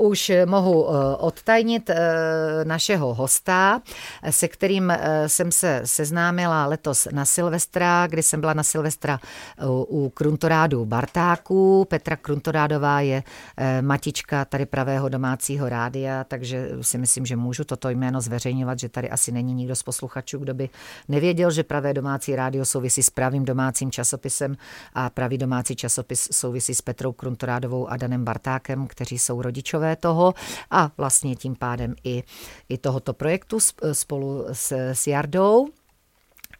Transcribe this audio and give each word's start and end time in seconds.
už 0.00 0.32
mohu 0.44 0.82
odtajnit 1.18 1.90
našeho 2.64 3.14
hosta, 3.14 3.82
se 4.30 4.48
kterým 4.48 4.92
jsem 5.26 5.52
se 5.52 5.82
seznámila 5.84 6.66
letos 6.66 7.08
na 7.12 7.24
Silvestra, 7.24 8.06
kdy 8.06 8.22
jsem 8.22 8.40
byla 8.40 8.54
na 8.54 8.62
Silvestra 8.62 9.20
u 9.88 10.08
Kruntorádu 10.08 10.84
Bartáků. 10.84 11.86
Petra 11.88 12.16
Kruntorádová 12.16 13.00
je 13.00 13.22
matička 13.80 14.44
tady 14.44 14.66
pravého 14.66 15.08
domácího 15.08 15.68
rádia, 15.68 16.24
takže 16.24 16.68
si 16.80 16.98
myslím, 16.98 17.26
že 17.26 17.36
můžu 17.36 17.64
toto 17.64 17.90
jméno 17.90 18.20
zveřejňovat, 18.20 18.78
že 18.78 18.88
tady 18.88 19.10
asi 19.10 19.32
není 19.32 19.54
nikdo 19.54 19.76
z 19.76 19.82
posluchačů, 19.82 20.38
kdo 20.38 20.54
by 20.54 20.68
nevěděl, 21.08 21.50
že 21.50 21.62
pravé 21.62 21.94
domácí 21.94 22.36
rádio 22.36 22.64
souvisí 22.64 23.02
s 23.02 23.10
pravým 23.10 23.44
domácím 23.44 23.90
časopisem 23.90 24.56
a 24.94 25.10
pravý 25.10 25.38
domácí 25.38 25.76
časopis 25.76 26.28
souvisí 26.32 26.74
s 26.74 26.82
Petrou 26.82 27.12
Kruntorádovou 27.12 27.88
a 27.88 27.96
Danem 27.96 28.24
Bartákem, 28.24 28.86
kteří 28.86 29.18
jsou 29.18 29.42
rodičové 29.42 29.89
toho 29.96 30.34
a 30.70 30.90
vlastně 30.96 31.36
tím 31.36 31.56
pádem 31.56 31.94
i, 32.04 32.22
i 32.68 32.78
tohoto 32.78 33.12
projektu 33.12 33.58
spolu 33.92 34.46
s, 34.52 34.72
s 34.92 35.06
Jardou. 35.06 35.68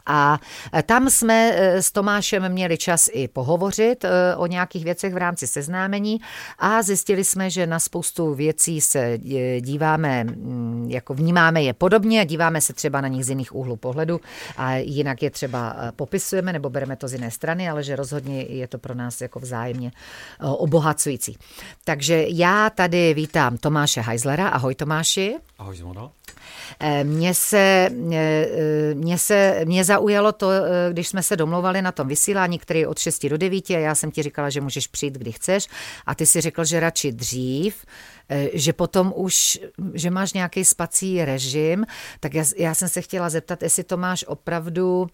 A 0.06 0.38
e, 0.74 0.82
tam 0.82 1.10
jsme 1.10 1.52
e, 1.54 1.82
s 1.82 1.92
Tomášem 1.92 2.48
měli 2.48 2.78
čas 2.78 3.08
i 3.12 3.28
pohovořit 3.28 4.04
e, 4.04 4.36
o 4.36 4.46
nějakých 4.46 4.84
věcech 4.84 5.14
v 5.14 5.16
rámci 5.16 5.46
seznámení 5.46 6.20
a 6.58 6.82
zjistili 6.82 7.24
jsme, 7.24 7.50
že 7.50 7.66
na 7.66 7.78
spoustu 7.78 8.34
věcí 8.34 8.80
se 8.80 9.18
díváme, 9.60 10.24
mm, 10.24 10.86
jako 10.90 11.14
vnímáme 11.14 11.62
je 11.62 11.72
podobně 11.72 12.20
a 12.20 12.24
díváme 12.24 12.60
se 12.60 12.72
třeba 12.72 13.00
na 13.00 13.08
nich 13.08 13.24
z 13.24 13.28
jiných 13.28 13.54
úhlů 13.54 13.76
pohledu 13.76 14.20
a 14.56 14.74
jinak 14.74 15.22
je 15.22 15.30
třeba 15.30 15.76
popisujeme 15.96 16.52
nebo 16.52 16.70
bereme 16.70 16.96
to 16.96 17.08
z 17.08 17.12
jiné 17.12 17.30
strany, 17.30 17.68
ale 17.68 17.82
že 17.82 17.96
rozhodně 17.96 18.42
je 18.42 18.68
to 18.68 18.78
pro 18.78 18.94
nás 18.94 19.20
jako 19.20 19.40
vzájemně 19.40 19.92
obohacující. 20.40 21.38
Takže 21.84 22.24
já 22.28 22.70
tady 22.70 23.14
vítám 23.14 23.58
Tomáše 23.58 24.00
Heislera. 24.00 24.48
Ahoj 24.48 24.74
Tomáši. 24.74 25.36
Ahoj 25.58 25.76
Zimono. 25.76 26.12
Eh, 26.80 27.04
mně 27.04 27.34
se, 27.34 27.88
eh, 28.12 28.94
mě 28.94 29.18
se, 29.18 29.60
mě 29.64 29.84
zaujalo 29.84 30.32
to, 30.32 30.50
eh, 30.50 30.92
když 30.92 31.08
jsme 31.08 31.22
se 31.22 31.36
domlouvali 31.36 31.82
na 31.82 31.92
tom 31.92 32.08
vysílání, 32.08 32.58
který 32.58 32.80
je 32.80 32.86
od 32.86 32.98
6 32.98 33.28
do 33.28 33.38
9 33.38 33.70
a 33.70 33.78
já 33.78 33.94
jsem 33.94 34.10
ti 34.10 34.22
říkala, 34.22 34.50
že 34.50 34.60
můžeš 34.60 34.86
přijít, 34.86 35.14
kdy 35.14 35.32
chceš 35.32 35.68
a 36.06 36.14
ty 36.14 36.26
si 36.26 36.40
řekl, 36.40 36.64
že 36.64 36.80
radši 36.80 37.12
dřív, 37.12 37.84
že 38.52 38.72
potom 38.72 39.12
už, 39.16 39.58
že 39.94 40.10
máš 40.10 40.32
nějaký 40.32 40.64
spací 40.64 41.24
režim, 41.24 41.86
tak 42.20 42.34
já, 42.34 42.44
já 42.56 42.74
jsem 42.74 42.88
se 42.88 43.00
chtěla 43.00 43.30
zeptat, 43.30 43.62
jestli 43.62 43.84
to 43.84 43.96
máš 43.96 44.24
opravdu 44.28 45.06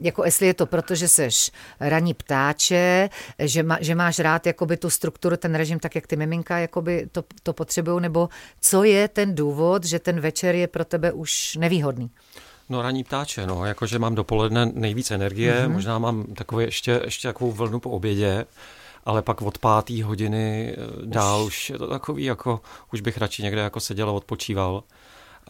jako 0.00 0.24
jestli 0.24 0.46
je 0.46 0.54
to 0.54 0.66
proto, 0.66 0.94
že 0.94 1.08
seš 1.08 1.50
raní 1.80 2.14
ptáče, 2.14 3.10
že, 3.38 3.62
má, 3.62 3.78
že 3.80 3.94
máš 3.94 4.18
rád 4.18 4.46
jakoby 4.46 4.76
tu 4.76 4.90
strukturu, 4.90 5.36
ten 5.36 5.54
režim, 5.54 5.78
tak 5.78 5.94
jak 5.94 6.06
ty 6.06 6.16
miminka 6.16 6.58
jakoby 6.58 7.08
to, 7.12 7.24
to 7.42 7.52
potřebují, 7.52 8.02
nebo 8.02 8.28
co 8.60 8.84
je 8.84 9.08
ten 9.08 9.34
důvod, 9.34 9.84
že 9.84 9.98
ten 9.98 10.20
večer 10.20 10.54
je 10.54 10.66
pro 10.66 10.84
tebe 10.84 11.12
už 11.12 11.56
nevýhodný? 11.56 12.10
No 12.68 12.82
raní 12.82 13.04
ptáče, 13.04 13.46
no, 13.46 13.64
jakože 13.64 13.98
mám 13.98 14.14
dopoledne 14.14 14.66
nejvíc 14.66 15.10
energie, 15.10 15.54
mm-hmm. 15.54 15.72
možná 15.72 15.98
mám 15.98 16.24
takové 16.24 16.64
ještě, 16.64 17.00
ještě 17.04 17.28
takovou 17.28 17.52
vlnu 17.52 17.80
po 17.80 17.90
obědě, 17.90 18.46
ale 19.04 19.22
pak 19.22 19.42
od 19.42 19.58
páté 19.58 20.04
hodiny 20.04 20.74
eh, 20.76 21.06
dál 21.06 21.44
už. 21.44 21.46
už 21.46 21.70
je 21.70 21.78
to 21.78 21.88
takový, 21.88 22.24
jako 22.24 22.60
už 22.92 23.00
bych 23.00 23.18
radši 23.18 23.42
někde 23.42 23.60
jako 23.60 23.80
seděl 23.80 24.08
a 24.08 24.12
odpočíval 24.12 24.82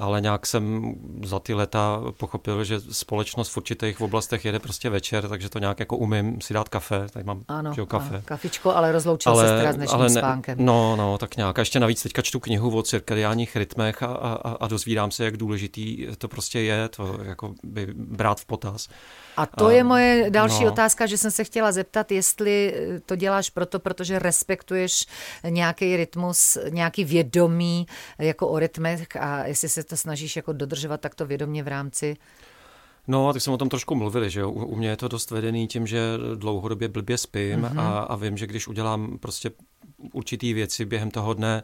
ale 0.02 0.20
nějak 0.20 0.46
jsem 0.46 0.94
za 1.24 1.38
ty 1.38 1.54
leta 1.54 2.02
pochopil, 2.16 2.64
že 2.64 2.80
společnost 2.80 3.48
v 3.48 3.56
určitých 3.56 4.00
oblastech 4.00 4.44
jede 4.44 4.58
prostě 4.58 4.90
večer, 4.90 5.28
takže 5.28 5.48
to 5.48 5.58
nějak 5.58 5.80
jako 5.80 5.96
umím 5.96 6.40
si 6.40 6.54
dát 6.54 6.68
kafe, 6.68 7.06
tady 7.12 7.24
mám 7.24 7.42
ano, 7.48 7.72
že, 7.74 7.86
kafe. 7.86 8.14
Ano, 8.14 8.22
kafičko, 8.24 8.74
ale 8.74 8.92
rozloučil 8.92 9.32
ale, 9.32 9.48
se 9.48 9.56
teda 9.56 9.72
s 9.72 9.76
dnešním 9.76 10.00
ale 10.00 10.08
ne, 10.08 10.20
spánkem. 10.20 10.58
No, 10.60 10.96
no, 10.96 11.18
tak 11.18 11.36
nějak. 11.36 11.58
A 11.58 11.62
ještě 11.62 11.80
navíc 11.80 12.02
teďka 12.02 12.22
čtu 12.22 12.40
knihu 12.40 12.76
o 12.76 12.82
cirkadiálních 12.82 13.56
rytmech 13.56 14.02
a, 14.02 14.06
a, 14.06 14.56
a 14.60 14.68
dozvídám 14.68 15.10
se, 15.10 15.24
jak 15.24 15.36
důležitý 15.36 16.06
to 16.18 16.28
prostě 16.28 16.60
je, 16.60 16.88
to 16.88 17.18
jako 17.22 17.54
by 17.62 17.86
brát 17.94 18.40
v 18.40 18.44
potaz. 18.44 18.88
A 19.36 19.46
to 19.46 19.66
a, 19.66 19.72
je 19.72 19.84
moje 19.84 20.30
další 20.30 20.64
no. 20.64 20.72
otázka, 20.72 21.06
že 21.06 21.18
jsem 21.18 21.30
se 21.30 21.44
chtěla 21.44 21.72
zeptat, 21.72 22.12
jestli 22.12 22.74
to 23.06 23.16
děláš 23.16 23.50
proto, 23.50 23.78
protože 23.78 24.18
respektuješ 24.18 25.06
nějaký 25.48 25.96
rytmus, 25.96 26.58
nějaký 26.68 27.04
vědomí 27.04 27.86
jako 28.18 28.48
o 28.48 28.58
rytmech 28.58 29.06
a 29.20 29.46
jestli 29.46 29.68
se 29.68 29.84
to 29.84 29.96
snažíš 29.96 30.36
jako 30.36 30.52
dodržovat 30.52 31.00
takto 31.00 31.26
vědomě 31.26 31.62
v 31.62 31.68
rámci 31.68 32.16
No, 33.08 33.32
tak 33.32 33.42
jsme 33.42 33.52
o 33.52 33.56
tom 33.56 33.68
trošku 33.68 33.94
mluvili, 33.94 34.30
že 34.30 34.40
jo? 34.40 34.50
U, 34.50 34.64
u 34.64 34.76
mě 34.76 34.88
je 34.88 34.96
to 34.96 35.08
dost 35.08 35.30
vedený 35.30 35.66
tím, 35.66 35.86
že 35.86 36.00
dlouhodobě 36.34 36.88
blbě 36.88 37.18
spím 37.18 37.60
mm-hmm. 37.60 37.80
a, 37.80 37.98
a 37.98 38.16
vím, 38.16 38.36
že 38.36 38.46
když 38.46 38.68
udělám 38.68 39.18
prostě 39.18 39.50
určitý 40.12 40.54
věci 40.54 40.84
během 40.84 41.10
toho 41.10 41.34
dne, 41.34 41.62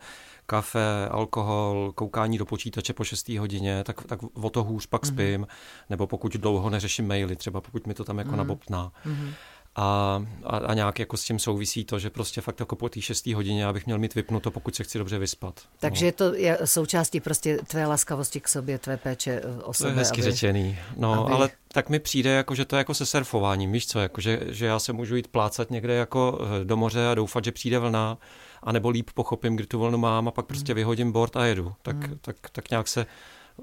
kafe, 0.50 1.08
alkohol, 1.10 1.92
koukání 1.94 2.38
do 2.38 2.46
počítače 2.46 2.92
po 2.92 3.04
6. 3.04 3.28
hodině, 3.28 3.84
tak, 3.84 4.04
tak 4.04 4.20
o 4.34 4.50
to 4.50 4.64
hůř 4.64 4.86
pak 4.86 5.02
mm-hmm. 5.02 5.14
spím, 5.14 5.46
nebo 5.90 6.06
pokud 6.06 6.32
dlouho 6.36 6.70
neřeším 6.70 7.08
maily, 7.08 7.36
třeba 7.36 7.60
pokud 7.60 7.86
mi 7.86 7.94
to 7.94 8.04
tam 8.04 8.18
jako 8.18 8.30
mm-hmm. 8.30 8.36
nabopná. 8.36 8.92
Mm-hmm. 9.06 9.32
A, 9.76 10.22
a, 10.44 10.56
a 10.56 10.74
nějak 10.74 10.98
jako 10.98 11.16
s 11.16 11.24
tím 11.24 11.38
souvisí 11.38 11.84
to, 11.84 11.98
že 11.98 12.10
prostě 12.10 12.40
fakt 12.40 12.60
jako 12.60 12.76
po 12.76 12.88
té 12.88 13.00
6. 13.00 13.26
hodině, 13.26 13.66
abych 13.66 13.86
měl 13.86 13.98
mít 13.98 14.14
vypnuto, 14.14 14.50
pokud 14.50 14.74
se 14.74 14.84
chci 14.84 14.98
dobře 14.98 15.18
vyspat. 15.18 15.60
Takže 15.80 16.06
no. 16.06 16.12
to 16.12 16.34
je 16.34 16.58
součástí 16.64 17.20
prostě 17.20 17.58
tvé 17.66 17.86
laskavosti 17.86 18.40
k 18.40 18.48
sobě, 18.48 18.78
tvé 18.78 18.96
péče 18.96 19.42
eh, 19.44 19.62
o 19.62 19.72
sebe. 19.72 19.90
To 19.90 19.94
je 19.94 19.98
hezky 19.98 20.22
aby, 20.22 20.30
řečený. 20.30 20.78
No, 20.96 21.26
aby... 21.26 21.34
ale 21.34 21.50
tak 21.72 21.88
mi 21.88 21.98
přijde, 21.98 22.30
jako, 22.30 22.54
že 22.54 22.64
to 22.64 22.76
je 22.76 22.78
jako 22.78 22.94
se 22.94 23.06
surfováním, 23.06 23.72
víš 23.72 23.86
co, 23.86 24.00
jako, 24.00 24.20
že, 24.20 24.40
že 24.46 24.66
já 24.66 24.78
se 24.78 24.92
můžu 24.92 25.16
jít 25.16 25.28
plácat 25.28 25.70
někde 25.70 25.94
jako 25.94 26.38
eh, 26.40 26.64
do 26.64 26.76
moře 26.76 27.08
a 27.08 27.14
doufat, 27.14 27.44
že 27.44 27.52
přijde 27.52 27.78
vlna 27.78 28.18
anebo 28.62 28.88
líp 28.88 29.10
pochopím, 29.14 29.56
kdy 29.56 29.66
tu 29.66 29.78
vlnu 29.78 29.98
mám 29.98 30.28
a 30.28 30.30
pak 30.30 30.46
prostě 30.46 30.74
vyhodím 30.74 31.12
board 31.12 31.36
a 31.36 31.44
jedu. 31.44 31.72
Tak, 31.82 31.96
mm. 31.96 32.18
tak, 32.20 32.36
tak 32.52 32.70
nějak 32.70 32.88
se 32.88 33.06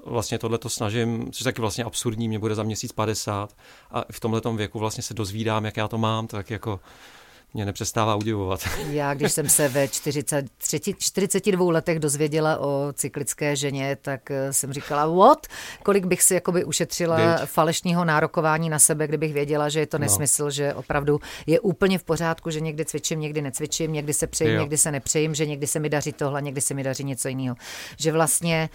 vlastně 0.04 0.38
tohle 0.38 0.58
to 0.58 0.68
snažím, 0.68 1.32
což 1.32 1.40
je 1.40 1.44
taky 1.44 1.60
vlastně 1.60 1.84
absurdní, 1.84 2.28
mě 2.28 2.38
bude 2.38 2.54
za 2.54 2.62
měsíc 2.62 2.92
50 2.92 3.56
a 3.90 4.04
v 4.12 4.20
tomhle 4.20 4.40
věku 4.56 4.78
vlastně 4.78 5.02
se 5.02 5.14
dozvídám, 5.14 5.64
jak 5.64 5.76
já 5.76 5.88
to 5.88 5.98
mám, 5.98 6.26
tak 6.26 6.50
jako 6.50 6.80
mě 7.54 7.64
nepřestává 7.64 8.14
udivovat. 8.16 8.60
Já, 8.90 9.14
když 9.14 9.32
jsem 9.32 9.48
se 9.48 9.68
ve 9.68 9.88
40, 9.88 10.46
42 10.98 11.72
letech 11.72 11.98
dozvěděla 11.98 12.58
o 12.58 12.92
cyklické 12.92 13.56
ženě, 13.56 13.96
tak 14.00 14.30
eh, 14.30 14.52
jsem 14.52 14.72
říkala, 14.72 15.06
what? 15.06 15.46
Kolik 15.82 16.06
bych 16.06 16.22
si 16.22 16.34
jakoby 16.34 16.64
ušetřila 16.64 17.16
Byť. 17.16 17.48
falešního 17.48 18.04
nárokování 18.04 18.68
na 18.68 18.78
sebe, 18.78 19.06
kdybych 19.06 19.32
věděla, 19.32 19.68
že 19.68 19.80
je 19.80 19.86
to 19.86 19.98
no. 19.98 20.02
nesmysl, 20.02 20.44
no. 20.44 20.50
že 20.50 20.74
opravdu 20.74 21.20
je 21.46 21.60
úplně 21.60 21.98
v 21.98 22.04
pořádku, 22.04 22.50
že 22.50 22.60
někdy 22.60 22.84
cvičím, 22.84 23.20
někdy 23.20 23.42
necvičím, 23.42 23.92
někdy 23.92 24.14
se 24.14 24.26
přejím, 24.26 24.54
jo. 24.54 24.60
někdy 24.60 24.78
se 24.78 24.92
nepřejím, 24.92 25.34
že 25.34 25.46
někdy 25.46 25.66
se 25.66 25.78
mi 25.78 25.88
daří 25.88 26.12
tohle, 26.12 26.42
někdy 26.42 26.60
se 26.60 26.74
mi 26.74 26.82
daří 26.82 27.04
něco 27.04 27.28
jiného. 27.28 27.56
Že 27.98 28.12
vlastně 28.12 28.68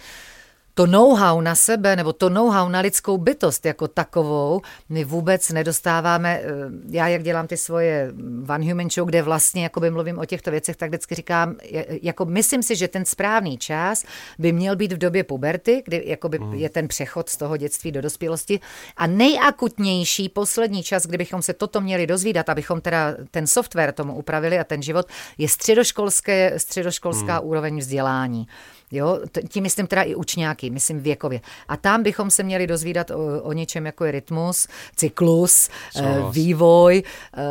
to 0.74 0.86
know-how 0.86 1.40
na 1.40 1.54
sebe 1.54 1.96
nebo 1.96 2.12
to 2.12 2.28
know-how 2.28 2.68
na 2.68 2.80
lidskou 2.80 3.18
bytost 3.18 3.66
jako 3.66 3.88
takovou 3.88 4.60
my 4.88 5.04
vůbec 5.04 5.50
nedostáváme. 5.50 6.40
Eh, 6.42 6.48
já, 6.90 7.08
jak 7.08 7.22
dělám 7.22 7.46
ty 7.46 7.56
svoje 7.56 8.12
One 8.48 8.72
Human 8.72 8.90
Show, 8.90 9.08
kde 9.08 9.22
vlastně 9.22 9.62
jakoby 9.62 9.90
mluvím 9.90 10.18
o 10.18 10.24
těchto 10.24 10.50
věcech, 10.50 10.76
tak 10.76 10.90
vždycky 10.90 11.14
říkám, 11.14 11.54
jako 12.02 12.24
myslím 12.24 12.62
si, 12.62 12.76
že 12.76 12.88
ten 12.88 13.04
správný 13.04 13.58
čas 13.58 14.04
by 14.38 14.52
měl 14.52 14.76
být 14.76 14.92
v 14.92 14.98
době 14.98 15.24
puberty, 15.24 15.82
kdy 15.84 16.02
jakoby 16.06 16.38
mm. 16.38 16.54
je 16.54 16.68
ten 16.68 16.88
přechod 16.88 17.28
z 17.28 17.36
toho 17.36 17.56
dětství 17.56 17.92
do 17.92 18.00
dospělosti 18.00 18.60
a 18.96 19.06
nejakutnější 19.06 20.28
poslední 20.28 20.82
čas, 20.82 21.06
kdybychom 21.06 21.42
se 21.42 21.52
toto 21.52 21.80
měli 21.80 22.06
dozvídat, 22.06 22.48
abychom 22.48 22.80
teda 22.80 23.14
ten 23.30 23.46
software 23.46 23.92
tomu 23.92 24.14
upravili 24.14 24.58
a 24.58 24.64
ten 24.64 24.82
život, 24.82 25.06
je 25.38 25.48
středoškolské, 25.48 26.58
středoškolská 26.58 27.40
mm. 27.40 27.46
úroveň 27.46 27.78
vzdělání. 27.78 28.46
Jo, 28.92 29.20
tím 29.48 29.62
myslím 29.62 29.86
teda 29.86 30.02
i 30.02 30.14
učňáky, 30.14 30.70
myslím 30.70 31.00
věkově. 31.00 31.40
A 31.68 31.76
tam 31.76 32.02
bychom 32.02 32.30
se 32.30 32.42
měli 32.42 32.66
dozvídat 32.66 33.10
o, 33.10 33.42
o 33.42 33.52
něčem, 33.52 33.86
jako 33.86 34.04
je 34.04 34.12
rytmus, 34.12 34.68
cyklus, 34.96 35.68
e, 35.96 36.22
vývoj 36.30 37.02
e, 37.02 37.42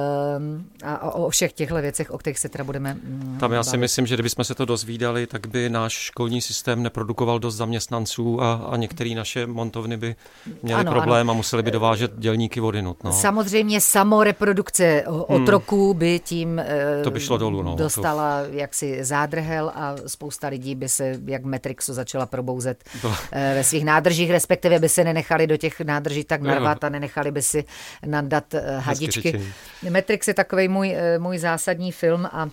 a 0.85 1.11
o 1.13 1.29
všech 1.29 1.53
těchto 1.53 1.75
věcech, 1.75 2.11
o 2.11 2.17
kterých 2.17 2.39
se 2.39 2.49
teda 2.49 2.63
budeme 2.63 2.93
mm, 2.93 3.37
Tam 3.39 3.51
já 3.51 3.57
bavit. 3.57 3.69
si 3.69 3.77
myslím, 3.77 4.05
že 4.05 4.15
kdybychom 4.15 4.45
se 4.45 4.55
to 4.55 4.65
dozvídali, 4.65 5.27
tak 5.27 5.47
by 5.47 5.69
náš 5.69 5.93
školní 5.93 6.41
systém 6.41 6.83
neprodukoval 6.83 7.39
dost 7.39 7.55
zaměstnanců 7.55 8.41
a, 8.41 8.53
a 8.53 8.77
některé 8.77 9.09
naše 9.15 9.47
montovny 9.47 9.97
by 9.97 10.15
měly 10.63 10.81
ano, 10.81 10.91
problém 10.91 11.29
ano. 11.29 11.31
a 11.31 11.35
museli 11.37 11.63
by 11.63 11.71
dovážet 11.71 12.11
dělníky 12.17 12.59
vody. 12.59 12.81
No. 12.81 12.95
Samozřejmě 13.11 13.81
samoreprodukce 13.81 15.03
otroků 15.07 15.89
hmm. 15.91 15.99
by 15.99 16.19
tím 16.19 16.59
e, 16.59 17.01
to 17.03 17.11
by 17.11 17.19
šlo 17.19 17.37
dolů, 17.37 17.63
no. 17.63 17.75
dostala 17.75 18.39
jaksi 18.51 19.03
zádrhel 19.03 19.71
a 19.75 19.95
spousta 20.07 20.47
lidí 20.47 20.75
by 20.75 20.89
se 20.89 21.17
jak 21.31 21.43
Metrixu 21.43 21.93
začala 21.93 22.25
probouzet 22.25 22.83
to. 23.01 23.13
Eh, 23.31 23.53
ve 23.55 23.63
svých 23.63 23.85
nádržích, 23.85 24.31
respektive 24.31 24.79
by 24.79 24.89
se 24.89 25.03
nenechali 25.03 25.47
do 25.47 25.57
těch 25.57 25.81
nádrží 25.81 26.23
tak 26.23 26.41
narvat 26.41 26.83
a 26.83 26.89
nenechali 26.89 27.31
by 27.31 27.41
si 27.41 27.63
nadat 28.05 28.53
eh, 28.53 28.79
hadičky. 28.79 29.41
Matrix 29.89 30.27
je 30.27 30.33
takový 30.33 30.67
můj, 30.67 30.95
eh, 30.95 31.19
můj 31.19 31.37
zásadní 31.37 31.91
film 31.91 32.25
a 32.25 32.49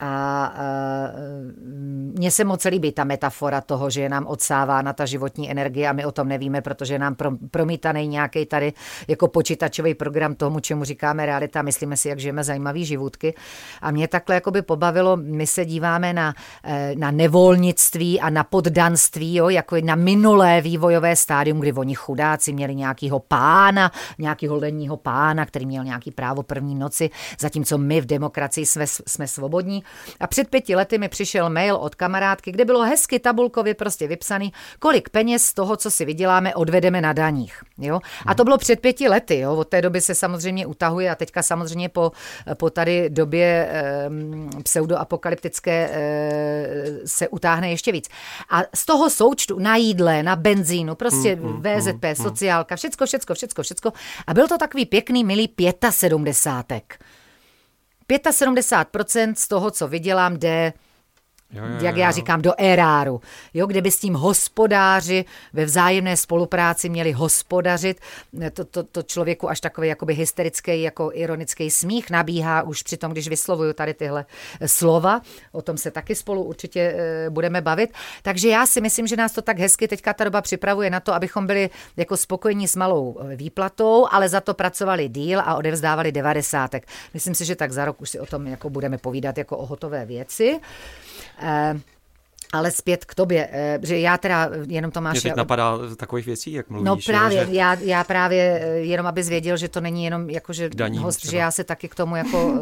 a 0.00 0.52
mně 2.18 2.30
se 2.30 2.44
moc 2.44 2.64
líbí 2.64 2.92
ta 2.92 3.04
metafora 3.04 3.60
toho, 3.60 3.90
že 3.90 4.00
je 4.00 4.08
nám 4.08 4.26
odsávána 4.26 4.92
ta 4.92 5.06
životní 5.06 5.50
energie 5.50 5.88
a 5.88 5.92
my 5.92 6.04
o 6.04 6.12
tom 6.12 6.28
nevíme, 6.28 6.60
protože 6.60 6.94
je 6.94 6.98
nám 6.98 7.16
promítaný 7.50 8.08
nějaký 8.08 8.46
tady 8.46 8.72
jako 9.08 9.28
počítačový 9.28 9.94
program 9.94 10.34
tomu, 10.34 10.60
čemu 10.60 10.84
říkáme 10.84 11.26
realita. 11.26 11.62
Myslíme 11.62 11.96
si, 11.96 12.08
jak 12.08 12.18
žijeme 12.18 12.44
zajímavý 12.44 12.84
životky. 12.84 13.34
A 13.82 13.90
mě 13.90 14.08
takhle 14.08 14.34
jako 14.34 14.50
by 14.50 14.62
pobavilo, 14.62 15.16
my 15.16 15.46
se 15.46 15.64
díváme 15.64 16.12
na, 16.12 16.34
eh, 16.64 16.94
na 16.98 17.10
nevolnictví 17.10 18.20
a 18.20 18.30
na 18.30 18.44
poddanství, 18.44 19.34
jo, 19.34 19.48
jako 19.48 19.76
na 19.84 19.94
minulé 19.94 20.60
vývojové 20.60 21.16
stádium, 21.16 21.60
kdy 21.60 21.72
oni 21.72 21.94
chudáci 21.94 22.52
měli 22.52 22.74
nějakého 22.74 23.18
pána, 23.20 23.92
nějakého 24.18 24.56
lenního 24.56 24.96
pána, 24.96 25.46
který 25.46 25.66
měl 25.66 25.84
nějaký 25.84 26.10
právo 26.10 26.42
první 26.42 26.74
noci, 26.74 27.10
zatímco 27.40 27.78
my 27.78 28.00
v 28.00 28.06
demokracii 28.06 28.66
jsme, 28.66 28.86
jsme 28.86 29.28
svobodní. 29.28 29.82
A 30.20 30.26
před 30.26 30.48
pěti 30.48 30.76
lety 30.76 30.98
mi 30.98 31.08
přišel 31.08 31.50
mail 31.50 31.76
od 31.76 31.94
kamarádky, 31.94 32.52
kde 32.52 32.64
bylo 32.64 32.82
hezky 32.82 33.18
tabulkově 33.18 33.74
prostě 33.74 34.08
vypsaný, 34.08 34.52
kolik 34.78 35.08
peněz 35.08 35.42
z 35.42 35.54
toho, 35.54 35.76
co 35.76 35.90
si 35.90 36.04
vyděláme, 36.04 36.54
odvedeme 36.54 37.00
na 37.00 37.12
daních. 37.12 37.62
Jo? 37.78 38.00
A 38.26 38.34
to 38.34 38.44
bylo 38.44 38.58
před 38.58 38.80
pěti 38.80 39.08
lety. 39.08 39.38
Jo? 39.38 39.56
Od 39.56 39.68
té 39.68 39.82
doby 39.82 40.00
se 40.00 40.14
samozřejmě 40.14 40.66
utahuje 40.66 41.10
a 41.10 41.14
teďka 41.14 41.42
samozřejmě 41.42 41.88
po, 41.88 42.12
po 42.54 42.70
tady 42.70 43.10
době 43.10 43.68
e, 43.70 44.10
pseudoapokalyptické 44.62 45.90
e, 45.92 47.06
se 47.06 47.28
utáhne 47.28 47.70
ještě 47.70 47.92
víc. 47.92 48.08
A 48.50 48.62
z 48.74 48.86
toho 48.86 49.10
součtu 49.10 49.58
na 49.58 49.76
jídle, 49.76 50.22
na 50.22 50.36
benzínu, 50.36 50.94
prostě 50.94 51.36
mm, 51.36 51.42
mm, 51.42 51.62
VZP, 51.62 52.04
mm, 52.04 52.14
sociálka, 52.14 52.76
všecko, 52.76 53.06
všecko, 53.06 53.34
všecko, 53.34 53.62
všecko. 53.62 53.92
A 54.26 54.34
byl 54.34 54.48
to 54.48 54.58
takový 54.58 54.86
pěkný, 54.86 55.24
milý 55.24 55.54
75. 55.90 57.05
75% 58.10 59.34
z 59.34 59.48
toho, 59.48 59.70
co 59.70 59.88
vydělám, 59.88 60.36
jde 60.36 60.72
Jo, 61.52 61.62
jo, 61.64 61.76
jak 61.80 61.96
já 61.96 62.10
říkám, 62.10 62.42
do 62.42 62.52
eráru, 62.58 63.20
jo, 63.54 63.66
kde 63.66 63.82
by 63.82 63.90
s 63.90 63.98
tím 63.98 64.14
hospodáři 64.14 65.24
ve 65.52 65.64
vzájemné 65.64 66.16
spolupráci 66.16 66.88
měli 66.88 67.12
hospodařit. 67.12 68.00
To, 68.52 68.64
to, 68.64 68.82
to 68.82 69.02
člověku 69.02 69.50
až 69.50 69.60
takový 69.60 69.88
jakoby 69.88 70.14
hysterický, 70.14 70.82
jako 70.82 71.10
ironický 71.14 71.70
smích 71.70 72.10
nabíhá 72.10 72.62
už 72.62 72.82
při 72.82 72.96
tom, 72.96 73.12
když 73.12 73.28
vyslovuju 73.28 73.72
tady 73.72 73.94
tyhle 73.94 74.26
slova. 74.66 75.20
O 75.52 75.62
tom 75.62 75.76
se 75.78 75.90
taky 75.90 76.14
spolu 76.14 76.42
určitě 76.42 76.80
e, 76.80 77.30
budeme 77.30 77.60
bavit. 77.60 77.90
Takže 78.22 78.48
já 78.48 78.66
si 78.66 78.80
myslím, 78.80 79.06
že 79.06 79.16
nás 79.16 79.32
to 79.32 79.42
tak 79.42 79.58
hezky 79.58 79.88
teďka 79.88 80.12
ta 80.12 80.24
doba 80.24 80.42
připravuje 80.42 80.90
na 80.90 81.00
to, 81.00 81.14
abychom 81.14 81.46
byli 81.46 81.70
jako 81.96 82.16
spokojení 82.16 82.68
s 82.68 82.76
malou 82.76 83.18
e, 83.20 83.36
výplatou, 83.36 84.06
ale 84.10 84.28
za 84.28 84.40
to 84.40 84.54
pracovali 84.54 85.08
díl 85.08 85.40
a 85.40 85.54
odevzdávali 85.54 86.12
devadesátek. 86.12 86.86
Myslím 87.14 87.34
si, 87.34 87.44
že 87.44 87.56
tak 87.56 87.72
za 87.72 87.84
rok 87.84 88.00
už 88.00 88.10
si 88.10 88.20
o 88.20 88.26
tom 88.26 88.46
jako 88.46 88.70
budeme 88.70 88.98
povídat 88.98 89.38
jako 89.38 89.58
o 89.58 89.66
hotové 89.66 90.06
věci. 90.06 90.60
Uh, 91.40 91.78
Ale 92.52 92.70
zpět 92.70 93.04
k 93.04 93.14
tobě, 93.14 93.48
eh, 93.52 93.78
že 93.82 93.98
já 93.98 94.18
teda 94.18 94.50
jenom 94.68 94.90
to 94.90 95.00
máš... 95.00 95.14
Mě 95.14 95.20
teď 95.20 95.36
napadá 95.36 95.78
takových 95.96 96.26
věcí, 96.26 96.52
jak 96.52 96.70
mluvíš. 96.70 96.86
No 96.86 96.96
právě, 97.12 97.38
jo, 97.38 97.46
že... 97.48 97.56
já, 97.56 97.74
já 97.74 98.04
právě 98.04 98.60
eh, 98.62 98.68
jenom 98.68 99.06
abys 99.06 99.28
věděl, 99.28 99.56
že 99.56 99.68
to 99.68 99.80
není 99.80 100.04
jenom 100.04 100.30
jako, 100.30 100.52
že 100.52 100.68
Daním, 100.68 101.02
host, 101.02 101.16
třeba. 101.16 101.30
že 101.30 101.36
já 101.36 101.50
se 101.50 101.64
taky 101.64 101.88
k 101.88 101.94
tomu 101.94 102.16
jako 102.16 102.54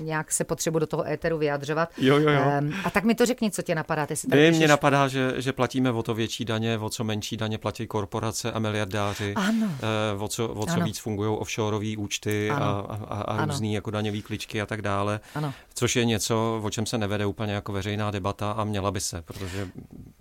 nějak 0.00 0.32
se 0.32 0.44
potřebuji 0.44 0.78
do 0.78 0.86
toho 0.86 1.08
éteru 1.08 1.38
vyjadřovat. 1.38 1.88
Jo, 1.98 2.18
jo, 2.18 2.30
jo. 2.30 2.42
Um, 2.60 2.72
a 2.84 2.90
tak 2.90 3.04
mi 3.04 3.14
to 3.14 3.26
řekni, 3.26 3.50
co 3.50 3.62
tě 3.62 3.74
napadá. 3.74 4.06
Ty 4.06 4.16
si 4.16 4.26
Vy, 4.30 4.50
mě 4.50 4.68
napadá, 4.68 5.08
že, 5.08 5.34
že 5.36 5.52
platíme 5.52 5.90
o 5.90 6.02
to 6.02 6.14
větší 6.14 6.44
daně, 6.44 6.78
o 6.78 6.90
co 6.90 7.04
menší 7.04 7.36
daně 7.36 7.58
platí 7.58 7.86
korporace 7.86 8.52
a 8.52 8.58
miliardáři. 8.58 9.34
Ano. 9.34 9.70
O 10.18 10.28
co, 10.28 10.48
o 10.48 10.66
co 10.66 10.80
víc 10.80 10.98
fungují 10.98 11.30
offshoreové 11.30 11.96
účty 11.96 12.50
ano. 12.50 12.66
a, 12.90 12.94
a, 12.94 13.22
a 13.22 13.46
různý 13.46 13.74
jako 13.74 13.90
daňové 13.90 14.20
kličky 14.20 14.60
a 14.62 14.66
tak 14.66 14.82
dále. 14.82 15.20
Ano. 15.34 15.52
Což 15.74 15.96
je 15.96 16.04
něco, 16.04 16.60
o 16.62 16.70
čem 16.70 16.86
se 16.86 16.98
nevede 16.98 17.26
úplně 17.26 17.52
jako 17.52 17.72
veřejná 17.72 18.10
debata 18.10 18.52
a 18.52 18.64
měla 18.64 18.90
by 18.90 19.00
se, 19.00 19.22
protože 19.32 19.68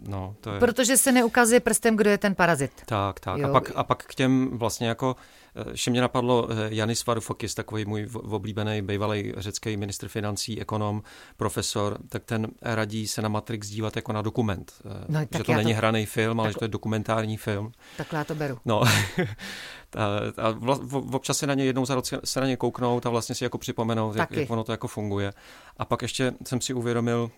No, 0.08 0.36
to 0.42 0.54
je... 0.54 0.60
Protože 0.60 0.98
se 0.98 1.12
neukazuje 1.12 1.60
prstem, 1.60 1.96
kdo 1.96 2.10
je 2.10 2.18
ten 2.18 2.36
parazit. 2.36 2.72
Tak, 2.86 3.20
tak. 3.20 3.44
A 3.44 3.48
pak, 3.48 3.72
a 3.76 3.84
pak 3.84 4.04
k 4.04 4.16
těm 4.16 4.50
vlastně 4.58 4.88
jako, 4.88 5.16
že 5.74 5.92
mě 5.92 6.02
napadlo 6.02 6.48
eh, 6.52 6.56
Janis 6.70 7.06
Varoufakis, 7.06 7.56
takový 7.56 7.86
můj 7.86 8.10
oblíbený 8.14 8.82
bývalý 8.82 9.34
řecký 9.38 9.78
ministr 9.78 10.08
financí, 10.08 10.62
ekonom, 10.62 11.02
profesor, 11.38 11.98
tak 12.10 12.24
ten 12.24 12.48
radí 12.62 13.08
se 13.08 13.22
na 13.22 13.30
Matrix 13.30 13.70
dívat 13.70 13.96
jako 13.96 14.14
na 14.14 14.22
dokument. 14.22 14.74
Eh, 14.86 15.06
no, 15.10 15.20
že 15.38 15.44
to 15.44 15.54
není 15.54 15.74
to... 15.74 15.78
hraný 15.78 16.06
film, 16.06 16.40
ale 16.40 16.50
tak... 16.50 16.54
že 16.54 16.60
to 16.60 16.66
je 16.66 16.70
dokumentární 16.70 17.38
film. 17.38 17.72
Tak 17.98 18.14
já 18.14 18.24
to 18.24 18.36
beru. 18.36 18.58
No. 18.66 18.82
a, 19.98 20.06
a 20.38 20.52
vla, 20.52 20.80
občas 21.12 21.38
se 21.38 21.48
na 21.48 21.54
ně 21.54 21.66
jednou 21.66 21.86
za 21.86 21.96
rok 21.96 22.06
se 22.24 22.42
na 22.42 22.48
ně 22.48 22.58
kouknout 22.58 23.06
a 23.06 23.10
vlastně 23.10 23.36
si 23.36 23.44
jako 23.44 23.58
připomenout, 23.58 24.16
jak, 24.16 24.32
jak 24.32 24.50
ono 24.50 24.64
to 24.64 24.72
jako 24.72 24.88
funguje. 24.88 25.34
A 25.78 25.86
pak 25.86 26.02
ještě 26.02 26.34
jsem 26.48 26.62
si 26.62 26.74
uvědomil, 26.74 27.32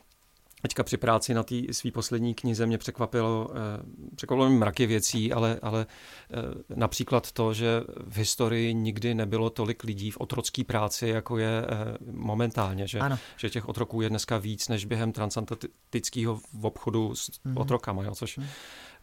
Teďka 0.61 0.83
při 0.83 0.97
práci 0.97 1.33
na 1.33 1.43
té 1.43 1.55
své 1.71 1.91
poslední 1.91 2.33
knize 2.33 2.65
mě 2.65 2.77
překvapilo, 2.77 3.49
eh, 3.51 4.15
překvapilo 4.15 4.49
mě 4.49 4.57
mraky 4.57 4.85
věcí, 4.85 5.33
ale, 5.33 5.59
ale 5.61 5.85
eh, 5.85 6.75
například 6.75 7.31
to, 7.31 7.53
že 7.53 7.81
v 8.07 8.17
historii 8.17 8.73
nikdy 8.73 9.13
nebylo 9.13 9.49
tolik 9.49 9.83
lidí 9.83 10.11
v 10.11 10.17
otrocké 10.17 10.63
práci, 10.63 11.07
jako 11.07 11.37
je 11.37 11.65
eh, 11.65 11.97
momentálně, 12.11 12.87
že, 12.87 12.99
že 13.37 13.49
těch 13.49 13.69
otroků 13.69 14.01
je 14.01 14.09
dneska 14.09 14.37
víc 14.37 14.67
než 14.67 14.85
během 14.85 15.11
transatlantického 15.11 16.39
obchodu 16.61 17.15
s 17.15 17.29
mm-hmm. 17.29 17.61
otrokama, 17.61 18.03
jo, 18.03 18.15
což 18.15 18.37
mm-hmm 18.37 18.45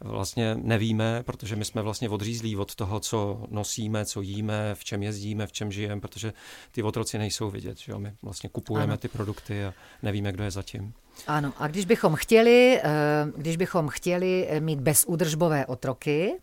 vlastně 0.01 0.55
nevíme, 0.55 1.23
protože 1.23 1.55
my 1.55 1.65
jsme 1.65 1.81
vlastně 1.81 2.09
odřízlí 2.09 2.55
od 2.55 2.75
toho, 2.75 2.99
co 2.99 3.43
nosíme, 3.49 4.05
co 4.05 4.21
jíme, 4.21 4.75
v 4.75 4.83
čem 4.83 5.03
jezdíme, 5.03 5.47
v 5.47 5.51
čem 5.51 5.71
žijeme, 5.71 6.01
protože 6.01 6.33
ty 6.71 6.83
otroci 6.83 7.17
nejsou 7.17 7.49
vidět. 7.49 7.77
Že 7.77 7.91
jo? 7.91 7.99
My 7.99 8.13
vlastně 8.21 8.49
kupujeme 8.49 8.93
ano. 8.93 8.97
ty 8.97 9.07
produkty 9.07 9.65
a 9.65 9.73
nevíme, 10.03 10.31
kdo 10.31 10.43
je 10.43 10.51
zatím. 10.51 10.93
Ano, 11.27 11.53
a 11.57 11.67
když 11.67 11.85
bychom 11.85 12.15
chtěli, 12.15 12.79
eh, 12.83 12.89
když 13.37 13.57
bychom 13.57 13.87
chtěli 13.87 14.47
eh, 14.49 14.59
mít 14.59 14.79
bezúdržbové 14.79 15.65
otroky, 15.65 16.33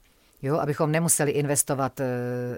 Jo, 0.42 0.56
abychom 0.56 0.92
nemuseli 0.92 1.30
investovat 1.30 2.00
eh, 2.00 2.06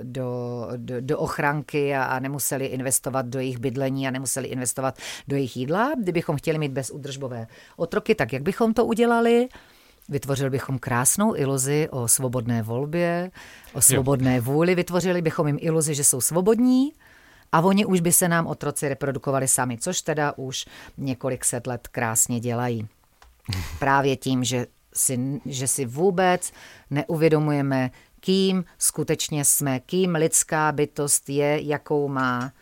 do, 0.03 0.69
do, 0.77 1.01
do 1.01 1.19
ochranky 1.19 1.95
a, 1.95 2.05
a 2.05 2.19
nemuseli 2.19 2.67
investovat 2.67 3.27
do 3.27 3.39
jejich 3.39 3.59
bydlení 3.59 4.09
a 4.09 4.11
nemuseli 4.11 4.49
investovat 4.49 4.99
do 5.29 5.37
jejich 5.37 5.57
jídla. 5.57 5.93
Kdybychom 6.03 6.37
chtěli 6.37 6.59
mít 6.59 6.73
bezúdržbové 6.73 7.47
otroky, 7.77 8.15
tak 8.15 8.33
jak 8.33 8.43
bychom 8.43 8.75
to 8.75 8.85
udělali? 8.85 9.49
Vytvořili 10.09 10.51
bychom 10.51 10.79
krásnou 10.79 11.37
iluzi 11.37 11.89
o 11.91 12.09
svobodné 12.09 12.63
volbě, 12.63 13.31
o 13.73 13.81
svobodné 13.81 14.37
jo. 14.37 14.43
vůli, 14.43 14.75
vytvořili 14.75 15.23
bychom 15.23 15.47
jim 15.47 15.59
iluzi, 15.61 15.95
že 15.95 16.05
jsou 16.05 16.21
svobodní 16.21 16.93
a 17.53 17.61
oni 17.61 17.87
už 17.87 18.01
by 18.01 18.13
se 18.13 18.29
nám 18.29 18.47
otroci 18.47 18.89
reprodukovali 18.89 19.49
sami, 19.49 19.79
což 19.79 20.03
teda 20.03 20.33
už 20.37 20.67
několik 20.99 21.45
set 21.45 21.67
let 21.67 21.89
krásně 21.89 22.41
dělají. 22.41 22.89
Právě 23.79 24.17
tím, 24.17 24.45
že 24.45 24.67
si, 24.95 25.41
že 25.47 25.69
si 25.69 25.85
vůbec 25.85 26.53
neuvědomujeme, 26.91 27.91
kým 28.21 28.65
skutečně 28.79 29.45
jsme, 29.45 29.81
kým 29.81 30.15
lidská 30.15 30.73
bytost 30.73 31.29
je, 31.29 31.63
jakou 31.63 32.09
má 32.09 32.53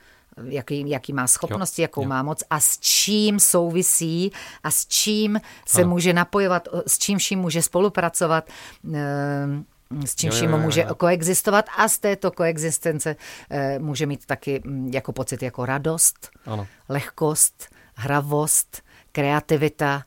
jaký, 0.44 0.90
jaký 0.90 1.12
má 1.12 1.26
schopnosti, 1.26 1.82
jo, 1.82 1.84
jakou 1.84 2.02
jo. 2.02 2.08
má 2.08 2.22
moc 2.22 2.42
a 2.50 2.60
s 2.60 2.78
čím 2.78 3.40
souvisí 3.40 4.32
a 4.62 4.70
s 4.70 4.86
čím 4.86 5.40
se 5.66 5.82
ano. 5.82 5.90
může 5.90 6.12
napojovat, 6.12 6.68
s 6.86 6.98
čím 6.98 7.18
vším 7.18 7.38
může 7.38 7.62
spolupracovat 7.62 8.48
ehm, 8.94 9.64
s 10.04 10.14
čím 10.14 10.30
vším 10.30 10.50
může 10.50 10.84
koexistovat 10.96 11.64
a 11.76 11.88
z 11.88 11.98
této 11.98 12.30
koexistence 12.30 13.16
eh, 13.50 13.78
může 13.78 14.06
mít 14.06 14.26
taky 14.26 14.62
mm, 14.64 14.90
jako 14.94 15.12
pocit 15.12 15.42
jako 15.42 15.66
radost, 15.66 16.30
ano. 16.46 16.66
lehkost, 16.88 17.68
hravost, 17.94 18.82
kreativita. 19.12 20.02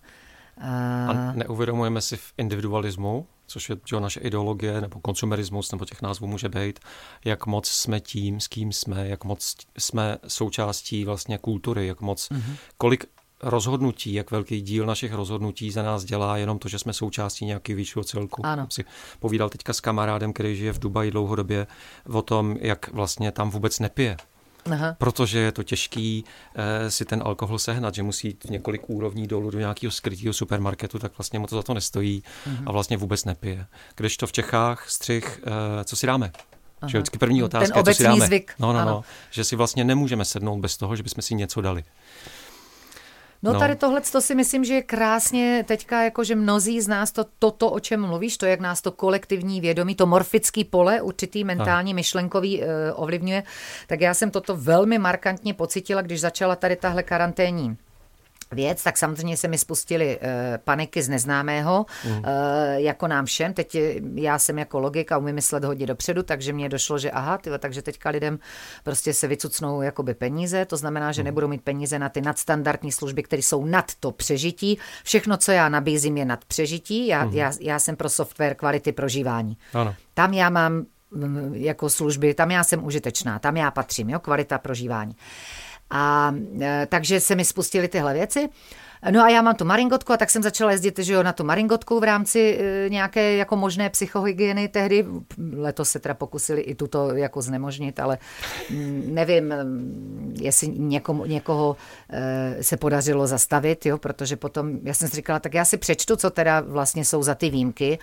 A 1.08 1.32
neuvědomujeme 1.34 2.02
si 2.02 2.18
v 2.18 2.34
individualismu, 2.38 3.28
což 3.50 3.70
je 3.70 3.78
že 3.86 4.00
naše 4.00 4.20
ideologie 4.20 4.82
nebo 4.82 5.00
konsumerismus, 5.00 5.72
nebo 5.72 5.86
těch 5.86 6.02
názvů 6.02 6.28
může 6.28 6.50
být, 6.50 6.80
jak 7.26 7.46
moc 7.46 7.68
jsme 7.68 8.00
tím, 8.00 8.40
s 8.40 8.48
kým 8.48 8.72
jsme, 8.72 9.08
jak 9.08 9.24
moc 9.24 9.56
jsme 9.78 10.18
součástí 10.28 11.06
vlastně 11.06 11.38
kultury, 11.38 11.88
jak 11.88 12.02
moc, 12.02 12.30
mm-hmm. 12.30 12.56
kolik 12.78 13.06
rozhodnutí, 13.44 14.14
jak 14.14 14.32
velký 14.32 14.62
díl 14.62 14.86
našich 14.86 15.14
rozhodnutí 15.14 15.72
za 15.72 15.84
nás 15.84 16.04
dělá 16.04 16.38
jenom 16.38 16.60
to, 16.60 16.68
že 16.68 16.80
jsme 16.80 16.94
součástí 16.94 17.46
nějakého 17.46 17.76
většího 17.76 18.04
celku. 18.04 18.46
Ano. 18.46 18.68
Si 18.70 18.86
povídal 19.20 19.50
teďka 19.50 19.74
s 19.74 19.80
kamarádem, 19.80 20.34
který 20.34 20.56
žije 20.56 20.74
v 20.74 20.80
Dubaji 20.80 21.12
dlouhodobě, 21.12 21.68
o 22.14 22.22
tom, 22.22 22.58
jak 22.62 22.94
vlastně 22.94 23.32
tam 23.32 23.50
vůbec 23.50 23.80
nepije. 23.80 24.18
Aha. 24.72 24.96
protože 24.98 25.40
je 25.40 25.52
to 25.52 25.64
těžký 25.64 26.24
eh, 26.56 26.92
si 26.92 27.06
ten 27.06 27.22
alkohol 27.26 27.60
sehnat, 27.60 27.96
že 27.96 28.04
musí 28.04 28.28
jít 28.28 28.46
několik 28.50 28.90
úrovní 28.90 29.28
dolů 29.28 29.52
do 29.52 29.60
nějakého 29.60 29.92
skrytého 29.92 30.34
supermarketu, 30.34 31.00
tak 31.00 31.18
vlastně 31.18 31.40
mu 31.40 31.48
to 31.48 31.56
za 31.56 31.64
to 31.64 31.74
nestojí 31.74 32.24
uh-huh. 32.48 32.64
a 32.66 32.72
vlastně 32.72 32.98
vůbec 32.98 33.26
nepije. 33.26 33.66
Když 33.96 34.18
to 34.18 34.28
v 34.28 34.32
Čechách, 34.32 34.90
střih, 34.90 35.42
eh, 35.44 35.84
co 35.84 35.96
si 35.96 36.08
dáme? 36.08 36.32
Aha. 36.82 36.90
Že 36.90 36.98
vždycky 36.98 37.18
první 37.18 37.44
otázka, 37.44 37.84
ten 37.84 37.94
co 37.94 37.98
si 37.98 38.04
dáme. 38.04 38.26
Zvyk. 38.26 38.54
No, 38.60 38.74
no, 38.74 38.86
no, 38.86 39.04
že 39.32 39.44
si 39.44 39.56
vlastně 39.56 39.84
nemůžeme 39.84 40.26
sednout 40.26 40.60
bez 40.60 40.78
toho, 40.78 40.96
že 40.96 41.04
bychom 41.04 41.22
si 41.22 41.36
něco 41.36 41.62
dali. 41.62 41.84
No, 43.44 43.54
no. 43.54 43.60
tady 43.60 43.76
tohle 43.76 44.02
to 44.02 44.22
si 44.22 44.36
myslím, 44.36 44.64
že 44.64 44.74
je 44.74 44.82
krásně 44.82 45.66
teďka, 45.68 46.04
jako 46.04 46.24
že 46.24 46.36
mnozí 46.36 46.82
z 46.82 46.88
nás 46.88 47.12
to, 47.12 47.26
toto, 47.40 47.72
o 47.72 47.80
čem 47.80 48.02
mluvíš, 48.02 48.38
to, 48.38 48.46
jak 48.46 48.60
nás 48.60 48.82
to 48.82 48.92
kolektivní 48.92 49.62
vědomí, 49.62 49.96
to 49.96 50.06
morfický 50.06 50.64
pole, 50.64 51.02
určitý 51.02 51.44
mentální, 51.44 51.94
myšlenkový 51.94 52.62
uh, 52.62 52.66
ovlivňuje, 52.96 53.44
tak 53.88 54.02
já 54.02 54.14
jsem 54.14 54.32
toto 54.32 54.56
velmi 54.56 55.00
markantně 55.00 55.54
pocitila, 55.54 56.02
když 56.02 56.22
začala 56.22 56.56
tady 56.56 56.76
tahle 56.76 57.04
karanténní 57.04 57.78
věc, 58.52 58.84
tak 58.84 58.98
samozřejmě 58.98 59.38
se 59.38 59.48
mi 59.48 59.58
spustily 59.58 60.20
e, 60.22 60.58
paniky 60.64 61.02
z 61.02 61.10
neznámého, 61.10 61.86
mm. 62.06 62.24
jako 62.76 63.08
nám 63.08 63.26
všem. 63.26 63.54
Teď 63.54 63.78
já 64.16 64.40
jsem 64.40 64.60
jako 64.60 64.80
logika, 64.80 65.18
umím 65.18 65.36
myslet 65.36 65.64
hodně 65.64 65.88
dopředu, 65.88 66.24
takže 66.24 66.54
mně 66.54 66.70
došlo, 66.70 66.98
že 66.98 67.12
aha, 67.12 67.38
tyhle, 67.38 67.60
takže 67.60 67.82
teďka 67.82 68.10
lidem 68.10 68.40
prostě 68.84 69.14
se 69.14 69.28
vycucnou 69.28 69.82
jakoby 69.82 70.14
peníze, 70.14 70.66
to 70.66 70.78
znamená, 70.78 71.12
že 71.12 71.22
mm. 71.22 71.26
nebudou 71.26 71.48
mít 71.48 71.62
peníze 71.62 72.00
na 72.00 72.10
ty 72.10 72.22
nadstandardní 72.22 72.92
služby, 72.92 73.24
které 73.24 73.42
jsou 73.42 73.66
nad 73.66 73.86
to 74.00 74.12
přežití. 74.12 74.78
Všechno, 75.04 75.38
co 75.38 75.52
já 75.52 75.70
nabízím, 75.70 76.18
je 76.18 76.26
nad 76.26 76.46
přežití. 76.46 77.08
Já, 77.08 77.26
mm. 77.26 77.34
já, 77.34 77.52
já 77.60 77.80
jsem 77.80 77.96
pro 77.96 78.10
software 78.10 78.56
kvality 78.56 78.92
prožívání. 78.92 79.58
Ano. 79.74 79.96
Tam 80.14 80.34
já 80.34 80.50
mám 80.50 80.86
jako 81.52 81.90
služby, 81.90 82.34
tam 82.34 82.52
já 82.52 82.64
jsem 82.64 82.86
užitečná, 82.86 83.40
tam 83.40 83.58
já 83.58 83.72
patřím, 83.72 84.10
jo, 84.10 84.20
kvalita 84.20 84.58
prožívání. 84.58 85.16
A 85.90 86.36
e, 86.62 86.88
takže 86.90 87.20
se 87.20 87.36
mi 87.36 87.46
spustily 87.46 87.88
tyhle 87.88 88.14
věci. 88.14 88.50
No 89.12 89.24
a 89.24 89.30
já 89.30 89.42
mám 89.42 89.56
tu 89.56 89.66
maringotku 89.66 90.14
a 90.14 90.18
tak 90.18 90.30
jsem 90.30 90.44
začala 90.44 90.72
jezdit 90.72 91.00
že 91.00 91.14
jo, 91.14 91.24
na 91.24 91.34
tu 91.34 91.44
maringotku 91.44 92.00
v 92.00 92.04
rámci 92.04 92.60
e, 92.60 92.90
nějaké 92.90 93.36
jako 93.36 93.56
možné 93.56 93.90
psychohygieny 93.90 94.68
tehdy. 94.68 95.06
Letos 95.54 95.90
se 95.90 96.00
teda 96.00 96.14
pokusili 96.14 96.62
i 96.62 96.76
tuto 96.76 97.16
jako 97.16 97.42
znemožnit, 97.42 98.00
ale 98.00 98.18
mm, 98.70 99.04
nevím, 99.06 99.54
mm, 99.64 100.36
jestli 100.42 100.68
někomu, 100.68 101.26
někoho 101.26 101.76
e, 102.10 102.64
se 102.64 102.78
podařilo 102.78 103.28
zastavit, 103.28 103.86
jo, 103.86 103.98
protože 103.98 104.36
potom, 104.36 104.80
já 104.84 104.94
jsem 104.94 105.08
si 105.08 105.16
říkala, 105.16 105.40
tak 105.40 105.54
já 105.54 105.66
si 105.66 105.78
přečtu, 105.78 106.16
co 106.16 106.30
teda 106.30 106.60
vlastně 106.60 107.06
jsou 107.06 107.24
za 107.24 107.36
ty 107.36 107.50
výjimky 107.50 108.00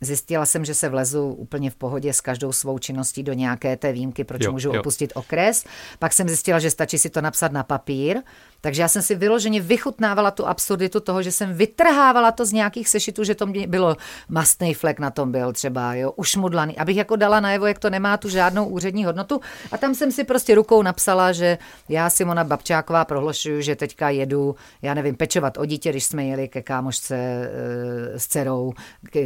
Zjistila 0.00 0.46
jsem, 0.46 0.64
že 0.64 0.74
se 0.74 0.88
vlezu 0.88 1.28
úplně 1.28 1.70
v 1.70 1.76
pohodě 1.76 2.12
s 2.12 2.20
každou 2.20 2.52
svou 2.52 2.78
činností 2.78 3.22
do 3.22 3.32
nějaké 3.32 3.76
té 3.76 3.92
výjimky, 3.92 4.24
proč 4.24 4.44
jo, 4.44 4.52
můžu 4.52 4.72
jo. 4.72 4.80
opustit 4.80 5.12
okres. 5.14 5.64
Pak 5.98 6.12
jsem 6.12 6.28
zjistila, 6.28 6.58
že 6.58 6.70
stačí 6.70 6.98
si 6.98 7.10
to 7.10 7.20
napsat 7.20 7.52
na 7.52 7.62
papír 7.62 8.22
takže 8.64 8.82
já 8.82 8.88
jsem 8.88 9.02
si 9.02 9.14
vyloženě 9.14 9.60
vychutnávala 9.60 10.30
tu 10.30 10.46
absurditu 10.46 11.00
toho, 11.00 11.22
že 11.22 11.32
jsem 11.32 11.54
vytrhávala 11.54 12.32
to 12.32 12.46
z 12.46 12.52
nějakých 12.52 12.88
sešitů, 12.88 13.24
že 13.24 13.34
to 13.34 13.46
bylo 13.46 13.96
mastný 14.28 14.74
flek 14.74 14.98
na 14.98 15.10
tom 15.10 15.32
byl 15.32 15.52
třeba, 15.52 15.94
jo, 15.94 16.12
ušmudlaný, 16.16 16.78
abych 16.78 16.96
jako 16.96 17.16
dala 17.16 17.40
najevo, 17.40 17.66
jak 17.66 17.78
to 17.78 17.90
nemá 17.90 18.16
tu 18.16 18.28
žádnou 18.28 18.66
úřední 18.66 19.04
hodnotu. 19.04 19.40
A 19.72 19.78
tam 19.78 19.94
jsem 19.94 20.12
si 20.12 20.24
prostě 20.24 20.54
rukou 20.54 20.82
napsala, 20.82 21.32
že 21.32 21.58
já 21.88 22.10
Simona 22.10 22.44
Babčáková 22.44 23.04
prohlašuju, 23.04 23.60
že 23.60 23.76
teďka 23.76 24.10
jedu, 24.10 24.56
já 24.82 24.94
nevím, 24.94 25.16
pečovat 25.16 25.58
o 25.58 25.64
dítě, 25.64 25.90
když 25.90 26.04
jsme 26.04 26.24
jeli 26.24 26.48
ke 26.48 26.62
kámošce 26.62 27.16
e, 27.16 28.18
s 28.18 28.26
dcerou, 28.26 28.72
ke, 29.10 29.20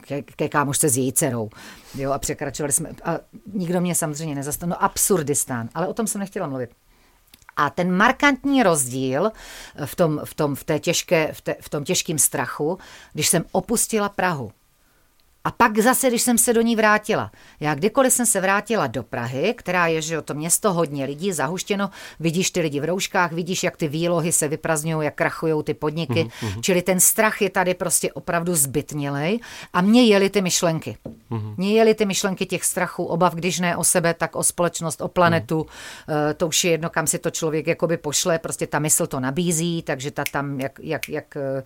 ke, 0.00 0.22
ke 0.22 0.48
kámošce 0.48 0.88
s 0.88 0.96
její 0.96 1.12
dcerou. 1.12 1.50
Jo, 1.94 2.12
a 2.12 2.18
překračovali 2.18 2.72
jsme, 2.72 2.90
a 3.04 3.18
nikdo 3.52 3.80
mě 3.80 3.94
samozřejmě 3.94 4.34
nezastavil, 4.34 4.70
no 4.70 4.84
absurdistán, 4.84 5.68
ale 5.74 5.86
o 5.86 5.94
tom 5.94 6.06
jsem 6.06 6.18
nechtěla 6.18 6.46
mluvit. 6.46 6.70
A 7.60 7.70
ten 7.70 7.96
markantní 7.96 8.62
rozdíl 8.62 9.30
v 9.84 9.96
tom, 9.96 10.20
v 10.24 10.34
tom, 10.34 10.54
v 10.54 10.64
té 10.64 10.78
těžké, 10.78 11.32
v, 11.32 11.40
té, 11.40 11.56
v 11.60 11.68
tom 11.68 11.84
těžkém 11.84 12.18
strachu, 12.18 12.78
když 13.12 13.28
jsem 13.28 13.44
opustila 13.52 14.08
Prahu, 14.08 14.52
a 15.48 15.50
pak 15.50 15.78
zase, 15.78 16.08
když 16.08 16.22
jsem 16.22 16.38
se 16.38 16.52
do 16.52 16.60
ní 16.60 16.76
vrátila. 16.76 17.30
Já 17.60 17.74
kdykoliv 17.74 18.12
jsem 18.12 18.26
se 18.26 18.40
vrátila 18.40 18.86
do 18.86 19.02
Prahy, 19.02 19.54
která 19.56 19.86
je, 19.86 20.02
že 20.02 20.14
jo, 20.14 20.22
to 20.22 20.34
město 20.34 20.72
hodně 20.72 21.04
lidí, 21.04 21.32
zahuštěno, 21.32 21.90
vidíš 22.20 22.50
ty 22.50 22.60
lidi 22.60 22.80
v 22.80 22.84
rouškách, 22.84 23.32
vidíš, 23.32 23.62
jak 23.62 23.76
ty 23.76 23.88
výlohy 23.88 24.32
se 24.32 24.48
vyprazňují, 24.48 25.04
jak 25.04 25.14
krachují 25.14 25.64
ty 25.64 25.74
podniky, 25.74 26.24
mm-hmm. 26.24 26.60
čili 26.60 26.82
ten 26.82 27.00
strach 27.00 27.42
je 27.42 27.50
tady 27.50 27.74
prostě 27.74 28.12
opravdu 28.12 28.54
zbytnělej 28.54 29.40
a 29.72 29.80
mě 29.80 30.04
jeli 30.04 30.30
ty 30.30 30.42
myšlenky. 30.42 30.96
Mm-hmm. 31.30 31.54
Mě 31.56 31.72
jeli 31.72 31.94
ty 31.94 32.06
myšlenky 32.06 32.46
těch 32.46 32.64
strachů, 32.64 33.04
obav, 33.04 33.34
když 33.34 33.60
ne 33.60 33.76
o 33.76 33.84
sebe, 33.84 34.14
tak 34.14 34.36
o 34.36 34.42
společnost, 34.42 35.00
o 35.00 35.08
planetu. 35.08 35.66
Mm-hmm. 36.08 36.34
To 36.34 36.46
už 36.46 36.64
je 36.64 36.70
jedno, 36.70 36.90
kam 36.90 37.06
si 37.06 37.18
to 37.18 37.30
člověk 37.30 37.66
jakoby 37.66 37.96
pošle, 37.96 38.38
prostě 38.38 38.66
ta 38.66 38.78
mysl 38.78 39.06
to 39.06 39.20
nabízí, 39.20 39.82
takže 39.82 40.10
ta 40.10 40.24
tam, 40.32 40.60
jak, 40.60 40.80
jak, 40.82 41.08
jak 41.08 41.36
eh, 41.36 41.62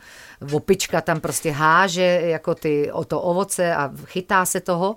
opička 0.52 1.00
tam 1.00 1.20
prostě 1.20 1.50
háže 1.50 2.20
jako 2.24 2.54
ty, 2.54 2.92
o 2.92 3.04
to 3.04 3.20
ovoce 3.20 3.71
a 3.76 3.92
chytá 4.04 4.44
se 4.44 4.60
toho. 4.60 4.94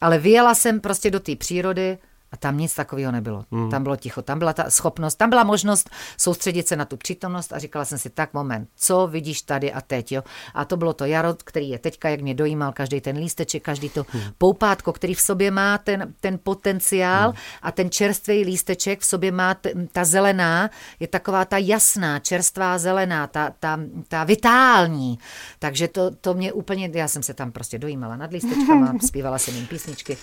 Ale 0.00 0.18
vyjela 0.18 0.54
jsem 0.54 0.80
prostě 0.80 1.10
do 1.10 1.20
té 1.20 1.36
přírody 1.36 1.98
a 2.34 2.36
tam 2.36 2.58
nic 2.58 2.74
takového 2.74 3.12
nebylo. 3.12 3.44
Mm. 3.50 3.70
Tam 3.70 3.82
bylo 3.82 3.96
ticho, 3.96 4.22
tam 4.22 4.38
byla 4.38 4.52
ta 4.52 4.70
schopnost, 4.70 5.14
tam 5.14 5.30
byla 5.30 5.44
možnost 5.44 5.90
soustředit 6.16 6.68
se 6.68 6.76
na 6.76 6.84
tu 6.84 6.96
přítomnost 6.96 7.52
a 7.52 7.58
říkala 7.58 7.84
jsem 7.84 7.98
si, 7.98 8.10
tak 8.10 8.34
moment, 8.34 8.68
co 8.76 9.06
vidíš 9.06 9.42
tady 9.42 9.72
a 9.72 9.80
teď, 9.80 10.12
jo. 10.12 10.22
A 10.54 10.64
to 10.64 10.76
bylo 10.76 10.92
to 10.92 11.04
jaro, 11.04 11.34
který 11.44 11.68
je 11.68 11.78
teďka, 11.78 12.08
jak 12.08 12.20
mě 12.20 12.34
dojímal 12.34 12.72
každý 12.72 13.00
ten 13.00 13.16
lísteček, 13.16 13.62
každý 13.62 13.88
to 13.88 14.06
mm. 14.14 14.20
poupátko, 14.38 14.92
který 14.92 15.14
v 15.14 15.20
sobě 15.20 15.50
má 15.50 15.78
ten, 15.78 16.14
ten 16.20 16.38
potenciál 16.42 17.28
mm. 17.28 17.36
a 17.62 17.72
ten 17.72 17.90
čerstvý 17.90 18.44
lísteček 18.44 19.00
v 19.00 19.04
sobě 19.04 19.32
má 19.32 19.54
t, 19.54 19.70
ta 19.92 20.04
zelená, 20.04 20.70
je 21.00 21.08
taková 21.08 21.44
ta 21.44 21.58
jasná, 21.58 22.18
čerstvá 22.18 22.78
zelená, 22.78 23.26
ta, 23.26 23.52
ta, 23.60 23.78
ta 24.08 24.24
vitální. 24.24 25.18
Takže 25.58 25.88
to, 25.88 26.10
to 26.10 26.34
mě 26.34 26.52
úplně, 26.52 26.90
já 26.94 27.08
jsem 27.08 27.22
se 27.22 27.34
tam 27.34 27.52
prostě 27.52 27.78
dojímala 27.78 28.16
nad 28.16 28.32
lístečkama, 28.32 28.94
zpívala 29.06 29.38
jsem 29.38 29.54
jim 29.54 29.66
písničky. 29.66 30.18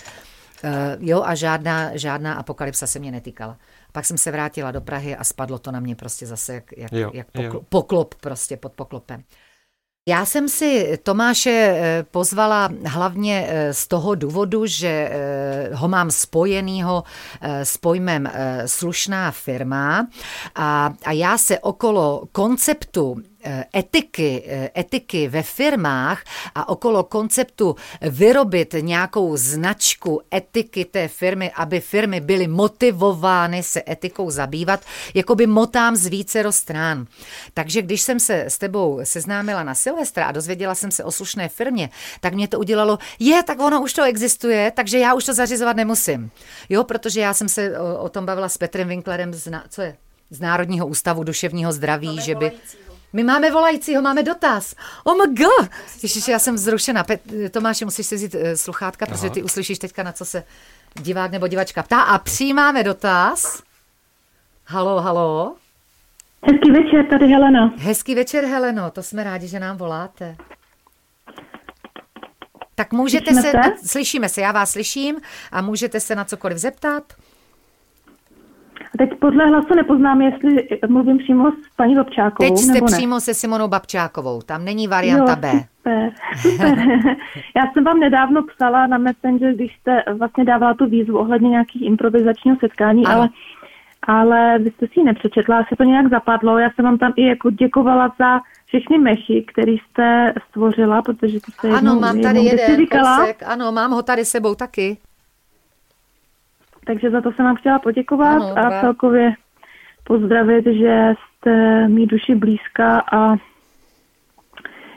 Uh, 0.63 0.69
jo, 0.99 1.23
a 1.25 1.35
žádná, 1.35 1.97
žádná 1.97 2.33
apokalypsa 2.33 2.87
se 2.87 2.99
mě 2.99 3.11
netýkala. 3.11 3.57
Pak 3.91 4.05
jsem 4.05 4.17
se 4.17 4.31
vrátila 4.31 4.71
do 4.71 4.81
Prahy 4.81 5.15
a 5.15 5.23
spadlo 5.23 5.59
to 5.59 5.71
na 5.71 5.79
mě 5.79 5.95
prostě 5.95 6.27
zase 6.27 6.53
jak, 6.53 6.77
jak, 6.77 6.91
jo, 6.91 7.11
jak 7.13 7.27
pokl- 7.31 7.53
jo. 7.53 7.61
poklop 7.69 8.15
prostě 8.15 8.57
pod 8.57 8.73
poklopem. 8.73 9.23
Já 10.09 10.25
jsem 10.25 10.49
si 10.49 10.97
Tomáše 11.03 11.49
eh, 11.49 12.03
pozvala 12.11 12.69
hlavně 12.85 13.47
eh, 13.49 13.73
z 13.73 13.87
toho 13.87 14.15
důvodu, 14.15 14.65
že 14.65 15.11
ho 15.73 15.87
mám 15.87 16.11
spojenýho 16.11 17.03
s 17.41 17.77
pojmem 17.77 18.29
slušná 18.65 19.31
firma 19.31 20.07
a, 20.55 20.93
a 21.05 21.11
já 21.11 21.37
se 21.37 21.59
okolo 21.59 22.23
konceptu 22.31 23.17
Eh, 23.17 23.30
etiky, 23.75 24.43
eh, 24.47 24.69
etiky 24.77 25.27
ve 25.27 25.43
firmách 25.43 26.23
a 26.55 26.69
okolo 26.69 27.03
konceptu 27.03 27.75
vyrobit 28.01 28.75
nějakou 28.79 29.37
značku 29.37 30.21
etiky 30.33 30.85
té 30.85 31.07
firmy, 31.07 31.51
aby 31.55 31.79
firmy 31.79 32.19
byly 32.19 32.47
motivovány 32.47 33.63
se 33.63 33.83
etikou 33.89 34.29
zabývat, 34.29 34.79
jako 35.13 35.35
by 35.35 35.47
motám 35.47 35.95
z 35.95 36.07
více 36.07 36.41
strán. 36.49 37.05
Takže 37.53 37.81
když 37.81 38.01
jsem 38.01 38.19
se 38.19 38.45
s 38.45 38.57
tebou 38.57 38.99
seznámila 39.03 39.63
na 39.63 39.75
Silvestra 39.75 40.25
a 40.25 40.31
dozvěděla 40.31 40.75
jsem 40.75 40.91
se 40.91 41.03
o 41.03 41.11
slušné 41.11 41.49
firmě, 41.49 41.89
tak 42.19 42.33
mě 42.33 42.47
to 42.47 42.59
udělalo, 42.59 42.97
je, 43.19 43.43
tak 43.43 43.59
ono 43.59 43.81
už 43.81 43.93
to 43.93 44.03
existuje, 44.03 44.71
takže 44.71 44.99
já 44.99 45.13
už 45.13 45.25
to 45.25 45.33
zařizovat 45.33 45.75
nemusím. 45.75 46.31
Jo, 46.69 46.83
protože 46.83 47.21
já 47.21 47.33
jsem 47.33 47.49
se 47.49 47.79
o, 47.79 47.97
o 47.97 48.09
tom 48.09 48.25
bavila 48.25 48.49
s 48.49 48.57
Petrem 48.57 48.87
Winklerem 48.87 49.33
z, 49.33 49.51
co 49.69 49.81
je? 49.81 49.97
z 50.31 50.39
Národního 50.39 50.87
ústavu 50.87 51.23
duševního 51.23 51.71
zdraví, 51.71 52.21
že 52.21 52.35
by... 52.35 52.45
Volajícího 52.45 52.91
my 53.13 53.23
máme 53.23 53.51
volajícího, 53.51 54.01
máme 54.01 54.23
dotaz. 54.23 54.75
Oh 55.03 55.17
my 55.17 55.35
god! 55.35 55.69
Ježiš, 56.03 56.27
já 56.27 56.39
jsem 56.39 56.57
zrušena. 56.57 57.03
Pet- 57.03 57.49
Tomáši, 57.49 57.85
musíš 57.85 58.07
si 58.07 58.15
vzít 58.15 58.35
uh, 58.35 58.41
sluchátka, 58.55 59.05
Aha. 59.05 59.15
protože 59.15 59.29
ty 59.29 59.43
uslyšíš 59.43 59.79
teďka, 59.79 60.03
na 60.03 60.11
co 60.11 60.25
se 60.25 60.43
divák 61.01 61.31
nebo 61.31 61.47
divačka 61.47 61.83
ptá. 61.83 62.01
A 62.01 62.17
přijímáme 62.17 62.83
dotaz. 62.83 63.63
Halo, 64.65 65.01
halo. 65.01 65.55
Hezký 66.43 66.71
večer, 66.71 67.05
tady 67.09 67.27
Helena. 67.27 67.73
Hezký 67.77 68.15
večer, 68.15 68.45
Heleno, 68.45 68.91
to 68.91 69.03
jsme 69.03 69.23
rádi, 69.23 69.47
že 69.47 69.59
nám 69.59 69.77
voláte. 69.77 70.35
Tak 72.75 72.93
můžete 72.93 73.31
slyšíme 73.33 73.41
se, 73.63 73.81
se, 73.81 73.87
slyšíme 73.87 74.29
se, 74.29 74.41
já 74.41 74.51
vás 74.51 74.71
slyším 74.71 75.21
a 75.51 75.61
můžete 75.61 75.99
se 75.99 76.15
na 76.15 76.25
cokoliv 76.25 76.57
zeptat. 76.57 77.13
Teď 78.97 79.09
podle 79.19 79.45
hlasu 79.45 79.75
nepoznám, 79.75 80.21
jestli 80.21 80.67
mluvím 80.87 81.17
přímo 81.17 81.51
s 81.51 81.75
paní 81.75 81.95
Babčákovou. 81.95 82.49
Teď 82.49 82.57
jste 82.57 82.73
nebo 82.73 82.85
ne. 82.85 82.97
přímo 82.97 83.19
se 83.19 83.33
Simonou 83.33 83.67
Babčákovou, 83.67 84.41
tam 84.41 84.65
není 84.65 84.87
varianta 84.87 85.31
jo, 85.31 85.37
B. 85.39 85.51
Super, 85.77 86.11
super. 86.41 86.77
Já 87.55 87.71
jsem 87.73 87.83
vám 87.83 87.99
nedávno 87.99 88.43
psala 88.43 88.87
na 88.87 88.97
Messenger, 88.97 89.53
když 89.53 89.75
jste 89.75 90.03
vlastně 90.17 90.45
dávala 90.45 90.73
tu 90.73 90.85
výzvu 90.85 91.17
ohledně 91.17 91.49
nějakých 91.49 91.81
improvizačního 91.81 92.57
setkání, 92.59 93.05
ale 93.05 93.29
ale 94.07 94.59
vy 94.59 94.71
jste 94.71 94.87
si 94.87 94.99
ji 94.99 95.03
nepřečetla, 95.03 95.57
asi 95.57 95.75
to 95.75 95.83
nějak 95.83 96.09
zapadlo. 96.09 96.59
Já 96.59 96.69
jsem 96.71 96.85
vám 96.85 96.97
tam 96.97 97.13
i 97.15 97.27
jako 97.27 97.49
děkovala 97.49 98.13
za 98.19 98.39
všechny 98.65 98.97
mechy, 98.97 99.45
které 99.53 99.71
jste 99.71 100.33
stvořila, 100.49 101.01
protože 101.01 101.39
to 101.39 101.51
jste 101.51 101.67
Ano, 101.67 101.77
jednou, 101.77 101.99
mám 101.99 102.21
tady 102.21 102.39
jeden 102.39 102.77
říkala. 102.77 103.17
Kousek, 103.17 103.43
ano, 103.45 103.71
mám 103.71 103.91
ho 103.91 104.03
tady 104.03 104.25
sebou 104.25 104.55
taky. 104.55 104.97
Takže 106.85 107.11
za 107.11 107.21
to 107.21 107.31
jsem 107.31 107.45
vám 107.45 107.55
chtěla 107.55 107.79
poděkovat 107.79 108.41
ano, 108.41 108.57
a 108.57 108.81
celkově 108.81 109.33
pozdravit, 110.03 110.65
že 110.65 111.13
jste 111.13 111.87
mý 111.87 112.05
duši 112.05 112.35
blízká 112.35 113.03
a 113.11 113.35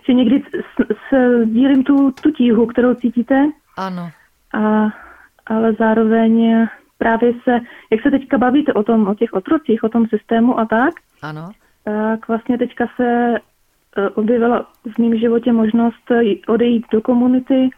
že 0.07 0.13
někdy 0.13 0.43
s, 0.43 0.85
s, 1.11 1.45
dílím 1.45 1.85
tu, 1.85 2.11
tu 2.11 2.31
tíhu, 2.31 2.67
kterou 2.67 2.95
cítíte. 2.95 3.47
Ano. 3.77 4.11
A, 4.55 4.89
ale 5.47 5.73
zároveň 5.73 6.67
právě 6.99 7.33
se, 7.45 7.61
jak 7.91 8.03
se 8.03 8.11
teďka 8.11 8.39
bavíte 8.39 8.73
o 8.73 8.83
tom, 8.83 9.09
o 9.09 9.15
těch 9.15 9.33
otrocích, 9.33 9.85
o 9.85 9.89
tom 9.89 10.07
systému 10.07 10.59
a 10.59 10.65
tak, 10.65 10.95
ano. 11.23 11.51
tak 11.85 12.29
vlastně 12.29 12.59
teďka 12.59 12.87
se 12.97 13.05
e, 13.07 14.09
objevila 14.09 14.67
v 14.95 14.99
mém 14.99 15.19
životě 15.19 15.53
možnost 15.53 16.13
odejít 16.49 16.87
do 16.93 17.01
komunity. 17.01 17.71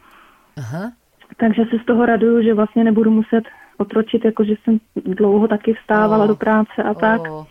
Aha. 0.58 0.92
Takže 1.36 1.64
se 1.70 1.78
z 1.82 1.84
toho 1.84 2.06
raduju, 2.06 2.42
že 2.42 2.54
vlastně 2.54 2.84
nebudu 2.84 3.10
muset 3.10 3.44
otročit, 3.76 4.24
jakože 4.24 4.54
jsem 4.64 4.78
dlouho 4.96 5.48
taky 5.48 5.74
vstávala 5.74 6.24
oh. 6.24 6.28
do 6.28 6.36
práce 6.36 6.82
a 6.82 6.94
tak. 6.94 7.20
Oh. 7.20 7.44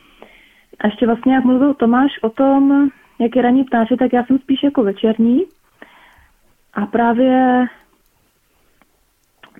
A 0.79 0.87
ještě 0.87 1.05
vlastně, 1.05 1.33
jak 1.33 1.43
mluvil 1.43 1.73
Tomáš 1.73 2.11
o 2.21 2.29
tom, 2.29 2.89
jak 3.19 3.35
je 3.35 3.41
ranní 3.41 3.63
ptáče, 3.63 3.97
tak 3.97 4.13
já 4.13 4.25
jsem 4.25 4.39
spíš 4.39 4.63
jako 4.63 4.83
večerní. 4.83 5.43
A 6.73 6.85
právě 6.85 7.67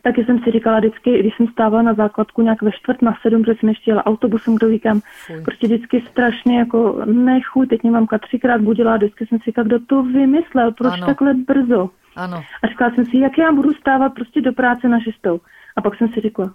taky 0.05 0.25
jsem 0.25 0.39
si 0.39 0.51
říkala 0.51 0.79
vždycky, 0.79 1.19
když 1.19 1.37
jsem 1.37 1.47
stávala 1.47 1.83
na 1.83 1.93
základku 1.93 2.41
nějak 2.41 2.61
ve 2.61 2.71
čtvrt 2.71 3.01
na 3.01 3.17
sedm, 3.21 3.41
protože 3.41 3.59
jsem 3.59 3.69
ještě 3.69 3.91
jela 3.91 4.05
autobusem, 4.05 4.55
kdo 4.55 4.69
říkám, 4.69 5.01
prostě 5.45 5.67
vždycky 5.67 6.03
strašně 6.11 6.59
jako 6.59 7.01
nechuj, 7.05 7.67
teď 7.67 7.83
mě 7.83 7.91
mamka 7.91 8.17
třikrát 8.17 8.61
budila, 8.61 8.97
vždycky 8.97 9.25
jsem 9.25 9.39
si 9.39 9.43
říkala, 9.45 9.67
kdo 9.67 9.79
to 9.79 10.03
vymyslel, 10.03 10.71
proč 10.71 10.93
ano. 10.93 11.05
takhle 11.05 11.33
brzo. 11.33 11.89
Ano. 12.15 12.43
A 12.63 12.67
říkala 12.67 12.91
jsem 12.91 13.05
si, 13.05 13.17
jak 13.17 13.37
já 13.37 13.51
budu 13.51 13.73
stávat 13.73 14.13
prostě 14.13 14.41
do 14.41 14.53
práce 14.53 14.89
na 14.89 14.99
šestou. 14.99 15.39
A 15.75 15.81
pak 15.81 15.97
jsem 15.97 16.07
si 16.09 16.21
řekla, 16.21 16.53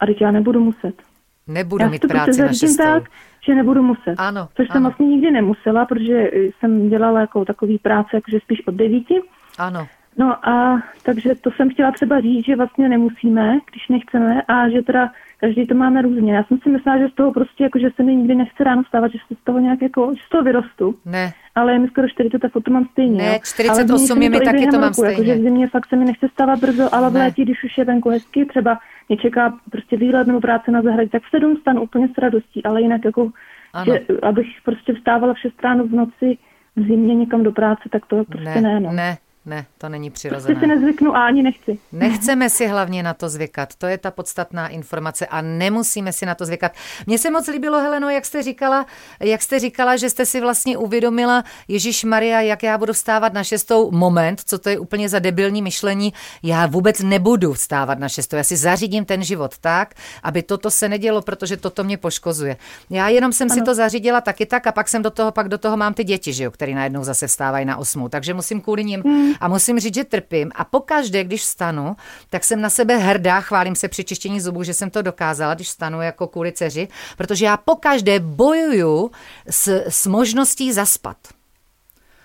a 0.00 0.06
teď 0.06 0.20
já 0.20 0.30
nebudu 0.30 0.60
muset. 0.60 1.02
Nebudu 1.46 1.82
já 1.84 1.90
mít 1.90 2.06
práci 2.08 2.42
na 2.42 2.52
šestou. 2.52 2.82
tak, 2.82 3.02
že 3.46 3.54
nebudu 3.54 3.82
muset. 3.82 4.14
Ano, 4.18 4.48
Což 4.56 4.66
ano. 4.70 4.72
jsem 4.72 4.82
vlastně 4.82 5.06
nikdy 5.06 5.30
nemusela, 5.30 5.86
protože 5.86 6.30
jsem 6.58 6.88
dělala 6.88 7.20
jako 7.20 7.44
takový 7.44 7.78
práce, 7.78 8.10
jakože 8.12 8.40
spíš 8.40 8.66
od 8.66 8.74
devíti. 8.74 9.20
Ano. 9.58 9.86
No 10.18 10.48
a 10.48 10.82
takže 11.02 11.34
to 11.34 11.50
jsem 11.50 11.70
chtěla 11.70 11.92
třeba 11.92 12.20
říct, 12.20 12.44
že 12.46 12.56
vlastně 12.56 12.88
nemusíme, 12.88 13.58
když 13.70 13.88
nechceme 13.88 14.42
a 14.42 14.68
že 14.68 14.82
teda 14.82 15.10
každý 15.44 15.66
to 15.66 15.74
máme 15.74 16.02
různě. 16.02 16.34
Já 16.34 16.44
jsem 16.44 16.58
si 16.58 16.70
myslela, 16.70 16.98
že 16.98 17.08
z 17.08 17.14
toho 17.14 17.32
prostě, 17.32 17.64
jako, 17.64 17.78
že 17.78 17.88
se 17.96 18.02
mi 18.02 18.16
nikdy 18.16 18.34
nechce 18.34 18.64
ráno 18.64 18.84
stávat, 18.84 19.12
že 19.12 19.18
z 19.40 19.44
toho 19.44 19.58
nějak 19.58 19.82
jako, 19.82 20.14
že 20.14 20.22
z 20.26 20.28
toho 20.28 20.42
vyrostu. 20.42 20.94
Ne. 21.04 21.32
Ale 21.54 21.72
je 21.72 21.78
mi 21.78 21.88
skoro 21.88 22.08
40, 22.08 22.38
tak 22.38 22.52
to 22.64 22.70
mám 22.70 22.86
stejně. 22.92 23.22
Ne, 23.22 23.38
48 23.44 24.22
je 24.22 24.30
mi 24.30 24.40
taky 24.40 24.66
to 24.66 24.78
mám 24.78 24.82
roku, 24.82 24.94
stejně. 24.94 25.12
Jako, 25.12 25.24
že 25.24 25.34
v 25.34 25.42
zimě 25.42 25.66
fakt 25.68 25.88
se 25.88 25.96
mi 25.96 26.04
nechce 26.04 26.28
stávat 26.28 26.58
brzo, 26.60 26.94
ale 26.94 27.10
v 27.10 27.12
Ne. 27.12 27.20
létě, 27.20 27.42
když 27.42 27.64
už 27.64 27.78
je 27.78 27.84
venku 27.84 28.08
hezky, 28.08 28.44
třeba 28.44 28.78
mě 29.08 29.18
čeká 29.18 29.54
prostě 29.70 29.96
výlet 29.96 30.26
nebo 30.26 30.40
práce 30.40 30.70
na 30.70 30.82
zahradě, 30.82 31.10
tak 31.10 31.22
v 31.22 31.30
sedm 31.30 31.56
stanu 31.56 31.82
úplně 31.82 32.08
s 32.08 32.18
radostí, 32.18 32.64
ale 32.64 32.82
jinak 32.82 33.04
jako, 33.04 33.30
Ano. 33.72 33.84
že, 33.94 34.00
abych 34.22 34.46
prostě 34.64 34.92
vstávala 34.94 35.34
v 35.34 35.38
6 35.38 35.62
ráno 35.64 35.84
v 35.86 35.92
noci 35.92 36.38
v 36.76 36.80
zimě 36.86 37.14
někam 37.14 37.42
do 37.42 37.52
práce, 37.52 37.82
tak 37.90 38.06
to 38.06 38.24
prostě 38.24 38.60
ne, 38.60 38.80
no. 38.80 38.92
ne, 38.92 39.16
ne, 39.46 39.66
to 39.78 39.88
není 39.88 40.10
Prostě 40.10 40.28
si 40.28 40.28
přirozené. 40.42 40.66
nezvyknu 40.66 41.16
a 41.16 41.26
ani 41.26 41.42
nechci. 41.42 41.78
Nechceme 41.92 42.50
si 42.50 42.66
hlavně 42.66 43.02
na 43.02 43.14
to 43.14 43.28
zvykat. 43.28 43.74
To 43.78 43.86
je 43.86 43.98
ta 43.98 44.10
podstatná 44.10 44.68
informace 44.68 45.26
a 45.26 45.40
nemusíme 45.40 46.12
si 46.12 46.26
na 46.26 46.34
to 46.34 46.46
zvykat. 46.46 46.72
Mně 47.06 47.18
se 47.18 47.30
moc 47.30 47.48
líbilo, 47.48 47.78
Heleno, 47.80 48.10
jak 48.10 48.24
jste 48.24 48.42
říkala, 48.42 48.86
jak 49.20 49.42
jste 49.42 49.58
říkala, 49.58 49.96
že 49.96 50.10
jste 50.10 50.26
si 50.26 50.40
vlastně 50.40 50.76
uvědomila, 50.78 51.44
Ježíš 51.68 52.04
Maria, 52.04 52.40
jak 52.40 52.62
já 52.62 52.78
budu 52.78 52.92
vstávat 52.92 53.32
na 53.32 53.44
šestou 53.44 53.90
moment, 53.90 54.40
co 54.46 54.58
to 54.58 54.68
je 54.68 54.78
úplně 54.78 55.08
za 55.08 55.18
debilní 55.18 55.62
myšlení. 55.62 56.12
Já 56.42 56.66
vůbec 56.66 57.00
nebudu 57.00 57.52
vstávat 57.52 57.98
na 57.98 58.08
šestou. 58.08 58.36
Já 58.36 58.44
si 58.44 58.56
zařídím 58.56 59.04
ten 59.04 59.22
život 59.24 59.58
tak, 59.58 59.94
aby 60.22 60.42
toto 60.42 60.70
se 60.70 60.88
nedělo, 60.88 61.22
protože 61.22 61.56
toto 61.56 61.84
mě 61.84 61.96
poškozuje. 61.96 62.56
Já 62.90 63.08
jenom 63.08 63.32
jsem 63.32 63.48
ano. 63.50 63.54
si 63.60 63.62
to 63.64 63.74
zařídila 63.74 64.20
taky 64.20 64.46
tak 64.46 64.66
a 64.66 64.72
pak 64.72 64.88
jsem 64.88 65.02
do 65.02 65.10
toho, 65.10 65.32
pak 65.32 65.48
do 65.48 65.58
toho 65.58 65.76
mám 65.76 65.94
ty 65.94 66.04
děti, 66.04 66.32
že 66.32 66.44
jo, 66.44 66.50
který 66.50 66.74
najednou 66.74 67.04
zase 67.04 67.26
vstávají 67.26 67.64
na 67.64 67.76
osmou. 67.76 68.08
Takže 68.08 68.34
musím 68.34 68.60
kvůli 68.60 68.84
nim 68.84 69.02
Hmm. 69.04 69.33
A 69.40 69.48
musím 69.48 69.80
říct, 69.80 69.94
že 69.94 70.04
trpím. 70.04 70.50
A 70.54 70.64
pokaždé, 70.64 71.24
když 71.24 71.40
vstanu, 71.40 71.96
tak 72.30 72.44
jsem 72.44 72.60
na 72.60 72.70
sebe 72.70 72.96
hrdá, 72.96 73.40
chválím 73.40 73.76
se 73.76 73.88
při 73.88 74.04
čištění 74.04 74.40
zubů, 74.40 74.62
že 74.62 74.74
jsem 74.74 74.90
to 74.90 75.02
dokázala, 75.02 75.54
když 75.54 75.68
vstanu 75.68 76.02
jako 76.02 76.26
kvůli 76.26 76.52
dceři, 76.52 76.88
protože 77.16 77.44
já 77.44 77.56
pokaždé 77.56 78.20
bojuju 78.20 79.10
s, 79.50 79.84
s 79.88 80.06
možností 80.06 80.72
zaspat. 80.72 81.16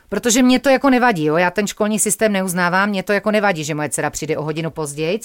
Protože 0.10 0.44
mě 0.44 0.60
to 0.60 0.70
jako 0.70 0.90
nevadí, 0.90 1.26
jo? 1.26 1.38
já 1.38 1.52
ten 1.52 1.68
školní 1.68 2.00
systém 2.00 2.32
neuznávám, 2.32 2.90
mě 2.90 3.04
to 3.04 3.14
jako 3.14 3.32
nevadí, 3.32 3.64
že 3.64 3.76
moje 3.76 3.90
dcera 3.90 4.10
přijde 4.10 4.38
o 4.38 4.44
hodinu 4.44 4.72
později, 4.72 5.20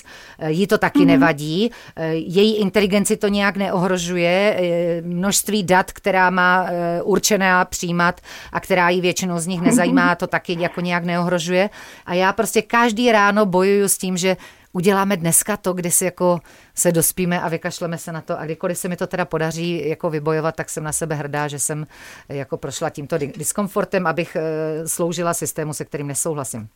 jí 0.46 0.66
to 0.66 0.78
taky 0.78 0.98
mm-hmm. 0.98 1.06
nevadí, 1.06 1.70
eh, 1.96 2.14
její 2.14 2.56
inteligenci 2.56 3.16
to 3.16 3.28
nějak 3.28 3.56
neohrožuje, 3.56 4.56
eh, 4.58 5.02
množství 5.02 5.62
dat, 5.62 5.92
která 5.92 6.30
má 6.30 6.66
eh, 6.68 7.02
určené 7.02 7.52
přijímat 7.68 8.20
a 8.52 8.60
která 8.60 8.88
jí 8.88 9.00
většinou 9.00 9.38
z 9.38 9.46
nich 9.46 9.60
nezajímá, 9.60 10.14
to 10.14 10.26
taky 10.26 10.56
jako 10.60 10.80
nějak 10.80 11.04
neohrožuje. 11.04 11.70
A 12.06 12.14
já 12.14 12.32
prostě 12.32 12.62
každý 12.62 13.12
ráno 13.12 13.46
bojuju 13.46 13.88
s 13.88 13.98
tím, 13.98 14.16
že 14.16 14.36
uděláme 14.74 15.16
dneska 15.16 15.56
to, 15.56 15.72
kdy 15.72 15.90
si 15.90 16.04
jako 16.04 16.40
se 16.74 16.92
dospíme 16.92 17.40
a 17.40 17.48
vykašleme 17.48 17.98
se 17.98 18.12
na 18.12 18.20
to 18.20 18.38
a 18.38 18.44
kdykoliv 18.44 18.78
se 18.78 18.88
mi 18.88 18.96
to 18.96 19.06
teda 19.06 19.24
podaří 19.24 19.88
jako 19.88 20.10
vybojovat, 20.10 20.56
tak 20.56 20.70
jsem 20.70 20.84
na 20.84 20.92
sebe 20.92 21.14
hrdá, 21.14 21.48
že 21.48 21.58
jsem 21.58 21.86
jako 22.28 22.56
prošla 22.56 22.90
tímto 22.90 23.18
diskomfortem, 23.18 24.06
abych 24.06 24.36
eh, 24.36 24.88
sloužila 24.88 25.34
systému, 25.34 25.74
se 25.74 25.84
kterým 25.84 26.06
nesouhlasím. 26.06 26.68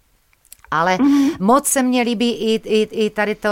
Ale 0.70 0.96
mm-hmm. 0.96 1.36
moc 1.40 1.66
se 1.66 1.82
mně 1.82 2.02
líbí 2.02 2.30
i, 2.30 2.54
i, 2.54 3.06
i 3.06 3.10
tady, 3.10 3.34
to, 3.34 3.48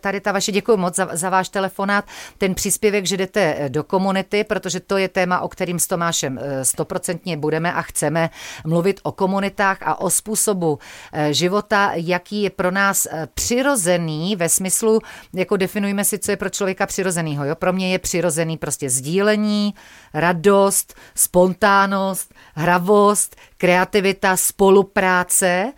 tady 0.00 0.20
ta 0.20 0.32
vaše, 0.32 0.52
děkuji 0.52 0.76
moc 0.76 0.96
za, 0.96 1.08
za 1.12 1.30
váš 1.30 1.48
telefonát, 1.48 2.04
ten 2.38 2.54
příspěvek, 2.54 3.06
že 3.06 3.16
jdete 3.16 3.54
eh, 3.58 3.68
do 3.68 3.84
komunity, 3.84 4.44
protože 4.44 4.80
to 4.80 4.96
je 4.96 5.08
téma, 5.08 5.40
o 5.40 5.48
kterým 5.48 5.78
s 5.78 5.86
Tomášem 5.86 6.38
eh, 6.42 6.64
stoprocentně 6.64 7.36
budeme 7.36 7.72
a 7.72 7.82
chceme 7.82 8.30
mluvit 8.66 9.00
o 9.02 9.12
komunitách 9.12 9.78
a 9.82 10.00
o 10.00 10.10
způsobu 10.10 10.78
eh, 11.12 11.34
života, 11.34 11.90
jaký 11.94 12.42
je 12.42 12.50
pro 12.50 12.70
nás 12.70 13.06
přirozený 13.34 14.36
ve 14.36 14.48
smyslu, 14.48 15.00
jako 15.32 15.56
definujeme 15.56 16.04
si, 16.04 16.18
co 16.18 16.30
je 16.30 16.36
pro 16.36 16.50
člověka 16.50 16.86
přirozenýho. 16.86 17.44
Jo? 17.44 17.54
Pro 17.54 17.72
mě 17.72 17.92
je 17.92 17.98
přirozený 17.98 18.56
prostě 18.56 18.90
sdílení, 18.90 19.74
radost, 20.14 20.94
spontánnost, 21.14 22.34
hravost, 22.54 23.36
kreativita, 23.56 24.36
spolupráce, 24.36 25.72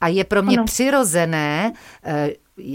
a 0.00 0.08
je 0.08 0.24
pro 0.24 0.42
mě 0.42 0.56
ano. 0.56 0.64
přirozené 0.64 1.72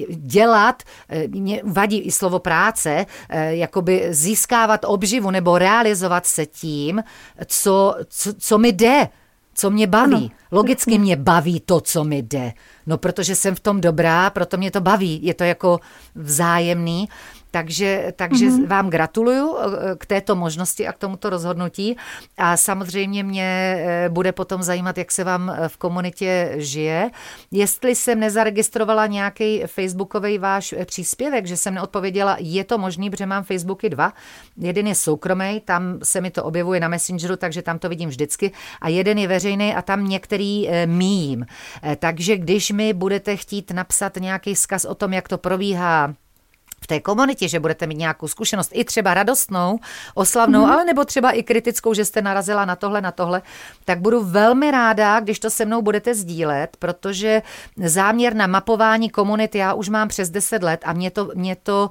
dělat, 0.09 0.83
mě 1.27 1.61
vadí 1.63 1.99
i 1.99 2.11
slovo 2.11 2.39
práce, 2.39 3.05
jakoby 3.49 4.07
získávat 4.09 4.85
obživu 4.85 5.31
nebo 5.31 5.57
realizovat 5.57 6.25
se 6.25 6.45
tím, 6.45 7.03
co, 7.45 7.95
co, 8.07 8.33
co 8.33 8.57
mi 8.57 8.71
jde, 8.71 9.09
co 9.53 9.69
mě 9.69 9.87
baví. 9.87 10.15
Ano. 10.15 10.29
Logicky 10.51 10.97
mě 10.97 11.15
baví 11.15 11.59
to, 11.59 11.81
co 11.81 12.03
mi 12.03 12.17
jde. 12.17 12.53
No, 12.85 12.97
protože 12.97 13.35
jsem 13.35 13.55
v 13.55 13.59
tom 13.59 13.81
dobrá, 13.81 14.29
proto 14.29 14.57
mě 14.57 14.71
to 14.71 14.81
baví. 14.81 15.19
Je 15.23 15.33
to 15.33 15.43
jako 15.43 15.79
vzájemný. 16.15 17.09
Takže, 17.53 18.13
takže 18.15 18.45
mm-hmm. 18.45 18.67
vám 18.67 18.89
gratuluju 18.89 19.57
k 19.97 20.05
této 20.05 20.35
možnosti 20.35 20.87
a 20.87 20.93
k 20.93 20.97
tomuto 20.97 21.29
rozhodnutí. 21.29 21.97
A 22.37 22.57
samozřejmě 22.57 23.23
mě 23.23 23.77
bude 24.09 24.31
potom 24.31 24.63
zajímat, 24.63 24.97
jak 24.97 25.11
se 25.11 25.23
vám 25.23 25.55
v 25.67 25.77
komunitě 25.77 26.53
žije. 26.57 27.09
Jestli 27.51 27.95
jsem 27.95 28.19
nezaregistrovala 28.19 29.07
nějaký 29.07 29.63
facebookový 29.65 30.37
váš 30.37 30.75
příspěvek, 30.85 31.45
že 31.45 31.57
jsem 31.57 31.73
neodpověděla, 31.73 32.37
je 32.39 32.63
to 32.63 32.77
možný, 32.77 33.09
protože 33.09 33.25
mám 33.25 33.43
Facebooky 33.43 33.89
dva. 33.89 34.13
Jeden 34.57 34.87
je 34.87 34.95
soukromý, 34.95 35.61
tam 35.65 35.99
se 36.03 36.21
mi 36.21 36.31
to 36.31 36.43
objevuje 36.43 36.79
na 36.79 36.87
Messengeru, 36.87 37.35
takže 37.35 37.61
tam 37.61 37.79
to 37.79 37.89
vidím 37.89 38.09
vždycky. 38.09 38.51
A 38.81 38.89
jeden 38.89 39.17
je 39.17 39.27
veřejný 39.27 39.75
a 39.75 39.81
tam 39.81 40.07
některý 40.07 40.69
míjím. 40.85 41.45
Takže 41.99 42.37
když 42.37 42.71
mi 42.71 42.93
budete 42.93 43.35
chtít 43.37 43.71
napsat 43.71 44.17
nějaký 44.17 44.53
vzkaz 44.53 44.85
o 44.85 44.95
tom, 44.95 45.13
jak 45.13 45.27
to 45.27 45.37
probíhá, 45.37 46.13
v 46.83 46.87
té 46.87 46.99
komunitě, 46.99 47.47
že 47.47 47.59
budete 47.59 47.87
mít 47.87 47.97
nějakou 47.97 48.27
zkušenost, 48.27 48.71
i 48.73 48.83
třeba 48.83 49.13
radostnou, 49.13 49.79
oslavnou, 50.15 50.65
mm. 50.65 50.71
ale 50.71 50.85
nebo 50.85 51.05
třeba 51.05 51.31
i 51.31 51.43
kritickou, 51.43 51.93
že 51.93 52.05
jste 52.05 52.21
narazila 52.21 52.65
na 52.65 52.75
tohle, 52.75 53.01
na 53.01 53.11
tohle, 53.11 53.41
tak 53.85 54.01
budu 54.01 54.23
velmi 54.23 54.71
ráda, 54.71 55.19
když 55.19 55.39
to 55.39 55.49
se 55.49 55.65
mnou 55.65 55.81
budete 55.81 56.15
sdílet, 56.15 56.77
protože 56.79 57.41
záměr 57.77 58.35
na 58.35 58.47
mapování 58.47 59.09
komunit 59.09 59.55
já 59.55 59.73
už 59.73 59.89
mám 59.89 60.07
přes 60.07 60.29
10 60.29 60.63
let 60.63 60.81
a 60.85 60.93
mě 60.93 61.11
to, 61.11 61.31
mě 61.35 61.55
to 61.55 61.89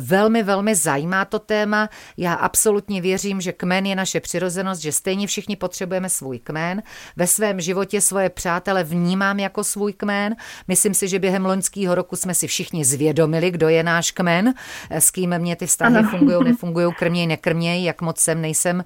velmi, 0.00 0.42
velmi 0.42 0.74
zajímá 0.74 1.24
to 1.24 1.38
téma. 1.38 1.88
Já 2.16 2.34
absolutně 2.34 3.00
věřím, 3.00 3.40
že 3.40 3.52
kmen 3.52 3.86
je 3.86 3.96
naše 3.96 4.20
přirozenost, 4.20 4.82
že 4.82 4.92
stejně 4.92 5.26
všichni 5.26 5.56
potřebujeme 5.56 6.08
svůj 6.08 6.38
kmen. 6.38 6.82
Ve 7.16 7.26
svém 7.26 7.60
životě 7.60 8.00
svoje 8.00 8.30
přátele 8.30 8.84
vnímám 8.84 9.38
jako 9.38 9.64
svůj 9.64 9.92
kmen. 9.92 10.36
Myslím 10.68 10.94
si, 10.94 11.08
že 11.08 11.18
během 11.18 11.46
loňského 11.46 11.94
roku 11.94 12.16
jsme 12.16 12.34
si 12.34 12.46
všichni 12.46 12.84
zvědomili, 12.84 13.50
kdo 13.50 13.68
je 13.68 13.82
náš 13.82 14.10
kmen 14.10 14.29
kmen, 14.30 14.54
s 14.90 15.10
kým 15.10 15.38
mě 15.38 15.56
ty 15.56 15.66
vztahy 15.66 16.02
fungují, 16.02 16.44
nefungují, 16.44 16.94
krměj, 16.98 17.26
nekrměj, 17.26 17.84
jak 17.84 18.02
moc 18.02 18.18
jsem, 18.18 18.40
nejsem 18.40 18.84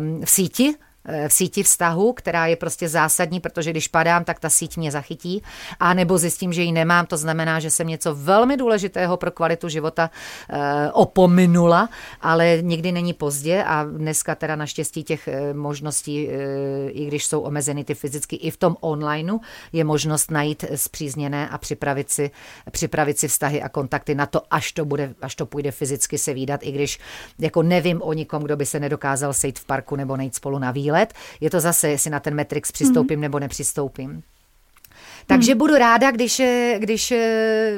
um, 0.00 0.24
v 0.24 0.30
síti, 0.30 0.74
v 1.28 1.32
síti 1.32 1.62
vztahu, 1.62 2.12
která 2.12 2.46
je 2.46 2.56
prostě 2.56 2.88
zásadní, 2.88 3.40
protože 3.40 3.70
když 3.70 3.88
padám, 3.88 4.24
tak 4.24 4.40
ta 4.40 4.50
síť 4.50 4.76
mě 4.76 4.90
zachytí, 4.90 5.42
a 5.80 5.94
nebo 5.94 6.18
zjistím, 6.18 6.52
že 6.52 6.62
ji 6.62 6.72
nemám, 6.72 7.06
to 7.06 7.16
znamená, 7.16 7.60
že 7.60 7.70
jsem 7.70 7.86
něco 7.86 8.14
velmi 8.14 8.56
důležitého 8.56 9.16
pro 9.16 9.30
kvalitu 9.30 9.68
života 9.68 10.10
e, 10.50 10.92
opominula, 10.92 11.88
ale 12.20 12.58
nikdy 12.60 12.92
není 12.92 13.12
pozdě. 13.12 13.64
A 13.64 13.84
dneska 13.84 14.34
teda 14.34 14.56
naštěstí 14.56 15.04
těch 15.04 15.28
e, 15.28 15.54
možností, 15.54 16.28
i 16.88 17.06
když 17.06 17.26
jsou 17.26 17.40
omezeny 17.40 17.84
ty 17.84 17.94
fyzicky, 17.94 18.36
i 18.36 18.50
v 18.50 18.56
tom 18.56 18.76
onlineu 18.80 19.38
je 19.72 19.84
možnost 19.84 20.30
najít 20.30 20.64
zpřízněné 20.74 21.48
a 21.48 21.58
připravit 21.58 22.10
si, 22.10 22.30
připravit 22.70 23.18
si 23.18 23.28
vztahy 23.28 23.62
a 23.62 23.68
kontakty 23.68 24.14
na 24.14 24.26
to, 24.26 24.42
až 24.50 24.72
to, 24.72 24.84
bude, 24.84 25.14
až 25.22 25.34
to 25.34 25.46
půjde 25.46 25.70
fyzicky 25.70 26.18
se 26.18 26.34
výdat, 26.34 26.60
i 26.62 26.72
když 26.72 26.98
jako 27.38 27.62
nevím 27.62 28.02
o 28.02 28.12
nikom, 28.12 28.42
kdo 28.42 28.56
by 28.56 28.66
se 28.66 28.80
nedokázal 28.80 29.32
sejít 29.32 29.58
v 29.58 29.64
parku 29.64 29.96
nebo 29.96 30.16
nejít 30.16 30.34
spolu 30.34 30.58
na 30.58 30.70
výlet 30.70 30.87
let. 30.92 31.14
Je 31.40 31.50
to 31.50 31.60
zase, 31.60 31.88
jestli 31.88 32.10
na 32.10 32.20
ten 32.20 32.36
Matrix 32.36 32.72
přistoupím 32.72 33.18
mm. 33.18 33.22
nebo 33.22 33.38
nepřistoupím. 33.38 34.22
Takže 35.26 35.52
hmm. 35.52 35.58
budu 35.58 35.74
ráda, 35.74 36.10
když, 36.10 36.42
když 36.78 37.14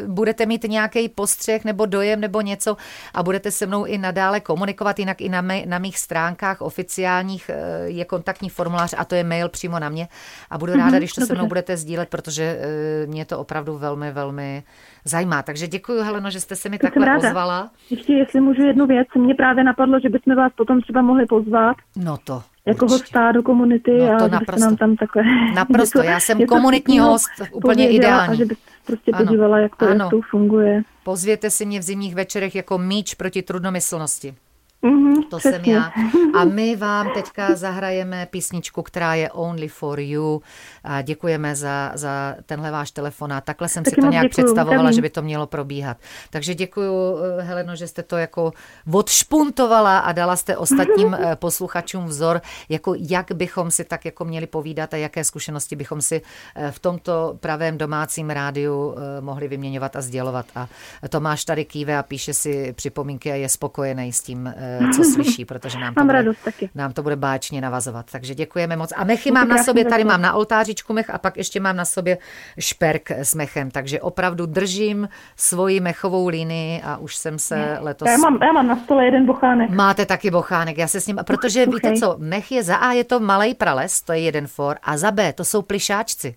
budete 0.07 0.46
mít 0.46 0.64
nějaký 0.64 1.09
postřeh 1.09 1.64
nebo 1.64 1.87
dojem 1.87 2.20
nebo 2.20 2.40
něco 2.40 2.77
a 3.14 3.23
budete 3.23 3.51
se 3.51 3.66
mnou 3.66 3.85
i 3.85 3.99
nadále 3.99 4.40
komunikovat, 4.40 4.99
jinak 4.99 5.20
i 5.20 5.29
na, 5.29 5.40
mé, 5.40 5.62
na 5.66 5.79
mých 5.79 5.99
stránkách 5.99 6.61
oficiálních 6.61 7.51
je 7.85 8.05
kontaktní 8.05 8.49
formulář 8.49 8.94
a 8.99 9.05
to 9.05 9.14
je 9.14 9.25
mail 9.25 9.49
přímo 9.49 9.79
na 9.79 9.88
mě 9.88 10.09
a 10.51 10.59
budu 10.59 10.73
ráda, 10.73 10.99
když 10.99 11.12
to 11.12 11.20
Dobře. 11.20 11.35
se 11.35 11.38
mnou 11.38 11.49
budete 11.49 11.77
sdílet, 11.77 12.09
protože 12.09 12.61
mě 13.07 13.25
to 13.25 13.38
opravdu 13.38 13.79
velmi, 13.79 14.12
velmi 14.12 14.62
zajímá. 15.05 15.42
Takže 15.42 15.66
děkuji, 15.66 16.03
Heleno, 16.03 16.31
že 16.31 16.40
jste 16.40 16.57
se 16.57 16.68
mi 16.68 16.79
tak 16.79 16.94
takhle 16.94 17.07
ráda. 17.07 17.29
ozvala. 17.29 17.70
Ještě, 17.90 18.12
jestli 18.12 18.40
můžu 18.40 18.62
jednu 18.62 18.87
věc, 18.87 19.09
mě 19.14 19.35
právě 19.35 19.64
napadlo, 19.64 20.01
že 20.01 20.09
bychom 20.09 20.37
vás 20.37 20.53
potom 20.57 20.81
třeba 20.81 21.03
mohli 21.03 21.27
pozvat. 21.27 21.77
No 21.96 22.16
to. 22.25 22.42
Jako 22.66 22.85
určitě. 22.85 23.03
hosta 23.03 23.33
do 23.33 23.42
komunity 23.42 23.99
no 23.99 24.18
to 24.18 24.25
a 24.25 24.29
naprosto. 24.29 24.64
nám 24.64 24.77
tam 24.77 24.96
takhle... 24.96 25.23
Naprosto, 25.55 25.99
něco, 25.99 26.11
já 26.11 26.20
jsem 26.20 26.46
komunitní 26.46 26.99
host, 26.99 27.31
úplně 27.53 27.90
ideální. 27.90 28.33
A 28.33 28.35
že 28.35 28.44
byste 28.44 28.70
prostě 28.87 29.11
ano. 29.11 29.27
podívala, 29.27 29.59
jak 29.59 29.77
to, 29.77 29.85
jak 29.85 30.11
to 30.11 30.20
funguje. 30.31 30.83
Pozvěte 31.05 31.51
si 31.51 31.66
mě 31.66 31.81
v 31.81 31.83
zimních 31.83 32.14
večerech 32.14 32.55
jako 32.55 32.79
míč 32.79 33.14
proti 33.14 33.42
trudnomyslnosti. 33.42 34.35
Mm-hmm, 34.83 35.29
to 35.31 35.38
přesně. 35.38 35.59
jsem 35.59 35.64
já. 35.64 35.93
A 36.40 36.45
my 36.45 36.77
vám 36.77 37.11
teďka 37.14 37.55
zahrajeme 37.55 38.27
písničku, 38.31 38.83
která 38.83 39.14
je 39.14 39.31
Only 39.31 39.69
for 39.69 40.01
You. 40.01 40.43
A 40.85 41.03
děkujeme 41.03 41.57
za, 41.57 41.93
za 41.95 42.37
tenhle 42.47 42.71
váš 42.71 42.90
telefon. 42.90 43.35
takhle 43.45 43.69
jsem 43.69 43.85
Taky 43.85 43.95
si 43.95 44.01
to 44.01 44.07
nějak 44.07 44.25
děkuju, 44.25 44.45
představovala, 44.45 44.83
nevím. 44.83 44.95
že 44.97 45.03
by 45.03 45.11
to 45.11 45.23
mělo 45.23 45.47
probíhat. 45.47 45.97
Takže 46.31 46.55
děkuji, 46.55 47.19
eh, 47.19 47.43
Heleno, 47.43 47.77
že 47.77 47.88
jste 47.88 48.03
to 48.03 48.16
jako 48.16 48.53
odšpuntovala 48.93 49.99
a 49.99 50.12
dala 50.12 50.37
jste 50.37 50.57
ostatním 50.57 51.14
eh, 51.21 51.37
posluchačům 51.37 52.05
vzor, 52.05 52.40
jako 52.69 52.95
jak 52.99 53.33
bychom 53.33 53.71
si 53.71 53.85
tak 53.85 54.05
jako 54.05 54.25
měli 54.25 54.47
povídat 54.47 54.95
a 54.95 54.97
jaké 54.97 55.25
zkušenosti 55.25 55.77
bychom 55.77 56.03
si 56.03 56.23
eh, 56.55 56.71
v 56.71 56.79
tomto 56.79 57.37
pravém 57.40 57.79
domácím 57.79 58.31
rádiu 58.31 58.95
mohli 59.21 59.49
vyměňovat 59.49 59.97
a 59.97 60.01
sdělovat. 60.01 60.47
A 60.55 60.69
Tomáš 61.09 61.45
tady 61.45 61.64
kýve 61.64 61.99
a 61.99 62.03
píše 62.03 62.35
si 62.35 62.73
připomínky 62.73 63.33
a 63.33 63.35
je 63.35 63.49
spokojený 63.49 64.12
s 64.12 64.21
tím, 64.21 64.55
co 64.96 65.04
slyší, 65.04 65.44
protože 65.44 65.78
nám 65.78 65.94
to, 65.94 66.00
mám 66.00 66.06
bude, 66.06 66.18
radost 66.18 66.38
taky. 66.44 66.70
nám 66.74 66.92
to 66.92 67.02
bude 67.02 67.16
báčně 67.16 67.61
navazovat. 67.61 68.06
Takže 68.12 68.35
děkujeme 68.35 68.76
moc. 68.76 68.92
A 68.96 69.04
mechy 69.04 69.30
mám 69.30 69.48
na 69.48 69.64
sobě, 69.64 69.85
tady 69.85 70.04
mám 70.04 70.22
na 70.22 70.35
oltářičku 70.35 70.92
mech 70.92 71.11
a 71.11 71.18
pak 71.18 71.37
ještě 71.37 71.61
mám 71.61 71.76
na 71.76 71.85
sobě 71.85 72.18
šperk 72.59 73.11
s 73.11 73.35
mechem. 73.35 73.70
Takže 73.70 74.00
opravdu 74.00 74.46
držím 74.46 75.09
svoji 75.37 75.80
mechovou 75.80 76.28
linii 76.28 76.83
a 76.85 76.96
už 76.96 77.16
jsem 77.16 77.38
se 77.38 77.78
letos... 77.80 78.09
Já 78.09 78.16
mám, 78.16 78.38
já 78.42 78.52
mám 78.52 78.66
na 78.66 78.76
stole 78.76 79.04
jeden 79.04 79.26
bochánek. 79.26 79.70
Máte 79.70 80.06
taky 80.06 80.30
bochánek, 80.30 80.78
já 80.78 80.88
se 80.88 81.00
s 81.00 81.06
ním... 81.06 81.18
Protože 81.26 81.62
okay. 81.62 81.74
víte 81.74 82.00
co, 82.00 82.16
mech 82.18 82.52
je 82.52 82.62
za 82.62 82.76
A 82.76 82.92
je 82.92 83.04
to 83.04 83.20
malý 83.20 83.54
prales, 83.54 84.02
to 84.02 84.12
je 84.12 84.20
jeden 84.20 84.46
for, 84.46 84.76
a 84.83 84.96
za 84.96 85.11
B 85.11 85.33
to 85.33 85.44
jsou 85.44 85.62
plišáčci. 85.62 86.35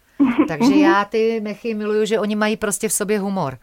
Takže 0.48 0.74
já 0.74 1.04
ty 1.04 1.40
mechy 1.40 1.74
miluju, 1.74 2.04
že 2.04 2.20
oni 2.20 2.36
mají 2.36 2.56
prostě 2.56 2.88
v 2.88 2.92
sobě 2.92 3.18
humor. 3.18 3.58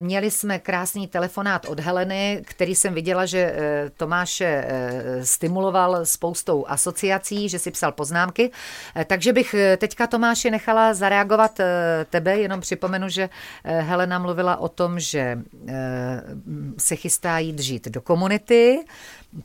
Měli 0.00 0.30
jsme 0.30 0.58
krásný 0.58 1.08
telefonát 1.08 1.64
od 1.64 1.80
Heleny, 1.80 2.42
který 2.46 2.74
jsem 2.74 2.94
viděla, 2.94 3.26
že 3.26 3.38
eh, 3.38 3.90
Tomáše 3.96 4.64
eh, 4.66 5.26
stimuloval 5.26 6.06
spoustou 6.06 6.66
asociací, 6.66 7.48
že 7.48 7.58
si 7.58 7.70
psal 7.70 7.92
poznámky. 7.92 8.50
Eh, 8.96 9.04
takže 9.04 9.32
bych 9.32 9.54
teďka 9.78 10.06
Tomáši 10.06 10.50
nechala 10.50 10.94
zareagovat 10.94 11.60
tebe, 12.10 12.38
jenom 12.38 12.60
připomenu, 12.60 13.08
že 13.08 13.28
Helena 13.64 14.18
mluvila 14.18 14.56
o 14.56 14.68
tom, 14.68 15.00
že 15.00 15.38
se 16.78 16.96
chystá 16.96 17.38
jít 17.38 17.58
žít 17.58 17.88
do 17.88 18.00
komunity, 18.00 18.84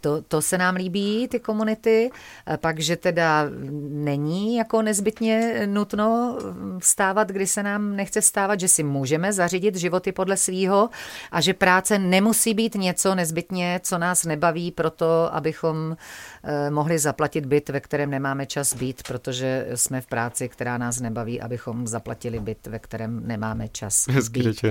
to, 0.01 0.21
to 0.21 0.41
se 0.41 0.57
nám 0.57 0.75
líbí, 0.75 1.27
ty 1.27 1.39
komunity, 1.39 2.11
pak, 2.57 2.79
že 2.79 2.95
teda 2.95 3.45
není 3.89 4.55
jako 4.55 4.81
nezbytně 4.81 5.63
nutno 5.65 6.37
vstávat, 6.79 7.29
kdy 7.29 7.47
se 7.47 7.63
nám 7.63 7.95
nechce 7.95 8.21
vstávat, 8.21 8.59
že 8.59 8.67
si 8.67 8.83
můžeme 8.83 9.33
zařídit 9.33 9.75
životy 9.75 10.11
podle 10.11 10.37
svýho 10.37 10.89
a 11.31 11.41
že 11.41 11.53
práce 11.53 11.99
nemusí 11.99 12.53
být 12.53 12.75
něco 12.75 13.15
nezbytně, 13.15 13.79
co 13.83 13.97
nás 13.97 14.25
nebaví 14.25 14.71
proto, 14.71 15.35
abychom 15.35 15.97
eh, 16.43 16.71
mohli 16.71 16.99
zaplatit 16.99 17.45
byt, 17.45 17.69
ve 17.69 17.79
kterém 17.79 18.09
nemáme 18.09 18.45
čas 18.45 18.73
být, 18.73 19.03
protože 19.07 19.67
jsme 19.75 20.01
v 20.01 20.07
práci, 20.07 20.49
která 20.49 20.77
nás 20.77 20.99
nebaví, 20.99 21.41
abychom 21.41 21.87
zaplatili 21.87 22.39
byt, 22.39 22.67
ve 22.67 22.79
kterém 22.79 23.27
nemáme 23.27 23.67
čas 23.67 24.07
Hezky 24.07 24.43
být. 24.43 24.63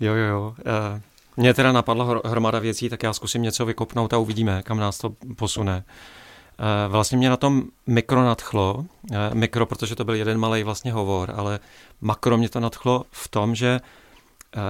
Jo, 0.00 0.14
jo, 0.14 0.14
jo. 0.14 0.54
Uh... 0.58 1.00
Mně 1.36 1.54
teda 1.54 1.72
napadla 1.72 2.20
hromada 2.24 2.58
věcí, 2.58 2.88
tak 2.88 3.02
já 3.02 3.12
zkusím 3.12 3.42
něco 3.42 3.66
vykopnout 3.66 4.12
a 4.12 4.18
uvidíme, 4.18 4.62
kam 4.62 4.78
nás 4.78 4.98
to 4.98 5.14
posune. 5.36 5.84
Eh, 6.58 6.88
vlastně 6.88 7.18
mě 7.18 7.30
na 7.30 7.36
tom 7.36 7.62
mikro 7.86 8.24
nadchlo, 8.24 8.84
eh, 9.12 9.34
mikro, 9.34 9.66
protože 9.66 9.96
to 9.96 10.04
byl 10.04 10.14
jeden 10.14 10.38
malý 10.38 10.62
vlastně 10.62 10.92
hovor, 10.92 11.32
ale 11.36 11.60
makro 12.00 12.36
mě 12.36 12.48
to 12.48 12.60
nadchlo 12.60 13.04
v 13.10 13.28
tom, 13.28 13.54
že 13.54 13.80
eh, 14.56 14.60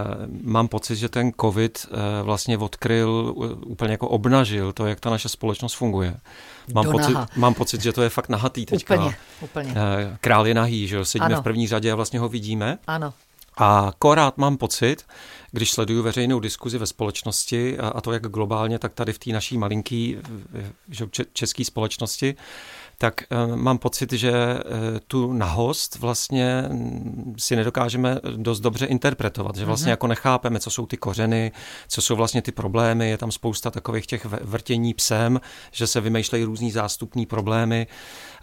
mám 0.42 0.68
pocit, 0.68 0.96
že 0.96 1.08
ten 1.08 1.32
covid 1.40 1.86
vlastně 2.22 2.58
odkryl, 2.58 3.34
úplně 3.66 3.92
jako 3.92 4.08
obnažil 4.08 4.72
to, 4.72 4.86
jak 4.86 5.00
ta 5.00 5.10
naše 5.10 5.28
společnost 5.28 5.74
funguje. 5.74 6.16
Mám, 6.74 6.90
pocit, 6.90 7.16
mám 7.36 7.54
pocit, 7.54 7.82
že 7.82 7.92
to 7.92 8.02
je 8.02 8.08
fakt 8.08 8.28
nahatý 8.28 8.66
teďka. 8.66 8.94
Úplně, 8.94 9.16
úplně. 9.40 9.74
Král 10.20 10.46
je 10.46 10.54
nahý, 10.54 10.88
že 10.88 10.96
jo, 10.96 11.04
sedíme 11.04 11.26
ano. 11.26 11.40
v 11.40 11.44
první 11.44 11.68
řadě 11.68 11.92
a 11.92 11.94
vlastně 11.94 12.20
ho 12.20 12.28
vidíme. 12.28 12.78
Ano. 12.86 13.12
A 13.56 13.92
korát 13.98 14.38
mám 14.38 14.56
pocit, 14.56 15.04
když 15.56 15.70
sleduju 15.70 16.02
veřejnou 16.02 16.40
diskuzi 16.40 16.78
ve 16.78 16.86
společnosti, 16.86 17.78
a, 17.78 17.88
a 17.88 18.00
to 18.00 18.12
jak 18.12 18.26
globálně, 18.26 18.78
tak 18.78 18.94
tady 18.94 19.12
v 19.12 19.18
té 19.18 19.30
naší 19.30 19.58
malinký 19.58 20.16
české 21.32 21.64
společnosti, 21.64 22.36
tak 22.98 23.22
e, 23.30 23.56
mám 23.56 23.78
pocit, 23.78 24.12
že 24.12 24.30
e, 24.30 24.60
tu 25.06 25.32
nahost 25.32 25.98
vlastně 25.98 26.64
si 27.38 27.56
nedokážeme 27.56 28.20
dost 28.36 28.60
dobře 28.60 28.86
interpretovat, 28.86 29.56
že 29.56 29.64
vlastně 29.64 29.86
mm-hmm. 29.86 29.90
jako 29.90 30.06
nechápeme, 30.06 30.60
co 30.60 30.70
jsou 30.70 30.86
ty 30.86 30.96
kořeny, 30.96 31.52
co 31.88 32.02
jsou 32.02 32.16
vlastně 32.16 32.42
ty 32.42 32.52
problémy, 32.52 33.10
je 33.10 33.18
tam 33.18 33.32
spousta 33.32 33.70
takových 33.70 34.06
těch 34.06 34.24
vrtění 34.24 34.94
psem, 34.94 35.40
že 35.72 35.86
se 35.86 36.00
vymýšlejí 36.00 36.44
různý 36.44 36.70
zástupní 36.70 37.26
problémy 37.26 37.86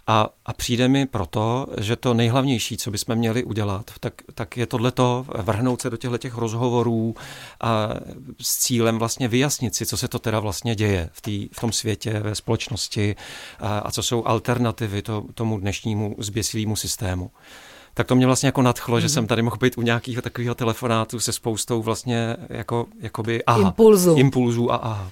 a, 0.06 0.28
a 0.46 0.52
přijde 0.52 0.88
mi 0.88 1.06
proto, 1.06 1.66
že 1.80 1.96
to 1.96 2.14
nejhlavnější, 2.14 2.76
co 2.76 2.90
bychom 2.90 3.16
měli 3.16 3.44
udělat, 3.44 3.90
tak, 4.00 4.14
tak 4.34 4.56
je 4.56 4.66
tohleto, 4.66 5.26
vrhnout 5.28 5.80
se 5.80 5.90
do 5.90 5.96
těchto 5.96 6.18
těch 6.18 6.34
rozhovorů 6.34 7.14
a 7.60 7.88
s 8.40 8.58
cílem 8.58 8.98
vlastně 8.98 9.28
vyjasnit 9.28 9.74
si, 9.74 9.86
co 9.86 9.96
se 9.96 10.08
to 10.08 10.18
teda 10.18 10.40
vlastně 10.40 10.74
děje 10.74 11.10
v, 11.12 11.20
tý, 11.20 11.48
v 11.52 11.60
tom 11.60 11.72
světě, 11.72 12.20
ve 12.20 12.34
společnosti 12.34 13.16
a, 13.60 13.78
a 13.78 13.90
co 13.90 14.02
jsou 14.02 14.26
alternativy 14.26 15.02
to, 15.02 15.24
tomu 15.34 15.60
dnešnímu 15.60 16.16
zběsilému 16.18 16.76
systému 16.76 17.30
tak 17.96 18.06
to 18.06 18.14
mě 18.14 18.26
vlastně 18.26 18.46
jako 18.46 18.62
nadchlo, 18.62 18.96
mm-hmm. 18.96 19.00
že 19.00 19.06
mhm. 19.06 19.12
jsem 19.12 19.26
tady 19.26 19.42
mohl 19.42 19.56
být 19.56 19.78
u 19.78 19.82
nějakého 19.82 20.22
takového 20.22 20.54
telefonátu 20.54 21.20
se 21.20 21.32
spoustou 21.32 21.82
vlastně 21.82 22.36
jako, 22.48 22.86
jakoby 23.00 23.44
aha, 23.44 23.60
Impulzu. 23.60 24.14
impulzů 24.14 24.72
a 24.72 24.76
aha. 24.76 25.10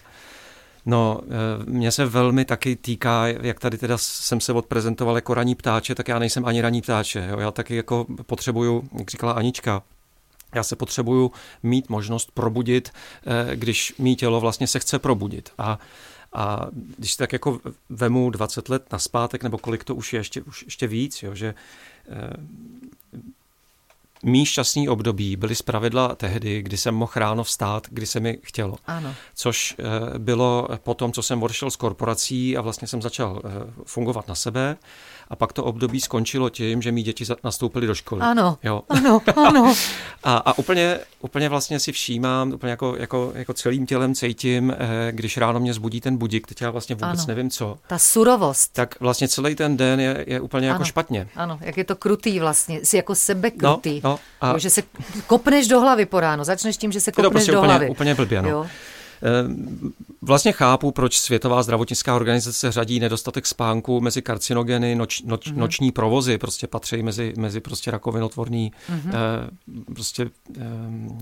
No, 0.86 1.20
eh, 1.24 1.70
mě 1.70 1.92
se 1.92 2.06
velmi 2.06 2.44
taky 2.44 2.76
týká, 2.76 3.26
jak 3.26 3.60
tady 3.60 3.78
teda 3.78 3.98
jsem 3.98 4.40
se 4.40 4.52
odprezentoval 4.52 5.14
jako 5.14 5.34
raní 5.34 5.54
ptáče, 5.54 5.94
tak 5.94 6.08
já 6.08 6.18
nejsem 6.18 6.44
ani 6.44 6.60
raní 6.60 6.82
ptáče. 6.82 7.26
Jo? 7.30 7.38
Já 7.38 7.50
taky 7.50 7.76
jako 7.76 8.06
potřebuju, 8.26 8.88
jak 8.98 9.10
říkala 9.10 9.32
Anička, 9.32 9.82
já 10.54 10.62
se 10.62 10.76
potřebuju 10.76 11.32
mít 11.62 11.88
možnost 11.88 12.30
probudit, 12.34 12.90
eh, 13.26 13.56
když 13.56 13.94
mý 13.98 14.16
tělo 14.16 14.40
vlastně 14.40 14.66
se 14.66 14.78
chce 14.78 14.98
probudit. 14.98 15.50
A 15.58 15.78
a 16.34 16.66
když 16.98 17.16
tak 17.16 17.32
jako 17.32 17.60
vemu 17.88 18.30
20 18.30 18.68
let 18.68 18.92
naspátek, 18.92 19.42
nebo 19.42 19.58
kolik 19.58 19.84
to 19.84 19.94
už 19.94 20.12
je, 20.12 20.20
ještě, 20.20 20.42
už 20.42 20.62
ještě 20.62 20.86
víc, 20.86 21.22
jo, 21.22 21.34
že 21.34 21.54
eh, 22.08 22.30
Mí 24.24 24.46
šťastný 24.46 24.88
období 24.88 25.36
byly 25.36 25.54
zpravidla 25.54 26.14
tehdy, 26.14 26.62
kdy 26.62 26.76
jsem 26.76 26.94
mohl 26.94 27.12
ráno 27.14 27.44
vstát, 27.44 27.86
kdy 27.90 28.06
se 28.06 28.20
mi 28.20 28.38
chtělo. 28.42 28.76
Ano. 28.86 29.14
Což 29.34 29.74
eh, 29.78 30.18
bylo 30.18 30.68
po 30.82 30.94
tom, 30.94 31.12
co 31.12 31.22
jsem 31.22 31.42
odešel 31.42 31.70
z 31.70 31.76
korporací 31.76 32.56
a 32.56 32.60
vlastně 32.60 32.88
jsem 32.88 33.02
začal 33.02 33.42
eh, 33.44 33.50
fungovat 33.86 34.28
na 34.28 34.34
sebe. 34.34 34.76
A 35.28 35.36
pak 35.36 35.52
to 35.52 35.64
období 35.64 36.00
skončilo 36.00 36.50
tím, 36.50 36.82
že 36.82 36.92
mý 36.92 37.02
děti 37.02 37.24
nastoupily 37.44 37.86
do 37.86 37.94
školy. 37.94 38.20
Ano, 38.20 38.58
jo. 38.62 38.82
ano, 38.88 39.20
ano. 39.36 39.74
a, 40.24 40.36
a 40.36 40.58
úplně, 40.58 40.98
úplně 41.20 41.48
vlastně 41.48 41.80
si 41.80 41.92
všímám, 41.92 42.52
úplně 42.52 42.70
jako, 42.70 42.96
jako, 42.96 43.32
jako 43.34 43.52
celým 43.52 43.86
tělem 43.86 44.14
cítím, 44.14 44.70
eh, 44.70 45.12
když 45.12 45.36
ráno 45.36 45.60
mě 45.60 45.74
zbudí 45.74 46.00
ten 46.00 46.16
budík, 46.16 46.46
teď 46.46 46.62
já 46.62 46.70
vlastně 46.70 46.94
vůbec 46.94 47.20
ano. 47.20 47.24
nevím 47.28 47.50
co. 47.50 47.78
Ta 47.86 47.98
surovost. 47.98 48.72
Tak 48.72 49.00
vlastně 49.00 49.28
celý 49.28 49.54
ten 49.54 49.76
den 49.76 50.00
je, 50.00 50.24
je 50.28 50.40
úplně 50.40 50.66
jako 50.66 50.74
ano. 50.74 50.80
jako 50.82 50.88
špatně. 50.88 51.28
Ano, 51.36 51.58
jak 51.60 51.76
je 51.76 51.84
to 51.84 51.96
krutý 51.96 52.40
vlastně, 52.40 52.80
jsi 52.84 52.96
jako 52.96 53.14
sebe 53.14 53.50
krutý. 53.50 54.00
No, 54.04 54.10
no, 54.10 54.18
a... 54.40 54.58
že 54.58 54.70
se 54.70 54.82
kopneš 55.26 55.68
do 55.68 55.80
hlavy 55.80 56.06
po 56.06 56.20
ráno, 56.20 56.44
začneš 56.44 56.76
tím, 56.76 56.92
že 56.92 57.00
se 57.00 57.12
kopneš 57.12 57.24
to 57.24 57.30
prostě 57.30 57.52
do 57.52 57.58
úplně, 57.58 57.72
hlavy. 57.72 57.90
úplně 57.90 58.14
blbě, 58.14 58.42
no. 58.42 58.48
Jo. 58.48 58.66
Eh, 59.22 59.54
vlastně 60.22 60.52
chápu, 60.52 60.90
proč 60.90 61.18
Světová 61.18 61.62
zdravotnická 61.62 62.16
organizace 62.16 62.72
řadí 62.72 63.00
nedostatek 63.00 63.46
spánku 63.46 64.00
mezi 64.00 64.22
karcinogeny, 64.22 64.94
noč, 64.94 65.22
noč, 65.22 65.46
mm-hmm. 65.46 65.56
noční 65.56 65.92
provozy, 65.92 66.38
prostě 66.38 66.66
patří 66.66 67.02
mezi, 67.02 67.32
mezi 67.36 67.60
prostě 67.60 67.90
rakovinotvorný, 67.90 68.72
mm-hmm. 68.90 69.10
eh, 69.14 69.94
prostě, 69.94 70.30
eh, 70.60 70.64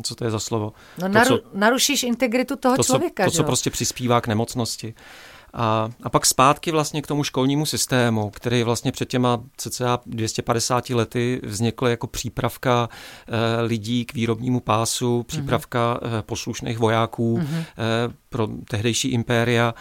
co 0.03 0.15
to 0.15 0.25
je 0.25 0.31
za 0.31 0.39
slovo? 0.39 0.73
No, 0.99 1.09
to, 1.09 1.15
naru, 1.15 1.39
co, 1.39 1.45
narušíš 1.55 2.03
integritu 2.03 2.57
toho 2.57 2.77
to, 2.77 2.83
člověka, 2.83 3.25
co, 3.25 3.31
To, 3.31 3.37
co 3.37 3.45
prostě 3.45 3.71
přispívá 3.71 4.21
k 4.21 4.27
nemocnosti. 4.27 4.95
A, 5.53 5.91
a 6.03 6.11
pak 6.11 6.27
zpátky 6.27 6.71
vlastně 6.71 7.03
k 7.03 7.07
tomu 7.07 7.25
školnímu 7.25 7.67
systému, 7.67 8.31
který 8.31 8.63
vlastně 8.63 8.93
před 8.93 9.09
těma 9.09 9.41
cca 9.57 10.01
250 10.07 10.91
lety 10.91 11.41
vznikl 11.45 11.87
jako 11.87 12.07
přípravka 12.07 12.89
e, 13.29 13.63
lidí 13.63 14.05
k 14.05 14.15
výrobnímu 14.15 14.61
pásu, 14.61 15.17
mhm. 15.17 15.25
přípravka 15.25 15.95
mm-hmm. 16.03 16.19
e, 16.19 16.23
poslušných 16.23 16.79
vojáků 16.79 17.39
mm-hmm. 17.39 17.61
e, 17.61 17.65
pro 18.29 18.49
tehdejší 18.69 19.09
impéria 19.09 19.75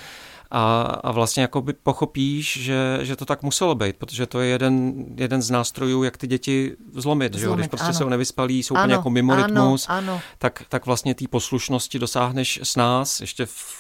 a, 0.52 0.82
a 0.82 1.12
vlastně 1.12 1.42
jakoby 1.42 1.74
pochopíš, 1.74 2.60
že, 2.62 3.00
že 3.02 3.16
to 3.16 3.26
tak 3.26 3.44
muselo 3.44 3.76
být, 3.76 3.96
protože 3.96 4.26
to 4.26 4.40
je 4.40 4.50
jeden, 4.50 5.06
jeden 5.16 5.42
z 5.42 5.50
nástrojů, 5.50 6.04
jak 6.04 6.18
ty 6.18 6.28
děti 6.28 6.76
zlomit. 6.94 7.34
zlomit 7.34 7.56
že? 7.56 7.56
Když 7.56 7.68
prostě 7.68 7.86
ano. 7.86 7.94
jsou 7.94 8.10
nevyspalí, 8.10 8.64
jsou 8.64 8.76
ano, 8.76 8.84
úplně 8.84 8.94
jako 8.94 9.10
mimo 9.10 9.34
ano, 9.34 9.44
rytmus, 9.48 9.86
ano. 9.90 10.22
Tak, 10.38 10.64
tak 10.70 10.86
vlastně 10.86 11.16
té 11.16 11.26
poslušnosti 11.28 12.00
dosáhneš 12.00 12.60
s 12.64 12.76
nás 12.76 13.22
ještě 13.22 13.46
v 13.46 13.79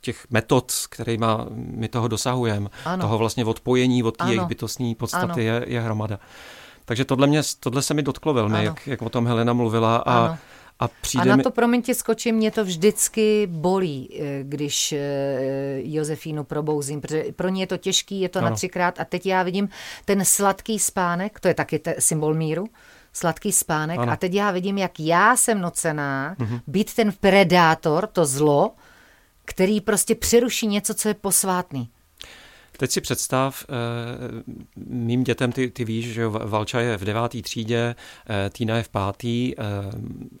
těch 0.00 0.26
metod, 0.30 0.72
kterými 0.90 1.26
my 1.54 1.88
toho 1.88 2.08
dosahujeme, 2.08 2.70
toho 3.00 3.18
vlastně 3.18 3.44
odpojení 3.44 4.02
od 4.02 4.16
té 4.16 4.24
jejich 4.24 4.44
bytostní 4.44 4.94
podstaty 4.94 5.44
je, 5.44 5.64
je 5.66 5.80
hromada. 5.80 6.18
Takže 6.84 7.04
tohle, 7.04 7.26
mě, 7.26 7.42
tohle 7.60 7.82
se 7.82 7.94
mi 7.94 8.02
dotklo 8.02 8.34
velmi, 8.34 8.64
jak, 8.64 8.86
jak 8.86 9.02
o 9.02 9.08
tom 9.08 9.26
Helena 9.26 9.52
mluvila 9.52 9.96
a 9.96 10.18
ano. 10.18 10.38
A, 10.80 10.88
přijde 11.00 11.22
a 11.22 11.24
na 11.24 11.36
mi... 11.36 11.42
to, 11.42 11.50
promiň 11.50 11.82
ti 11.82 11.94
skočím, 11.94 12.34
mě 12.34 12.50
to 12.50 12.64
vždycky 12.64 13.46
bolí, 13.50 14.08
eh, 14.20 14.38
když 14.42 14.92
eh, 14.92 14.98
Josefínu 15.82 16.44
probouzím, 16.44 17.00
protože 17.00 17.24
pro 17.36 17.48
ně 17.48 17.62
je 17.62 17.66
to 17.66 17.76
těžký, 17.76 18.20
je 18.20 18.28
to 18.28 18.38
ano. 18.38 18.50
na 18.50 18.56
třikrát 18.56 19.00
a 19.00 19.04
teď 19.04 19.26
já 19.26 19.42
vidím 19.42 19.68
ten 20.04 20.24
sladký 20.24 20.78
spánek, 20.78 21.40
to 21.40 21.48
je 21.48 21.54
taky 21.54 21.78
te, 21.78 21.94
symbol 21.98 22.34
míru, 22.34 22.66
sladký 23.12 23.52
spánek 23.52 23.98
ano. 23.98 24.12
a 24.12 24.16
teď 24.16 24.34
já 24.34 24.50
vidím, 24.50 24.78
jak 24.78 25.00
já 25.00 25.36
jsem 25.36 25.60
nocená 25.60 26.36
mhm. 26.38 26.60
být 26.66 26.94
ten 26.94 27.12
predátor, 27.20 28.06
to 28.06 28.26
zlo, 28.26 28.72
který 29.50 29.80
prostě 29.80 30.14
přeruší 30.14 30.66
něco, 30.66 30.94
co 30.94 31.08
je 31.08 31.14
posvátný. 31.14 31.88
Teď 32.76 32.90
si 32.90 33.00
představ, 33.00 33.64
eh, 33.68 33.72
mým 34.76 35.24
dětem, 35.24 35.52
ty, 35.52 35.70
ty 35.70 35.84
víš, 35.84 36.12
že 36.12 36.26
Valča 36.26 36.80
je 36.80 36.96
v 36.96 37.04
devátý 37.04 37.42
třídě, 37.42 37.94
eh, 38.30 38.50
Týna 38.50 38.76
je 38.76 38.82
v 38.82 38.88
pátý, 38.88 39.54
eh, 39.58 39.62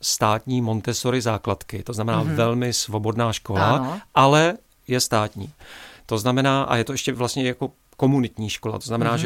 státní 0.00 0.62
Montessori 0.62 1.20
základky, 1.20 1.82
to 1.82 1.92
znamená 1.92 2.24
mm-hmm. 2.24 2.34
velmi 2.34 2.72
svobodná 2.72 3.32
škola, 3.32 3.70
ano. 3.70 4.00
ale 4.14 4.58
je 4.88 5.00
státní. 5.00 5.50
To 6.06 6.18
znamená, 6.18 6.62
a 6.62 6.76
je 6.76 6.84
to 6.84 6.92
ještě 6.92 7.12
vlastně 7.12 7.46
jako 7.46 7.72
komunitní 8.00 8.50
škola. 8.50 8.78
To 8.78 8.86
znamená, 8.86 9.16
mm-hmm. 9.16 9.20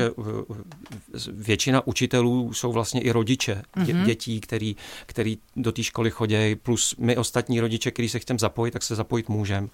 že 1.15 1.31
většina 1.33 1.87
učitelů 1.87 2.53
jsou 2.53 2.73
vlastně 2.73 3.01
i 3.01 3.11
rodiče 3.11 3.63
dě, 3.85 3.95
mm-hmm. 3.95 4.05
dětí, 4.05 4.41
který, 4.41 4.77
který 5.07 5.39
do 5.57 5.73
té 5.73 5.83
školy 5.83 6.11
chodí, 6.11 6.55
plus 6.55 6.95
my 6.99 7.17
ostatní 7.17 7.61
rodiče, 7.61 7.91
který 7.91 8.09
se 8.09 8.19
chceme 8.19 8.39
zapojit, 8.39 8.71
tak 8.71 8.83
se 8.83 8.95
zapojit 8.95 9.29
můžeme. 9.29 9.69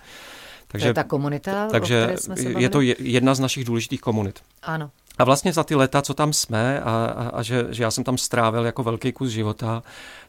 Takže, 0.68 0.84
to 0.84 0.88
je 0.88 0.94
ta 0.94 1.04
komunita, 1.04 1.68
takže 1.70 2.16
je 2.36 2.68
to 2.68 2.80
jedna 2.98 3.34
z 3.34 3.40
našich 3.40 3.64
důležitých 3.64 4.00
komunit. 4.00 4.40
Ano. 4.62 4.90
A 5.18 5.24
vlastně 5.24 5.52
za 5.52 5.64
ty 5.64 5.74
leta, 5.74 6.02
co 6.02 6.14
tam 6.14 6.32
jsme 6.32 6.80
a, 6.80 7.04
a, 7.16 7.28
a 7.28 7.42
že, 7.42 7.66
že 7.70 7.82
já 7.82 7.90
jsem 7.90 8.04
tam 8.04 8.18
strávil 8.18 8.64
jako 8.64 8.82
velký 8.82 9.12
kus 9.12 9.30
života, 9.30 9.82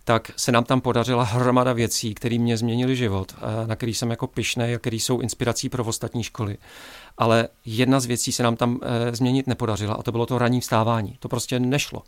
tak 0.04 0.32
se 0.38 0.52
nám 0.52 0.64
tam 0.64 0.82
podařila 0.82 1.24
hromada 1.24 1.74
věcí, 1.74 2.14
které 2.14 2.40
mě 2.40 2.58
změnily 2.58 2.96
život, 2.96 3.36
na 3.66 3.76
který 3.76 3.94
jsem 3.94 4.10
jako 4.10 4.28
pišnej 4.28 4.76
a 4.76 4.80
který 4.80 5.00
jsou 5.00 5.20
inspirací 5.20 5.70
pro 5.70 5.84
ostatní 5.86 6.24
školy. 6.24 6.58
Ale 7.18 7.48
jedna 7.66 8.00
z 8.00 8.06
věcí 8.06 8.32
se 8.32 8.44
nám 8.44 8.56
tam 8.56 8.80
e, 8.82 9.16
změnit 9.16 9.48
nepodařila 9.48 9.94
a 9.94 10.04
to 10.04 10.12
bylo 10.12 10.26
to 10.26 10.38
ranní 10.38 10.62
vstávání. 10.62 11.16
To 11.20 11.30
prostě 11.30 11.60
nešlo. 11.60 12.04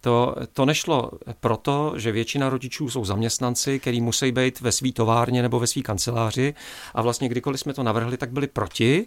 To, 0.00 0.34
to 0.52 0.64
nešlo 0.66 1.10
proto, 1.40 1.92
že 1.96 2.12
většina 2.12 2.50
rodičů 2.50 2.90
jsou 2.90 3.04
zaměstnanci, 3.04 3.78
který 3.78 4.00
musí 4.00 4.32
být 4.32 4.60
ve 4.60 4.72
své 4.72 4.92
továrně 4.92 5.42
nebo 5.42 5.60
ve 5.60 5.66
své 5.66 5.82
kanceláři 5.82 6.54
a 6.94 7.02
vlastně 7.02 7.28
kdykoliv 7.28 7.60
jsme 7.60 7.74
to 7.74 7.82
navrhli, 7.82 8.16
tak 8.16 8.32
byli 8.32 8.46
proti, 8.46 9.04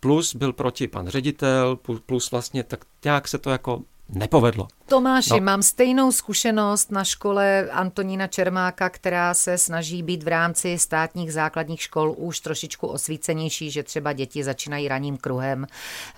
plus 0.00 0.34
byl 0.34 0.52
proti 0.52 0.88
pan 0.88 1.08
ředitel, 1.08 1.78
plus 2.06 2.30
vlastně 2.30 2.62
tak 2.62 2.84
nějak 3.04 3.28
se 3.28 3.38
to 3.38 3.50
jako 3.50 3.82
nepovedlo. 4.08 4.68
Tomáši, 4.86 5.30
no. 5.30 5.40
mám 5.40 5.62
stejnou 5.62 6.12
zkušenost 6.12 6.92
na 6.92 7.04
škole 7.04 7.68
Antonína 7.72 8.26
Čermáka, 8.26 8.90
která 8.90 9.34
se 9.34 9.58
snaží 9.58 10.02
být 10.02 10.22
v 10.22 10.28
rámci 10.28 10.78
státních 10.78 11.32
základních 11.32 11.82
škol 11.82 12.14
už 12.18 12.40
trošičku 12.40 12.86
osvícenější, 12.86 13.70
že 13.70 13.82
třeba 13.82 14.12
děti 14.12 14.44
začínají 14.44 14.88
ranním 14.88 15.16
kruhem. 15.16 15.66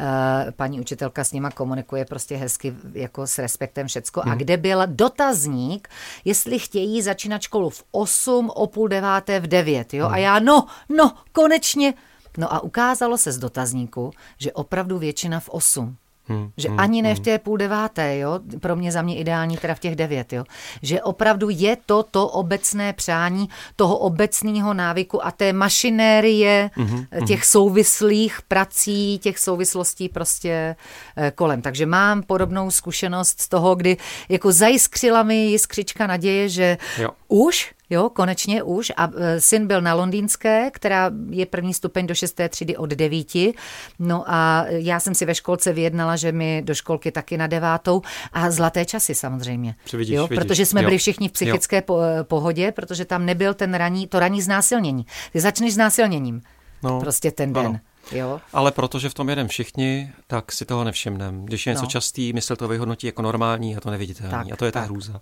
Eh, 0.00 0.52
paní 0.52 0.80
učitelka 0.80 1.24
s 1.24 1.32
nima 1.32 1.50
komunikuje 1.50 2.04
prostě 2.04 2.36
hezky, 2.36 2.74
jako 2.92 3.26
s 3.26 3.38
respektem 3.38 3.86
všecko. 3.86 4.20
Hmm. 4.20 4.32
A 4.32 4.34
kde 4.34 4.56
byl 4.56 4.82
dotazník, 4.86 5.88
jestli 6.24 6.58
chtějí 6.58 7.02
začínat 7.02 7.42
školu 7.42 7.70
v 7.70 7.84
8, 7.90 8.50
o 8.50 8.66
půl 8.66 8.88
deváté 8.88 9.40
v 9.40 9.46
9. 9.46 9.94
Jo? 9.94 10.06
Hmm. 10.06 10.14
A 10.14 10.18
já, 10.18 10.38
no, 10.38 10.66
no, 10.88 11.12
konečně. 11.32 11.94
No 12.38 12.54
a 12.54 12.60
ukázalo 12.60 13.18
se 13.18 13.32
z 13.32 13.38
dotazníku, 13.38 14.10
že 14.38 14.52
opravdu 14.52 14.98
většina 14.98 15.40
v 15.40 15.48
8. 15.48 15.96
Hmm, 16.28 16.50
že 16.56 16.68
hmm, 16.68 16.80
ani 16.80 17.02
ne 17.02 17.14
v 17.14 17.16
hmm. 17.16 17.24
té 17.24 17.38
půl 17.38 17.56
deváté, 17.56 18.18
jo, 18.18 18.40
pro 18.60 18.76
mě 18.76 18.92
za 18.92 19.02
mě 19.02 19.16
ideální 19.16 19.56
teda 19.56 19.74
v 19.74 19.78
těch 19.78 19.96
devět, 19.96 20.32
jo, 20.32 20.44
že 20.82 21.02
opravdu 21.02 21.48
je 21.50 21.76
to 21.86 22.02
to 22.02 22.28
obecné 22.28 22.92
přání 22.92 23.48
toho 23.76 23.98
obecného 23.98 24.74
návyku 24.74 25.26
a 25.26 25.30
té 25.30 25.52
mašinérie 25.52 26.70
hmm, 26.74 26.86
hmm, 26.86 27.26
těch 27.26 27.44
souvislých 27.44 28.42
prací, 28.48 29.18
těch 29.18 29.38
souvislostí 29.38 30.08
prostě 30.08 30.76
eh, 31.16 31.32
kolem. 31.34 31.62
Takže 31.62 31.86
mám 31.86 32.22
podobnou 32.22 32.70
zkušenost 32.70 33.40
z 33.40 33.48
toho, 33.48 33.74
kdy 33.74 33.96
jako 34.28 34.52
zajiskřila 34.52 35.22
mi 35.22 35.36
jiskřička 35.36 36.06
naděje, 36.06 36.48
že 36.48 36.78
jo. 36.98 37.10
už 37.28 37.77
Jo, 37.90 38.10
konečně 38.10 38.62
už. 38.62 38.92
A 38.96 39.10
e, 39.16 39.40
syn 39.40 39.66
byl 39.66 39.80
na 39.80 39.94
Londýnské, 39.94 40.70
která 40.70 41.10
je 41.30 41.46
první 41.46 41.74
stupeň 41.74 42.06
do 42.06 42.14
šesté 42.14 42.48
třídy 42.48 42.76
od 42.76 42.90
devíti. 42.90 43.54
No 43.98 44.24
a 44.26 44.64
já 44.68 45.00
jsem 45.00 45.14
si 45.14 45.24
ve 45.24 45.34
školce 45.34 45.72
vyjednala, 45.72 46.16
že 46.16 46.32
mi 46.32 46.62
do 46.64 46.74
školky 46.74 47.12
taky 47.12 47.36
na 47.36 47.46
devátou. 47.46 48.02
A 48.32 48.50
zlaté 48.50 48.84
časy 48.84 49.14
samozřejmě. 49.14 49.74
Vidíš, 49.92 50.14
jo, 50.14 50.26
vidíš. 50.26 50.44
Protože 50.44 50.66
jsme 50.66 50.80
jo. 50.80 50.84
byli 50.86 50.98
všichni 50.98 51.28
v 51.28 51.32
psychické 51.32 51.82
jo. 51.88 52.00
E, 52.00 52.24
pohodě, 52.24 52.72
protože 52.72 53.04
tam 53.04 53.26
nebyl 53.26 53.54
ten 53.54 53.74
raní, 53.74 54.06
to 54.06 54.18
raní 54.18 54.42
znásilnění. 54.42 55.06
Ty 55.32 55.40
začneš 55.40 55.74
znásilněním. 55.74 56.40
No, 56.82 57.00
prostě 57.00 57.30
ten 57.30 57.52
den. 57.52 57.66
Ano. 57.66 57.80
Jo. 58.12 58.40
Ale 58.52 58.72
protože 58.72 59.08
v 59.08 59.14
tom 59.14 59.28
jedem 59.28 59.48
všichni, 59.48 60.12
tak 60.26 60.52
si 60.52 60.64
toho 60.64 60.84
nevšimneme. 60.84 61.44
Když 61.44 61.66
je 61.66 61.72
něco 61.72 61.82
no. 61.82 61.90
častý, 61.90 62.32
mysl 62.32 62.56
to 62.56 62.68
vyhodnotí 62.68 63.06
jako 63.06 63.22
normální 63.22 63.76
a 63.76 63.80
to 63.80 63.90
neviditelný. 63.90 64.30
Tak, 64.30 64.52
a 64.52 64.56
to 64.56 64.64
je 64.64 64.72
ta 64.72 64.80
tak. 64.80 64.90
hrůza. 64.90 65.20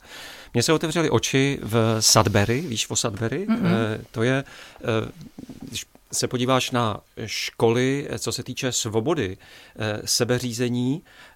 Mně 0.54 0.62
se 0.62 0.72
otevřely 0.72 1.10
oči 1.10 1.58
v 1.62 1.96
Sudbury, 2.00 2.60
víš 2.60 2.90
o 2.90 2.96
Sudbury? 2.96 3.46
Mm-hmm. 3.48 3.66
E, 3.66 4.00
to 4.10 4.22
je, 4.22 4.34
e, 4.34 4.44
když 5.60 5.86
se 6.12 6.28
podíváš 6.28 6.70
na 6.70 7.00
školy, 7.26 8.08
co 8.18 8.32
se 8.32 8.42
týče 8.42 8.72
svobody, 8.72 9.36
sebeřízení, 10.04 11.02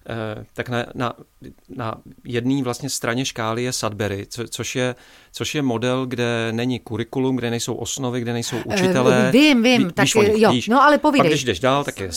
tak 0.53 0.69
na, 0.69 0.85
na, 0.93 1.13
na 1.69 1.95
jedné 2.25 2.63
vlastně 2.63 2.89
straně 2.89 3.25
škály 3.25 3.63
je 3.63 3.73
Sudbury, 3.73 4.25
co, 4.29 4.47
což, 4.47 4.75
je, 4.75 4.95
což 5.31 5.55
je 5.55 5.61
model, 5.61 6.05
kde 6.05 6.47
není 6.51 6.79
kurikulum, 6.79 7.35
kde 7.35 7.49
nejsou 7.49 7.73
osnovy, 7.73 8.21
kde 8.21 8.33
nejsou 8.33 8.55
eh, 8.57 8.73
učitelé. 8.73 9.25
Uh, 9.25 9.31
vím, 9.31 9.63
vím, 9.63 9.85
Ví, 9.87 9.93
tak 9.93 10.03
víš, 10.03 10.15
jo, 10.15 10.51
víš. 10.51 10.67
no 10.67 10.81
ale 10.83 10.97
povídej. 10.97 11.23
Pak 11.23 11.31
když 11.31 11.43
jdeš 11.43 11.59
dál, 11.59 11.83
tak 11.83 11.99
je, 11.99 12.09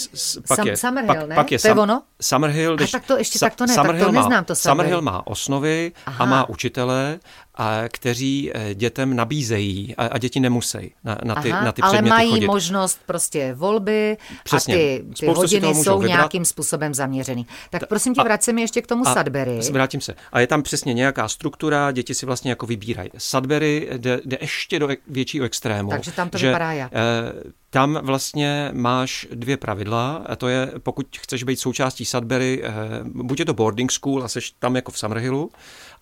pak 0.49 0.57
Sam, 0.57 0.67
je, 0.67 0.77
Summerhill, 0.77 1.15
pak, 1.21 1.29
ne? 1.29 1.35
pak 1.35 1.53
je, 1.53 1.59
to 1.59 1.69
je 1.69 1.75
ono? 1.75 2.03
Summerhill, 2.23 2.77
když, 2.77 2.95
a 2.95 2.99
tak 2.99 3.07
to 3.07 3.19
ještě 3.19 3.39
tak 3.39 3.55
to 3.55 3.67
ne, 3.67 3.75
Summerhill 3.75 4.07
tak 4.07 4.15
to 4.15 4.21
neznám 4.21 4.45
to 4.45 4.55
Summerhill. 4.55 4.75
Summerhill 4.75 5.03
má 5.03 5.27
osnovy 5.27 5.93
Aha. 6.07 6.25
a 6.25 6.27
má 6.27 6.49
učitele, 6.49 7.19
a 7.55 7.83
kteří 7.89 8.51
eh, 8.55 8.75
dětem 8.75 9.17
nabízejí 9.17 9.95
a, 9.97 10.07
a 10.07 10.19
děti 10.19 10.41
nemusí 10.41 10.95
na, 11.05 11.19
na, 11.25 11.35
ty, 11.35 11.53
Aha, 11.53 11.65
na 11.65 11.73
ty 11.73 11.83
ale 11.83 12.03
mají 12.03 12.31
chodit. 12.31 12.47
možnost 12.47 13.01
prostě 13.07 13.55
volby 13.55 14.17
Přesně. 14.45 14.75
a 14.75 14.79
ty, 14.79 15.05
ty 15.21 15.27
hodiny 15.27 15.75
jsou 15.75 15.99
vybrat. 15.99 16.17
nějakým 16.17 16.45
způsobem 16.45 16.95
zaměřený. 16.95 17.47
Tak 17.81 17.89
prosím 17.89 18.15
tě, 18.15 18.53
mi 18.53 18.61
ještě 18.61 18.83
k 18.83 18.87
tomu 18.87 19.09
a 19.09 19.15
Sudbury. 19.15 19.61
Vrátím 19.73 20.01
se. 20.01 20.15
A 20.33 20.41
je 20.41 20.47
tam 20.47 20.63
přesně 20.63 20.95
nějaká 20.95 21.29
struktura, 21.29 21.93
děti 21.93 22.15
si 22.15 22.27
vlastně 22.27 22.51
jako 22.51 22.67
vybírají. 22.67 23.11
Sudbury 23.19 23.89
jde, 23.97 24.21
jde 24.25 24.39
ještě 24.41 24.79
do 24.79 24.89
většího 25.07 25.45
extrému. 25.45 25.91
Takže 25.91 26.13
tam 26.13 26.31
to 26.31 26.39
že, 26.39 26.47
vypadá 26.47 26.73
jak? 26.73 26.93
Eh, 26.95 27.53
tam 27.71 27.99
vlastně 28.03 28.71
máš 28.73 29.27
dvě 29.35 29.57
pravidla, 29.57 30.25
a 30.27 30.37
to 30.37 30.49
je, 30.49 30.73
pokud 30.79 31.07
chceš 31.21 31.43
být 31.43 31.57
součástí 31.57 32.05
Sudbury, 32.05 32.63
eh, 32.65 32.71
buď 33.05 33.39
je 33.39 33.45
to 33.45 33.55
boarding 33.55 33.93
school 33.93 34.25
a 34.25 34.29
seš 34.29 34.51
tam 34.59 34.77
jako 34.77 34.93
v 34.93 34.99
Summerhillu, 34.99 35.51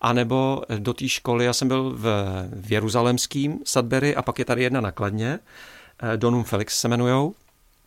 anebo 0.01 0.61
do 0.79 0.93
té 0.93 1.07
školy, 1.09 1.45
já 1.45 1.53
jsem 1.53 1.67
byl 1.67 1.93
v, 1.95 2.03
v 2.51 2.71
Jeruzalemským 2.71 3.59
Sudbury 3.63 4.15
a 4.15 4.21
pak 4.21 4.39
je 4.39 4.45
tady 4.45 4.63
jedna 4.63 4.81
nakladně, 4.81 5.39
eh, 6.13 6.17
Donum 6.17 6.43
Felix 6.43 6.79
se 6.79 6.87
jmenujou, 6.87 7.33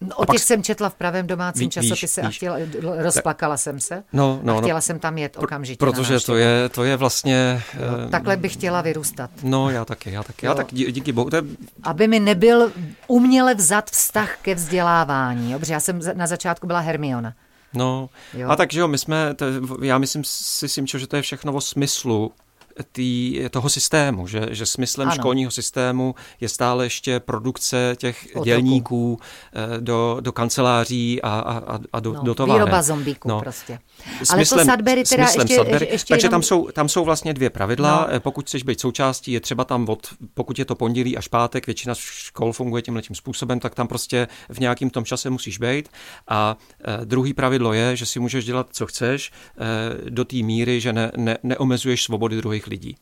No, 0.01 0.17
o 0.17 0.25
těch 0.25 0.27
pak... 0.27 0.39
jsem 0.39 0.63
četla 0.63 0.89
v 0.89 0.95
pravém 0.95 1.27
domácím 1.27 1.67
víš, 1.67 1.75
časopise 1.75 2.21
víš, 2.21 2.29
a 2.29 2.31
chtěla, 2.31 2.57
rozplakala 2.97 3.55
tak... 3.55 3.61
jsem 3.61 3.81
se 3.81 4.03
no, 4.13 4.41
no, 4.43 4.53
a 4.53 4.57
no. 4.57 4.63
chtěla 4.63 4.79
no, 4.79 4.83
jsem 4.83 4.99
tam 4.99 5.19
jet 5.19 5.37
okamžitě. 5.37 5.79
Protože 5.79 6.21
to 6.21 6.37
je, 6.37 6.69
to 6.69 6.85
je 6.85 6.97
vlastně... 6.97 7.63
No, 8.03 8.09
takhle 8.11 8.37
bych 8.37 8.53
chtěla 8.53 8.83
vyrůstat. 8.83 9.31
No, 9.43 9.71
já 9.71 9.85
taky, 9.85 10.13
já 10.13 10.23
taky. 10.23 10.47
Jo. 10.47 10.51
Já 10.51 10.55
tak 10.55 10.75
díky 10.75 11.13
bohu. 11.13 11.31
To 11.31 11.37
je... 11.37 11.43
Aby 11.83 12.09
mi 12.09 12.21
nebyl 12.21 12.73
uměle 13.07 13.55
vzat 13.55 13.91
vztah 13.91 14.37
ke 14.43 14.55
vzdělávání, 14.55 15.59
protože 15.59 15.73
já 15.73 15.81
jsem 15.81 16.01
na 16.15 16.27
začátku 16.27 16.67
byla 16.67 16.81
Hermiona. 16.81 17.35
No, 17.75 18.09
jo. 18.35 18.51
a 18.51 18.57
takže 18.57 18.81
jo, 18.81 18.89
my 18.89 18.99
jsme, 18.99 19.35
to, 19.35 19.45
já 19.83 19.99
myslím 19.99 20.25
si, 20.25 20.69
si 20.69 20.83
že 20.87 21.07
to 21.07 21.17
je 21.17 21.23
všechno 21.23 21.53
o 21.53 21.61
smyslu 21.61 22.33
tý, 22.93 23.41
toho 23.51 23.69
systému, 23.69 24.27
že, 24.27 24.47
že 24.51 24.67
smyslem 24.67 25.09
ano. 25.09 25.15
školního 25.15 25.51
systému 25.51 26.15
je 26.41 26.49
stále 26.49 26.87
ještě 26.87 27.21
produkce 27.21 27.95
těch 27.99 28.27
Otoku. 28.31 28.45
dělníků 28.45 29.21
eh, 29.53 29.81
do, 29.81 30.17
do 30.21 30.33
kanceláří 30.33 31.23
a, 31.23 31.29
a, 31.31 31.79
a 31.93 32.01
do, 32.01 32.13
no, 32.13 32.23
do 32.23 32.35
továren. 32.35 32.65
Výroba 32.65 32.83
zombíků 32.83 33.29
no. 33.29 33.41
prostě. 33.41 33.79
Smyslem, 34.25 34.61
Ale 34.61 34.67
to 34.67 34.73
Sudbury 34.73 35.05
teda 35.05 35.23
ještě, 35.23 35.55
Sudbury, 35.57 35.89
ještě 35.91 36.15
Takže 36.15 36.27
jenom... 36.27 36.31
tam, 36.31 36.43
jsou, 36.43 36.69
tam 36.73 36.89
jsou 36.89 37.05
vlastně 37.05 37.35
dvě 37.35 37.51
pravidla. 37.51 38.09
No. 38.13 38.21
Pokud 38.21 38.47
chceš 38.47 38.63
být 38.63 38.81
součástí, 38.81 39.33
je 39.33 39.41
třeba 39.41 39.65
tam 39.65 39.89
od, 39.89 40.07
pokud 40.35 40.59
je 40.59 40.65
to 40.65 40.75
pondělí 40.75 41.17
až 41.17 41.29
pátek, 41.29 41.67
většina 41.67 41.95
škol 41.95 42.53
funguje 42.53 42.83
tímhle 42.83 43.03
tím 43.03 43.17
způsobem, 43.17 43.61
tak 43.61 43.75
tam 43.75 43.89
prostě 43.89 44.29
v 44.49 44.59
nějakém 44.59 44.91
tom 44.91 45.05
čase 45.05 45.31
musíš 45.31 45.59
být. 45.59 45.89
A 46.29 46.57
e, 47.03 47.05
druhý 47.05 47.35
pravidlo 47.35 47.73
je, 47.73 47.97
že 47.97 48.07
si 48.07 48.21
můžeš 48.21 48.45
dělat, 48.45 48.67
co 48.73 48.87
chceš, 48.87 49.33
e, 50.07 50.11
do 50.11 50.25
té 50.25 50.37
míry, 50.37 50.81
že 50.81 50.93
ne, 50.93 51.13
ne, 51.17 51.39
neomezuješ 51.43 52.05
svobody 52.05 52.37
druhých 52.37 52.66
lidí. 52.67 52.97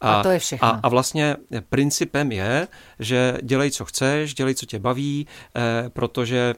A, 0.00 0.14
a 0.14 0.22
to 0.22 0.30
je 0.30 0.38
všechno. 0.38 0.68
A, 0.68 0.80
a 0.82 0.88
vlastně 0.88 1.36
principem 1.68 2.32
je, 2.32 2.68
že 2.98 3.38
dělej, 3.42 3.70
co 3.70 3.84
chceš, 3.84 4.34
dělej, 4.34 4.54
co 4.54 4.66
tě 4.66 4.78
baví, 4.78 5.26
eh, 5.56 5.90
protože 5.90 6.54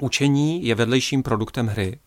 učení 0.00 0.66
je 0.66 0.74
vedlejším 0.74 1.22
produktem 1.22 1.66
hry. 1.66 1.98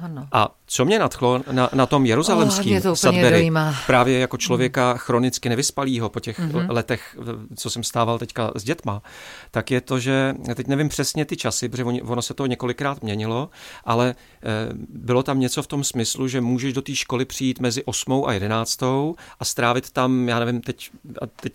Ano. 0.00 0.28
A 0.32 0.54
co 0.66 0.84
mě 0.84 0.98
nadchlo 0.98 1.42
na, 1.52 1.70
na 1.74 1.86
tom 1.86 2.06
jeruzalemském 2.06 2.82
oh, 2.86 2.94
Sudbury, 2.94 3.50
právě 3.86 4.18
jako 4.18 4.36
člověka 4.36 4.96
chronicky 4.96 5.48
nevyspalýho 5.48 6.08
po 6.08 6.20
těch 6.20 6.40
mm-hmm. 6.40 6.66
letech, 6.68 7.16
co 7.56 7.70
jsem 7.70 7.84
stával 7.84 8.18
teďka 8.18 8.52
s 8.54 8.64
dětma, 8.64 9.02
tak 9.50 9.70
je 9.70 9.80
to, 9.80 9.98
že 9.98 10.34
teď 10.54 10.66
nevím 10.66 10.88
přesně 10.88 11.24
ty 11.24 11.36
časy, 11.36 11.68
protože 11.68 11.84
ono 11.84 12.22
se 12.22 12.34
to 12.34 12.46
několikrát 12.46 13.02
měnilo, 13.02 13.50
ale 13.84 14.10
e, 14.10 14.14
bylo 14.88 15.22
tam 15.22 15.40
něco 15.40 15.62
v 15.62 15.66
tom 15.66 15.84
smyslu, 15.84 16.28
že 16.28 16.40
můžeš 16.40 16.72
do 16.72 16.82
té 16.82 16.94
školy 16.94 17.24
přijít 17.24 17.60
mezi 17.60 17.84
8 17.84 18.24
a 18.26 18.32
11 18.32 18.82
a 19.40 19.44
strávit 19.44 19.90
tam, 19.90 20.28
já 20.28 20.38
nevím, 20.38 20.60
teď, 20.60 20.90
a 21.22 21.26
teď 21.26 21.52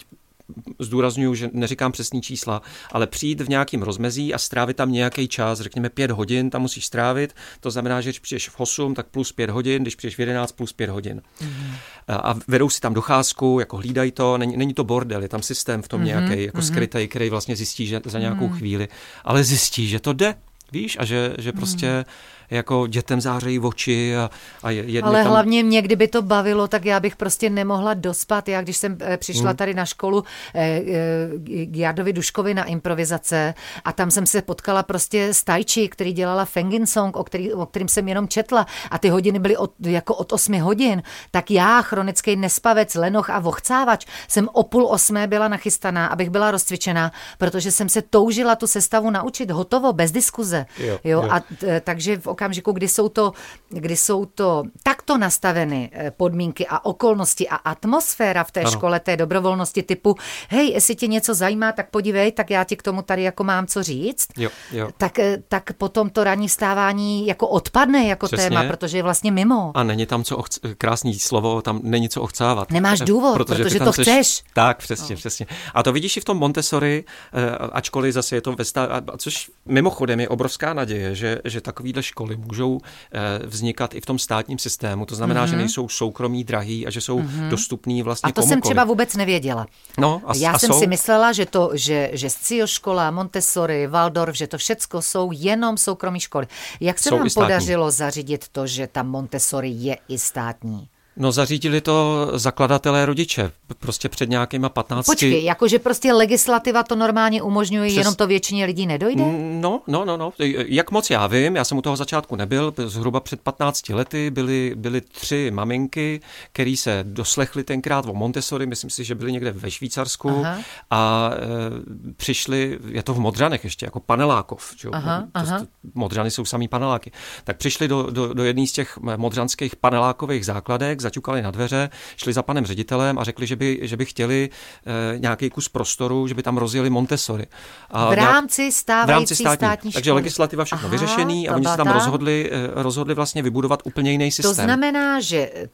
zdůraznuju, 0.79 1.35
že 1.35 1.49
neříkám 1.53 1.91
přesní 1.91 2.21
čísla, 2.21 2.61
ale 2.91 3.07
přijít 3.07 3.41
v 3.41 3.49
nějakým 3.49 3.81
rozmezí 3.81 4.33
a 4.33 4.37
strávit 4.37 4.77
tam 4.77 4.91
nějaký 4.91 5.27
čas, 5.27 5.59
řekněme 5.61 5.89
pět 5.89 6.11
hodin, 6.11 6.49
tam 6.49 6.61
musíš 6.61 6.85
strávit, 6.85 7.35
to 7.59 7.71
znamená, 7.71 8.01
že 8.01 8.09
když 8.09 8.19
přijdeš 8.19 8.49
v 8.49 8.59
8, 8.59 8.95
tak 8.95 9.07
plus 9.07 9.31
pět 9.31 9.49
hodin, 9.49 9.81
když 9.81 9.95
přijdeš 9.95 10.15
v 10.15 10.19
11, 10.19 10.51
plus 10.51 10.73
pět 10.73 10.89
hodin. 10.89 11.21
Mm-hmm. 11.41 11.73
A 12.07 12.35
vedou 12.47 12.69
si 12.69 12.81
tam 12.81 12.93
docházku, 12.93 13.57
jako 13.59 13.77
hlídají 13.77 14.11
to, 14.11 14.37
není, 14.37 14.57
není 14.57 14.73
to 14.73 14.83
bordel, 14.83 15.21
je 15.21 15.29
tam 15.29 15.41
systém 15.41 15.81
v 15.81 15.87
tom 15.87 16.01
mm-hmm. 16.01 16.05
nějaký, 16.05 16.43
jako 16.43 16.57
mm-hmm. 16.57 16.67
skrytý, 16.67 17.07
který 17.07 17.29
vlastně 17.29 17.55
zjistí, 17.55 17.87
že 17.87 18.01
za 18.05 18.19
nějakou 18.19 18.47
mm-hmm. 18.47 18.57
chvíli, 18.57 18.87
ale 19.23 19.43
zjistí, 19.43 19.87
že 19.87 19.99
to 19.99 20.13
jde, 20.13 20.35
víš, 20.71 20.97
a 20.99 21.05
že, 21.05 21.33
že 21.37 21.51
prostě 21.51 21.87
mm-hmm 21.87 22.38
jako 22.51 22.87
dětem 22.87 23.21
zářejí 23.21 23.59
oči 23.59 24.17
a, 24.17 24.29
a 24.63 24.71
jedny 24.71 25.01
Ale 25.01 25.23
tam... 25.23 25.31
hlavně 25.31 25.63
mě, 25.63 25.81
kdyby 25.81 26.07
to 26.07 26.21
bavilo, 26.21 26.67
tak 26.67 26.85
já 26.85 26.99
bych 26.99 27.15
prostě 27.15 27.49
nemohla 27.49 27.93
dospat. 27.93 28.47
Já, 28.47 28.61
když 28.61 28.77
jsem 28.77 28.97
eh, 29.01 29.17
přišla 29.17 29.49
hmm. 29.49 29.57
tady 29.57 29.73
na 29.73 29.85
školu 29.85 30.23
eh, 30.55 30.61
eh, 30.61 31.65
k 31.65 31.75
Jardovi 31.75 32.13
Duškovi 32.13 32.53
na 32.53 32.63
improvizace 32.63 33.53
a 33.85 33.91
tam 33.91 34.11
jsem 34.11 34.25
se 34.25 34.41
potkala 34.41 34.83
prostě 34.83 35.33
s 35.33 35.43
Tajči, 35.43 35.89
který 35.89 36.13
dělala 36.13 36.45
Fengin 36.45 36.85
Song, 36.85 37.15
o, 37.15 37.23
který, 37.23 37.53
o 37.53 37.65
kterým 37.65 37.87
jsem 37.87 38.07
jenom 38.07 38.27
četla 38.27 38.65
a 38.91 38.97
ty 38.97 39.09
hodiny 39.09 39.39
byly 39.39 39.57
od, 39.57 39.71
jako 39.79 40.15
od 40.15 40.33
8 40.33 40.59
hodin, 40.59 41.03
tak 41.31 41.51
já, 41.51 41.81
chronický 41.81 42.35
nespavec, 42.35 42.95
lenoch 42.95 43.29
a 43.29 43.39
vochcávač, 43.39 44.05
jsem 44.27 44.49
o 44.53 44.63
půl 44.63 44.85
osmé 44.85 45.27
byla 45.27 45.47
nachystaná, 45.47 46.07
abych 46.07 46.29
byla 46.29 46.51
rozcvičená, 46.51 47.11
protože 47.37 47.71
jsem 47.71 47.89
se 47.89 48.01
toužila 48.01 48.55
tu 48.55 48.67
sestavu 48.67 49.09
naučit 49.09 49.51
hotovo, 49.51 49.93
bez 49.93 50.11
diskuze. 50.11 50.65
Jo, 50.77 50.99
jo, 51.03 51.21
jo. 51.23 51.31
A 51.31 51.39
t, 51.39 51.81
takže 51.81 52.17
v 52.17 52.27
okamžiku, 52.39 52.71
kdy 52.71 52.87
jsou 52.87 53.09
to, 53.09 53.33
kdy 53.69 53.97
jsou 53.97 54.25
to 54.25 54.63
takto 54.83 55.17
nastaveny 55.17 55.89
eh, 55.91 56.11
podmínky 56.11 56.67
a 56.67 56.85
okolnosti 56.85 57.49
a 57.49 57.55
atmosféra 57.55 58.43
v 58.43 58.51
té 58.51 58.61
ano. 58.61 58.71
škole 58.71 58.99
té 58.99 59.17
dobrovolnosti 59.17 59.83
typu, 59.83 60.15
hej, 60.49 60.71
jestli 60.71 60.95
tě 60.95 61.07
něco 61.07 61.33
zajímá, 61.33 61.71
tak 61.71 61.89
podívej, 61.89 62.31
tak 62.31 62.49
já 62.49 62.63
ti 62.63 62.75
k 62.75 62.83
tomu 62.83 63.01
tady 63.01 63.23
jako 63.23 63.43
mám 63.43 63.67
co 63.67 63.83
říct, 63.83 64.27
jo, 64.37 64.49
jo. 64.71 64.89
Tak, 64.97 65.19
eh, 65.19 65.43
tak 65.47 65.73
potom 65.73 66.09
to 66.09 66.23
ranní 66.23 66.49
stávání 66.49 67.27
jako 67.27 67.47
odpadne 67.47 68.07
jako 68.07 68.25
Přesně. 68.25 68.49
téma, 68.49 68.63
protože 68.63 68.97
je 68.97 69.03
vlastně 69.03 69.31
mimo. 69.31 69.71
A 69.75 69.83
není 69.83 70.05
tam 70.05 70.23
co 70.23 70.37
ochc- 70.37 70.75
krásný 70.77 71.19
slovo, 71.19 71.61
tam 71.61 71.79
není 71.83 72.09
co 72.09 72.21
ochcávat. 72.21 72.71
Nemáš 72.71 72.99
důvod, 72.99 73.33
protože, 73.33 73.63
protože 73.63 73.79
to 73.79 73.91
chceš. 73.91 74.07
chceš. 74.07 74.43
Tak, 74.53 74.77
přesně, 74.77 75.15
no. 75.15 75.17
přesně. 75.17 75.45
A 75.73 75.83
to 75.83 75.91
vidíš 75.91 76.17
i 76.17 76.21
v 76.21 76.25
tom 76.25 76.37
Montessori, 76.37 77.03
eh, 77.03 77.57
ačkoliv 77.71 78.13
zase 78.13 78.35
je 78.35 78.41
to 78.41 78.51
ve 78.55 78.65
stá... 78.65 78.87
což 79.17 79.51
mimochodem 79.65 80.19
je 80.19 80.29
obrovská 80.29 80.73
naděje, 80.73 81.15
že, 81.15 81.37
že 81.45 81.61
takovýhle 81.61 82.03
školy 82.03 82.28
školy 82.29 82.47
můžou 82.47 82.79
eh, 83.13 83.39
vznikat 83.45 83.93
i 83.95 84.01
v 84.01 84.05
tom 84.05 84.19
státním 84.19 84.59
systému. 84.59 85.05
To 85.05 85.15
znamená, 85.15 85.41
mm-hmm. 85.41 85.49
že 85.49 85.55
mhm. 85.55 85.59
nejsou 85.59 85.89
soukromí, 85.89 86.43
drahý 86.43 86.87
a 86.87 86.89
že 86.89 87.01
jsou 87.01 87.19
mm-hmm. 87.19 87.49
dostupný 87.49 88.03
vlastně 88.03 88.27
A 88.27 88.31
to 88.31 88.41
komukoliv. 88.41 88.49
jsem 88.49 88.61
třeba 88.61 88.83
vůbec 88.83 89.15
nevěděla. 89.15 89.67
No, 89.97 90.21
a, 90.25 90.35
Já 90.35 90.51
a 90.51 90.59
jsem 90.59 90.67
jsou... 90.67 90.79
si 90.79 90.87
myslela, 90.87 91.31
že 91.31 91.45
to, 91.45 91.71
že, 91.73 92.09
že 92.13 92.29
Scio 92.29 92.67
škola, 92.67 93.11
Montessori, 93.11 93.87
Waldorf, 93.87 94.35
že 94.35 94.47
to 94.47 94.57
všecko 94.57 95.01
jsou 95.01 95.31
jenom 95.31 95.77
soukromí 95.77 96.19
školy. 96.19 96.47
Jak 96.79 96.99
se 96.99 97.09
jsou 97.09 97.17
vám 97.17 97.27
podařilo 97.33 97.91
zařídit 97.91 98.47
to, 98.51 98.67
že 98.67 98.87
ta 98.87 99.03
Montessori 99.03 99.69
je 99.69 99.97
i 100.07 100.17
státní? 100.19 100.89
No 101.19 101.31
zařídili 101.31 101.81
to 101.81 102.27
zakladatelé 102.33 103.05
rodiče, 103.05 103.51
prostě 103.79 104.09
před 104.09 104.29
nějakýma 104.29 104.69
15... 104.69 105.05
Počkej, 105.05 105.43
jakože 105.43 105.79
prostě 105.79 106.13
legislativa 106.13 106.83
to 106.83 106.95
normálně 106.95 107.41
umožňuje, 107.41 107.87
Přes... 107.89 107.97
jenom 107.97 108.15
to 108.15 108.27
většině 108.27 108.65
lidí 108.65 108.87
nedojde? 108.87 109.23
No, 109.61 109.81
no, 109.87 110.05
no, 110.05 110.17
no. 110.17 110.33
Jak 110.67 110.91
moc 110.91 111.09
já 111.09 111.27
vím, 111.27 111.55
já 111.55 111.63
jsem 111.63 111.77
u 111.77 111.81
toho 111.81 111.95
začátku 111.95 112.35
nebyl, 112.35 112.73
zhruba 112.77 113.19
před 113.19 113.41
15 113.41 113.89
lety 113.89 114.31
byly, 114.31 114.73
byly 114.75 115.01
tři 115.01 115.51
maminky, 115.51 116.21
který 116.51 116.77
se 116.77 117.03
doslechli 117.07 117.63
tenkrát 117.63 118.05
o 118.05 118.13
Montessori, 118.13 118.65
myslím 118.65 118.89
si, 118.89 119.03
že 119.03 119.15
byli 119.15 119.31
někde 119.31 119.51
ve 119.51 119.71
Švýcarsku 119.71 120.29
Aha. 120.29 120.57
a 120.91 121.31
e, 121.33 122.13
přišli, 122.13 122.79
je 122.87 123.03
to 123.03 123.13
v 123.13 123.19
Modřanech 123.19 123.63
ještě, 123.63 123.85
jako 123.85 123.99
panelákov, 123.99 124.73
že? 124.77 124.89
Aha, 124.91 125.21
to, 125.21 125.27
aha. 125.33 125.65
Modřany 125.93 126.31
jsou 126.31 126.45
samý 126.45 126.67
paneláky, 126.67 127.11
tak 127.43 127.57
přišli 127.57 127.87
do, 127.87 128.07
do, 128.11 128.33
do 128.33 128.43
jedné 128.43 128.67
z 128.67 128.71
těch 128.71 128.97
modřanských 128.97 129.75
panelákových 129.75 130.45
základek, 130.45 131.01
zaťukali 131.09 131.41
na 131.41 131.51
dveře, 131.51 131.89
šli 132.17 132.33
za 132.33 132.43
panem 132.43 132.65
ředitelem 132.65 133.19
a 133.19 133.23
řekli, 133.23 133.47
že 133.47 133.55
by, 133.55 133.79
že 133.81 133.97
by 133.97 134.05
chtěli 134.05 134.49
e, 134.49 135.19
nějaký 135.19 135.49
kus 135.49 135.69
prostoru, 135.69 136.27
že 136.27 136.33
by 136.33 136.43
tam 136.43 136.57
rozjeli 136.57 136.89
Montessori. 136.89 137.45
A 137.89 138.09
v 138.09 138.13
rámci 138.13 138.71
stávající 138.71 139.07
v 139.07 139.15
rámci 139.15 139.35
státní. 139.35 139.57
státní 139.57 139.91
Takže 139.91 140.11
legislativa 140.11 140.65
všechno 140.65 140.87
Aha, 140.87 140.91
vyřešený 140.91 141.49
a 141.49 141.55
oni 141.55 141.65
se 141.65 141.77
tam 141.77 141.87
rozhodli, 141.87 142.49
e, 142.51 142.83
rozhodli 142.83 143.13
vlastně 143.13 143.41
vybudovat 143.41 143.79
úplně 143.83 144.11
jiný 144.11 144.31
systém. 144.31 144.49
To 144.49 144.61
znamená, 144.61 145.19
že 145.19 145.67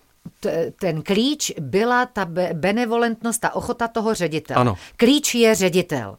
ten 0.80 1.02
klíč 1.02 1.52
byla 1.60 2.06
ta 2.06 2.26
benevolentnost, 2.54 3.42
ta 3.42 3.56
ochota 3.56 3.88
toho 3.88 4.14
ředitele. 4.14 4.60
Ano. 4.60 4.78
Klíč 4.98 5.36
je 5.36 5.56
ředitel 5.56 6.16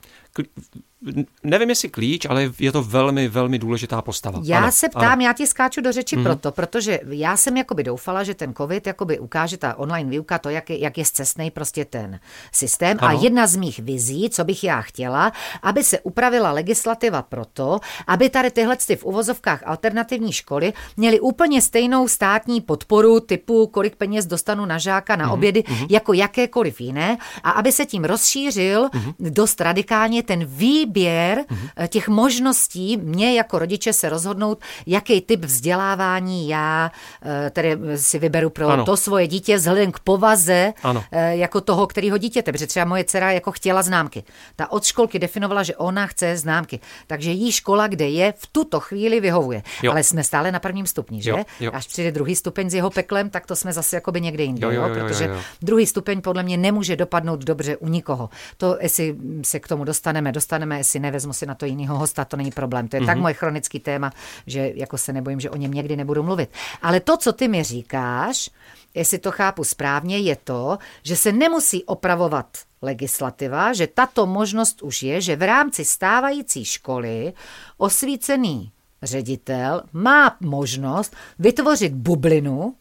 nevím 1.45 1.69
jestli 1.69 1.89
klíč, 1.89 2.27
ale 2.27 2.51
je 2.59 2.73
to 2.73 2.83
velmi, 2.83 3.29
velmi 3.29 3.59
důležitá 3.59 4.03
postava. 4.03 4.41
Já 4.45 4.59
ano, 4.59 4.73
se 4.73 4.89
ptám, 4.89 5.13
ano. 5.13 5.23
já 5.23 5.33
ti 5.33 5.47
skáču 5.47 5.81
do 5.81 5.93
řeči 5.93 6.17
mm-hmm. 6.17 6.23
proto, 6.23 6.53
protože 6.53 7.01
já 7.09 7.37
jsem 7.37 7.57
jakoby 7.57 7.83
doufala, 7.85 8.23
že 8.23 8.35
ten 8.35 8.55
covid 8.55 8.87
jakoby 8.87 9.19
ukáže 9.19 9.57
ta 9.57 9.79
online 9.79 10.11
výuka 10.11 10.39
to, 10.39 10.51
jak 10.51 10.71
je, 10.71 10.79
jak 10.79 10.99
je 10.99 11.05
zcestný 11.05 11.51
prostě 11.51 11.85
ten 11.85 12.21
systém. 12.53 12.97
Ano. 13.01 13.19
A 13.19 13.23
jedna 13.23 13.47
z 13.47 13.57
mých 13.57 13.79
vizí, 13.79 14.31
co 14.31 14.45
bych 14.45 14.65
já 14.65 14.81
chtěla, 14.83 15.33
aby 15.63 15.85
se 15.85 16.01
upravila 16.01 16.53
legislativa 16.53 17.23
proto, 17.23 17.81
aby 18.07 18.29
tady 18.31 18.51
tyhle 18.51 18.77
ty 18.77 18.97
v 18.97 19.05
uvozovkách 19.05 19.63
alternativní 19.67 20.33
školy 20.33 20.73
měly 20.97 21.21
úplně 21.21 21.63
stejnou 21.63 22.09
státní 22.09 22.61
podporu 22.61 23.21
typu, 23.21 23.67
kolik 23.67 23.97
peněz 23.97 24.27
dostanu 24.27 24.67
na 24.67 24.79
žáka 24.79 25.17
na 25.17 25.27
mm-hmm. 25.27 25.33
obědy, 25.33 25.61
mm-hmm. 25.63 25.87
jako 25.91 26.13
jakékoliv 26.13 26.81
jiné, 26.81 27.19
a 27.43 27.51
aby 27.51 27.73
se 27.73 27.87
tím 27.87 28.05
rozšířil 28.05 28.89
mm-hmm. 28.89 29.15
dost 29.21 29.61
radikálně 29.61 30.23
ten 30.23 30.45
výběr 30.45 30.96
výběr 30.97 31.39
mm-hmm. 31.39 31.89
těch 31.89 32.09
možností 32.09 32.97
mě 32.97 33.35
jako 33.35 33.59
rodiče 33.59 33.93
se 33.93 34.09
rozhodnout, 34.09 34.59
jaký 34.87 35.21
typ 35.21 35.45
vzdělávání 35.45 36.49
já 36.49 36.91
eh, 37.23 37.51
tedy 37.51 37.79
si 37.97 38.19
vyberu 38.19 38.51
pro 38.51 38.69
ano. 38.69 38.85
to 38.85 38.97
svoje 38.97 39.27
dítě 39.27 39.57
vzhledem 39.57 39.93
k 39.93 39.99
povaze 39.99 40.73
ano. 40.83 41.05
Eh, 41.13 41.37
jako 41.37 41.61
toho, 41.61 41.87
kterého 41.87 42.19
dítěte. 42.19 42.53
Protože 42.53 42.67
třeba 42.67 42.85
moje 42.85 43.05
dcera 43.05 43.33
jako 43.33 43.53
chtěla 43.53 43.83
známky. 43.83 44.25
Ta 44.57 44.73
od 44.73 44.85
školky 44.85 45.19
definovala, 45.19 45.63
že 45.63 45.77
ona 45.77 46.07
chce 46.07 46.37
známky. 46.37 46.81
Takže 47.07 47.31
jí 47.31 47.53
škola, 47.53 47.87
kde 47.87 48.09
je, 48.09 48.33
v 48.39 48.47
tuto 48.47 48.81
chvíli 48.81 49.21
vyhovuje. 49.21 49.63
Jo. 49.83 49.93
Ale 49.93 50.03
jsme 50.03 50.25
stále 50.25 50.53
na 50.53 50.59
prvním 50.59 50.87
stupni, 50.87 51.23
že? 51.23 51.31
Jo, 51.31 51.45
jo. 51.61 51.71
Až 51.75 51.87
přijde 51.87 52.13
druhý 52.13 52.37
stupeň 52.37 52.71
s 52.71 52.75
jeho 52.75 52.91
peklem, 52.91 53.31
tak 53.31 53.47
to 53.47 53.57
jsme 53.57 53.73
zase 53.73 53.97
jakoby 53.97 54.21
někde 54.21 54.45
jinde. 54.45 54.67
Jo, 54.67 54.71
jo, 54.71 54.83
jo, 54.83 54.89
jo, 54.89 54.95
protože 54.95 55.25
jo, 55.25 55.31
jo. 55.35 55.41
druhý 55.63 55.87
stupeň 55.87 56.21
podle 56.21 56.43
mě 56.43 56.57
nemůže 56.57 56.97
dopadnout 56.97 57.41
dobře 57.45 57.77
u 57.77 57.89
nikoho. 57.89 58.29
To, 58.57 58.79
jestli 58.81 59.17
se 59.43 59.61
k 59.61 59.69
tomu 59.69 59.85
dostaneme, 59.85 60.33
dostaneme 60.33 60.85
si 60.87 61.01
nevezmu 61.01 61.33
si 61.33 61.47
na 61.47 61.55
to 61.55 61.67
jinýho 61.67 61.99
hosta, 61.99 62.25
to 62.25 62.37
není 62.37 62.51
problém. 62.51 62.89
To 62.89 62.97
je 62.97 63.03
mm-hmm. 63.03 63.07
tak 63.07 63.17
mhm. 63.17 63.23
moje 63.23 63.35
chronický 63.35 63.81
téma, 63.81 64.13
že 64.47 64.73
jako 64.75 64.99
se 64.99 65.13
nebojím, 65.13 65.41
že 65.41 65.51
o 65.51 65.57
něm 65.57 65.71
někdy 65.71 65.97
nebudu 65.97 66.23
mluvit. 66.23 66.51
Ale 66.83 67.01
to, 67.01 67.17
co 67.17 67.33
ty 67.33 67.49
mi 67.49 67.63
říkáš, 67.63 68.51
jestli 68.95 69.19
to 69.19 69.31
chápu 69.31 69.65
správně, 69.65 70.19
je 70.19 70.37
to, 70.37 70.79
že 71.03 71.17
se 71.17 71.33
nemusí 71.33 71.85
opravovat 71.85 72.47
legislativa, 72.83 73.73
že 73.73 73.87
tato 73.87 74.27
možnost 74.27 74.83
už 74.83 75.03
je, 75.03 75.21
že 75.21 75.37
v 75.37 75.43
rámci 75.43 75.85
stávající 75.85 76.65
školy 76.65 77.33
osvícený 77.77 78.73
ředitel 79.03 79.83
má 79.93 80.37
možnost 80.41 81.17
vytvořit 81.39 81.93
bublinu, 81.93 82.75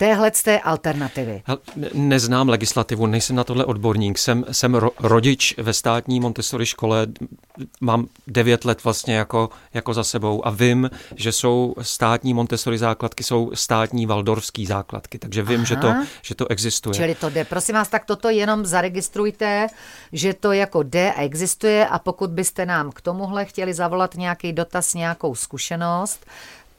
téhle 0.00 0.30
té 0.30 0.60
alternativy? 0.60 1.42
Neznám 1.94 2.48
legislativu, 2.48 3.06
nejsem 3.06 3.36
na 3.36 3.44
tohle 3.44 3.64
odborník. 3.64 4.18
Jsem, 4.18 4.44
jsem 4.52 4.74
ro, 4.74 4.90
rodič 5.00 5.54
ve 5.58 5.72
státní 5.72 6.20
Montessori 6.20 6.66
škole, 6.66 7.06
mám 7.80 8.06
devět 8.26 8.64
let 8.64 8.84
vlastně 8.84 9.14
jako, 9.14 9.50
jako 9.74 9.94
za 9.94 10.04
sebou 10.04 10.46
a 10.46 10.50
vím, 10.50 10.90
že 11.14 11.32
jsou 11.32 11.74
státní 11.82 12.34
Montessori 12.34 12.78
základky, 12.78 13.24
jsou 13.24 13.50
státní 13.54 14.06
valdorský 14.06 14.66
základky, 14.66 15.18
takže 15.18 15.42
vím, 15.42 15.64
že 15.64 15.76
to, 15.76 15.94
že 16.22 16.34
to 16.34 16.48
existuje. 16.48 16.94
Čili 16.94 17.14
to 17.14 17.30
jde. 17.30 17.44
Prosím 17.44 17.74
vás, 17.74 17.88
tak 17.88 18.04
toto 18.04 18.30
jenom 18.30 18.66
zaregistrujte, 18.66 19.66
že 20.12 20.34
to 20.34 20.52
jako 20.52 20.82
jde 20.82 21.12
a 21.12 21.22
existuje 21.22 21.86
a 21.86 21.98
pokud 21.98 22.30
byste 22.30 22.66
nám 22.66 22.92
k 22.92 23.00
tomuhle 23.00 23.44
chtěli 23.44 23.74
zavolat 23.74 24.14
nějaký 24.14 24.52
dotaz, 24.52 24.94
nějakou 24.94 25.34
zkušenost, 25.34 26.26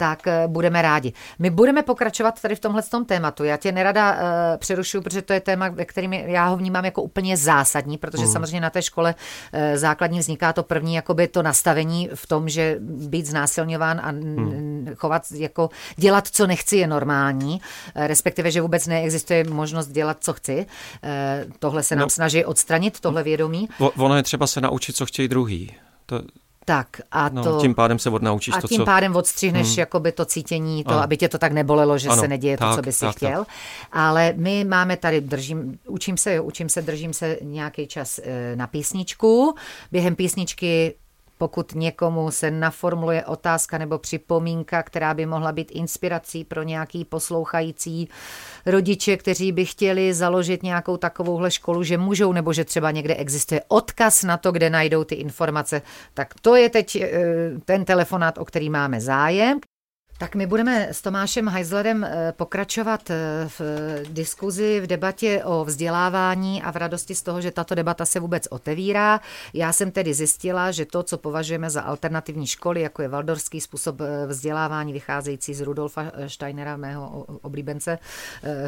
tak 0.02 0.28
eh, 0.28 0.48
budeme 0.48 0.82
rádi. 0.82 1.14
My 1.40 1.50
budeme 1.50 1.84
pokračovat 1.84 2.42
tady 2.42 2.56
v 2.56 2.60
tomhle 2.60 2.82
tom 2.82 3.06
tématu. 3.06 3.44
Já 3.44 3.58
tě 3.58 3.72
nerada 3.72 4.14
uh, 4.14 4.20
přerušuju, 4.58 5.04
protože 5.04 5.22
to 5.22 5.34
je 5.34 5.40
téma, 5.40 5.70
ve 5.70 5.86
kterým 5.86 6.14
já 6.14 6.48
ho 6.48 6.58
vnímám 6.58 6.86
jako 6.86 7.02
úplně 7.02 7.38
zásadní, 7.38 7.98
protože 7.98 8.24
mm. 8.24 8.32
samozřejmě 8.32 8.62
na 8.62 8.70
té 8.70 8.82
škole 8.82 9.16
uh, 9.16 9.60
základní 9.78 10.20
vzniká 10.20 10.54
to 10.54 10.64
první, 10.64 10.96
jakoby 10.96 11.28
to 11.28 11.44
nastavení 11.44 12.10
v 12.16 12.28
tom, 12.28 12.50
že 12.50 12.78
být 12.82 13.26
znásilňován 13.26 14.02
a 14.04 14.12
mm. 14.12 14.90
chovat, 14.96 15.24
jako 15.32 15.70
dělat, 15.96 16.28
co 16.28 16.48
nechci, 16.48 16.78
je 16.78 16.88
normální, 16.88 17.62
uh, 17.96 18.08
respektive, 18.08 18.52
že 18.52 18.62
vůbec 18.62 18.88
neexistuje 18.88 19.44
možnost 19.44 19.88
dělat, 19.88 20.18
co 20.20 20.34
chci. 20.34 20.66
Uh, 21.04 21.52
tohle 21.60 21.84
se 21.84 21.96
nám 21.96 22.06
no. 22.06 22.10
snaží 22.10 22.46
odstranit, 22.46 23.00
tohle 23.00 23.24
vědomí. 23.24 23.70
Ono 23.98 24.16
je 24.16 24.24
třeba 24.24 24.48
se 24.48 24.62
naučit, 24.62 24.96
co 24.96 25.06
chtějí 25.06 25.28
druhý. 25.28 25.76
To, 26.06 26.22
tak 26.66 26.88
a 27.12 27.30
no, 27.30 27.44
to... 27.44 27.58
tím 27.62 27.76
pádem 27.76 28.00
se 28.00 28.10
odnaučíš 28.10 28.54
a 28.58 28.62
to, 28.62 28.68
tím 28.68 28.78
co... 28.78 28.86
pádem 28.86 29.16
odstřihneš 29.16 29.68
hmm. 29.68 29.80
jakoby 29.80 30.12
to 30.12 30.26
cítění, 30.26 30.84
to, 30.84 30.90
ano. 30.90 31.04
aby 31.04 31.18
tě 31.18 31.30
to 31.30 31.38
tak 31.38 31.52
nebolelo, 31.52 31.98
že 31.98 32.10
ano, 32.10 32.22
se 32.22 32.28
neděje 32.28 32.58
tak, 32.58 32.70
to, 32.70 32.76
co 32.76 32.82
by 32.82 32.92
si 32.92 33.00
tak, 33.00 33.16
chtěl. 33.16 33.38
Tak. 33.40 33.48
Ale 33.92 34.34
my 34.38 34.64
máme 34.64 34.98
tady, 34.98 35.22
držím, 35.22 35.80
učím 35.88 36.18
se, 36.18 36.34
jo, 36.34 36.44
učím 36.44 36.70
se, 36.70 36.82
držím 36.82 37.14
se 37.14 37.38
nějaký 37.42 37.88
čas 37.88 38.20
e, 38.24 38.56
na 38.56 38.68
písničku. 38.68 39.56
Během 39.92 40.16
písničky 40.16 40.94
pokud 41.42 41.76
někomu 41.76 42.32
se 42.32 42.52
naformuluje 42.52 43.26
otázka 43.26 43.78
nebo 43.78 43.98
připomínka, 43.98 44.84
která 44.84 45.14
by 45.14 45.26
mohla 45.26 45.52
být 45.52 45.72
inspirací 45.72 46.44
pro 46.44 46.64
nějaký 46.64 47.06
poslouchající 47.06 48.10
rodiče, 48.66 49.18
kteří 49.18 49.52
by 49.52 49.66
chtěli 49.66 50.14
založit 50.14 50.64
nějakou 50.64 50.98
takovouhle 50.98 51.52
školu, 51.52 51.84
že 51.84 51.98
můžou, 51.98 52.34
nebo 52.34 52.54
že 52.54 52.66
třeba 52.66 52.92
někde 52.92 53.16
existuje 53.16 53.62
odkaz 53.68 54.24
na 54.24 54.38
to, 54.38 54.52
kde 54.52 54.70
najdou 54.70 55.04
ty 55.04 55.16
informace, 55.16 55.82
tak 56.14 56.34
to 56.42 56.56
je 56.56 56.70
teď 56.70 56.96
eh, 56.96 57.10
ten 57.66 57.86
telefonát, 57.86 58.38
o 58.38 58.46
který 58.46 58.70
máme 58.70 59.02
zájem. 59.02 59.60
Tak 60.22 60.36
my 60.36 60.48
budeme 60.48 60.88
s 60.92 61.02
Tomášem 61.02 61.48
Heislerem 61.48 62.04
eh, 62.04 62.34
pokračovat 62.38 63.10
eh, 63.10 63.16
v 63.60 63.62
diskuzi, 64.10 64.80
v 64.80 64.88
debatě 64.88 65.42
o 65.44 65.66
vzdělávání 65.66 66.64
a 66.64 66.72
v 66.72 66.76
radosti 66.76 67.16
z 67.16 67.22
toho, 67.22 67.42
že 67.42 67.52
tato 67.52 67.76
debata 67.76 68.06
se 68.06 68.20
vůbec 68.20 68.48
otevírá. 68.48 69.22
Já 69.54 69.74
jsem 69.74 69.92
tedy 69.92 70.14
zjistila, 70.14 70.72
že 70.72 70.86
to, 70.86 71.04
co 71.04 71.18
považujeme 71.18 71.70
za 71.70 71.82
alternativní 71.82 72.48
školy, 72.48 72.82
jako 72.82 73.02
je 73.02 73.08
valdorský 73.08 73.62
způsob 73.62 74.02
eh, 74.02 74.28
vzdělávání 74.28 74.94
vycházející 74.94 75.54
z 75.54 75.62
Rudolfa 75.62 76.12
Steinera, 76.28 76.78
mého 76.78 77.26
oblíbence 77.42 78.00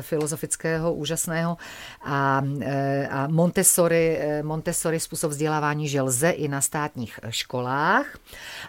filozofického, 0.02 0.94
úžasného, 0.94 1.58
a, 2.06 2.42
a 3.10 3.28
Montessori, 3.28 4.20
Montessori 4.42 5.00
způsob 5.00 5.32
vzdělávání, 5.32 5.88
že 5.88 6.02
lze 6.02 6.30
i 6.30 6.48
na 6.48 6.62
státních 6.62 7.20
školách. 7.30 8.06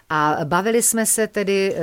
A 0.09 0.37
bavili 0.43 0.81
jsme 0.81 1.05
se 1.05 1.27
tedy 1.27 1.75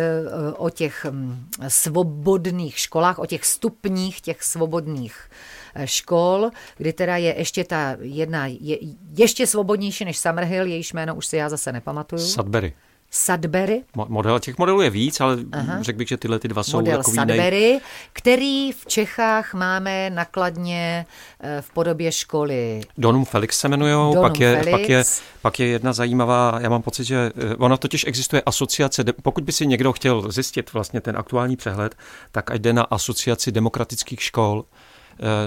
o 0.57 0.71
těch 0.71 0.92
těch 0.93 1.05
mm, 1.11 1.47
svobodných 1.69 2.79
školách, 2.79 3.19
o 3.19 3.27
těch 3.27 3.45
stupních 3.45 4.21
těch 4.21 4.43
svobodných 4.43 5.31
eh, 5.75 5.87
škol, 5.87 6.51
kdy 6.77 6.93
teda 6.93 7.17
je 7.17 7.39
ještě 7.39 7.65
ta 7.65 7.97
jedna, 8.01 8.47
je 8.47 8.79
ještě 9.17 9.47
svobodnější 9.47 10.05
než 10.05 10.19
Summerhill, 10.19 10.67
jejíž 10.67 10.93
jméno 10.93 11.15
už 11.15 11.27
si 11.27 11.37
já 11.37 11.49
zase 11.49 11.73
nepamatuju. 11.73 12.23
Sudbury. 12.23 12.75
Sudbury. 13.15 13.83
Model, 13.95 14.41
těch 14.41 14.59
modelů 14.59 14.81
je 14.81 14.91
víc, 14.91 15.21
ale 15.21 15.37
Aha. 15.53 15.83
řekl 15.83 15.99
bych, 15.99 16.09
že 16.09 16.17
tyhle 16.17 16.39
ty 16.39 16.49
dva 16.49 16.63
jsou 16.63 16.77
Model 16.77 16.97
takový 16.99 17.17
Sudbury, 17.17 17.51
nej... 17.51 17.81
který 18.13 18.73
v 18.73 18.87
Čechách 18.87 19.55
máme 19.55 20.11
nakladně 20.11 21.07
eh, 21.41 21.63
v 21.63 21.71
podobě 21.71 22.13
školy. 22.13 22.81
Donum 22.99 23.25
Felix 23.25 23.59
se 23.59 23.69
jmenují, 23.69 24.17
pak 24.21 24.41
je, 24.41 24.65
pak, 24.71 24.89
je, 24.89 25.05
pak 25.43 25.61
je 25.61 25.67
jedna 25.67 25.93
zajímavá, 25.93 26.59
já 26.61 26.69
mám 26.69 26.83
pocit, 26.83 27.05
že 27.05 27.33
eh, 27.37 27.57
ona 27.57 27.77
totiž 27.77 28.05
existuje 28.07 28.43
asociace, 28.47 29.05
pokud 29.23 29.45
by 29.45 29.53
si 29.53 29.67
někdo 29.67 29.93
chtěl 29.93 30.33
zjistit 30.33 30.73
vlastně 30.73 31.01
ten 31.01 31.17
aktuální 31.17 31.57
přehled, 31.57 31.95
tak 32.33 32.51
ať 32.51 32.61
jde 32.61 32.73
na 32.73 32.83
asociaci 32.83 33.53
demokratických 33.53 34.23
škol, 34.23 34.65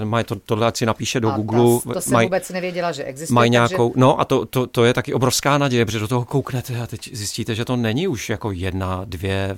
mají 0.04 0.24
to, 0.24 0.36
tohle 0.36 0.66
ať 0.66 0.76
si 0.76 0.86
napíše 0.86 1.20
do 1.20 1.30
a 1.30 1.36
Google. 1.36 1.80
To, 1.80 1.92
to 1.92 2.00
jsem 2.00 2.12
maj, 2.12 2.26
vůbec 2.26 2.50
nevěděla, 2.50 2.92
že 2.92 3.04
existuje. 3.04 3.34
Mají 3.34 3.50
nějakou, 3.50 3.88
takže... 3.88 4.00
no 4.00 4.20
a 4.20 4.24
to, 4.24 4.46
to, 4.46 4.66
to 4.66 4.84
je 4.84 4.94
taky 4.94 5.14
obrovská 5.14 5.58
naděje, 5.58 5.86
protože 5.86 5.98
do 5.98 6.08
toho 6.08 6.24
kouknete 6.24 6.80
a 6.80 6.86
teď 6.86 7.10
zjistíte, 7.12 7.54
že 7.54 7.64
to 7.64 7.76
není 7.76 8.08
už 8.08 8.30
jako 8.30 8.50
jedna, 8.50 9.02
dvě, 9.04 9.56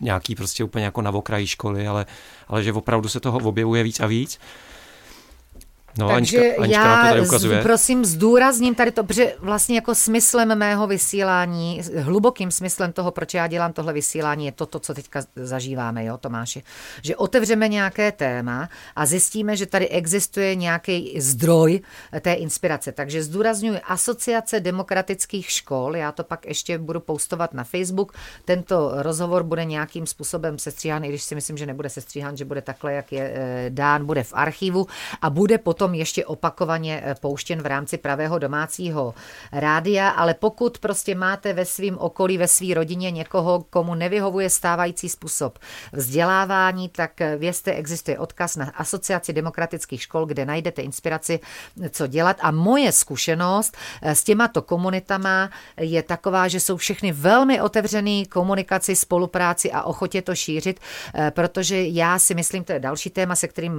nějaký 0.00 0.34
prostě 0.34 0.64
úplně 0.64 0.84
jako 0.84 1.02
na 1.02 1.10
okraji 1.10 1.46
školy, 1.46 1.86
ale, 1.86 2.06
ale 2.48 2.62
že 2.62 2.72
opravdu 2.72 3.08
se 3.08 3.20
toho 3.20 3.38
objevuje 3.38 3.82
víc 3.82 4.00
a 4.00 4.06
víc. 4.06 4.38
No, 5.98 6.08
Takže 6.08 6.38
Anička, 6.38 6.62
Anička 6.62 6.82
já 6.82 6.96
to 7.02 7.08
tady 7.08 7.20
ukazuje. 7.20 7.62
prosím 7.62 8.04
zdůrazním 8.04 8.74
tady 8.74 8.90
to, 8.90 9.04
protože 9.04 9.34
vlastně 9.38 9.74
jako 9.74 9.94
smyslem 9.94 10.58
mého 10.58 10.86
vysílání, 10.86 11.82
hlubokým 11.98 12.50
smyslem 12.50 12.92
toho, 12.92 13.10
proč 13.10 13.34
já 13.34 13.46
dělám 13.46 13.72
tohle 13.72 13.92
vysílání, 13.92 14.46
je 14.46 14.52
to, 14.52 14.66
to 14.66 14.78
co 14.78 14.94
teďka 14.94 15.22
zažíváme, 15.36 16.04
jo, 16.04 16.18
Tomáši. 16.18 16.62
Že 17.02 17.16
otevřeme 17.16 17.68
nějaké 17.68 18.12
téma 18.12 18.68
a 18.96 19.06
zjistíme, 19.06 19.56
že 19.56 19.66
tady 19.66 19.88
existuje 19.88 20.54
nějaký 20.54 21.20
zdroj 21.20 21.80
té 22.20 22.32
inspirace. 22.32 22.92
Takže 22.92 23.22
zdůraznuju 23.22 23.78
Asociace 23.84 24.60
demokratických 24.60 25.50
škol, 25.50 25.96
já 25.96 26.12
to 26.12 26.24
pak 26.24 26.46
ještě 26.46 26.78
budu 26.78 27.00
postovat 27.00 27.54
na 27.54 27.64
Facebook. 27.64 28.12
Tento 28.44 28.92
rozhovor 28.96 29.42
bude 29.42 29.64
nějakým 29.64 30.06
způsobem 30.06 30.58
sestříhán, 30.58 31.04
i 31.04 31.08
když 31.08 31.22
si 31.22 31.34
myslím, 31.34 31.56
že 31.56 31.66
nebude 31.66 31.88
sestříhán, 31.88 32.36
že 32.36 32.44
bude 32.44 32.62
takhle, 32.62 32.92
jak 32.92 33.12
je 33.12 33.32
eh, 33.34 33.66
dán, 33.70 34.06
bude 34.06 34.22
v 34.24 34.32
archivu 34.32 34.86
a 35.22 35.30
bude 35.30 35.58
potom 35.58 35.85
potom 35.86 35.94
ještě 35.94 36.24
opakovaně 36.24 37.02
eh, 37.04 37.14
pouštěn 37.14 37.62
v 37.62 37.66
rámci 37.66 37.98
pravého 37.98 38.38
domácího 38.38 39.14
rádia, 39.52 40.08
ale 40.08 40.34
pokud 40.34 40.78
prostě 40.78 41.14
máte 41.14 41.52
ve 41.52 41.64
svém 41.64 41.98
okolí, 41.98 42.38
ve 42.38 42.48
své 42.48 42.74
rodině 42.74 43.10
někoho, 43.10 43.64
komu 43.70 43.94
nevyhovuje 43.94 44.50
stávající 44.50 45.08
způsob 45.08 45.58
vzdělávání, 45.92 46.88
tak 46.88 47.20
eh, 47.20 47.36
vězte, 47.36 47.72
existuje 47.72 48.18
odkaz 48.18 48.56
na 48.56 48.72
Asociaci 48.76 49.32
demokratických 49.32 50.02
škol, 50.02 50.26
kde 50.26 50.44
najdete 50.44 50.82
inspiraci, 50.82 51.40
co 51.90 52.06
dělat. 52.06 52.36
A 52.40 52.50
moje 52.50 52.92
zkušenost 52.92 53.76
eh, 54.02 54.14
s 54.14 54.24
těmato 54.24 54.62
komunitama 54.62 55.50
je 55.80 56.02
taková, 56.02 56.48
že 56.48 56.60
jsou 56.60 56.76
všechny 56.76 57.12
velmi 57.12 57.60
otevřený 57.60 58.26
komunikaci, 58.26 58.96
spolupráci 58.96 59.72
a 59.72 59.82
ochotě 59.82 60.22
to 60.22 60.34
šířit, 60.34 60.80
protože 61.30 61.82
já 61.82 62.18
si 62.18 62.34
myslím, 62.34 62.64
to 62.64 62.72
je 62.72 62.80
další 62.80 63.10
téma, 63.10 63.36
se 63.36 63.48
kterým, 63.48 63.74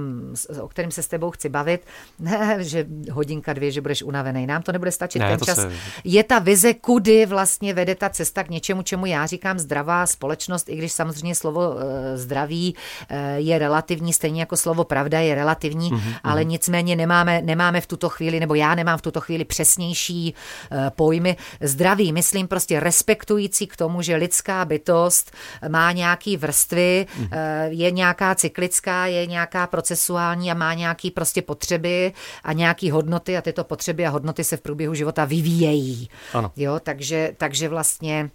o 0.60 0.68
kterým 0.68 0.90
se 0.90 1.02
s 1.02 1.08
tebou 1.08 1.30
chci 1.30 1.48
bavit, 1.48 1.86
ne, 2.18 2.56
že 2.58 2.86
hodinka, 3.12 3.52
dvě, 3.52 3.70
že 3.70 3.80
budeš 3.80 4.02
unavený. 4.02 4.46
Nám 4.46 4.62
to 4.62 4.72
nebude 4.72 4.92
stačit 4.92 5.18
ne, 5.18 5.28
ten 5.28 5.38
čas. 5.46 5.56
Se... 5.56 5.72
Je 6.04 6.24
ta 6.24 6.38
vize, 6.38 6.74
kudy 6.74 7.26
vlastně 7.26 7.74
vede 7.74 7.94
ta 7.94 8.08
cesta 8.08 8.44
k 8.44 8.50
něčemu, 8.50 8.82
čemu 8.82 9.06
já 9.06 9.26
říkám 9.26 9.58
zdravá 9.58 10.06
společnost, 10.06 10.68
i 10.68 10.76
když 10.76 10.92
samozřejmě 10.92 11.34
slovo 11.34 11.70
uh, 11.70 11.80
zdraví 12.14 12.74
uh, 13.10 13.16
je 13.36 13.58
relativní, 13.58 14.12
stejně 14.12 14.40
jako 14.40 14.56
slovo 14.56 14.84
pravda 14.84 15.20
je 15.20 15.34
relativní, 15.34 15.92
mm-hmm, 15.92 16.14
ale 16.24 16.44
nicméně 16.44 16.96
nemáme, 16.96 17.42
nemáme 17.42 17.80
v 17.80 17.86
tuto 17.86 18.08
chvíli, 18.08 18.40
nebo 18.40 18.54
já 18.54 18.74
nemám 18.74 18.98
v 18.98 19.02
tuto 19.02 19.20
chvíli 19.20 19.44
přesnější 19.44 20.34
uh, 20.72 20.78
pojmy. 20.90 21.36
Zdraví, 21.60 22.12
myslím 22.12 22.48
prostě 22.48 22.80
respektující 22.80 23.66
k 23.66 23.76
tomu, 23.76 24.02
že 24.02 24.16
lidská 24.16 24.64
bytost 24.64 25.30
má 25.68 25.92
nějaký 25.92 26.36
vrstvy, 26.36 27.06
mm-hmm. 27.06 27.38
je 27.68 27.90
nějaká 27.90 28.34
cyklická, 28.34 29.06
je 29.06 29.26
nějaká 29.26 29.66
procesuální 29.66 30.50
a 30.50 30.54
má 30.54 30.74
nějaký 30.74 31.10
prostě 31.10 31.42
potřeby 31.42 31.87
potřeby 31.88 32.12
a 32.44 32.52
nějaký 32.52 32.90
hodnoty 32.90 33.36
a 33.36 33.42
tyto 33.42 33.64
potřeby 33.64 34.06
a 34.06 34.10
hodnoty 34.10 34.44
se 34.44 34.56
v 34.56 34.60
průběhu 34.60 34.94
života 34.94 35.24
vyvíjejí. 35.24 36.08
Ano. 36.32 36.52
Jo, 36.56 36.80
takže, 36.82 37.32
takže 37.36 37.68
vlastně 37.68 38.30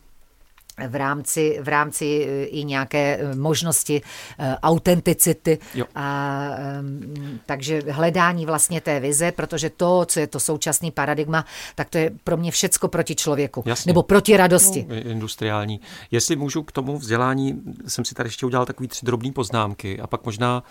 v 0.88 0.96
rámci, 0.96 1.60
v 1.62 1.68
rámci 1.68 2.28
eh, 2.28 2.46
i 2.46 2.64
nějaké 2.64 3.18
eh, 3.18 3.36
možnosti 3.36 4.02
uh, 4.40 4.46
autenticity. 4.64 5.60
Jo. 5.76 5.86
A, 5.96 6.50
um, 6.80 7.40
takže 7.46 7.82
hledání 7.90 8.46
vlastně 8.46 8.82
té 8.82 9.00
vize, 9.00 9.32
protože 9.32 9.70
to, 9.70 10.06
co 10.06 10.20
je 10.20 10.28
to 10.28 10.40
současný 10.40 10.92
paradigma, 10.92 11.46
tak 11.76 11.90
to 11.90 11.98
je 11.98 12.12
pro 12.24 12.38
mě 12.38 12.52
všecko 12.52 12.88
proti 12.88 13.16
člověku. 13.16 13.64
Jasně. 13.66 13.90
Nebo 13.90 14.04
proti 14.04 14.38
radosti. 14.38 14.86
No, 14.90 14.96
industriální. 14.96 15.80
Jestli 16.12 16.36
můžu 16.36 16.64
k 16.64 16.72
tomu 16.72 16.98
vzdělání, 16.98 17.62
jsem 17.88 18.06
si 18.06 18.16
tady 18.16 18.28
ještě 18.28 18.46
udělal 18.46 18.66
takový 18.66 18.88
tři 18.88 19.06
drobné 19.06 19.32
poznámky 19.32 20.00
a 20.00 20.08
pak 20.08 20.26
možná 20.26 20.64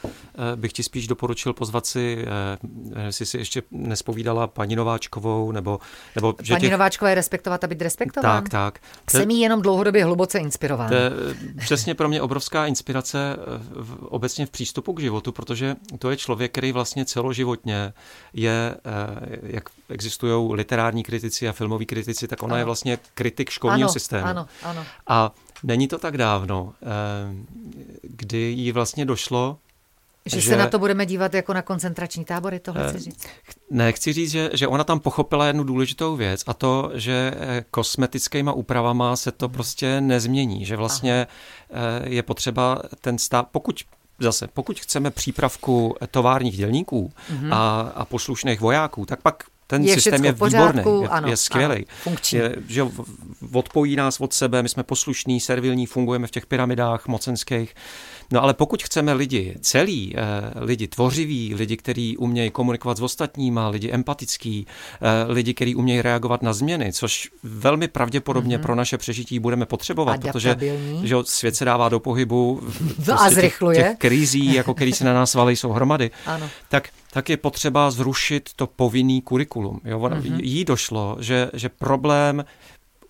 bych 0.56 0.72
ti 0.72 0.82
spíš 0.82 1.06
doporučil 1.06 1.52
pozvat 1.52 1.86
si, 1.86 2.26
jestli 3.06 3.26
si 3.26 3.38
ještě 3.38 3.62
nespovídala 3.70 4.46
paní 4.46 4.76
Nováčkovou, 4.76 5.52
nebo... 5.52 5.78
nebo 6.14 6.34
že 6.42 6.54
paní 6.54 6.60
těch... 6.60 6.70
Nováčková 6.70 7.08
je 7.08 7.14
respektovat 7.14 7.64
a 7.64 7.66
být 7.66 7.82
respektován? 7.82 8.42
Tak, 8.42 8.48
tak. 8.48 8.78
Jsem 9.10 9.30
jí 9.30 9.40
jenom 9.40 9.62
dlouhodobě 9.62 9.91
tobě 9.92 10.04
hluboce 10.04 10.38
inspirován. 10.38 10.88
To 10.88 10.94
je 10.94 11.10
přesně 11.58 11.94
pro 11.94 12.08
mě 12.08 12.22
obrovská 12.22 12.66
inspirace 12.66 13.36
v, 13.74 14.06
obecně 14.06 14.46
v 14.46 14.50
přístupu 14.50 14.92
k 14.92 15.00
životu, 15.00 15.32
protože 15.32 15.76
to 15.98 16.10
je 16.10 16.16
člověk, 16.16 16.52
který 16.52 16.72
vlastně 16.72 17.04
celoživotně 17.04 17.92
je, 18.32 18.74
jak 19.42 19.68
existují 19.88 20.54
literární 20.54 21.02
kritici 21.02 21.48
a 21.48 21.52
filmoví 21.52 21.86
kritici, 21.86 22.28
tak 22.28 22.42
ona 22.42 22.54
ano. 22.54 22.60
je 22.60 22.64
vlastně 22.64 22.98
kritik 23.14 23.50
školního 23.50 23.86
ano, 23.86 23.92
systému. 23.92 24.26
Ano, 24.26 24.46
ano. 24.62 24.84
A 25.06 25.32
není 25.62 25.88
to 25.88 25.98
tak 25.98 26.18
dávno, 26.18 26.72
kdy 28.02 28.38
jí 28.38 28.72
vlastně 28.72 29.04
došlo, 29.04 29.58
že, 30.26 30.40
že 30.40 30.48
se 30.48 30.56
na 30.56 30.68
to 30.68 30.78
budeme 30.78 31.06
dívat 31.06 31.34
jako 31.34 31.52
na 31.52 31.62
koncentrační 31.62 32.24
tábory, 32.24 32.60
tohle 32.60 32.88
chci 32.88 32.98
říct? 32.98 33.26
Ne, 33.70 33.92
chci 33.92 34.12
říct, 34.12 34.30
že, 34.30 34.50
že 34.52 34.68
ona 34.68 34.84
tam 34.84 35.00
pochopila 35.00 35.46
jednu 35.46 35.64
důležitou 35.64 36.16
věc 36.16 36.44
a 36.46 36.54
to, 36.54 36.90
že 36.94 37.34
eh, 37.36 37.64
kosmetickýma 37.70 38.52
úpravama 38.52 39.16
se 39.16 39.32
to 39.32 39.48
prostě 39.48 40.00
nezmění, 40.00 40.64
že 40.64 40.76
vlastně 40.76 41.26
Aha. 41.74 41.82
Eh, 42.04 42.08
je 42.08 42.22
potřeba 42.22 42.82
ten 43.00 43.18
stav, 43.18 43.46
pokud 43.52 43.80
zase, 44.18 44.48
pokud 44.54 44.80
chceme 44.80 45.10
přípravku 45.10 45.96
továrních 46.10 46.56
dělníků 46.56 47.12
mm-hmm. 47.32 47.54
a, 47.54 47.80
a 47.94 48.04
poslušných 48.04 48.60
vojáků, 48.60 49.06
tak 49.06 49.22
pak 49.22 49.44
ten 49.66 49.84
je 49.84 49.94
systém 49.94 50.24
je 50.24 50.32
výborný, 50.32 50.82
je, 51.02 51.08
ano, 51.08 51.28
je 51.28 51.36
skvělý. 51.36 51.86
Ano, 52.06 52.16
je, 52.32 52.56
že 52.68 52.82
odpojí 53.52 53.96
nás 53.96 54.20
od 54.20 54.32
sebe, 54.32 54.62
my 54.62 54.68
jsme 54.68 54.82
poslušní, 54.82 55.40
servilní, 55.40 55.86
fungujeme 55.86 56.26
v 56.26 56.30
těch 56.30 56.46
pyramidách 56.46 57.06
mocenských. 57.06 57.74
No 58.32 58.42
ale 58.42 58.54
pokud 58.54 58.82
chceme 58.82 59.12
lidi 59.12 59.54
celý, 59.60 60.14
eh, 60.16 60.20
lidi 60.64 60.88
tvořiví, 60.88 61.54
lidi, 61.54 61.76
kteří 61.76 62.16
umějí 62.16 62.50
komunikovat 62.50 62.96
s 62.96 63.00
ostatníma, 63.00 63.68
lidi 63.68 63.90
empatický, 63.90 64.66
eh, 65.02 65.32
lidi, 65.32 65.54
kteří 65.54 65.74
umějí 65.74 66.02
reagovat 66.02 66.42
na 66.42 66.52
změny, 66.52 66.92
což 66.92 67.30
velmi 67.42 67.88
pravděpodobně 67.88 68.58
mm-hmm. 68.58 68.62
pro 68.62 68.74
naše 68.74 68.98
přežití 68.98 69.38
budeme 69.38 69.66
potřebovat, 69.66 70.20
protože 70.20 70.56
že 71.02 71.16
svět 71.24 71.56
se 71.56 71.64
dává 71.64 71.88
do 71.88 72.00
pohybu, 72.00 72.60
no 73.08 73.20
a 73.20 73.30
zrychluje. 73.30 73.76
Těch, 73.76 73.86
těch 73.86 73.98
krizí, 73.98 74.54
jako 74.54 74.74
který 74.74 74.92
se 74.92 75.04
na 75.04 75.14
nás 75.14 75.34
valí, 75.34 75.56
jsou 75.56 75.72
hromady, 75.72 76.10
ano. 76.26 76.48
tak 76.68 76.88
tak 77.12 77.28
je 77.28 77.36
potřeba 77.36 77.90
zrušit 77.90 78.50
to 78.56 78.66
povinný 78.66 79.22
kurikulum. 79.22 79.80
Jo? 79.84 79.98
Mm-hmm. 79.98 80.40
Jí 80.42 80.64
došlo, 80.64 81.16
že, 81.20 81.50
že 81.52 81.68
problém 81.68 82.44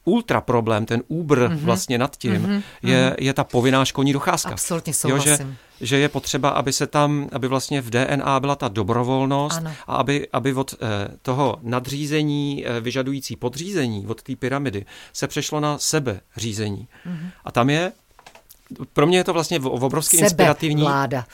ultra 0.05 0.40
problém, 0.40 0.86
ten 0.86 1.03
úbr 1.09 1.38
mm-hmm. 1.38 1.57
vlastně 1.57 1.98
nad 1.98 2.16
tím, 2.16 2.32
mm-hmm. 2.32 2.62
je, 2.82 3.16
je 3.20 3.32
ta 3.32 3.44
povinná 3.44 3.84
školní 3.84 4.12
docházka. 4.12 4.50
Absolutně 4.50 4.94
souhlasím. 4.94 5.30
Jo, 5.30 5.36
že, 5.80 5.86
že 5.86 5.98
je 5.98 6.09
potřeba, 6.09 6.48
aby 6.48 6.72
se 6.72 6.86
tam, 6.86 7.28
aby 7.32 7.48
vlastně 7.48 7.80
v 7.80 7.90
DNA 7.90 8.40
byla 8.40 8.57
ta 8.57 8.68
dobrovolnost 8.68 9.59
ano. 9.59 9.74
a 9.86 9.96
aby, 9.96 10.28
aby 10.32 10.55
od 10.55 10.74
eh, 10.74 11.09
toho 11.22 11.59
nadřízení 11.62 12.64
eh, 12.66 12.80
vyžadující 12.80 13.36
podřízení, 13.36 14.07
od 14.07 14.22
té 14.22 14.36
pyramidy, 14.36 14.84
se 15.12 15.28
přešlo 15.28 15.61
na 15.61 15.78
sebeřízení. 15.78 16.88
Mm-hmm. 17.07 17.30
A 17.44 17.53
tam 17.53 17.70
je, 17.70 17.92
pro 18.92 19.07
mě 19.07 19.18
je 19.18 19.24
to 19.24 19.32
vlastně 19.32 19.61
obrovský 19.61 20.16
Sebe 20.16 20.26
inspirativní. 20.26 20.82
vláda. 20.82 21.26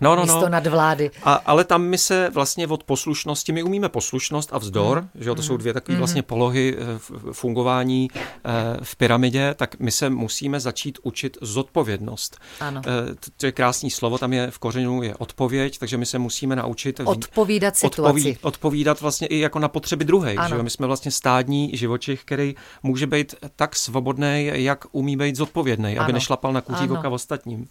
No, 0.00 0.16
no, 0.16 0.22
místo 0.22 0.40
no. 0.40 0.48
nadvlády. 0.48 1.10
A, 1.24 1.34
ale 1.34 1.64
tam 1.64 1.82
my 1.82 1.98
se 1.98 2.30
vlastně 2.30 2.66
od 2.66 2.84
poslušnosti, 2.84 3.52
my 3.52 3.62
umíme 3.62 3.88
poslušnost 3.88 4.52
a 4.52 4.58
vzdor, 4.58 5.02
mm. 5.02 5.08
že 5.22 5.28
jo, 5.28 5.34
to 5.34 5.42
mm. 5.42 5.46
jsou 5.46 5.56
dvě 5.56 5.72
takové 5.72 5.94
mm. 5.94 5.98
vlastně 5.98 6.22
polohy 6.22 6.76
eh, 6.78 7.32
fungování 7.32 8.10
eh, 8.14 8.50
v 8.82 8.96
pyramidě, 8.96 9.54
tak 9.54 9.78
my 9.78 9.90
se 9.90 10.10
musíme 10.10 10.60
začít 10.60 10.98
učit 11.02 11.38
zodpovědnost. 11.40 12.38
Ano. 12.60 12.82
Eh, 12.86 13.14
to 13.36 13.46
je 13.46 13.52
krásný 13.52 13.90
slovo, 13.90 14.18
tam 14.18 14.32
je 14.32 14.50
v 14.50 14.58
kořenu 14.58 15.02
je 15.02 15.14
odpověď, 15.14 15.78
takže 15.78 15.96
my 15.96 16.06
se 16.06 16.18
musíme 16.18 16.56
naučit 16.56 17.00
odpovídat 17.04 17.76
situaci. 17.76 18.10
Odpoví, 18.10 18.38
odpovídat 18.42 19.00
vlastně 19.00 19.26
i 19.26 19.38
jako 19.38 19.58
na 19.58 19.68
potřeby 19.68 20.04
druhé. 20.04 20.36
Že 20.48 20.54
jo? 20.54 20.62
My 20.62 20.70
jsme 20.70 20.86
vlastně 20.86 21.10
stádní 21.10 21.70
živočich, 21.74 22.24
který 22.24 22.54
může 22.82 23.06
být 23.06 23.34
tak 23.56 23.76
svobodný, 23.76 24.50
jak 24.52 24.84
umí 24.92 25.16
být 25.16 25.36
zodpovědný, 25.36 25.98
aby 25.98 26.12
nešlapal 26.12 26.52
na 26.52 26.60
kuří 26.60 26.86
voka 26.86 27.08
ostatním. 27.08 27.68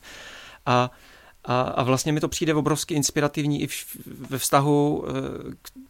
A 0.65 0.91
a, 1.47 1.61
a 1.61 1.83
vlastně 1.83 2.11
mi 2.11 2.19
to 2.19 2.27
přijde 2.27 2.53
obrovsky 2.53 2.93
inspirativní 2.93 3.61
i 3.61 3.67
v, 3.67 3.85
ve 4.29 4.37
vztahu 4.37 5.05
eh, 5.07 5.11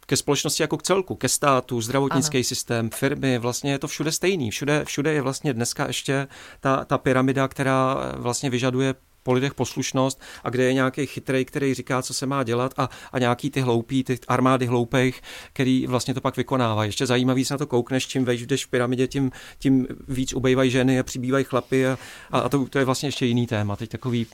ke 0.06 0.16
společnosti 0.16 0.62
jako 0.62 0.76
k 0.76 0.82
celku, 0.82 1.14
ke 1.14 1.28
státu, 1.28 1.80
zdravotnický 1.80 2.38
ano. 2.38 2.44
systém, 2.44 2.90
firmy, 2.90 3.38
vlastně 3.38 3.72
je 3.72 3.78
to 3.78 3.88
všude 3.88 4.12
stejný. 4.12 4.50
Všude, 4.50 4.84
všude 4.84 5.12
je 5.12 5.22
vlastně 5.22 5.52
dneska 5.52 5.86
ještě 5.86 6.28
ta, 6.60 6.84
ta 6.84 6.98
pyramida, 6.98 7.48
která 7.48 7.96
vlastně 8.16 8.50
vyžaduje 8.50 8.94
po 9.28 9.32
lidech 9.32 9.54
poslušnost 9.54 10.20
a 10.44 10.50
kde 10.50 10.64
je 10.64 10.72
nějaký 10.72 11.06
chytrý, 11.06 11.44
který 11.44 11.74
říká, 11.74 12.02
co 12.02 12.14
se 12.14 12.26
má 12.26 12.42
dělat 12.42 12.74
a, 12.76 12.88
a 13.12 13.18
nějaký 13.18 13.50
ty 13.50 13.60
hloupí, 13.60 14.04
ty 14.04 14.18
armády 14.28 14.66
hloupých, 14.66 15.22
který 15.52 15.86
vlastně 15.86 16.14
to 16.14 16.20
pak 16.20 16.36
vykonávají. 16.36 16.88
Ještě 16.88 17.06
zajímavý 17.06 17.44
se 17.44 17.54
na 17.54 17.58
to 17.58 17.66
koukneš, 17.66 18.06
čím 18.06 18.24
vejš 18.24 18.46
jdeš 18.46 18.66
v 18.66 18.68
pyramidě, 18.68 19.06
tím, 19.06 19.30
tím 19.58 19.86
víc 20.08 20.32
ubejvají 20.32 20.70
ženy 20.70 20.98
a 20.98 21.02
přibývají 21.02 21.44
chlapy 21.44 21.86
a, 21.86 21.98
a 22.30 22.48
to, 22.48 22.66
to, 22.66 22.78
je 22.78 22.84
vlastně 22.84 23.08
ještě 23.08 23.26
jiný 23.26 23.46
téma. 23.46 23.76
Teď 23.76 23.90
takový 23.90 24.26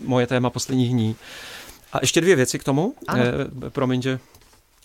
moje 0.00 0.26
téma 0.26 0.50
posledních 0.50 0.90
dní. 0.90 1.16
A 1.92 1.98
ještě 2.02 2.20
dvě 2.20 2.36
věci 2.36 2.58
k 2.58 2.64
tomu. 2.64 2.94
Eh, 3.14 3.70
promiň, 3.70 4.02
že 4.02 4.18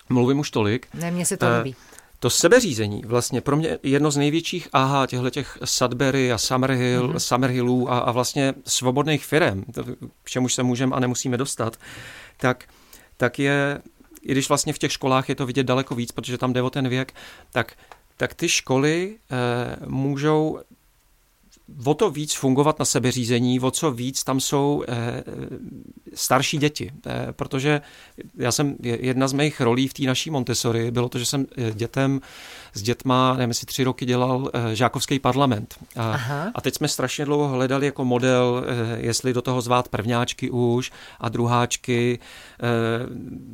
mluvím 0.10 0.40
už 0.40 0.52
tolik. 0.52 0.88
Ne, 0.94 1.12
mně 1.12 1.26
se 1.26 1.38
to 1.38 1.46
líbí. 1.58 1.76
Eh, 1.80 1.91
to 2.22 2.30
sebeřízení 2.30 3.02
vlastně 3.06 3.42
pro 3.42 3.58
mě 3.58 3.80
jedno 3.84 4.12
z 4.12 4.18
největších 4.18 4.68
aha 4.74 5.08
těchto 5.08 5.30
těch 5.30 5.58
Sudbury 5.64 6.32
a 6.32 6.38
Summerhill, 6.38 7.08
mm-hmm. 7.08 7.20
Summerhillů 7.20 7.92
a, 7.92 8.00
a 8.00 8.12
vlastně 8.12 8.54
svobodných 8.66 9.26
firm, 9.26 9.64
k 10.24 10.30
čemuž 10.30 10.54
se 10.54 10.64
můžeme 10.64 10.96
a 10.96 11.00
nemusíme 11.00 11.38
dostat, 11.38 11.78
tak, 12.38 12.66
tak 13.18 13.40
je, 13.40 13.82
i 14.22 14.32
když 14.32 14.50
vlastně 14.50 14.74
v 14.74 14.78
těch 14.78 14.92
školách 14.92 15.30
je 15.30 15.36
to 15.36 15.46
vidět 15.46 15.64
daleko 15.64 15.96
víc, 15.96 16.12
protože 16.12 16.38
tam 16.38 16.54
jde 16.54 16.62
o 16.62 16.70
ten 16.70 16.90
věk, 16.90 17.14
tak, 17.52 17.74
tak 18.18 18.34
ty 18.34 18.50
školy 18.50 19.18
eh, 19.32 19.76
můžou 19.86 20.60
o 21.86 21.94
to 21.94 22.10
víc 22.12 22.34
fungovat 22.34 22.80
na 22.80 22.86
sebeřízení, 22.86 23.60
o 23.60 23.72
co 23.72 23.92
víc 23.92 24.24
tam 24.24 24.40
jsou 24.40 24.84
eh, 24.88 25.24
starší 26.14 26.58
děti. 26.58 26.92
Eh, 27.08 27.28
protože 27.32 27.82
já 28.38 28.52
jsem, 28.52 28.76
jedna 28.84 29.28
z 29.28 29.34
mých 29.34 29.62
rolí 29.62 29.88
v 29.88 29.94
té 29.94 30.04
naší 30.04 30.30
Montessori 30.30 30.92
bylo 30.92 31.10
to, 31.10 31.20
že 31.20 31.26
jsem 31.26 31.46
eh, 31.58 31.72
dětem 31.72 32.22
s 32.74 32.82
dětma, 32.82 33.34
nevím, 33.34 33.50
jestli 33.50 33.66
tři 33.66 33.84
roky 33.84 34.06
dělal 34.06 34.52
eh, 34.54 34.76
žákovský 34.76 35.20
parlament. 35.20 35.76
A, 35.98 36.20
a 36.56 36.62
teď 36.62 36.76
jsme 36.76 36.88
strašně 36.88 37.26
dlouho 37.26 37.48
hledali 37.48 37.86
jako 37.86 38.06
model, 38.06 38.66
eh, 38.66 38.98
jestli 39.00 39.34
do 39.34 39.42
toho 39.42 39.62
zvát 39.62 39.90
prvňáčky 39.90 40.50
už 40.50 40.92
a 41.20 41.30
druháčky, 41.30 42.20
eh, 42.60 42.68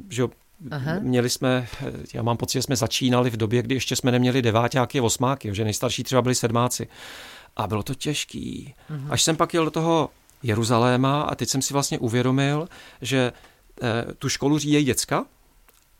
že 0.09 0.23
Aha. 0.71 0.99
Měli 0.99 1.29
jsme, 1.29 1.67
já 2.13 2.21
mám 2.21 2.37
pocit, 2.37 2.57
že 2.57 2.61
jsme 2.61 2.75
začínali 2.75 3.29
v 3.29 3.37
době, 3.37 3.61
kdy 3.61 3.75
ještě 3.75 3.95
jsme 3.95 4.11
neměli 4.11 4.41
deváťáky 4.41 4.99
a 4.99 5.03
osmáky, 5.03 5.55
že 5.55 5.63
nejstarší 5.63 6.03
třeba 6.03 6.21
byli 6.21 6.35
sedmáci. 6.35 6.87
A 7.57 7.67
bylo 7.67 7.83
to 7.83 7.95
těžký. 7.95 8.73
Mm-hmm. 8.91 9.07
Až 9.09 9.23
jsem 9.23 9.35
pak 9.35 9.53
jel 9.53 9.65
do 9.65 9.71
toho 9.71 10.09
Jeruzaléma 10.43 11.21
a 11.21 11.35
teď 11.35 11.49
jsem 11.49 11.61
si 11.61 11.73
vlastně 11.73 11.99
uvědomil, 11.99 12.67
že 13.01 13.33
e, 13.81 14.13
tu 14.13 14.29
školu 14.29 14.57
řídí 14.57 14.83
děcka 14.83 15.25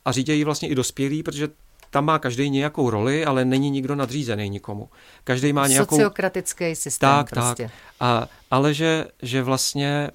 a 0.06 0.12
řídějí 0.12 0.44
vlastně 0.44 0.70
i 0.70 0.76
dospělí, 0.76 1.24
protože 1.24 1.50
tam 1.90 2.06
má 2.06 2.20
každý 2.20 2.50
nějakou 2.50 2.90
roli, 2.90 3.26
ale 3.26 3.46
není 3.46 3.70
nikdo 3.70 3.96
nadřízený 3.96 4.50
nikomu. 4.50 4.90
Každý 5.24 5.54
má 5.54 5.68
nějakou... 5.68 5.96
Sociokratický 5.96 6.76
systém 6.76 7.10
tak, 7.10 7.30
prostě. 7.30 7.64
Tak, 7.64 7.74
a, 8.00 8.28
ale 8.52 8.74
že, 8.74 9.06
že 9.22 9.44
vlastně 9.44 9.88
e, 9.88 10.12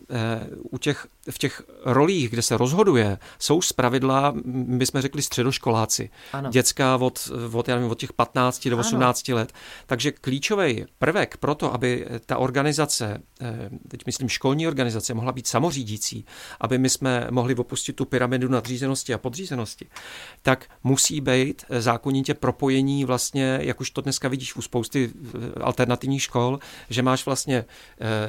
u 0.71 0.79
těch 0.79 1.07
v 1.31 1.39
těch 1.39 1.63
rolích, 1.85 2.31
kde 2.31 2.43
se 2.43 2.57
rozhoduje, 2.57 3.19
jsou 3.39 3.63
zpravidla, 3.63 4.35
my 4.45 4.87
jsme 4.87 5.03
řekli 5.03 5.23
středoškoláci. 5.23 6.11
Ano. 6.33 6.51
Děcka 6.51 6.97
od, 6.97 7.31
od, 7.53 7.69
já 7.69 7.75
nevím, 7.75 7.91
od 7.91 7.99
těch 7.99 8.13
15 8.13 8.69
do 8.69 8.79
18 8.79 9.29
ano. 9.29 9.37
let. 9.37 9.53
Takže 9.87 10.13
klíčový 10.13 10.85
prvek 10.99 11.37
pro 11.37 11.55
to, 11.55 11.75
aby 11.75 12.07
ta 12.27 12.39
organizace, 12.39 13.23
eh, 13.41 13.71
teď 13.89 14.07
myslím 14.07 14.29
školní 14.29 14.69
organizace, 14.69 15.15
mohla 15.15 15.33
být 15.33 15.47
samořídící, 15.47 16.25
aby 16.61 16.79
my 16.79 16.91
jsme 16.91 17.27
mohli 17.31 17.55
opustit 17.55 17.97
tu 17.97 18.05
pyramidu 18.05 18.49
nadřízenosti 18.49 19.15
a 19.15 19.19
podřízenosti, 19.19 19.87
tak 20.43 20.67
musí 20.85 21.21
být 21.21 21.65
zákonitě 21.79 22.35
propojení 22.35 23.05
vlastně, 23.05 23.59
jak 23.63 23.81
už 23.81 23.91
to 23.91 24.01
dneska 24.01 24.29
vidíš 24.29 24.57
u 24.57 24.63
spousty 24.63 25.11
eh, 25.11 25.61
alternativních 25.61 26.23
škol, 26.23 26.59
že 26.91 27.03
máš 27.03 27.27
vlastně 27.27 27.65
eh, 28.01 28.22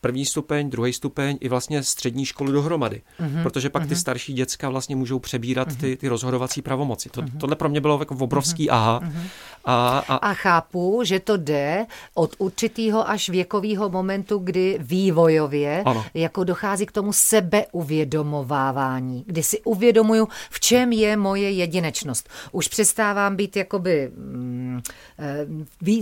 první 0.00 0.24
stupeň, 0.26 0.70
druhý 0.70 0.92
stupeň 0.92 1.38
i 1.40 1.48
vlastně 1.48 1.82
střední 1.82 2.24
školu 2.26 2.52
dohromady. 2.52 3.02
Mm-hmm. 3.20 3.42
Protože 3.42 3.70
pak 3.70 3.82
mm-hmm. 3.82 3.88
ty 3.88 3.94
mhm. 3.94 4.00
starší 4.00 4.32
děcka 4.32 4.68
vlastně 4.68 4.96
můžou 4.96 5.18
přebírat 5.18 5.68
mm-hmm. 5.68 5.80
ty, 5.80 5.96
ty 5.96 6.08
rozhodovací 6.08 6.62
pravomoci. 6.62 7.08
To, 7.08 7.22
mm-hmm. 7.22 7.38
Tohle 7.38 7.56
pro 7.56 7.68
mě 7.68 7.80
bylo 7.80 7.98
jako 7.98 8.14
obrovský 8.14 8.68
mm-hmm. 8.68 8.74
aha. 8.74 9.00
Mm-hmm. 9.00 9.26
A, 9.64 10.04
a... 10.08 10.16
a 10.16 10.34
chápu, 10.34 11.00
že 11.04 11.20
to 11.20 11.36
jde 11.36 11.86
od 12.14 12.34
určitého 12.38 13.10
až 13.10 13.28
věkového 13.28 13.88
momentu, 13.88 14.38
kdy 14.38 14.78
vývojově 14.80 15.82
ano. 15.86 16.04
jako 16.14 16.44
dochází 16.44 16.86
k 16.86 16.92
tomu 16.92 17.12
sebeuvědomovávání, 17.12 19.24
kdy 19.26 19.42
si 19.42 19.60
uvědomuju, 19.60 20.28
v 20.50 20.60
čem 20.60 20.92
je 20.92 21.16
moje 21.16 21.50
jedinečnost. 21.50 22.28
Už 22.52 22.68
přestávám 22.68 23.36
být 23.36 23.56
jakoby, 23.56 24.10
mm, 24.16 24.80
eh, 25.18 25.46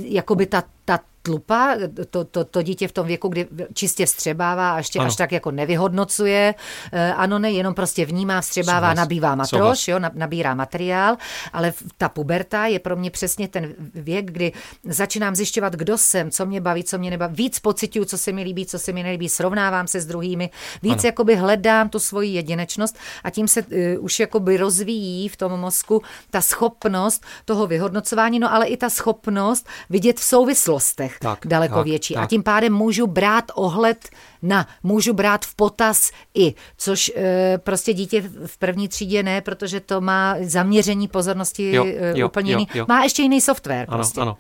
jakoby 0.09 0.47
ta, 0.47 0.63
ta 0.85 0.99
tlupa, 1.29 1.77
to, 2.11 2.25
to, 2.25 2.45
to 2.45 2.63
dítě 2.63 2.89
v 2.89 2.93
tom 2.93 3.07
věku, 3.07 3.29
kdy 3.29 3.47
čistě 3.75 4.07
vstřebává 4.07 4.73
a 4.73 4.79
ještě 4.79 4.99
ano. 4.99 5.07
až 5.07 5.17
tak 5.17 5.33
jako 5.33 5.51
nevyhodnocuje. 5.51 6.55
Eh, 6.93 7.13
ano, 7.13 7.39
ne, 7.39 7.51
jenom 7.51 7.75
prostě 7.75 8.07
vnímá, 8.07 8.41
vstřebává, 8.41 8.81
Souhlas. 8.81 8.97
nabývá 8.97 9.35
matroš, 9.35 9.89
jo, 9.89 9.99
nabírá 10.15 10.55
materiál, 10.55 11.17
ale 11.53 11.73
ta 11.99 12.09
puberta 12.09 12.67
je 12.67 12.79
pro 12.79 12.97
mě 12.97 13.11
přesně 13.11 13.48
mě 13.49 13.75
ten 13.75 13.75
věk, 13.95 14.31
kdy 14.31 14.53
začínám 14.85 15.35
zjišťovat, 15.35 15.73
kdo 15.73 15.99
jsem, 15.99 16.31
co 16.31 16.47
mě 16.47 16.61
baví, 16.61 16.85
co 16.85 16.99
mě 16.99 17.11
nebaví, 17.11 17.35
víc 17.35 17.59
pocituju, 17.59 18.05
co 18.05 18.19
se 18.19 18.33
mi 18.33 18.43
líbí, 18.43 18.67
co 18.67 18.79
se 18.79 18.93
mi 18.93 19.03
nelíbí, 19.03 19.29
srovnávám 19.29 19.87
se 19.87 20.01
s 20.01 20.07
druhými, 20.07 20.51
víc 20.83 20.93
ano. 20.93 21.03
jakoby 21.05 21.37
hledám 21.37 21.89
tu 21.89 21.99
svoji 21.99 22.31
jedinečnost 22.31 22.99
a 23.25 23.31
tím 23.31 23.49
se 23.49 23.63
uh, 23.63 24.05
už 24.05 24.21
jakoby 24.21 24.57
rozvíjí 24.57 25.29
v 25.29 25.37
tom 25.37 25.61
mozku 25.61 26.03
ta 26.31 26.41
schopnost 26.41 27.25
toho 27.45 27.67
vyhodnocování, 27.67 28.39
no 28.39 28.53
ale 28.53 28.67
i 28.67 28.77
ta 28.77 28.91
schopnost 28.91 29.67
vidět 29.91 30.17
v 30.17 30.25
souvislostech 30.25 31.19
tak, 31.19 31.47
daleko 31.47 31.75
tak, 31.75 31.85
větší. 31.85 32.15
Tak. 32.15 32.25
A 32.25 32.27
tím 32.27 32.43
pádem 32.43 32.73
můžu 32.73 33.07
brát 33.07 33.45
ohled 33.55 34.09
na, 34.43 34.67
můžu 34.83 35.13
brát 35.13 35.45
v 35.45 35.55
potaz 35.55 36.11
i, 36.35 36.55
což 36.77 37.13
e, 37.17 37.59
prostě 37.59 37.93
dítě 37.93 38.21
v 38.47 38.59
první 38.59 38.89
třídě 38.89 39.23
ne, 39.23 39.41
protože 39.41 39.81
to 39.81 40.01
má 40.01 40.37
zaměření 40.41 41.09
pozornosti 41.09 41.73
jo, 41.73 41.87
jo, 42.15 42.27
úplně 42.27 42.53
jo, 42.53 42.59
jiný. 42.59 42.69
Jo. 42.75 42.85
Má 42.89 43.03
ještě 43.03 43.23
jiný 43.23 43.41
software. 43.41 43.87
Ano, 43.89 43.99
prostě. 43.99 44.21
ano. 44.21 44.37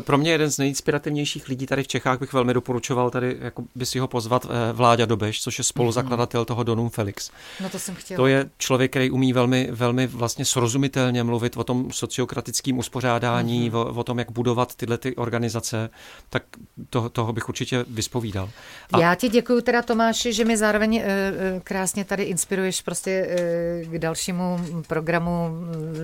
Pro 0.00 0.18
mě 0.18 0.30
jeden 0.32 0.50
z 0.50 0.58
nejinspirativnějších 0.58 1.48
lidí 1.48 1.66
tady 1.66 1.82
v 1.82 1.88
Čechách 1.88 2.20
bych 2.20 2.32
velmi 2.32 2.54
doporučoval 2.54 3.10
tady 3.10 3.36
jako 3.40 3.64
by 3.74 3.86
si 3.86 3.98
ho 3.98 4.08
pozvat 4.08 4.46
eh, 4.50 4.72
Vláďa 4.72 5.06
Dobeš, 5.06 5.42
což 5.42 5.58
je 5.58 5.64
spoluzakladatel 5.64 6.44
toho 6.44 6.62
Donum 6.62 6.90
Felix. 6.90 7.30
No 7.60 7.68
to 7.68 7.78
jsem 7.78 7.94
chtěla. 7.94 8.16
To 8.16 8.26
je 8.26 8.50
člověk, 8.58 8.90
který 8.90 9.10
umí 9.10 9.32
velmi, 9.32 9.68
velmi 9.70 10.06
vlastně 10.06 10.44
srozumitelně 10.44 11.24
mluvit 11.24 11.56
o 11.56 11.64
tom 11.64 11.92
sociokratickém 11.92 12.78
uspořádání, 12.78 13.70
mm-hmm. 13.70 13.76
o, 13.76 14.00
o 14.00 14.04
tom, 14.04 14.18
jak 14.18 14.30
budovat 14.30 14.74
tyhle 14.74 14.98
ty 14.98 15.16
organizace, 15.16 15.90
tak 16.30 16.42
to, 16.90 17.08
toho 17.08 17.32
bych 17.32 17.48
určitě 17.48 17.84
vyspovídal. 17.88 18.50
A... 18.92 19.00
Já 19.00 19.14
ti 19.14 19.28
děkuji 19.28 19.60
teda 19.60 19.82
Tomáši, 19.82 20.32
že 20.32 20.44
mi 20.44 20.56
zároveň 20.56 20.96
e, 20.96 21.32
krásně 21.64 22.04
tady 22.04 22.22
inspiruješ 22.22 22.82
prostě 22.82 23.10
e, 23.10 23.84
k 23.84 23.98
dalšímu 23.98 24.60
programu 24.86 25.50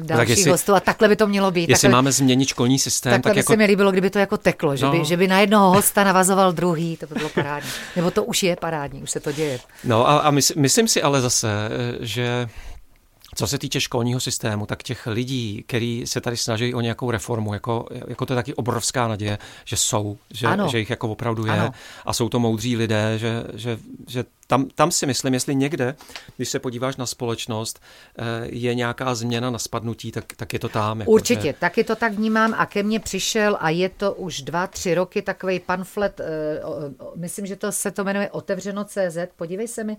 dalších 0.00 0.44
tak 0.44 0.52
hostů 0.52 0.74
a 0.74 0.80
takhle 0.80 1.08
by 1.08 1.16
to 1.16 1.26
mělo 1.26 1.50
být. 1.50 1.68
Jestli 1.68 1.82
takhle, 1.82 1.98
máme 1.98 2.12
změnit 2.12 2.48
školní 2.48 2.78
systém, 2.78 3.22
tak 3.22 3.36
jako 3.36 3.56
líbilo, 3.76 3.92
kdyby 3.92 4.10
to 4.10 4.18
jako 4.18 4.36
teklo, 4.36 4.76
že, 4.76 4.86
no. 4.86 4.92
by, 4.92 5.04
že 5.04 5.16
by 5.16 5.28
na 5.28 5.40
jednoho 5.40 5.74
hosta 5.74 6.04
navazoval 6.04 6.52
druhý, 6.52 6.96
to 6.96 7.06
by 7.06 7.14
bylo 7.14 7.28
parádní. 7.28 7.70
Nebo 7.96 8.10
to 8.10 8.24
už 8.24 8.42
je 8.42 8.56
parádní, 8.56 9.02
už 9.02 9.10
se 9.10 9.20
to 9.20 9.32
děje. 9.32 9.58
No 9.84 10.08
a, 10.08 10.18
a 10.18 10.30
mys, 10.30 10.54
myslím 10.54 10.88
si 10.88 11.02
ale 11.02 11.20
zase, 11.20 11.48
že 12.00 12.48
co 13.36 13.46
se 13.46 13.58
týče 13.58 13.80
školního 13.80 14.20
systému, 14.20 14.66
tak 14.66 14.82
těch 14.82 15.06
lidí, 15.06 15.64
kteří 15.66 16.06
se 16.06 16.20
tady 16.20 16.36
snaží 16.36 16.74
o 16.74 16.80
nějakou 16.80 17.10
reformu, 17.10 17.54
jako, 17.54 17.86
jako 18.08 18.26
to 18.26 18.32
je 18.32 18.34
taky 18.34 18.54
obrovská 18.54 19.08
naděje, 19.08 19.38
že 19.64 19.76
jsou, 19.76 20.18
že, 20.30 20.48
že 20.70 20.78
jich 20.78 20.90
jako 20.90 21.08
opravdu 21.08 21.46
je 21.46 21.52
ano. 21.52 21.72
a 22.06 22.12
jsou 22.12 22.28
to 22.28 22.38
moudří 22.38 22.76
lidé, 22.76 23.18
že, 23.18 23.44
že, 23.54 23.78
že 24.06 24.24
tam, 24.46 24.68
tam 24.74 24.90
si 24.90 25.06
myslím, 25.06 25.34
jestli 25.34 25.54
někde, 25.54 25.94
když 26.36 26.48
se 26.48 26.58
podíváš 26.58 26.96
na 26.96 27.06
společnost, 27.06 27.80
eh, 28.18 28.24
je 28.44 28.74
nějaká 28.74 29.14
změna 29.14 29.50
na 29.50 29.58
spadnutí, 29.58 30.12
tak, 30.12 30.24
tak 30.36 30.52
je 30.52 30.58
to 30.58 30.68
tam. 30.68 31.00
Jako 31.00 31.12
Určitě, 31.12 31.48
že... 31.48 31.52
taky 31.52 31.84
to 31.84 31.96
tak 31.96 32.12
vnímám 32.12 32.54
a 32.58 32.66
ke 32.66 32.82
mně 32.82 33.00
přišel 33.00 33.56
a 33.60 33.70
je 33.70 33.88
to 33.88 34.12
už 34.12 34.42
dva, 34.42 34.66
tři 34.66 34.94
roky 34.94 35.22
takový 35.22 35.60
pamflet, 35.60 36.20
eh, 36.20 36.60
myslím, 37.16 37.46
že 37.46 37.56
to 37.56 37.72
se 37.72 37.90
to 37.90 38.04
jmenuje 38.04 38.30
Otevřeno 38.30 38.84
CZ, 38.84 39.18
podívej 39.36 39.68
se 39.68 39.84
mi, 39.84 39.96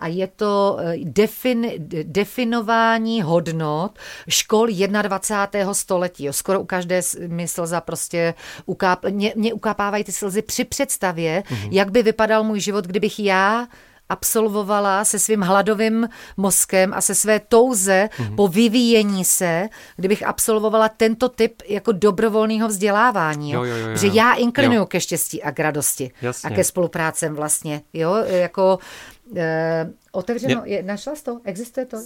a 0.00 0.06
je 0.06 0.26
to 0.26 0.76
eh, 0.80 0.96
defin, 1.04 1.70
definování 2.02 3.22
hodnot 3.22 3.98
škol 4.28 4.66
21. 4.66 5.74
století. 5.74 6.24
Jo. 6.24 6.32
Skoro 6.32 6.60
u 6.60 6.64
každé 6.64 7.00
mi 7.26 7.48
slza 7.48 7.80
prostě 7.80 8.34
ukáp, 8.66 9.04
mě, 9.04 9.32
mě 9.36 9.52
ukápávají 9.52 10.04
ty 10.04 10.12
slzy 10.12 10.42
při 10.42 10.64
představě, 10.64 11.42
mm-hmm. 11.46 11.68
jak 11.70 11.90
by 11.90 12.02
vypadal 12.02 12.44
můj 12.44 12.60
život, 12.60 12.84
kdybych 12.84 13.18
já 13.18 13.66
absolvovala 14.10 15.04
se 15.04 15.18
svým 15.18 15.40
hladovým 15.40 16.08
mozkem 16.36 16.94
a 16.94 17.00
se 17.00 17.14
své 17.14 17.40
touze 17.40 18.08
mm-hmm. 18.12 18.34
po 18.34 18.48
vyvíjení 18.48 19.24
se, 19.24 19.68
kdybych 19.96 20.22
absolvovala 20.22 20.88
tento 20.88 21.28
typ 21.28 21.62
jako 21.68 21.92
dobrovolného 21.92 22.68
vzdělávání. 22.68 23.52
Jo? 23.52 23.64
Jo, 23.64 23.76
jo, 23.76 23.88
jo, 23.88 23.96
Že 23.96 24.06
já 24.12 24.34
inklinuju 24.34 24.80
jo. 24.80 24.86
ke 24.86 25.00
štěstí 25.00 25.42
a 25.42 25.52
k 25.52 25.60
radosti 25.60 26.10
Jasně. 26.22 26.50
a 26.50 26.54
ke 26.54 26.64
spoluprácem 26.64 27.34
vlastně. 27.34 27.82
Jo? 27.92 28.14
Jako 28.26 28.78
e, 29.36 29.90
otevřeno, 30.12 30.62
je, 30.64 30.82
našla 30.82 31.16
jsi 31.16 31.24
to? 31.24 31.40
Existuje 31.44 31.86
to? 31.86 31.96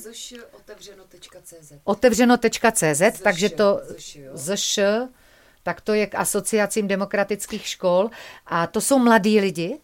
otevřeno.cz 0.52 1.72
Otevřeno.cz, 1.84 3.20
takže 3.22 3.48
to 3.48 3.80
zš, 4.36 4.78
tak 5.62 5.80
to 5.80 5.94
je 5.94 6.06
k 6.06 6.14
asociacím 6.14 6.88
demokratických 6.88 7.66
škol 7.66 8.10
a 8.46 8.66
to 8.66 8.80
jsou 8.80 8.98
mladí 8.98 9.40
lidi, 9.40 9.78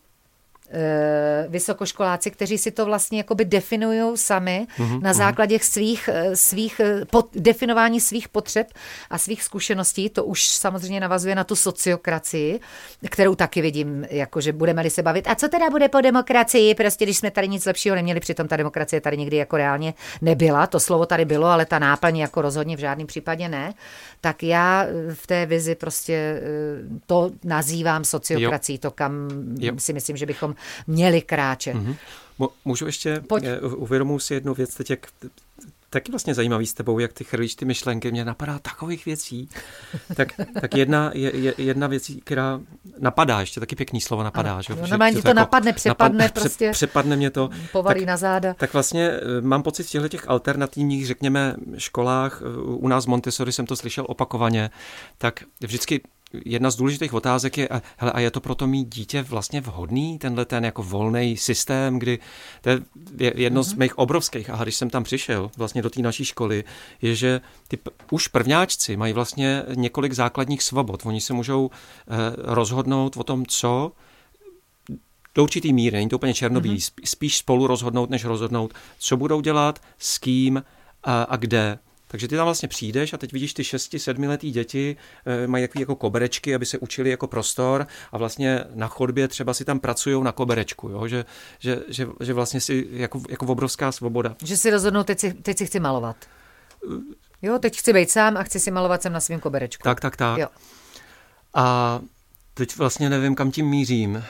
vysokoškoláci, 1.49 2.31
kteří 2.31 2.59
si 2.59 2.71
to 2.71 2.85
vlastně 2.85 3.19
jakoby 3.19 3.45
definují 3.45 4.17
sami 4.17 4.67
mm-hmm, 4.79 5.03
na 5.03 5.13
základě 5.13 5.57
mm-hmm. 5.57 5.73
svých, 5.73 6.09
eh, 6.13 6.37
svých 6.37 6.81
eh, 6.81 7.05
pod, 7.05 7.29
definování 7.35 8.01
svých 8.01 8.29
potřeb 8.29 8.67
a 9.11 9.19
svých 9.19 9.43
zkušeností. 9.43 10.11
To 10.11 10.25
už 10.25 10.47
samozřejmě 10.47 11.01
navazuje 11.01 11.35
na 11.35 11.45
tu 11.45 11.57
sociokracii, 11.57 12.61
kterou 13.09 13.35
taky 13.35 13.63
vidím, 13.63 14.07
jakože 14.11 14.53
budeme-li 14.53 14.91
se 14.91 15.03
bavit. 15.03 15.29
A 15.29 15.35
co 15.35 15.49
teda 15.49 15.71
bude 15.71 15.89
po 15.89 16.01
demokracii? 16.01 16.75
Prostě 16.75 17.05
když 17.05 17.17
jsme 17.17 17.31
tady 17.31 17.49
nic 17.49 17.67
lepšího 17.67 17.97
neměli, 17.97 18.21
přitom 18.21 18.49
ta 18.49 18.57
demokracie 18.57 19.01
tady 19.01 19.17
nikdy 19.17 19.37
jako 19.37 19.57
reálně 19.57 19.95
nebyla. 20.23 20.67
To 20.67 20.81
slovo 20.81 21.07
tady 21.07 21.25
bylo, 21.25 21.47
ale 21.47 21.67
ta 21.67 21.79
náplň 21.79 22.19
jako 22.19 22.43
rozhodně 22.43 22.77
v 22.77 22.81
žádném 22.81 23.07
případě 23.07 23.49
ne. 23.49 23.75
Tak 24.21 24.43
já 24.43 24.87
v 25.15 25.27
té 25.27 25.47
vizi 25.47 25.75
prostě 25.75 26.43
to 27.07 27.31
nazývám 27.45 28.05
sociokracií, 28.05 28.79
to 28.79 28.91
kam 28.91 29.29
jo. 29.59 29.75
si 29.79 29.93
myslím, 29.93 30.17
že 30.17 30.27
bychom 30.27 30.55
měli 30.87 31.23
kráčet. 31.23 31.77
Mm-hmm. 31.77 31.97
Můžu 32.65 32.87
ještě, 32.87 33.21
Pojď. 33.21 33.45
Eh, 33.45 33.61
uvědomuji 33.61 34.19
si 34.19 34.35
jednu 34.35 34.55
věc 34.55 34.75
teď, 34.75 34.91
jak 34.91 35.07
taky 35.91 36.13
vlastně 36.13 36.35
zajímavý 36.35 36.67
s 36.67 36.75
tebou, 36.75 36.99
jak 36.99 37.13
ty 37.13 37.25
chrlíš 37.25 37.55
ty 37.55 37.65
myšlenky, 37.65 38.11
mě 38.11 38.25
napadá 38.25 38.59
takových 38.59 39.05
věcí. 39.07 39.49
Tak, 40.17 40.29
tak 40.61 40.75
jedna, 40.75 41.11
je, 41.15 41.55
jedna 41.59 41.87
věc, 41.87 42.11
která 42.25 42.61
napadá, 42.99 43.41
ještě 43.41 43.61
taky 43.61 43.77
pěkný 43.77 44.01
slovo 44.01 44.23
napadá. 44.23 44.63
Že? 44.63 44.73
Jo, 44.73 44.77
že, 44.77 44.85
že 44.87 44.91
to, 44.93 44.99
to 44.99 45.29
jako 45.29 45.33
napadne, 45.33 45.73
přepadne 45.73 46.25
napad, 46.25 46.41
prostě. 46.43 46.71
Přepadne 46.71 47.17
mě 47.17 47.31
to. 47.31 47.51
Povalí 47.73 48.01
tak, 48.01 48.07
na 48.09 48.17
záda. 48.17 48.55
Tak 48.55 48.73
vlastně 48.73 49.11
eh, 49.11 49.41
mám 49.41 49.63
pocit 49.63 49.83
v 49.83 49.91
těchto 49.91 50.09
těch 50.09 50.29
alternativních, 50.29 51.07
řekněme, 51.07 51.55
školách, 51.79 52.43
eh, 52.43 52.61
u 52.63 52.89
nás 52.89 53.05
v 53.05 53.09
Montessori 53.09 53.53
jsem 53.53 53.67
to 53.67 53.77
slyšel 53.77 54.07
opakovaně, 54.09 54.71
tak 55.19 55.45
vždycky 55.61 56.01
jedna 56.45 56.71
z 56.71 56.77
důležitých 56.77 57.15
otázek 57.15 57.59
je, 57.59 57.69
a, 57.69 57.83
hele, 57.97 58.13
a 58.13 58.21
je 58.21 58.31
to 58.31 58.41
proto 58.41 58.67
mít 58.67 58.95
dítě 58.95 59.23
vlastně 59.23 59.61
vhodný, 59.61 60.19
tenhle 60.19 60.45
ten 60.45 60.65
jako 60.65 60.83
volný 60.83 61.37
systém, 61.37 61.99
kdy 61.99 62.19
to 62.61 62.71
je 62.71 62.81
jedno 63.37 63.61
mm-hmm. 63.61 63.65
z 63.65 63.73
mhm. 63.73 63.79
mých 63.79 63.99
obrovských, 63.99 64.51
a 64.51 64.63
když 64.63 64.75
jsem 64.75 64.91
tam 64.91 65.05
přišel 65.05 65.51
vlastně 65.57 65.83
do 65.83 65.91
té 65.91 66.03
naší 66.03 66.25
školy, 66.25 66.65
je, 67.03 67.15
že 67.15 67.41
ty 67.69 67.79
už 68.11 68.29
prvňáčci 68.29 68.97
mají 68.97 69.13
vlastně 69.13 69.63
několik 69.75 70.13
základních 70.13 70.63
svobod. 70.63 71.07
Oni 71.07 71.21
se 71.21 71.33
můžou 71.33 71.71
eh, 71.71 72.15
rozhodnout 72.37 73.17
o 73.17 73.25
tom, 73.25 73.47
co 73.47 73.93
do 75.35 75.43
určitý 75.43 75.73
míry, 75.73 75.97
není 75.97 76.09
to 76.09 76.17
úplně 76.17 76.35
černobílý, 76.35 76.77
mm-hmm. 76.77 77.05
spíš 77.05 77.39
spolu 77.39 77.67
rozhodnout, 77.67 78.11
než 78.11 78.25
rozhodnout, 78.25 78.75
co 78.99 79.17
budou 79.17 79.41
dělat, 79.41 79.83
s 79.99 80.19
kým 80.19 80.63
a, 81.03 81.23
a 81.23 81.37
kde. 81.37 81.79
Takže 82.11 82.29
ty 82.29 82.37
tam 82.37 82.45
vlastně 82.45 82.69
přijdeš 82.69 83.13
a 83.13 83.17
teď 83.17 83.33
vidíš 83.33 83.55
ty 83.55 83.63
6-7 83.63 84.29
letý 84.29 84.51
děti, 84.51 84.97
e, 85.27 85.47
mají 85.47 85.65
takový 85.65 85.81
jako 85.83 85.97
koberečky, 85.97 86.55
aby 86.55 86.67
se 86.67 86.79
učili 86.79 87.11
jako 87.11 87.27
prostor 87.27 87.87
a 88.13 88.19
vlastně 88.19 88.65
na 88.75 88.89
chodbě 88.89 89.29
třeba 89.29 89.55
si 89.55 89.65
tam 89.65 89.81
pracují 89.81 90.25
na 90.25 90.33
koberečku, 90.33 90.89
jo? 90.89 91.07
Že, 91.07 91.25
že, 91.59 91.83
že, 91.89 92.09
že 92.21 92.33
vlastně 92.33 92.61
si 92.61 92.87
jako, 92.91 93.23
jako 93.29 93.47
obrovská 93.47 93.93
svoboda. 93.93 94.37
Že 94.45 94.57
si 94.57 94.71
rozhodnou, 94.71 95.03
teď 95.03 95.19
si, 95.19 95.35
teď 95.35 95.59
si 95.59 95.67
chci 95.67 95.81
malovat. 95.81 96.17
Jo, 97.43 97.59
teď 97.59 97.79
chci 97.79 97.93
být 97.93 98.11
sám 98.11 98.37
a 98.37 98.43
chci 98.43 98.61
si 98.61 98.71
malovat 98.71 99.03
sem 99.03 99.13
na 99.13 99.21
svém 99.21 99.41
koberečku. 99.41 99.83
Tak, 99.83 100.01
tak, 100.01 100.17
tak. 100.17 100.39
Jo. 100.39 100.49
A 101.55 102.01
Teď 102.61 102.77
vlastně 102.77 103.11
nevím, 103.11 103.35
kam 103.35 103.51
tím 103.51 103.67
mířím. 103.67 104.15
Uh, 104.15 104.23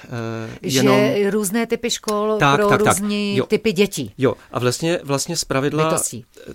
jenom... 0.62 0.96
Že 0.96 1.30
různé 1.30 1.66
typy 1.66 1.90
škol 1.90 2.36
tak, 2.40 2.56
pro 2.56 2.68
tak, 2.68 2.80
různé 2.80 3.36
tak. 3.38 3.48
typy 3.48 3.72
dětí. 3.72 4.14
Jo, 4.18 4.34
a 4.52 4.58
vlastně, 4.58 5.00
vlastně 5.04 5.36
z 5.36 5.44
pravidla, 5.44 5.98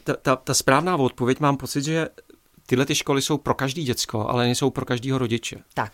ta, 0.03 0.15
ta, 0.21 0.36
ta 0.36 0.53
správná 0.53 0.95
odpověď, 0.95 1.39
mám 1.39 1.57
pocit, 1.57 1.84
že 1.84 2.07
tyhle 2.65 2.86
ty 2.86 2.95
školy 2.95 3.21
jsou 3.21 3.38
pro 3.38 3.53
každý 3.53 3.84
děcko, 3.84 4.28
ale 4.30 4.45
nejsou 4.45 4.69
pro 4.69 4.86
každého 4.86 5.17
rodiče. 5.17 5.57
Tak. 5.73 5.91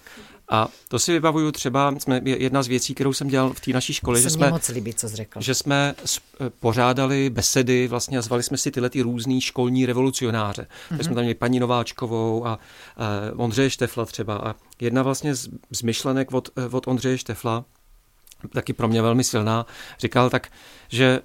A 0.51 0.67
to 0.87 0.99
si 0.99 1.11
vybavuju 1.11 1.51
třeba, 1.51 1.93
jsme, 1.99 2.21
jedna 2.23 2.63
z 2.63 2.67
věcí, 2.67 2.95
kterou 2.95 3.13
jsem 3.13 3.27
dělal 3.27 3.53
v 3.53 3.59
té 3.59 3.71
naší 3.71 3.93
škole, 3.93 4.21
že 4.21 4.29
jsme, 4.29 4.49
moc 4.49 4.67
líbí, 4.67 4.93
co 4.93 5.07
řekl. 5.07 5.41
že 5.41 5.55
jsme 5.55 5.95
eh, 6.05 6.49
pořádali 6.59 7.29
besedy 7.29 7.87
vlastně 7.87 8.17
a 8.17 8.21
zvali 8.21 8.43
jsme 8.43 8.57
si 8.57 8.71
tyhle 8.71 8.89
ty 8.89 9.01
různý 9.01 9.41
školní 9.41 9.85
revolucionáře. 9.85 10.61
Mm-hmm. 10.61 10.87
Takže 10.89 11.03
jsme 11.03 11.15
tam 11.15 11.23
měli 11.23 11.35
paní 11.35 11.59
Nováčkovou 11.59 12.47
a, 12.47 12.49
a 12.51 12.59
Ondřeje 13.35 13.69
Štefla 13.69 14.05
třeba. 14.05 14.35
A 14.35 14.55
jedna 14.79 15.03
vlastně 15.03 15.35
z, 15.35 15.49
z 15.71 15.81
myšlenek 15.81 16.33
od, 16.33 16.49
od 16.71 16.87
Ondřeje 16.87 17.17
Štefla, 17.17 17.65
taky 18.49 18.73
pro 18.73 18.87
mě 18.87 19.01
velmi 19.01 19.23
silná, 19.23 19.65
říkal 19.99 20.29
tak, 20.29 20.51
že 20.89 21.21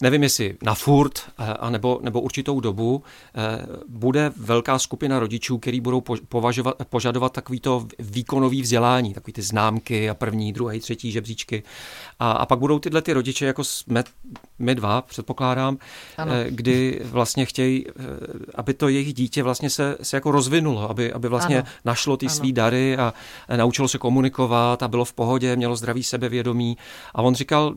nevím 0.00 0.22
jestli 0.22 0.56
na 0.62 0.74
furt, 0.74 1.18
eh, 1.38 1.44
a 1.44 1.70
nebo, 1.70 1.98
nebo 2.02 2.20
určitou 2.20 2.60
dobu, 2.60 3.02
eh, 3.34 3.66
bude 3.88 4.32
velká 4.36 4.78
skupina 4.78 5.18
rodičů, 5.18 5.58
který 5.58 5.80
budou 5.80 6.00
považovat, 6.28 6.76
požadovat 6.88 7.32
takovýto 7.32 7.86
výkonový 7.98 8.62
vzdělání, 8.62 9.14
takový 9.14 9.32
ty 9.32 9.42
známky 9.42 10.10
a 10.10 10.14
první, 10.14 10.52
druhý, 10.52 10.80
třetí 10.80 11.12
žebříčky. 11.12 11.62
A, 12.18 12.32
a 12.32 12.46
pak 12.46 12.58
budou 12.58 12.78
tyhle 12.78 13.02
ty 13.02 13.12
rodiče, 13.12 13.46
jako 13.46 13.64
jsme 13.64 14.04
my 14.58 14.74
dva, 14.74 15.02
předpokládám, 15.02 15.78
ano. 16.16 16.32
Eh, 16.32 16.46
kdy 16.50 17.00
vlastně 17.04 17.46
chtějí, 17.46 17.86
aby 18.54 18.74
to 18.74 18.88
jejich 18.88 19.14
dítě 19.14 19.42
vlastně 19.42 19.70
se, 19.70 19.96
se 20.02 20.16
jako 20.16 20.30
rozvinulo, 20.30 20.90
aby, 20.90 21.12
aby 21.12 21.28
vlastně 21.28 21.58
ano. 21.58 21.68
našlo 21.84 22.16
ty 22.16 22.28
svý 22.28 22.52
dary 22.52 22.96
a 22.96 23.14
naučilo 23.56 23.88
se 23.88 23.98
komunikovat 23.98 24.82
a 24.82 24.88
bylo 24.88 25.04
v 25.04 25.12
pohodě, 25.12 25.56
mělo 25.56 25.76
zdravý 25.76 26.02
sebevědomí. 26.02 26.76
A 27.14 27.22
on 27.22 27.34
říkal, 27.34 27.74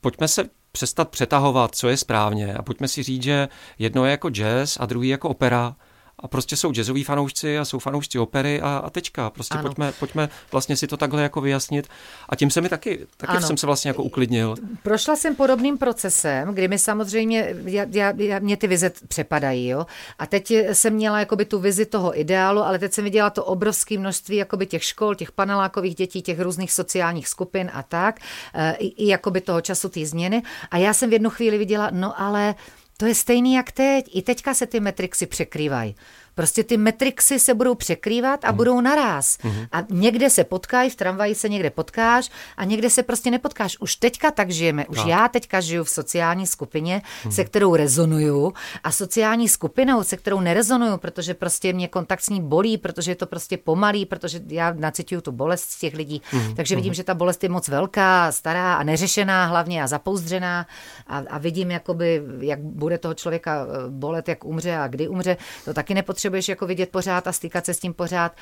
pojďme 0.00 0.28
se 0.28 0.48
přestat 0.74 1.08
přetahovat, 1.08 1.74
co 1.74 1.88
je 1.88 1.96
správně. 1.96 2.54
A 2.54 2.62
pojďme 2.62 2.88
si 2.88 3.02
říct, 3.02 3.22
že 3.22 3.48
jedno 3.78 4.04
je 4.04 4.10
jako 4.10 4.30
jazz 4.30 4.76
a 4.80 4.86
druhý 4.86 5.08
jako 5.08 5.28
opera 5.28 5.76
a 6.18 6.28
prostě 6.28 6.56
jsou 6.56 6.72
jazzoví 6.76 7.04
fanoušci 7.04 7.58
a 7.58 7.64
jsou 7.64 7.78
fanoušci 7.78 8.18
opery 8.18 8.60
a, 8.60 8.82
a 8.84 8.90
tečka. 8.90 9.30
Prostě 9.30 9.58
pojďme, 9.58 9.92
pojďme 9.92 10.28
vlastně 10.52 10.76
si 10.76 10.86
to 10.86 10.96
takhle 10.96 11.22
jako 11.22 11.40
vyjasnit. 11.40 11.88
A 12.28 12.36
tím 12.36 12.50
se 12.50 12.60
mi 12.60 12.68
taky, 12.68 13.06
taky 13.16 13.42
jsem 13.42 13.56
se 13.56 13.66
vlastně 13.66 13.88
jako 13.88 14.02
uklidnil. 14.02 14.54
Prošla 14.82 15.16
jsem 15.16 15.36
podobným 15.36 15.78
procesem, 15.78 16.54
kdy 16.54 16.68
mi 16.68 16.78
samozřejmě, 16.78 17.56
já, 17.64 17.86
já, 17.90 18.12
já, 18.16 18.38
mě 18.38 18.56
ty 18.56 18.66
vize 18.66 18.92
přepadají, 19.08 19.68
jo. 19.68 19.86
A 20.18 20.26
teď 20.26 20.50
jsem 20.72 20.94
měla 20.94 21.18
jakoby 21.18 21.44
tu 21.44 21.58
vizi 21.58 21.86
toho 21.86 22.20
ideálu, 22.20 22.62
ale 22.62 22.78
teď 22.78 22.92
jsem 22.92 23.04
viděla 23.04 23.30
to 23.30 23.44
obrovské 23.44 23.98
množství 23.98 24.36
jakoby 24.36 24.66
těch 24.66 24.84
škol, 24.84 25.14
těch 25.14 25.32
panelákových 25.32 25.94
dětí, 25.94 26.22
těch 26.22 26.40
různých 26.40 26.72
sociálních 26.72 27.28
skupin 27.28 27.70
a 27.74 27.82
tak, 27.82 28.20
e, 28.54 28.74
i, 28.74 28.86
i 28.86 29.08
jakoby 29.08 29.40
toho 29.40 29.60
času 29.60 29.88
té 29.88 30.06
změny. 30.06 30.42
A 30.70 30.76
já 30.76 30.94
jsem 30.94 31.10
v 31.10 31.12
jednu 31.12 31.30
chvíli 31.30 31.58
viděla, 31.58 31.90
no 31.92 32.20
ale 32.20 32.54
to 32.96 33.06
je 33.06 33.14
stejný 33.14 33.54
jak 33.54 33.72
teď. 33.72 34.16
I 34.16 34.22
teďka 34.22 34.54
se 34.54 34.66
ty 34.66 34.80
metrixy 34.80 35.26
překrývají. 35.26 35.94
Prostě 36.34 36.64
ty 36.64 36.76
metrixy 36.76 37.38
se 37.38 37.54
budou 37.54 37.74
překrývat 37.74 38.44
a 38.44 38.50
mm. 38.50 38.56
budou 38.56 38.80
naraz. 38.80 39.38
Mm. 39.44 39.52
A 39.72 39.82
někde 39.90 40.30
se 40.30 40.44
potkají, 40.44 40.90
v 40.90 40.96
tramvaji 40.96 41.34
se 41.34 41.48
někde 41.48 41.70
potkáš 41.70 42.30
a 42.56 42.64
někde 42.64 42.90
se 42.90 43.02
prostě 43.02 43.30
nepotkáš. 43.30 43.76
Už 43.80 43.96
teďka 43.96 44.30
tak 44.30 44.50
žijeme. 44.50 44.86
Už 44.86 44.96
tak. 44.96 45.06
já 45.06 45.28
teďka 45.28 45.60
žiju 45.60 45.84
v 45.84 45.90
sociální 45.90 46.46
skupině, 46.46 47.02
mm. 47.24 47.32
se 47.32 47.44
kterou 47.44 47.76
rezonuju 47.76 48.52
a 48.84 48.92
sociální 48.92 49.48
skupinou, 49.48 50.02
se 50.04 50.16
kterou 50.16 50.40
nerezonuju, 50.40 50.96
protože 50.96 51.34
prostě 51.34 51.72
mě 51.72 51.88
kontakt 51.88 52.20
s 52.20 52.28
ní 52.28 52.40
bolí, 52.40 52.78
protože 52.78 53.10
je 53.10 53.16
to 53.16 53.26
prostě 53.26 53.56
pomalý, 53.56 54.06
protože 54.06 54.40
já 54.48 54.72
nacituju 54.72 55.20
tu 55.20 55.32
bolest 55.32 55.70
z 55.70 55.78
těch 55.78 55.94
lidí. 55.94 56.22
Mm. 56.32 56.54
Takže 56.54 56.76
vidím, 56.76 56.90
mm. 56.90 56.94
že 56.94 57.04
ta 57.04 57.14
bolest 57.14 57.42
je 57.42 57.48
moc 57.48 57.68
velká, 57.68 58.32
stará 58.32 58.74
a 58.74 58.82
neřešená 58.82 59.46
hlavně 59.46 59.82
a 59.82 59.86
zapouzdřená 59.86 60.66
a, 61.06 61.18
a 61.30 61.38
vidím, 61.38 61.70
jakoby, 61.70 62.22
jak 62.40 62.60
bude 62.60 62.98
toho 62.98 63.14
člověka 63.14 63.66
eh, 63.66 63.88
bolet, 63.88 64.28
jak 64.28 64.44
umře 64.44 64.76
a 64.76 64.88
kdy 64.88 65.08
umře. 65.08 65.36
To 65.64 65.74
taky 65.74 65.94
nepotřebuje 65.94 66.23
potřebuješ 66.24 66.48
jako 66.48 66.66
vidět 66.66 66.90
pořád 66.90 67.26
a 67.26 67.32
stýkat 67.32 67.66
se 67.66 67.74
s 67.74 67.78
tím 67.78 67.94
pořád 67.94 68.36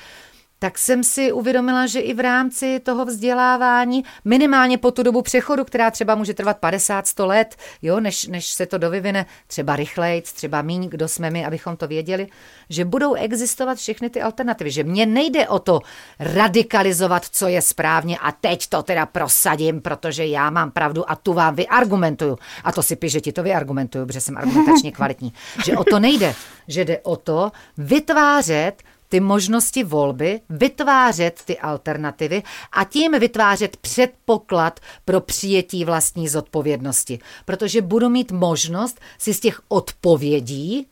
tak 0.59 0.77
jsem 0.77 1.03
si 1.03 1.31
uvědomila, 1.31 1.87
že 1.87 1.99
i 1.99 2.13
v 2.13 2.19
rámci 2.19 2.79
toho 2.79 3.05
vzdělávání, 3.05 4.03
minimálně 4.25 4.77
po 4.77 4.91
tu 4.91 5.03
dobu 5.03 5.21
přechodu, 5.21 5.65
která 5.65 5.91
třeba 5.91 6.15
může 6.15 6.33
trvat 6.33 6.57
50-100 6.61 7.27
let, 7.27 7.55
jo, 7.81 7.99
než, 7.99 8.27
než 8.27 8.45
se 8.45 8.65
to 8.65 8.77
dovyvine, 8.77 9.25
třeba 9.47 9.75
rychleji, 9.75 10.21
třeba 10.21 10.61
míň, 10.61 10.89
kdo 10.89 11.07
jsme 11.07 11.31
my, 11.31 11.45
abychom 11.45 11.77
to 11.77 11.87
věděli, 11.87 12.27
že 12.69 12.85
budou 12.85 13.13
existovat 13.13 13.77
všechny 13.77 14.09
ty 14.09 14.21
alternativy. 14.21 14.71
Že 14.71 14.83
mně 14.83 15.05
nejde 15.05 15.47
o 15.47 15.59
to 15.59 15.79
radikalizovat, 16.19 17.25
co 17.25 17.47
je 17.47 17.61
správně 17.61 18.17
a 18.17 18.31
teď 18.31 18.67
to 18.67 18.83
teda 18.83 19.05
prosadím, 19.05 19.81
protože 19.81 20.25
já 20.25 20.49
mám 20.49 20.71
pravdu 20.71 21.11
a 21.11 21.15
tu 21.15 21.33
vám 21.33 21.55
vyargumentuju. 21.55 22.37
A 22.63 22.71
to 22.71 22.83
si 22.83 22.95
píš, 22.95 23.11
že 23.11 23.21
ti 23.21 23.31
to 23.31 23.43
vyargumentuju, 23.43 24.05
protože 24.05 24.21
jsem 24.21 24.37
argumentačně 24.37 24.91
kvalitní. 24.95 25.33
Že 25.65 25.77
o 25.77 25.83
to 25.83 25.99
nejde. 25.99 26.35
Že 26.67 26.85
jde 26.85 26.99
o 26.99 27.15
to 27.15 27.51
vytvářet 27.77 28.83
ty 29.13 29.19
možnosti 29.19 29.83
volby, 29.83 30.41
vytvářet 30.49 31.41
ty 31.45 31.59
alternativy 31.59 32.43
a 32.71 32.83
tím 32.83 33.19
vytvářet 33.19 33.77
předpoklad 33.77 34.79
pro 35.05 35.21
přijetí 35.21 35.85
vlastní 35.85 36.27
zodpovědnosti. 36.27 37.19
Protože 37.45 37.81
budu 37.81 38.09
mít 38.09 38.31
možnost 38.31 38.99
si 39.17 39.33
z 39.33 39.39
těch 39.39 39.61
odpovědí 39.67 40.87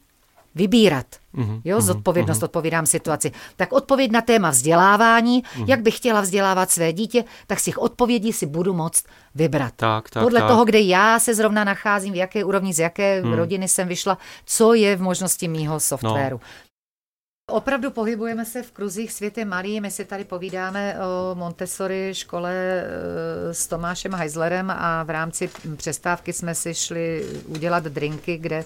vybírat. 0.55 1.05
Mm-hmm, 1.35 1.61
jo, 1.65 1.81
zodpovědnost, 1.81 2.39
mm-hmm. 2.39 2.45
odpovídám 2.45 2.85
situaci. 2.85 3.31
Tak 3.55 3.73
odpověď 3.73 4.11
na 4.11 4.21
téma 4.21 4.49
vzdělávání, 4.49 5.43
jak 5.65 5.81
bych 5.81 5.97
chtěla 5.97 6.21
vzdělávat 6.21 6.71
své 6.71 6.93
dítě, 6.93 7.23
tak 7.47 7.59
z 7.59 7.63
těch 7.63 7.77
odpovědí 7.77 8.33
si 8.33 8.45
budu 8.45 8.73
moct 8.73 9.05
vybrat. 9.35 9.73
Tak, 9.75 10.09
tak, 10.09 10.23
Podle 10.23 10.39
tak. 10.39 10.49
toho, 10.49 10.65
kde 10.65 10.79
já 10.79 11.19
se 11.19 11.35
zrovna 11.35 11.63
nacházím, 11.63 12.13
v 12.13 12.17
jaké 12.17 12.43
úrovni, 12.43 12.73
z 12.73 12.79
jaké 12.79 13.23
mm. 13.23 13.33
rodiny 13.33 13.67
jsem 13.67 13.87
vyšla, 13.87 14.17
co 14.45 14.73
je 14.73 14.95
v 14.95 15.01
možnosti 15.01 15.47
mýho 15.47 15.79
softwaru. 15.79 16.39
No. 16.41 16.70
Opravdu 17.49 17.91
pohybujeme 17.91 18.45
se 18.45 18.63
v 18.63 18.71
kruzích 18.71 19.11
světě 19.11 19.45
malý. 19.45 19.81
My 19.81 19.91
si 19.91 20.05
tady 20.05 20.23
povídáme 20.23 20.95
o 20.99 21.35
Montessori 21.35 22.09
škole 22.13 22.53
eh, 22.53 23.53
s 23.53 23.67
Tomášem 23.67 24.13
Heislerem 24.13 24.71
a 24.71 25.03
v 25.03 25.09
rámci 25.09 25.49
přestávky 25.75 26.33
jsme 26.33 26.55
si 26.55 26.73
šli 26.73 27.25
udělat 27.47 27.83
drinky, 27.83 28.37
kde 28.37 28.65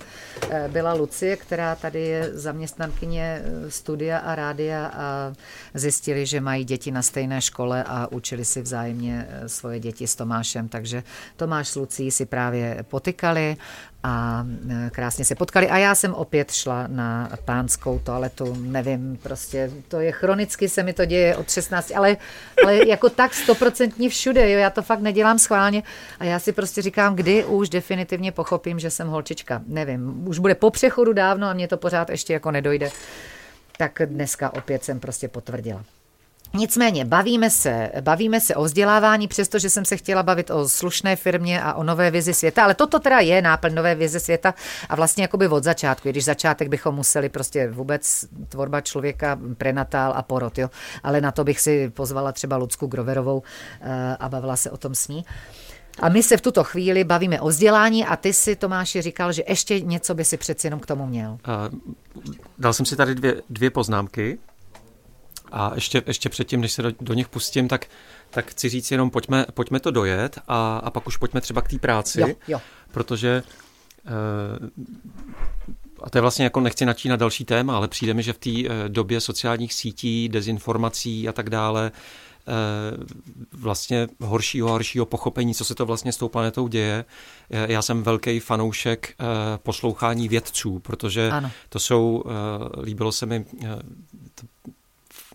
eh, 0.49 0.69
byla 0.71 0.93
Lucie, 0.93 1.35
která 1.35 1.75
tady 1.75 2.01
je 2.01 2.29
zaměstnankyně 2.33 3.41
eh, 3.45 3.71
studia 3.71 4.17
a 4.17 4.35
rádia 4.35 4.91
a 4.95 5.33
zjistili, 5.73 6.25
že 6.25 6.41
mají 6.41 6.65
děti 6.65 6.91
na 6.91 7.01
stejné 7.01 7.41
škole 7.41 7.83
a 7.83 8.07
učili 8.11 8.45
si 8.45 8.61
vzájemně 8.61 9.27
svoje 9.47 9.79
děti 9.79 10.07
s 10.07 10.15
Tomášem. 10.15 10.67
Takže 10.67 11.03
Tomáš 11.35 11.67
s 11.67 11.75
Lucí 11.75 12.11
si 12.11 12.25
právě 12.25 12.85
potykali 12.89 13.57
a 14.05 14.45
e, 14.69 14.89
krásně 14.89 15.25
se 15.25 15.35
potkali. 15.35 15.69
A 15.69 15.77
já 15.77 15.95
jsem 15.95 16.13
opět 16.13 16.51
šla 16.51 16.87
na 16.87 17.29
pánskou 17.45 17.99
toaletu, 17.99 18.55
nevím, 18.59 19.17
prostě 19.23 19.71
to 19.87 19.99
je 19.99 20.11
chronicky, 20.11 20.69
se 20.69 20.83
mi 20.83 20.93
to 20.93 21.05
děje 21.05 21.35
od 21.35 21.51
16, 21.51 21.91
ale, 21.95 22.17
ale 22.63 22.87
jako 22.87 23.09
tak 23.09 23.33
stoprocentně 23.33 24.09
všude, 24.09 24.51
jo, 24.51 24.59
já 24.59 24.69
to 24.69 24.81
fakt 24.81 24.99
nedělám 24.99 25.39
schválně 25.39 25.83
a 26.19 26.25
já 26.25 26.39
si 26.39 26.51
prostě 26.51 26.81
říkám, 26.81 27.15
kdy 27.15 27.45
už 27.45 27.69
definitivně 27.69 28.31
pochopím, 28.31 28.79
že 28.79 28.89
jsem 28.89 29.07
holčička, 29.07 29.61
nevím, 29.67 30.27
už 30.27 30.39
bude 30.39 30.55
po 30.55 30.71
přechodu 30.71 31.13
dávno 31.13 31.47
a 31.47 31.53
mě 31.53 31.67
to 31.67 31.77
pořád 31.77 32.09
ještě 32.09 32.33
jako 32.33 32.51
nedojde. 32.51 32.91
Tak 33.77 34.01
dneska 34.05 34.53
opět 34.53 34.83
jsem 34.83 34.99
prostě 34.99 35.27
potvrdila. 35.27 35.83
Nicméně 36.55 37.05
bavíme 37.05 37.49
se, 37.49 37.91
bavíme 38.01 38.41
se 38.41 38.55
o 38.55 38.63
vzdělávání, 38.63 39.27
přestože 39.27 39.69
jsem 39.69 39.85
se 39.85 39.97
chtěla 39.97 40.23
bavit 40.23 40.51
o 40.51 40.69
slušné 40.69 41.15
firmě 41.15 41.61
a 41.61 41.73
o 41.73 41.83
nové 41.83 42.11
vizi 42.11 42.33
světa, 42.33 42.63
ale 42.63 42.75
toto 42.75 42.99
teda 42.99 43.19
je 43.19 43.41
náplň 43.41 43.73
nové 43.73 43.95
vize 43.95 44.19
světa 44.19 44.53
a 44.89 44.95
vlastně 44.95 45.23
jakoby 45.23 45.47
od 45.47 45.63
začátku, 45.63 46.09
když 46.09 46.25
začátek 46.25 46.67
bychom 46.67 46.95
museli 46.95 47.29
prostě 47.29 47.69
vůbec 47.69 48.25
tvorba 48.49 48.81
člověka, 48.81 49.39
prenatál 49.57 50.13
a 50.15 50.21
porod, 50.21 50.57
jo. 50.57 50.69
Ale 51.03 51.21
na 51.21 51.31
to 51.31 51.43
bych 51.43 51.59
si 51.59 51.89
pozvala 51.89 52.31
třeba 52.31 52.57
Lucku 52.57 52.87
Groverovou 52.87 53.43
eh, 53.81 54.17
a 54.19 54.29
bavila 54.29 54.55
se 54.55 54.71
o 54.71 54.77
tom 54.77 54.95
s 54.95 55.07
ní. 55.07 55.25
A 55.99 56.09
my 56.09 56.23
se 56.23 56.37
v 56.37 56.41
tuto 56.41 56.63
chvíli 56.63 57.03
bavíme 57.03 57.41
o 57.41 57.47
vzdělání 57.47 58.05
a 58.05 58.15
ty 58.15 58.33
si, 58.33 58.55
Tomáši, 58.55 59.01
říkal, 59.01 59.31
že 59.31 59.43
ještě 59.47 59.79
něco 59.79 60.15
by 60.15 60.25
si 60.25 60.37
přeci 60.37 60.67
jenom 60.67 60.79
k 60.79 60.85
tomu 60.85 61.05
měl. 61.05 61.31
Uh, 61.31 61.79
dal 62.57 62.73
jsem 62.73 62.85
si 62.85 62.95
tady 62.95 63.15
dvě, 63.15 63.41
dvě 63.49 63.69
poznámky. 63.69 64.37
A 65.51 65.71
ještě, 65.75 66.03
ještě 66.07 66.29
předtím, 66.29 66.61
než 66.61 66.71
se 66.71 66.81
do, 66.81 66.91
do 67.01 67.13
nich 67.13 67.29
pustím, 67.29 67.67
tak, 67.67 67.85
tak 68.29 68.51
chci 68.51 68.69
říct 68.69 68.91
jenom, 68.91 69.09
pojďme, 69.09 69.45
pojďme 69.53 69.79
to 69.79 69.91
dojet 69.91 70.39
a, 70.47 70.77
a 70.77 70.89
pak 70.89 71.07
už 71.07 71.17
pojďme 71.17 71.41
třeba 71.41 71.61
k 71.61 71.69
té 71.69 71.79
práci, 71.79 72.21
jo, 72.21 72.27
jo. 72.47 72.61
protože 72.91 73.43
eh, 74.05 74.11
a 76.03 76.09
to 76.09 76.17
je 76.17 76.21
vlastně 76.21 76.43
jako 76.43 76.59
nechci 76.59 76.85
načínat 76.85 77.19
další 77.19 77.45
téma, 77.45 77.75
ale 77.75 77.87
přijde 77.87 78.13
mi, 78.13 78.23
že 78.23 78.33
v 78.33 78.37
té 78.37 78.49
eh, 78.49 78.89
době 78.89 79.21
sociálních 79.21 79.73
sítí, 79.73 80.29
dezinformací 80.29 81.27
a 81.27 81.31
tak 81.31 81.49
dále, 81.49 81.91
eh, 82.47 82.51
vlastně 83.51 84.07
horšího 84.19 84.67
a 84.69 84.71
horšího 84.71 85.05
pochopení, 85.05 85.55
co 85.55 85.65
se 85.65 85.75
to 85.75 85.85
vlastně 85.85 86.11
s 86.11 86.17
tou 86.17 86.29
planetou 86.29 86.67
děje. 86.67 87.05
Já 87.49 87.81
jsem 87.81 88.03
velký 88.03 88.39
fanoušek 88.39 89.15
poslouchání 89.57 90.27
vědců, 90.27 90.79
protože 90.79 91.29
ano. 91.31 91.51
to 91.69 91.79
jsou, 91.79 92.23
líbilo 92.81 93.11
se 93.11 93.25
mi 93.25 93.45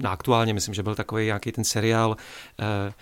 na 0.03 0.11
aktuálně, 0.11 0.55
myslím, 0.55 0.75
že 0.75 0.83
byl 0.83 0.95
takový 0.95 1.25
nějaký 1.25 1.53
ten 1.53 1.65
seriál, 1.65 2.17
eh, 2.61 2.93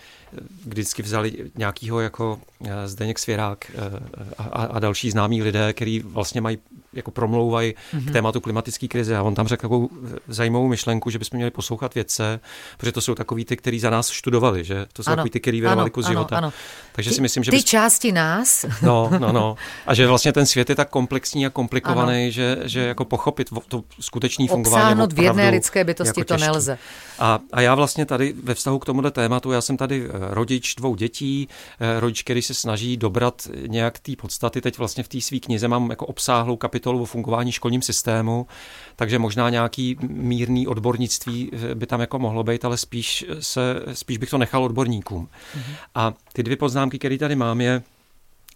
vždycky 0.65 1.03
vzali 1.03 1.33
nějakýho 1.57 1.99
jako 1.99 2.39
eh, 2.65 2.87
Zdeněk 2.87 3.19
Svěrák 3.19 3.71
eh, 3.75 3.99
a, 4.37 4.43
a 4.63 4.79
další 4.79 5.11
známí 5.11 5.43
lidé, 5.43 5.73
který 5.73 5.99
vlastně 5.99 6.41
mají 6.41 6.57
jako 6.93 7.11
promlouvají 7.11 7.71
mm-hmm. 7.71 8.01
k 8.01 8.03
mhm. 8.03 8.13
tématu 8.13 8.41
klimatické 8.41 8.87
krize. 8.87 9.17
A 9.17 9.23
on 9.23 9.35
tam 9.35 9.47
řekl 9.47 9.61
takovou 9.61 9.89
zajímavou 10.27 10.67
myšlenku, 10.67 11.09
že 11.09 11.19
bychom 11.19 11.37
měli 11.37 11.51
poslouchat 11.51 11.95
vědce, 11.95 12.39
protože 12.77 12.91
to 12.91 13.01
jsou 13.01 13.15
takový 13.15 13.45
ty, 13.45 13.57
kteří 13.57 13.79
za 13.79 13.89
nás 13.89 14.09
študovali, 14.09 14.63
že 14.63 14.85
to 14.93 15.03
jsou 15.03 15.09
ano, 15.09 15.15
takový 15.15 15.29
ty, 15.29 15.39
kteří 15.39 15.61
věnovali 15.61 15.89
kus 15.89 16.07
života. 16.07 16.37
Ano. 16.37 16.53
Takže 16.91 17.09
ty, 17.09 17.15
si 17.15 17.21
myslím, 17.21 17.43
že... 17.43 17.51
Ty 17.51 17.57
bys... 17.57 17.65
části 17.65 18.11
nás. 18.11 18.65
No, 18.81 19.09
no, 19.19 19.31
no. 19.31 19.55
A 19.85 19.93
že 19.93 20.07
vlastně 20.07 20.33
ten 20.33 20.45
svět 20.45 20.69
je 20.69 20.75
tak 20.75 20.89
komplexní 20.89 21.45
a 21.45 21.49
komplikovaný, 21.49 22.31
že, 22.31 22.57
že 22.63 22.79
jako 22.79 23.05
pochopit 23.05 23.49
to 23.67 23.83
skutečné 23.99 24.47
fungování. 24.47 24.83
Obsáhnout 24.83 25.13
v 25.13 25.19
jedné 25.19 25.49
lidské 25.49 25.83
bytosti 25.83 26.21
jako 26.21 26.27
to 26.27 26.37
nelze. 26.37 26.77
A, 27.19 27.39
a 27.53 27.61
já 27.61 27.75
vlastně 27.75 28.05
tady 28.05 28.33
ve 28.43 28.53
vztahu 28.53 28.79
k 28.79 28.85
tomuto 28.85 29.11
tématu, 29.11 29.51
já 29.51 29.61
jsem 29.61 29.77
tady 29.77 30.07
eh, 30.07 30.18
rodič 30.21 30.75
dvou 30.75 30.95
dětí, 30.95 31.47
eh, 31.79 31.99
rodič, 31.99 32.23
který 32.23 32.41
se 32.41 32.53
snaží 32.53 32.97
dobrat 32.97 33.47
nějak 33.67 33.99
té 33.99 34.15
podstaty. 34.15 34.61
Teď 34.61 34.77
vlastně 34.77 35.03
v 35.03 35.07
té 35.07 35.21
své 35.21 35.39
knize 35.39 35.67
mám 35.67 35.89
jako 35.89 36.05
obsáhlou 36.05 36.55
kapitolu 36.55 37.01
o 37.01 37.05
fungování 37.05 37.51
školním 37.51 37.81
systému, 37.81 38.47
takže 38.95 39.19
možná 39.19 39.49
nějaký 39.49 39.97
mírný 40.09 40.67
odbornictví 40.67 41.51
eh, 41.53 41.75
by 41.75 41.85
tam 41.85 42.01
jako 42.01 42.19
mohlo 42.19 42.43
být, 42.43 42.65
ale 42.65 42.77
spíš, 42.77 43.25
se, 43.39 43.81
spíš 43.93 44.17
bych 44.17 44.29
to 44.29 44.37
nechal 44.37 44.63
odborníkům. 44.63 45.25
Mm-hmm. 45.27 45.75
A 45.95 46.13
ty 46.33 46.43
dvě 46.43 46.57
poznámky, 46.57 46.99
které 46.99 47.17
tady 47.17 47.35
mám, 47.35 47.61
je, 47.61 47.83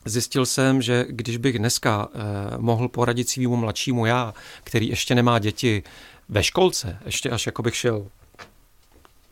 Zjistil 0.06 0.46
jsem, 0.46 0.82
že 0.82 1.06
když 1.10 1.38
bych 1.38 1.60
dneska 1.60 2.08
eh, 2.14 2.18
mohl 2.58 2.88
poradit 2.88 3.30
svýmu 3.30 3.56
mladšímu 3.56 4.06
já, 4.06 4.34
který 4.64 4.90
ještě 4.90 5.16
nemá 5.16 5.40
děti 5.40 5.84
ve 6.30 6.44
školce, 6.44 6.98
ještě 7.06 7.30
až 7.30 7.46
jako 7.46 7.62
bych 7.62 7.76
šel 7.76 8.08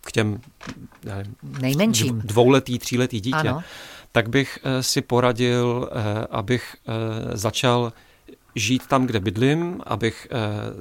k 0.01 0.11
těm 0.11 0.41
nejmenším 1.61 2.21
dvouletý, 2.21 2.79
tříletý 2.79 3.19
dítě, 3.19 3.37
ano. 3.37 3.63
tak 4.11 4.29
bych 4.29 4.59
eh, 4.63 4.83
si 4.83 5.01
poradil, 5.01 5.89
eh, 5.91 6.27
abych 6.29 6.75
eh, 6.75 7.37
začal 7.37 7.93
žít 8.55 8.87
tam, 8.87 9.05
kde 9.05 9.19
bydlím, 9.19 9.81
abych 9.85 10.27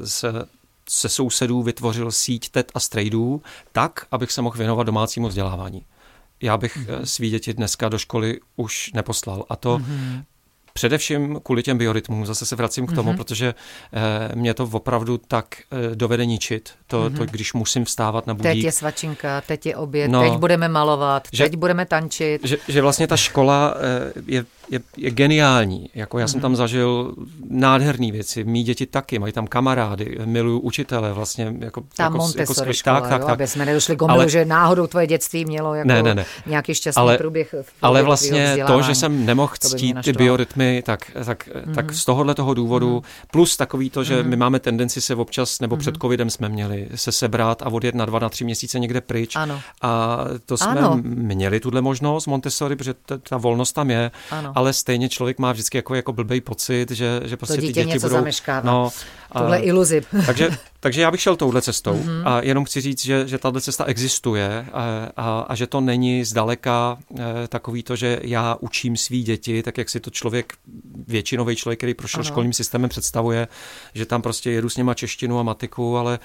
se 0.04 0.46
se 0.92 1.08
sousedů 1.08 1.62
vytvořil 1.62 2.12
síť 2.12 2.50
tet 2.50 2.72
a 2.74 2.80
strejdů 2.80 3.42
tak, 3.72 4.06
abych 4.10 4.32
se 4.32 4.42
mohl 4.42 4.56
věnovat 4.56 4.84
domácímu 4.84 5.28
vzdělávání. 5.28 5.84
Já 6.42 6.56
bych 6.56 6.76
mm-hmm. 6.76 7.02
svý 7.04 7.30
děti 7.30 7.54
dneska 7.54 7.88
do 7.88 7.98
školy 7.98 8.40
už 8.56 8.92
neposlal. 8.92 9.44
A 9.48 9.56
to 9.56 9.78
mm-hmm. 9.78 10.24
Především 10.72 11.40
kvůli 11.42 11.62
těm 11.62 11.78
biorytmům, 11.78 12.26
zase 12.26 12.46
se 12.46 12.56
vracím 12.56 12.86
k 12.86 12.92
tomu, 12.92 13.12
mm-hmm. 13.12 13.16
protože 13.16 13.54
eh, 13.92 14.36
mě 14.36 14.54
to 14.54 14.68
opravdu 14.72 15.18
tak 15.18 15.46
eh, 15.70 15.96
dovede 15.96 16.26
ničit, 16.26 16.70
to, 16.86 17.10
mm-hmm. 17.10 17.16
to, 17.16 17.24
když 17.24 17.52
musím 17.52 17.84
vstávat 17.84 18.26
na 18.26 18.34
budík. 18.34 18.52
Teď 18.52 18.58
je 18.58 18.72
svačinka, 18.72 19.40
teď 19.40 19.66
je 19.66 19.76
oběd, 19.76 20.10
no, 20.10 20.20
teď 20.20 20.32
budeme 20.32 20.68
malovat, 20.68 21.28
že, 21.32 21.44
teď 21.44 21.56
budeme 21.56 21.86
tančit. 21.86 22.44
Že, 22.44 22.56
že 22.68 22.82
vlastně 22.82 23.06
ta 23.06 23.16
škola 23.16 23.74
eh, 23.76 24.22
je 24.26 24.44
je, 24.70 24.80
je 24.96 25.10
geniální. 25.10 25.90
Jako 25.94 26.18
já 26.18 26.28
jsem 26.28 26.38
mhm. 26.38 26.42
tam 26.42 26.56
zažil 26.56 27.14
nádherné 27.50 28.12
věci. 28.12 28.44
Mí 28.44 28.62
děti 28.62 28.86
taky, 28.86 29.18
mají 29.18 29.32
tam 29.32 29.46
kamarády, 29.46 30.18
miluju 30.24 30.58
učitele, 30.58 31.12
vlastně 31.12 31.54
jako, 31.58 31.82
Ta 31.96 32.02
jako, 32.02 32.16
Montessori 32.16 32.68
jako 32.68 32.72
škola, 32.72 33.00
tak, 33.00 33.10
tak, 33.10 33.20
tak. 33.20 33.30
aby 33.30 33.46
jsme 33.46 33.66
nedošli 33.66 33.96
k 33.96 34.02
ale, 34.08 34.28
že 34.28 34.44
náhodou 34.44 34.86
tvoje 34.86 35.06
dětství 35.06 35.44
mělo 35.44 35.74
jako 35.74 35.88
ne, 35.88 36.02
ne, 36.02 36.14
ne. 36.14 36.24
nějaký 36.46 36.74
šťastný 36.74 37.00
ale, 37.00 37.18
průběh. 37.18 37.46
V 37.46 37.50
průběh 37.50 37.74
ale 37.82 38.02
vlastně 38.02 38.64
to, 38.66 38.82
že 38.82 38.94
jsem 38.94 39.26
nemohl 39.26 39.52
ctít 39.58 39.96
ty 40.04 40.12
biorytmy, 40.12 40.82
tak, 40.86 41.10
tak, 41.24 41.48
mm-hmm. 41.48 41.74
tak 41.74 41.92
z 41.92 42.04
tohohle 42.04 42.34
toho 42.34 42.54
důvodu, 42.54 42.98
mm-hmm. 42.98 43.26
plus 43.30 43.56
takový 43.56 43.90
to, 43.90 44.04
že 44.04 44.22
mm-hmm. 44.22 44.28
my 44.28 44.36
máme 44.36 44.58
tendenci 44.58 45.00
se 45.00 45.14
občas, 45.14 45.60
nebo 45.60 45.76
mm-hmm. 45.76 45.80
před 45.80 45.96
covidem 45.96 46.30
jsme 46.30 46.48
měli 46.48 46.88
se 46.94 47.12
sebrat 47.12 47.62
a 47.62 47.68
odjet 47.68 47.94
na 47.94 48.04
dva, 48.04 48.18
na 48.18 48.28
tři 48.28 48.44
měsíce 48.44 48.78
někde 48.78 49.00
pryč. 49.00 49.36
Ano. 49.36 49.60
A 49.82 50.18
to 50.46 50.56
jsme 50.56 50.70
ano. 50.70 50.98
měli 51.02 51.60
tuhle 51.60 51.80
možnost 51.80 52.26
Montessori, 52.26 52.76
protože 52.76 52.94
ta, 53.06 53.18
ta 53.18 53.36
volnost 53.36 53.72
tam 53.72 53.90
je, 53.90 54.10
ano. 54.30 54.52
Ale 54.60 54.72
stejně 54.72 55.08
člověk 55.08 55.38
má 55.38 55.52
vždycky 55.52 55.78
jako, 55.78 55.94
jako 55.94 56.12
blbej 56.12 56.40
pocit, 56.40 56.90
že, 56.90 57.20
že 57.24 57.36
prostě 57.36 57.54
to 57.54 57.60
dítě 57.60 57.72
ty 57.72 57.80
děti 57.80 57.88
něco 57.94 58.06
budou... 58.06 58.14
Zameškává. 58.14 58.70
No, 58.72 58.90
Tuhle 59.32 59.58
a, 59.58 59.60
iluzi. 59.60 60.02
takže, 60.26 60.50
takže 60.80 61.02
já 61.02 61.10
bych 61.10 61.20
šel 61.20 61.36
touhle 61.36 61.62
cestou 61.62 61.94
mm-hmm. 61.94 62.22
a 62.24 62.42
jenom 62.42 62.64
chci 62.64 62.80
říct, 62.80 63.04
že, 63.04 63.28
že 63.28 63.38
tahle 63.38 63.60
cesta 63.60 63.84
existuje 63.84 64.66
a, 64.72 65.08
a, 65.16 65.40
a 65.48 65.54
že 65.54 65.66
to 65.66 65.80
není 65.80 66.24
zdaleka 66.24 66.98
e, 67.18 67.48
takový 67.48 67.82
to, 67.82 67.96
že 67.96 68.20
já 68.22 68.56
učím 68.60 68.96
svý 68.96 69.22
děti, 69.22 69.62
tak 69.62 69.78
jak 69.78 69.90
si 69.90 70.00
to 70.00 70.10
člověk, 70.10 70.52
většinový 71.08 71.56
člověk, 71.56 71.78
který 71.78 71.94
prošel 71.94 72.20
ano. 72.20 72.24
školním 72.24 72.52
systémem, 72.52 72.90
představuje, 72.90 73.48
že 73.94 74.06
tam 74.06 74.22
prostě 74.22 74.50
jedu 74.50 74.68
s 74.68 74.76
něma 74.76 74.94
češtinu 74.94 75.38
a 75.38 75.42
matiku, 75.42 75.96
ale 75.96 76.18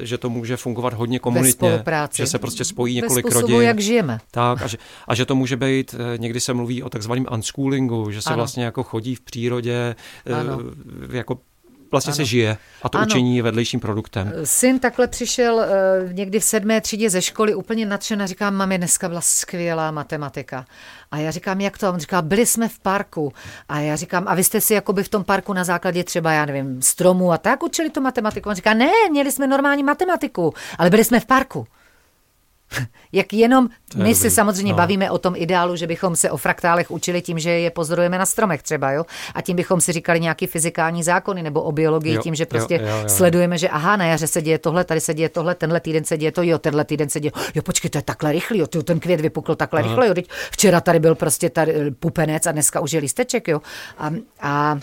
e, 0.00 0.06
že 0.06 0.18
to 0.18 0.30
může 0.30 0.56
fungovat 0.56 0.92
hodně 0.92 1.18
komunitně, 1.18 1.84
že 2.14 2.26
se 2.26 2.38
prostě 2.38 2.64
spojí 2.64 2.94
několik 2.94 3.24
Bez 3.26 3.34
rodin. 3.34 3.62
jak 3.62 3.80
žijeme. 3.80 4.18
Tak 4.30 4.62
a 4.62 4.66
že, 4.66 4.78
a 5.08 5.14
že 5.14 5.24
to 5.24 5.34
může 5.34 5.56
být, 5.56 5.94
e, 5.94 6.18
někdy 6.18 6.40
se 6.40 6.54
mluví 6.54 6.82
o 6.82 6.88
takzvaném 6.88 7.26
unschoolingu, 7.32 8.10
že 8.10 8.22
se 8.22 8.30
ano. 8.30 8.36
vlastně 8.36 8.64
jako 8.64 8.82
chodí 8.82 9.14
v 9.14 9.20
přírodě, 9.20 9.96
ano. 10.40 10.58
Jako 11.12 11.38
vlastně 11.92 12.10
ano. 12.10 12.16
se 12.16 12.24
žije 12.24 12.56
a 12.82 12.88
to 12.88 12.98
ano. 12.98 13.06
učení 13.06 13.36
je 13.36 13.42
vedlejším 13.42 13.80
produktem. 13.80 14.32
Syn 14.44 14.78
takhle 14.78 15.08
přišel 15.08 15.54
uh, 15.54 16.12
někdy 16.12 16.40
v 16.40 16.44
sedmé 16.44 16.80
třídě 16.80 17.10
ze 17.10 17.22
školy 17.22 17.54
úplně 17.54 17.86
nadšen 17.86 18.22
a 18.22 18.26
říkám, 18.26 18.54
mami, 18.54 18.78
dneska 18.78 19.08
byla 19.08 19.20
skvělá 19.20 19.90
matematika. 19.90 20.66
A 21.10 21.16
já 21.18 21.30
říkám, 21.30 21.60
jak 21.60 21.78
to? 21.78 21.86
A 21.86 21.90
on 21.90 22.00
říká, 22.00 22.22
byli 22.22 22.46
jsme 22.46 22.68
v 22.68 22.78
parku. 22.78 23.32
A 23.68 23.80
já 23.80 23.96
říkám, 23.96 24.24
a 24.28 24.34
vy 24.34 24.44
jste 24.44 24.60
si 24.60 24.74
jakoby 24.74 25.02
v 25.02 25.08
tom 25.08 25.24
parku 25.24 25.52
na 25.52 25.64
základě 25.64 26.04
třeba, 26.04 26.32
já 26.32 26.46
nevím, 26.46 26.82
stromů 26.82 27.32
a 27.32 27.38
tak 27.38 27.62
učili 27.62 27.90
tu 27.90 28.00
matematiku? 28.00 28.48
On 28.48 28.54
říká, 28.54 28.74
ne, 28.74 28.90
měli 29.10 29.32
jsme 29.32 29.46
normální 29.46 29.82
matematiku, 29.82 30.54
ale 30.78 30.90
byli 30.90 31.04
jsme 31.04 31.20
v 31.20 31.26
parku. 31.26 31.66
Jak 33.12 33.32
jenom 33.32 33.64
my 33.64 33.98
dobrý. 33.98 34.14
se 34.14 34.30
samozřejmě 34.30 34.72
no. 34.72 34.76
bavíme 34.76 35.10
o 35.10 35.18
tom 35.18 35.34
ideálu, 35.36 35.76
že 35.76 35.86
bychom 35.86 36.16
se 36.16 36.30
o 36.30 36.36
fraktálech 36.36 36.90
učili 36.90 37.22
tím, 37.22 37.38
že 37.38 37.50
je 37.50 37.70
pozorujeme 37.70 38.18
na 38.18 38.26
stromech 38.26 38.62
třeba, 38.62 38.90
jo? 38.92 39.04
A 39.34 39.42
tím 39.42 39.56
bychom 39.56 39.80
si 39.80 39.92
říkali 39.92 40.20
nějaký 40.20 40.46
fyzikální 40.46 41.02
zákony 41.02 41.42
nebo 41.42 41.62
o 41.62 41.72
biologii 41.72 42.14
jo, 42.14 42.22
tím, 42.22 42.34
že 42.34 42.46
prostě 42.46 42.74
jo, 42.74 42.88
jo, 42.88 42.96
jo. 43.02 43.08
sledujeme, 43.08 43.58
že 43.58 43.68
aha, 43.68 43.96
na 43.96 44.04
jaře 44.04 44.26
se 44.26 44.42
děje 44.42 44.58
tohle, 44.58 44.84
tady 44.84 45.00
se 45.00 45.14
děje 45.14 45.28
tohle, 45.28 45.54
tenhle 45.54 45.80
týden 45.80 46.04
se 46.04 46.18
děje 46.18 46.32
to, 46.32 46.42
jo, 46.42 46.58
tenhle 46.58 46.84
týden 46.84 47.08
se 47.08 47.20
děje, 47.20 47.32
jo, 47.54 47.62
počkej, 47.62 47.90
to 47.90 47.98
je 47.98 48.02
takhle 48.02 48.32
rychlý, 48.32 48.58
jo, 48.58 48.66
ten 48.66 49.00
květ 49.00 49.20
vypukl 49.20 49.54
takhle 49.54 49.80
aha. 49.80 49.88
rychle, 49.88 50.08
jo, 50.08 50.14
teď 50.14 50.28
včera 50.50 50.80
tady 50.80 50.98
byl 50.98 51.14
prostě 51.14 51.50
tady 51.50 51.74
eh, 51.74 51.90
pupenec 51.90 52.46
a 52.46 52.52
dneska 52.52 52.80
už 52.80 52.92
je 52.92 53.00
lísteček, 53.00 53.48
jo. 53.48 53.60
A, 53.98 54.10
a 54.40 54.78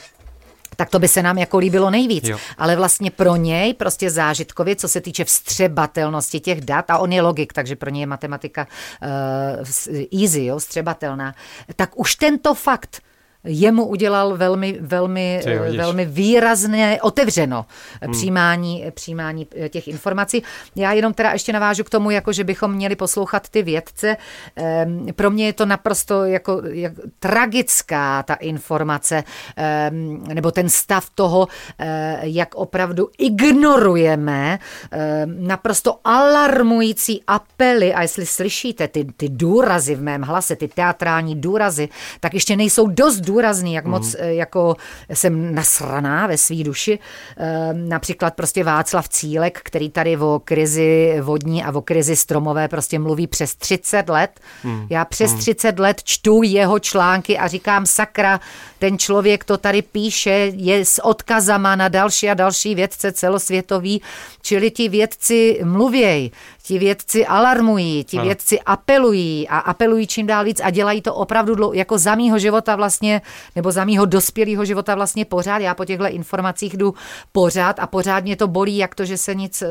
tak 0.80 0.90
to 0.90 1.00
by 1.00 1.08
se 1.08 1.24
nám 1.24 1.38
jako 1.38 1.58
líbilo 1.58 1.90
nejvíc. 1.90 2.28
Jo. 2.28 2.38
Ale 2.58 2.76
vlastně 2.76 3.12
pro 3.12 3.36
něj 3.36 3.74
prostě 3.74 4.10
zážitkově, 4.10 4.76
co 4.76 4.88
se 4.88 5.02
týče 5.02 5.26
vstřebatelnosti 5.26 6.40
těch 6.40 6.62
dat, 6.62 6.90
a 6.90 6.98
on 6.98 7.12
je 7.12 7.22
logik, 7.22 7.54
takže 7.54 7.76
pro 7.76 7.90
něj 7.90 8.00
je 8.00 8.08
matematika 8.08 8.68
uh, 8.68 10.22
easy, 10.22 10.46
jo, 10.46 10.60
vstřebatelná, 10.60 11.36
tak 11.76 12.00
už 12.00 12.16
tento 12.16 12.54
fakt 12.54 13.02
jemu 13.44 13.86
udělal 13.86 14.38
velmi, 14.38 14.78
velmi, 14.82 15.42
velmi 15.78 16.06
výrazné 16.06 17.02
otevřeno 17.02 17.66
hmm. 18.02 18.12
přijímání, 18.12 18.86
přijímání 18.94 19.48
těch 19.70 19.88
informací. 19.88 20.44
Já 20.76 20.94
jenom 20.94 21.14
teda 21.14 21.32
ještě 21.32 21.54
navážu 21.54 21.84
k 21.84 21.90
tomu, 21.90 22.12
jako 22.12 22.34
že 22.34 22.44
bychom 22.44 22.72
měli 22.72 22.96
poslouchat 22.96 23.50
ty 23.50 23.64
vědce. 23.64 24.18
Ehm, 24.56 25.08
pro 25.16 25.32
mě 25.32 25.46
je 25.46 25.54
to 25.54 25.66
naprosto 25.66 26.26
jako, 26.26 26.62
jak, 26.72 26.94
tragická 27.20 28.24
ta 28.24 28.34
informace, 28.34 29.24
ehm, 29.56 30.24
nebo 30.34 30.52
ten 30.52 30.70
stav 30.70 31.10
toho, 31.16 31.48
eh, 31.80 32.20
jak 32.22 32.56
opravdu 32.56 33.10
ignorujeme 33.18 34.60
ehm, 34.92 35.48
naprosto 35.48 36.00
alarmující 36.04 37.24
apely, 37.28 37.94
a 37.94 38.02
jestli 38.02 38.26
slyšíte 38.26 38.88
ty, 38.88 39.08
ty 39.18 39.30
důrazy 39.30 39.96
v 39.96 40.02
mém 40.02 40.22
hlase, 40.22 40.56
ty 40.56 40.68
teatrální 40.68 41.36
důrazy, 41.36 41.90
tak 42.20 42.34
ještě 42.34 42.56
nejsou 42.56 42.88
dost 42.88 43.29
důrazný, 43.30 43.74
jak 43.74 43.86
moc 43.86 44.16
mm. 44.16 44.30
jako 44.30 44.76
jsem 45.14 45.56
nasraná 45.56 46.28
ve 46.28 46.38
své 46.38 46.64
duši. 46.64 47.00
Ehm, 47.38 47.90
například 47.90 48.36
prostě 48.36 48.64
Václav 48.64 49.10
Cílek, 49.10 49.60
který 49.64 49.90
tady 49.90 50.18
o 50.18 50.42
krizi 50.44 51.18
vodní 51.22 51.64
a 51.64 51.72
o 51.72 51.82
krizi 51.82 52.16
stromové 52.16 52.68
prostě 52.68 53.00
mluví 53.00 53.28
přes 53.28 53.56
30 53.56 54.10
let. 54.10 54.40
Mm. 54.64 54.88
Já 54.90 55.06
přes 55.06 55.32
mm. 55.32 55.38
30 55.38 55.80
let 55.80 56.02
čtu 56.04 56.44
jeho 56.44 56.80
články 56.80 57.38
a 57.38 57.48
říkám 57.48 57.86
sakra, 57.86 58.40
ten 58.80 58.98
člověk 58.98 59.44
to 59.44 59.58
tady 59.58 59.82
píše, 59.82 60.52
je 60.56 60.86
s 60.86 61.06
odkazama 61.06 61.76
na 61.76 61.88
další 61.88 62.30
a 62.30 62.34
další 62.34 62.76
vědce 62.76 63.12
celosvětový, 63.12 64.02
čili 64.42 64.72
ti 64.72 64.90
vědci 64.90 65.60
mluvěj, 65.64 66.32
ti 66.70 66.80
vědci 66.80 67.26
alarmují, 67.26 68.04
ti 68.04 68.18
ano. 68.18 68.26
vědci 68.26 68.60
apelují 68.62 69.48
a 69.48 69.58
apelují 69.58 70.08
čím 70.08 70.28
dál 70.28 70.46
víc 70.46 70.62
a 70.64 70.70
dělají 70.70 71.02
to 71.02 71.16
opravdu 71.16 71.56
dlou, 71.56 71.74
jako 71.74 71.98
za 71.98 72.16
mýho 72.16 72.40
života 72.40 72.76
vlastně, 72.76 73.22
nebo 73.56 73.72
za 73.72 73.86
mýho 73.86 74.06
dospělého 74.06 74.66
života 74.66 74.96
vlastně 74.96 75.26
pořád. 75.26 75.58
Já 75.58 75.74
po 75.74 75.86
těchto 75.86 76.06
informacích 76.06 76.78
jdu 76.78 76.94
pořád 77.32 77.80
a 77.80 77.88
pořád 77.88 78.24
mě 78.24 78.36
to 78.36 78.48
bolí, 78.48 78.78
jak 78.78 78.96
to, 78.96 79.06
že 79.06 79.18
se 79.18 79.36
nic 79.36 79.62
e, 79.62 79.68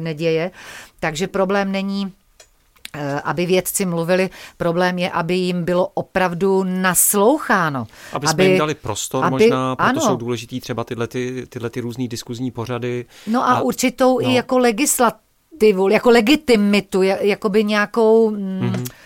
neděje. 0.00 0.50
Takže 1.00 1.26
problém 1.26 1.72
není 1.72 2.12
e, 2.92 3.20
aby 3.20 3.46
vědci 3.46 3.86
mluvili, 3.86 4.30
problém 4.56 4.98
je, 4.98 5.10
aby 5.10 5.34
jim 5.34 5.64
bylo 5.64 5.88
opravdu 5.94 6.64
nasloucháno. 6.64 7.86
Aby, 8.12 8.26
aby 8.26 8.28
jsme 8.28 8.44
jim 8.44 8.58
dali 8.58 8.74
prostor 8.74 9.24
aby, 9.24 9.30
možná, 9.30 9.76
proto 9.76 9.90
ano. 9.90 10.00
jsou 10.00 10.16
důležitý 10.16 10.60
třeba 10.60 10.84
tyhle, 10.84 11.06
ty, 11.06 11.46
tyhle 11.48 11.70
ty 11.70 11.80
různý 11.80 12.08
diskuzní 12.08 12.50
pořady. 12.50 13.04
No 13.26 13.48
a, 13.48 13.52
a 13.54 13.60
určitou 13.60 14.20
no. 14.20 14.28
i 14.28 14.34
jako 14.34 14.58
legislativu, 15.56 15.88
jako 15.88 16.10
legitimitu, 16.10 17.02
jakoby 17.02 17.64
nějakou... 17.64 18.30
Mm, 18.30 18.60
mm-hmm 18.60 19.05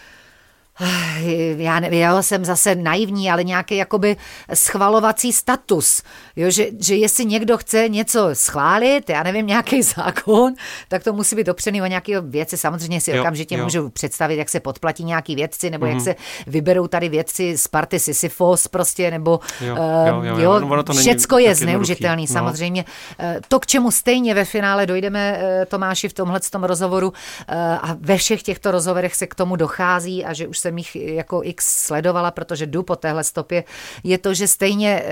já, 1.57 1.81
ne, 1.81 1.97
já 1.97 2.23
jsem 2.23 2.45
zase 2.45 2.75
naivní, 2.75 3.31
ale 3.31 3.45
nějaký 3.45 3.77
jakoby 3.77 4.17
schvalovací 4.55 5.33
status. 5.33 6.03
Jo, 6.37 6.51
že, 6.51 6.67
že 6.81 6.95
jestli 6.95 7.25
někdo 7.25 7.59
chce 7.59 7.89
něco 7.89 8.29
schválit, 8.33 9.11
já 9.11 9.23
nevím, 9.23 9.47
nějaký 9.47 9.83
zákon, 9.97 10.55
tak 10.89 11.05
to 11.05 11.13
musí 11.13 11.37
být 11.37 11.49
opřený 11.49 11.83
o 11.83 11.87
nějaké 11.87 12.21
věci. 12.21 12.57
Samozřejmě 12.57 13.01
si 13.01 13.11
jo, 13.11 13.21
okamžitě 13.21 13.57
jo. 13.57 13.65
můžu 13.65 13.91
představit, 13.91 14.37
jak 14.37 14.49
se 14.49 14.61
podplatí 14.61 15.05
nějaký 15.05 15.35
vědci, 15.35 15.71
nebo 15.71 15.87
mm-hmm. 15.87 15.89
jak 15.89 15.97
mhm. 15.97 16.05
se 16.05 16.15
vyberou 16.47 16.87
tady 16.87 17.09
vědci 17.09 17.57
z 17.57 17.69
party 17.69 17.99
Sisyphos 17.99 18.69
prostě, 18.69 19.11
nebo 19.11 19.41
jo, 19.61 19.77
jo, 19.77 20.23
jo, 20.23 20.39
jo, 20.39 20.61
jo. 20.61 20.83
to 20.83 20.93
všecko 20.93 21.39
je 21.39 21.55
zneužitelný. 21.55 22.23
No. 22.23 22.33
Samozřejmě 22.33 22.85
eh, 23.19 23.41
to, 23.49 23.61
k 23.61 23.67
čemu 23.67 23.91
stejně 23.91 24.35
ve 24.35 24.45
finále 24.45 24.87
dojdeme, 24.87 25.39
eh, 25.41 25.67
Tomáši, 25.67 26.09
v 26.09 26.13
tomhle 26.13 26.41
tom 26.41 26.65
rozhovoru 26.65 27.13
eh, 27.49 27.79
a 27.83 27.97
ve 28.01 28.17
všech 28.17 28.43
těchto 28.43 28.71
rozhovorech 28.71 29.15
se 29.15 29.27
k 29.27 29.35
tomu 29.35 29.57
dochází 29.57 30.25
a 30.25 30.33
že 30.33 30.47
už 30.47 30.59
jsem 30.71 30.79
jich 30.79 30.97
jako 30.97 31.41
x 31.45 31.87
sledovala, 31.87 32.31
protože 32.31 32.67
jdu 32.67 32.83
po 32.83 32.97
téhle 32.97 33.25
stopě, 33.25 33.65
je 34.05 34.19
to, 34.19 34.35
že 34.35 34.49
stejně, 34.49 35.03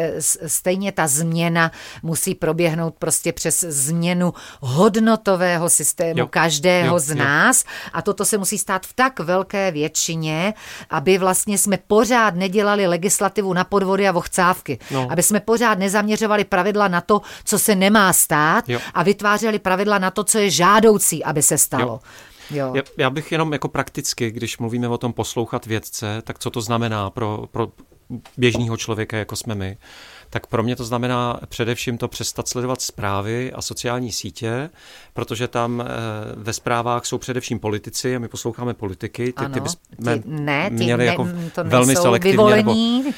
stejně 0.47 0.93
ta 0.93 1.07
změna 1.07 1.73
musí 2.03 2.35
proběhnout 2.35 2.95
prostě 2.99 3.33
přes 3.33 3.61
změnu 3.61 4.35
hodnotového 4.61 5.71
systému 5.71 6.19
jo, 6.19 6.27
každého 6.27 6.95
jo, 6.95 6.99
z 6.99 7.15
nás 7.15 7.65
a 7.93 8.03
toto 8.03 8.25
se 8.25 8.39
musí 8.39 8.59
stát 8.59 8.87
v 8.87 8.93
tak 8.93 9.21
velké 9.21 9.71
většině, 9.71 10.55
aby 10.91 11.19
vlastně 11.19 11.59
jsme 11.59 11.79
pořád 11.87 12.35
nedělali 12.35 12.87
legislativu 12.87 13.53
na 13.53 13.65
podvody 13.65 14.09
a 14.09 14.13
vochcávky, 14.13 14.79
no. 14.91 15.09
aby 15.11 15.23
jsme 15.23 15.41
pořád 15.41 15.79
nezaměřovali 15.79 16.45
pravidla 16.45 16.89
na 16.89 17.01
to, 17.01 17.21
co 17.45 17.59
se 17.59 17.75
nemá 17.75 18.13
stát 18.13 18.69
jo. 18.69 18.81
a 18.95 19.03
vytvářeli 19.03 19.59
pravidla 19.59 19.99
na 19.99 20.11
to, 20.11 20.25
co 20.25 20.39
je 20.39 20.51
žádoucí, 20.51 21.25
aby 21.25 21.43
se 21.43 21.59
stalo. 21.59 21.93
Jo. 21.93 22.28
Jo. 22.51 22.75
Já, 22.99 23.11
bych 23.11 23.33
jenom 23.33 23.53
jako 23.53 23.69
prakticky, 23.69 24.31
když 24.31 24.59
mluvíme 24.59 24.89
o 24.89 24.99
tom 24.99 25.13
poslouchat 25.13 25.67
vědce, 25.67 26.23
tak 26.25 26.39
co 26.39 26.51
to 26.51 26.61
znamená 26.61 27.11
pro, 27.11 27.45
pro 27.51 27.73
běžného 28.37 28.77
člověka, 28.77 29.17
jako 29.17 29.37
jsme 29.37 29.55
my 29.55 29.79
tak 30.31 30.47
pro 30.47 30.63
mě 30.63 30.77
to 30.77 30.85
znamená 30.85 31.41
především 31.49 31.99
to 31.99 32.09
přestat 32.09 32.49
sledovat 32.49 32.81
zprávy 32.83 33.53
a 33.53 33.63
sociální 33.63 34.13
sítě, 34.13 34.71
protože 35.13 35.49
tam 35.49 35.81
eh, 35.81 35.87
ve 36.37 36.53
zprávách 36.53 37.07
jsou 37.07 37.19
především 37.19 37.59
politici 37.59 38.17
a 38.17 38.19
my 38.19 38.29
posloucháme 38.29 38.75
politiky. 38.75 39.33
Ty, 39.33 39.45
ano, 39.45 39.55
ty 39.55 39.61
bychom 39.61 39.81
ty, 40.05 40.23
ne, 40.27 40.69
ty 40.69 40.75
měli 40.75 41.05
ne, 41.05 41.11
jako 41.11 41.29
to 41.55 41.65
velmi 41.65 41.97
selektivně. 41.97 42.33
Vyvolení. 42.33 43.03
Nebo, 43.03 43.17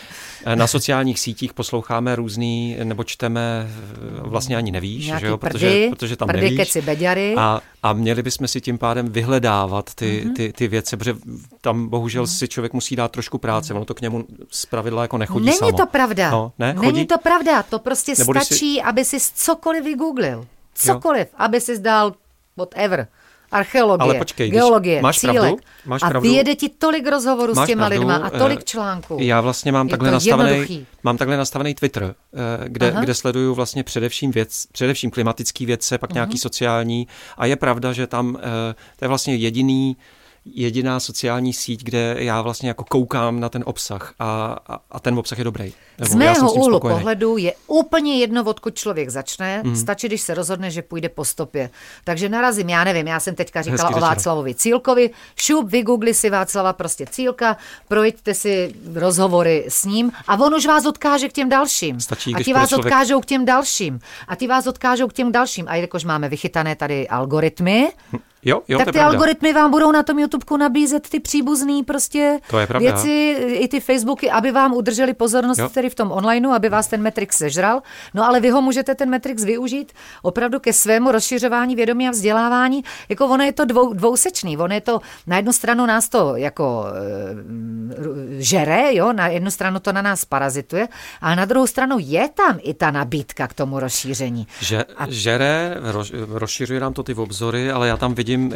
na 0.54 0.66
sociálních 0.66 1.20
sítích 1.20 1.54
posloucháme 1.54 2.16
různý, 2.16 2.76
nebo 2.84 3.04
čteme, 3.04 3.66
eh, 3.66 4.20
vlastně 4.20 4.56
ani 4.56 4.70
nevíš, 4.70 5.12
že 5.18 5.26
jo? 5.26 5.38
Protože, 5.38 5.66
prdy, 5.66 5.88
protože 5.90 6.16
tam 6.16 6.28
prdy, 6.28 6.42
nevíš. 6.42 6.58
Keci, 6.58 6.82
beďary. 6.82 7.34
A, 7.38 7.60
a 7.82 7.92
měli 7.92 8.22
bychom 8.22 8.48
si 8.48 8.60
tím 8.60 8.78
pádem 8.78 9.08
vyhledávat 9.08 9.94
ty, 9.94 10.24
mm-hmm. 10.24 10.36
ty, 10.36 10.52
ty 10.52 10.68
věci, 10.68 10.96
protože 10.96 11.14
tam 11.60 11.88
bohužel 11.88 12.24
mm-hmm. 12.24 12.38
si 12.38 12.48
člověk 12.48 12.72
musí 12.72 12.96
dát 12.96 13.12
trošku 13.12 13.38
práce, 13.38 13.74
ono 13.74 13.84
to 13.84 13.94
k 13.94 14.00
němu 14.00 14.24
z 14.50 14.66
pravidla 14.66 15.02
jako 15.02 15.18
nechodí 15.18 15.46
Není 15.46 15.58
samo. 15.58 15.72
to 15.72 15.86
pravda. 15.86 16.30
No, 16.30 16.52
ne? 16.58 16.76
Není 16.80 17.06
to 17.06 17.18
pravda, 17.18 17.62
to 17.62 17.78
prostě 17.78 18.14
nebo 18.18 18.34
stačí, 18.34 18.74
si... 18.74 18.82
aby 18.82 19.04
si 19.04 19.16
cokoliv 19.34 19.84
vygooglil. 19.84 20.46
Cokoliv, 20.74 21.26
jo. 21.26 21.34
aby 21.36 21.60
si 21.60 21.76
zdal 21.76 22.14
whatever 22.56 23.08
archeologie, 23.50 24.04
Ale 24.04 24.14
počkej, 24.14 24.50
geologie, 24.50 25.02
máš 25.02 25.18
cílek. 25.18 25.36
Pravdu, 25.36 25.58
máš 25.86 26.02
a 26.02 26.08
pravdu, 26.10 26.28
vyjede 26.28 26.54
ti 26.54 26.68
tolik 26.68 27.06
rozhovorů 27.06 27.54
s 27.54 27.66
těma 27.66 27.86
pravdu, 27.86 28.06
lidma 28.06 28.16
a 28.16 28.30
tolik 28.30 28.60
eh, 28.60 28.64
článků. 28.64 29.18
Já 29.20 29.40
vlastně 29.40 29.72
mám 29.72 29.88
takhle 29.88 30.10
nastavený, 30.10 30.86
mám 31.02 31.16
takhle 31.16 31.36
nastavený 31.36 31.74
Twitter, 31.74 32.14
eh, 32.34 32.68
kde, 32.68 32.96
kde 33.00 33.14
sleduju 33.14 33.54
vlastně 33.54 33.84
především 33.84 34.30
věc, 34.30 34.66
především 34.72 35.10
klimatický 35.10 35.66
vědce, 35.66 35.98
pak 35.98 36.10
uh-huh. 36.10 36.14
nějaký 36.14 36.38
sociální 36.38 37.06
a 37.36 37.46
je 37.46 37.56
pravda, 37.56 37.92
že 37.92 38.06
tam 38.06 38.38
eh, 38.40 38.74
to 38.96 39.04
je 39.04 39.08
vlastně 39.08 39.34
jediný 39.36 39.96
jediná 40.44 41.00
sociální 41.00 41.52
síť, 41.52 41.84
kde 41.84 42.16
já 42.18 42.42
vlastně 42.42 42.68
jako 42.68 42.84
koukám 42.84 43.40
na 43.40 43.48
ten 43.48 43.62
obsah 43.66 44.14
a, 44.18 44.56
a, 44.68 44.78
a 44.90 45.00
ten 45.00 45.18
obsah 45.18 45.38
je 45.38 45.44
dobrý. 45.44 45.72
Z 45.98 46.14
mého 46.14 46.52
úhlu 46.52 46.64
spokojený. 46.64 46.98
pohledu 46.98 47.36
je 47.36 47.52
úplně 47.66 48.18
jedno, 48.18 48.44
odkud 48.44 48.74
člověk 48.74 49.10
začne, 49.10 49.62
mm. 49.64 49.76
stačí, 49.76 50.06
když 50.06 50.20
se 50.20 50.34
rozhodne, 50.34 50.70
že 50.70 50.82
půjde 50.82 51.08
po 51.08 51.24
stopě. 51.24 51.70
Takže 52.04 52.28
narazím, 52.28 52.68
já 52.68 52.84
nevím, 52.84 53.06
já 53.06 53.20
jsem 53.20 53.34
teďka 53.34 53.62
říkala 53.62 53.88
Hezky 53.88 53.98
o 53.98 54.00
Václavovi 54.00 54.54
Cílkovi, 54.54 55.10
šup, 55.36 55.70
vygoogli 55.70 56.14
si 56.14 56.30
Václava 56.30 56.72
prostě 56.72 57.06
Cílka, 57.10 57.56
projďte 57.88 58.34
si 58.34 58.74
rozhovory 58.94 59.64
s 59.68 59.84
ním 59.84 60.12
a 60.28 60.36
on 60.40 60.54
už 60.54 60.66
vás 60.66 60.86
odkáže 60.86 61.28
k 61.28 61.32
těm 61.32 61.48
dalším. 61.48 62.00
Stačí, 62.00 62.34
a 62.34 62.42
ti 62.42 62.52
vás 62.52 62.68
člověk... 62.68 62.86
odkážou 62.86 63.20
k 63.20 63.26
těm 63.26 63.44
dalším. 63.44 64.00
A 64.28 64.36
ti 64.36 64.46
vás 64.46 64.66
odkážou 64.66 65.08
k 65.08 65.12
těm 65.12 65.32
dalším. 65.32 65.64
A 65.68 65.74
jakož 65.74 66.04
máme 66.04 66.28
vychytané 66.28 66.76
tady 66.76 67.08
algoritmy, 67.08 67.92
hm. 68.12 68.18
Jo, 68.44 68.62
jo, 68.68 68.78
tak 68.78 68.86
ty 68.86 68.92
pravda. 68.92 69.10
algoritmy 69.10 69.52
vám 69.52 69.70
budou 69.70 69.92
na 69.92 70.02
tom 70.02 70.18
YouTubeku 70.18 70.56
nabízet 70.56 71.08
ty 71.08 71.20
příbuzný 71.20 71.82
prostě 71.82 72.38
to 72.50 72.58
je 72.58 72.66
věci, 72.78 73.36
i 73.48 73.68
ty 73.68 73.80
Facebooky, 73.80 74.30
aby 74.30 74.52
vám 74.52 74.72
udrželi 74.72 75.14
pozornost 75.14 75.58
jo. 75.58 75.68
v 75.90 75.94
tom 75.94 76.12
onlineu, 76.12 76.50
aby 76.50 76.68
vás 76.68 76.86
ten 76.86 77.02
Matrix 77.02 77.36
sežral. 77.36 77.82
No 78.14 78.26
ale 78.26 78.40
vy 78.40 78.50
ho 78.50 78.62
můžete 78.62 78.94
ten 78.94 79.10
Matrix 79.10 79.44
využít 79.44 79.92
opravdu 80.22 80.60
ke 80.60 80.72
svému 80.72 81.12
rozšiřování 81.12 81.76
vědomí 81.76 82.08
a 82.08 82.10
vzdělávání. 82.10 82.84
Jako 83.08 83.26
ono 83.26 83.44
je 83.44 83.52
to 83.52 83.64
dvou, 83.64 83.92
dvousečný. 83.92 84.58
Ono 84.58 84.74
je 84.74 84.80
to, 84.80 85.00
na 85.26 85.36
jednu 85.36 85.52
stranu 85.52 85.86
nás 85.86 86.08
to 86.08 86.36
jako 86.36 86.84
e, 86.86 88.42
žere, 88.42 88.94
jo, 88.94 89.12
na 89.12 89.28
jednu 89.28 89.50
stranu 89.50 89.80
to 89.80 89.92
na 89.92 90.02
nás 90.02 90.24
parazituje, 90.24 90.88
ale 91.20 91.36
na 91.36 91.44
druhou 91.44 91.66
stranu 91.66 91.96
je 91.98 92.28
tam 92.28 92.58
i 92.62 92.74
ta 92.74 92.90
nabídka 92.90 93.48
k 93.48 93.54
tomu 93.54 93.80
rozšíření. 93.80 94.46
Že, 94.60 94.84
a... 94.84 95.06
Žere, 95.08 95.76
roz, 95.82 96.12
rozšiřuje 96.28 96.80
nám 96.80 96.92
to 96.92 97.02
ty 97.02 97.14
obzory, 97.14 97.70
ale 97.70 97.88
já 97.88 97.96
tam 97.96 98.14
vidím 98.14 98.29
vidím 98.30 98.52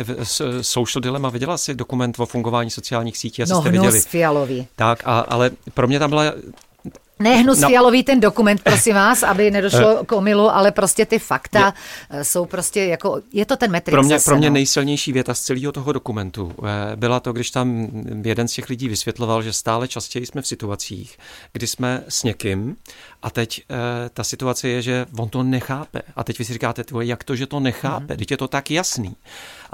Social 0.61 1.01
Dilemma, 1.01 1.29
viděla 1.29 1.59
jsi 1.59 1.75
dokument 1.75 2.18
o 2.18 2.27
fungování 2.27 2.70
sociálních 2.70 3.18
sítí? 3.18 3.43
no, 3.49 3.61
jste 3.61 3.70
viděli. 3.70 4.01
Fialový. 4.01 4.66
Tak, 4.77 5.03
a, 5.05 5.20
ale 5.20 5.51
pro 5.75 5.87
mě 5.87 5.99
tam 5.99 6.11
byla 6.11 6.25
ne 7.18 7.37
hnus 7.37 7.61
no. 7.61 7.68
fialový 7.68 8.03
ten 8.03 8.20
dokument, 8.20 8.62
prosím 8.62 8.95
vás, 8.95 9.22
aby 9.22 9.51
nedošlo 9.51 10.01
eh. 10.01 10.05
k 10.07 10.12
omilu, 10.12 10.55
ale 10.55 10.72
prostě 10.72 11.07
ty 11.07 11.18
fakta 11.18 11.59
je, 11.59 11.72
eh, 12.11 12.25
jsou 12.25 12.47
prostě 12.47 12.85
jako, 12.85 13.20
je 13.33 13.47
to 13.47 13.57
ten 13.57 13.72
Matrix 13.72 13.93
Pro 13.93 14.03
mě, 14.03 14.14
zase, 14.14 14.31
pro 14.31 14.37
mě 14.37 14.51
no. 14.51 14.55
nejsilnější 14.55 15.12
věta 15.12 15.35
z 15.35 15.41
celého 15.41 15.72
toho 15.72 15.93
dokumentu 15.93 16.53
eh, 16.64 16.97
byla 16.97 17.20
to, 17.20 17.33
když 17.33 17.51
tam 17.51 17.89
jeden 18.25 18.49
z 18.49 18.53
těch 18.53 18.68
lidí 18.68 18.89
vysvětloval, 18.89 19.43
že 19.43 19.53
stále 19.53 19.89
častěji 19.89 20.27
jsme 20.27 20.43
v 20.43 20.47
situacích, 20.47 21.18
kdy 21.53 21.66
jsme 21.66 22.05
s 22.09 22.22
někým 22.22 22.77
a 23.25 23.31
teď 23.31 23.62
ta 24.12 24.25
situace 24.25 24.68
je, 24.68 24.83
že 24.83 25.07
on 25.18 25.29
to 25.29 25.43
nechápe. 25.43 26.03
A 26.16 26.25
teď 26.25 26.39
vy 26.39 26.45
si 26.45 26.53
říkáte, 26.53 26.85
jak 27.01 27.25
to, 27.25 27.37
že 27.37 27.47
to 27.47 27.61
nechápe? 27.61 28.14
Mm. 28.14 28.18
Teď 28.18 28.31
je 28.31 28.37
to 28.37 28.49
tak 28.49 28.70
jasný 28.70 29.16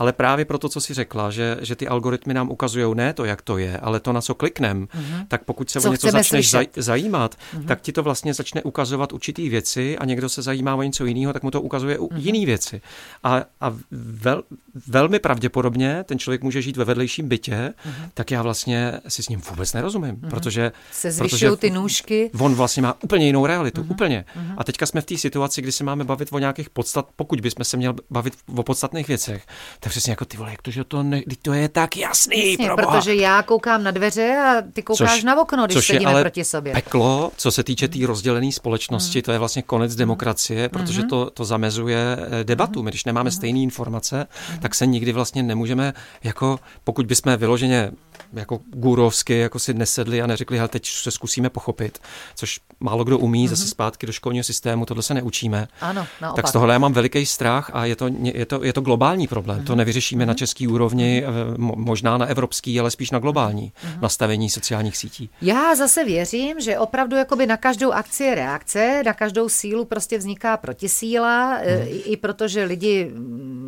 ale 0.01 0.13
právě 0.13 0.45
proto, 0.45 0.69
co 0.69 0.81
si 0.81 0.95
řekla, 0.95 1.31
že, 1.31 1.57
že 1.61 1.77
ty 1.77 1.89
algoritmy 1.89 2.35
nám 2.35 2.51
ukazují 2.51 2.95
ne 2.95 3.13
to, 3.13 3.25
jak 3.25 3.43
to 3.43 3.59
je, 3.59 3.79
ale 3.79 4.01
to, 4.01 4.13
na 4.13 4.21
co 4.21 4.35
kliknem, 4.35 4.87
uh-huh. 4.87 5.27
tak 5.29 5.45
pokud 5.45 5.71
se 5.71 5.81
co 5.81 5.89
o 5.89 5.93
něco 5.93 6.11
začneš 6.11 6.51
zaj, 6.51 6.67
zajímat, 6.77 7.35
uh-huh. 7.35 7.67
tak 7.67 7.81
ti 7.81 7.93
to 7.93 8.03
vlastně 8.03 8.35
začne 8.35 8.63
ukazovat 8.63 9.13
určitý 9.13 9.49
věci 9.49 9.99
a 9.99 10.05
někdo 10.05 10.29
se 10.29 10.43
zajímá 10.43 10.75
o 10.75 10.83
něco 10.83 11.05
jiného, 11.05 11.33
tak 11.33 11.43
mu 11.43 11.51
to 11.51 11.61
ukazuje 11.61 11.99
uh-huh. 11.99 12.17
jiné 12.17 12.47
věci. 12.47 12.81
A, 13.25 13.45
a 13.61 13.77
vel, 13.91 14.43
velmi 14.87 15.19
pravděpodobně 15.19 16.05
ten 16.05 16.19
člověk 16.19 16.43
může 16.43 16.63
žít 16.63 16.77
ve 16.77 16.85
vedlejším 16.85 17.29
bytě, 17.29 17.75
uh-huh. 17.87 18.09
tak 18.15 18.31
já 18.31 18.43
vlastně 18.43 18.93
si 19.09 19.23
s 19.23 19.29
ním 19.29 19.41
vůbec 19.51 19.73
nerozumím, 19.73 20.17
uh-huh. 20.17 20.31
protože 20.31 20.73
se 20.93 21.11
zvyšují 21.11 21.57
ty 21.57 21.71
nůžky. 21.71 22.31
On 22.41 22.55
vlastně 22.55 22.83
má 22.83 22.97
úplně 23.03 23.27
jinou 23.27 23.40
realitu, 23.47 23.83
uh-huh. 23.83 23.91
úplně. 23.91 24.25
Uh-huh. 24.37 24.55
A 24.57 24.65
teďka 24.65 24.87
jsme 24.87 25.01
v 25.01 25.07
té 25.07 25.17
situaci, 25.19 25.63
kdy 25.63 25.73
se 25.73 25.85
máme 25.85 26.05
bavit 26.05 26.29
o 26.33 26.39
nějakých 26.39 26.71
podstat, 26.71 27.09
pokud 27.17 27.41
bychom 27.41 27.65
se 27.65 27.77
měli 27.77 27.95
bavit 28.11 28.35
o 28.57 28.63
podstatných 28.63 29.09
věcech, 29.09 29.47
tak 29.81 29.91
přesně 29.91 30.13
jako 30.13 30.25
ty 30.25 30.37
vole, 30.37 30.51
jak 30.51 30.63
to, 30.63 30.71
že 30.71 30.85
to, 30.85 31.03
ne, 31.03 31.23
to 31.43 31.53
je 31.53 31.69
tak 31.69 31.97
jasný, 31.97 32.51
Jasně, 32.51 32.71
protože 32.77 33.15
já 33.15 33.43
koukám 33.43 33.83
na 33.83 33.91
dveře 33.91 34.37
a 34.37 34.63
ty 34.73 34.83
koukáš 34.83 35.15
což, 35.15 35.25
na 35.25 35.41
okno, 35.41 35.67
když 35.67 35.77
což 35.77 35.87
sedíme 35.87 36.11
ale 36.11 36.21
proti 36.21 36.45
sobě. 36.45 36.73
peklo, 36.73 37.33
co 37.37 37.51
se 37.51 37.65
týče 37.65 37.89
té 37.89 38.01
tý 38.01 38.07
rozdělené 38.07 38.53
společnosti, 38.53 39.19
mm. 39.19 39.23
to 39.23 39.33
je 39.33 39.39
vlastně 39.39 39.63
konec 39.63 39.95
demokracie, 39.95 40.69
protože 40.69 41.03
mm-hmm. 41.03 41.09
to, 41.09 41.31
to 41.31 41.45
zamezuje 41.45 42.17
eh, 42.21 42.45
debatu. 42.45 42.83
My 42.83 42.91
když 42.91 43.05
nemáme 43.05 43.31
mm-hmm. 43.31 43.37
stejné 43.37 43.59
informace, 43.59 44.27
mm-hmm. 44.27 44.59
tak 44.59 44.75
se 44.75 44.87
nikdy 44.87 45.13
vlastně 45.13 45.43
nemůžeme, 45.43 45.93
jako 46.25 46.59
pokud 46.85 47.07
bychom 47.07 47.37
vyloženě 47.37 47.93
jako 48.33 48.61
gůrovsky 48.75 49.39
jako 49.39 49.59
si 49.59 49.75
nesedli 49.75 50.23
a 50.23 50.27
neřekli, 50.27 50.57
hele, 50.57 50.69
teď 50.69 50.87
se 50.87 51.11
zkusíme 51.11 51.51
pochopit, 51.51 51.99
což 52.35 52.61
málo 52.81 53.05
kdo 53.05 53.19
umí, 53.19 53.30
mm-hmm. 53.39 53.51
zase 53.51 53.69
zpátky 53.69 54.07
do 54.07 54.13
školního 54.13 54.45
systému, 54.45 54.87
tohle 54.87 55.03
se 55.03 55.15
neučíme. 55.15 55.69
Ano, 55.81 56.07
naopak. 56.21 56.37
Tak 56.37 56.49
z 56.49 56.53
tohohle 56.53 56.75
já 56.75 56.79
mám 56.79 56.93
veliký 56.93 57.27
strach 57.27 57.71
a 57.73 57.85
je 57.85 57.97
to, 57.97 58.09
je 58.23 58.47
to, 58.47 58.65
je 58.65 58.73
to 58.73 58.81
globální 58.81 59.29
problém. 59.29 59.61
Mm-hmm. 59.61 59.65
To 59.65 59.75
nevyřešíme 59.77 60.25
mm-hmm. 60.25 60.29
na 60.29 60.35
český 60.35 60.69
úrovni, 60.69 61.25
mm-hmm. 61.27 61.77
možná 61.77 62.19
na 62.19 62.27
evropský, 62.27 62.81
ale 62.81 62.91
spíš 62.91 63.11
na 63.11 63.19
globální 63.19 63.73
mm-hmm. 63.73 64.01
nastavení 64.01 64.51
sociálních 64.51 64.97
sítí. 64.97 65.31
Já 65.43 65.75
zase 65.75 66.05
věřím, 66.05 66.61
že 66.61 66.79
opravdu 66.79 67.17
jakoby 67.17 67.47
na 67.47 67.57
každou 67.57 67.93
akci 67.93 68.25
je 68.25 68.35
reakce, 68.35 69.03
na 69.07 69.13
každou 69.13 69.49
sílu 69.49 69.85
prostě 69.85 70.19
vzniká 70.19 70.57
protisíla, 70.57 71.59
mm-hmm. 71.59 71.85
i, 71.87 71.97
i 71.97 72.17
protože 72.17 72.65
lidi 72.65 73.11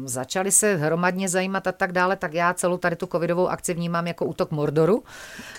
začali 0.05 0.53
se 0.53 0.77
hromadně 0.77 1.29
zajímat 1.29 1.67
a 1.67 1.73
tak 1.73 1.93
dále, 1.93 2.17
tak 2.17 2.35
já 2.35 2.55
celou 2.55 2.77
tady 2.77 2.97
tu 2.97 3.07
covidovou 3.07 3.49
akci 3.49 3.75
vnímám 3.75 4.07
jako 4.07 4.25
útok 4.25 4.51
Mordoru, 4.51 5.03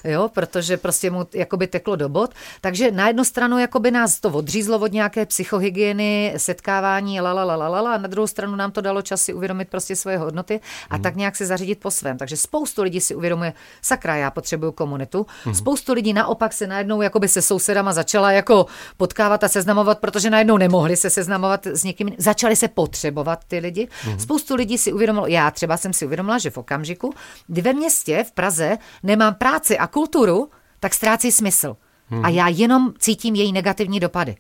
jo, 0.04 0.30
protože 0.34 0.78
prostě 0.78 1.12
mu 1.12 1.28
jakoby 1.34 1.68
teklo 1.68 1.96
do 1.96 2.10
bod. 2.10 2.32
Takže 2.62 2.92
na 2.92 3.08
jednu 3.08 3.24
stranu 3.24 3.58
jakoby 3.60 3.92
nás 3.94 4.20
to 4.20 4.30
odřízlo 4.30 4.80
od 4.80 4.92
nějaké 4.92 5.26
psychohygieny, 5.26 6.34
setkávání, 6.38 7.22
la, 7.22 7.34
la, 7.34 7.44
la, 7.44 7.56
la, 7.56 7.82
la, 7.82 7.94
a 7.94 7.98
na 7.98 8.08
druhou 8.08 8.28
stranu 8.28 8.56
nám 8.56 8.72
to 8.72 8.82
dalo 8.82 9.02
čas 9.02 9.22
si 9.22 9.34
uvědomit 9.34 9.70
prostě 9.70 9.96
svoje 9.96 10.18
hodnoty 10.18 10.60
a 10.90 10.96
hmm. 10.96 11.04
tak 11.04 11.16
nějak 11.16 11.36
se 11.36 11.46
zařídit 11.46 11.80
po 11.80 11.92
svém. 11.92 12.18
Takže 12.18 12.38
spoustu 12.38 12.84
lidí 12.84 13.02
si 13.02 13.16
uvědomuje, 13.16 13.54
sakra, 13.82 14.16
já 14.16 14.32
potřebuju 14.32 14.72
komunitu. 14.72 15.26
Hmm. 15.44 15.56
Spoustu 15.56 15.94
lidí 15.94 16.14
naopak 16.14 16.54
se 16.54 16.68
najednou 16.68 17.02
jakoby 17.02 17.28
se 17.28 17.42
sousedama 17.42 17.94
začala 17.94 18.32
jako 18.32 18.66
potkávat 18.98 19.44
a 19.44 19.48
seznamovat, 19.48 20.00
protože 20.00 20.30
najednou 20.30 20.58
nemohli 20.58 20.98
se 20.98 21.10
seznamovat 21.10 21.68
s 21.68 21.84
někým, 21.84 22.12
začali 22.18 22.56
se 22.56 22.68
potřebovat 22.68 23.40
ty 23.48 23.60
lidi. 23.60 23.88
Hmm. 24.02 24.20
Spoustu 24.20 24.56
lidí 24.56 24.78
si 24.78 24.94
uvědomilo, 24.94 25.28
já 25.28 25.52
třeba 25.52 25.78
jsem 25.78 25.94
si 25.94 26.06
uvědomila, 26.06 26.38
že 26.38 26.50
v 26.50 26.58
okamžiku, 26.58 27.14
kdy 27.48 27.62
ve 27.62 27.74
městě, 27.74 28.24
v 28.28 28.32
Praze, 28.32 28.78
nemám 29.04 29.36
práci 29.36 29.78
a 29.78 29.88
kulturu, 29.88 30.50
tak 30.80 30.94
ztrácí 30.94 31.32
smysl. 31.32 31.76
Hmm. 32.14 32.26
A 32.26 32.30
já 32.30 32.48
jenom 32.48 32.94
cítím 33.00 33.36
její 33.36 33.52
negativní 33.52 34.00
dopady. 34.00 34.36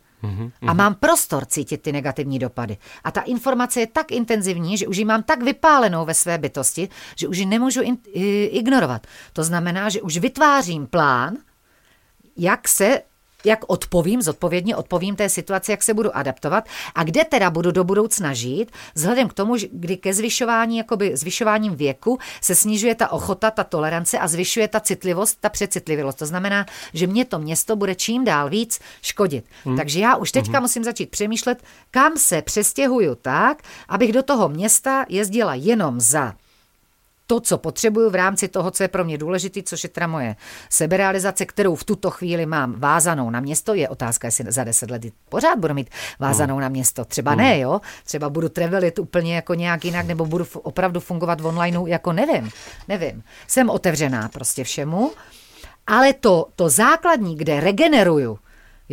A 0.67 0.73
mám 0.73 0.95
prostor 0.95 1.45
cítit 1.45 1.81
ty 1.81 1.91
negativní 1.91 2.39
dopady. 2.39 2.77
A 3.03 3.11
ta 3.11 3.21
informace 3.21 3.79
je 3.79 3.87
tak 3.87 4.11
intenzivní, 4.11 4.77
že 4.77 4.87
už 4.87 4.97
ji 4.97 5.05
mám 5.05 5.23
tak 5.23 5.43
vypálenou 5.43 6.05
ve 6.05 6.13
své 6.13 6.37
bytosti, 6.37 6.89
že 7.15 7.27
už 7.27 7.37
ji 7.37 7.45
nemůžu 7.45 7.81
in, 7.81 7.97
ignorovat. 8.47 9.07
To 9.33 9.43
znamená, 9.43 9.89
že 9.89 10.01
už 10.01 10.17
vytvářím 10.17 10.87
plán, 10.87 11.37
jak 12.37 12.67
se 12.67 13.01
jak 13.45 13.59
odpovím, 13.67 14.21
zodpovědně 14.21 14.75
odpovím 14.75 15.15
té 15.15 15.29
situaci, 15.29 15.71
jak 15.71 15.83
se 15.83 15.93
budu 15.93 16.17
adaptovat 16.17 16.65
a 16.95 17.03
kde 17.03 17.25
teda 17.25 17.49
budu 17.49 17.71
do 17.71 17.83
budoucna 17.83 18.33
žít, 18.33 18.71
vzhledem 18.95 19.29
k 19.29 19.33
tomu, 19.33 19.55
kdy 19.71 19.97
ke 19.97 20.13
zvyšování, 20.13 20.77
jakoby 20.77 21.17
zvyšováním 21.17 21.75
věku 21.75 22.19
se 22.41 22.55
snižuje 22.55 22.95
ta 22.95 23.11
ochota, 23.11 23.51
ta 23.51 23.63
tolerance 23.63 24.19
a 24.19 24.27
zvyšuje 24.27 24.67
ta 24.67 24.79
citlivost, 24.79 25.37
ta 25.41 25.49
přecitlivost. 25.49 26.17
To 26.19 26.25
znamená, 26.25 26.65
že 26.93 27.07
mě 27.07 27.25
to 27.25 27.39
město 27.39 27.75
bude 27.75 27.95
čím 27.95 28.25
dál 28.25 28.49
víc 28.49 28.79
škodit. 29.01 29.45
Hmm. 29.65 29.77
Takže 29.77 29.99
já 29.99 30.15
už 30.15 30.31
teďka 30.31 30.57
hmm. 30.57 30.61
musím 30.61 30.83
začít 30.83 31.09
přemýšlet, 31.09 31.63
kam 31.91 32.17
se 32.17 32.41
přestěhuju 32.41 33.15
tak, 33.15 33.61
abych 33.87 34.11
do 34.11 34.23
toho 34.23 34.49
města 34.49 35.05
jezdila 35.09 35.53
jenom 35.55 35.99
za 35.99 36.33
to, 37.33 37.39
co 37.39 37.57
potřebuju 37.57 38.09
v 38.09 38.15
rámci 38.15 38.47
toho, 38.47 38.71
co 38.71 38.83
je 38.83 38.87
pro 38.87 39.03
mě 39.03 39.17
důležité, 39.17 39.63
což 39.63 39.83
je 39.83 39.89
teda 39.89 40.07
moje 40.07 40.35
seberealizace, 40.69 41.45
kterou 41.45 41.75
v 41.75 41.83
tuto 41.83 42.09
chvíli 42.09 42.45
mám 42.45 42.73
vázanou 42.77 43.29
na 43.29 43.39
město, 43.39 43.73
je 43.73 43.89
otázka, 43.89 44.27
jestli 44.27 44.45
za 44.47 44.63
deset 44.63 44.91
let 44.91 45.01
pořád 45.29 45.59
budu 45.59 45.73
mít 45.73 45.89
vázanou 46.19 46.55
no. 46.55 46.61
na 46.61 46.69
město. 46.69 47.05
Třeba 47.05 47.31
no. 47.31 47.37
ne, 47.37 47.59
jo? 47.59 47.81
Třeba 48.05 48.29
budu 48.29 48.49
travelit 48.49 48.99
úplně 48.99 49.35
jako 49.35 49.53
nějak 49.53 49.85
jinak, 49.85 50.05
nebo 50.05 50.25
budu 50.25 50.45
opravdu 50.53 50.99
fungovat 50.99 51.41
v 51.41 51.45
onlineu, 51.45 51.85
jako 51.87 52.13
nevím, 52.13 52.49
nevím. 52.87 53.23
Jsem 53.47 53.69
otevřená 53.69 54.29
prostě 54.29 54.63
všemu, 54.63 55.11
ale 55.87 56.13
to, 56.13 56.47
to 56.55 56.69
základní, 56.69 57.35
kde 57.35 57.59
regeneruju, 57.59 58.39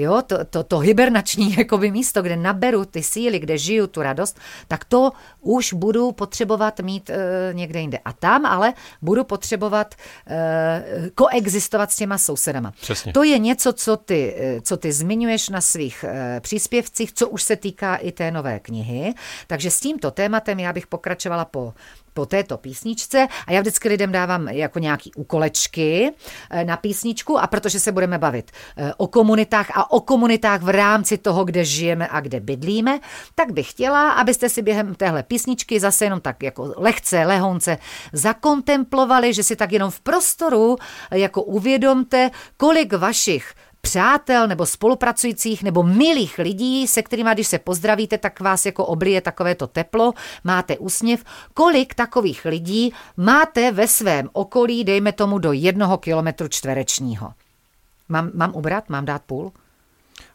jo, 0.01 0.23
to, 0.27 0.45
to, 0.45 0.63
to 0.63 0.79
hibernační 0.79 1.55
jakoby 1.59 1.91
místo, 1.91 2.23
kde 2.23 2.37
naberu 2.37 2.85
ty 2.85 3.03
síly, 3.03 3.39
kde 3.39 3.59
žiju 3.59 3.87
tu 3.87 4.03
radost, 4.03 4.39
tak 4.69 4.85
to 4.85 5.13
už 5.41 5.73
budu 5.73 6.13
potřebovat 6.13 6.81
mít 6.81 7.11
e, 7.11 7.51
někde 7.53 7.81
jinde. 7.81 7.99
A 8.05 8.13
tam 8.13 8.47
ale 8.47 8.75
budu 9.03 9.25
potřebovat 9.25 9.95
e, 10.27 11.11
koexistovat 11.15 11.93
s 11.93 11.97
těma 11.97 12.19
sousedama. 12.19 12.73
Přesně. 12.81 13.13
To 13.13 13.23
je 13.23 13.39
něco, 13.39 13.73
co 13.73 13.97
ty, 13.97 14.35
eh, 14.39 14.61
co 14.61 14.77
ty 14.77 14.93
zmiňuješ 14.93 15.49
na 15.49 15.61
svých 15.61 16.05
e, 16.05 16.41
příspěvcích, 16.41 17.13
co 17.13 17.29
už 17.29 17.43
se 17.43 17.57
týká 17.57 17.97
i 17.97 18.13
té 18.13 18.31
nové 18.31 18.59
knihy. 18.59 19.15
Takže 19.47 19.71
s 19.71 19.81
tímto 19.81 20.11
tématem 20.11 20.61
já 20.61 20.73
bych 20.73 20.87
pokračovala 20.87 21.45
po 21.45 21.75
po 22.21 22.27
této 22.27 22.59
písničce 22.59 23.29
a 23.47 23.53
já 23.53 23.61
vždycky 23.61 23.89
lidem 23.89 24.13
dávám 24.13 24.49
jako 24.49 24.79
nějaký 24.79 25.15
úkolečky 25.17 26.13
eh, 26.51 26.65
na 26.65 26.77
písničku 26.77 27.39
a 27.39 27.47
protože 27.47 27.81
se 27.81 27.93
budeme 27.93 28.19
bavit 28.19 28.51
eh, 28.77 28.93
o 28.97 29.07
komunitách 29.07 29.71
a 29.75 29.91
o 29.91 30.01
komunitách 30.01 30.63
v 30.63 30.69
rámci 30.69 31.19
toho, 31.19 31.45
kde 31.45 31.65
žijeme 31.65 32.09
a 32.11 32.21
kde 32.21 32.41
bydlíme, 32.41 33.01
tak 33.35 33.53
bych 33.53 33.71
chtěla, 33.71 34.11
abyste 34.11 34.49
si 34.49 34.63
během 34.63 34.95
téhle 34.95 35.23
písničky 35.23 35.81
zase 35.81 36.05
jenom 36.05 36.21
tak 36.21 36.43
jako 36.43 36.75
lehce, 36.77 37.25
lehonce 37.25 37.79
zakontemplovali, 38.13 39.33
že 39.35 39.43
si 39.43 39.57
tak 39.57 39.73
jenom 39.73 39.91
v 39.91 40.01
prostoru 40.01 40.77
eh, 40.77 41.19
jako 41.19 41.43
uvědomte, 41.43 42.31
kolik 42.57 42.93
vašich 42.93 43.55
přátel 43.81 44.49
nebo 44.49 44.67
spolupracujících 44.67 45.63
nebo 45.63 45.83
milých 45.83 46.39
lidí, 46.39 46.87
se 46.87 47.03
kterými, 47.03 47.31
když 47.33 47.47
se 47.47 47.59
pozdravíte, 47.59 48.19
tak 48.19 48.41
vás 48.41 48.67
jako 48.67 48.87
oblije 48.87 49.21
takovéto 49.21 49.67
teplo, 49.67 50.13
máte 50.45 50.79
úsměv. 50.79 51.25
Kolik 51.55 51.95
takových 51.95 52.45
lidí 52.45 52.93
máte 53.17 53.73
ve 53.73 53.89
svém 53.89 54.29
okolí, 54.33 54.85
dejme 54.85 55.13
tomu 55.13 55.39
do 55.39 55.53
jednoho 55.53 55.99
kilometru 55.99 56.49
čtverečního? 56.49 57.33
Mám, 58.09 58.31
mám 58.35 58.55
ubrat? 58.55 58.89
Mám 58.89 59.05
dát 59.05 59.23
půl? 59.23 59.53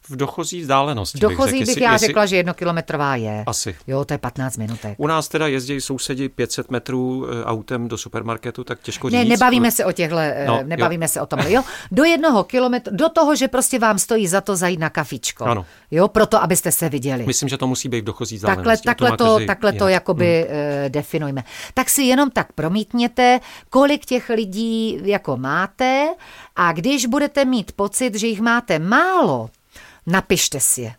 V 0.09 0.15
dochozí 0.15 0.61
vzdálenosti. 0.61 1.19
Dochozí 1.19 1.51
bych, 1.51 1.59
bych 1.59 1.67
jestli, 1.67 1.83
já 1.83 1.93
jestli... 1.93 2.07
řekla, 2.07 2.25
že 2.25 2.35
jednokilometrová 2.35 3.15
je. 3.15 3.43
Asi. 3.47 3.75
Jo, 3.87 4.05
to 4.05 4.13
je 4.13 4.17
15 4.17 4.57
minutek. 4.57 4.93
U 4.97 5.07
nás 5.07 5.27
teda 5.27 5.47
jezdí 5.47 5.81
sousedi 5.81 6.29
500 6.29 6.71
metrů 6.71 7.27
eh, 7.27 7.43
autem 7.43 7.87
do 7.87 7.97
supermarketu, 7.97 8.63
tak 8.63 8.81
těžko 8.81 9.09
říct. 9.09 9.17
Ne, 9.17 9.25
nebavíme 9.25 9.71
se 9.71 9.85
o 9.85 9.91
těchto, 9.91 10.17
eh, 10.17 10.45
no, 10.47 10.63
nebavíme 10.63 11.05
jo. 11.05 11.09
se 11.09 11.21
o 11.21 11.25
tom. 11.25 11.39
Jo, 11.39 11.63
do 11.91 12.03
jednoho 12.03 12.43
kilometru, 12.43 12.95
do 12.95 13.09
toho, 13.09 13.35
že 13.35 13.47
prostě 13.47 13.79
vám 13.79 13.99
stojí 13.99 14.27
za 14.27 14.41
to 14.41 14.55
zajít 14.55 14.79
na 14.79 14.89
kafičko. 14.89 15.43
Ano. 15.43 15.65
Jo, 15.91 16.07
proto, 16.07 16.43
abyste 16.43 16.71
se 16.71 16.89
viděli. 16.89 17.25
Myslím, 17.25 17.49
že 17.49 17.57
to 17.57 17.67
musí 17.67 17.89
být 17.89 18.01
v 18.01 18.03
dochozí 18.03 18.35
vzdálenosti. 18.35 18.85
Takhle, 18.85 19.07
takhle 19.09 19.17
to, 19.17 19.39
to, 19.39 19.45
takhle 19.45 19.73
to 19.73 19.87
jakoby 19.87 20.47
hmm. 20.49 20.59
uh, 20.59 20.89
definujme. 20.89 21.43
Tak 21.73 21.89
si 21.89 22.03
jenom 22.03 22.31
tak 22.31 22.53
promítněte, 22.53 23.39
kolik 23.69 24.05
těch 24.05 24.29
lidí 24.29 24.99
jako 25.03 25.37
máte 25.37 26.07
a 26.55 26.71
když 26.71 27.05
budete 27.05 27.45
mít 27.45 27.71
pocit, 27.71 28.15
že 28.15 28.27
jich 28.27 28.41
máte 28.41 28.79
málo, 28.79 29.49
napište 30.05 30.59
si 30.59 30.81
je. 30.81 30.93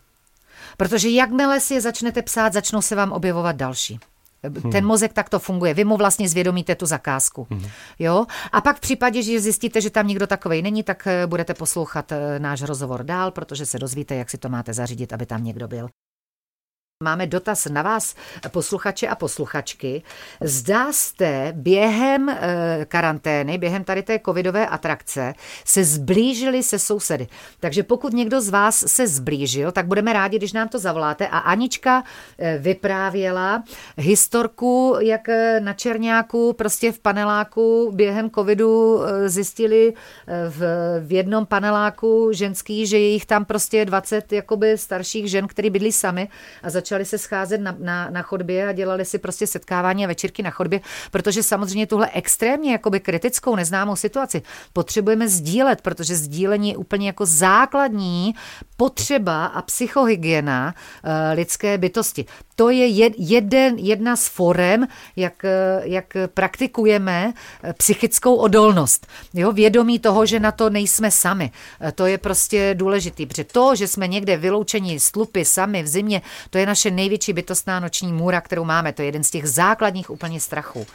Protože 0.77 1.09
jakmile 1.09 1.59
si 1.59 1.73
je 1.73 1.81
začnete 1.81 2.21
psát, 2.21 2.53
začnou 2.53 2.81
se 2.81 2.95
vám 2.95 3.11
objevovat 3.11 3.55
další. 3.55 3.99
Hmm. 4.43 4.71
Ten 4.71 4.85
mozek 4.85 5.13
takto 5.13 5.39
funguje. 5.39 5.73
Vy 5.73 5.83
mu 5.83 5.97
vlastně 5.97 6.29
zvědomíte 6.29 6.75
tu 6.75 6.85
zakázku. 6.85 7.47
Hmm. 7.49 7.67
Jo? 7.99 8.25
A 8.51 8.61
pak 8.61 8.77
v 8.77 8.79
případě, 8.79 9.23
že 9.23 9.39
zjistíte, 9.39 9.81
že 9.81 9.89
tam 9.89 10.07
nikdo 10.07 10.27
takovej 10.27 10.61
není, 10.61 10.83
tak 10.83 11.07
eh, 11.07 11.27
budete 11.27 11.53
poslouchat 11.53 12.11
eh, 12.11 12.39
náš 12.39 12.61
rozhovor 12.61 13.03
dál, 13.03 13.31
protože 13.31 13.65
se 13.65 13.79
dozvíte, 13.79 14.15
jak 14.15 14.29
si 14.29 14.37
to 14.37 14.49
máte 14.49 14.73
zařídit, 14.73 15.13
aby 15.13 15.25
tam 15.25 15.43
někdo 15.43 15.67
byl. 15.67 15.89
Máme 17.03 17.27
dotaz 17.27 17.65
na 17.65 17.81
vás, 17.81 18.15
posluchače 18.51 19.07
a 19.07 19.15
posluchačky. 19.15 20.03
Zdá 20.41 20.93
jste 20.93 21.53
během 21.55 22.29
e, 22.29 22.35
karantény, 22.85 23.57
během 23.57 23.83
tady 23.83 24.03
té 24.03 24.19
covidové 24.25 24.67
atrakce, 24.67 25.33
se 25.65 25.83
zblížili 25.83 26.63
se 26.63 26.79
sousedy. 26.79 27.27
Takže 27.59 27.83
pokud 27.83 28.13
někdo 28.13 28.41
z 28.41 28.49
vás 28.49 28.83
se 28.87 29.07
zblížil, 29.07 29.71
tak 29.71 29.87
budeme 29.87 30.13
rádi, 30.13 30.37
když 30.37 30.53
nám 30.53 30.67
to 30.67 30.79
zavoláte. 30.79 31.27
A 31.27 31.37
Anička 31.37 32.03
e, 32.37 32.57
vyprávěla 32.57 33.63
historku, 33.97 34.97
jak 34.99 35.29
eh, 35.29 35.59
na 35.59 35.73
Černáku, 35.73 36.53
prostě 36.53 36.91
v 36.91 36.99
paneláku 36.99 37.91
během 37.95 38.29
covidu 38.29 39.01
zjistili 39.25 39.93
v, 40.49 40.61
v 40.99 41.11
jednom 41.11 41.45
paneláku 41.45 42.29
ženský, 42.31 42.87
že 42.87 42.97
je 42.97 43.07
jich 43.07 43.25
tam 43.25 43.45
prostě 43.45 43.85
20 43.85 44.33
jakoby 44.33 44.77
starších 44.77 45.29
žen, 45.29 45.47
které 45.47 45.69
bydlí 45.69 45.91
sami 45.91 46.29
a 46.63 46.69
začali 46.69 46.86
se 47.05 47.17
scházet 47.17 47.61
na, 47.61 47.75
na, 47.79 48.09
na 48.09 48.21
chodbě 48.21 48.67
a 48.67 48.71
dělali 48.71 49.05
si 49.05 49.17
prostě 49.17 49.47
setkávání 49.47 50.05
a 50.05 50.07
večírky 50.07 50.43
na 50.43 50.49
chodbě, 50.49 50.79
protože 51.11 51.43
samozřejmě 51.43 51.87
tuhle 51.87 52.09
extrémně 52.13 52.71
jakoby 52.71 52.99
kritickou 52.99 53.55
neznámou 53.55 53.95
situaci 53.95 54.41
potřebujeme 54.73 55.27
sdílet, 55.27 55.81
protože 55.81 56.15
sdílení 56.15 56.69
je 56.69 56.77
úplně 56.77 57.07
jako 57.07 57.25
základní 57.25 58.35
potřeba 58.77 59.45
a 59.45 59.61
psychohygiena 59.61 60.73
uh, 60.75 61.11
lidské 61.33 61.77
bytosti. 61.77 62.25
To 62.57 62.69
je 62.69 62.87
jed, 62.87 63.13
jeden, 63.17 63.77
jedna 63.77 64.15
z 64.15 64.27
forem, 64.27 64.87
jak, 65.15 65.45
jak 65.83 66.13
praktikujeme 66.33 67.33
eh, 67.63 67.73
psychickou 67.73 68.35
odolnost. 68.35 69.07
Jo, 69.33 69.51
vědomí 69.51 69.99
toho, 69.99 70.25
že 70.25 70.39
na 70.39 70.51
to 70.51 70.69
nejsme 70.69 71.11
sami. 71.11 71.51
Eh, 71.81 71.91
to 71.91 72.05
je 72.05 72.17
prostě 72.17 72.73
důležitý, 72.73 73.25
protože 73.25 73.43
to, 73.43 73.75
že 73.75 73.87
jsme 73.87 74.07
někde 74.07 74.37
vyloučení 74.37 74.99
z 74.99 75.11
tlupy 75.11 75.45
sami 75.45 75.83
v 75.83 75.87
zimě, 75.87 76.21
to 76.49 76.57
je 76.57 76.65
naše 76.65 76.91
největší 76.91 77.33
bytostná 77.33 77.79
noční 77.79 78.13
můra, 78.13 78.41
kterou 78.41 78.63
máme. 78.63 78.93
To 78.93 79.01
je 79.01 79.07
jeden 79.07 79.23
z 79.23 79.31
těch 79.31 79.49
základních 79.49 80.09
úplně 80.09 80.39
strachů. 80.39 80.85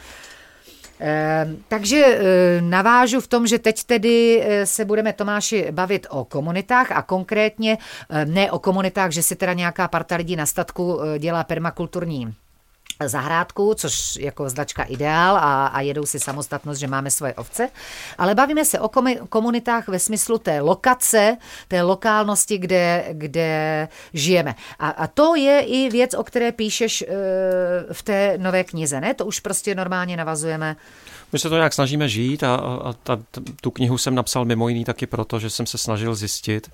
Ehm, 1.03 1.57
takže 1.67 1.99
eh, 1.99 2.61
navážu 2.61 3.21
v 3.21 3.27
tom, 3.27 3.47
že 3.47 3.59
teď 3.59 3.83
tedy 3.83 4.43
eh, 4.43 4.65
se 4.65 4.85
budeme 4.85 5.13
Tomáši 5.13 5.67
bavit 5.71 6.07
o 6.09 6.25
komunitách 6.25 6.91
a 6.91 7.01
konkrétně 7.01 7.77
eh, 8.09 8.25
ne 8.25 8.51
o 8.51 8.59
komunitách, 8.59 9.11
že 9.11 9.23
si 9.23 9.35
teda 9.35 9.53
nějaká 9.53 9.87
parta 9.87 10.15
lidí 10.15 10.35
na 10.35 10.45
statku 10.45 10.99
dělá 11.19 11.43
permakulturní 11.43 12.33
zahrádku, 13.09 13.73
což 13.73 14.15
jako 14.15 14.49
značka 14.49 14.83
ideál 14.83 15.37
a, 15.37 15.67
a 15.67 15.81
jedou 15.81 16.05
si 16.05 16.19
samostatnost, 16.19 16.79
že 16.79 16.87
máme 16.87 17.11
svoje 17.11 17.33
ovce, 17.33 17.69
ale 18.17 18.35
bavíme 18.35 18.65
se 18.65 18.79
o 18.79 18.89
komunitách 19.29 19.87
ve 19.87 19.99
smyslu 19.99 20.37
té 20.37 20.61
lokace, 20.61 21.37
té 21.67 21.81
lokálnosti, 21.81 22.57
kde, 22.57 23.05
kde 23.11 23.87
žijeme. 24.13 24.55
A, 24.79 24.89
a 24.89 25.07
to 25.07 25.35
je 25.35 25.59
i 25.59 25.89
věc, 25.89 26.13
o 26.13 26.23
které 26.23 26.51
píšeš 26.51 27.01
e, 27.01 27.05
v 27.93 28.03
té 28.03 28.37
nové 28.37 28.63
knize, 28.63 29.01
ne? 29.01 29.13
To 29.13 29.25
už 29.25 29.39
prostě 29.39 29.75
normálně 29.75 30.17
navazujeme 30.17 30.75
my 31.33 31.39
se 31.39 31.49
to 31.49 31.55
nějak 31.55 31.73
snažíme 31.73 32.09
žít 32.09 32.43
a, 32.43 32.55
a 32.55 32.93
ta, 32.93 33.19
tu 33.61 33.71
knihu 33.71 33.97
jsem 33.97 34.15
napsal 34.15 34.45
mimo 34.45 34.69
jiný 34.69 34.85
taky 34.85 35.05
proto, 35.05 35.39
že 35.39 35.49
jsem 35.49 35.65
se 35.65 35.77
snažil 35.77 36.15
zjistit, 36.15 36.71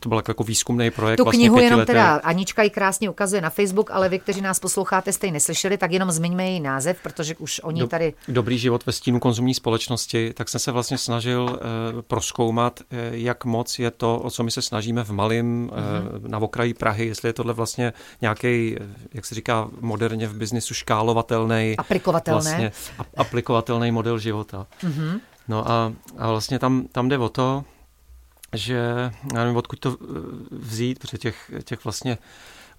to 0.00 0.08
byl 0.08 0.22
jako 0.28 0.44
výzkumný 0.44 0.90
projekt. 0.90 1.16
Tu 1.16 1.24
vlastně 1.24 1.48
knihu 1.48 1.58
jenom 1.58 1.80
leté. 1.80 1.92
teda 1.92 2.14
Anička 2.14 2.62
ji 2.62 2.70
krásně 2.70 3.10
ukazuje 3.10 3.42
na 3.42 3.50
Facebook, 3.50 3.90
ale 3.90 4.08
vy, 4.08 4.18
kteří 4.18 4.40
nás 4.40 4.60
posloucháte, 4.60 5.12
jste 5.12 5.26
ji 5.26 5.32
neslyšeli, 5.32 5.78
tak 5.78 5.92
jenom 5.92 6.10
zmiňme 6.10 6.44
její 6.44 6.60
název, 6.60 6.98
protože 7.02 7.34
už 7.36 7.60
oni 7.64 7.80
Do, 7.80 7.86
tady... 7.86 8.14
Dobrý 8.28 8.58
život 8.58 8.86
ve 8.86 8.92
stínu 8.92 9.20
konzumní 9.20 9.54
společnosti, 9.54 10.32
tak 10.34 10.48
jsem 10.48 10.60
se 10.60 10.72
vlastně 10.72 10.98
snažil 10.98 11.42
uh, 11.42 12.02
proskoumat, 12.02 12.80
uh, 12.80 12.98
jak 13.10 13.44
moc 13.44 13.78
je 13.78 13.90
to, 13.90 14.18
o 14.18 14.30
co 14.30 14.42
my 14.42 14.50
se 14.50 14.62
snažíme 14.62 15.04
v 15.04 15.10
malém 15.10 15.68
uh-huh. 15.68 16.22
uh, 16.22 16.28
na 16.28 16.38
okraji 16.38 16.74
Prahy, 16.74 17.06
jestli 17.06 17.28
je 17.28 17.32
tohle 17.32 17.52
vlastně 17.52 17.92
nějaký, 18.20 18.76
jak 19.14 19.24
se 19.24 19.34
říká 19.34 19.68
moderně 19.80 20.28
v 20.28 20.34
biznisu, 20.34 20.74
škálovatelný. 20.74 21.74
Aplikovatelný. 21.78 22.42
Vlastně, 22.42 22.72
aplikovatelný 23.16 23.90
model 23.92 24.18
života. 24.18 24.66
Uh-huh. 24.84 25.20
No 25.48 25.70
a, 25.70 25.92
a 26.18 26.30
vlastně 26.30 26.58
tam, 26.58 26.86
tam 26.92 27.08
jde 27.08 27.18
o 27.18 27.28
to, 27.28 27.64
že 28.52 29.10
já 29.34 29.38
nevím, 29.38 29.56
odkud 29.56 29.78
to 29.78 29.96
eh, 30.00 30.04
vzít, 30.50 30.98
protože 30.98 31.18
těch, 31.18 31.50
těch 31.64 31.84
vlastně 31.84 32.18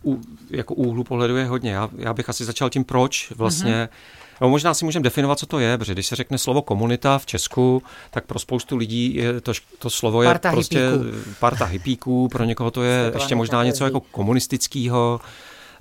ú, 0.04 0.22
jako 0.50 0.74
úhlu 0.74 1.04
pohledu 1.04 1.38
je 1.38 1.46
hodně. 1.46 1.72
Já, 1.72 1.90
já 1.98 2.14
bych 2.14 2.30
asi 2.30 2.46
začal 2.46 2.70
tím, 2.70 2.84
proč 2.84 3.32
vlastně 3.32 3.74
mm-hmm. 3.74 4.24
No, 4.42 4.50
možná 4.50 4.74
si 4.74 4.86
můžeme 4.86 5.04
definovat, 5.04 5.40
co 5.40 5.46
to 5.46 5.60
je, 5.60 5.78
protože 5.78 5.94
když 5.94 6.08
se 6.08 6.16
řekne 6.16 6.38
slovo 6.38 6.62
komunita 6.62 7.18
v 7.18 7.26
Česku, 7.26 7.84
tak 8.12 8.26
pro 8.26 8.40
spoustu 8.40 8.78
lidí 8.78 9.16
je 9.16 9.42
to, 9.42 9.54
to 9.80 9.90
slovo 9.90 10.24
je 10.24 10.30
parta 10.30 10.52
prostě 10.52 10.90
hippíků. 10.90 11.36
parta 11.40 11.66
hippíků, 11.66 12.28
pro 12.28 12.44
někoho 12.44 12.72
to 12.72 12.84
je 12.84 13.12
ještě 13.14 13.36
možná 13.36 13.64
něco 13.64 13.86
jako 13.86 14.00
komunistického. 14.00 15.20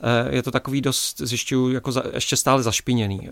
Eh, 0.02 0.36
je 0.36 0.42
to 0.42 0.50
takový 0.50 0.80
dost, 0.80 1.20
zjišťuju, 1.20 1.72
jako 1.72 1.92
za, 1.92 2.02
ještě 2.14 2.36
stále 2.36 2.62
zašpiněný. 2.62 3.28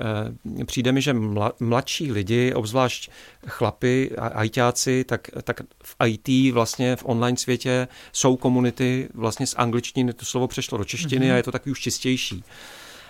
Eh, 0.60 0.64
přijde 0.64 0.92
mi, 0.92 1.02
že 1.02 1.12
mla, 1.12 1.52
mladší 1.60 2.12
lidi, 2.12 2.54
obzvlášť 2.54 3.10
chlapy 3.46 4.10
a 4.18 4.26
ajťáci, 4.26 5.04
tak, 5.04 5.30
tak 5.42 5.60
v 5.84 5.96
IT 6.06 6.52
vlastně 6.52 6.96
v 6.96 7.02
online 7.06 7.36
světě 7.36 7.88
jsou 8.12 8.36
komunity, 8.36 9.08
vlastně 9.14 9.46
z 9.46 9.54
angličtiny 9.58 10.12
to 10.12 10.24
slovo 10.24 10.48
přešlo 10.48 10.78
do 10.78 10.84
češtiny 10.84 11.26
mm-hmm. 11.26 11.32
a 11.32 11.36
je 11.36 11.42
to 11.42 11.52
takový 11.52 11.72
už 11.72 11.80
čistější. 11.80 12.44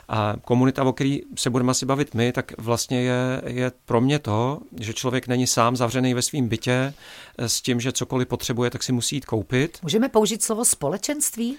A 0.09 0.35
komunita, 0.45 0.85
o 0.85 0.93
který 0.93 1.21
se 1.39 1.51
budeme 1.51 1.71
asi 1.71 1.87
bavit 1.87 2.15
my, 2.15 2.33
tak 2.33 2.53
vlastně 2.59 3.03
je, 3.03 3.43
je 3.47 3.73
pro 3.85 4.01
mě 4.01 4.19
to, 4.19 4.61
že 4.81 4.93
člověk 4.93 5.29
není 5.29 5.47
sám 5.47 5.77
zavřený 5.77 6.15
ve 6.15 6.23
svém 6.23 6.49
bytě 6.49 6.95
eh, 7.39 7.49
s 7.49 7.61
tím, 7.61 7.81
že 7.81 7.93
cokoliv 7.93 8.29
potřebuje, 8.29 8.71
tak 8.71 8.83
si 8.83 8.93
musí 8.93 9.17
jít 9.17 9.25
koupit. 9.25 9.79
Můžeme 9.83 10.09
použít 10.09 10.43
slovo 10.43 10.65
společenství? 10.65 11.59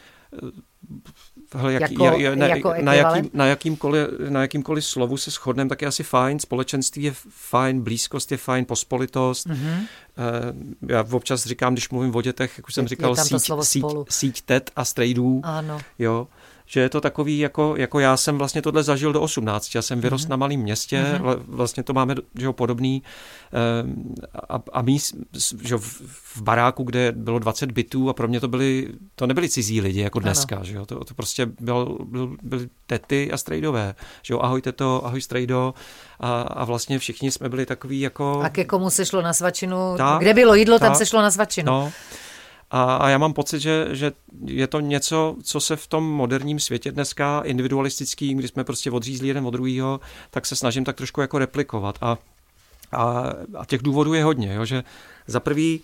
Hele, 1.56 1.74
jak, 1.74 1.92
jako, 1.92 2.06
je, 2.18 2.36
na, 2.36 2.48
jako 2.48 2.74
na, 2.82 2.94
jakým, 2.94 3.30
na, 3.34 3.46
jakýmkoliv, 3.46 4.08
na 4.30 4.42
jakýmkoliv 4.42 4.86
slovu 4.86 5.18
se 5.18 5.32
shodneme, 5.32 5.70
tak 5.70 5.82
je 5.82 5.88
asi 5.88 6.04
fajn. 6.04 6.40
Společenství 6.40 7.04
je 7.04 7.14
fajn, 7.30 7.82
blízkost 7.82 8.32
je 8.32 8.38
fajn, 8.38 8.66
pospolitost. 8.66 9.48
Mm-hmm. 9.48 9.88
Já 10.90 11.06
občas 11.12 11.46
říkám, 11.46 11.74
když 11.74 11.90
mluvím 11.90 12.16
o 12.16 12.22
dětech, 12.22 12.58
jak 12.58 12.68
už 12.68 12.74
jsem 12.74 12.86
je, 12.86 12.88
říkal, 12.88 13.16
je 13.18 13.24
síť, 13.24 13.52
síť, 13.62 13.86
síť 14.10 14.42
tet 14.42 14.72
a 14.76 14.86
strejdů. 14.86 15.42
Ano. 15.44 15.80
Jo 16.00 16.28
že 16.72 16.80
je 16.80 16.90
to 16.90 17.02
takový, 17.02 17.40
jako, 17.40 17.76
jako 17.78 18.00
já 18.00 18.18
jsem 18.18 18.38
vlastně 18.38 18.62
tohle 18.62 18.84
zažil 18.84 19.14
do 19.14 19.22
18. 19.22 19.76
Já 19.76 19.82
jsem 19.82 20.02
vyrost 20.02 20.26
mm-hmm. 20.26 20.30
na 20.30 20.36
malém 20.36 20.60
městě, 20.60 21.04
mm-hmm. 21.04 21.44
vlastně 21.48 21.84
to 21.84 21.94
máme 21.94 22.16
že 22.40 22.46
jo, 22.46 22.54
podobný. 22.54 23.04
Ehm, 23.54 24.16
a, 24.50 24.62
a 24.74 24.82
mý, 24.82 25.00
že 25.62 25.74
jo, 25.74 25.78
v 26.08 26.42
baráku, 26.42 26.84
kde 26.84 27.12
bylo 27.12 27.40
20 27.40 27.72
bytů 27.72 28.10
a 28.10 28.14
pro 28.14 28.28
mě 28.28 28.40
to 28.40 28.48
byly, 28.48 28.90
to 29.16 29.28
nebyli 29.28 29.50
cizí 29.50 29.82
lidi 29.82 30.02
jako 30.02 30.20
dneska, 30.20 30.56
ano. 30.56 30.66
že 30.66 30.76
jo, 30.76 30.86
to, 30.86 31.04
to 31.04 31.14
prostě 31.14 31.46
byl, 31.60 31.98
byl, 32.06 32.36
byly 32.44 32.70
tety 32.88 33.32
a 33.32 33.38
strejdové, 33.38 33.96
že 34.22 34.34
jo, 34.34 34.40
ahoj 34.40 34.62
teto, 34.62 35.06
ahoj 35.06 35.22
strejdo 35.22 35.74
a, 36.20 36.42
a 36.42 36.66
vlastně 36.66 37.00
všichni 37.00 37.32
jsme 37.32 37.50
byli 37.50 37.66
takový 37.66 38.00
jako... 38.00 38.42
A 38.42 38.50
ke 38.50 38.66
komu 38.66 38.90
se 38.90 39.06
šlo 39.06 39.22
na 39.22 39.34
svačinu, 39.34 39.78
tak, 39.98 40.22
kde 40.22 40.34
bylo 40.34 40.56
jídlo, 40.56 40.80
tak, 40.80 40.90
tam 40.90 40.96
se 40.96 41.06
šlo 41.06 41.22
na 41.22 41.32
svačinu. 41.32 41.72
No, 41.72 41.92
a, 42.72 42.96
a 42.96 43.10
já 43.10 43.18
mám 43.18 43.34
pocit, 43.34 43.60
že, 43.60 43.88
že 43.92 44.12
je 44.46 44.68
to 44.68 44.80
něco, 44.80 45.36
co 45.44 45.60
se 45.60 45.76
v 45.76 45.88
tom 45.88 46.12
moderním 46.12 46.60
světě 46.60 46.92
dneska 46.92 47.42
individualistický, 47.42 48.34
kdy 48.34 48.48
jsme 48.48 48.64
prostě 48.64 48.92
odřízli 48.92 49.28
jeden 49.28 49.48
od 49.48 49.52
druhého, 49.52 50.00
tak 50.30 50.46
se 50.46 50.56
snažím 50.56 50.84
tak 50.84 50.96
trošku 50.96 51.22
jako 51.22 51.40
replikovat. 51.40 51.98
A, 52.02 52.18
a, 52.92 53.34
a 53.58 53.66
těch 53.66 53.82
důvodů 53.82 54.14
je 54.14 54.24
hodně, 54.24 54.54
jo, 54.54 54.66
že 54.66 54.84
za 55.28 55.40
prvý 55.40 55.82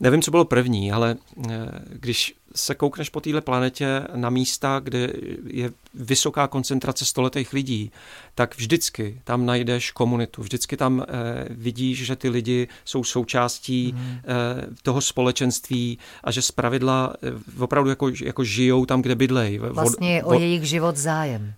Nevím, 0.00 0.22
co 0.22 0.30
bylo 0.30 0.44
první, 0.44 0.92
ale 0.92 1.16
eh, 1.50 1.50
když 1.92 2.34
se 2.54 2.74
koukneš 2.74 3.08
po 3.08 3.20
téhle 3.20 3.40
planetě 3.40 4.02
na 4.14 4.30
místa, 4.30 4.80
kde 4.84 5.12
je 5.46 5.72
vysoká 5.94 6.46
koncentrace 6.46 7.04
stoletých 7.04 7.52
lidí, 7.52 7.92
tak 8.34 8.56
vždycky 8.56 9.20
tam 9.24 9.46
najdeš 9.46 9.90
komunitu, 9.90 10.42
vždycky 10.42 10.76
tam 10.76 11.02
eh, 11.02 11.44
vidíš, 11.50 12.06
že 12.06 12.16
ty 12.16 12.28
lidi 12.28 12.68
jsou 12.84 13.04
součástí 13.04 13.94
mm. 13.96 14.20
toho 14.82 15.00
společenství 15.00 15.98
a 16.24 16.30
že 16.30 16.42
zpravidla 16.42 17.14
opravdu 17.58 17.90
jako, 17.90 18.10
jako 18.22 18.44
žijou 18.44 18.86
tam, 18.86 19.02
kde 19.02 19.14
bydlej. 19.14 19.58
Vlastně 19.58 20.24
o, 20.24 20.28
o 20.28 20.40
jejich 20.40 20.64
život 20.64 20.96
zájem 20.96 21.54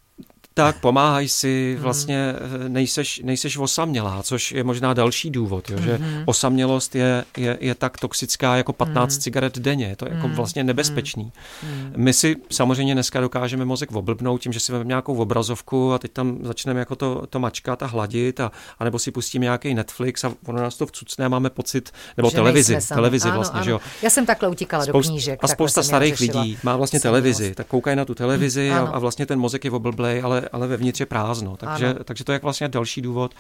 tak 0.56 0.80
pomáhají 0.80 1.28
si, 1.28 1.72
hmm. 1.74 1.82
vlastně 1.82 2.34
hmm. 2.38 2.72
nejseš, 2.72 3.20
nejseš 3.24 3.56
osamělá, 3.56 4.22
což 4.22 4.52
je 4.52 4.64
možná 4.64 4.94
další 4.94 5.30
důvod, 5.30 5.70
jo, 5.70 5.78
že 5.80 5.96
hmm. 5.96 6.22
osamělost 6.26 6.94
je, 6.94 7.24
je, 7.36 7.58
je 7.60 7.74
tak 7.74 7.98
toxická 7.98 8.56
jako 8.56 8.72
15 8.72 9.12
hmm. 9.12 9.20
cigaret 9.20 9.58
denně, 9.58 9.96
to 9.96 10.04
je 10.04 10.14
jako 10.14 10.26
hmm. 10.26 10.36
vlastně 10.36 10.64
nebezpečný. 10.64 11.32
Hmm. 11.62 11.92
My 11.96 12.12
si 12.12 12.36
samozřejmě 12.50 12.94
dneska 12.94 13.20
dokážeme 13.20 13.64
mozek 13.64 13.92
oblbnout 13.92 14.40
tím, 14.40 14.52
že 14.52 14.60
si 14.60 14.72
vezmeme 14.72 14.88
nějakou 14.88 15.16
obrazovku 15.16 15.92
a 15.92 15.98
teď 15.98 16.12
tam 16.12 16.38
začneme 16.42 16.80
jako 16.80 16.96
to, 16.96 17.26
to 17.30 17.40
mačkat 17.40 17.82
a 17.82 17.86
hladit 17.86 18.40
a, 18.40 18.52
a 18.78 18.84
nebo 18.84 18.98
si 18.98 19.10
pustíme 19.10 19.42
nějaký 19.42 19.74
Netflix 19.74 20.24
a 20.24 20.32
ono 20.46 20.62
nás 20.62 20.76
to 20.76 20.86
vcucne 20.86 21.24
a 21.26 21.28
máme 21.28 21.50
pocit, 21.50 21.90
nebo 22.16 22.30
že 22.30 22.36
televizi, 22.36 22.78
televizi 22.88 23.28
ano, 23.28 23.36
vlastně, 23.36 23.56
ano. 23.56 23.64
že 23.64 23.70
jo. 23.70 23.80
Já 24.02 24.10
jsem 24.10 24.26
takhle 24.26 24.48
utíkala 24.48 24.84
Spoust, 24.84 25.08
do 25.08 25.12
knížek. 25.12 25.38
A 25.42 25.48
spousta 25.48 25.82
starých 25.82 26.20
lidí 26.20 26.58
má 26.62 26.76
vlastně 26.76 27.00
televizi, 27.00 27.54
tak 27.54 27.66
koukají 27.66 27.96
na 27.96 28.04
tu 28.04 28.14
televizi 28.14 28.70
a, 28.70 28.78
a 28.78 28.98
vlastně 28.98 29.26
ten 29.26 29.38
mozek 29.38 29.64
je 29.64 29.70
oblblej, 29.70 30.22
ale 30.24 30.45
ale 30.52 30.66
vevnitř 30.66 31.00
je 31.00 31.06
prázdno. 31.06 31.56
Takže, 31.56 31.94
takže 32.04 32.24
to 32.24 32.32
je 32.32 32.40
vlastně 32.42 32.68
další 32.68 33.02
důvod. 33.02 33.34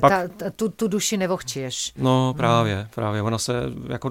Pak, 0.00 0.12
ta, 0.12 0.28
ta, 0.36 0.50
tu, 0.50 0.68
tu 0.68 0.88
duši 0.88 1.16
nevochčiješ. 1.16 1.92
No 1.98 2.34
právě, 2.36 2.76
hmm. 2.76 2.86
právě. 2.94 3.22
Ona 3.22 3.38
se 3.38 3.62
jako 3.88 4.10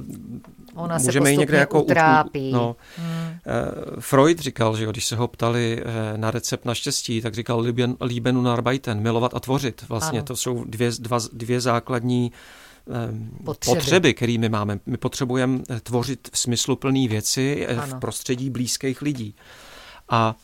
Ona 0.76 1.00
se 1.00 1.06
můžeme 1.06 1.36
někde 1.36 1.58
jako 1.58 1.84
utrápí. 1.84 2.52
No. 2.52 2.76
Hmm. 2.98 3.40
Freud 4.00 4.40
říkal, 4.40 4.78
že 4.78 4.84
jo, 4.84 4.92
když 4.92 5.06
se 5.06 5.16
ho 5.16 5.28
ptali 5.28 5.84
eh, 5.86 6.18
na 6.18 6.32
recept 6.32 6.66
na 6.66 6.76
štěstí, 6.76 7.22
tak 7.22 7.34
říkal 7.34 7.60
lieben, 7.60 7.96
lieben 8.02 8.38
und 8.38 8.48
arbeiten, 8.48 9.00
milovat 9.00 9.34
a 9.34 9.40
tvořit. 9.40 9.86
Vlastně 9.90 10.20
ano. 10.20 10.26
to 10.26 10.36
jsou 10.36 10.64
dvě, 10.64 10.92
dva, 11.00 11.18
dvě 11.34 11.62
základní 11.62 12.32
potřeby, 13.44 13.76
potřeby 13.76 14.14
které 14.14 14.38
my 14.38 14.50
máme. 14.50 14.80
My 14.86 14.98
potřebujeme 14.98 15.60
tvořit 15.84 16.30
v 16.34 16.38
smyslu 16.38 16.80
věci 17.08 17.68
ano. 17.68 17.82
v 17.82 18.00
prostředí 18.00 18.50
blízkých 18.50 19.02
lidí. 19.02 19.36
A 20.10 20.36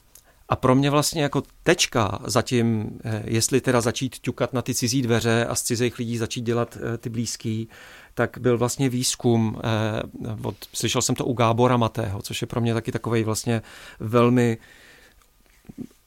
a 0.51 0.55
pro 0.55 0.75
mě 0.75 0.89
vlastně 0.89 1.21
jako 1.21 1.43
tečka 1.63 2.19
zatím, 2.25 2.99
eh, 3.03 3.23
jestli 3.25 3.61
teda 3.61 3.81
začít 3.81 4.19
ťukat 4.19 4.53
na 4.53 4.61
ty 4.61 4.75
cizí 4.75 5.01
dveře 5.01 5.45
a 5.45 5.55
z 5.55 5.61
cizích 5.61 5.99
lidí 5.99 6.17
začít 6.17 6.41
dělat 6.41 6.77
eh, 6.77 6.97
ty 6.97 7.09
blízký, 7.09 7.69
tak 8.13 8.37
byl 8.37 8.57
vlastně 8.57 8.89
výzkum, 8.89 9.61
eh, 9.63 10.37
od, 10.43 10.55
slyšel 10.73 11.01
jsem 11.01 11.15
to 11.15 11.25
u 11.25 11.33
Gábora 11.33 11.77
Matého, 11.77 12.21
což 12.21 12.41
je 12.41 12.47
pro 12.47 12.61
mě 12.61 12.73
taky 12.73 12.91
takový 12.91 13.23
vlastně 13.23 13.61
velmi 13.99 14.57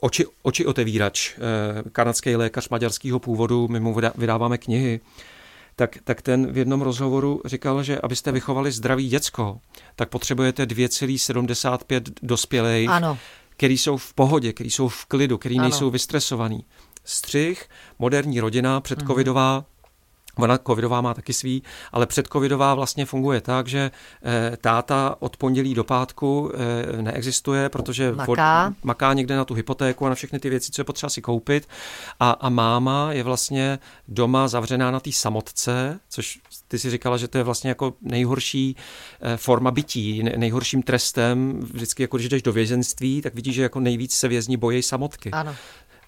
oči, 0.00 0.24
oči 0.42 0.66
otevírač, 0.66 1.38
kanadský 1.92 2.36
lékař 2.36 2.68
maďarského 2.68 3.18
původu, 3.18 3.68
my 3.68 3.80
mu 3.80 3.96
vydáváme 4.16 4.58
knihy, 4.58 5.00
tak, 5.76 5.98
tak 6.04 6.22
ten 6.22 6.52
v 6.52 6.58
jednom 6.58 6.82
rozhovoru 6.82 7.40
říkal, 7.44 7.82
že 7.82 8.00
abyste 8.00 8.32
vychovali 8.32 8.72
zdravý 8.72 9.08
děcko, 9.08 9.60
tak 9.96 10.08
potřebujete 10.08 10.66
2,75 10.66 12.02
dospělých, 12.22 12.88
ano 12.88 13.18
který 13.56 13.78
jsou 13.78 13.96
v 13.96 14.14
pohodě, 14.14 14.52
který 14.52 14.70
jsou 14.70 14.88
v 14.88 15.04
klidu, 15.06 15.38
který 15.38 15.58
ano. 15.58 15.68
nejsou 15.68 15.90
vystresovaný. 15.90 16.64
Střih, 17.04 17.68
moderní 17.98 18.40
rodina, 18.40 18.80
předcovidová. 18.80 19.64
Ona 20.36 20.58
covidová 20.58 21.00
má 21.00 21.14
taky 21.14 21.32
svý, 21.32 21.62
ale 21.92 22.06
předcovidová 22.06 22.74
vlastně 22.74 23.06
funguje 23.06 23.40
tak, 23.40 23.66
že 23.68 23.90
e, 24.24 24.56
táta 24.56 25.16
od 25.18 25.36
pondělí 25.36 25.74
do 25.74 25.84
pátku 25.84 26.52
e, 26.98 27.02
neexistuje, 27.02 27.68
protože 27.68 28.12
maká. 28.12 28.66
Od, 28.68 28.84
maká 28.84 29.12
někde 29.12 29.36
na 29.36 29.44
tu 29.44 29.54
hypotéku 29.54 30.06
a 30.06 30.08
na 30.08 30.14
všechny 30.14 30.38
ty 30.38 30.50
věci, 30.50 30.72
co 30.72 30.80
je 30.80 30.84
potřeba 30.84 31.10
si 31.10 31.22
koupit. 31.22 31.68
A, 32.20 32.30
a 32.30 32.48
máma 32.48 33.12
je 33.12 33.22
vlastně 33.22 33.78
doma 34.08 34.48
zavřená 34.48 34.90
na 34.90 35.00
té 35.00 35.12
samotce, 35.12 36.00
což 36.08 36.38
ty 36.68 36.78
si 36.78 36.90
říkala, 36.90 37.16
že 37.16 37.28
to 37.28 37.38
je 37.38 37.44
vlastně 37.44 37.68
jako 37.68 37.94
nejhorší 38.02 38.76
eh, 39.20 39.36
forma 39.36 39.70
bytí, 39.70 40.22
nejhorším 40.22 40.82
trestem. 40.82 41.60
Vždycky, 41.72 42.02
jako 42.02 42.16
když 42.16 42.28
jdeš 42.28 42.42
do 42.42 42.52
vězenství, 42.52 43.22
tak 43.22 43.34
vidíš, 43.34 43.54
že 43.54 43.62
jako 43.62 43.80
nejvíc 43.80 44.14
se 44.14 44.28
vězni 44.28 44.56
bojí 44.56 44.82
samotky. 44.82 45.30
Ano. 45.30 45.56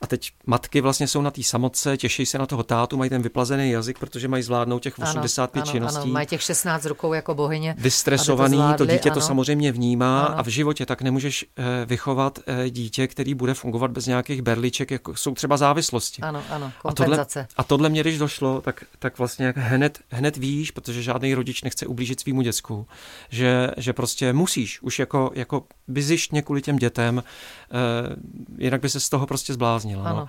A 0.01 0.07
teď 0.07 0.31
matky 0.47 0.81
vlastně 0.81 1.09
jsou 1.09 1.23
na 1.23 1.31
té 1.31 1.43
samotce, 1.43 1.97
těší 1.97 2.27
se 2.27 2.39
na 2.39 2.47
toho 2.47 2.63
tátu, 2.63 2.97
mají 2.97 3.11
ten 3.11 3.23
vyplazený 3.23 3.71
jazyk, 3.71 3.99
protože 3.99 4.29
mají 4.29 4.43
zvládnout 4.43 4.79
těch 4.79 4.99
85 4.99 5.63
ano, 5.63 5.73
činností. 5.73 6.03
Ano, 6.03 6.13
mají 6.13 6.27
těch 6.27 6.43
16 6.43 6.85
rukou 6.87 7.13
jako 7.13 7.35
bohyně. 7.35 7.75
Vystresovaný, 7.79 8.57
to, 8.57 8.57
zvládli, 8.57 8.87
to 8.87 8.93
dítě 8.93 9.11
ano. 9.11 9.21
to 9.21 9.27
samozřejmě 9.27 9.73
vnímá 9.73 10.25
ano. 10.25 10.39
a 10.39 10.43
v 10.43 10.47
životě 10.47 10.87
tak 10.87 11.03
nemůžeš 11.03 11.45
eh, 11.57 11.87
vychovat 11.87 12.39
eh, 12.47 12.71
dítě, 12.71 13.07
který 13.07 13.35
bude 13.35 13.55
fungovat 13.55 13.91
bez 13.91 14.07
nějakých 14.07 14.43
berliček, 14.43 14.91
jako 14.91 15.17
jsou 15.17 15.35
třeba 15.35 15.57
závislosti. 15.57 16.23
Ano, 16.23 16.43
ano, 16.51 16.73
kompenzace. 16.83 17.41
A 17.41 17.45
tohle, 17.45 17.55
a 17.57 17.65
tohle 17.65 17.89
mě, 17.89 18.01
když 18.01 18.19
došlo, 18.19 18.61
tak, 18.61 18.85
tak 18.99 19.19
vlastně 19.19 19.55
hned, 19.57 19.99
hned 20.11 20.37
víš, 20.37 20.71
protože 20.71 21.03
žádný 21.03 21.35
rodič 21.35 21.63
nechce 21.63 21.87
ublížit 21.87 22.21
svýmu 22.21 22.43
děcku, 22.43 22.87
že, 23.31 23.71
že 23.77 23.93
prostě 23.93 24.33
musíš 24.33 24.83
už 24.83 24.99
jako, 24.99 25.31
jako 25.35 25.65
bizištně 25.89 26.43
kvůli 26.43 26.63
těm 26.63 26.77
dětem, 26.77 27.23
eh, 27.23 28.17
jinak 28.59 28.81
by 28.81 28.89
se 28.89 29.01
z 29.01 29.09
toho 29.09 29.27
prostě 29.27 29.55
zbláznila. 29.95 30.03
No. 30.03 30.17
Ano. 30.17 30.21
No. 30.21 30.29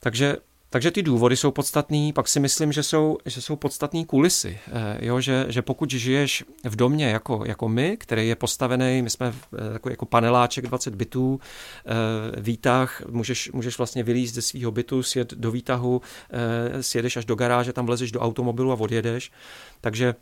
Takže 0.00 0.36
takže 0.70 0.90
ty 0.90 1.02
důvody 1.02 1.36
jsou 1.36 1.50
podstatný, 1.50 2.12
pak 2.12 2.28
si 2.28 2.40
myslím, 2.40 2.72
že 2.72 2.82
jsou, 2.82 3.18
že 3.26 3.42
jsou 3.42 3.56
podstatný 3.56 4.04
kulisy. 4.04 4.58
Eh, 4.66 5.06
jo, 5.06 5.20
že, 5.20 5.46
že 5.48 5.62
pokud 5.62 5.90
žiješ 5.90 6.44
v 6.64 6.76
domě 6.76 7.06
jako, 7.06 7.42
jako 7.46 7.68
my, 7.68 7.96
který 7.96 8.28
je 8.28 8.36
postavený, 8.36 9.02
my 9.02 9.10
jsme 9.10 9.32
eh, 9.32 9.72
jako, 9.72 9.90
jako 9.90 10.06
paneláček 10.06 10.66
20 10.66 10.94
bytů, 10.94 11.40
eh, 11.86 12.40
výtah, 12.40 13.02
můžeš, 13.08 13.50
můžeš 13.52 13.78
vlastně 13.78 14.02
vylízt 14.02 14.34
ze 14.34 14.42
svého 14.42 14.70
bytu, 14.70 15.02
sjet 15.02 15.34
do 15.34 15.50
výtahu, 15.50 16.02
sjedeš 16.80 17.16
až 17.16 17.24
do 17.24 17.34
garáže, 17.34 17.72
tam 17.72 17.86
vlezeš 17.86 18.12
do 18.12 18.20
automobilu 18.20 18.72
a 18.72 18.80
odjedeš. 18.80 19.32
Takže 19.80 20.14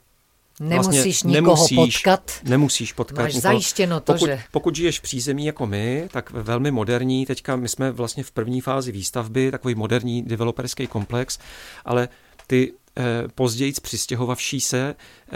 Nemusíš 0.60 1.04
vlastně 1.04 1.30
nikoho 1.30 1.56
nemusíš, 1.56 1.98
potkat. 1.98 2.32
Nemusíš 2.44 2.92
potkat. 2.92 3.22
Máš 3.22 3.34
nikoho. 3.34 3.52
zajištěno 3.52 4.00
to, 4.00 4.12
pokud, 4.12 4.26
že... 4.26 4.40
Pokud 4.50 4.76
žiješ 4.76 4.98
v 4.98 5.02
přízemí 5.02 5.46
jako 5.46 5.66
my, 5.66 6.08
tak 6.12 6.30
velmi 6.30 6.70
moderní, 6.70 7.26
teďka 7.26 7.56
my 7.56 7.68
jsme 7.68 7.90
vlastně 7.90 8.22
v 8.22 8.30
první 8.30 8.60
fázi 8.60 8.92
výstavby, 8.92 9.50
takový 9.50 9.74
moderní 9.74 10.22
developerský 10.22 10.86
komplex, 10.86 11.38
ale 11.84 12.08
ty 12.46 12.72
eh, 12.98 13.02
později 13.34 13.72
přistěhovavší 13.82 14.60
se 14.60 14.94
eh, 15.28 15.32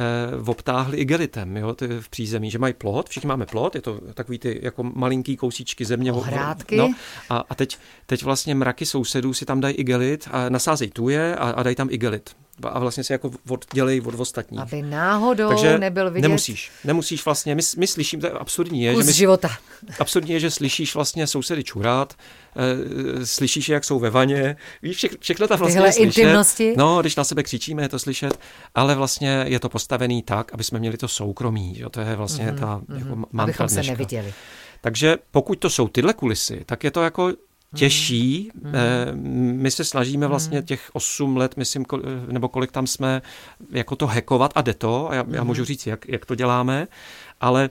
obtáhli 0.46 0.96
igelitem 0.98 1.56
jo, 1.56 1.74
ty 1.74 1.88
v 2.00 2.08
přízemí, 2.08 2.50
že 2.50 2.58
mají 2.58 2.74
plot, 2.74 3.08
všichni 3.08 3.28
máme 3.28 3.46
plot, 3.46 3.74
je 3.74 3.82
to 3.82 4.00
takový 4.14 4.38
ty 4.38 4.60
jako 4.62 4.82
malinký 4.82 5.36
kousíčky 5.36 5.84
země. 5.84 6.12
Ohrádky. 6.12 6.76
No, 6.76 6.94
a, 7.28 7.44
a 7.48 7.54
teď, 7.54 7.78
teď 8.06 8.22
vlastně 8.22 8.54
mraky 8.54 8.86
sousedů 8.86 9.34
si 9.34 9.44
tam 9.44 9.60
dají 9.60 9.74
igelit 9.74 10.28
a 10.30 10.48
nasázejí 10.48 10.90
tuje 10.90 11.36
a, 11.36 11.50
a 11.50 11.62
dají 11.62 11.76
tam 11.76 11.88
igelit 11.90 12.30
a 12.62 12.78
vlastně 12.78 13.04
se 13.04 13.12
jako 13.12 13.30
oddělej 13.48 14.00
od 14.04 14.20
ostatních. 14.20 14.60
Aby 14.60 14.82
náhodou 14.82 15.48
Takže 15.48 15.78
nebyl 15.78 16.10
vidět. 16.10 16.28
Nemusíš, 16.28 16.70
nemusíš 16.84 17.24
vlastně, 17.24 17.54
my, 17.54 17.62
my 17.76 17.86
slyším, 17.86 18.20
to 18.20 18.26
je 18.26 18.32
absurdní. 18.32 18.82
Je, 18.82 18.94
Kus 18.94 19.04
že 19.04 19.06
my, 19.06 19.12
života. 19.12 19.48
Absurdní 19.98 20.32
je, 20.32 20.40
že 20.40 20.50
slyšíš 20.50 20.94
vlastně 20.94 21.26
sousedy 21.26 21.64
čurát, 21.64 22.14
e, 23.20 23.26
slyšíš, 23.26 23.68
jak 23.68 23.84
jsou 23.84 23.98
ve 23.98 24.10
vaně, 24.10 24.56
víš, 24.82 24.96
vše, 24.96 25.08
všechno 25.20 25.48
ta 25.48 25.56
vlastně 25.56 25.80
Tyhle 25.80 25.92
slyšet. 25.92 26.18
intimnosti. 26.22 26.74
No, 26.76 27.00
když 27.00 27.16
na 27.16 27.24
sebe 27.24 27.42
křičíme, 27.42 27.82
je 27.82 27.88
to 27.88 27.98
slyšet, 27.98 28.40
ale 28.74 28.94
vlastně 28.94 29.44
je 29.48 29.60
to 29.60 29.68
postavený 29.68 30.22
tak, 30.22 30.54
aby 30.54 30.64
jsme 30.64 30.78
měli 30.78 30.96
to 30.96 31.08
soukromí, 31.08 31.78
jo, 31.78 31.88
to 31.88 32.00
je 32.00 32.16
vlastně 32.16 32.46
mm-hmm, 32.46 32.58
ta 32.58 32.78
mm-hmm. 32.78 32.98
jako 32.98 33.16
mantra 33.16 33.42
Abychom 33.42 33.66
dneška. 33.66 33.82
se 33.82 33.90
neviděli. 33.90 34.34
Takže 34.80 35.16
pokud 35.30 35.58
to 35.58 35.70
jsou 35.70 35.88
tyhle 35.88 36.12
kulisy, 36.12 36.62
tak 36.66 36.84
je 36.84 36.90
to 36.90 37.02
jako 37.02 37.32
těžší. 37.74 38.50
Mm. 38.54 39.62
My 39.62 39.70
se 39.70 39.84
snažíme 39.84 40.26
vlastně 40.26 40.58
hmm. 40.58 40.66
těch 40.66 40.90
8 40.92 41.36
let, 41.36 41.56
myslím, 41.56 41.84
nebo 42.26 42.48
kolik 42.48 42.72
tam 42.72 42.86
jsme, 42.86 43.22
jako 43.70 43.96
to 43.96 44.06
hekovat 44.06 44.52
a 44.54 44.62
jde 44.62 44.74
to. 44.74 45.10
A 45.10 45.14
já, 45.14 45.22
mm. 45.22 45.34
já 45.34 45.44
můžu 45.44 45.64
říct, 45.64 45.86
jak, 45.86 46.08
jak 46.08 46.26
to 46.26 46.34
děláme, 46.34 46.88
ale 47.40 47.70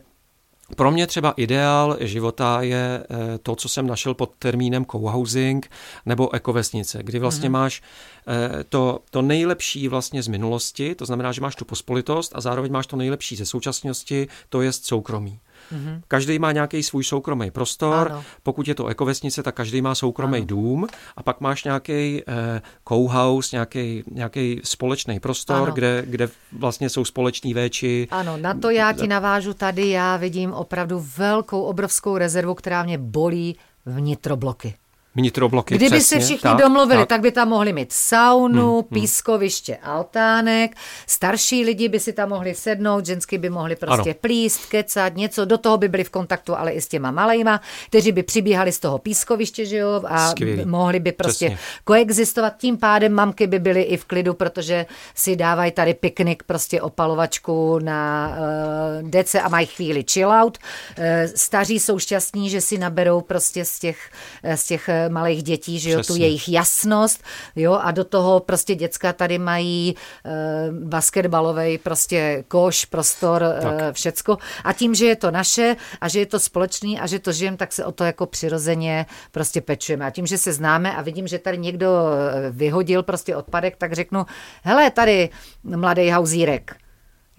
pro 0.76 0.92
mě 0.92 1.08
třeba 1.08 1.34
ideál 1.38 1.98
života 2.00 2.62
je 2.62 3.04
eh, 3.10 3.38
to, 3.38 3.56
co 3.56 3.70
jsem 3.70 3.88
našel 3.88 4.14
pod 4.14 4.32
termínem 4.40 4.86
co-housing 4.92 5.72
nebo 6.06 6.34
ekovesnice, 6.34 7.04
kdy 7.04 7.20
vlastně 7.20 7.50
mm. 7.50 7.54
máš 7.54 7.82
eh, 8.28 8.64
to, 8.64 9.00
to 9.10 9.22
nejlepší 9.22 9.88
vlastně 9.88 10.24
z 10.24 10.28
minulosti, 10.28 10.96
to 10.96 11.06
znamená, 11.06 11.32
že 11.32 11.42
máš 11.42 11.56
tu 11.56 11.66
pospolitost 11.66 12.32
a 12.36 12.42
zároveň 12.42 12.72
máš 12.72 12.88
to 12.88 12.96
nejlepší 12.96 13.36
ze 13.36 13.46
současnosti, 13.46 14.28
to 14.50 14.62
je 14.62 14.74
soukromí. 14.74 15.40
Mm-hmm. 15.74 16.02
Každý 16.08 16.40
má 16.40 16.52
nějaký 16.52 16.84
svůj 16.84 17.04
soukromý 17.04 17.52
prostor. 17.52 18.08
Ano. 18.12 18.24
Pokud 18.44 18.68
je 18.68 18.76
to 18.76 18.88
ekovesnice, 18.88 19.44
tak 19.44 19.56
každý 19.56 19.82
má 19.82 19.96
soukromý 19.96 20.38
ano. 20.38 20.46
dům. 20.48 20.88
A 21.18 21.24
pak 21.24 21.42
máš 21.42 21.64
nějaký 21.64 22.24
eh, 22.28 22.62
co-house, 22.88 23.66
nějaký, 24.12 24.62
společný 24.64 25.20
prostor, 25.20 25.72
kde, 25.72 26.04
kde 26.08 26.30
vlastně 26.52 26.90
jsou 26.90 27.06
společní 27.06 27.54
véči. 27.54 28.08
Ano, 28.12 28.38
na 28.38 28.54
to 28.54 28.70
já 28.70 28.94
ti 28.94 29.08
navážu 29.08 29.54
tady. 29.54 29.90
Já 29.90 30.18
vidím 30.18 30.54
opravdu 30.54 31.06
velkou, 31.18 31.62
obrovskou 31.62 32.18
rezervu, 32.18 32.56
která 32.56 32.84
mě 32.84 32.98
bolí 32.98 33.56
vnitrobloky 33.86 34.74
vnitrobloky. 35.20 35.76
Kdyby 35.76 35.98
přesně, 35.98 36.20
se 36.20 36.26
všichni 36.26 36.50
tak, 36.50 36.58
domluvili, 36.58 37.02
tak. 37.02 37.10
tak 37.10 37.22
by 37.22 37.32
tam 37.32 37.50
mohli 37.50 37.74
mít 37.74 37.94
saunu, 37.94 38.72
hmm, 38.72 38.76
hmm. 38.76 39.02
pískoviště, 39.02 39.78
altánek, 39.84 40.76
starší 41.08 41.64
lidi 41.66 41.90
by 41.90 42.00
si 42.00 42.14
tam 42.14 42.30
mohli 42.30 42.56
sednout, 42.56 43.06
ženský 43.06 43.38
by 43.38 43.50
mohli 43.50 43.76
prostě 43.76 44.10
ano. 44.10 44.20
plíst, 44.22 44.66
kecat, 44.66 45.16
něco, 45.16 45.46
do 45.46 45.58
toho 45.58 45.78
by 45.78 45.88
byli 45.88 46.04
v 46.04 46.10
kontaktu, 46.10 46.56
ale 46.56 46.72
i 46.72 46.82
s 46.82 46.88
těma 46.88 47.12
malejma, 47.12 47.62
kteří 47.88 48.12
by 48.12 48.24
přibíhali 48.24 48.72
z 48.72 48.80
toho 48.80 48.98
pískoviště, 48.98 49.66
že 49.66 49.78
jo, 49.78 50.02
a 50.06 50.30
Skvělý. 50.30 50.66
mohli 50.66 51.00
by 51.00 51.12
prostě 51.12 51.46
přesně. 51.46 51.60
koexistovat. 51.84 52.58
Tím 52.58 52.78
pádem 52.78 53.14
mamky 53.14 53.48
by 53.48 53.60
byly 53.60 53.82
i 53.82 53.98
v 53.98 54.06
klidu, 54.06 54.34
protože 54.34 54.86
si 55.16 55.36
dávají 55.36 55.72
tady 55.72 55.94
piknik, 55.94 56.44
prostě 56.44 56.82
opalovačku 56.82 57.80
na 57.80 58.30
uh, 58.30 59.10
dece 59.10 59.42
a 59.42 59.50
mají 59.50 59.66
chvíli 59.66 60.06
chill 60.12 60.32
out. 60.32 60.58
Uh, 60.58 61.04
staří 61.36 61.80
jsou 61.80 62.00
šťastní, 62.00 62.50
že 62.50 62.62
si 62.62 62.78
naberou 62.78 63.22
prostě 63.22 63.66
z 63.66 63.80
těch, 63.80 64.10
z 64.56 64.68
těch 64.68 64.90
malých 65.12 65.44
dětí, 65.44 65.80
že 65.80 65.90
jo, 65.90 66.04
tu 66.04 66.16
jejich 66.16 66.50
jasnost, 66.50 67.24
jo, 67.56 67.74
a 67.82 67.92
do 67.92 68.04
toho 68.04 68.40
prostě 68.40 68.76
děcka 68.76 69.14
tady 69.14 69.38
mají 69.38 69.96
e, 70.26 70.32
basketbalový 70.72 71.78
prostě 71.78 72.44
koš, 72.48 72.86
prostor, 72.86 73.44
e, 73.44 73.94
všecko. 73.94 74.38
A 74.64 74.74
tím, 74.74 74.96
že 74.96 75.06
je 75.06 75.16
to 75.16 75.32
naše 75.32 75.76
a 76.02 76.08
že 76.08 76.20
je 76.20 76.26
to 76.26 76.40
společný 76.40 77.00
a 77.00 77.08
že 77.08 77.20
to 77.20 77.32
žijem, 77.32 77.58
tak 77.58 77.74
se 77.74 77.86
o 77.86 77.92
to 77.92 78.04
jako 78.04 78.26
přirozeně 78.26 79.06
prostě 79.32 79.62
pečujeme. 79.62 80.06
A 80.06 80.10
tím, 80.10 80.26
že 80.26 80.38
se 80.38 80.54
známe 80.54 80.96
a 80.96 81.02
vidím, 81.02 81.28
že 81.28 81.40
tady 81.40 81.58
někdo 81.58 81.88
eh, 81.88 82.52
vyhodil 82.52 83.04
prostě 83.04 83.36
odpadek, 83.36 83.76
tak 83.76 83.94
řeknu, 83.94 84.26
hele, 84.64 84.92
tady 84.92 85.30
mladý 85.64 86.12
hauzírek, 86.12 86.76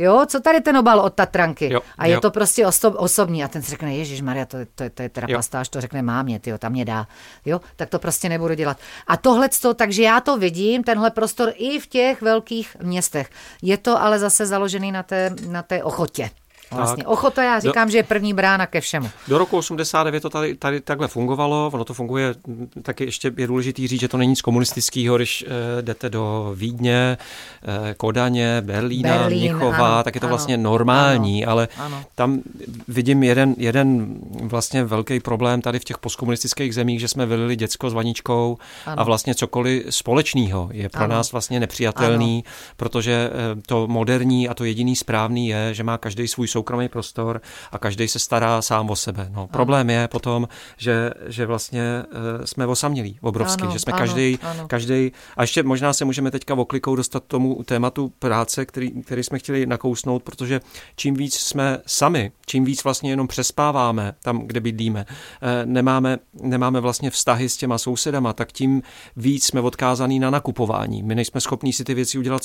Jo, 0.01 0.27
co 0.27 0.40
tady 0.40 0.60
ten 0.60 0.77
obal 0.77 1.01
od 1.01 1.14
Tatranky? 1.14 1.72
Jo, 1.72 1.81
a 1.98 2.06
je 2.06 2.14
jo. 2.14 2.20
to 2.20 2.31
prostě 2.31 2.66
oso- 2.66 2.94
osobní. 2.97 3.44
A 3.44 3.48
ten 3.48 3.62
si 3.62 3.70
řekne, 3.70 3.97
Ježíš 3.97 4.20
Maria, 4.20 4.47
to, 4.47 4.59
to, 4.74 4.90
to 4.90 5.02
je 5.02 5.09
teda 5.09 5.27
jo. 5.31 5.39
pastáž, 5.39 5.68
to 5.68 5.81
řekne 5.81 6.02
mámě, 6.02 6.40
tyjo, 6.40 6.59
tam 6.59 6.72
mě 6.72 6.85
dá. 6.85 7.06
Jo, 7.44 7.60
tak 7.77 7.89
to 7.89 7.98
prostě 7.98 8.28
nebudu 8.28 8.55
dělat. 8.55 8.77
A 9.06 9.16
tohle, 9.16 9.48
takže 9.74 10.02
já 10.02 10.20
to 10.20 10.36
vidím, 10.36 10.85
tenhle 10.85 11.10
prostor 11.10 11.52
i 11.56 11.81
v 11.81 11.86
těch 11.86 12.22
velkých 12.22 12.77
městech. 12.82 13.31
Je 13.62 13.77
to 13.77 14.02
ale 14.02 14.18
zase 14.18 14.47
založený 14.47 14.93
na 14.93 15.02
té, 15.02 15.35
na 15.48 15.62
té 15.62 15.82
ochotě. 15.82 16.31
Vlastně 16.70 17.05
tak. 17.05 17.12
ochota, 17.12 17.42
já 17.42 17.60
říkám, 17.60 17.88
do, 17.88 17.92
že 17.92 17.98
je 17.98 18.02
první 18.02 18.34
brána 18.34 18.66
ke 18.66 18.80
všemu. 18.80 19.10
Do 19.28 19.38
roku 19.38 19.56
89 19.56 20.20
to 20.20 20.30
tady, 20.30 20.55
tady 20.55 20.80
takhle 20.80 21.09
fungovalo, 21.09 21.70
ono 21.74 21.84
to 21.84 21.94
funguje, 21.94 22.34
taky 22.82 23.05
ještě 23.05 23.32
je 23.36 23.47
důležitý 23.47 23.88
říct, 23.88 24.01
že 24.01 24.09
to 24.09 24.16
není 24.16 24.30
nic 24.30 24.42
komunistického, 24.42 25.16
když 25.16 25.44
eh, 25.48 25.82
jdete 25.82 26.10
do 26.10 26.52
Vídně, 26.55 27.18
eh, 27.62 27.94
Kodaně, 27.94 28.60
Berlína, 28.60 29.18
Berlín, 29.18 29.38
Mnichova, 29.38 29.94
ano, 29.94 30.02
tak 30.02 30.14
je 30.14 30.20
to 30.20 30.26
ano, 30.26 30.36
vlastně 30.36 30.56
normální, 30.56 31.44
ano, 31.44 31.52
ale 31.52 31.68
ano. 31.78 32.05
tam 32.14 32.40
vidím 32.88 33.22
jeden, 33.22 33.55
jeden 33.59 34.18
vlastně 34.42 34.84
velký 34.84 35.20
problém 35.20 35.62
tady 35.62 35.78
v 35.78 35.84
těch 35.84 35.98
postkomunistických 35.98 36.74
zemích, 36.74 37.01
že 37.01 37.09
jsme 37.09 37.26
vylili 37.26 37.56
děcko 37.56 37.90
s 37.90 37.92
vaničkou 37.92 38.59
ano. 38.86 39.01
a 39.01 39.05
vlastně 39.05 39.34
cokoliv 39.34 39.84
společného 39.90 40.68
je 40.72 40.88
pro 40.88 41.05
ano. 41.05 41.14
nás 41.14 41.32
vlastně 41.32 41.60
nepřijatelný, 41.60 42.44
ano. 42.47 42.55
protože 42.76 43.30
eh, 43.32 43.60
to 43.66 43.86
moderní 43.86 44.48
a 44.48 44.55
to 44.55 44.64
jediný 44.64 44.97
správný 44.97 45.48
je, 45.48 45.74
že 45.74 45.82
má 45.82 45.98
každý 45.98 46.28
svůj 46.28 46.48
soukromý 46.60 46.88
prostor 46.88 47.40
a 47.72 47.78
každý 47.78 48.08
se 48.08 48.18
stará 48.18 48.62
sám 48.62 48.90
o 48.90 48.96
sebe. 48.96 49.28
No, 49.32 49.46
problém 49.46 49.90
je 49.90 50.08
potom, 50.08 50.48
že, 50.76 51.10
že 51.26 51.46
vlastně 51.46 52.04
uh, 52.04 52.44
jsme 52.44 52.66
osamělí 52.66 53.18
obrovsky, 53.20 53.62
ano, 53.62 53.72
že 53.72 53.78
jsme 53.78 53.92
každý, 53.92 54.38
každý, 54.66 55.12
a 55.36 55.42
ještě 55.42 55.62
možná 55.62 55.92
se 55.92 56.04
můžeme 56.04 56.30
teďka 56.30 56.54
oklikou 56.54 56.96
dostat 56.96 57.24
tomu 57.24 57.62
tématu 57.64 58.12
práce, 58.18 58.66
který, 58.66 58.90
který 59.02 59.22
jsme 59.22 59.38
chtěli 59.38 59.66
nakousnout, 59.66 60.22
protože 60.22 60.60
čím 60.96 61.14
víc 61.14 61.34
jsme 61.34 61.78
sami, 61.86 62.32
čím 62.46 62.64
víc 62.64 62.84
vlastně 62.84 63.10
jenom 63.10 63.28
přespáváme 63.28 64.14
tam, 64.22 64.46
kde 64.46 64.60
bydlíme, 64.60 65.06
uh, 65.08 65.48
nemáme, 65.64 66.18
nemáme 66.42 66.80
vlastně 66.80 67.10
vztahy 67.10 67.48
s 67.48 67.56
těma 67.56 67.78
sousedama, 67.78 68.32
tak 68.32 68.52
tím 68.52 68.82
víc 69.16 69.46
jsme 69.46 69.60
odkázaný 69.60 70.18
na 70.18 70.30
nakupování. 70.30 71.02
My 71.02 71.14
nejsme 71.14 71.40
schopní 71.40 71.72
si 71.72 71.84
ty 71.84 71.94
věci 71.94 72.18
udělat, 72.18 72.42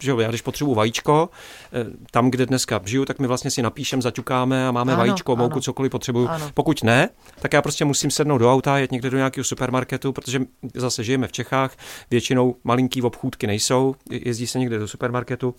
že 0.00 0.10
jo, 0.10 0.18
já 0.18 0.28
když 0.28 0.42
potřebuji 0.42 0.74
vajíčko, 0.74 1.28
uh, 1.28 1.92
tam, 2.10 2.30
kde 2.30 2.46
dneska 2.46 2.80
žiju, 2.84 3.04
tak 3.04 3.18
mi 3.18 3.26
vlastně 3.26 3.43
si 3.50 3.62
napíšem, 3.62 4.02
zaťukáme 4.02 4.68
a 4.68 4.72
máme 4.72 4.92
ano, 4.92 4.98
vajíčko, 4.98 5.36
mouku, 5.36 5.60
cokoliv 5.60 5.92
potřebuju. 5.92 6.28
Ano. 6.28 6.50
Pokud 6.54 6.82
ne, 6.82 7.08
tak 7.40 7.52
já 7.52 7.62
prostě 7.62 7.84
musím 7.84 8.10
sednout 8.10 8.38
do 8.38 8.52
auta, 8.52 8.78
jet 8.78 8.92
někde 8.92 9.10
do 9.10 9.16
nějakého 9.16 9.44
supermarketu, 9.44 10.12
protože 10.12 10.40
zase 10.74 11.04
žijeme 11.04 11.26
v 11.26 11.32
Čechách, 11.32 11.76
většinou 12.10 12.56
malinký 12.64 13.02
obchůdky 13.02 13.46
nejsou, 13.46 13.94
jezdí 14.10 14.46
se 14.46 14.58
někde 14.58 14.78
do 14.78 14.88
supermarketu, 14.88 15.54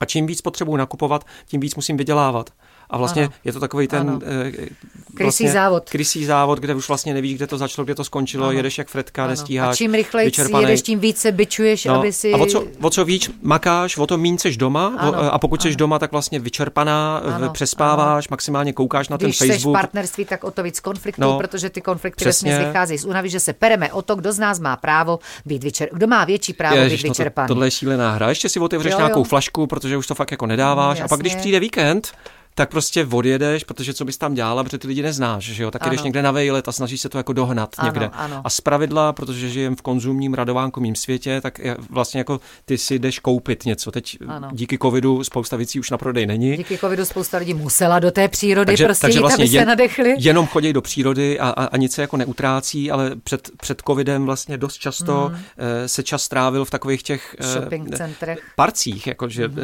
A 0.00 0.04
čím 0.04 0.26
víc 0.26 0.40
potřebuji 0.40 0.76
nakupovat, 0.76 1.24
tím 1.46 1.60
víc 1.60 1.74
musím 1.74 1.96
vydělávat. 1.96 2.50
A 2.90 2.98
vlastně 2.98 3.22
ano. 3.22 3.32
je 3.44 3.52
to 3.52 3.60
takový 3.60 3.88
ten 3.88 4.00
ano. 4.00 4.20
Eh, 4.22 4.68
krysí 5.14 5.48
závod. 5.48 5.90
Krysí 5.90 6.24
závod, 6.24 6.58
kde 6.58 6.74
už 6.74 6.88
vlastně 6.88 7.14
nevíš, 7.14 7.34
kde 7.34 7.46
to 7.46 7.58
začalo, 7.58 7.84
kde 7.84 7.94
to 7.94 8.04
skončilo, 8.04 8.44
ano. 8.44 8.52
jedeš 8.52 8.78
jak 8.78 8.88
Fredka, 8.88 9.22
ano. 9.22 9.30
nestíháš. 9.30 9.72
A 9.72 9.76
čím 9.76 9.94
rychleji 9.94 10.32
jedeš, 10.60 10.82
tím 10.82 10.98
více 10.98 11.32
byčuješ, 11.32 11.84
no. 11.84 11.94
aby 11.94 12.12
si... 12.12 12.32
A 12.32 12.36
o 12.36 12.46
co, 12.46 12.64
o 12.82 12.90
co 12.90 13.04
víc 13.04 13.30
makáš, 13.42 13.96
o 13.96 14.06
to 14.06 14.18
méně 14.18 14.38
seš 14.38 14.56
doma 14.56 14.94
ano. 14.98 15.34
a 15.34 15.38
pokud 15.38 15.66
ano. 15.66 15.74
doma, 15.74 15.98
tak 15.98 16.12
vlastně 16.12 16.38
vyčerpaná, 16.38 17.16
ano. 17.16 17.50
přespáváš, 17.50 18.24
ano. 18.24 18.30
maximálně 18.30 18.72
koukáš 18.72 19.08
na 19.08 19.16
Když 19.16 19.38
ten 19.38 19.48
Facebook. 19.48 19.74
Když 19.74 19.82
partnerství, 19.82 20.24
tak 20.24 20.44
o 20.44 20.50
to 20.50 20.62
víc 20.62 20.80
konfliktů, 20.80 21.22
no. 21.22 21.38
protože 21.38 21.70
ty 21.70 21.80
konflikty 21.80 22.24
vlastně 22.24 22.58
vycházejí 22.58 22.98
z 22.98 23.04
únavy, 23.04 23.28
že 23.28 23.40
se 23.40 23.52
pereme 23.52 23.92
o 23.92 24.02
to, 24.02 24.16
kdo 24.16 24.32
z 24.32 24.38
nás 24.38 24.60
má 24.60 24.76
právo 24.76 25.18
být 25.46 25.64
vyčerpaný. 25.64 25.98
Kdo 25.98 26.06
má 26.06 26.24
větší 26.24 26.52
právo 26.52 26.76
Ježiš, 26.76 27.02
být 27.02 27.08
vyčerpaný. 27.08 27.44
No 27.44 27.48
to, 27.48 27.54
tohle 27.54 27.66
je 27.66 27.70
šílená 27.70 28.12
hra. 28.12 28.28
Ještě 28.28 28.48
si 28.48 28.60
otevřeš 28.60 28.92
jo, 28.92 28.98
jo. 28.98 29.06
nějakou 29.06 29.24
flašku, 29.24 29.66
protože 29.66 29.96
už 29.96 30.06
to 30.06 30.14
fakt 30.14 30.30
jako 30.30 30.46
nedáváš. 30.46 30.98
No, 30.98 31.04
a 31.04 31.08
pak, 31.08 31.20
když 31.20 31.34
přijde 31.34 31.60
víkend, 31.60 32.12
tak 32.60 32.70
prostě 32.70 33.06
odjedeš, 33.10 33.64
protože 33.64 33.94
co 33.94 34.04
bys 34.04 34.18
tam 34.18 34.34
dělala, 34.34 34.64
protože 34.64 34.78
ty 34.78 34.88
lidi 34.88 35.02
neznáš, 35.02 35.44
že 35.44 35.62
jo? 35.62 35.70
Tak 35.70 35.90
jdeš 35.90 36.02
někde 36.02 36.22
na 36.22 36.30
vejlet 36.30 36.68
a 36.68 36.72
snažíš 36.72 37.00
se 37.00 37.08
to 37.08 37.18
jako 37.18 37.32
dohnat 37.32 37.74
ano, 37.78 37.86
někde. 37.86 38.10
Ano. 38.12 38.40
A 38.44 38.50
z 38.50 38.60
pravidla, 38.60 39.12
protože 39.12 39.48
žijem 39.48 39.76
v 39.76 39.82
konzumním 39.82 40.34
radovánkovém 40.34 40.94
světě, 40.94 41.40
tak 41.40 41.60
vlastně 41.90 42.20
jako 42.20 42.40
ty 42.64 42.78
si 42.78 42.98
jdeš 42.98 43.18
koupit 43.18 43.64
něco. 43.64 43.90
Teď 43.90 44.18
ano. 44.28 44.48
díky 44.52 44.78
covidu 44.78 45.24
spousta 45.24 45.56
věcí 45.56 45.80
už 45.80 45.90
na 45.90 45.98
prodej 45.98 46.26
není. 46.26 46.56
Díky 46.56 46.78
covidu 46.78 47.04
spousta 47.04 47.38
lidí 47.38 47.54
musela 47.54 47.98
do 47.98 48.10
té 48.10 48.28
přírody 48.28 48.66
takže, 48.66 48.84
prostě 48.84 49.06
takže 49.06 49.18
jít, 49.18 49.20
vlastně 49.20 49.44
aby 49.44 49.54
jen, 49.54 49.62
se 49.62 49.66
nadechli. 49.66 50.14
Jenom 50.18 50.46
chodí 50.46 50.72
do 50.72 50.82
přírody 50.82 51.40
a, 51.40 51.48
a, 51.48 51.64
a 51.64 51.76
nic 51.76 51.94
se 51.94 52.00
jako 52.02 52.16
neutrácí, 52.16 52.90
ale 52.90 53.16
před, 53.24 53.50
před 53.60 53.82
covidem 53.86 54.24
vlastně 54.24 54.58
dost 54.58 54.78
často 54.78 55.32
mm. 55.32 55.38
se 55.86 56.02
čas 56.02 56.22
strávil 56.22 56.64
v 56.64 56.70
takových 56.70 57.02
těch 57.02 57.36
eh, 57.38 57.46
shopping 57.46 57.96
centrech. 57.96 58.40
parcích, 58.56 59.06
jakože 59.06 59.48
mm. 59.48 59.56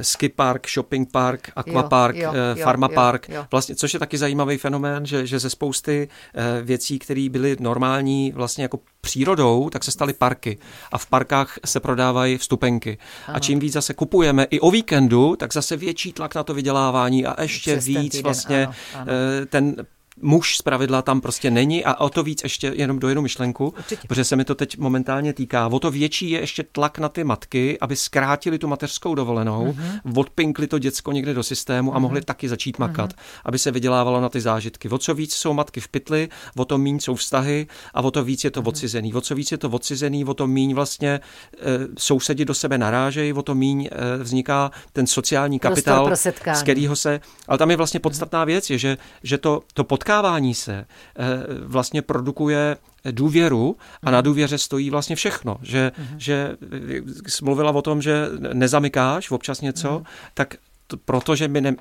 ski 0.00 0.28
park, 0.28 0.68
shopping 0.68 1.10
park, 1.10 1.50
aquapark, 1.56 2.16
jo, 2.16 2.33
Pharma 2.62 2.88
Park, 2.88 3.28
jo, 3.28 3.34
jo. 3.34 3.46
Vlastně, 3.50 3.74
což 3.74 3.94
je 3.94 4.00
taky 4.00 4.18
zajímavý 4.18 4.56
fenomén, 4.58 5.06
že, 5.06 5.26
že 5.26 5.38
ze 5.38 5.50
spousty 5.50 6.08
eh, 6.34 6.62
věcí, 6.62 6.98
které 6.98 7.28
byly 7.30 7.56
normální 7.60 8.32
vlastně 8.32 8.64
jako 8.64 8.78
přírodou, 9.00 9.70
tak 9.70 9.84
se 9.84 9.90
staly 9.90 10.12
parky 10.12 10.58
a 10.92 10.98
v 10.98 11.06
parkách 11.06 11.58
se 11.64 11.80
prodávají 11.80 12.38
vstupenky. 12.38 12.98
Ano. 13.26 13.36
A 13.36 13.38
čím 13.38 13.58
víc 13.58 13.72
zase 13.72 13.94
kupujeme 13.94 14.44
i 14.50 14.60
o 14.60 14.70
víkendu, 14.70 15.36
tak 15.36 15.52
zase 15.52 15.76
větší 15.76 16.12
tlak 16.12 16.34
na 16.34 16.42
to 16.42 16.54
vydělávání 16.54 17.26
a 17.26 17.42
ještě 17.42 17.72
Přes 17.72 17.86
víc 17.86 18.12
týden, 18.12 18.22
vlastně 18.22 18.66
ano, 18.66 18.74
ano. 18.94 19.06
Eh, 19.42 19.46
ten 19.46 19.76
muž 20.22 20.56
z 20.56 20.62
pravidla 20.62 21.02
tam 21.02 21.20
prostě 21.20 21.50
není 21.50 21.84
a 21.84 22.00
o 22.00 22.10
to 22.10 22.22
víc 22.22 22.42
ještě 22.42 22.72
jenom 22.76 22.98
do 22.98 23.08
jednu 23.08 23.22
myšlenku, 23.22 23.74
Určitě. 23.78 24.08
protože 24.08 24.24
se 24.24 24.36
mi 24.36 24.44
to 24.44 24.54
teď 24.54 24.78
momentálně 24.78 25.32
týká. 25.32 25.66
O 25.66 25.78
to 25.78 25.90
větší 25.90 26.30
je 26.30 26.40
ještě 26.40 26.62
tlak 26.62 26.98
na 26.98 27.08
ty 27.08 27.24
matky, 27.24 27.78
aby 27.80 27.96
zkrátili 27.96 28.58
tu 28.58 28.68
mateřskou 28.68 29.14
dovolenou, 29.14 29.72
uh-huh. 29.72 30.20
odpinkli 30.20 30.66
to 30.66 30.78
děcko 30.78 31.12
někde 31.12 31.34
do 31.34 31.42
systému 31.42 31.90
uh-huh. 31.90 31.94
a 31.94 31.98
mhm. 31.98 32.02
mohli 32.02 32.22
taky 32.22 32.48
začít 32.48 32.78
makat, 32.78 33.12
uh-huh. 33.12 33.40
aby 33.44 33.58
se 33.58 33.70
vydělávalo 33.70 34.20
na 34.20 34.28
ty 34.28 34.40
zážitky. 34.40 34.88
O 34.88 34.98
co 34.98 35.14
víc 35.14 35.34
jsou 35.34 35.52
matky 35.52 35.80
v 35.80 35.88
pytli, 35.88 36.28
o 36.56 36.64
to 36.64 36.78
míň 36.78 36.98
jsou 36.98 37.14
vztahy 37.14 37.66
a 37.94 38.00
o 38.00 38.10
to 38.10 38.24
víc 38.24 38.44
je 38.44 38.50
to 38.50 38.62
uh-huh. 38.62 38.68
odcizený. 38.68 39.14
O 39.14 39.20
co 39.20 39.34
víc 39.34 39.52
je 39.52 39.58
to 39.58 39.68
odcizený, 39.68 40.24
o 40.24 40.34
to 40.34 40.46
míň 40.46 40.74
vlastně 40.74 41.10
e, 41.10 41.20
sousedi 41.98 42.44
do 42.44 42.54
sebe 42.54 42.78
narážejí, 42.78 43.32
o 43.32 43.42
to 43.42 43.54
míň 43.54 43.88
e, 43.92 44.22
vzniká 44.22 44.70
ten 44.92 45.06
sociální 45.06 45.58
kapitál, 45.58 46.16
z 46.54 46.62
kterého 46.62 46.96
se... 46.96 47.20
Ale 47.48 47.58
tam 47.58 47.70
je 47.70 47.76
vlastně 47.76 48.00
podstatná 48.00 48.44
věc, 48.44 48.70
je, 48.70 48.78
že, 48.78 48.96
že 49.22 49.38
to, 49.38 49.62
to 49.74 49.84
pod 49.84 50.03
potkávání 50.04 50.54
se 50.54 50.74
eh, 50.74 50.86
vlastně 51.64 52.02
produkuje 52.02 52.76
důvěru 53.10 53.76
a 54.02 54.10
na 54.10 54.18
mhm. 54.18 54.24
důvěře 54.24 54.58
stojí 54.58 54.90
vlastně 54.90 55.16
všechno. 55.16 55.56
Že, 55.62 55.92
uh-huh. 55.98 56.16
že 56.16 56.56
jsi 57.26 57.44
mluvila 57.44 57.70
o 57.70 57.82
tom, 57.82 58.02
že 58.02 58.28
nezamykáš 58.52 59.30
občas 59.30 59.60
něco, 59.60 59.88
uh-huh. 59.88 60.04
tak 60.34 60.54
to, 60.86 60.96
protože 60.96 61.48
my, 61.48 61.60
ne, 61.60 61.76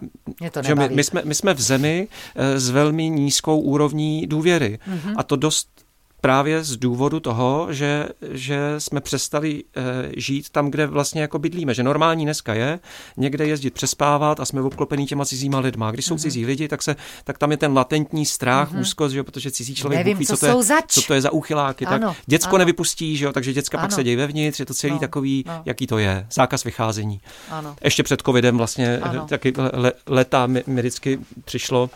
že 0.62 0.76
my, 0.76 0.90
my, 0.90 1.04
jsme, 1.04 1.22
my 1.26 1.36
jsme 1.36 1.54
v 1.54 1.62
zemi 1.62 2.08
eh, 2.36 2.60
s 2.60 2.70
velmi 2.70 3.10
nízkou 3.10 3.60
úrovní 3.60 4.28
důvěry. 4.28 4.80
Uh-huh. 4.88 5.14
A 5.18 5.24
to 5.24 5.36
dost 5.36 5.82
právě 6.24 6.64
z 6.64 6.78
důvodu 6.78 7.20
toho, 7.20 7.68
že, 7.70 8.08
že 8.32 8.76
jsme 8.78 9.02
přestali 9.02 9.64
e, 9.76 10.12
žít 10.18 10.50
tam, 10.50 10.72
kde 10.72 10.88
vlastně 10.88 11.22
jako 11.22 11.40
bydlíme. 11.40 11.74
Že 11.74 11.84
normální 11.84 12.26
dneska 12.26 12.54
je 12.54 12.80
někde 13.18 13.48
jezdit 13.48 13.74
přespávat 13.74 14.40
a 14.40 14.45
jsme 14.45 14.62
obklopení 14.62 15.06
těma 15.06 15.26
cizíma 15.26 15.60
lidma. 15.60 15.91
Když 15.91 16.06
jsou 16.06 16.16
mm-hmm. 16.16 16.22
cizí 16.22 16.45
lidi, 16.45 16.68
tak, 16.68 16.84
se, 16.84 16.95
tak 17.24 17.38
tam 17.38 17.52
je 17.52 17.58
ten 17.58 17.74
latentní 17.74 18.26
strach, 18.26 18.74
mm-hmm. 18.74 18.80
úzkost, 18.80 19.14
že 19.14 19.24
protože 19.24 19.52
cizí 19.52 19.76
člověk 19.76 20.00
Nevím, 20.00 20.18
ví, 20.18 20.26
co, 20.26 20.38
co, 20.38 20.45
to 20.45 20.58
je, 20.58 20.64
zač. 20.64 20.86
co 20.88 21.02
to 21.02 21.14
je 21.14 21.22
za 21.22 21.32
úchyláky. 21.32 21.86
Ano, 21.86 22.08
tak 22.08 22.18
děcko 22.26 22.50
ano. 22.50 22.58
nevypustí, 22.58 23.18
že 23.18 23.26
jo, 23.26 23.34
takže 23.34 23.54
děcka 23.54 23.78
ano. 23.78 23.88
pak 23.88 23.91
se 23.91 24.04
dějí 24.04 24.16
vevnitř, 24.16 24.60
je 24.60 24.66
to 24.66 24.74
celý 24.74 24.94
no, 24.94 25.00
takový, 25.00 25.44
no. 25.48 25.62
jaký 25.66 25.88
to 25.88 25.98
je. 25.98 26.28
Zákaz 26.34 26.64
vycházení. 26.64 27.22
Ano. 27.50 27.76
Ještě 27.84 28.04
před 28.04 28.22
covidem 28.22 28.58
vlastně 28.58 28.98
ano. 28.98 29.28
taky 29.28 29.54
le, 29.74 29.91
leta 30.08 30.48
mi, 30.48 30.64
mi 30.68 30.82
vždycky 30.82 31.20
přišlo 31.45 31.90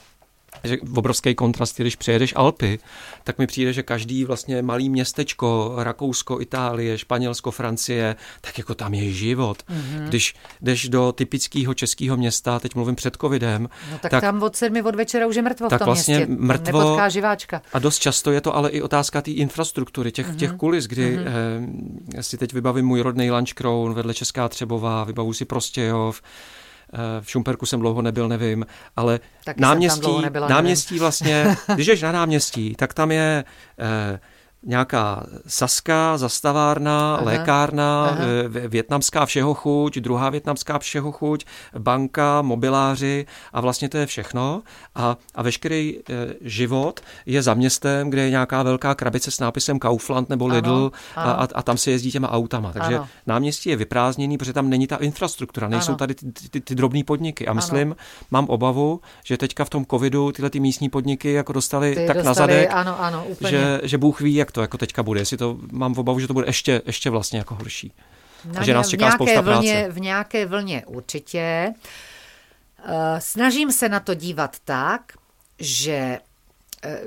že 0.64 0.78
obrovský 0.98 1.36
kontrast, 1.36 1.78
když 1.78 1.96
přejedeš 1.96 2.34
Alpy, 2.36 2.80
tak 3.24 3.38
mi 3.38 3.48
přijde, 3.48 3.74
že 3.74 3.84
každý 3.84 4.24
vlastně 4.24 4.62
malý 4.62 4.90
městečko, 4.90 5.74
Rakousko, 5.78 6.42
Itálie, 6.42 6.98
Španělsko, 6.98 7.52
Francie, 7.52 8.16
tak 8.42 8.58
jako 8.58 8.76
tam 8.76 8.94
je 8.94 9.12
život. 9.12 9.64
Mm-hmm. 9.70 10.08
Když 10.08 10.36
jdeš 10.62 10.90
do 10.90 11.12
typického 11.12 11.74
českého 11.74 12.18
města, 12.18 12.60
teď 12.60 12.76
mluvím 12.76 12.96
před 12.96 13.18
covidem, 13.22 13.70
no 13.92 13.98
tak, 13.98 14.12
tak 14.12 14.22
tam 14.22 14.44
od 14.44 14.56
sedmi 14.56 14.82
od 14.82 14.96
večera 14.96 15.28
už 15.28 15.36
je 15.36 15.42
mrtvo 15.42 15.70
tak 15.70 15.78
v 15.78 15.80
tom 15.80 15.86
vlastně 15.86 16.16
městě. 16.16 16.36
Mrtvo, 16.40 16.98
živáčka. 17.10 17.62
A 17.74 17.80
dost 17.80 18.00
často 18.00 18.32
je 18.32 18.42
to 18.42 18.56
ale 18.56 18.70
i 18.70 18.82
otázka 18.82 19.22
té 19.22 19.32
infrastruktury, 19.32 20.12
těch, 20.12 20.30
mm-hmm. 20.30 20.36
těch 20.36 20.52
kulis, 20.52 20.86
kdy 20.86 21.18
mm-hmm. 21.18 22.18
eh, 22.18 22.24
si 22.24 22.38
teď 22.38 22.54
vybavím 22.54 22.86
můj 22.86 23.02
rodný 23.02 23.32
Lunch 23.32 23.54
Crown 23.54 23.94
vedle 23.94 24.14
Česká 24.14 24.50
Třebová, 24.50 25.04
vybavu 25.04 25.34
si 25.34 25.46
Prostějov, 25.46 26.22
v 27.22 27.30
Šumperku 27.30 27.66
jsem 27.66 27.80
dlouho 27.80 28.02
nebyl, 28.02 28.28
nevím, 28.28 28.66
ale 28.96 29.20
Taky 29.44 29.62
náměstí, 29.62 30.22
nebyla, 30.22 30.48
náměstí 30.48 30.94
nevím. 30.94 31.02
vlastně, 31.02 31.56
když 31.76 31.88
jdeš 31.88 32.02
na 32.02 32.12
náměstí, 32.12 32.76
tak 32.76 32.94
tam 32.94 33.12
je 33.12 33.44
eh, 33.80 34.20
nějaká 34.68 35.24
saska, 35.48 36.18
zastavárna, 36.18 37.16
aha, 37.16 37.26
lékárna, 37.26 38.06
aha. 38.06 38.18
Eh, 38.64 38.68
větnamská 38.68 39.26
všeho 39.26 39.54
chuť, 39.54 39.98
druhá 39.98 40.30
větnamská 40.30 40.80
všeho 40.80 41.12
chuť, 41.12 41.46
banka, 41.80 42.42
mobiláři 42.42 43.26
a 43.54 43.62
vlastně 43.62 43.90
to 43.90 43.98
je 43.98 44.06
všechno. 44.06 44.62
A, 44.96 45.18
a 45.36 45.44
veškerý 45.44 46.00
e, 46.00 46.14
život 46.42 47.00
je 47.26 47.42
za 47.42 47.54
městem, 47.54 48.10
kde 48.10 48.22
je 48.22 48.30
nějaká 48.30 48.64
velká 48.64 48.96
krabice 48.96 49.32
s 49.32 49.40
nápisem 49.40 49.80
Kaufland 49.80 50.30
nebo 50.30 50.48
Lidl 50.48 50.92
ano, 51.16 51.28
ano. 51.28 51.42
A, 51.42 51.48
a 51.56 51.62
tam 51.62 51.78
se 51.78 51.92
jezdí 51.92 52.12
těma 52.12 52.32
autama. 52.32 52.72
Takže 52.74 52.96
ano. 52.96 53.08
náměstí 53.28 53.70
je 53.70 53.76
vyprázdněný, 53.76 54.38
protože 54.38 54.54
tam 54.54 54.70
není 54.70 54.88
ta 54.88 54.96
infrastruktura, 54.96 55.68
nejsou 55.68 55.92
ano. 55.92 55.98
tady 55.98 56.16
ty, 56.16 56.32
ty, 56.32 56.50
ty, 56.50 56.62
ty 56.62 56.76
drobné 56.76 57.04
podniky. 57.04 57.48
A 57.48 57.54
myslím, 57.54 57.88
ano. 57.88 57.96
mám 58.32 58.46
obavu, 58.46 59.02
že 59.24 59.38
teďka 59.38 59.66
v 59.66 59.70
tom 59.70 59.86
covidu 59.86 60.32
tyhle 60.32 60.50
ty 60.50 60.60
místní 60.60 60.90
podniky 60.90 61.34
jako 61.34 61.54
dostali 61.54 61.96
ty 61.96 62.08
tak 62.08 62.18
dostali, 62.18 62.26
na 62.26 62.34
zadek, 62.34 62.70
ano, 62.72 63.02
ano, 63.02 63.26
úplně. 63.28 63.50
že, 63.52 63.82
že 63.84 63.98
Bůh 63.98 64.22
ví, 64.22 64.36
jak 64.36 64.52
to 64.58 64.62
jako 64.62 64.78
teďka 64.78 65.04
bude. 65.04 65.22
Jestli 65.22 65.38
to 65.38 65.58
mám 65.72 65.94
v 65.94 66.00
obavu, 66.00 66.20
že 66.20 66.28
to 66.28 66.34
bude 66.34 66.48
ještě, 66.48 66.82
ještě 66.86 67.10
vlastně 67.10 67.40
jako 67.40 67.56
horší. 67.56 67.94
No, 68.46 68.62
a 68.62 68.64
že 68.64 68.74
nás 68.74 68.88
čeká 68.90 69.12
spousta 69.12 69.42
vlně, 69.42 69.74
práce. 69.74 69.92
V 69.92 70.00
nějaké 70.00 70.46
vlně 70.46 70.84
určitě. 70.86 71.74
Uh, 71.74 72.94
snažím 73.20 73.72
se 73.72 73.90
na 73.90 74.00
to 74.00 74.14
dívat 74.14 74.58
tak, 74.66 75.02
že 75.60 76.20
Eh, 76.20 76.27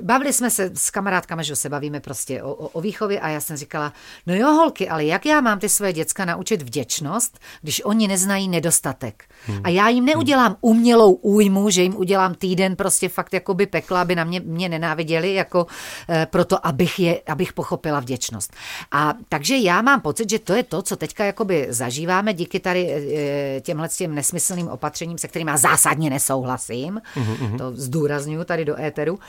bavili 0.01 0.33
jsme 0.33 0.49
se 0.49 0.71
s 0.73 0.89
kamarádkami, 0.89 1.43
že 1.43 1.55
se 1.55 1.69
bavíme 1.69 1.99
prostě 1.99 2.43
o, 2.43 2.53
o, 2.53 2.67
o 2.67 2.81
výchově 2.81 3.19
a 3.19 3.29
já 3.29 3.41
jsem 3.41 3.57
říkala, 3.57 3.93
no 4.27 4.35
jo 4.35 4.47
holky, 4.47 4.89
ale 4.89 5.05
jak 5.05 5.25
já 5.25 5.41
mám 5.41 5.59
ty 5.59 5.69
své 5.69 5.93
děcka 5.93 6.25
naučit 6.25 6.61
vděčnost, 6.61 7.39
když 7.61 7.85
oni 7.85 8.07
neznají 8.07 8.47
nedostatek. 8.47 9.23
Hmm. 9.45 9.61
A 9.63 9.69
já 9.69 9.89
jim 9.89 10.05
neudělám 10.05 10.55
umělou 10.61 11.13
újmu, 11.13 11.69
že 11.69 11.83
jim 11.83 11.95
udělám 11.95 12.35
týden 12.35 12.75
prostě 12.75 13.09
fakt 13.09 13.33
jako 13.33 13.53
by 13.53 13.65
pekla, 13.65 14.01
aby 14.01 14.15
na 14.15 14.23
mě, 14.23 14.39
mě 14.39 14.69
nenáviděli, 14.69 15.33
jako 15.33 15.67
e, 16.09 16.25
proto, 16.25 16.67
abych, 16.67 16.99
je, 16.99 17.21
abych 17.27 17.53
pochopila 17.53 17.99
vděčnost. 17.99 18.53
A 18.91 19.13
takže 19.29 19.57
já 19.57 19.81
mám 19.81 20.01
pocit, 20.01 20.29
že 20.29 20.39
to 20.39 20.53
je 20.53 20.63
to, 20.63 20.81
co 20.81 20.95
teďka 20.95 21.25
jakoby 21.25 21.67
zažíváme 21.69 22.33
díky 22.33 22.59
tady 22.59 22.91
e, 22.91 23.61
těmhle 23.61 23.89
těm 23.89 24.15
nesmyslným 24.15 24.67
opatřením, 24.67 25.17
se 25.17 25.27
kterými 25.27 25.51
zásadně 25.55 26.09
nesouhlasím, 26.09 27.01
hmm. 27.13 27.57
to 27.57 27.71
zdůraznuju 27.71 28.43
tady 28.43 28.65
do 28.65 28.79
éteru, 28.79 29.19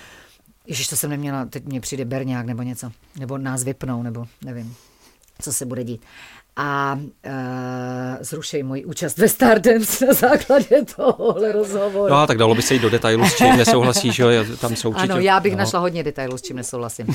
Ježiš, 0.66 0.88
to 0.88 0.96
jsem 0.96 1.10
neměla, 1.10 1.44
teď 1.44 1.64
mě 1.64 1.80
přijde 1.80 2.04
Berňák 2.04 2.46
nebo 2.46 2.62
něco, 2.62 2.92
nebo 3.18 3.38
nás 3.38 3.64
vypnou, 3.64 4.02
nebo 4.02 4.26
nevím, 4.44 4.76
co 5.40 5.52
se 5.52 5.66
bude 5.66 5.84
dít 5.84 6.02
a 6.56 6.98
uh, 7.26 7.32
zrušej 8.20 8.62
můj 8.62 8.84
účast 8.86 9.18
ve 9.18 9.28
Stardance 9.28 10.06
na 10.06 10.12
základě 10.12 10.82
tohohle 10.96 11.52
rozhovoru. 11.52 12.10
No 12.10 12.16
a 12.16 12.26
tak 12.26 12.38
dalo 12.38 12.54
by 12.54 12.62
se 12.62 12.74
jít 12.74 12.82
do 12.82 12.90
detailů, 12.90 13.24
s 13.24 13.36
čím 13.36 13.56
nesouhlasíš, 13.56 14.18
jo, 14.18 14.28
tam 14.60 14.76
jsou 14.76 14.90
určitě. 14.90 15.12
Ano, 15.12 15.20
já 15.20 15.40
bych 15.40 15.52
no. 15.52 15.58
našla 15.58 15.80
hodně 15.80 16.02
detailů, 16.02 16.38
s 16.38 16.42
čím 16.42 16.56
nesouhlasím. 16.56 17.06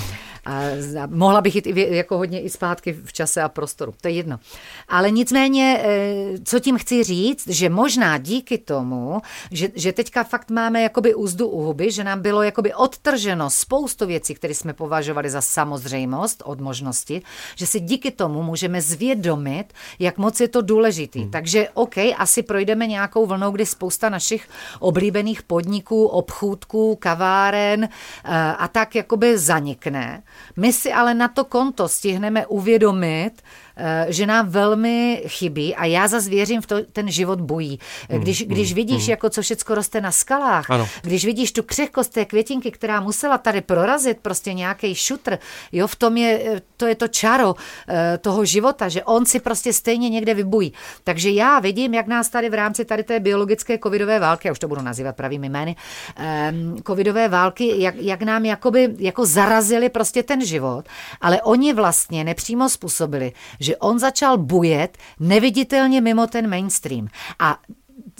A, 0.45 0.59
a 1.03 1.07
mohla 1.07 1.41
bych 1.41 1.55
jít 1.55 1.67
i 1.67 1.95
jako 1.95 2.17
hodně 2.17 2.41
i 2.41 2.49
zpátky 2.49 2.93
v 2.93 3.13
čase 3.13 3.41
a 3.41 3.49
prostoru, 3.49 3.93
to 4.01 4.07
je 4.07 4.13
jedno. 4.13 4.39
Ale 4.87 5.11
nicméně, 5.11 5.81
eh, 5.83 6.37
co 6.43 6.59
tím 6.59 6.77
chci 6.77 7.03
říct, 7.03 7.47
že 7.47 7.69
možná 7.69 8.17
díky 8.17 8.57
tomu, 8.57 9.21
že, 9.51 9.69
že 9.75 9.93
teďka 9.93 10.23
fakt 10.23 10.49
máme 10.49 10.81
jakoby 10.81 11.15
úzdu 11.15 11.47
u 11.47 11.63
huby, 11.63 11.91
že 11.91 12.03
nám 12.03 12.21
bylo 12.21 12.43
jakoby 12.43 12.73
odtrženo 12.73 13.49
spoustu 13.49 14.05
věcí, 14.05 14.35
které 14.35 14.53
jsme 14.53 14.73
považovali 14.73 15.29
za 15.29 15.41
samozřejmost 15.41 16.43
od 16.45 16.61
možnosti, 16.61 17.21
že 17.55 17.67
si 17.67 17.79
díky 17.79 18.11
tomu 18.11 18.43
můžeme 18.43 18.81
zvědomit 18.81 19.26
uvědomit, 19.27 19.73
jak 19.99 20.17
moc 20.17 20.39
je 20.39 20.47
to 20.47 20.61
důležitý. 20.61 21.21
Hmm. 21.21 21.31
Takže 21.31 21.69
OK, 21.73 21.97
asi 22.17 22.43
projdeme 22.43 22.87
nějakou 22.87 23.25
vlnou, 23.25 23.51
kdy 23.51 23.65
spousta 23.65 24.09
našich 24.09 24.47
oblíbených 24.79 25.43
podniků, 25.43 26.05
obchůdků, 26.05 26.95
kaváren 26.95 27.83
uh, 27.83 28.31
a 28.57 28.67
tak 28.67 28.95
jakoby 28.95 29.37
zanikne. 29.37 30.23
My 30.55 30.73
si 30.73 30.93
ale 30.93 31.13
na 31.13 31.27
to 31.27 31.45
konto 31.45 31.87
stihneme 31.87 32.45
uvědomit, 32.47 33.31
Eh, 33.41 33.66
že 34.07 34.25
nám 34.25 34.49
velmi 34.49 35.23
chybí 35.27 35.75
a 35.75 35.85
já 35.85 36.07
zase 36.07 36.29
věřím 36.29 36.61
v 36.61 36.67
to, 36.67 36.75
ten 36.93 37.11
život 37.11 37.41
bojí. 37.41 37.79
Mm, 38.09 38.19
když, 38.19 38.45
mm, 38.45 38.47
když 38.47 38.73
vidíš, 38.73 39.03
mm. 39.05 39.09
jako 39.09 39.29
co 39.29 39.41
všecko 39.41 39.75
roste 39.75 40.01
na 40.01 40.11
skalách, 40.11 40.69
ano. 40.69 40.87
když 41.01 41.25
vidíš 41.25 41.51
tu 41.51 41.63
křehkost 41.63 42.13
té 42.13 42.25
květinky, 42.25 42.71
která 42.71 43.01
musela 43.01 43.37
tady 43.37 43.61
prorazit 43.61 44.17
prostě 44.21 44.53
nějaký 44.53 44.95
šutr, 44.95 45.37
jo, 45.71 45.87
v 45.87 45.95
tom 45.95 46.17
je, 46.17 46.41
eh, 46.45 46.61
to 46.77 46.85
je 46.85 46.95
to 46.95 47.07
čaro 47.07 47.55
eh, 47.87 48.17
toho 48.17 48.45
života, 48.45 48.89
že 48.89 49.03
on 49.03 49.25
si 49.25 49.39
prostě 49.39 49.73
stejně 49.73 50.09
někde 50.09 50.33
vybují. 50.33 50.73
Takže 51.03 51.29
já 51.29 51.59
vidím, 51.59 51.93
jak 51.93 52.07
nás 52.07 52.29
tady 52.29 52.49
v 52.49 52.53
rámci 52.53 52.85
tady 52.85 53.03
té 53.03 53.19
biologické 53.19 53.77
covidové 53.77 54.19
války, 54.19 54.47
já 54.47 54.51
už 54.51 54.59
to 54.59 54.67
budu 54.67 54.81
nazývat 54.81 55.15
pravými 55.15 55.49
jmény, 55.49 55.75
ehm, 56.15 56.77
covidové 56.87 57.27
války, 57.27 57.73
jak, 57.77 57.95
jak 57.95 58.21
nám 58.21 58.45
jakoby 58.45 58.95
jako 58.99 59.25
zarazili 59.25 59.89
prostě 59.89 60.23
ten 60.23 60.45
život, 60.45 60.85
ale 61.21 61.41
oni 61.41 61.73
vlastně 61.73 62.23
nepřímo 62.23 62.69
způsobili, 62.69 63.31
že 63.59 63.66
on 63.75 63.99
začal 63.99 64.37
bujet 64.37 64.97
neviditelně 65.19 66.01
mimo 66.01 66.27
ten 66.27 66.49
mainstream. 66.49 67.07
A 67.39 67.59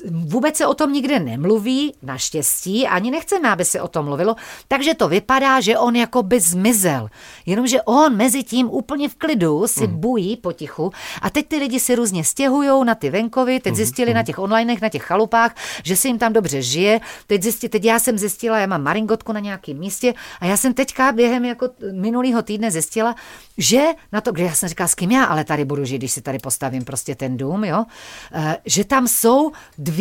vůbec 0.06 0.58
se 0.58 0.66
o 0.66 0.74
tom 0.74 0.94
nikde 0.94 1.20
nemluví, 1.20 1.94
naštěstí, 2.02 2.88
ani 2.88 3.12
nechceme, 3.12 3.50
aby 3.50 3.66
se 3.66 3.82
o 3.82 3.88
tom 3.88 4.06
mluvilo, 4.06 4.36
takže 4.68 4.94
to 4.94 5.08
vypadá, 5.08 5.62
že 5.62 5.78
on 5.78 5.96
jako 5.96 6.24
by 6.24 6.40
zmizel. 6.40 7.10
Jenomže 7.46 7.82
on 7.82 8.16
mezi 8.16 8.44
tím 8.44 8.70
úplně 8.70 9.10
v 9.10 9.16
klidu 9.16 9.68
si 9.68 9.88
mm. 9.88 9.98
bují 9.98 10.38
potichu 10.38 10.92
a 11.22 11.30
teď 11.30 11.48
ty 11.48 11.58
lidi 11.58 11.80
si 11.80 11.96
různě 11.96 12.24
stěhují 12.24 12.86
na 12.86 12.96
ty 12.96 13.10
venkovy, 13.10 13.60
teď 13.60 13.72
mm. 13.72 13.76
zjistili 13.76 14.12
mm. 14.12 14.16
na 14.16 14.24
těch 14.24 14.40
onlinech, 14.40 14.82
na 14.82 14.90
těch 14.90 15.04
chalupách, 15.04 15.56
že 15.84 15.96
se 15.96 16.08
jim 16.08 16.18
tam 16.18 16.34
dobře 16.34 16.62
žije, 16.62 17.00
teď, 17.28 17.44
zjistili, 17.44 17.70
teď 17.70 17.84
já 17.84 18.00
jsem 18.00 18.18
zjistila, 18.18 18.60
já 18.60 18.68
mám 18.68 18.84
maringotku 18.84 19.32
na 19.32 19.40
nějakém 19.40 19.78
místě 19.78 20.14
a 20.40 20.46
já 20.46 20.58
jsem 20.58 20.74
teďka 20.74 21.12
během 21.12 21.46
jako 21.46 21.70
minulého 21.94 22.42
týdne 22.42 22.72
zjistila, 22.72 23.16
že 23.58 23.84
na 24.12 24.22
to, 24.22 24.32
kde 24.32 24.44
já 24.44 24.54
jsem 24.54 24.70
říkala, 24.70 24.88
s 24.88 24.96
kým 24.96 25.12
já 25.12 25.24
ale 25.24 25.44
tady 25.44 25.66
budu 25.66 25.86
žít, 25.86 25.98
když 25.98 26.12
si 26.12 26.22
tady 26.22 26.40
postavím 26.40 26.86
prostě 26.86 27.16
ten 27.16 27.38
dům, 27.38 27.64
jo, 27.64 27.86
eh, 28.34 28.58
že 28.66 28.84
tam 28.84 29.08
jsou 29.08 29.52
dvě, 29.78 29.97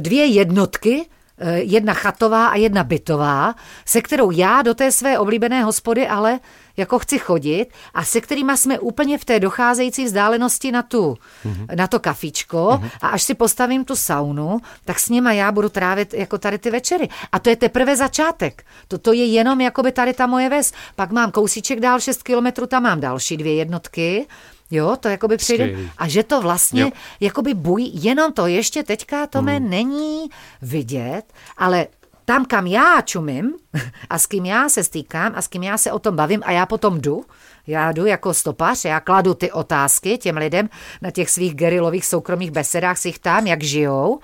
dvě 0.00 0.26
jednotky, 0.26 1.06
eh, 1.38 1.58
jedna 1.58 1.94
chatová 1.94 2.46
a 2.46 2.56
jedna 2.56 2.84
bytová, 2.84 3.54
se 3.84 4.02
kterou 4.02 4.30
já 4.30 4.62
do 4.62 4.74
té 4.74 4.92
své 4.92 5.18
oblíbené 5.18 5.64
hospody 5.64 6.08
ale 6.08 6.40
jako 6.76 6.98
chci 6.98 7.18
chodit 7.18 7.66
a 7.94 8.04
se 8.04 8.20
kterými 8.20 8.56
jsme 8.56 8.78
úplně 8.78 9.18
v 9.18 9.24
té 9.24 9.40
docházející 9.40 10.04
vzdálenosti 10.04 10.72
na, 10.72 10.82
tu, 10.82 11.18
mm-hmm. 11.46 11.76
na 11.76 11.86
to 11.86 11.98
kafičko 11.98 12.56
mm-hmm. 12.56 12.90
a 13.00 13.08
až 13.08 13.22
si 13.22 13.34
postavím 13.34 13.84
tu 13.84 13.96
saunu, 13.96 14.60
tak 14.84 15.00
s 15.00 15.08
nima 15.08 15.32
já 15.32 15.52
budu 15.52 15.68
trávit 15.68 16.14
jako 16.14 16.38
tady 16.38 16.58
ty 16.58 16.70
večery. 16.70 17.08
A 17.32 17.38
to 17.38 17.50
je 17.50 17.56
teprve 17.56 17.96
začátek. 17.96 18.64
Toto 18.88 19.12
je 19.12 19.26
jenom 19.26 19.60
jakoby 19.60 19.92
tady 19.92 20.12
ta 20.12 20.26
moje 20.26 20.48
ves. 20.48 20.72
Pak 20.96 21.10
mám 21.10 21.30
kousíček 21.30 21.80
dál 21.80 22.00
6 22.00 22.22
kilometrů, 22.22 22.66
tam 22.66 22.82
mám 22.82 23.00
další 23.00 23.36
dvě 23.36 23.54
jednotky 23.54 24.26
Jo, 24.74 24.96
to 25.00 25.08
jakoby 25.08 25.36
přijde. 25.36 25.76
A 25.98 26.08
že 26.08 26.22
to 26.22 26.40
vlastně 26.40 26.82
jo. 26.82 26.90
jakoby 27.20 27.54
bují, 27.54 28.04
jenom 28.04 28.32
to 28.32 28.46
ještě 28.46 28.82
teďka 28.82 29.26
to 29.26 29.38
hmm. 29.38 29.70
není 29.70 30.30
vidět, 30.62 31.22
ale 31.56 31.86
tam, 32.24 32.44
kam 32.44 32.66
já 32.66 33.00
čumím 33.00 33.52
a 34.10 34.18
s 34.18 34.26
kým 34.26 34.46
já 34.46 34.68
se 34.68 34.84
stýkám 34.84 35.32
a 35.34 35.42
s 35.42 35.48
kým 35.48 35.62
já 35.62 35.78
se 35.78 35.92
o 35.92 35.98
tom 35.98 36.16
bavím 36.16 36.42
a 36.44 36.52
já 36.52 36.66
potom 36.66 37.00
jdu, 37.00 37.24
já 37.66 37.92
jdu 37.92 38.06
jako 38.06 38.34
stopař, 38.34 38.84
já 38.84 39.00
kladu 39.00 39.34
ty 39.34 39.52
otázky 39.52 40.18
těm 40.18 40.36
lidem 40.36 40.68
na 41.02 41.10
těch 41.10 41.30
svých 41.30 41.54
gerilových 41.54 42.06
soukromých 42.06 42.50
besedách, 42.50 42.98
si 42.98 43.08
jich 43.08 43.18
tam, 43.18 43.46
jak 43.46 43.62
žijou, 43.62 44.20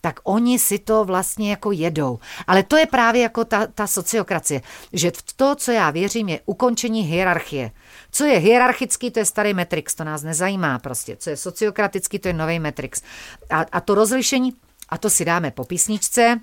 tak 0.00 0.20
oni 0.24 0.58
si 0.58 0.78
to 0.78 1.04
vlastně 1.04 1.50
jako 1.50 1.72
jedou. 1.72 2.18
Ale 2.46 2.62
to 2.62 2.76
je 2.76 2.86
právě 2.86 3.22
jako 3.22 3.44
ta, 3.44 3.66
ta 3.66 3.86
sociokracie, 3.86 4.60
že 4.92 5.10
v 5.10 5.32
to, 5.36 5.54
co 5.54 5.72
já 5.72 5.90
věřím, 5.90 6.28
je 6.28 6.40
ukončení 6.46 7.02
hierarchie. 7.02 7.70
Co 8.10 8.24
je 8.24 8.38
hierarchický, 8.38 9.10
to 9.10 9.18
je 9.18 9.24
starý 9.24 9.54
Matrix, 9.54 9.94
to 9.94 10.04
nás 10.04 10.22
nezajímá 10.22 10.78
prostě. 10.78 11.16
Co 11.16 11.30
je 11.30 11.36
sociokratický, 11.36 12.18
to 12.18 12.28
je 12.28 12.34
nový 12.34 12.58
Matrix. 12.58 13.02
A, 13.50 13.64
a 13.72 13.80
to 13.80 13.94
rozlišení, 13.94 14.52
a 14.88 14.98
to 14.98 15.10
si 15.10 15.24
dáme 15.24 15.50
po 15.50 15.64
písničce, 15.64 16.40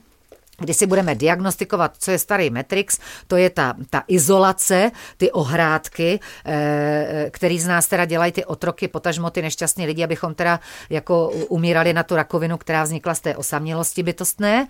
kdy 0.58 0.74
si 0.74 0.86
budeme 0.86 1.16
diagnostikovat, 1.16 1.96
co 2.00 2.12
je 2.12 2.20
starý 2.20 2.50
Matrix, 2.50 3.00
to 3.28 3.38
je 3.38 3.50
ta, 3.50 3.74
ta 3.90 4.04
izolace, 4.08 4.92
ty 5.18 5.32
ohrádky, 5.32 6.20
e, 6.46 7.30
který 7.32 7.60
z 7.60 7.68
nás 7.68 7.88
teda 7.88 8.06
dělají 8.06 8.32
ty 8.32 8.46
otroky, 8.46 8.88
potažmo 8.88 9.30
ty 9.30 9.42
nešťastní 9.42 9.86
lidi, 9.86 10.04
abychom 10.04 10.34
teda 10.34 10.60
jako 10.90 11.30
umírali 11.30 11.94
na 11.94 12.04
tu 12.04 12.16
rakovinu, 12.16 12.58
která 12.58 12.84
vznikla 12.84 13.16
z 13.16 13.20
té 13.20 13.36
osamělosti 13.36 14.04
bytostné. 14.04 14.68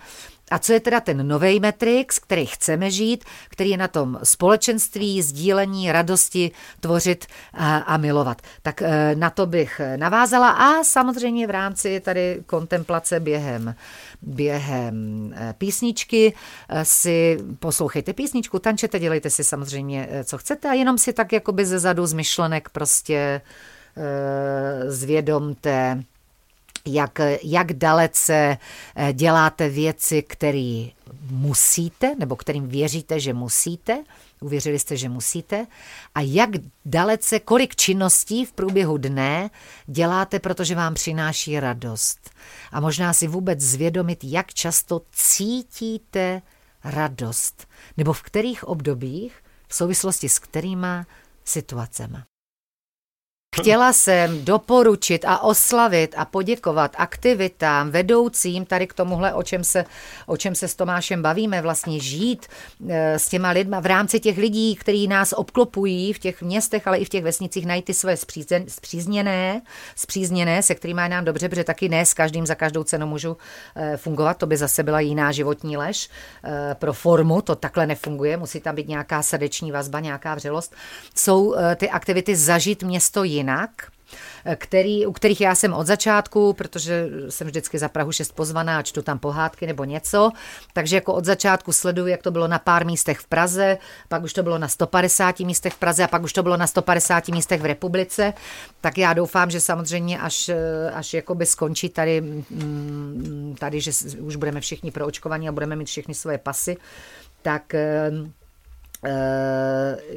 A 0.50 0.58
co 0.58 0.72
je 0.72 0.80
teda 0.80 1.00
ten 1.00 1.28
nový 1.28 1.60
Matrix, 1.60 2.18
který 2.18 2.46
chceme 2.46 2.90
žít, 2.90 3.24
který 3.48 3.70
je 3.70 3.76
na 3.76 3.88
tom 3.88 4.18
společenství, 4.22 5.22
sdílení, 5.22 5.92
radosti, 5.92 6.50
tvořit 6.80 7.26
a, 7.54 7.76
a 7.76 7.96
milovat. 7.96 8.42
Tak 8.62 8.82
e, 8.82 9.14
na 9.14 9.30
to 9.30 9.46
bych 9.46 9.80
navázala 9.96 10.50
a 10.50 10.84
samozřejmě 10.84 11.46
v 11.46 11.50
rámci 11.50 12.00
tady 12.00 12.42
kontemplace 12.46 13.20
během, 13.20 13.74
během 14.22 15.32
e, 15.36 15.54
písničky. 15.58 16.34
E, 16.68 16.84
si 16.84 17.38
poslouchejte 17.58 18.12
písničku, 18.12 18.58
tančete, 18.58 18.98
dělejte 18.98 19.30
si 19.30 19.44
samozřejmě, 19.44 20.08
co 20.24 20.38
chcete 20.38 20.68
a 20.68 20.72
jenom 20.72 20.98
si 20.98 21.12
tak 21.12 21.32
jakoby 21.32 21.66
ze 21.66 21.78
zadu 21.78 22.06
z 22.06 22.12
myšlenek 22.12 22.68
prostě 22.68 23.40
zvědomte, 24.88 26.04
jak, 26.86 27.20
jak 27.42 27.72
dalece 27.72 28.58
eh, 28.96 29.12
děláte 29.12 29.68
věci, 29.68 30.22
které 30.22 30.86
musíte, 31.30 32.14
nebo 32.18 32.36
kterým 32.36 32.68
věříte, 32.68 33.20
že 33.20 33.34
musíte, 33.34 34.04
uvěřili 34.40 34.78
jste, 34.78 34.96
že 34.96 35.08
musíte, 35.08 35.66
a 36.14 36.20
jak 36.20 36.50
dalece, 36.84 37.40
kolik 37.40 37.76
činností 37.76 38.44
v 38.44 38.52
průběhu 38.52 38.98
dne 38.98 39.50
děláte, 39.86 40.38
protože 40.38 40.74
vám 40.74 40.94
přináší 40.94 41.60
radost. 41.60 42.30
A 42.72 42.80
možná 42.80 43.12
si 43.12 43.26
vůbec 43.26 43.60
zvědomit, 43.60 44.24
jak 44.24 44.54
často 44.54 45.02
cítíte 45.12 46.42
radost, 46.84 47.68
nebo 47.96 48.12
v 48.12 48.22
kterých 48.22 48.64
obdobích, 48.64 49.42
v 49.68 49.74
souvislosti 49.74 50.28
s 50.28 50.38
kterýma 50.38 51.06
situacemi. 51.44 52.18
Chtěla 53.60 53.92
jsem 53.92 54.44
doporučit 54.44 55.24
a 55.24 55.42
oslavit 55.42 56.14
a 56.16 56.24
poděkovat 56.24 56.92
aktivitám, 56.98 57.90
vedoucím 57.90 58.64
tady 58.64 58.86
k 58.86 58.92
tomuhle, 58.92 59.34
o 59.34 59.42
čem 59.42 59.64
se, 59.64 59.84
o 60.26 60.36
čem 60.36 60.54
se 60.54 60.68
s 60.68 60.74
Tomášem 60.74 61.22
bavíme, 61.22 61.62
vlastně 61.62 62.00
žít 62.00 62.46
eh, 62.88 63.18
s 63.18 63.28
těma 63.28 63.50
lidma 63.50 63.80
v 63.80 63.86
rámci 63.86 64.20
těch 64.20 64.38
lidí, 64.38 64.76
kteří 64.76 65.08
nás 65.08 65.32
obklopují 65.32 66.12
v 66.12 66.18
těch 66.18 66.42
městech, 66.42 66.86
ale 66.86 66.98
i 66.98 67.04
v 67.04 67.08
těch 67.08 67.24
vesnicích, 67.24 67.66
najít 67.66 67.84
ty 67.84 67.94
své 67.94 68.16
zpřízněné, 68.68 69.62
zpřízněné, 69.96 70.62
se 70.62 70.74
kterými 70.74 71.02
je 71.02 71.08
nám 71.08 71.24
dobře, 71.24 71.48
protože 71.48 71.64
taky 71.64 71.88
ne 71.88 72.06
s 72.06 72.14
každým 72.14 72.46
za 72.46 72.54
každou 72.54 72.84
cenu 72.84 73.06
můžu 73.06 73.36
eh, 73.76 73.96
fungovat, 73.96 74.36
to 74.36 74.46
by 74.46 74.56
zase 74.56 74.82
byla 74.82 75.00
jiná 75.00 75.32
životní 75.32 75.76
lež. 75.76 76.10
Eh, 76.44 76.74
pro 76.74 76.92
formu 76.92 77.42
to 77.42 77.54
takhle 77.54 77.86
nefunguje, 77.86 78.36
musí 78.36 78.60
tam 78.60 78.74
být 78.74 78.88
nějaká 78.88 79.22
srdeční 79.22 79.72
vazba, 79.72 80.00
nějaká 80.00 80.34
vřelost. 80.34 80.74
Jsou 81.14 81.54
ty 81.76 81.90
aktivity 81.90 82.36
zažít 82.36 82.82
město 82.82 83.24
jiné 83.24 83.45
jinak, 83.46 83.70
který, 84.56 85.06
u 85.06 85.12
kterých 85.12 85.40
já 85.40 85.54
jsem 85.54 85.72
od 85.72 85.86
začátku, 85.86 86.52
protože 86.52 87.08
jsem 87.28 87.46
vždycky 87.46 87.78
za 87.78 87.88
Prahu 87.88 88.12
6 88.12 88.32
pozvaná 88.32 88.78
a 88.78 88.82
čtu 88.82 89.02
tam 89.02 89.18
pohádky 89.18 89.66
nebo 89.66 89.84
něco, 89.84 90.30
takže 90.72 90.96
jako 90.96 91.14
od 91.14 91.24
začátku 91.24 91.72
sleduju, 91.72 92.06
jak 92.06 92.22
to 92.22 92.30
bylo 92.30 92.48
na 92.48 92.58
pár 92.58 92.86
místech 92.86 93.18
v 93.18 93.26
Praze, 93.26 93.78
pak 94.08 94.22
už 94.22 94.32
to 94.32 94.42
bylo 94.42 94.58
na 94.58 94.68
150 94.68 95.40
místech 95.40 95.72
v 95.72 95.78
Praze 95.78 96.04
a 96.04 96.08
pak 96.08 96.22
už 96.22 96.32
to 96.32 96.42
bylo 96.42 96.56
na 96.56 96.66
150 96.66 97.28
místech 97.28 97.60
v 97.60 97.64
republice, 97.64 98.32
tak 98.80 98.98
já 98.98 99.12
doufám, 99.12 99.50
že 99.50 99.60
samozřejmě 99.60 100.18
až, 100.18 100.50
až 100.92 101.14
jakoby 101.14 101.46
skončí 101.46 101.88
tady, 101.88 102.20
mm, 102.20 103.56
tady, 103.58 103.80
že 103.80 103.90
už 104.20 104.36
budeme 104.36 104.60
všichni 104.60 104.90
proočkovaní 104.90 105.48
a 105.48 105.52
budeme 105.52 105.76
mít 105.76 105.88
všechny 105.88 106.14
svoje 106.14 106.38
pasy, 106.38 106.76
tak 107.42 107.74
Eh, 107.74 108.45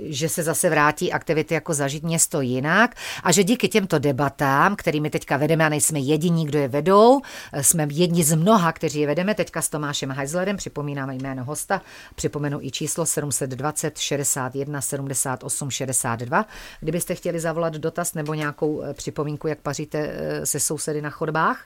že 0.02 0.30
se 0.30 0.44
zase 0.44 0.70
vrátí 0.70 1.14
aktivity 1.14 1.54
jako 1.54 1.74
zažít 1.74 2.04
město 2.04 2.42
jinak 2.42 2.96
a 3.24 3.32
že 3.32 3.44
díky 3.44 3.68
těmto 3.68 4.00
debatám, 4.00 4.76
kterými 4.76 5.10
teďka 5.10 5.38
vedeme 5.38 5.66
a 5.66 5.70
nejsme 5.70 6.00
jediní, 6.00 6.46
kdo 6.46 6.60
je 6.60 6.68
vedou, 6.68 7.22
eh, 7.54 7.64
jsme 7.64 7.88
jedni 7.92 8.24
z 8.24 8.36
mnoha, 8.36 8.72
kteří 8.72 9.00
je 9.00 9.08
vedeme, 9.08 9.36
teďka 9.36 9.62
s 9.62 9.70
Tomášem 9.70 10.12
Heislerem, 10.12 10.58
připomínáme 10.58 11.16
jméno 11.16 11.44
hosta, 11.44 11.82
připomenu 12.16 12.60
i 12.62 12.72
číslo 12.72 13.06
720 13.06 13.98
61 13.98 14.82
78 14.82 15.70
62. 15.72 16.46
Kdybyste 16.80 17.16
chtěli 17.16 17.40
zavolat 17.40 17.74
dotaz 17.74 18.14
nebo 18.14 18.34
nějakou 18.34 18.82
eh, 18.82 18.94
připomínku, 18.94 19.48
jak 19.48 19.60
paříte 19.60 20.10
se 20.44 20.60
sousedy 20.60 21.02
na 21.02 21.10
chodbách, 21.10 21.66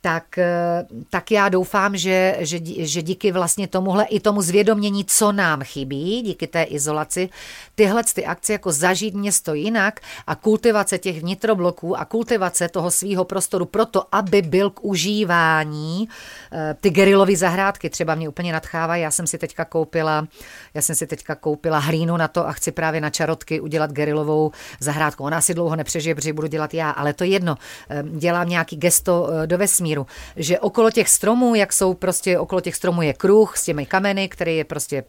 tak, 0.00 0.38
eh, 0.38 0.86
tak 1.10 1.30
já 1.30 1.48
doufám, 1.48 1.96
že, 1.96 2.36
že, 2.40 2.58
že 2.64 3.02
díky 3.02 3.32
vlastně 3.32 3.68
tomuhle 3.68 4.04
i 4.04 4.20
tomu 4.20 4.42
zvědomění, 4.42 5.04
co 5.04 5.32
nám 5.32 5.62
chybí, 5.62 6.22
díky 6.22 6.46
té 6.46 6.62
izolaci, 6.62 7.28
tyhle 7.74 8.02
ty 8.14 8.26
akce 8.26 8.52
jako 8.52 8.72
zažít 8.72 9.14
město 9.14 9.54
jinak 9.54 10.00
a 10.26 10.34
kultivace 10.34 10.98
těch 10.98 11.20
vnitrobloků 11.20 11.98
a 11.98 12.04
kultivace 12.04 12.68
toho 12.68 12.90
svého 12.90 13.24
prostoru 13.24 13.64
proto, 13.64 14.04
aby 14.12 14.42
byl 14.42 14.70
k 14.70 14.84
užívání 14.84 16.08
eh, 16.52 16.76
ty 16.80 16.90
gerilové 16.90 17.36
zahrádky 17.36 17.90
třeba 17.90 18.14
mě 18.14 18.28
úplně 18.28 18.52
nadchávají. 18.52 19.02
Já 19.02 19.10
jsem 19.10 19.26
si 19.26 19.38
teďka 19.38 19.64
koupila, 19.64 20.26
já 20.74 20.82
jsem 20.82 20.94
si 20.94 21.06
teďka 21.06 21.34
koupila 21.34 21.78
hlínu 21.78 22.16
na 22.16 22.28
to 22.28 22.48
a 22.48 22.52
chci 22.52 22.72
právě 22.72 23.00
na 23.00 23.10
čarotky 23.10 23.60
udělat 23.60 23.92
gerilovou 23.92 24.52
zahrádku. 24.80 25.24
Ona 25.24 25.40
si 25.40 25.54
dlouho 25.54 25.76
nepřežije, 25.76 26.14
protože 26.14 26.32
budu 26.32 26.46
dělat 26.48 26.74
já, 26.74 26.90
ale 26.90 27.12
to 27.12 27.24
jedno. 27.24 27.56
Eh, 27.90 28.02
dělám 28.02 28.48
nějaký 28.48 28.76
gesto 28.76 29.30
do 29.46 29.58
vesmíru 29.58 29.89
vesmíru, 29.90 30.06
že 30.36 30.58
okolo 30.58 30.90
těch 30.90 31.08
stromů, 31.08 31.54
jak 31.54 31.72
jsou 31.72 31.94
prostě, 31.94 32.38
okolo 32.38 32.60
těch 32.60 32.76
stromů 32.76 33.02
je 33.02 33.12
kruh 33.12 33.56
s 33.56 33.64
těmi 33.64 33.86
kameny, 33.86 34.28
který 34.28 34.56
je 34.56 34.64
prostě 34.64 35.04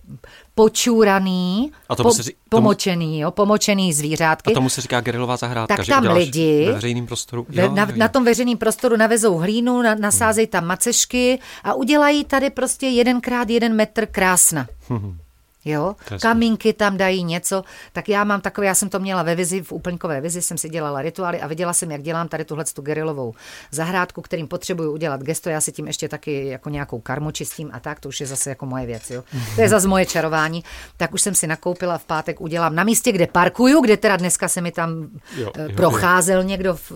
počúraný, 0.55 1.71
a 1.89 1.95
tomu 1.95 2.09
po, 2.09 2.15
se, 2.15 2.23
tomu, 2.23 2.35
pomočený, 2.49 3.19
jo, 3.19 3.31
pomočený 3.31 3.93
zvířátky. 3.93 4.51
A 4.51 4.53
tomu 4.53 4.69
se 4.69 4.81
říká 4.81 5.01
gerilová 5.01 5.37
zahrádka, 5.37 5.77
tak 5.77 5.85
že 5.85 5.91
tam 5.91 6.03
lidi 6.03 6.65
ve 6.65 6.73
veřejném 6.73 7.07
prostoru. 7.07 7.45
Jo, 7.49 7.71
na, 7.71 7.83
jo. 7.83 7.91
na 7.95 8.07
tom 8.07 8.25
veřejném 8.25 8.57
prostoru 8.57 8.97
navezou 8.97 9.37
hlínu, 9.37 9.81
na, 9.81 9.95
nasázejí 9.95 10.47
tam 10.47 10.65
macešky 10.65 11.39
a 11.63 11.73
udělají 11.73 12.25
tady 12.25 12.49
prostě 12.49 12.87
jedenkrát 12.87 13.49
jeden 13.49 13.75
metr 13.75 14.05
krásna. 14.05 14.67
Hmm. 14.89 15.17
Jo, 15.65 15.95
kamínky 16.21 16.73
tam 16.73 16.97
dají 16.97 17.23
něco, 17.23 17.63
tak 17.93 18.09
já 18.09 18.23
mám 18.23 18.41
takové, 18.41 18.67
já 18.67 18.75
jsem 18.75 18.89
to 18.89 18.99
měla 18.99 19.23
ve 19.23 19.35
vizi, 19.35 19.61
v 19.61 19.71
úplňkové 19.71 20.21
vizi 20.21 20.41
jsem 20.41 20.57
si 20.57 20.69
dělala 20.69 21.01
rituály 21.01 21.41
a 21.41 21.47
viděla 21.47 21.73
jsem, 21.73 21.91
jak 21.91 22.01
dělám 22.01 22.27
tady 22.27 22.45
tuhle 22.45 22.65
tu 22.73 22.81
gerilovou 22.81 23.33
zahrádku, 23.71 24.21
kterým 24.21 24.47
potřebuju 24.47 24.91
udělat 24.91 25.23
gesto, 25.23 25.49
já 25.49 25.61
si 25.61 25.71
tím 25.71 25.87
ještě 25.87 26.09
taky 26.09 26.47
jako 26.47 26.69
nějakou 26.69 26.99
karmu 26.99 27.31
čistím 27.31 27.69
a 27.73 27.79
tak, 27.79 27.99
to 27.99 28.09
už 28.09 28.21
je 28.21 28.27
zase 28.27 28.49
jako 28.49 28.65
moje 28.65 28.85
věc, 28.85 29.09
jo. 29.09 29.23
To 29.55 29.61
je 29.61 29.69
zase 29.69 29.87
moje 29.87 30.05
čarování, 30.05 30.63
tak 30.97 31.13
už 31.13 31.21
jsem 31.21 31.35
si 31.35 31.47
nakoupila 31.47 31.97
v 31.97 32.03
pátek, 32.03 32.41
udělám 32.41 32.75
na 32.75 32.83
místě, 32.83 33.11
kde 33.11 33.27
parkuju, 33.27 33.81
kde 33.81 33.97
teda 33.97 34.17
dneska 34.17 34.47
se 34.47 34.61
mi 34.61 34.71
tam 34.71 35.07
jo, 35.37 35.51
eh, 35.55 35.63
jo, 35.63 35.69
procházel 35.75 36.41
jo. 36.41 36.47
někdo 36.47 36.75
v, 36.75 36.91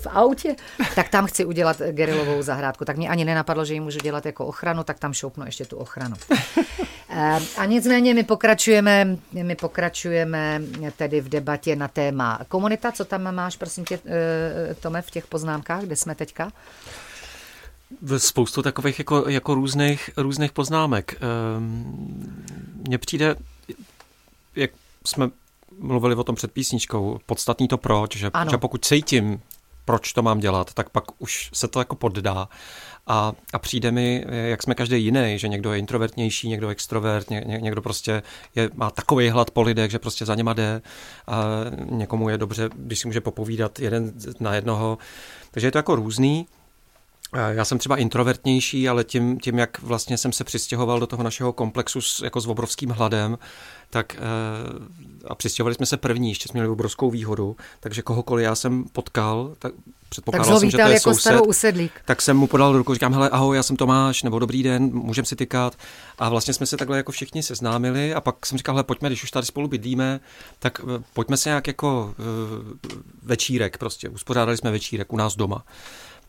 v 0.00 0.06
autě, 0.06 0.56
tak 0.94 1.08
tam 1.08 1.26
chci 1.26 1.44
udělat 1.44 1.76
gerilovou 1.90 2.42
zahrádku. 2.42 2.84
Tak 2.84 2.96
mě 2.96 3.08
ani 3.08 3.24
nenapadlo, 3.24 3.64
že 3.64 3.74
ji 3.74 3.80
můžu 3.80 3.98
dělat 3.98 4.26
jako 4.26 4.46
ochranu, 4.46 4.84
tak 4.84 4.98
tam 4.98 5.12
šoupnu 5.12 5.46
ještě 5.46 5.64
tu 5.64 5.76
ochranu. 5.76 6.16
Eh, 7.14 7.40
a 7.56 7.64
nicméně 7.64 8.14
my 8.14 8.22
pokračujeme, 8.22 9.18
my 9.32 9.54
pokračujeme 9.56 10.62
tedy 10.96 11.20
v 11.20 11.28
debatě 11.28 11.76
na 11.76 11.88
téma 11.88 12.40
komunita. 12.48 12.92
Co 12.92 13.04
tam 13.04 13.34
máš, 13.34 13.56
prosím 13.56 13.84
tě, 13.84 14.00
eh, 14.06 14.74
Tome, 14.74 15.02
v 15.02 15.10
těch 15.10 15.26
poznámkách, 15.26 15.82
kde 15.82 15.96
jsme 15.96 16.14
teďka? 16.14 16.52
Spoustu 18.18 18.62
takových 18.62 18.98
jako, 18.98 19.28
jako 19.28 19.54
různých, 19.54 20.10
různých 20.16 20.52
poznámek. 20.52 21.14
Ehm, 21.14 22.44
mně 22.88 22.98
přijde, 22.98 23.36
jak 24.56 24.70
jsme 25.06 25.30
mluvili 25.78 26.14
o 26.14 26.24
tom 26.24 26.34
před 26.34 26.52
písničkou, 26.52 27.18
podstatný 27.26 27.68
to 27.68 27.78
proč, 27.78 28.16
že, 28.16 28.30
že 28.50 28.58
pokud 28.58 28.84
cítím 28.84 29.40
proč 29.84 30.12
to 30.12 30.22
mám 30.22 30.38
dělat, 30.40 30.74
tak 30.74 30.90
pak 30.90 31.04
už 31.18 31.50
se 31.52 31.68
to 31.68 31.78
jako 31.78 31.96
poddá. 31.96 32.48
A, 33.06 33.32
a 33.52 33.58
přijde 33.58 33.90
mi, 33.90 34.24
jak 34.28 34.62
jsme 34.62 34.74
každý 34.74 35.04
jiný, 35.04 35.38
že 35.38 35.48
někdo 35.48 35.72
je 35.72 35.78
introvertnější, 35.78 36.48
někdo 36.48 36.68
extrovert, 36.68 37.30
ně, 37.30 37.44
někdo 37.46 37.82
prostě 37.82 38.22
je, 38.54 38.70
má 38.74 38.90
takový 38.90 39.28
hlad 39.28 39.50
po 39.50 39.62
lidech, 39.62 39.90
že 39.90 39.98
prostě 39.98 40.26
za 40.26 40.34
něma 40.34 40.52
jde 40.52 40.82
a 41.26 41.44
někomu 41.90 42.28
je 42.28 42.38
dobře, 42.38 42.70
když 42.74 42.98
si 42.98 43.08
může 43.08 43.20
popovídat 43.20 43.78
jeden 43.78 44.12
na 44.40 44.54
jednoho. 44.54 44.98
Takže 45.50 45.66
je 45.66 45.70
to 45.70 45.78
jako 45.78 45.96
různý. 45.96 46.46
Já 47.48 47.64
jsem 47.64 47.78
třeba 47.78 47.96
introvertnější, 47.96 48.88
ale 48.88 49.04
tím, 49.04 49.40
tím, 49.40 49.58
jak 49.58 49.82
vlastně 49.82 50.18
jsem 50.18 50.32
se 50.32 50.44
přistěhoval 50.44 51.00
do 51.00 51.06
toho 51.06 51.22
našeho 51.22 51.52
komplexu 51.52 52.00
s, 52.00 52.20
jako 52.20 52.40
s 52.40 52.46
obrovským 52.46 52.90
hladem, 52.90 53.38
tak 53.90 54.16
eh, 54.16 54.20
a 55.28 55.34
přistěhovali 55.34 55.74
jsme 55.74 55.86
se 55.86 55.96
první, 55.96 56.28
ještě 56.28 56.48
jsme 56.48 56.58
měli 56.58 56.68
obrovskou 56.68 57.10
výhodu, 57.10 57.56
takže 57.80 58.02
kohokoliv 58.02 58.44
já 58.44 58.54
jsem 58.54 58.84
potkal, 58.84 59.54
tak 59.58 59.72
předpokládal 60.12 60.54
tak 60.54 60.60
jsem, 60.60 60.70
že 60.70 60.76
to 60.76 60.82
je 60.82 60.94
jako 60.94 61.14
soused, 61.14 61.40
usedlík. 61.46 61.92
tak 62.04 62.22
jsem 62.22 62.36
mu 62.36 62.46
podal 62.46 62.72
ruku, 62.72 62.94
říkám, 62.94 63.12
hele, 63.12 63.28
ahoj, 63.28 63.56
já 63.56 63.62
jsem 63.62 63.76
Tomáš, 63.76 64.22
nebo 64.22 64.38
dobrý 64.38 64.62
den, 64.62 64.90
můžeme 64.92 65.26
si 65.26 65.36
tykat. 65.36 65.76
A 66.18 66.28
vlastně 66.28 66.54
jsme 66.54 66.66
se 66.66 66.76
takhle 66.76 66.96
jako 66.96 67.12
všichni 67.12 67.42
seznámili 67.42 68.14
a 68.14 68.20
pak 68.20 68.46
jsem 68.46 68.58
říkal, 68.58 68.74
hele, 68.74 68.84
pojďme, 68.84 69.08
když 69.08 69.24
už 69.24 69.30
tady 69.30 69.46
spolu 69.46 69.68
bydlíme, 69.68 70.20
tak 70.58 70.80
eh, 70.80 71.02
pojďme 71.12 71.36
se 71.36 71.48
nějak 71.48 71.66
jako 71.66 72.14
uh, 72.18 72.72
večírek 73.22 73.78
prostě, 73.78 74.08
uspořádali 74.08 74.56
jsme 74.56 74.70
večírek 74.70 75.12
u 75.12 75.16
nás 75.16 75.36
doma 75.36 75.64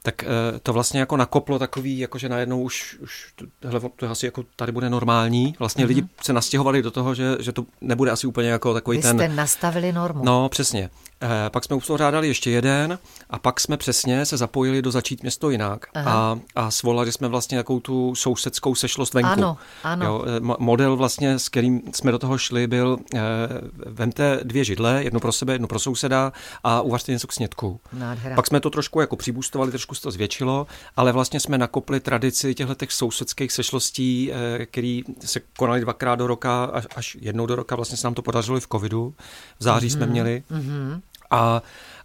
tak 0.03 0.23
eh, 0.23 0.27
to 0.63 0.73
vlastně 0.73 0.99
jako 0.99 1.17
nakoplo 1.17 1.59
takový, 1.59 1.99
jako 1.99 2.17
že 2.17 2.29
najednou 2.29 2.61
už, 2.61 2.97
už 3.01 3.33
hele, 3.63 3.81
to 3.95 4.09
asi 4.09 4.25
jako 4.25 4.43
tady 4.55 4.71
bude 4.71 4.89
normální. 4.89 5.55
Vlastně 5.59 5.85
mm-hmm. 5.85 5.87
lidi 5.87 6.03
se 6.21 6.33
nastěhovali 6.33 6.81
do 6.81 6.91
toho, 6.91 7.15
že, 7.15 7.37
že 7.39 7.51
to 7.51 7.65
nebude 7.81 8.11
asi 8.11 8.27
úplně 8.27 8.49
jako 8.49 8.73
takový 8.73 8.97
Vy 8.97 9.01
ten... 9.01 9.17
jste 9.17 9.27
nastavili 9.27 9.91
normu. 9.91 10.23
No, 10.23 10.49
přesně. 10.49 10.89
Eh, 11.23 11.49
pak 11.49 11.63
jsme 11.63 11.75
uspořádali 11.75 12.27
ještě 12.27 12.51
jeden 12.51 12.99
a 13.29 13.39
pak 13.39 13.59
jsme 13.59 13.77
přesně 13.77 14.25
se 14.25 14.37
zapojili 14.37 14.81
do 14.81 14.91
začít 14.91 15.21
město 15.21 15.49
jinak 15.49 15.85
a, 15.95 16.39
a 16.55 16.71
svolali 16.71 17.11
jsme 17.11 17.27
vlastně 17.27 17.57
takovou 17.57 17.79
tu 17.79 18.15
sousedskou 18.15 18.75
sešlost 18.75 19.13
venku. 19.13 19.29
Ano, 19.29 19.57
ano. 19.83 20.05
Jo, 20.05 20.25
eh, 20.27 20.55
model 20.59 20.95
vlastně, 20.95 21.39
s 21.39 21.49
kterým 21.49 21.81
jsme 21.93 22.11
do 22.11 22.19
toho 22.19 22.37
šli, 22.37 22.67
byl 22.67 22.97
eh, 23.15 23.19
vemte 23.85 24.39
dvě 24.43 24.63
židle, 24.63 25.03
jedno 25.03 25.19
pro 25.19 25.31
sebe, 25.31 25.53
jedno 25.53 25.67
pro 25.67 25.79
souseda 25.79 26.33
a 26.63 26.81
uvařte 26.81 27.11
něco 27.11 27.27
k 27.27 27.33
snědku. 27.33 27.79
Nádhera. 27.93 28.35
Pak 28.35 28.47
jsme 28.47 28.59
to 28.59 28.69
trošku 28.69 29.01
jako 29.01 29.15
přibůstovali, 29.15 29.71
trošku 29.71 29.95
se 29.95 30.01
to 30.01 30.11
zvětšilo, 30.11 30.67
ale 30.95 31.11
vlastně 31.11 31.39
jsme 31.39 31.57
nakopli 31.57 31.99
tradici 31.99 32.55
těchto 32.55 32.75
těch 32.75 32.91
sousedských 32.91 33.51
sešlostí, 33.51 34.31
eh, 34.31 34.65
které 34.65 35.01
se 35.19 35.39
konaly 35.57 35.81
dvakrát 35.81 36.15
do 36.15 36.27
roka, 36.27 36.63
až, 36.63 36.87
až 36.95 37.17
jednou 37.21 37.45
do 37.45 37.55
roka. 37.55 37.75
Vlastně 37.75 37.97
se 37.97 38.07
nám 38.07 38.13
to 38.13 38.21
podařilo 38.21 38.57
i 38.57 38.61
v 38.61 38.67
covidu. 38.67 39.13
V 39.59 39.63
září 39.63 39.87
mm-hmm. 39.87 39.91
jsme 39.91 40.05
mhm, 40.05 40.11
měli. 40.11 40.43
Mm-hmm. 40.51 41.01
A 41.33 41.61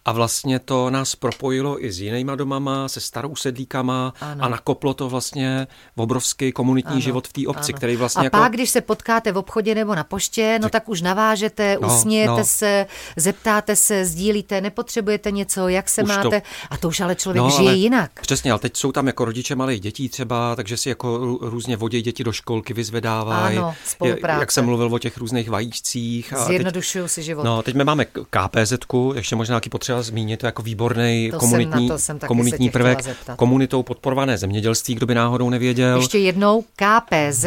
a 0.08 0.12
vlastně 0.12 0.58
to 0.58 0.90
nás 0.90 1.16
propojilo 1.16 1.84
i 1.84 1.92
s 1.92 2.00
jinýma 2.00 2.34
domama, 2.34 2.88
se 2.88 3.00
starou 3.00 3.36
sedlíkama 3.36 4.12
ano. 4.20 4.44
a 4.44 4.48
nakoplo 4.48 4.94
to 4.94 5.08
vlastně 5.08 5.66
v 5.96 6.00
obrovský 6.00 6.52
komunitní 6.52 6.92
ano. 6.92 7.00
život 7.00 7.28
v 7.28 7.32
té 7.32 7.46
obci, 7.46 7.72
ano. 7.72 7.76
který 7.76 7.96
vlastně 7.96 8.20
A 8.20 8.24
jako... 8.24 8.36
pak, 8.36 8.52
když 8.52 8.70
se 8.70 8.80
potkáte 8.80 9.32
v 9.32 9.38
obchodě 9.38 9.74
nebo 9.74 9.94
na 9.94 10.04
poště, 10.04 10.58
no 10.62 10.68
tak, 10.68 10.88
už 10.88 11.02
navážete, 11.02 11.78
no, 11.80 11.88
usmějete 11.88 12.32
no. 12.32 12.44
se, 12.44 12.86
zeptáte 13.16 13.76
se, 13.76 14.04
sdílíte, 14.04 14.60
nepotřebujete 14.60 15.30
něco, 15.30 15.68
jak 15.68 15.88
se 15.88 16.02
už 16.02 16.08
máte. 16.08 16.40
To... 16.40 16.46
A 16.70 16.76
to 16.76 16.88
už 16.88 17.00
ale 17.00 17.14
člověk 17.14 17.44
no, 17.44 17.50
žije 17.50 17.68
ale 17.68 17.78
jinak. 17.78 18.20
Přesně, 18.20 18.50
ale 18.50 18.60
teď 18.60 18.76
jsou 18.76 18.92
tam 18.92 19.06
jako 19.06 19.24
rodiče 19.24 19.54
malých 19.54 19.80
dětí 19.80 20.08
třeba, 20.08 20.56
takže 20.56 20.76
si 20.76 20.88
jako 20.88 21.38
různě 21.40 21.76
vodí 21.76 22.02
děti 22.02 22.24
do 22.24 22.32
školky, 22.32 22.74
vyzvedávají. 22.74 23.58
Ano, 23.58 23.74
spolupráce. 23.86 24.40
Jak 24.40 24.52
jsem 24.52 24.64
mluvil 24.64 24.94
o 24.94 24.98
těch 24.98 25.18
různých 25.18 25.50
vajíčcích. 25.50 26.34
Zjednodušují 26.46 27.04
teď, 27.04 27.12
si 27.12 27.22
život. 27.22 27.44
No, 27.44 27.62
teď 27.62 27.74
my 27.74 27.84
máme 27.84 28.04
KPZ, 28.04 28.72
ještě 29.14 29.36
možná 29.36 29.56
taky 29.56 29.70
potřeba 29.70 29.97
potřeba 29.98 30.12
zmínit, 30.12 30.40
to 30.40 30.46
jako 30.46 30.62
výborný 30.62 31.28
to 31.30 31.38
komunitní, 31.38 31.88
jsem, 31.88 31.98
jsem 31.98 32.18
komunitní 32.18 32.70
prvek, 32.70 32.98
komunitou 33.36 33.82
podporované 33.82 34.38
zemědělství, 34.38 34.94
kdo 34.94 35.06
by 35.06 35.14
náhodou 35.14 35.50
nevěděl. 35.50 35.96
Ještě 35.96 36.18
jednou 36.18 36.62
KPZ 36.62 37.46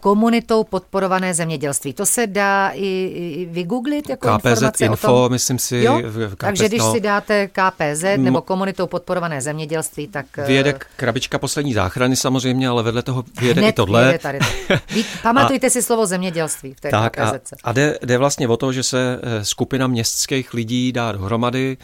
komunitou 0.00 0.64
podporované 0.64 1.34
zemědělství. 1.34 1.92
To 1.92 2.06
se 2.06 2.26
dá 2.26 2.70
i, 2.74 2.86
i 3.14 3.48
vygooglit 3.50 4.08
jako 4.08 4.28
KPZ 4.28 4.46
informace 4.46 4.84
info, 4.84 5.14
o 5.14 5.22
tom? 5.22 5.32
myslím 5.32 5.58
si. 5.58 5.76
Jo? 5.76 6.00
KPZ, 6.02 6.36
Takže 6.36 6.68
když 6.68 6.80
no. 6.80 6.92
si 6.92 7.00
dáte 7.00 7.48
KPZ 7.48 8.04
nebo 8.16 8.42
komunitou 8.42 8.86
podporované 8.86 9.40
zemědělství, 9.40 10.08
tak... 10.08 10.26
Eh, 10.38 10.46
vyjede 10.46 10.78
krabička 10.96 11.38
poslední 11.38 11.74
záchrany 11.74 12.16
samozřejmě, 12.16 12.68
ale 12.68 12.82
vedle 12.82 13.02
toho 13.02 13.24
vyjede 13.40 13.68
i 13.68 13.72
tohle. 13.72 14.18
Tady 14.18 14.38
to. 14.38 14.74
Vy, 14.94 15.04
pamatujte 15.22 15.66
a, 15.66 15.70
si 15.70 15.82
slovo 15.82 16.06
zemědělství 16.06 16.74
v 16.74 16.80
té 16.80 16.90
tak 16.90 17.12
KPZ. 17.12 17.52
A, 17.52 17.56
a 17.64 17.72
jde, 17.72 17.98
jde 18.02 18.18
vlastně 18.18 18.48
o 18.48 18.56
to, 18.56 18.72
že 18.72 18.82
se 18.82 19.20
eh, 19.22 19.44
skupina 19.44 19.86
městských 19.86 20.54
lidí 20.54 20.92
dá 20.92 21.12
dohromady, 21.12 21.76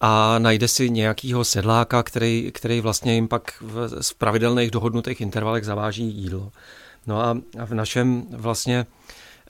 a 0.00 0.38
najde 0.38 0.68
si 0.68 0.90
nějakýho 0.90 1.44
sedláka, 1.44 2.02
který, 2.02 2.50
který 2.54 2.80
vlastně 2.80 3.14
jim 3.14 3.28
pak 3.28 3.52
v, 3.60 4.02
v 4.02 4.14
pravidelných 4.14 4.70
dohodnutých 4.70 5.20
intervalech 5.20 5.64
zaváží 5.64 6.04
jídlo. 6.04 6.52
No 7.08 7.22
a, 7.22 7.36
v 7.64 7.74
našem 7.74 8.26
vlastně 8.30 8.86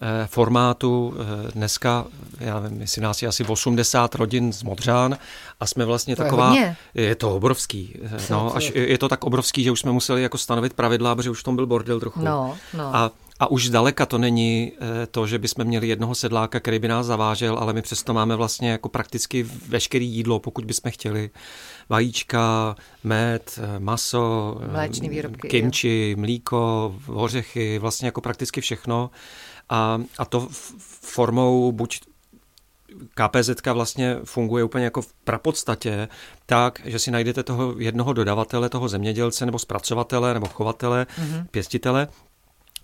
eh, 0.01 0.27
formátu 0.27 1.15
eh, 1.17 1.53
dneska, 1.53 2.05
já 2.41 2.61
nevím, 2.61 2.81
jestli 2.81 3.03
nás 3.03 3.23
je 3.23 3.29
asi 3.29 3.45
80 3.45 4.15
rodin 4.15 4.53
z 4.53 4.63
Modřán 4.63 5.19
a 5.61 5.67
jsme 5.67 5.85
vlastně 5.85 6.17
to 6.17 6.23
taková... 6.23 6.55
Je, 6.55 6.77
je 6.95 7.15
to 7.15 7.37
obrovský. 7.37 7.95
Eh, 8.05 8.19
no, 8.31 8.57
až 8.57 8.73
je 8.75 8.99
to 8.99 9.09
tak 9.09 9.25
obrovský, 9.25 9.65
že 9.65 9.71
už 9.71 9.81
jsme 9.81 9.93
museli 9.93 10.23
jako 10.23 10.39
stanovit 10.39 10.73
pravidla, 10.73 11.17
protože 11.17 11.31
už 11.31 11.41
v 11.41 11.45
tom 11.45 11.57
byl 11.57 11.67
bordel 11.67 12.01
trochu. 12.01 12.21
No, 12.21 12.57
no. 12.75 12.97
A 12.97 13.11
a 13.41 13.51
už 13.51 13.67
zdaleka 13.67 14.07
to 14.07 14.19
není 14.19 14.73
to, 15.11 15.27
že 15.27 15.39
bychom 15.39 15.65
měli 15.65 15.89
jednoho 15.89 16.15
sedláka, 16.15 16.61
který 16.61 16.79
by 16.79 16.89
nás 16.89 17.07
zavážel, 17.07 17.59
ale 17.59 17.73
my 17.73 17.83
přesto 17.83 18.15
máme 18.15 18.37
vlastně 18.37 18.71
jako 18.71 18.89
prakticky 18.89 19.43
veškerý 19.69 20.07
jídlo, 20.07 20.41
pokud 20.41 20.65
bychom 20.65 20.91
chtěli 20.91 21.31
vajíčka, 21.89 22.77
med, 23.05 23.59
maso, 23.79 24.61
Mléčný 24.73 25.09
výrobky, 25.09 25.49
kimči, 25.49 26.15
jo. 26.17 26.21
mlíko, 26.21 26.95
ořechy, 27.07 27.79
vlastně 27.79 28.09
jako 28.09 28.21
prakticky 28.21 28.61
všechno. 28.61 29.11
A, 29.69 30.03
a 30.19 30.25
to 30.25 30.49
formou 31.01 31.73
buď 31.73 32.01
KPZ 33.15 33.67
vlastně 33.73 34.17
funguje 34.25 34.65
úplně 34.65 34.85
jako 34.85 35.03
v 35.03 35.13
prapodstatě 35.13 36.09
tak, 36.47 36.81
že 36.85 36.99
si 36.99 37.11
najdete 37.11 37.43
toho 37.43 37.75
jednoho 37.79 38.13
dodavatele, 38.13 38.69
toho 38.69 38.89
zemědělce 38.89 39.47
nebo 39.47 39.59
zpracovatele 39.59 40.35
nebo 40.35 40.47
chovatele, 40.47 41.07
mm-hmm. 41.21 41.47
pěstitele, 41.51 42.09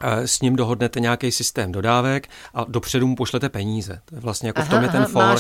s 0.03 0.41
ním 0.41 0.57
dohodnete 0.57 1.01
nějaký 1.01 1.33
systém 1.33 1.73
dodávek 1.73 2.29
a 2.55 2.65
dopředu 2.69 3.07
mu 3.07 3.16
pošlete 3.16 3.49
peníze. 3.49 4.01
To 4.05 4.15
je 4.15 4.21
vlastně 4.21 4.49
jako 4.49 4.61
aha, 4.61 4.69
v 4.69 4.71
tom 4.71 4.83
je 4.83 4.89
ten 4.89 5.05
for. 5.07 5.39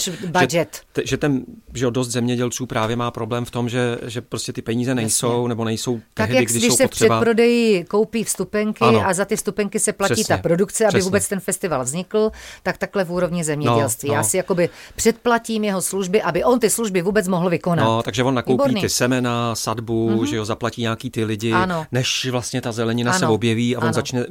Že, 0.48 0.66
že, 1.04 1.16
ten, 1.16 1.42
že 1.74 1.90
dost 1.90 2.08
zemědělců 2.08 2.66
právě 2.66 2.96
má 2.96 3.10
problém 3.10 3.44
v 3.44 3.50
tom, 3.50 3.68
že, 3.68 3.98
že 4.06 4.20
prostě 4.20 4.52
ty 4.52 4.62
peníze 4.62 4.94
nejsou 4.94 5.32
Jasně. 5.36 5.48
nebo 5.48 5.64
nejsou 5.64 6.00
tak 6.14 6.26
tehdy, 6.26 6.34
jak 6.36 6.44
když, 6.44 6.56
když 6.62 6.70
jsou 6.70 6.76
se 6.76 6.84
potřeba. 6.84 7.16
před 7.16 7.24
prodeji 7.24 7.84
koupí 7.84 8.24
vstupenky 8.24 8.84
ano. 8.84 9.06
a 9.06 9.14
za 9.14 9.24
ty 9.24 9.36
vstupenky 9.36 9.80
se 9.80 9.92
platí 9.92 10.14
Přesně. 10.14 10.36
ta 10.36 10.42
produkce, 10.42 10.84
aby 10.84 10.88
Přesně. 10.88 11.04
vůbec 11.04 11.28
ten 11.28 11.40
festival 11.40 11.84
vznikl, 11.84 12.30
tak 12.62 12.78
takhle 12.78 13.04
v 13.04 13.12
úrovni 13.12 13.44
zemědělství. 13.44 14.08
No, 14.08 14.14
no. 14.14 14.18
Já 14.18 14.22
si 14.24 14.36
jakoby 14.36 14.68
předplatím 14.96 15.64
jeho 15.64 15.82
služby, 15.82 16.22
aby 16.22 16.44
on 16.44 16.60
ty 16.60 16.70
služby 16.70 17.02
vůbec 17.02 17.28
mohl 17.28 17.50
vykonat. 17.50 17.84
No, 17.86 18.02
takže 18.02 18.22
on 18.22 18.34
nakoupí 18.34 18.52
Výborný. 18.52 18.80
ty 18.80 18.88
semena, 18.88 19.54
sadbu, 19.54 20.10
mm-hmm. 20.10 20.24
že 20.24 20.36
jo, 20.36 20.44
zaplatí 20.44 20.82
nějaký 20.82 21.10
ty 21.10 21.24
lidi, 21.24 21.52
Ano. 21.52 21.86
než 21.92 22.26
vlastně 22.30 22.60
ta 22.60 22.72
zelenina 22.72 23.12
se 23.12 23.24
Ano. 23.24 23.34
objeví 23.34 23.76
a 23.76 23.78
on 23.78 23.84
Ano. 23.84 23.92
začne 23.92 24.26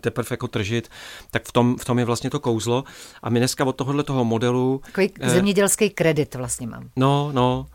teprve 0.00 0.26
jako 0.30 0.48
tržit, 0.48 0.88
tak 1.30 1.44
v 1.44 1.52
tom, 1.52 1.76
v 1.76 1.84
tom 1.84 1.98
je 1.98 2.04
vlastně 2.04 2.30
to 2.30 2.40
kouzlo. 2.40 2.84
A 3.22 3.30
my 3.30 3.38
dneska 3.38 3.64
od 3.64 3.76
tohohle 3.76 4.02
toho 4.02 4.24
modelu... 4.24 4.80
Takový 4.86 5.10
eh, 5.20 5.30
zemědělský 5.30 5.90
kredit 5.90 6.34
vlastně 6.34 6.66
mám. 6.66 6.90
No, 6.96 7.30
no. 7.32 7.66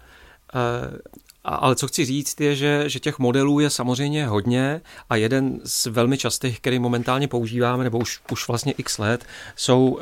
Eh, 0.56 0.98
a- 1.44 1.56
ale 1.56 1.76
co 1.76 1.88
chci 1.88 2.06
říct 2.06 2.42
je, 2.42 2.56
že, 2.56 2.84
že 2.88 3.00
těch 3.00 3.20
modelů 3.20 3.60
je 3.60 3.70
samozřejmě 3.70 4.28
hodně 4.28 4.82
a 5.10 5.16
jeden 5.16 5.60
z 5.64 5.86
velmi 5.86 6.18
častých, 6.18 6.60
který 6.60 6.80
momentálně 6.80 7.28
používáme, 7.28 7.84
nebo 7.84 7.98
už, 7.98 8.20
už 8.32 8.48
vlastně 8.48 8.74
x 8.78 8.98
let, 8.98 9.26
jsou 9.56 9.88
uh, 9.90 10.00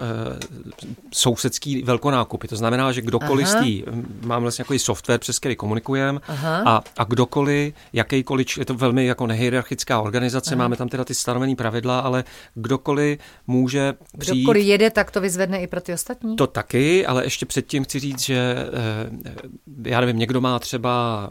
sousedský 1.14 1.84
velkonákupy. 1.84 2.48
To 2.48 2.56
znamená, 2.56 2.91
že 2.91 3.02
kdokoliv 3.02 3.48
Aha. 3.48 3.61
z 3.61 3.64
tý, 3.64 3.84
mám 4.22 4.41
vlastně 4.41 4.61
jako 4.61 4.80
software, 4.80 5.20
přes 5.20 5.40
který 5.40 5.56
komunikujeme 5.56 6.20
Aha. 6.28 6.64
a, 6.66 6.84
a 6.98 7.03
kdokoliv, 7.03 7.74
jakýkoliv, 7.94 8.57
je 8.57 8.66
to 8.66 8.74
velmi 8.74 9.06
jako 9.06 9.28
nehierarchická 9.28 10.02
organizace, 10.02 10.56
máme 10.56 10.76
tam 10.76 10.90
teda 10.90 11.06
ty 11.06 11.14
stanovené 11.14 11.56
pravidla, 11.56 11.99
ale 11.99 12.24
kdokoliv 12.56 13.20
může 13.48 13.94
přijít 14.20 14.44
Kdokoliv 14.44 14.66
jede, 14.66 14.90
tak 14.90 15.11
to 15.11 15.22
vyzvedne 15.22 15.61
i 15.61 15.68
pro 15.68 15.82
ty 15.82 15.94
ostatní. 15.94 16.36
to 16.36 16.48
taky, 16.48 17.06
ale 17.06 17.24
ještě 17.24 17.45
předtím 17.45 17.84
chci 17.84 17.99
říct, 17.99 18.20
že 18.20 18.56
eh, 18.74 19.90
já 19.90 19.99
nevím, 20.02 20.18
někdo 20.18 20.41
má 20.41 20.60
třeba 20.60 21.28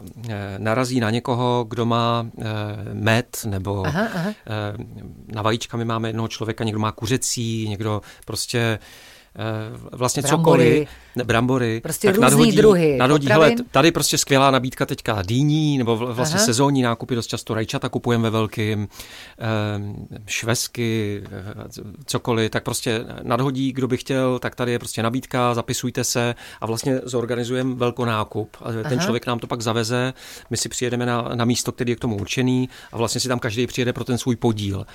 narazí 0.57 0.99
na 0.99 1.09
někoho, 1.09 1.65
kdo 1.69 1.85
má 1.85 2.27
eh, 2.37 2.43
med, 2.93 3.37
nebo 3.45 3.85
Aha, 3.87 4.07
aha. 4.15 4.29
eh, 4.29 4.33
na 5.27 5.41
vajíčka 5.41 5.77
my 5.77 5.85
máme 5.85 6.09
jednoho 6.09 6.27
člověka, 6.27 6.63
někdo 6.63 6.79
má 6.79 6.91
kuřecí, 6.91 7.69
někdo 7.69 8.01
prostě 8.25 8.59
eh, 8.59 8.79
vlastně 9.91 10.21
Brambory. 10.21 10.63
cokoliv, 10.63 10.89
ne, 11.15 11.23
brambory. 11.23 11.81
Prostě 11.81 12.07
tak 12.07 12.17
nadhodí, 12.17 12.51
druhy 12.51 12.97
Nadhodí, 12.97 13.27
hele, 13.27 13.55
tady 13.71 13.91
prostě 13.91 14.17
skvělá 14.17 14.51
nabídka 14.51 14.85
teďka 14.85 15.21
dýní, 15.21 15.77
nebo 15.77 15.97
vl- 15.97 16.13
vlastně 16.13 16.37
Aha. 16.37 16.45
sezónní 16.45 16.81
nákupy, 16.81 17.15
dost 17.15 17.27
často 17.27 17.53
rajčata 17.53 17.89
kupujeme 17.89 18.23
ve 18.23 18.29
velkým, 18.29 18.87
eh, 19.39 19.45
švesky, 20.27 21.23
eh, 21.25 21.69
cokoliv, 22.05 22.51
tak 22.51 22.63
prostě 22.63 23.05
nadhodí, 23.23 23.71
kdo 23.71 23.87
by 23.87 23.97
chtěl, 23.97 24.39
tak 24.39 24.55
tady 24.55 24.71
je 24.71 24.79
prostě 24.79 25.03
nabídka, 25.03 25.53
zapisujte 25.53 26.03
se 26.03 26.35
a 26.61 26.65
vlastně 26.65 26.99
zorganizujeme 27.03 27.75
velkonákup. 27.75 28.57
A 28.61 28.71
ten 28.71 28.85
Aha. 28.85 29.03
člověk 29.03 29.27
nám 29.27 29.39
to 29.39 29.47
pak 29.47 29.61
zaveze, 29.61 30.13
my 30.49 30.57
si 30.57 30.69
přijedeme 30.69 31.05
na, 31.05 31.21
na 31.35 31.45
místo, 31.45 31.71
který 31.71 31.91
je 31.91 31.95
k 31.95 31.99
tomu 31.99 32.15
určený 32.17 32.69
a 32.91 32.97
vlastně 32.97 33.21
si 33.21 33.27
tam 33.27 33.39
každý 33.39 33.67
přijede 33.67 33.93
pro 33.93 34.03
ten 34.03 34.17
svůj 34.17 34.35
podíl. 34.35 34.85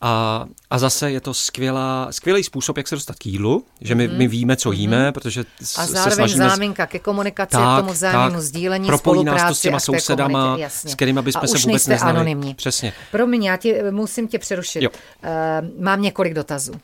A, 0.00 0.44
a 0.70 0.78
zase 0.78 1.10
je 1.10 1.20
to 1.20 1.34
skvělá, 1.34 2.08
skvělý 2.10 2.44
způsob, 2.44 2.76
jak 2.76 2.88
se 2.88 2.94
dostat 2.94 3.16
k 3.18 3.26
jídlu, 3.26 3.64
že 3.80 3.94
my, 3.94 4.08
my 4.08 4.28
víme, 4.28 4.56
co 4.56 4.72
jíme, 4.72 5.12
protože 5.12 5.44
s- 5.62 5.78
A 5.78 5.86
se 5.86 5.92
zároveň 5.92 6.14
snažíme... 6.14 6.48
záminka 6.48 6.86
ke 6.86 6.98
komunikaci, 6.98 7.56
k 7.56 7.80
tomu 7.80 7.92
vzájemnému 7.92 8.40
sdílení, 8.40 8.86
Propojí 8.86 9.24
nás 9.24 9.48
to 9.48 9.54
s 9.54 9.60
těma 9.60 9.80
sousedama, 9.80 10.42
komunitě, 10.42 10.70
s 10.70 10.94
kterými 10.94 11.22
bychom 11.22 11.48
se 11.48 11.58
vůbec 11.58 11.86
neznali. 11.86 12.10
anonymní. 12.16 12.54
Přesně. 12.54 12.92
Promiň, 13.10 13.44
já 13.44 13.56
tě, 13.56 13.90
musím 13.90 14.28
tě 14.28 14.38
přerušit. 14.38 14.82
Jo. 14.82 14.90
Uh, 14.90 15.82
mám 15.82 16.02
několik 16.02 16.34
dotazů. 16.34 16.72
Uh, 16.72 16.78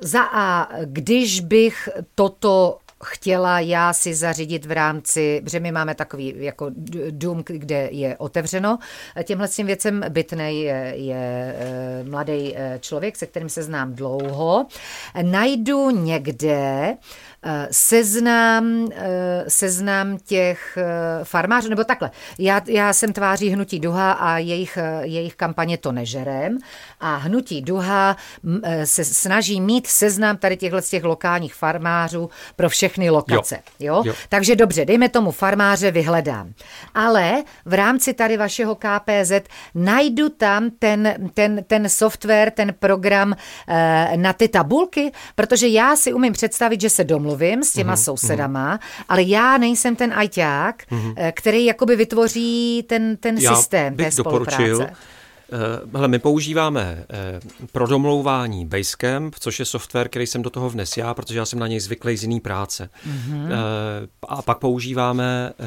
za 0.00 0.22
A, 0.22 0.68
když 0.84 1.40
bych 1.40 1.88
toto 2.14 2.78
chtěla 3.04 3.60
já 3.60 3.92
si 3.92 4.14
zařídit 4.14 4.66
v 4.66 4.72
rámci, 4.72 5.40
protože 5.44 5.60
my 5.60 5.72
máme 5.72 5.94
takový 5.94 6.34
jako 6.36 6.70
dům, 7.10 7.42
kde 7.46 7.88
je 7.90 8.16
otevřeno. 8.16 8.78
Těmhle 9.24 9.48
s 9.48 9.56
tím 9.56 9.66
věcem 9.66 10.04
bytnej 10.08 10.60
je, 10.60 10.92
je 10.96 11.54
eh, 11.58 12.04
mladý 12.04 12.56
eh, 12.56 12.78
člověk, 12.80 13.16
se 13.16 13.26
kterým 13.26 13.48
se 13.48 13.62
znám 13.62 13.94
dlouho. 13.94 14.66
Najdu 15.22 15.90
někde 15.90 16.96
eh, 17.42 17.68
seznam, 17.70 18.88
eh, 18.94 19.44
seznam 19.48 20.18
těch 20.18 20.78
eh, 20.80 20.84
farmářů, 21.24 21.68
nebo 21.68 21.84
takhle. 21.84 22.10
Já, 22.38 22.60
já 22.66 22.92
jsem 22.92 23.12
tváří 23.12 23.48
Hnutí 23.50 23.80
Duha 23.80 24.12
a 24.12 24.38
jejich, 24.38 24.76
eh, 24.76 25.00
jejich 25.02 25.34
kampaně 25.34 25.78
to 25.78 25.92
nežerem 25.92 26.58
a 27.04 27.16
Hnutí 27.16 27.62
Duha 27.62 28.16
eh, 28.62 28.86
se 28.86 29.04
snaží 29.04 29.60
mít 29.60 29.86
seznam 29.86 30.36
tady 30.36 30.56
těchhle 30.56 30.82
z 30.82 30.90
těch 30.90 31.04
lokálních 31.04 31.54
farmářů 31.54 32.30
pro 32.56 32.68
všechny 32.68 33.10
lokace. 33.10 33.58
Jo. 33.80 33.94
Jo? 33.94 34.02
Jo. 34.06 34.14
Takže 34.28 34.56
dobře, 34.56 34.84
dejme 34.84 35.08
tomu 35.08 35.30
farmáře 35.30 35.90
vyhledám. 35.90 36.52
Ale 36.94 37.42
v 37.64 37.74
rámci 37.74 38.14
tady 38.14 38.36
vašeho 38.36 38.74
KPZ 38.74 39.32
najdu 39.74 40.28
tam 40.28 40.70
ten, 40.78 41.30
ten, 41.34 41.64
ten 41.66 41.88
software, 41.88 42.50
ten 42.50 42.74
program 42.78 43.34
eh, 43.68 44.12
na 44.16 44.32
ty 44.32 44.48
tabulky, 44.48 45.12
protože 45.34 45.68
já 45.68 45.96
si 45.96 46.12
umím 46.12 46.32
představit, 46.32 46.80
že 46.80 46.90
se 46.90 47.04
domluvím 47.04 47.62
s 47.62 47.72
těma 47.72 47.94
mm-hmm. 47.94 48.04
sousedama, 48.04 48.80
ale 49.08 49.22
já 49.22 49.58
nejsem 49.58 49.96
ten 49.96 50.12
ajťák, 50.16 50.82
mm-hmm. 50.90 51.32
který 51.34 51.64
jakoby 51.64 51.96
vytvoří 51.96 52.84
ten, 52.88 53.16
ten 53.16 53.38
Já 53.38 53.56
systém 53.56 53.96
té 53.96 54.10
doporučil, 54.16 54.76
spolupráce. 54.76 54.92
eh, 54.92 55.13
Hele, 55.94 56.08
my 56.08 56.18
používáme 56.18 57.04
eh, 57.10 57.40
pro 57.72 57.86
domlouvání 57.86 58.66
Basecamp, 58.66 59.34
což 59.40 59.58
je 59.58 59.64
software, 59.64 60.08
který 60.08 60.26
jsem 60.26 60.42
do 60.42 60.50
toho 60.50 60.70
vnes 60.70 60.96
já, 60.96 61.14
protože 61.14 61.38
já 61.38 61.46
jsem 61.46 61.58
na 61.58 61.66
něj 61.66 61.80
zvyklý 61.80 62.16
z 62.16 62.22
jiný 62.22 62.40
práce. 62.40 62.90
Mm-hmm. 63.08 63.48
A 64.28 64.42
pak 64.42 64.58
používáme 64.58 65.52
eh, 65.52 65.64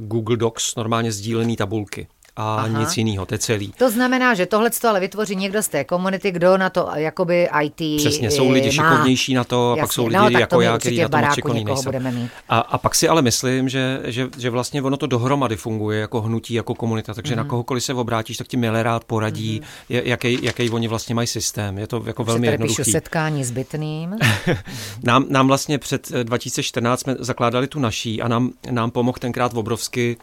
Google 0.00 0.36
Docs, 0.36 0.76
normálně 0.76 1.12
sdílený 1.12 1.56
tabulky. 1.56 2.06
A 2.36 2.54
Aha. 2.54 2.80
Nic 2.80 2.96
jiného, 2.96 3.26
to 3.26 3.34
je 3.34 3.38
celý. 3.38 3.72
To 3.78 3.90
znamená, 3.90 4.34
že 4.34 4.46
tohle 4.46 4.70
ale 4.88 5.00
vytvoří 5.00 5.36
někdo 5.36 5.62
z 5.62 5.68
té 5.68 5.84
komunity, 5.84 6.30
kdo 6.30 6.56
na 6.56 6.70
to 6.70 6.88
jakoby 6.94 7.48
IT 7.62 8.00
Přesně, 8.00 8.30
jsou 8.30 8.50
lidi 8.50 8.66
má. 8.66 8.72
šikovnější 8.72 9.34
na 9.34 9.44
to, 9.44 9.72
a 9.72 9.74
pak 9.74 9.78
Jasně, 9.78 9.92
jsou 9.94 10.06
lidi 10.06 10.16
no, 10.16 10.30
tak 10.30 10.40
jako 10.40 10.56
to 10.56 10.60
já, 10.60 10.78
který 10.78 10.98
na 10.98 11.06
v 11.06 11.10
to 11.10 11.16
moc 11.16 11.34
někoho 11.54 11.74
nejsou. 11.74 11.82
budeme 11.82 12.10
mít. 12.10 12.30
A, 12.48 12.58
a 12.58 12.78
pak 12.78 12.94
si 12.94 13.08
ale 13.08 13.22
myslím, 13.22 13.68
že, 13.68 14.00
že, 14.04 14.28
že 14.38 14.50
vlastně 14.50 14.82
ono 14.82 14.96
to 14.96 15.06
dohromady 15.06 15.56
funguje 15.56 16.00
jako 16.00 16.20
hnutí, 16.20 16.54
jako 16.54 16.74
komunita, 16.74 17.14
takže 17.14 17.34
mm. 17.34 17.38
Mhm. 17.38 17.46
na 17.46 17.50
kohokoliv 17.50 17.84
se 17.84 17.94
obrátíš, 17.94 18.36
tak 18.36 18.48
ti 18.48 18.56
milé 18.56 18.82
rád 18.82 19.04
poradí, 19.04 19.60
mm. 19.90 19.96
jaký, 20.04 20.38
jaký 20.42 20.70
oni 20.70 20.88
vlastně 20.88 21.14
mají 21.14 21.26
systém. 21.26 21.78
Je 21.78 21.86
to 21.86 22.02
jako 22.06 22.24
velmi 22.24 22.46
tady 22.46 22.58
píšu 22.58 22.84
setkání 22.84 23.44
s 23.44 23.50
bytným. 23.50 24.16
Nám, 25.02 25.24
nám 25.28 25.46
vlastně 25.46 25.78
před 25.78 26.10
eh, 26.12 26.24
2014 26.24 27.00
jsme 27.00 27.16
zakládali 27.18 27.66
tu 27.66 27.80
naší 27.80 28.22
a 28.22 28.28
nám, 28.28 28.50
nám 28.70 28.90
pomohl 28.90 29.18
tenkrát 29.20 29.54
obrovsky 29.54 30.16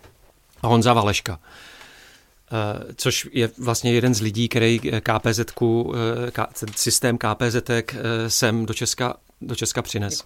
Honza 0.64 0.94
Valeška. 0.94 1.40
Eh, 2.52 2.94
což 2.96 3.30
je 3.32 3.50
vlastně 3.58 3.94
jeden 3.94 4.14
z 4.14 4.22
lidí, 4.22 4.50
který 4.50 4.80
KPZ, 4.80 5.40
systém 6.76 7.18
KPZ 7.18 7.56
sem 8.28 8.66
do 8.66 8.74
Česka, 8.74 9.14
do 9.42 9.56
Česka 9.56 9.82
přines. 9.82 10.24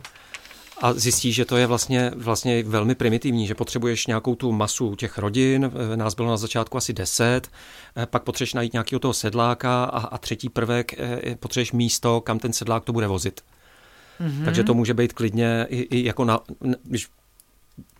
A 0.82 0.94
zjistí, 0.94 1.34
že 1.34 1.46
to 1.46 1.58
je 1.58 1.68
vlastně, 1.68 2.12
vlastně 2.16 2.64
velmi 2.64 2.96
primitivní, 2.96 3.48
že 3.48 3.56
potřebuješ 3.56 4.08
nějakou 4.08 4.36
tu 4.36 4.52
masu 4.52 4.96
těch 4.96 5.18
rodin, 5.18 5.72
eh, 5.94 5.98
nás 5.98 6.16
bylo 6.16 6.30
na 6.30 6.38
začátku 6.38 6.78
asi 6.78 6.94
10, 6.94 7.52
eh, 7.98 8.06
pak 8.06 8.24
potřebuješ 8.24 8.54
najít 8.54 8.74
nějakého 8.74 9.00
toho 9.00 9.14
sedláka 9.14 9.84
a, 9.84 10.00
a 10.00 10.18
třetí 10.18 10.50
prvek, 10.50 11.00
eh, 11.00 11.36
potřebuješ 11.40 11.72
místo, 11.72 12.22
kam 12.22 12.40
ten 12.40 12.54
sedlák 12.54 12.84
to 12.84 12.94
bude 12.94 13.08
vozit. 13.08 13.42
Mm-hmm. 14.22 14.46
Takže 14.46 14.64
to 14.64 14.74
může 14.74 14.94
být 14.94 15.14
klidně 15.14 15.66
i, 15.70 15.82
i 15.82 16.06
jako 16.06 16.26
na, 16.26 16.40
když 16.84 17.08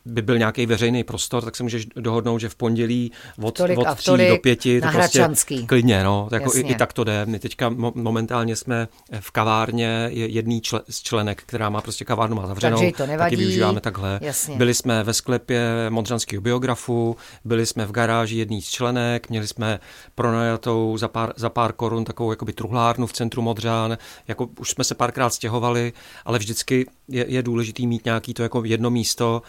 by 0.06 0.22
byl 0.22 0.38
nějaký 0.38 0.66
veřejný 0.66 1.04
prostor, 1.04 1.44
tak 1.44 1.56
se 1.56 1.64
můžeš 1.64 1.86
dohodnout, 1.86 2.38
že 2.38 2.50
v 2.50 2.56
pondělí 2.56 3.12
od, 3.42 3.58
Tolik 3.58 3.80
od 3.80 3.96
tří 3.96 4.12
do 4.30 4.38
pěti, 4.38 4.82
to 4.82 4.88
prostě 4.92 5.28
klidně, 5.66 6.04
no, 6.04 6.30
jako 6.32 6.56
i, 6.56 6.60
i 6.60 6.76
tak 6.76 6.94
to 6.94 7.04
jde. 7.04 7.26
My 7.26 7.40
teďka 7.40 7.70
mo- 7.70 7.92
momentálně 7.96 8.56
jsme 8.56 8.88
v 9.20 9.32
kavárně 9.32 10.08
je 10.12 10.28
jedný 10.28 10.62
čle, 10.62 10.82
z 10.90 11.02
členek, 11.02 11.44
která 11.46 11.70
má 11.70 11.82
prostě 11.82 12.06
kavárnu 12.06 12.36
má 12.36 12.48
zavřenou, 12.48 12.78
Takže 12.78 12.92
to 12.98 13.08
nevadí. 13.08 13.30
taky 13.30 13.36
využíváme 13.36 13.82
takhle. 13.82 14.20
Jasně. 14.22 14.56
Byli 14.56 14.74
jsme 14.74 15.04
ve 15.04 15.14
sklepě 15.14 15.62
Modřanského 15.90 16.42
biografu, 16.42 17.16
byli 17.46 17.66
jsme 17.66 17.86
v 17.86 17.92
garáži 17.92 18.36
jedný 18.38 18.62
z 18.62 18.70
členek, 18.70 19.30
měli 19.30 19.48
jsme 19.48 19.80
pronajatou 20.16 20.98
za 20.98 21.08
pár, 21.08 21.34
za 21.36 21.50
pár 21.50 21.74
korun 21.74 22.06
takovou 22.06 22.32
jakoby 22.32 22.54
truhlárnu 22.54 23.08
v 23.08 23.14
centru 23.14 23.42
Modřán, 23.42 23.98
jako 24.28 24.50
už 24.60 24.70
jsme 24.70 24.84
se 24.84 24.96
párkrát 24.96 25.30
stěhovali, 25.30 25.94
ale 26.26 26.40
vždycky 26.40 26.86
je, 27.08 27.26
je 27.28 27.44
důležitý 27.44 27.88
mít 27.88 28.06
nějaký 28.06 28.34
to 28.34 28.44
jako 28.44 28.64
jedno 28.64 28.90
místo, 28.90 29.42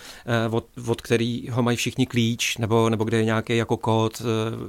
od, 0.51 0.64
od 0.89 1.01
kterého 1.01 1.62
mají 1.62 1.77
všichni 1.77 2.06
klíč, 2.06 2.56
nebo, 2.59 2.90
nebo 2.90 3.05
kde 3.05 3.16
je 3.16 3.24
nějaký 3.24 3.56
jako 3.56 3.77
kód. 3.77 4.23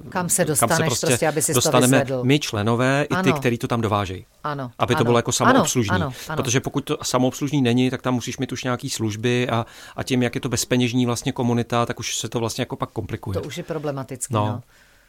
Kam 0.09 0.29
se 0.29 0.45
dostaneš, 0.45 0.77
kam 0.77 0.77
se 0.77 0.85
prostě, 0.85 1.07
prostě 1.07 1.27
aby 1.27 1.41
si 1.41 1.53
dostaneme 1.53 2.05
to 2.05 2.23
my 2.23 2.39
členové 2.39 3.07
i 3.09 3.23
ty, 3.23 3.33
kteří 3.33 3.57
to 3.57 3.67
tam 3.67 3.81
dovážejí. 3.81 4.25
Ano, 4.43 4.71
aby 4.79 4.93
ano, 4.93 4.97
to 4.97 5.03
bylo 5.03 5.17
jako 5.17 5.31
samoobslužní. 5.31 5.95
Ano, 5.95 6.13
ano, 6.29 6.43
Protože 6.43 6.59
pokud 6.59 6.81
to 6.81 6.97
samoobslužní 7.03 7.61
není, 7.61 7.89
tak 7.89 8.01
tam 8.01 8.13
musíš 8.13 8.37
mít 8.37 8.51
už 8.51 8.63
nějaký 8.63 8.89
služby 8.89 9.49
a, 9.49 9.65
a 9.95 10.03
tím, 10.03 10.23
jak 10.23 10.35
je 10.35 10.41
to 10.41 10.49
bezpeněžní 10.49 11.05
vlastně 11.05 11.31
komunita, 11.31 11.85
tak 11.85 11.99
už 11.99 12.17
se 12.17 12.29
to 12.29 12.39
vlastně 12.39 12.61
jako 12.61 12.75
pak 12.75 12.91
komplikuje. 12.91 13.33
To 13.33 13.47
už 13.47 13.57
je 13.57 13.63
problematické. 13.63 14.33
No. 14.33 14.45
no. 14.45 14.61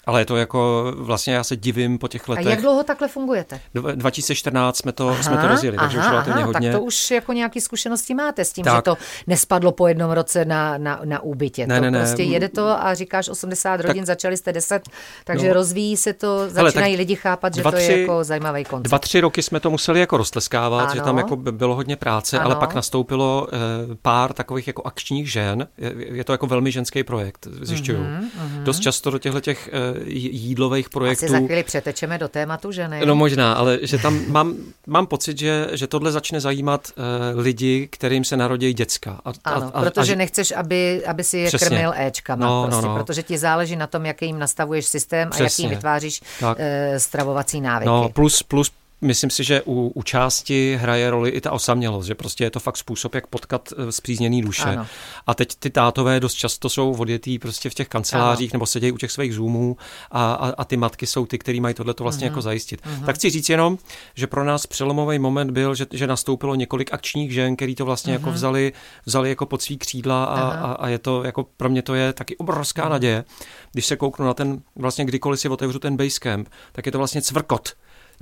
Ale 0.08 0.20
je 0.20 0.24
to 0.24 0.36
jako, 0.36 0.92
vlastně 0.96 1.34
já 1.34 1.44
se 1.44 1.56
divím 1.56 1.98
po 1.98 2.08
těch 2.08 2.28
letech. 2.28 2.46
A 2.46 2.50
jak 2.50 2.60
dlouho 2.60 2.82
takhle 2.82 3.08
fungujete? 3.08 3.60
2014 3.94 4.76
jsme 4.76 4.92
to, 4.92 5.08
aha, 5.08 5.22
jsme 5.22 5.36
to 5.36 5.48
rozjeli, 5.48 5.76
aha, 5.76 5.86
takže 5.86 5.98
už 5.98 6.04
relativně 6.04 6.42
aha, 6.42 6.46
hodně. 6.46 6.70
Tak 6.70 6.80
to 6.80 6.84
už 6.84 7.10
jako 7.10 7.32
nějaký 7.32 7.60
zkušenosti 7.60 8.14
máte 8.14 8.44
s 8.44 8.52
tím, 8.52 8.64
tak. 8.64 8.76
že 8.76 8.82
to 8.82 8.96
nespadlo 9.26 9.72
po 9.72 9.88
jednom 9.88 10.10
roce 10.10 10.44
na, 10.44 10.78
na, 10.78 11.00
na 11.04 11.22
úbytě. 11.22 11.66
Ne, 11.66 11.76
to 11.76 11.80
ne, 11.80 11.90
ne. 11.90 11.98
prostě 11.98 12.22
jede 12.22 12.48
to 12.48 12.66
a 12.66 12.94
říkáš 12.94 13.28
80 13.28 13.80
rodin, 13.80 14.02
tak, 14.02 14.06
začali 14.06 14.36
jste 14.36 14.52
10, 14.52 14.82
takže 15.24 15.48
no. 15.48 15.54
rozvíjí 15.54 15.96
se 15.96 16.12
to, 16.12 16.48
začínají 16.48 16.92
Hele, 16.92 16.98
lidi 16.98 17.16
chápat, 17.16 17.54
že 17.54 17.60
dva, 17.60 17.70
to 17.70 17.76
je 17.76 18.00
jako 18.00 18.24
zajímavý 18.24 18.64
koncept. 18.64 18.88
Dva, 18.88 18.98
tři 18.98 19.20
roky 19.20 19.42
jsme 19.42 19.60
to 19.60 19.70
museli 19.70 20.00
jako 20.00 20.16
roztleskávat, 20.16 20.84
ano. 20.84 20.94
že 20.94 21.00
tam 21.00 21.18
jako 21.18 21.36
bylo 21.36 21.74
hodně 21.74 21.96
práce, 21.96 22.38
ano. 22.38 22.46
ale 22.46 22.56
pak 22.56 22.74
nastoupilo 22.74 23.48
uh, 23.52 23.94
pár 24.02 24.32
takových 24.32 24.66
jako 24.66 24.82
akčních 24.82 25.32
žen. 25.32 25.68
Je, 25.78 25.94
je 25.98 26.24
to 26.24 26.32
jako 26.32 26.46
velmi 26.46 26.72
ženský 26.72 27.02
projekt, 27.02 27.48
zjišťuju. 27.60 27.98
Mm-hmm, 27.98 28.20
mm-hmm. 28.20 28.62
Dost 28.62 28.80
často 28.80 29.10
do 29.10 29.18
těchto 29.18 29.40
těch 29.40 29.70
uh, 29.72 29.97
jídlových 30.06 30.90
projektů. 30.90 31.24
Asi 31.24 31.32
za 31.32 31.38
chvíli 31.38 31.62
přetečeme 31.62 32.18
do 32.18 32.28
tématu, 32.28 32.72
že 32.72 32.88
ne? 32.88 33.06
No 33.06 33.14
možná, 33.14 33.52
ale 33.52 33.78
že 33.82 33.98
tam 33.98 34.20
mám, 34.28 34.54
mám 34.86 35.06
pocit, 35.06 35.38
že, 35.38 35.66
že 35.72 35.86
tohle 35.86 36.12
začne 36.12 36.40
zajímat 36.40 36.88
uh, 36.96 37.40
lidi, 37.40 37.88
kterým 37.90 38.24
se 38.24 38.36
narodí 38.36 38.72
děcka. 38.72 39.20
A, 39.24 39.32
ano, 39.44 39.70
a, 39.74 39.82
protože 39.82 40.12
a, 40.12 40.16
nechceš, 40.16 40.52
aby, 40.52 41.06
aby 41.06 41.24
si 41.24 41.38
je 41.38 41.46
přesně. 41.46 41.66
krmil 41.66 41.92
Ečkama, 41.96 42.46
no, 42.46 42.62
no 42.62 42.68
prostě, 42.68 42.86
no, 42.86 42.94
no. 42.94 43.04
protože 43.04 43.22
ti 43.22 43.38
záleží 43.38 43.76
na 43.76 43.86
tom, 43.86 44.06
jaký 44.06 44.26
jim 44.26 44.38
nastavuješ 44.38 44.86
systém 44.86 45.30
přesně. 45.30 45.44
a 45.44 45.46
jaký 45.46 45.62
jim 45.62 45.70
vytváříš 45.70 46.20
uh, 46.42 46.48
stravovací 46.96 47.60
návyky. 47.60 47.88
No, 47.88 48.08
plus, 48.08 48.42
plus 48.42 48.70
Myslím 49.00 49.30
si, 49.30 49.44
že 49.44 49.62
u, 49.62 49.92
u 49.94 50.02
části 50.02 50.78
hraje 50.80 51.10
roli 51.10 51.30
i 51.30 51.40
ta 51.40 51.52
osamělost, 51.52 52.06
že 52.06 52.14
prostě 52.14 52.44
je 52.44 52.50
to 52.50 52.60
fakt 52.60 52.76
způsob, 52.76 53.14
jak 53.14 53.26
potkat 53.26 53.72
zpřízněný 53.90 54.38
eh, 54.42 54.44
duše. 54.44 54.62
Ano. 54.62 54.86
A 55.26 55.34
teď 55.34 55.54
ty 55.58 55.70
tátové 55.70 56.20
dost 56.20 56.34
často 56.34 56.68
jsou 56.68 56.92
odjetý 56.92 57.38
prostě 57.38 57.70
v 57.70 57.74
těch 57.74 57.88
kancelářích 57.88 58.50
ano. 58.50 58.58
nebo 58.58 58.66
sedějí 58.66 58.92
u 58.92 58.96
těch 58.96 59.12
svých 59.12 59.34
zoomů 59.34 59.76
a, 60.10 60.32
a, 60.32 60.50
a 60.58 60.64
ty 60.64 60.76
matky 60.76 61.06
jsou 61.06 61.26
ty, 61.26 61.38
které 61.38 61.60
mají 61.60 61.74
tohle 61.74 61.94
vlastně 62.00 62.26
uh-huh. 62.26 62.30
jako 62.30 62.42
zajistit. 62.42 62.80
Uh-huh. 62.80 63.04
Tak 63.04 63.16
chci 63.16 63.30
říct 63.30 63.48
jenom, 63.48 63.78
že 64.14 64.26
pro 64.26 64.44
nás 64.44 64.66
přelomový 64.66 65.18
moment 65.18 65.50
byl, 65.50 65.74
že, 65.74 65.86
že 65.90 66.06
nastoupilo 66.06 66.54
několik 66.54 66.92
akčních 66.92 67.32
žen, 67.32 67.56
který 67.56 67.74
to 67.74 67.84
vlastně 67.84 68.12
uh-huh. 68.12 68.20
jako 68.20 68.32
vzali, 68.32 68.72
vzali 69.04 69.28
jako 69.28 69.46
pod 69.46 69.62
svý 69.62 69.78
křídla 69.78 70.24
a, 70.24 70.40
a, 70.40 70.72
a 70.72 70.88
je 70.88 70.98
to 70.98 71.24
jako 71.24 71.46
pro 71.56 71.68
mě 71.68 71.82
to 71.82 71.94
je 71.94 72.12
taky 72.12 72.36
obrovská 72.36 72.86
uh-huh. 72.86 72.90
naděje. 72.90 73.24
Když 73.72 73.86
se 73.86 73.96
kouknu 73.96 74.26
na 74.26 74.34
ten, 74.34 74.62
vlastně 74.76 75.04
kdykoliv 75.04 75.40
si 75.40 75.48
otevřu 75.48 75.78
ten 75.78 75.96
basecamp, 75.96 76.48
tak 76.72 76.86
je 76.86 76.92
to 76.92 76.98
vlastně 76.98 77.22
cvrkot 77.22 77.68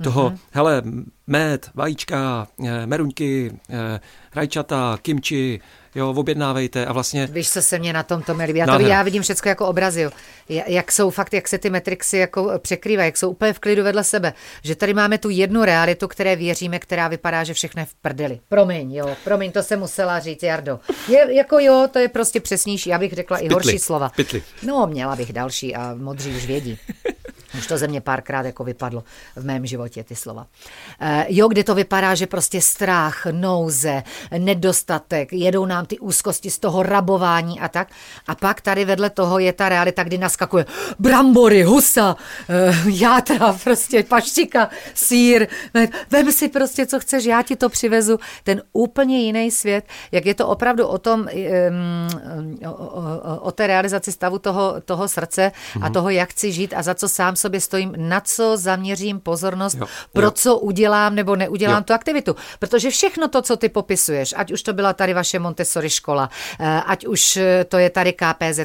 toho, 0.03 0.29
mm-hmm. 0.29 0.39
hele, 0.51 0.81
med, 1.27 1.69
vajíčka, 1.75 2.47
eh, 2.65 2.85
meruňky, 2.85 3.51
eh, 3.69 3.99
rajčata, 4.37 4.97
kimči, 5.01 5.59
jo, 5.95 6.09
objednávejte 6.09 6.85
a 6.85 6.93
vlastně... 6.93 7.27
Víš, 7.27 7.51
co 7.51 7.61
se 7.61 7.79
mě 7.79 7.93
na 7.93 8.03
tom 8.03 8.21
to 8.21 8.33
líbí? 8.45 8.59
Já, 8.59 8.65
to, 8.65 8.79
já 8.79 9.03
vidím 9.03 9.21
všechno 9.21 9.49
jako 9.49 9.67
obrazy, 9.67 10.09
jak 10.49 10.91
jsou 10.91 11.09
fakt, 11.09 11.33
jak 11.33 11.47
se 11.47 11.57
ty 11.57 11.69
metrixy 11.69 12.17
jako 12.17 12.51
překrývají, 12.57 13.07
jak 13.07 13.17
jsou 13.17 13.29
úplně 13.29 13.53
v 13.53 13.59
klidu 13.59 13.83
vedle 13.83 14.03
sebe. 14.03 14.33
Že 14.63 14.75
tady 14.75 14.93
máme 14.93 15.17
tu 15.17 15.29
jednu 15.29 15.63
realitu, 15.63 16.07
které 16.07 16.35
věříme, 16.35 16.79
která 16.79 17.07
vypadá, 17.07 17.43
že 17.43 17.53
všechno 17.53 17.81
je 17.81 17.85
v 17.85 17.93
prdeli. 17.93 18.39
Promiň, 18.49 18.93
jo, 18.93 19.15
promiň, 19.23 19.51
to 19.51 19.63
se 19.63 19.77
musela 19.77 20.19
říct, 20.19 20.43
Jardo. 20.43 20.79
Je, 21.07 21.35
jako 21.35 21.59
jo, 21.59 21.87
to 21.91 21.99
je 21.99 22.07
prostě 22.07 22.39
přesnější, 22.39 22.89
já 22.89 22.99
bych 22.99 23.13
řekla 23.13 23.37
i 23.37 23.53
horší 23.53 23.79
slova. 23.79 24.09
Pytli. 24.15 24.43
No, 24.63 24.87
měla 24.87 25.15
bych 25.15 25.33
další 25.33 25.75
a 25.75 25.95
modří 25.97 26.35
už 26.35 26.45
vědí. 26.45 26.79
Už 27.57 27.67
to 27.67 27.77
ze 27.77 27.87
mě 27.87 28.01
párkrát 28.01 28.45
jako 28.45 28.63
vypadlo 28.63 29.03
v 29.35 29.45
mém 29.45 29.65
životě 29.65 30.03
ty 30.03 30.15
slova. 30.15 30.47
E, 31.01 31.25
jo, 31.29 31.47
kde 31.47 31.63
to 31.63 31.75
vypadá, 31.75 32.15
že 32.15 32.27
prostě 32.27 32.61
strach, 32.61 33.25
nouze, 33.31 34.03
nedostatek, 34.37 35.33
jedou 35.33 35.65
nám 35.65 35.85
ty 35.85 35.99
úzkosti 35.99 36.49
z 36.49 36.59
toho 36.59 36.83
rabování 36.83 37.59
a 37.59 37.67
tak. 37.67 37.87
A 38.27 38.35
pak 38.35 38.61
tady 38.61 38.85
vedle 38.85 39.09
toho 39.09 39.39
je 39.39 39.53
ta 39.53 39.69
realita, 39.69 40.03
kdy 40.03 40.17
naskakuje 40.17 40.65
brambory, 40.99 41.63
husa, 41.63 42.15
e, 42.49 42.73
játra, 42.85 43.53
prostě 43.63 44.03
paštika, 44.03 44.69
sír. 44.93 45.47
Vem 46.11 46.31
si 46.31 46.47
prostě, 46.47 46.85
co 46.85 46.99
chceš, 46.99 47.25
já 47.25 47.41
ti 47.41 47.55
to 47.55 47.69
přivezu. 47.69 48.19
Ten 48.43 48.61
úplně 48.73 49.19
jiný 49.19 49.51
svět, 49.51 49.85
jak 50.11 50.25
je 50.25 50.33
to 50.33 50.47
opravdu 50.47 50.87
o 50.87 50.97
tom, 50.97 51.27
e, 51.27 51.71
o, 52.67 52.71
o, 52.71 53.39
o 53.41 53.51
té 53.51 53.67
realizaci 53.67 54.11
stavu 54.11 54.39
toho, 54.39 54.75
toho 54.85 55.07
srdce 55.07 55.51
mm-hmm. 55.51 55.83
a 55.83 55.85
mhm. 55.85 55.93
toho, 55.93 56.09
jak 56.09 56.29
chci 56.29 56.51
žít 56.51 56.73
a 56.77 56.83
za 56.83 56.95
co 56.95 57.09
sám 57.09 57.35
sobě 57.35 57.61
stojím, 57.61 57.93
na 57.97 58.21
co 58.21 58.57
zaměřím 58.57 59.19
pozornost, 59.19 59.77
jo, 59.79 59.87
pro 60.13 60.25
jo. 60.25 60.31
co 60.31 60.57
udělám 60.57 61.15
nebo 61.15 61.35
neudělám 61.35 61.77
jo. 61.77 61.83
tu 61.83 61.93
aktivitu. 61.93 62.35
Protože 62.59 62.89
všechno 62.89 63.27
to, 63.27 63.41
co 63.41 63.57
ty 63.57 63.69
popisuješ, 63.69 64.06
ať 64.35 64.51
už 64.51 64.63
to 64.63 64.73
byla 64.73 64.93
tady 64.93 65.13
vaše 65.13 65.39
Montessori 65.39 65.89
škola, 65.89 66.29
eh, 66.59 66.81
ať 66.85 67.05
už 67.05 67.39
to 67.67 67.77
je 67.77 67.89
tady 67.89 68.13
KPZ, 68.13 68.59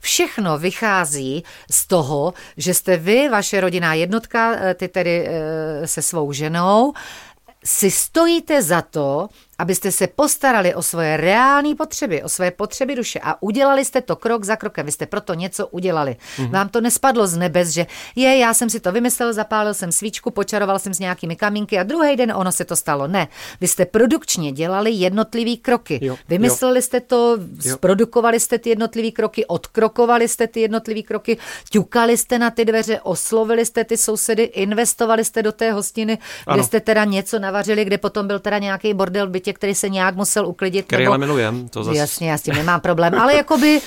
všechno 0.00 0.58
vychází 0.58 1.44
z 1.70 1.86
toho, 1.86 2.34
že 2.56 2.74
jste 2.74 2.96
vy, 2.96 3.28
vaše 3.28 3.60
rodinná 3.60 3.94
jednotka, 3.94 4.52
eh, 4.54 4.74
ty 4.74 4.88
tedy 4.88 5.28
eh, 5.28 5.86
se 5.86 6.02
svou 6.02 6.32
ženou, 6.32 6.92
si 7.64 7.90
stojíte 7.90 8.62
za 8.62 8.82
to, 8.82 9.28
abyste 9.58 9.92
se 9.92 10.06
postarali 10.06 10.74
o 10.74 10.82
svoje 10.82 11.16
reální 11.16 11.74
potřeby, 11.74 12.22
o 12.22 12.28
svoje 12.28 12.50
potřeby 12.50 12.94
duše 12.94 13.20
a 13.22 13.42
udělali 13.42 13.84
jste 13.84 14.00
to 14.00 14.16
krok 14.16 14.44
za 14.44 14.56
krokem. 14.56 14.86
Vy 14.86 14.92
jste 14.92 15.06
proto 15.06 15.34
něco 15.34 15.66
udělali. 15.66 16.16
Mm-hmm. 16.36 16.50
Vám 16.50 16.68
to 16.68 16.80
nespadlo 16.80 17.26
z 17.26 17.36
nebes, 17.36 17.68
že 17.68 17.86
je, 18.16 18.38
já 18.38 18.54
jsem 18.54 18.70
si 18.70 18.80
to 18.80 18.92
vymyslel, 18.92 19.32
zapálil 19.32 19.74
jsem 19.74 19.92
svíčku, 19.92 20.30
počaroval 20.30 20.78
jsem 20.78 20.94
s 20.94 20.98
nějakými 20.98 21.36
kamínky 21.36 21.78
a 21.78 21.82
druhý 21.82 22.16
den 22.16 22.32
ono 22.36 22.52
se 22.52 22.64
to 22.64 22.76
stalo. 22.76 23.08
Ne, 23.08 23.28
vy 23.60 23.68
jste 23.68 23.86
produkčně 23.86 24.52
dělali 24.52 24.90
jednotlivý 24.90 25.56
kroky. 25.56 25.98
Jo, 26.02 26.16
Vymysleli 26.28 26.78
jo. 26.78 26.82
jste 26.82 27.00
to, 27.00 27.38
jo. 27.64 27.74
zprodukovali 27.76 28.40
jste 28.40 28.58
ty 28.58 28.68
jednotlivý 28.70 29.12
kroky, 29.12 29.46
odkrokovali 29.46 30.28
jste 30.28 30.46
ty 30.46 30.60
jednotlivý 30.60 31.02
kroky, 31.02 31.38
ťukali 31.70 32.16
jste 32.16 32.38
na 32.38 32.50
ty 32.50 32.64
dveře, 32.64 33.00
oslovili 33.00 33.66
jste 33.66 33.84
ty 33.84 33.96
sousedy, 33.96 34.42
investovali 34.42 35.24
jste 35.24 35.42
do 35.42 35.52
té 35.52 35.72
hostiny, 35.72 36.18
ano. 36.46 36.56
kde 36.56 36.64
jste 36.64 36.80
teda 36.80 37.04
něco 37.04 37.38
navařili, 37.38 37.84
kde 37.84 37.98
potom 37.98 38.26
byl 38.26 38.38
teda 38.38 38.58
nějaký 38.58 38.94
bordel 38.94 39.26
bytě, 39.44 39.52
který 39.52 39.74
se 39.74 39.88
nějak 39.88 40.16
musel 40.16 40.46
uklidit. 40.46 40.86
Který 40.86 41.04
nebo... 41.04 41.12
ale 41.12 41.18
milujem. 41.18 41.68
To 41.68 41.84
zase... 41.84 41.98
Jasně, 41.98 42.30
já 42.30 42.38
s 42.38 42.42
tím 42.42 42.54
nemám 42.54 42.80
problém. 42.80 43.14
Ale 43.14 43.34
jakoby, 43.34 43.80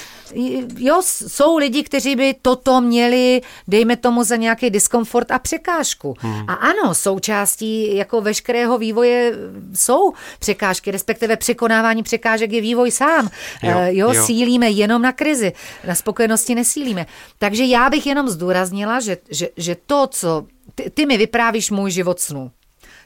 jo, 0.77 1.01
jsou 1.03 1.57
lidi, 1.57 1.83
kteří 1.83 2.15
by 2.15 2.35
toto 2.41 2.81
měli, 2.81 3.41
dejme 3.67 3.95
tomu, 3.97 4.23
za 4.23 4.35
nějaký 4.35 4.69
diskomfort 4.69 5.31
a 5.31 5.39
překážku. 5.39 6.13
Hmm. 6.19 6.49
A 6.49 6.53
ano, 6.53 6.95
součástí 6.95 7.95
jako 7.95 8.21
veškerého 8.21 8.77
vývoje 8.77 9.33
jsou 9.73 10.13
překážky, 10.39 10.91
respektive 10.91 11.37
překonávání 11.37 12.03
překážek 12.03 12.51
je 12.51 12.61
vývoj 12.61 12.91
sám. 12.91 13.29
Jo, 13.63 13.77
uh, 13.77 13.85
jo, 13.85 14.13
jo. 14.13 14.25
sílíme 14.25 14.69
jenom 14.69 15.01
na 15.01 15.11
krizi, 15.11 15.53
na 15.87 15.95
spokojenosti 15.95 16.55
nesílíme. 16.55 17.05
Takže 17.39 17.63
já 17.63 17.89
bych 17.89 18.07
jenom 18.07 18.29
zdůraznila, 18.29 18.99
že, 18.99 19.17
že, 19.29 19.49
že 19.57 19.75
to, 19.85 20.07
co 20.07 20.45
ty, 20.75 20.89
ty 20.89 21.05
mi 21.05 21.17
vyprávíš 21.17 21.71
můj 21.71 21.91
život 21.91 22.19
snu 22.19 22.51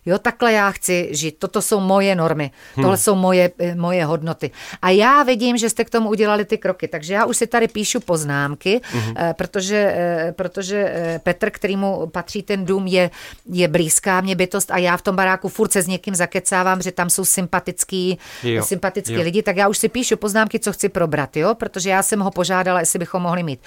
jo, 0.05 0.17
takhle 0.17 0.53
já 0.53 0.71
chci 0.71 1.09
žít, 1.11 1.35
toto 1.39 1.61
jsou 1.61 1.79
moje 1.79 2.15
normy, 2.15 2.51
hmm. 2.75 2.83
tohle 2.83 2.97
jsou 2.97 3.15
moje, 3.15 3.51
eh, 3.59 3.75
moje 3.75 4.05
hodnoty. 4.05 4.51
A 4.81 4.89
já 4.89 5.23
vidím, 5.23 5.57
že 5.57 5.69
jste 5.69 5.85
k 5.85 5.89
tomu 5.89 6.09
udělali 6.09 6.45
ty 6.45 6.57
kroky, 6.57 6.87
takže 6.87 7.13
já 7.13 7.25
už 7.25 7.37
si 7.37 7.47
tady 7.47 7.67
píšu 7.67 7.99
poznámky, 7.99 8.81
hmm. 8.91 9.15
protože, 9.33 9.93
eh, 9.95 10.33
protože 10.37 10.93
Petr, 11.23 11.49
kterýmu 11.49 12.07
patří 12.07 12.43
ten 12.43 12.65
dům, 12.65 12.87
je, 12.87 13.09
je 13.51 13.67
blízká 13.67 14.21
mě 14.21 14.35
bytost 14.35 14.71
a 14.71 14.77
já 14.77 14.97
v 14.97 15.01
tom 15.01 15.15
baráku 15.15 15.49
furt 15.49 15.71
se 15.71 15.81
s 15.81 15.87
někým 15.87 16.15
zakecávám, 16.15 16.81
že 16.81 16.91
tam 16.91 17.09
jsou 17.09 17.25
sympatický, 17.25 18.17
jo. 18.43 18.63
sympatický 18.63 19.13
jo. 19.13 19.21
lidi, 19.21 19.43
tak 19.43 19.57
já 19.57 19.67
už 19.67 19.77
si 19.77 19.89
píšu 19.89 20.17
poznámky, 20.17 20.59
co 20.59 20.73
chci 20.73 20.89
probrat, 20.89 21.37
jo, 21.37 21.55
protože 21.55 21.89
já 21.89 22.03
jsem 22.03 22.19
ho 22.19 22.31
požádala, 22.31 22.79
jestli 22.79 22.99
bychom 22.99 23.21
mohli 23.21 23.43
mít 23.43 23.59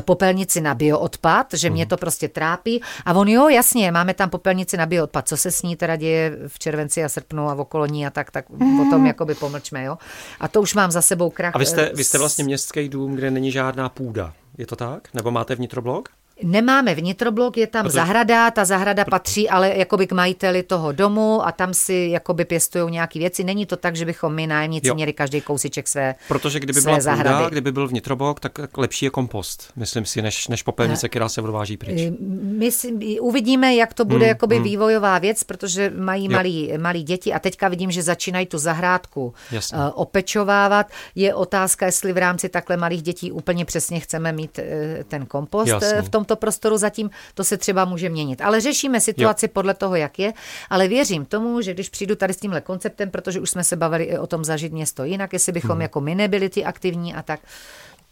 popelnici 0.00 0.60
na 0.60 0.74
bioodpad, 0.74 1.54
že 1.54 1.68
hmm. 1.68 1.74
mě 1.74 1.86
to 1.86 1.96
prostě 1.96 2.28
trápí 2.28 2.82
a 3.04 3.12
on 3.12 3.28
jo, 3.28 3.48
jasně, 3.48 3.92
máme 3.92 4.14
tam 4.14 4.30
popelnici 4.30 4.76
na 4.76 4.86
bioodpad, 4.86 5.28
co 5.28 5.36
se 5.36 5.50
s 5.50 5.62
ní 5.62 5.76
teda 5.80 5.96
děje 5.96 6.38
v 6.46 6.58
červenci 6.58 7.04
a 7.04 7.08
srpnu 7.08 7.48
a 7.48 7.54
v 7.54 7.60
okolo 7.60 7.86
ní 7.86 8.06
a 8.06 8.10
tak, 8.10 8.30
tak 8.30 8.50
mm. 8.50 8.80
o 8.80 8.90
tom 8.90 9.06
jakoby 9.06 9.34
pomlčme, 9.34 9.84
jo. 9.84 9.98
A 10.40 10.48
to 10.48 10.60
už 10.60 10.74
mám 10.74 10.90
za 10.90 11.02
sebou 11.02 11.30
krach. 11.30 11.54
A 11.54 11.58
vy 11.58 11.66
jste, 11.66 11.90
vy 11.94 12.04
jste 12.04 12.18
vlastně 12.18 12.44
městský 12.44 12.88
dům, 12.88 13.14
kde 13.14 13.30
není 13.30 13.52
žádná 13.52 13.88
půda, 13.88 14.32
je 14.58 14.66
to 14.66 14.76
tak? 14.76 15.08
Nebo 15.14 15.30
máte 15.30 15.54
vnitroblok? 15.54 16.08
Nemáme 16.42 16.94
vnitroblok, 16.94 17.56
je 17.56 17.66
tam 17.66 17.82
Protože- 17.82 17.94
zahrada, 17.94 18.50
ta 18.50 18.64
zahrada 18.64 19.04
patří 19.04 19.48
ale 19.48 19.72
jakoby 19.76 20.06
k 20.06 20.12
majiteli 20.12 20.62
toho 20.62 20.92
domu 20.92 21.46
a 21.46 21.52
tam 21.52 21.74
si 21.74 22.08
jakoby 22.12 22.44
pěstují 22.44 22.90
nějaké 22.92 23.18
věci. 23.18 23.44
Není 23.44 23.66
to 23.66 23.76
tak, 23.76 23.96
že 23.96 24.04
bychom 24.04 24.34
my 24.34 24.46
nájemníci 24.46 24.88
Jo. 24.88 24.94
měli 24.94 25.12
každý 25.12 25.40
kousíček 25.40 25.88
své 25.88 26.14
Protože 26.28 26.58
kdyby 26.60 26.80
své 26.80 26.90
byla 26.90 27.00
zahrady. 27.00 27.36
půda, 27.36 27.48
kdyby 27.48 27.72
byl 27.72 27.88
vnitrobok, 27.88 28.40
tak 28.40 28.78
lepší 28.78 29.04
je 29.04 29.10
kompost, 29.10 29.72
myslím 29.76 30.04
si, 30.04 30.22
než, 30.22 30.48
než 30.48 30.62
popelnice, 30.62 31.08
která 31.08 31.28
se 31.28 31.42
odváží 31.42 31.76
pryč. 31.76 32.00
Eh, 32.00 32.12
My 32.42 32.72
si, 32.72 33.20
uvidíme, 33.20 33.74
jak 33.74 33.94
to 33.94 34.04
bude 34.04 34.18
Hmm, 34.24 34.28
jakoby 34.28 34.54
hmm. 34.54 34.64
vývojová 34.64 35.18
věc, 35.18 35.44
protože 35.44 35.92
mají 35.96 36.24
Jo. 36.24 36.30
malí, 36.32 36.72
malí 36.78 37.02
děti 37.02 37.32
a 37.32 37.38
teďka 37.38 37.68
vidím, 37.68 37.90
že 37.90 38.02
začínají 38.02 38.46
tu 38.46 38.58
zahrádku 38.58 39.34
Jasně. 39.52 39.78
eh, 39.78 39.90
opečovávat. 39.94 40.86
Je 41.14 41.34
otázka, 41.34 41.86
jestli 41.86 42.12
v 42.12 42.16
rámci 42.18 42.48
takhle 42.48 42.76
malých 42.76 43.02
dětí 43.02 43.32
úplně 43.32 43.64
přesně 43.64 44.00
chceme 44.00 44.32
mít 44.32 44.58
eh, 44.58 45.04
ten 45.08 45.26
kompost 45.26 45.68
Jasně. 45.68 46.02
v 46.02 46.08
tomto 46.30 46.40
prostoru 46.40 46.76
zatím, 46.76 47.10
to 47.34 47.44
se 47.44 47.56
třeba 47.56 47.84
může 47.84 48.08
měnit. 48.08 48.40
Ale 48.40 48.60
řešíme 48.60 49.00
situaci 49.00 49.48
podle 49.48 49.74
toho, 49.74 49.96
jak 49.96 50.18
je, 50.18 50.32
ale 50.70 50.88
věřím 50.88 51.24
tomu, 51.26 51.60
že 51.60 51.74
když 51.74 51.88
přijdu 51.88 52.14
tady 52.16 52.34
s 52.34 52.36
tímhle 52.36 52.60
konceptem, 52.60 53.10
protože 53.10 53.40
už 53.40 53.50
jsme 53.50 53.64
se 53.64 53.76
bavili 53.76 54.04
i 54.04 54.18
o 54.18 54.26
tom 54.26 54.44
zažít 54.44 54.72
město 54.72 55.04
jinak, 55.04 55.32
jestli 55.32 55.52
bychom 55.52 55.70
Mhm. 55.70 55.82
jako 55.82 56.00
my 56.00 56.14
nebyli 56.14 56.48
ty 56.48 56.64
aktivní 56.64 57.14
a 57.14 57.22
tak, 57.22 57.40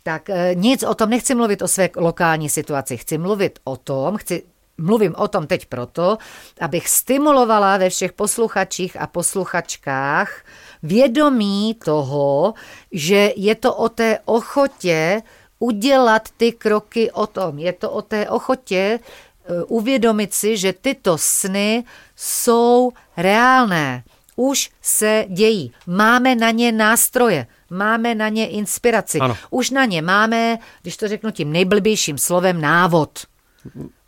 tak 0.03 0.31
eh, 0.31 0.55
nic 0.55 0.83
o 0.83 0.95
tom, 0.95 1.11
nechci 1.11 1.35
mluvit 1.35 1.63
o 1.63 1.69
své 1.69 1.89
lokální 1.97 2.49
situaci, 2.49 2.97
chci 2.97 3.19
mluvit 3.19 3.59
o 3.65 3.77
tom, 3.77 4.17
chci 4.17 4.43
Mluvím 4.81 5.15
o 5.19 5.29
tom 5.29 5.47
teď 5.47 5.67
proto, 5.67 6.19
abych 6.61 6.89
stimulovala 6.89 7.77
ve 7.83 7.91
všech 7.91 8.13
posluchačích 8.13 8.95
a 9.01 9.07
posluchačkách 9.07 10.45
vědomí 10.83 11.75
toho, 11.85 12.55
že 12.93 13.33
je 13.37 13.55
to 13.55 13.75
o 13.75 13.89
té 13.89 14.19
ochotě 14.25 15.23
udělat 15.59 16.29
ty 16.37 16.53
kroky 16.53 17.11
o 17.11 17.27
tom. 17.27 17.59
Je 17.59 17.73
to 17.73 17.91
o 17.91 18.03
té 18.03 18.29
ochotě 18.31 18.99
eh, 19.01 19.63
uvědomit 19.65 20.35
si, 20.35 20.57
že 20.57 20.73
tyto 20.73 21.19
sny 21.19 21.85
jsou 22.17 22.93
reálné. 23.17 24.05
Už 24.37 24.71
se 24.83 25.25
dějí. 25.29 25.73
Máme 25.87 26.35
na 26.35 26.51
ně 26.51 26.73
nástroje, 26.73 27.47
máme 27.71 28.15
na 28.15 28.29
ně 28.29 28.49
inspiraci. 28.49 29.19
Ano. 29.19 29.37
Už 29.51 29.71
na 29.71 29.85
ně 29.85 30.03
máme, 30.03 30.59
když 30.83 30.97
to 30.97 31.09
řeknu 31.09 31.31
tím 31.31 31.53
nejblbějším 31.53 32.19
slovem, 32.19 32.61
návod. 32.61 33.19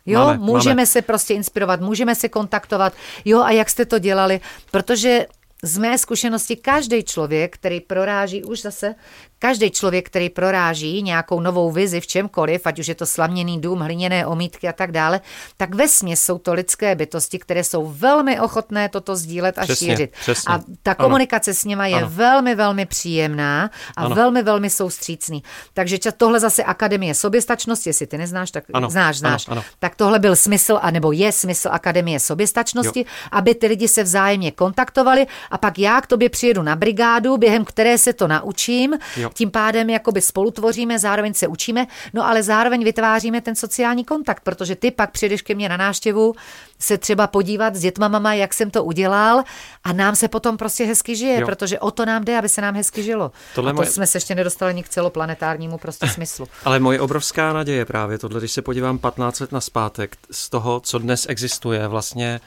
Jo, 0.05 0.19
Máme, 0.19 0.37
můžeme 0.37 0.75
máme. 0.75 0.85
se 0.85 1.01
prostě 1.01 1.33
inspirovat, 1.33 1.81
můžeme 1.81 2.15
se 2.15 2.29
kontaktovat. 2.29 2.93
Jo, 3.25 3.41
a 3.41 3.51
jak 3.51 3.69
jste 3.69 3.85
to 3.85 3.99
dělali? 3.99 4.39
Protože 4.71 5.25
z 5.63 5.77
mé 5.77 5.97
zkušenosti 5.97 6.55
každý 6.55 7.03
člověk, 7.03 7.53
který 7.55 7.81
proráží, 7.81 8.43
už 8.43 8.61
zase, 8.61 8.95
každý 9.41 9.71
člověk, 9.71 10.05
který 10.05 10.29
proráží 10.29 11.01
nějakou 11.03 11.39
novou 11.39 11.71
vizi 11.71 12.01
v 12.01 12.07
čemkoliv, 12.07 12.61
ať 12.65 12.79
už 12.79 12.87
je 12.87 12.95
to 12.95 13.05
slaměný 13.05 13.61
dům, 13.61 13.79
hliněné 13.79 14.25
omítky 14.25 14.67
a 14.67 14.73
tak 14.73 14.91
dále, 14.91 15.21
tak 15.57 15.75
ve 15.75 15.87
jsou 16.15 16.37
to 16.37 16.53
lidské 16.53 16.95
bytosti, 16.95 17.39
které 17.39 17.63
jsou 17.63 17.85
velmi 17.97 18.39
ochotné 18.39 18.89
toto 18.89 19.15
sdílet 19.15 19.57
a 19.57 19.61
Přesně, 19.61 19.87
šířit. 19.87 20.11
přesně. 20.21 20.53
A 20.55 20.59
ta 20.83 20.91
Ano. 20.91 21.05
komunikace 21.05 21.53
s 21.53 21.65
nima 21.65 21.85
je 21.87 21.95
Ano. 21.97 22.09
velmi, 22.09 22.55
velmi 22.55 22.85
příjemná 22.85 23.69
a 23.97 24.01
Ano. 24.05 24.15
velmi, 24.15 24.43
velmi 24.43 24.69
soustřícný. 24.69 25.43
Takže 25.73 25.97
tohle 26.11 26.39
zase 26.39 26.63
Akademie 26.63 27.15
soběstačnosti, 27.15 27.89
jestli 27.89 28.07
ty 28.07 28.17
neznáš, 28.17 28.51
tak 28.51 28.63
Ano, 28.73 28.89
znáš, 28.89 29.17
znáš. 29.17 29.47
ano, 29.47 29.57
ano. 29.57 29.63
Tak 29.79 29.95
tohle 29.95 30.19
byl 30.19 30.35
smysl, 30.35 30.79
anebo 30.81 31.11
je 31.11 31.31
smysl 31.31 31.69
Akademie 31.71 32.19
soběstačnosti, 32.19 33.05
aby 33.31 33.55
ty 33.55 33.67
lidi 33.67 33.87
se 33.87 34.03
vzájemně 34.03 34.51
kontaktovali 34.51 35.25
a 35.51 35.57
pak 35.57 35.79
já 35.79 36.01
k 36.01 36.07
tobě 36.07 36.29
přijedu 36.29 36.61
na 36.61 36.75
brigádu, 36.75 37.37
během 37.37 37.65
které 37.65 37.97
se 37.97 38.13
to 38.13 38.27
naučím, 38.27 38.93
Jo. 39.17 39.30
Tím 39.33 39.51
pádem 39.51 39.89
jakoby 39.89 40.21
spolutvoříme, 40.21 40.99
zároveň 40.99 41.33
se 41.33 41.47
učíme, 41.47 41.87
no 42.13 42.27
ale 42.27 42.43
zároveň 42.43 42.83
vytváříme 42.83 43.41
ten 43.41 43.55
sociální 43.55 44.05
kontakt, 44.05 44.43
protože 44.43 44.75
ty 44.75 44.91
pak 44.91 45.11
přijdeš 45.11 45.41
ke 45.41 45.55
mně 45.55 45.69
na 45.69 45.77
návštěvu 45.77 46.35
se 46.79 46.97
třeba 46.97 47.27
podívat 47.27 47.75
s 47.75 47.79
dětma 47.81 48.07
mama, 48.07 48.33
jak 48.33 48.53
jsem 48.53 48.71
to 48.71 48.83
udělal 48.83 49.43
a 49.83 49.93
nám 49.93 50.15
se 50.15 50.27
potom 50.27 50.57
prostě 50.57 50.85
hezky 50.85 51.15
žije, 51.15 51.39
Jo. 51.39 51.45
protože 51.45 51.79
o 51.79 51.91
to 51.91 52.05
nám 52.05 52.23
jde, 52.25 52.37
aby 52.37 52.49
se 52.49 52.61
nám 52.61 52.75
hezky 52.75 53.03
žilo. 53.03 53.31
Tohle 53.55 53.71
a 53.71 53.73
to 53.73 53.75
moje- 53.75 53.89
jsme 53.89 54.07
se 54.07 54.17
ještě 54.17 54.35
nedostali 54.35 54.69
ani 54.69 54.83
k 54.83 54.89
celoplanetárnímu 54.89 55.77
prostě 55.77 56.07
smyslu. 56.07 56.47
Ale 56.65 56.79
moje 56.79 56.99
obrovská 57.01 57.53
naděje 57.53 57.85
právě 57.85 58.17
tohle, 58.17 58.39
když 58.39 58.51
se 58.51 58.61
podívám 58.61 58.97
15 58.97 59.39
let 59.39 59.51
na 59.51 59.61
zpátek, 59.61 60.15
z 60.31 60.49
toho, 60.49 60.79
co 60.79 60.97
dnes 60.99 61.25
existuje, 61.29 61.87
vlastně 61.87 62.39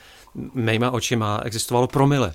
mýma 0.55 0.91
očima 0.91 1.41
existovalo 1.45 1.87
promile. 1.87 2.35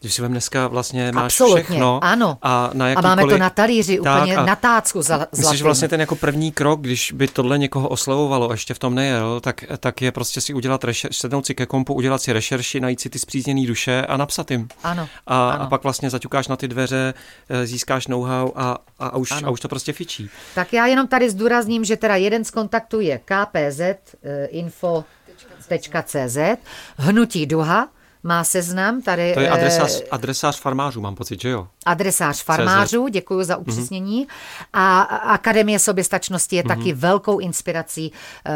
Když 0.00 0.14
si 0.14 0.22
vem 0.22 0.30
dneska 0.30 0.68
vlastně 0.68 1.12
máš 1.12 1.24
Absolutně, 1.24 1.62
všechno 1.64 2.04
ano. 2.04 2.38
a 2.42 2.70
na 2.72 2.86
A 2.96 3.00
máme 3.00 3.22
to 3.22 3.28
jakýkoliv- 3.28 3.38
na 3.40 3.50
talíři, 3.50 3.98
Tak 4.04 4.22
úplně 4.22 4.36
na 4.36 4.56
tácku 4.56 5.02
za, 5.02 5.26
Myslíš, 5.36 5.58
že 5.58 5.64
vlastně 5.64 5.88
ten 5.88 6.00
jako 6.00 6.16
první 6.16 6.52
krok, 6.52 6.80
když 6.80 7.12
by 7.12 7.28
tohle 7.28 7.58
někoho 7.58 7.88
oslovovalo 7.88 8.48
a 8.50 8.52
ještě 8.52 8.74
v 8.74 8.78
tom 8.78 8.94
nejel, 8.94 9.40
tak, 9.40 9.64
tak 9.80 10.02
je 10.02 10.12
prostě 10.12 10.40
si 10.40 10.54
udělat 10.54 10.84
rešer, 10.84 11.12
sednout 11.12 11.46
si 11.46 11.54
ke 11.54 11.66
kompu, 11.66 11.94
udělat 11.94 12.22
si 12.22 12.32
rešerši, 12.32 12.80
najít 12.80 13.00
si 13.00 13.10
ty 13.10 13.18
zpřízněný 13.18 13.66
duše 13.66 14.02
a 14.08 14.16
napsat 14.16 14.50
jim. 14.50 14.68
Ano, 14.82 15.08
A, 15.26 15.50
ano. 15.50 15.62
a 15.62 15.66
pak 15.66 15.82
vlastně 15.82 16.10
zaťukáš 16.10 16.48
na 16.48 16.56
ty 16.56 16.68
dveře, 16.68 17.14
eh, 17.48 17.66
získáš 17.66 18.06
know-how 18.06 18.52
a, 18.56 18.78
a, 18.98 19.06
a, 19.06 19.16
už, 19.16 19.30
Ano. 19.30 19.48
a 19.48 19.50
už 19.50 19.60
to 19.60 19.68
prostě 19.68 19.92
fičí. 19.92 20.30
Tak 20.54 20.72
já 20.72 20.86
jenom 20.86 21.08
tady 21.08 21.30
zdůrazním, 21.30 21.84
že 21.84 21.96
teda 21.96 22.16
jeden 22.16 22.44
z 22.44 22.50
kontaktů 22.50 23.00
je 23.00 23.18
kpz 23.24 23.80
eh, 23.80 24.46
info.cz, 24.46 26.38
hnutí 26.96 27.46
duha, 27.46 27.88
má 28.22 28.44
seznam, 28.44 29.02
tady 29.02 29.34
To 29.34 29.40
je 29.40 29.46
eh, 29.48 29.50
adresář, 29.50 30.02
adresář 30.10 30.60
farmářů, 30.60 31.00
mám 31.00 31.14
pocit, 31.14 31.40
že 31.40 31.48
jo? 31.48 31.68
adresář 31.86 32.42
farmářů, 32.44 33.08
děkuji 33.08 33.44
za 33.44 33.56
upřesnění. 33.56 34.26
A 34.72 35.00
Akademie 35.02 35.78
soběstačnosti 35.78 36.56
je 36.56 36.62
taky 36.62 36.92
velkou 36.92 37.38
inspirací 37.38 38.12
eh, 38.46 38.50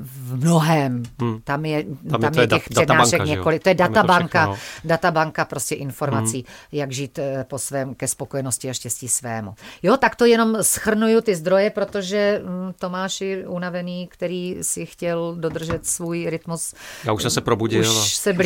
v 0.00 0.36
mnohem. 0.36 1.02
Tam 1.44 1.64
je, 1.64 1.84
tam 2.10 2.22
je- 2.22 2.30
je, 2.34 2.42
je 2.42 2.46
těch 2.46 2.62
databanka, 2.70 3.02
přednášek 3.02 3.24
několik. 3.24 3.62
To 3.62 3.68
je 3.68 3.74
Tam 3.74 3.92
databanka, 3.92 4.46
no. 4.46 4.56
databanka 4.84 5.44
prostě 5.44 5.74
informací, 5.74 6.44
jak 6.72 6.92
žít 6.92 7.18
eh, 7.18 7.44
po 7.48 7.58
svém, 7.58 7.94
ke 7.94 8.08
spokojenosti 8.08 8.70
a 8.70 8.72
štěstí 8.72 9.08
svému. 9.08 9.54
Jo, 9.82 9.96
tak 9.96 10.16
to 10.16 10.24
jenom 10.24 10.56
schrnuju 10.62 11.20
ty 11.20 11.34
zdroje, 11.36 11.70
protože 11.70 12.42
hm, 12.44 12.72
Tomáš 12.78 13.20
je 13.20 13.48
unavený, 13.48 14.06
který 14.06 14.58
si 14.62 14.86
chtěl 14.86 15.34
dodržet 15.38 15.86
svůj 15.86 16.30
rytmus. 16.30 16.74
Já 17.04 17.12
už 17.12 17.22
jsem 17.22 17.30
se 17.30 17.40
probudil 17.40 17.80
Už 17.80 18.14
se 18.14 18.30
už 18.30 18.36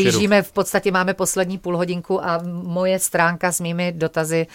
v 0.42 0.52
podstatě 0.52 0.92
máme 0.92 1.14
poslední 1.14 1.58
půl 1.58 1.76
hodinku 1.76 2.24
a 2.24 2.40
moje 2.62 2.98
stránka 2.98 3.52
s 3.52 3.60
mými 3.60 3.92
dotazy 3.92 4.46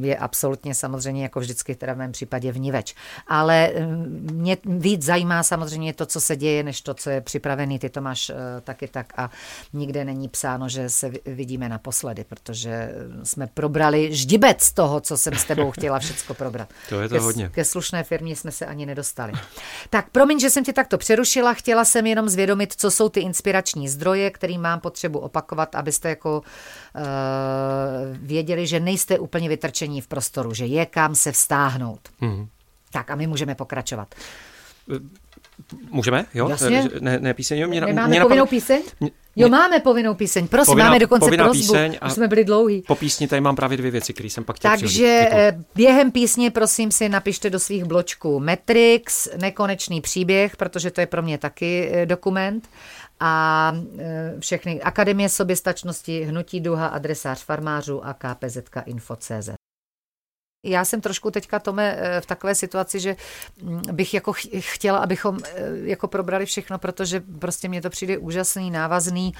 je 0.00 0.16
absolutně 0.16 0.74
samozřejmě 0.74 1.22
jako 1.22 1.40
vždycky 1.40 1.74
teda 1.74 1.92
v 1.92 1.96
mém 1.96 2.12
případě 2.12 2.52
vníveč. 2.52 2.94
Ale 3.26 3.70
mm, 3.78 4.28
mě 4.32 4.56
víc 4.64 5.02
zajímá 5.02 5.42
samozřejmě 5.42 5.92
to, 5.92 6.06
co 6.06 6.20
se 6.20 6.36
děje, 6.36 6.62
než 6.62 6.80
to, 6.80 6.94
co 6.94 7.10
je 7.10 7.20
připravený. 7.20 7.78
Ty 7.78 7.88
to 7.88 8.00
máš 8.00 8.30
eh, 8.30 8.34
taky 8.60 8.88
tak 8.88 9.12
a 9.16 9.30
nikde 9.72 10.04
není 10.04 10.28
psáno, 10.28 10.68
že 10.68 10.90
se 10.90 11.08
vi- 11.08 11.20
vidíme 11.26 11.68
naposledy, 11.68 12.24
protože 12.24 12.70
eh, 12.70 12.92
jsme 13.24 13.46
probrali 13.46 14.14
ždibec 14.14 14.72
toho, 14.72 15.00
co 15.00 15.16
jsem 15.16 15.34
s 15.34 15.44
tebou 15.44 15.70
chtěla 15.70 15.98
všecko 15.98 16.34
probrat. 16.34 16.68
To 16.88 17.00
je 17.00 17.08
to 17.08 17.14
ke, 17.14 17.20
hodně. 17.20 17.48
Ke 17.48 17.64
slušné 17.64 18.04
firmě 18.04 18.36
jsme 18.36 18.50
se 18.50 18.66
ani 18.66 18.86
nedostali. 18.86 19.32
Tak 19.90 20.10
promiň, 20.10 20.40
že 20.40 20.50
jsem 20.50 20.64
tě 20.64 20.72
takto 20.72 20.98
přerušila. 20.98 21.54
Chtěla 21.54 21.84
jsem 21.84 22.06
jenom 22.06 22.28
zvědomit, 22.28 22.74
co 22.76 22.90
jsou 22.90 23.08
ty 23.08 23.20
inspirační 23.20 23.88
zdroje, 23.88 24.30
kterým 24.30 24.60
mám 24.60 24.80
potřebu 24.80 25.18
opakovat, 25.24 25.74
abyste 25.74 26.08
jako 26.08 26.42
uh, 26.96 27.02
věděli, 28.16 28.66
že 28.66 28.80
nejste 28.80 29.18
úplně 29.18 29.48
vytrčení 29.48 30.00
v 30.00 30.06
prostoru, 30.06 30.54
že 30.54 30.64
je 30.66 30.86
kam 30.86 31.14
se 31.14 31.32
vztáhnout. 31.32 32.00
Mhm. 32.20 32.46
Tak 32.92 33.10
a 33.10 33.14
my 33.14 33.26
můžeme 33.26 33.54
pokračovat. 33.54 34.14
Můžeme? 35.90 36.24
Jo? 36.34 36.48
Jasně. 36.48 36.88
Ne, 37.00 37.18
ne 37.18 37.34
píseň, 37.34 37.58
jo? 37.58 37.68
Mě, 37.68 37.80
na- 37.80 37.86
Nemáme 37.86 38.08
mě 38.08 38.20
povinnou 38.20 38.44
napadlo- 38.44 38.50
píseň? 38.50 38.82
Mě- 39.00 39.10
Jo, 39.36 39.48
máme 39.48 39.80
povinnou 39.80 40.14
píseň. 40.14 40.48
Prosím, 40.48 40.72
Povinná- 40.72 40.84
máme 40.88 40.98
dokonce 40.98 41.30
prozbu. 41.36 41.74
a- 42.00 42.06
Už 42.06 42.12
jsme 42.12 42.28
byli 42.28 42.44
dlouhý. 42.44 42.82
Po 42.86 42.94
písni 42.94 43.28
tady 43.28 43.40
mám 43.40 43.56
právě 43.56 43.76
dvě 43.78 43.90
věci, 43.90 44.12
které 44.14 44.30
jsem 44.30 44.44
pak 44.44 44.56
chtěl 44.56 44.70
Takže 44.70 44.88
přihodit. 44.88 45.28
Eh, 45.32 45.58
během 45.74 46.10
písně 46.10 46.50
prosím 46.50 46.90
si 46.90 47.08
napište 47.08 47.50
do 47.50 47.58
svých 47.60 47.84
bločků 47.84 48.40
Matrix, 48.40 49.28
nekonečný 49.36 50.00
příběh, 50.00 50.56
protože 50.56 50.90
to 50.90 51.00
je 51.00 51.06
pro 51.06 51.22
mě 51.22 51.38
taky 51.38 51.90
eh, 51.92 52.06
dokument 52.06 52.68
a 53.24 53.72
eh, 53.98 54.34
všechny 54.38 54.82
Akademie 54.82 55.28
soběstačnosti, 55.28 56.24
Hnutí 56.24 56.60
Duha, 56.60 56.86
adresář 56.86 57.44
farmářů 57.44 58.06
a 58.06 58.14
kpz 58.14 58.56
info.cz. 58.86 59.50
Já 60.66 60.84
jsem 60.84 61.00
trošku 61.00 61.30
teďka, 61.30 61.58
Tome, 61.58 61.96
eh, 61.98 62.20
v 62.20 62.26
takové 62.26 62.54
situaci, 62.54 63.00
že 63.00 63.16
mm, 63.62 63.82
bych 63.92 64.14
jako 64.14 64.32
ch- 64.32 64.46
chtěla, 64.58 64.98
abychom 64.98 65.38
eh, 65.44 65.50
jako 65.82 66.08
probrali 66.08 66.46
všechno, 66.46 66.78
protože 66.78 67.22
prostě 67.38 67.68
mně 67.68 67.82
to 67.82 67.90
přijde 67.90 68.18
úžasný, 68.18 68.70
návazný, 68.70 69.34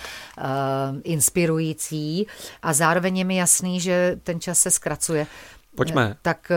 inspirující 1.02 2.26
a 2.62 2.72
zároveň 2.72 3.18
je 3.18 3.24
mi 3.24 3.36
jasný, 3.36 3.80
že 3.80 4.20
ten 4.22 4.40
čas 4.40 4.58
se 4.58 4.70
zkracuje. 4.70 5.26
Pojďme. 5.76 6.16
Tak 6.22 6.52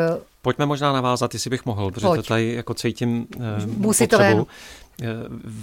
Pojďme 0.48 0.66
možná 0.66 0.94
navázat, 0.94 1.34
jestli 1.34 1.50
bych 1.50 1.66
mohl, 1.66 1.92
protože 1.92 2.08
Pojď. 2.08 2.22
to 2.22 2.28
tady 2.28 2.54
jako 2.54 2.74
cítím 2.74 3.28
eh, 3.36 3.66
Musí 3.66 4.08
to 4.08 4.18
potřebu. 4.18 4.48
Eh, 5.04 5.06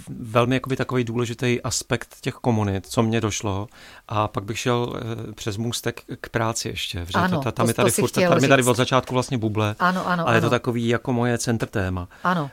Velmi 0.08 0.56
jakoby 0.56 0.76
takový 0.76 1.04
důležitý 1.04 1.62
aspekt 1.62 2.16
těch 2.20 2.34
komunit, 2.34 2.86
co 2.86 3.02
mě 3.02 3.20
došlo 3.20 3.66
a 4.08 4.28
pak 4.28 4.44
bych 4.44 4.58
šel 4.58 4.92
eh, 4.96 5.32
přes 5.32 5.56
můstek 5.56 6.00
k 6.20 6.28
práci 6.28 6.68
ještě, 6.68 7.00
protože 7.04 7.18
Ano, 7.18 7.36
to, 7.38 7.42
ta- 7.44 7.52
tam 7.52 7.66
to- 7.66 7.70
je 7.70 7.74
tady 7.74 7.90
furt, 7.90 8.10
tam 8.10 8.42
je 8.42 8.48
tady 8.48 8.62
od 8.62 8.76
začátku 8.76 9.14
vlastně 9.14 9.38
buble, 9.38 9.74
Ano, 9.78 10.06
ano, 10.08 10.28
ale 10.28 10.36
je 10.36 10.40
to 10.40 10.46
ano. 10.46 10.50
takový 10.50 10.88
jako 10.88 11.12
moje 11.12 11.38
centr 11.38 11.66
téma. 11.66 12.08
ano. 12.24 12.50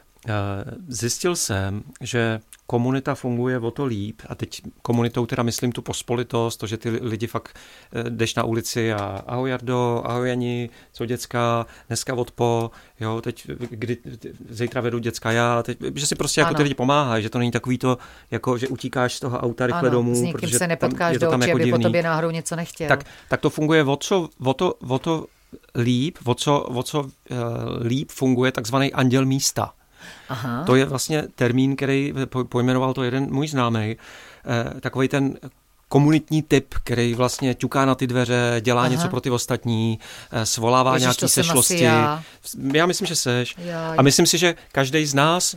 Zjistil 0.88 1.36
jsem, 1.36 1.84
že 2.02 2.40
komunita 2.68 3.16
funguje 3.16 3.60
o 3.60 3.72
to 3.72 3.86
líp, 3.86 4.22
a 4.30 4.36
teď 4.36 4.62
komunitou 4.82 5.26
teda 5.26 5.44
myslím 5.44 5.72
tu 5.72 5.82
pospolitost, 5.82 6.60
to, 6.60 6.68
že 6.68 6.78
ty 6.78 6.90
lidi 6.90 7.28
fakt 7.28 7.60
eh, 7.94 8.10
jdeš 8.10 8.36
na 8.36 8.44
ulici 8.44 8.94
a 8.94 9.24
ahoj 9.28 9.50
Jardo, 9.50 10.02
ahoj 10.06 10.30
Jani, 10.30 10.70
co 10.94 11.06
děcka, 11.06 11.66
dneska 11.88 12.14
odpo, 12.14 12.72
jo, 13.00 13.22
teď, 13.22 13.48
kdy, 13.70 13.98
zítra 14.50 14.82
vedu 14.82 15.00
děcka 15.00 15.32
já, 15.32 15.64
teď, 15.64 15.78
že 15.96 16.08
si 16.08 16.16
prostě 16.16 16.42
jako 16.42 16.54
ty 16.54 16.64
lidi 16.64 16.76
pomáhají, 16.76 17.24
že 17.24 17.30
to 17.30 17.40
není 17.40 17.52
takový 17.52 17.78
to, 17.78 17.98
jako, 18.32 18.58
že 18.58 18.68
utíkáš 18.68 19.16
z 19.16 19.20
toho 19.20 19.40
auta 19.40 19.68
rychle 19.68 19.80
ano, 19.80 19.90
domů. 19.90 20.16
s 20.16 20.32
protože 20.32 20.58
se 20.58 20.68
nepotkáš 20.68 21.18
tam, 21.18 21.32
do 21.32 21.38
očí, 21.38 21.50
jako 21.50 21.58
aby 21.58 21.66
divný. 21.66 21.84
po 21.84 21.88
tobě 21.88 22.04
náhodou 22.04 22.30
něco 22.30 22.56
nechtěl. 22.56 22.88
Tak, 22.88 23.04
tak 23.30 23.42
to 23.42 23.50
funguje 23.50 23.84
o, 23.84 23.96
co, 23.96 24.30
o, 24.46 24.54
to, 24.54 24.74
o 24.74 25.00
to 25.00 25.26
líp, 25.76 26.18
o 26.26 26.36
co, 26.36 26.60
o 26.60 26.84
co 26.84 27.02
uh, 27.02 27.10
líp 27.82 28.12
funguje 28.12 28.52
takzvaný 28.52 28.94
anděl 28.94 29.26
místa. 29.26 29.74
Aha. 30.30 30.64
To 30.66 30.76
je 30.76 30.86
vlastně 30.86 31.24
termín, 31.36 31.76
který 31.76 32.14
pojmenoval 32.50 32.94
to 32.94 33.04
jeden 33.04 33.34
můj 33.34 33.48
známý. 33.48 33.96
Eh, 34.46 34.80
takový 34.82 35.08
ten 35.08 35.38
komunitní 35.92 36.42
typ, 36.42 36.74
který 36.84 37.14
vlastně 37.14 37.56
ťuká 37.56 37.86
na 37.86 37.96
ty 37.96 38.08
dveře, 38.08 38.62
dělá 38.62 38.82
Aha. 38.82 38.90
něco 38.90 39.08
pro 39.08 39.22
ty 39.22 39.30
ostatní, 39.30 40.00
eh, 40.32 40.46
svolává 40.46 40.94
Ježiš, 40.94 41.04
nějaké 41.04 41.28
sešlosti. 41.28 41.84
Já. 41.84 42.24
já 42.74 42.86
myslím, 42.86 43.08
že 43.08 43.16
seš. 43.16 43.56
Já, 43.58 43.94
a 43.98 44.02
myslím 44.02 44.26
si, 44.26 44.38
že 44.38 44.56
každý 44.72 45.06
z 45.06 45.14
nás 45.14 45.56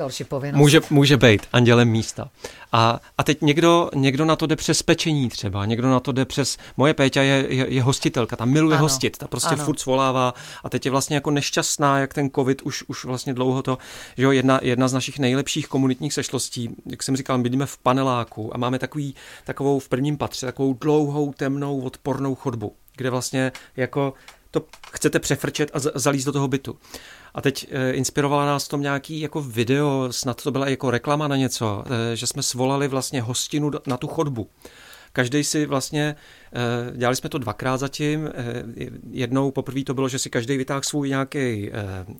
může, 0.53 0.81
může 0.91 1.17
být 1.17 1.47
andělem 1.53 1.89
místa. 1.89 2.29
A, 2.77 3.01
a 3.19 3.25
teď 3.25 3.43
někdo, 3.43 3.91
někdo 3.95 4.25
na 4.25 4.37
to 4.37 4.47
jde 4.47 4.57
přes 4.57 4.83
pečení 4.83 5.29
třeba, 5.29 5.67
někdo 5.67 5.91
na 5.91 6.01
to 6.01 6.13
jde 6.13 6.25
přes... 6.25 6.59
Moje 6.77 6.95
Péťa 6.95 7.23
je, 7.23 7.47
je, 7.49 7.67
je 7.75 7.83
hostitelka, 7.83 8.37
ta 8.37 8.45
miluje 8.45 8.77
ano. 8.77 8.85
hostit, 8.85 9.19
ta 9.19 9.29
prostě 9.29 9.55
ano. 9.55 9.65
furt 9.65 9.81
svolává 9.81 10.35
a 10.65 10.71
teď 10.71 10.85
je 10.85 10.91
vlastně 10.91 11.17
jako 11.17 11.31
nešťastná, 11.31 11.99
jak 11.99 12.15
ten 12.15 12.31
covid 12.31 12.63
už, 12.63 12.85
už 12.89 13.05
vlastně 13.05 13.35
dlouho 13.35 13.63
to, 13.63 13.79
že 14.17 14.25
jo, 14.25 14.31
jedna, 14.31 14.61
jedna 14.63 14.89
z 14.89 14.93
našich 14.93 15.19
nejlepších 15.19 15.69
komunitních 15.69 16.13
sešlostí, 16.13 16.71
jak 16.87 17.03
jsem 17.03 17.17
říkal, 17.17 17.39
bydlíme 17.39 17.67
v 17.67 17.79
paneláku 17.79 18.55
a 18.55 18.59
máme 18.59 18.79
takový, 18.79 19.15
takovou 19.45 19.79
v 19.79 19.89
prvním 19.89 20.17
patře, 20.17 20.47
takovou 20.47 20.75
dlouhou, 20.75 21.33
temnou, 21.33 21.81
odpornou 21.81 22.35
chodbu, 22.35 22.73
kde 22.97 23.11
vlastně 23.11 23.53
jako 23.77 24.15
to 24.55 24.65
chcete 24.93 25.21
přefrčet 25.21 25.71
a 25.75 25.79
zalíst 25.95 26.27
do 26.27 26.33
toho 26.33 26.49
bytu. 26.49 26.77
A 27.35 27.41
teď 27.41 27.67
e, 27.71 27.91
inspirovala 27.91 28.47
nás 28.47 28.69
tom 28.69 28.83
nějaký 28.83 29.21
jako 29.21 29.43
video, 29.43 30.09
snad 30.11 30.43
to 30.43 30.51
byla 30.51 30.69
jako 30.69 30.91
reklama 30.91 31.29
na 31.29 31.37
něco, 31.37 31.85
e, 32.13 32.17
že 32.17 32.27
jsme 32.27 32.43
svolali 32.43 32.89
vlastně 32.89 33.23
hostinu 33.23 33.71
na 33.87 33.97
tu 33.97 34.07
chodbu. 34.07 34.49
Každý 35.13 35.45
si 35.45 35.67
vlastně, 35.67 36.17
e, 36.93 36.97
dělali 36.97 37.17
jsme 37.17 37.29
to 37.29 37.39
dvakrát 37.39 37.77
zatím, 37.77 38.31
jednou 39.11 39.51
poprvé 39.51 39.85
to 39.85 39.95
bylo, 39.95 40.09
že 40.09 40.19
si 40.19 40.31
každý 40.31 40.57
vytáhl 40.57 40.83
svůj 40.83 41.09
nějaký 41.09 41.71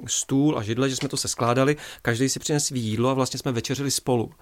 stůl 0.07 0.59
a 0.59 0.63
židle, 0.63 0.91
že 0.91 0.97
jsme 0.97 1.09
to 1.09 1.17
se 1.17 1.29
skládali, 1.29 1.77
každý 2.03 2.29
si 2.29 2.39
přinesl 2.39 2.77
jídlo 2.77 3.11
a 3.11 3.15
vlastně 3.15 3.39
jsme 3.39 3.53
večeřili 3.53 3.91
spolu. 3.91 4.33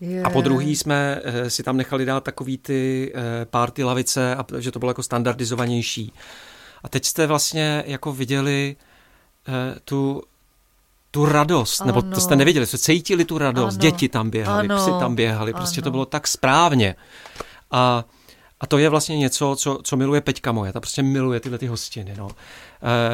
Yeah. 0.00 0.26
A 0.26 0.30
po 0.30 0.40
druhý 0.40 0.76
jsme 0.76 1.22
si 1.48 1.62
tam 1.62 1.76
nechali 1.76 2.04
dát 2.04 2.24
takový 2.24 2.58
ty 2.58 3.12
párty 3.44 3.84
lavice, 3.84 4.34
a 4.34 4.44
že 4.58 4.70
to 4.70 4.78
bylo 4.78 4.90
jako 4.90 5.02
standardizovanější. 5.02 6.12
A 6.84 6.88
teď 6.88 7.04
jste 7.04 7.26
vlastně 7.26 7.84
jako 7.86 8.12
viděli 8.12 8.76
Eh, 9.48 9.80
tu 9.84 10.22
tu 11.10 11.26
radost, 11.26 11.80
ano. 11.80 11.86
nebo 11.86 12.02
to 12.02 12.20
jste 12.20 12.36
neviděli, 12.36 12.66
jste 12.66 12.78
cítili 12.78 13.24
tu 13.24 13.38
radost, 13.38 13.74
ano. 13.74 13.80
děti 13.80 14.08
tam 14.08 14.30
běhali, 14.30 14.68
ano. 14.68 14.76
psy 14.76 14.90
tam 14.90 15.14
běhali, 15.14 15.52
prostě 15.52 15.80
ano. 15.80 15.84
to 15.84 15.90
bylo 15.90 16.06
tak 16.06 16.28
správně. 16.28 16.96
A, 17.70 18.04
a 18.60 18.66
to 18.66 18.78
je 18.78 18.88
vlastně 18.88 19.18
něco, 19.18 19.56
co, 19.58 19.78
co 19.82 19.96
miluje 19.96 20.20
Peťka 20.20 20.52
moje, 20.52 20.72
ta 20.72 20.80
prostě 20.80 21.02
miluje 21.02 21.40
tyhle 21.40 21.58
ty 21.58 21.66
hostiny. 21.66 22.14
No. 22.18 22.28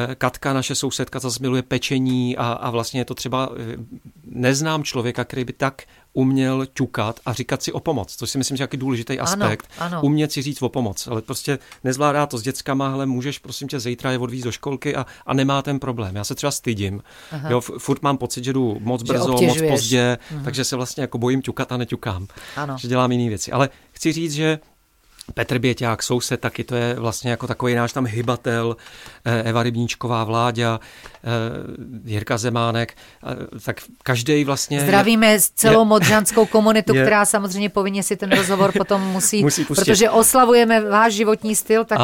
Eh, 0.09 0.15
Katka, 0.15 0.53
naše 0.53 0.75
sousedka, 0.75 1.19
zase 1.19 1.39
miluje 1.41 1.61
pečení 1.61 2.37
a, 2.37 2.51
a 2.51 2.69
vlastně 2.69 3.01
je 3.01 3.05
to 3.05 3.13
třeba, 3.13 3.49
eh, 3.73 3.77
neznám 4.25 4.83
člověka, 4.83 5.23
který 5.23 5.45
by 5.45 5.53
tak 5.53 5.83
uměl 6.13 6.65
ťukat 6.65 7.19
a 7.25 7.33
říkat 7.33 7.63
si 7.63 7.71
o 7.71 7.79
pomoc, 7.79 8.15
což 8.15 8.29
si 8.29 8.37
myslím, 8.37 8.57
že 8.57 8.67
je 8.71 8.77
důležitý 8.77 9.19
aspekt. 9.19 9.69
Ano, 9.77 9.95
ano. 9.95 10.01
Umět 10.03 10.31
si 10.31 10.41
říct 10.41 10.61
o 10.61 10.69
pomoc, 10.69 11.07
ale 11.07 11.21
prostě 11.21 11.59
nezvládá 11.83 12.25
to 12.25 12.37
s 12.37 12.41
dětskama, 12.41 12.93
ale 12.93 13.05
můžeš 13.05 13.39
prosím 13.39 13.67
tě 13.67 13.79
zítra 13.79 14.11
je 14.11 14.17
odvízt 14.17 14.45
do 14.45 14.51
školky 14.51 14.95
a, 14.95 15.05
a 15.25 15.33
nemá 15.33 15.61
ten 15.61 15.79
problém. 15.79 16.15
Já 16.15 16.23
se 16.23 16.35
třeba 16.35 16.51
stydím. 16.51 17.03
Aha. 17.31 17.49
Jo, 17.49 17.61
furt 17.61 18.01
mám 18.01 18.17
pocit, 18.17 18.43
že 18.43 18.53
jdu 18.53 18.77
moc 18.79 19.03
brzo, 19.03 19.41
moc 19.41 19.61
pozdě, 19.69 20.17
mhm. 20.31 20.43
takže 20.43 20.63
se 20.63 20.75
vlastně 20.75 21.01
jako 21.01 21.17
bojím 21.17 21.41
ťukat 21.41 21.71
a 21.71 21.77
neťukám. 21.77 22.27
Ano. 22.55 22.77
Že 22.77 22.87
dělám 22.87 23.11
jiné 23.11 23.29
věci. 23.29 23.51
Ale 23.51 23.69
chci 23.91 24.11
říct, 24.11 24.33
že 24.33 24.59
Petr 25.33 25.59
Běťák, 25.59 26.03
soused, 26.03 26.39
taky 26.39 26.63
to 26.63 26.75
je 26.75 26.93
vlastně 26.93 27.31
jako 27.31 27.47
takový 27.47 27.75
náš 27.75 27.93
tam 27.93 28.05
hybatel, 28.05 28.75
eh, 29.25 29.43
Eva 29.43 29.63
Rybníčková, 29.63 30.23
Vláďa, 30.23 30.79
eh, 31.23 31.29
Jirka 32.05 32.37
Zemánek, 32.37 32.93
eh, 33.23 33.59
tak 33.65 33.81
každý 34.03 34.43
vlastně... 34.43 34.81
Zdravíme 34.81 35.27
je, 35.27 35.39
celou 35.55 35.85
modřanskou 35.85 36.45
komunitu, 36.45 36.95
je, 36.95 37.01
která 37.01 37.25
samozřejmě 37.25 37.69
povinně 37.69 38.03
si 38.03 38.15
ten 38.15 38.31
rozhovor 38.31 38.71
potom 38.77 39.01
musí, 39.01 39.43
musí 39.43 39.65
protože 39.65 40.09
oslavujeme 40.09 40.81
váš 40.89 41.13
životní 41.13 41.55
styl, 41.55 41.85
tak, 41.85 41.99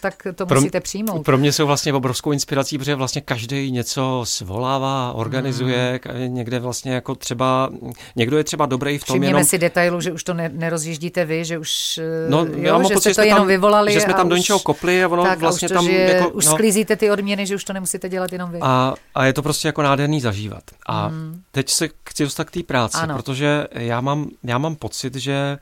tak 0.00 0.26
to 0.34 0.46
pro, 0.46 0.60
musíte 0.60 0.80
přijmout. 0.80 1.24
Pro 1.24 1.38
mě 1.38 1.52
jsou 1.52 1.66
vlastně 1.66 1.92
obrovskou 1.92 2.32
inspirací, 2.32 2.78
protože 2.78 2.94
vlastně 2.94 3.20
každý 3.20 3.70
něco 3.70 4.20
svolává, 4.24 5.12
organizuje, 5.12 6.00
hmm. 6.04 6.34
někde 6.34 6.58
vlastně 6.58 6.92
jako 6.92 7.14
třeba, 7.14 7.70
někdo 8.16 8.38
je 8.38 8.44
třeba 8.44 8.66
dobrý 8.66 8.98
v 8.98 9.04
tom 9.04 9.14
Všimněme 9.14 9.30
jenom... 9.30 9.44
si 9.44 9.58
detailu, 9.58 10.00
že 10.00 10.12
už 10.12 10.24
to 10.24 10.34
ne, 10.34 10.50
nerozjíždíte 10.54 11.24
vy, 11.24 11.44
že 11.44 11.58
už... 11.58 12.00
No, 12.28 12.46
jo, 12.66 12.72
já 12.72 12.78
mám 12.78 12.88
že 12.88 12.94
pocit, 12.94 13.12
jste 13.12 13.22
to 13.22 13.26
jenom 13.26 13.38
tam, 13.38 13.46
vyvolali. 13.46 13.92
Že 13.92 14.00
jsme 14.00 14.14
tam 14.14 14.28
do 14.28 14.36
něčeho 14.36 14.58
kopli 14.58 15.04
a 15.04 15.08
ono 15.08 15.22
tak, 15.22 15.38
vlastně 15.38 15.66
a 15.66 15.68
už 15.68 15.68
to, 15.68 15.74
tam... 15.74 15.84
Že 15.84 15.92
jako, 15.92 16.30
už 16.30 16.46
no, 16.46 16.52
sklízíte 16.52 16.96
ty 16.96 17.10
odměny, 17.10 17.46
že 17.46 17.54
už 17.54 17.64
to 17.64 17.72
nemusíte 17.72 18.08
dělat 18.08 18.32
jenom 18.32 18.50
vy. 18.50 18.58
A, 18.62 18.94
a 19.14 19.24
je 19.24 19.32
to 19.32 19.42
prostě 19.42 19.68
jako 19.68 19.82
nádherný 19.82 20.20
zažívat. 20.20 20.62
A 20.86 21.06
hmm. 21.06 21.42
teď 21.50 21.70
se 21.70 21.88
chci 22.08 22.22
dostat 22.22 22.44
k 22.44 22.50
té 22.50 22.62
práci, 22.62 22.98
ano. 22.98 23.14
protože 23.14 23.66
já 23.72 24.00
mám, 24.00 24.30
já 24.44 24.58
mám 24.58 24.76
pocit, 24.76 25.14
že 25.14 25.58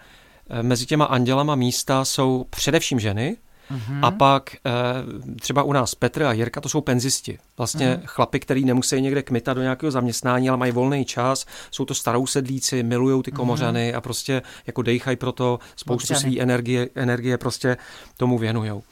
eh, 0.50 0.62
mezi 0.62 0.86
těma 0.86 1.04
andělama 1.04 1.54
místa 1.54 2.04
jsou 2.04 2.46
především 2.50 3.00
ženy, 3.00 3.36
Mm-hmm. 3.74 3.98
A 4.02 4.10
pak 4.10 4.56
eh, 4.66 4.70
třeba 5.40 5.62
u 5.62 5.72
nás 5.72 5.94
Petr 5.94 6.22
a 6.22 6.32
Jirka, 6.32 6.60
to 6.60 6.68
jsou 6.68 6.80
penzisti. 6.80 7.38
Vlastně 7.58 7.86
mm-hmm. 7.86 8.06
chlapy, 8.06 8.40
který 8.40 8.64
nemusí 8.64 9.00
někde 9.00 9.22
kmitat 9.22 9.56
do 9.56 9.62
nějakého 9.62 9.90
zaměstnání, 9.90 10.48
ale 10.48 10.58
mají 10.58 10.72
volný 10.72 11.04
čas. 11.04 11.46
Jsou 11.70 11.84
to 11.84 11.94
starou 11.94 12.26
sedlíci, 12.26 12.82
milují 12.82 13.22
ty 13.22 13.32
komořany 13.32 13.92
mm-hmm. 13.92 13.96
a 13.96 14.00
prostě 14.00 14.42
jako 14.66 14.82
dejchají 14.82 15.16
pro 15.16 15.32
to 15.32 15.58
spoustu 15.76 16.14
své 16.14 16.40
energie, 16.40 16.88
energie 16.94 17.38
prostě 17.38 17.76
tomu 18.16 18.38
věnujou. 18.38 18.82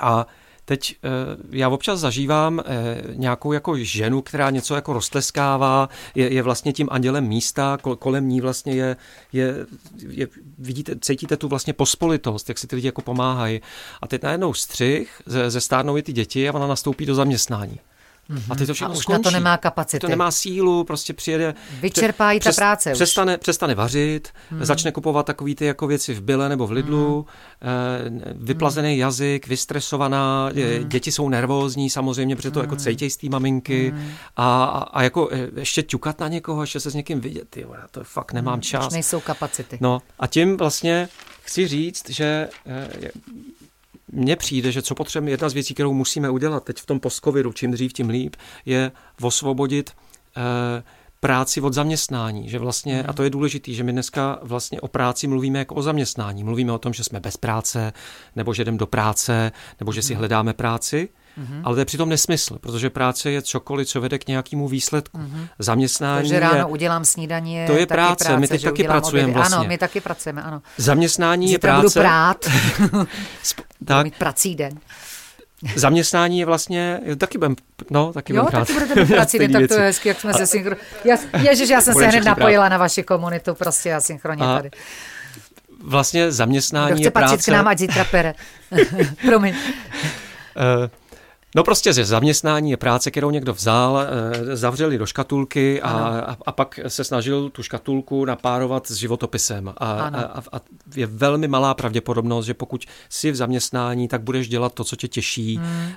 A 0.00 0.26
Teď 0.72 0.96
eh, 1.02 1.08
já 1.50 1.68
občas 1.68 2.00
zažívám 2.00 2.60
eh, 2.60 3.02
nějakou 3.14 3.52
jako 3.52 3.76
ženu, 3.76 4.22
která 4.22 4.50
něco 4.50 4.74
jako 4.74 4.92
roztleskává, 4.92 5.88
je, 6.14 6.32
je 6.32 6.42
vlastně 6.42 6.72
tím 6.72 6.88
andělem 6.90 7.24
místa, 7.24 7.78
kolem 7.98 8.28
ní 8.28 8.40
vlastně 8.40 8.74
je, 8.74 8.96
je, 9.32 9.66
je, 10.08 10.28
vidíte, 10.58 10.94
cítíte 11.00 11.36
tu 11.36 11.48
vlastně 11.48 11.72
pospolitost, 11.72 12.48
jak 12.48 12.58
si 12.58 12.66
ty 12.66 12.76
lidi 12.76 12.88
jako 12.88 13.02
pomáhají. 13.02 13.60
A 14.02 14.08
teď 14.08 14.22
najednou 14.22 14.54
střih, 14.54 15.22
ze, 15.26 15.50
ze 15.50 15.60
stárnou 15.60 15.96
i 15.96 16.02
ty 16.02 16.12
děti 16.12 16.48
a 16.48 16.54
ona 16.54 16.66
nastoupí 16.66 17.06
do 17.06 17.14
zaměstnání. 17.14 17.80
Mm-hmm. 18.32 18.52
A 18.52 18.54
teď 18.54 18.66
to 18.66 18.74
všechno 18.74 18.94
a 18.94 18.96
už 18.96 19.02
skončí. 19.02 19.18
na 19.18 19.22
to 19.22 19.30
nemá 19.30 19.56
kapacity. 19.56 20.00
To 20.00 20.08
nemá 20.08 20.30
sílu, 20.30 20.84
prostě 20.84 21.12
přijede. 21.12 21.54
Vyčerpá 21.80 22.32
jí 22.32 22.40
ta 22.40 22.52
práce 22.52 22.92
přestane, 22.92 23.36
už. 23.36 23.40
Přestane 23.40 23.74
vařit, 23.74 24.28
mm-hmm. 24.28 24.64
začne 24.64 24.92
kupovat 24.92 25.26
takové 25.26 25.54
ty 25.54 25.64
jako 25.64 25.86
věci 25.86 26.14
v 26.14 26.20
Byle 26.22 26.48
nebo 26.48 26.66
v 26.66 26.70
Lidlu, 26.70 27.26
mm-hmm. 27.62 28.22
vyplazený 28.34 28.88
mm-hmm. 28.94 29.00
jazyk, 29.00 29.46
vystresovaná, 29.46 30.50
mm-hmm. 30.50 30.88
děti 30.88 31.12
jsou 31.12 31.28
nervózní 31.28 31.90
samozřejmě, 31.90 32.36
protože 32.36 32.50
to 32.50 32.60
mm-hmm. 32.60 32.62
jako 32.62 32.76
cítějí 32.76 33.10
z 33.10 33.16
té 33.16 33.28
maminky 33.28 33.92
mm-hmm. 33.92 34.10
a, 34.36 34.64
a, 34.92 35.02
jako 35.02 35.28
eh, 35.32 35.48
ještě 35.56 35.82
ťukat 35.82 36.20
na 36.20 36.28
někoho, 36.28 36.62
ještě 36.62 36.80
se 36.80 36.90
s 36.90 36.94
někým 36.94 37.20
vidět, 37.20 37.56
jo, 37.56 37.74
já 37.74 37.86
to 37.90 38.04
fakt 38.04 38.32
nemám 38.32 38.54
mm, 38.54 38.62
čas. 38.62 38.86
Už 38.86 38.92
nejsou 38.92 39.20
kapacity. 39.20 39.78
No 39.80 40.02
a 40.18 40.26
tím 40.26 40.56
vlastně 40.56 41.08
chci 41.42 41.68
říct, 41.68 42.10
že 42.10 42.48
mně 44.12 44.36
přijde, 44.36 44.72
že 44.72 44.82
co 44.82 44.94
potřebujeme, 44.94 45.30
jedna 45.30 45.48
z 45.48 45.54
věcí, 45.54 45.74
kterou 45.74 45.92
musíme 45.92 46.30
udělat 46.30 46.64
teď 46.64 46.78
v 46.78 46.86
tom 46.86 47.00
postcovidu, 47.00 47.52
čím 47.52 47.70
dřív, 47.70 47.92
tím 47.92 48.08
líp, 48.08 48.36
je 48.66 48.92
osvobodit 49.20 49.90
eh, 50.36 50.82
práci 51.20 51.60
od 51.60 51.72
zaměstnání, 51.72 52.48
že 52.48 52.58
vlastně, 52.58 53.02
a 53.02 53.12
to 53.12 53.22
je 53.22 53.30
důležité, 53.30 53.72
že 53.72 53.84
my 53.84 53.92
dneska 53.92 54.38
vlastně 54.42 54.80
o 54.80 54.88
práci 54.88 55.26
mluvíme 55.26 55.58
jako 55.58 55.74
o 55.74 55.82
zaměstnání. 55.82 56.44
Mluvíme 56.44 56.72
o 56.72 56.78
tom, 56.78 56.92
že 56.92 57.04
jsme 57.04 57.20
bez 57.20 57.36
práce, 57.36 57.92
nebo 58.36 58.54
že 58.54 58.64
jdeme 58.64 58.78
do 58.78 58.86
práce, 58.86 59.52
nebo 59.80 59.92
že 59.92 60.02
si 60.02 60.12
mhm. 60.12 60.18
hledáme 60.18 60.52
práci, 60.52 61.08
Mm-hmm. 61.38 61.60
Ale 61.64 61.74
to 61.74 61.78
je 61.78 61.84
přitom 61.84 62.08
nesmysl, 62.08 62.58
protože 62.58 62.90
práce 62.90 63.30
je 63.30 63.42
cokoliv, 63.42 63.88
co 63.88 64.00
vede 64.00 64.18
k 64.18 64.26
nějakému 64.26 64.68
výsledku. 64.68 65.18
Mm-hmm. 65.18 65.48
Zaměstnání 65.58 66.22
Takže 66.22 66.40
ráno 66.40 66.56
je, 66.56 66.64
udělám 66.64 67.04
snídaní. 67.04 67.66
To 67.66 67.72
je 67.72 67.86
práce, 67.86 68.24
práce 68.24 68.40
my 68.40 68.48
teď 68.48 68.62
taky 68.62 68.84
pracujeme 68.84 69.32
vlastně. 69.32 69.56
Ano, 69.56 69.68
my 69.68 69.78
taky 69.78 70.00
pracujeme, 70.00 70.42
ano. 70.42 70.62
Zaměstnání 70.76 71.48
Zítra 71.48 71.74
je 71.76 71.80
práce. 71.80 71.98
budu 71.98 72.02
prát. 72.02 72.46
tak. 73.84 74.04
mít 74.04 74.16
prací 74.16 74.54
den. 74.54 74.78
Zaměstnání 75.76 76.38
je 76.38 76.46
vlastně, 76.46 77.00
jo, 77.04 77.16
taky 77.16 77.38
budem, 77.38 77.56
no, 77.90 78.12
taky 78.12 78.34
jo, 78.34 78.42
budem 78.42 78.60
taky 78.60 78.72
budete 78.72 79.04
prací 79.14 79.38
den, 79.38 79.52
tak 79.52 79.68
to 79.68 79.74
je 79.74 79.80
hezky, 79.80 80.08
jak 80.08 80.20
jsme 80.20 80.34
se 80.34 80.46
synchro... 80.46 80.76
Já, 81.04 81.16
ježiš, 81.40 81.68
já 81.68 81.80
jsem 81.80 81.94
se 81.94 82.06
hned 82.06 82.24
napojila 82.24 82.68
na 82.68 82.78
vaši 82.78 83.02
komunitu, 83.02 83.54
prostě 83.54 83.94
a 83.94 84.00
synchronně 84.00 84.44
tady. 84.44 84.70
Vlastně 85.84 86.32
zaměstnání 86.32 86.92
Kdo 86.92 86.96
chce 86.96 87.06
je 87.06 87.10
práce... 87.10 87.50
k 87.50 87.54
nám, 87.54 87.68
ať 87.68 87.78
zítra 87.78 88.04
pere. 88.04 88.34
Promiň. 89.26 89.54
Uh, 89.54 90.88
No 91.54 91.64
prostě 91.64 91.92
ze 91.92 92.04
zaměstnání 92.04 92.70
je 92.70 92.76
práce, 92.76 93.10
kterou 93.10 93.30
někdo 93.30 93.52
vzal, 93.54 94.00
eh, 94.00 94.56
zavřeli 94.56 94.98
do 94.98 95.06
škatulky 95.06 95.82
a, 95.82 95.90
a, 95.90 96.36
a 96.46 96.52
pak 96.52 96.80
se 96.88 97.04
snažil 97.04 97.50
tu 97.50 97.62
škatulku 97.62 98.24
napárovat 98.24 98.86
s 98.86 98.94
životopisem. 98.94 99.68
A, 99.68 99.72
a, 99.76 100.42
a 100.52 100.60
je 100.96 101.06
velmi 101.06 101.48
malá 101.48 101.74
pravděpodobnost, 101.74 102.46
že 102.46 102.54
pokud 102.54 102.84
jsi 103.08 103.30
v 103.30 103.36
zaměstnání, 103.36 104.08
tak 104.08 104.22
budeš 104.22 104.48
dělat 104.48 104.74
to, 104.74 104.84
co 104.84 104.96
tě 104.96 105.08
těší, 105.08 105.56
hmm. 105.56 105.92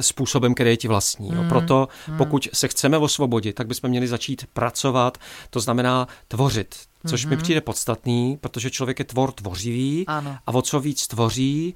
způsobem, 0.00 0.54
který 0.54 0.70
je 0.70 0.76
ti 0.76 0.88
vlastní. 0.88 1.30
Hmm. 1.30 1.48
Proto 1.48 1.88
hmm. 2.06 2.18
pokud 2.18 2.48
se 2.52 2.68
chceme 2.68 2.98
osvobodit, 2.98 3.56
tak 3.56 3.66
bychom 3.66 3.90
měli 3.90 4.08
začít 4.08 4.46
pracovat, 4.52 5.18
to 5.50 5.60
znamená 5.60 6.08
tvořit. 6.28 6.74
Což 7.06 7.26
mm-hmm. 7.26 7.30
mi 7.30 7.36
přijde 7.36 7.60
podstatný, 7.60 8.38
protože 8.40 8.70
člověk 8.70 8.98
je 8.98 9.04
tvor 9.04 9.32
tvořivý 9.32 10.04
ano. 10.06 10.36
a 10.46 10.54
o 10.54 10.62
co 10.62 10.80
víc 10.80 11.06
tvoří, 11.06 11.74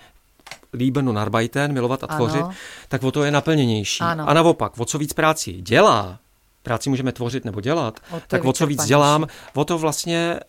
líbenu 0.73 1.13
narbeiten, 1.13 1.73
milovat 1.73 2.05
a 2.05 2.07
tvořit, 2.07 2.41
ano. 2.41 2.51
tak 2.89 3.03
o 3.03 3.11
to 3.11 3.25
je 3.25 3.31
naplněnější. 3.31 4.01
Ano. 4.01 4.29
A 4.29 4.35
naopak, 4.35 4.73
o 4.79 4.85
co 4.85 4.99
víc 4.99 5.13
práci 5.13 5.53
dělá, 5.53 6.19
práci 6.63 6.91
můžeme 6.91 7.13
tvořit 7.13 7.45
nebo 7.45 7.61
dělat, 7.61 8.01
o 8.11 8.21
tak 8.27 8.45
o 8.45 8.53
co 8.53 8.67
víc 8.67 8.85
dělám, 8.85 9.27
o 9.55 9.65
to 9.65 9.79
vlastně 9.79 10.19
e, 10.19 10.41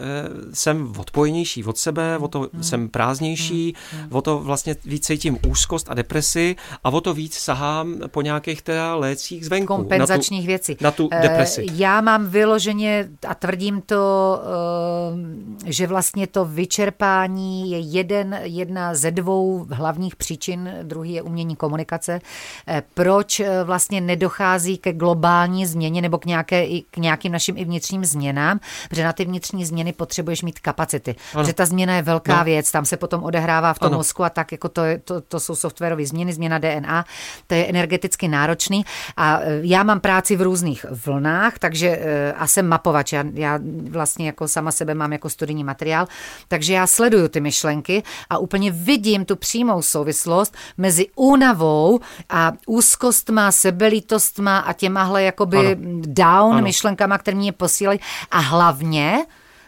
jsem 0.54 0.94
odpojenější 0.98 1.64
od 1.64 1.78
sebe, 1.78 2.18
o 2.18 2.28
to 2.28 2.50
hmm. 2.54 2.64
jsem 2.64 2.90
prázdnější, 2.90 3.76
hmm. 3.92 4.08
o 4.12 4.22
to 4.22 4.40
vlastně 4.40 4.76
víc 4.86 5.06
cítím 5.06 5.38
úzkost 5.48 5.90
a 5.90 5.94
depresi 5.94 6.56
a 6.84 6.90
o 6.90 7.02
to 7.02 7.14
víc 7.14 7.38
sahám 7.38 7.96
po 8.08 8.22
nějakých 8.22 8.62
teda 8.62 8.96
lécích 8.96 9.46
zvenku. 9.46 9.76
Kompenzačních 9.76 10.42
na 10.42 10.46
tu, 10.46 10.48
věcí. 10.48 10.78
Na 10.82 10.92
tu 10.92 11.10
e, 11.12 11.22
depresi. 11.22 11.66
Já 11.74 12.02
mám 12.02 12.28
vyloženě 12.28 13.10
a 13.28 13.36
tvrdím 13.36 13.82
to, 13.82 14.40
e, 15.68 15.72
že 15.72 15.88
vlastně 15.88 16.28
to 16.28 16.46
vyčerpání 16.46 17.72
je 17.72 17.80
jeden, 17.80 18.40
jedna 18.44 18.96
ze 18.96 19.12
dvou 19.12 19.66
hlavních 19.70 20.16
příčin, 20.16 20.74
druhý 20.84 21.14
je 21.14 21.22
umění 21.22 21.56
komunikace, 21.56 22.22
e, 22.68 22.84
proč 22.94 23.42
vlastně 23.64 24.02
nedochází 24.02 24.78
ke 24.78 24.94
globální 24.94 25.66
změně 25.66 26.01
nebo 26.02 26.18
k, 26.18 26.26
nějaké, 26.26 26.68
k 26.92 26.98
nějakým 26.98 27.32
našim 27.32 27.58
i 27.58 27.66
vnitřním 27.66 28.06
změnám, 28.06 28.60
protože 28.90 29.04
na 29.04 29.14
ty 29.14 29.26
vnitřní 29.26 29.66
změny 29.66 29.94
potřebuješ 29.94 30.42
mít 30.42 30.60
kapacity. 30.60 31.16
Ano. 31.34 31.44
Protože 31.44 31.54
ta 31.54 31.66
změna 31.66 31.96
je 31.96 32.02
velká 32.02 32.38
no. 32.38 32.44
věc, 32.44 32.72
tam 32.72 32.86
se 32.86 32.98
potom 32.98 33.24
odehrává 33.24 33.74
v 33.74 33.80
tom 33.80 33.88
ano. 33.88 33.98
mozku 33.98 34.24
a 34.24 34.30
tak 34.30 34.52
jako 34.52 34.70
to, 34.70 34.84
je, 34.84 34.98
to, 34.98 35.22
to 35.22 35.40
jsou 35.40 35.56
softwarové 35.56 36.06
změny, 36.06 36.34
změna 36.34 36.58
DNA, 36.58 37.06
to 37.48 37.56
je 37.56 37.66
energeticky 37.66 38.28
náročný 38.28 38.86
a 39.18 39.40
e, 39.40 39.60
já 39.62 39.84
mám 39.84 40.00
práci 40.00 40.36
v 40.36 40.42
různých 40.42 40.86
vlnách, 41.06 41.60
takže 41.60 41.88
e, 41.88 42.34
a 42.34 42.48
jsem 42.48 42.68
mapovač, 42.68 43.14
já, 43.14 43.24
já 43.34 43.60
vlastně 43.90 44.26
jako 44.26 44.48
sama 44.48 44.72
sebe 44.72 44.94
mám 44.94 45.14
jako 45.14 45.30
studijní 45.30 45.64
materiál, 45.64 46.08
takže 46.48 46.74
já 46.74 46.88
sleduju 46.88 47.28
ty 47.28 47.42
myšlenky 47.42 48.04
a 48.30 48.38
úplně 48.38 48.72
vidím 48.72 49.26
tu 49.26 49.36
přímou 49.36 49.82
souvislost 49.82 50.56
mezi 50.78 51.08
únavou 51.16 52.00
a 52.30 52.52
úzkostma, 52.68 53.52
sebelítostma 53.52 54.58
a 54.60 54.74
těmahle 54.74 55.24
jakoby 55.24 55.58
ano 55.58 55.91
down 56.02 56.54
ano. 56.54 56.62
myšlenkama, 56.62 57.18
které 57.18 57.38
mě 57.38 57.52
posílají 57.52 58.00
a 58.32 58.40
hlavně 58.40 59.26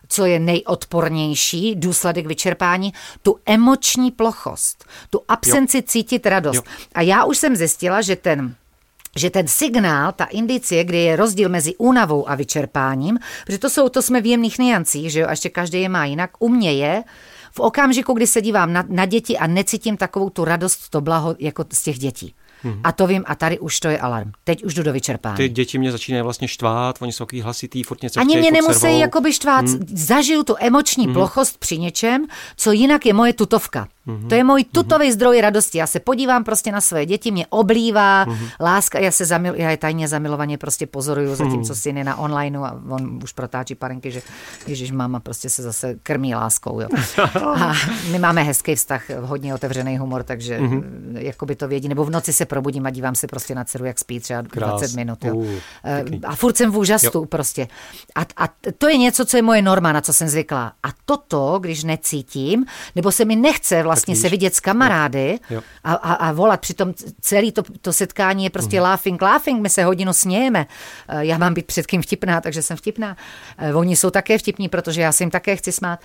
co 0.08 0.26
je 0.26 0.40
nejodpornější 0.40 1.76
důsledek 1.76 2.26
vyčerpání, 2.26 2.94
tu 3.22 3.40
emoční 3.46 4.12
plochost, 4.12 4.86
tu 5.10 5.22
absenci 5.28 5.78
jo. 5.78 5.84
cítit 5.86 6.26
radost. 6.26 6.56
Jo. 6.56 6.62
A 6.94 7.02
já 7.02 7.26
už 7.26 7.38
jsem 7.38 7.56
zjistila, 7.56 8.02
že 8.02 8.16
ten 8.16 8.56
že 9.16 9.30
ten 9.30 9.48
signál, 9.48 10.12
ta 10.12 10.26
indicie, 10.26 10.84
kde 10.84 10.98
je 10.98 11.16
rozdíl 11.16 11.50
mezi 11.50 11.76
únavou 11.76 12.30
a 12.30 12.36
vyčerpáním, 12.36 13.20
protože 13.46 13.58
to 13.58 13.70
jsou, 13.70 13.90
to 13.90 14.02
jsme 14.02 14.22
v 14.22 14.26
jemných 14.26 14.60
niancích, 14.60 15.12
že 15.12 15.20
jo, 15.20 15.28
a 15.28 15.32
ještě 15.32 15.50
každý 15.50 15.82
je 15.82 15.90
má 15.90 16.06
jinak, 16.06 16.30
u 16.40 16.50
mě 16.50 16.74
je 16.74 17.04
v 17.52 17.60
okamžiku, 17.60 18.14
kdy 18.14 18.28
se 18.28 18.42
dívám 18.42 18.74
na, 18.74 18.84
na 18.88 19.06
děti 19.06 19.38
a 19.38 19.48
necítím 19.48 19.98
takovou 19.98 20.30
tu 20.30 20.46
radost, 20.46 20.90
to 20.90 21.02
blaho 21.02 21.36
jako 21.40 21.66
z 21.74 21.84
těch 21.84 22.00
dětí. 22.00 22.36
Mm-hmm. 22.66 22.82
A 22.84 22.92
to 22.92 23.08
vím, 23.08 23.24
a 23.28 23.36
tady 23.36 23.60
už 23.60 23.80
to 23.80 23.88
je 23.88 24.00
alarm. 24.00 24.32
Teď 24.44 24.64
už 24.64 24.74
jdu 24.74 24.84
do 24.84 24.94
vyčerpání. 24.94 25.38
Ty 25.38 25.50
děti 25.50 25.78
mě 25.78 25.92
začínají 25.92 26.24
vlastně 26.24 26.48
štvát, 26.48 26.98
oni 27.02 27.12
jsou 27.12 27.26
takový 27.26 27.42
hlasitý, 27.42 27.84
furt 27.84 28.02
něco 28.02 28.20
Ani 28.20 28.38
mě 28.38 28.52
nemusí 28.52 29.00
jakoby 29.00 29.34
štvát. 29.34 29.66
Mm. 29.66 29.86
Zažiju 29.94 30.44
tu 30.44 30.56
emoční 30.60 31.08
mm. 31.08 31.14
plochost 31.14 31.58
při 31.58 31.78
něčem, 31.78 32.26
co 32.58 32.72
jinak 32.72 33.06
je 33.06 33.14
moje 33.14 33.34
tutovka. 33.34 33.88
Mm-hmm. 34.08 34.28
To 34.28 34.36
je 34.36 34.44
můj 34.44 34.64
tutový 34.64 35.08
mm-hmm. 35.08 35.14
zdroj 35.14 35.42
radosti. 35.42 35.78
Já 35.78 35.88
se 35.88 36.00
podívám 36.00 36.44
prostě 36.44 36.72
na 36.72 36.82
své 36.82 37.06
děti, 37.06 37.32
mě 37.32 37.46
oblívá, 37.50 38.26
mm-hmm. 38.26 38.50
láska, 38.60 39.00
já 39.00 39.12
se 39.12 39.26
zamil, 39.26 39.56
já 39.56 39.70
je 39.70 39.78
tajně 39.78 40.08
zamilovaně 40.08 40.58
prostě 40.58 40.88
pozoruju, 40.88 41.36
zatímco 41.36 41.74
mm-hmm. 41.74 41.82
syn 41.82 41.98
je 41.98 42.04
na 42.04 42.16
online 42.16 42.60
a 42.60 42.80
on 42.90 43.20
už 43.24 43.32
protáčí 43.32 43.76
parenky, 43.76 44.12
že 44.12 44.22
Ježíš 44.68 44.92
máma 44.92 45.20
prostě 45.20 45.50
se 45.50 45.64
zase 45.64 45.96
krmí 46.04 46.36
láskou. 46.36 46.82
Jo. 46.82 46.88
A 47.56 47.74
my 48.12 48.20
máme 48.20 48.44
hezký 48.44 48.76
vztah, 48.76 49.04
hodně 49.22 49.56
otevřený 49.56 49.98
humor, 49.98 50.24
takže 50.24 50.60
mm-hmm. 50.60 50.84
jakoby 51.18 51.56
to 51.56 51.68
vědí. 51.68 51.90
Nebo 51.90 52.06
v 52.06 52.10
noci 52.10 52.34
se 52.34 52.46
probudím 52.54 52.86
a 52.86 52.90
dívám 52.90 53.16
se 53.16 53.28
prostě 53.28 53.56
na 53.56 53.64
dceru, 53.64 53.86
jak 53.86 54.00
spí 54.00 54.20
třeba 54.20 54.44
Krás. 54.44 54.70
20 54.70 54.96
minut. 54.96 55.26
Jo. 55.26 55.36
Uh, 55.36 55.50
a 56.24 56.36
furt 56.36 56.58
jsem 56.58 56.72
v 56.72 56.78
úžastu 56.78 57.20
jo. 57.20 57.26
prostě. 57.26 57.68
A, 58.16 58.22
a 58.38 58.50
to 58.78 58.90
je 58.90 58.98
něco, 58.98 59.26
co 59.26 59.38
je 59.38 59.44
moje 59.44 59.62
norma, 59.62 59.92
na 59.92 60.02
co 60.02 60.14
jsem 60.14 60.28
zvyklá. 60.28 60.74
A 60.84 60.88
toto, 61.06 61.60
když 61.62 61.84
necítím, 61.84 62.66
nebo 62.96 63.12
se 63.12 63.26
mi 63.26 63.36
nechce 63.36 63.84
vlastně 63.84 64.16
se 64.16 64.30
vidět 64.30 64.56
s 64.56 64.60
kamarády 64.60 65.40
jo. 65.50 65.56
Jo. 65.56 65.62
A, 65.84 65.94
a, 65.94 66.14
a 66.14 66.32
volat. 66.32 66.60
Přitom 66.60 66.94
celý 67.22 67.52
to, 67.52 67.64
to 67.82 67.94
setkání 67.94 68.44
je 68.44 68.50
prostě 68.50 68.80
mm. 68.80 68.84
laughing, 68.84 69.22
laughing, 69.22 69.62
my 69.62 69.70
se 69.70 69.84
hodinu 69.84 70.14
smějeme. 70.14 70.68
Eh, 71.08 71.26
já 71.26 71.38
mám 71.38 71.54
být 71.54 71.66
před 71.66 71.88
kým 71.88 72.02
vtipná, 72.02 72.42
takže 72.42 72.62
jsem 72.62 72.78
vtipná. 72.78 73.18
Eh, 73.58 73.74
oni 73.74 73.96
jsou 73.96 74.10
také 74.10 74.38
vtipní, 74.38 74.70
protože 74.70 75.02
já 75.02 75.12
se 75.12 75.24
jim 75.24 75.32
také 75.32 75.56
chci 75.56 75.72
smát. 75.72 76.00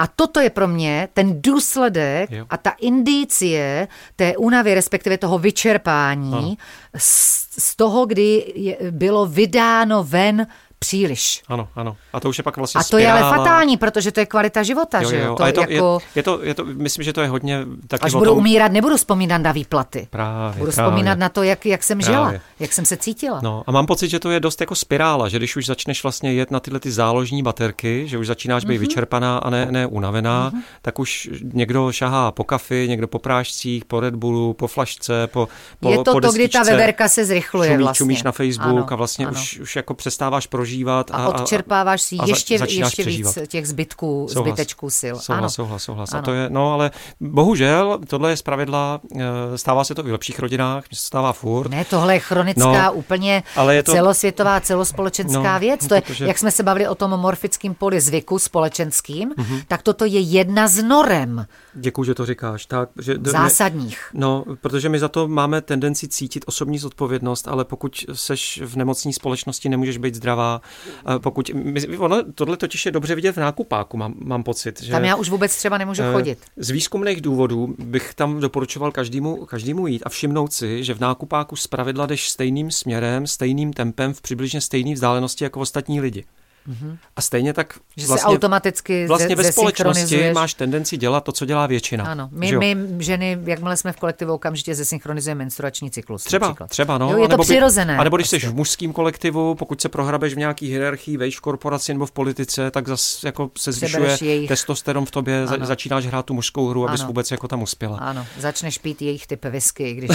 A 0.00 0.06
toto 0.06 0.40
je 0.40 0.50
pro 0.50 0.68
mě 0.68 1.08
ten 1.12 1.42
důsledek 1.42 2.30
jo. 2.30 2.46
a 2.50 2.56
ta 2.56 2.70
indicie 2.70 3.88
té 4.16 4.36
únavy, 4.36 4.74
respektive 4.74 5.18
toho 5.18 5.38
vyčerpání 5.38 6.58
z, 6.96 7.48
z 7.58 7.76
toho, 7.76 8.06
kdy 8.06 8.52
je, 8.56 8.76
bylo 8.90 9.26
vydáno 9.26 10.04
ven 10.04 10.46
příliš. 10.84 11.42
Ano, 11.48 11.68
ano. 11.76 11.96
A 12.12 12.20
to 12.20 12.28
už 12.28 12.38
je 12.38 12.44
pak 12.44 12.56
vlastně 12.56 12.78
A 12.78 12.82
to 12.82 12.86
spirála. 12.86 13.18
je 13.18 13.24
ale 13.24 13.36
fatální, 13.36 13.76
protože 13.76 14.12
to 14.12 14.20
je 14.20 14.26
kvalita 14.26 14.62
života, 14.62 15.00
jo, 15.00 15.10
že 15.10 15.20
jo? 15.20 15.34
To 15.34 15.46
je, 15.46 15.52
to, 15.52 15.60
jako... 15.60 16.00
je, 16.14 16.18
je, 16.18 16.22
to, 16.22 16.40
je 16.42 16.54
to, 16.54 16.64
myslím, 16.64 17.04
že 17.04 17.12
to 17.12 17.20
je 17.20 17.28
hodně 17.28 17.66
taky 17.88 18.02
Až 18.02 18.12
budu 18.12 18.24
tom... 18.24 18.38
umírat, 18.38 18.72
nebudu 18.72 18.96
vzpomínat 18.96 19.42
na 19.42 19.52
výplaty. 19.52 20.06
Právě, 20.10 20.58
Budu 20.58 20.72
právě. 20.72 20.90
vzpomínat 20.90 21.18
na 21.18 21.28
to, 21.28 21.42
jak, 21.42 21.66
jak 21.66 21.82
jsem 21.82 21.98
právě. 21.98 22.14
žila, 22.14 22.34
jak 22.60 22.72
jsem 22.72 22.84
se 22.84 22.96
cítila. 22.96 23.40
No 23.42 23.64
a 23.66 23.70
mám 23.70 23.86
pocit, 23.86 24.08
že 24.08 24.18
to 24.18 24.30
je 24.30 24.40
dost 24.40 24.60
jako 24.60 24.74
spirála, 24.74 25.28
že 25.28 25.36
když 25.36 25.56
už 25.56 25.66
začneš 25.66 26.02
vlastně 26.02 26.32
jet 26.32 26.50
na 26.50 26.60
tyhle 26.60 26.80
ty 26.80 26.92
záložní 26.92 27.42
baterky, 27.42 28.08
že 28.08 28.18
už 28.18 28.26
začínáš 28.26 28.64
být 28.64 28.76
mm-hmm. 28.76 28.80
vyčerpaná 28.80 29.38
a 29.38 29.50
ne, 29.50 29.66
ne 29.70 29.86
unavená, 29.86 30.50
mm-hmm. 30.50 30.62
tak 30.82 30.98
už 30.98 31.30
někdo 31.52 31.92
šahá 31.92 32.32
po 32.32 32.44
kafi, 32.44 32.86
někdo 32.88 33.08
po 33.08 33.18
prášcích, 33.18 33.84
po 33.84 34.00
Red 34.00 34.14
Bullu, 34.14 34.54
po 34.54 34.66
flašce, 34.66 35.26
po, 35.26 35.48
po 35.80 35.90
Je 35.90 35.98
to 35.98 36.12
po 36.12 36.20
to, 36.20 36.32
kdy 36.32 36.48
ta 36.48 36.62
veverka 36.62 37.08
se 37.08 37.24
zrychluje 37.24 37.70
čumí, 37.70 37.84
vlastně. 37.84 38.04
Čumíš 38.04 38.22
na 38.22 38.32
Facebook 38.32 38.78
ano, 38.78 38.92
a 38.92 38.96
vlastně 38.96 39.26
ano. 39.26 39.40
Už, 39.40 39.58
už 39.58 39.76
jako 39.76 39.94
přestáváš 39.94 40.46
prožívat. 40.70 41.10
A, 41.10 41.16
a 41.16 41.28
odčerpáváš 41.28 42.02
si 42.02 42.16
ještě, 42.26 42.58
ještě 42.68 43.04
víc 43.04 43.38
těch 43.46 43.68
zbytků, 43.68 44.26
souhlas, 44.30 44.48
zbytečků 44.48 44.90
sil. 45.00 45.16
Souhlas, 45.18 45.40
ano. 45.40 45.50
souhlas, 45.50 45.82
souhlas. 45.82 46.12
Ano. 46.12 46.18
A 46.18 46.22
to 46.22 46.32
je, 46.32 46.50
no 46.50 46.72
ale 46.72 46.90
bohužel, 47.20 47.98
tohle 48.06 48.30
je 48.30 48.36
zpravidla, 48.36 49.00
eh, 49.16 49.58
stává 49.58 49.84
se 49.84 49.94
to 49.94 50.06
i 50.06 50.08
v 50.08 50.12
lepších 50.12 50.38
rodinách, 50.38 50.84
se 50.92 51.06
stává 51.06 51.32
furt. 51.32 51.70
Ne, 51.70 51.84
tohle 51.84 52.14
je 52.14 52.20
chronická, 52.20 52.86
no, 52.86 52.92
úplně 52.92 53.42
ale 53.56 53.74
je 53.74 53.82
to, 53.82 53.92
celosvětová, 53.92 54.60
celospolečenská 54.60 55.52
no, 55.52 55.60
věc. 55.60 55.86
To 55.86 55.94
je, 55.94 56.00
protože... 56.00 56.26
jak 56.26 56.38
jsme 56.38 56.50
se 56.50 56.62
bavili 56.62 56.88
o 56.88 56.94
tom 56.94 57.10
morfickém 57.10 57.74
poli 57.74 58.00
zvyku 58.00 58.38
společenským, 58.38 59.30
mm-hmm. 59.30 59.62
tak 59.68 59.82
toto 59.82 60.04
je 60.04 60.20
jedna 60.20 60.68
z 60.68 60.82
norem. 60.82 61.46
Děkuji, 61.74 62.04
že 62.04 62.14
to 62.14 62.26
říkáš. 62.26 62.66
Tak, 62.66 62.88
že, 63.00 63.14
Zásadních. 63.22 64.10
My, 64.12 64.20
no, 64.20 64.44
protože 64.60 64.88
my 64.88 64.98
za 64.98 65.08
to 65.08 65.28
máme 65.28 65.60
tendenci 65.60 66.08
cítit 66.08 66.44
osobní 66.46 66.78
zodpovědnost, 66.78 67.48
ale 67.48 67.64
pokud 67.64 68.04
seš 68.12 68.62
v 68.64 68.76
nemocní 68.76 69.12
společnosti, 69.12 69.68
nemůžeš 69.68 69.96
být 69.96 70.14
zdravá. 70.14 70.59
Eh, 70.62 71.18
pokud 71.18 71.50
ono, 71.98 72.22
tohle 72.34 72.56
totiž 72.56 72.86
je 72.86 72.92
dobře 72.92 73.14
vidět 73.14 73.32
v 73.32 73.40
nákupáku, 73.40 73.96
mám, 73.96 74.14
mám 74.18 74.42
pocit. 74.42 74.82
Že, 74.82 74.92
tam 74.92 75.04
já 75.04 75.16
už 75.16 75.30
vůbec 75.30 75.56
třeba 75.56 75.78
nemůžu 75.78 76.02
uh, 76.02 76.12
chodit. 76.12 76.38
Z 76.56 76.70
výzkumných 76.70 77.20
důvodů 77.20 77.74
bych 77.78 78.14
tam 78.14 78.40
doporučoval 78.40 78.92
každému, 78.92 79.46
každému 79.46 79.86
jít 79.86 80.02
a 80.06 80.08
všimnout 80.08 80.52
si, 80.52 80.84
že 80.84 80.94
v 80.94 81.00
nákupáku 81.00 81.56
zpravidla 81.56 82.06
jdeš 82.06 82.30
stejným 82.30 82.70
směrem, 82.70 83.26
stejným 83.26 83.72
tempem, 83.72 84.12
v 84.12 84.20
přibližně 84.20 84.60
stejné 84.60 84.94
vzdálenosti 84.94 85.44
jako 85.44 85.60
ostatní 85.60 86.00
lidi. 86.00 86.24
Mm-hmm. 86.68 86.98
A 87.16 87.22
stejně 87.22 87.52
tak 87.52 87.78
že 87.96 88.06
vlastně, 88.06 88.22
se 88.22 88.26
automaticky 88.26 89.06
vlastně 89.06 89.36
ve 89.36 89.52
společnosti 89.52 90.32
máš 90.32 90.54
tendenci 90.54 90.96
dělat 90.96 91.24
to, 91.24 91.32
co 91.32 91.44
dělá 91.44 91.66
většina. 91.66 92.04
Ano, 92.04 92.28
my, 92.32 92.56
my 92.56 92.76
ženy, 92.98 93.38
jakmile 93.44 93.76
jsme 93.76 93.92
v 93.92 93.96
kolektivu, 93.96 94.34
okamžitě 94.34 94.74
zesynchronizujeme 94.74 95.38
menstruační 95.38 95.90
cyklus. 95.90 96.24
Třeba, 96.24 96.46
například. 96.46 96.70
třeba, 96.70 96.98
no. 96.98 97.12
Jo, 97.12 97.18
je 97.18 97.28
to 97.28 97.36
by, 97.36 97.42
přirozené. 97.42 97.98
A 97.98 98.04
nebo 98.04 98.16
když 98.16 98.28
prostě. 98.28 98.46
jsi 98.46 98.52
v 98.52 98.54
mužském 98.54 98.92
kolektivu, 98.92 99.54
pokud 99.54 99.80
se 99.80 99.88
prohrabeš 99.88 100.34
v 100.34 100.38
nějaký 100.38 100.68
hierarchii, 100.68 101.16
vejš 101.16 101.38
v 101.38 101.40
korporaci 101.40 101.92
nebo 101.94 102.06
v 102.06 102.12
politice, 102.12 102.70
tak 102.70 102.88
zase 102.88 103.28
jako 103.28 103.50
se 103.58 103.72
zvyšuje 103.72 104.16
jejich... 104.20 104.48
testosteron 104.48 105.06
v 105.06 105.10
tobě, 105.10 105.46
ano. 105.46 105.66
začínáš 105.66 106.06
hrát 106.06 106.26
tu 106.26 106.34
mužskou 106.34 106.68
hru, 106.68 106.88
abys 106.88 107.00
ano. 107.00 107.06
vůbec 107.06 107.30
jako 107.30 107.48
tam 107.48 107.62
uspěla. 107.62 107.98
Ano, 107.98 108.26
začneš 108.38 108.78
pít 108.78 109.02
jejich 109.02 109.26
typ 109.26 109.44
whisky, 109.44 109.94
když 109.94 110.10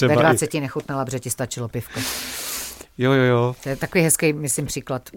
ve 0.08 0.16
20 0.16 0.54
nechutnala, 0.54 1.04
protože 1.04 1.20
ti 1.20 1.30
stačilo 1.30 1.68
pivko. 1.68 2.00
Jo, 2.98 3.12
jo, 3.12 3.22
jo. 3.22 3.56
To 3.62 3.68
je 3.68 3.76
takový 3.76 4.04
hezký, 4.04 4.32
myslím, 4.32 4.66
příklad, 4.66 5.10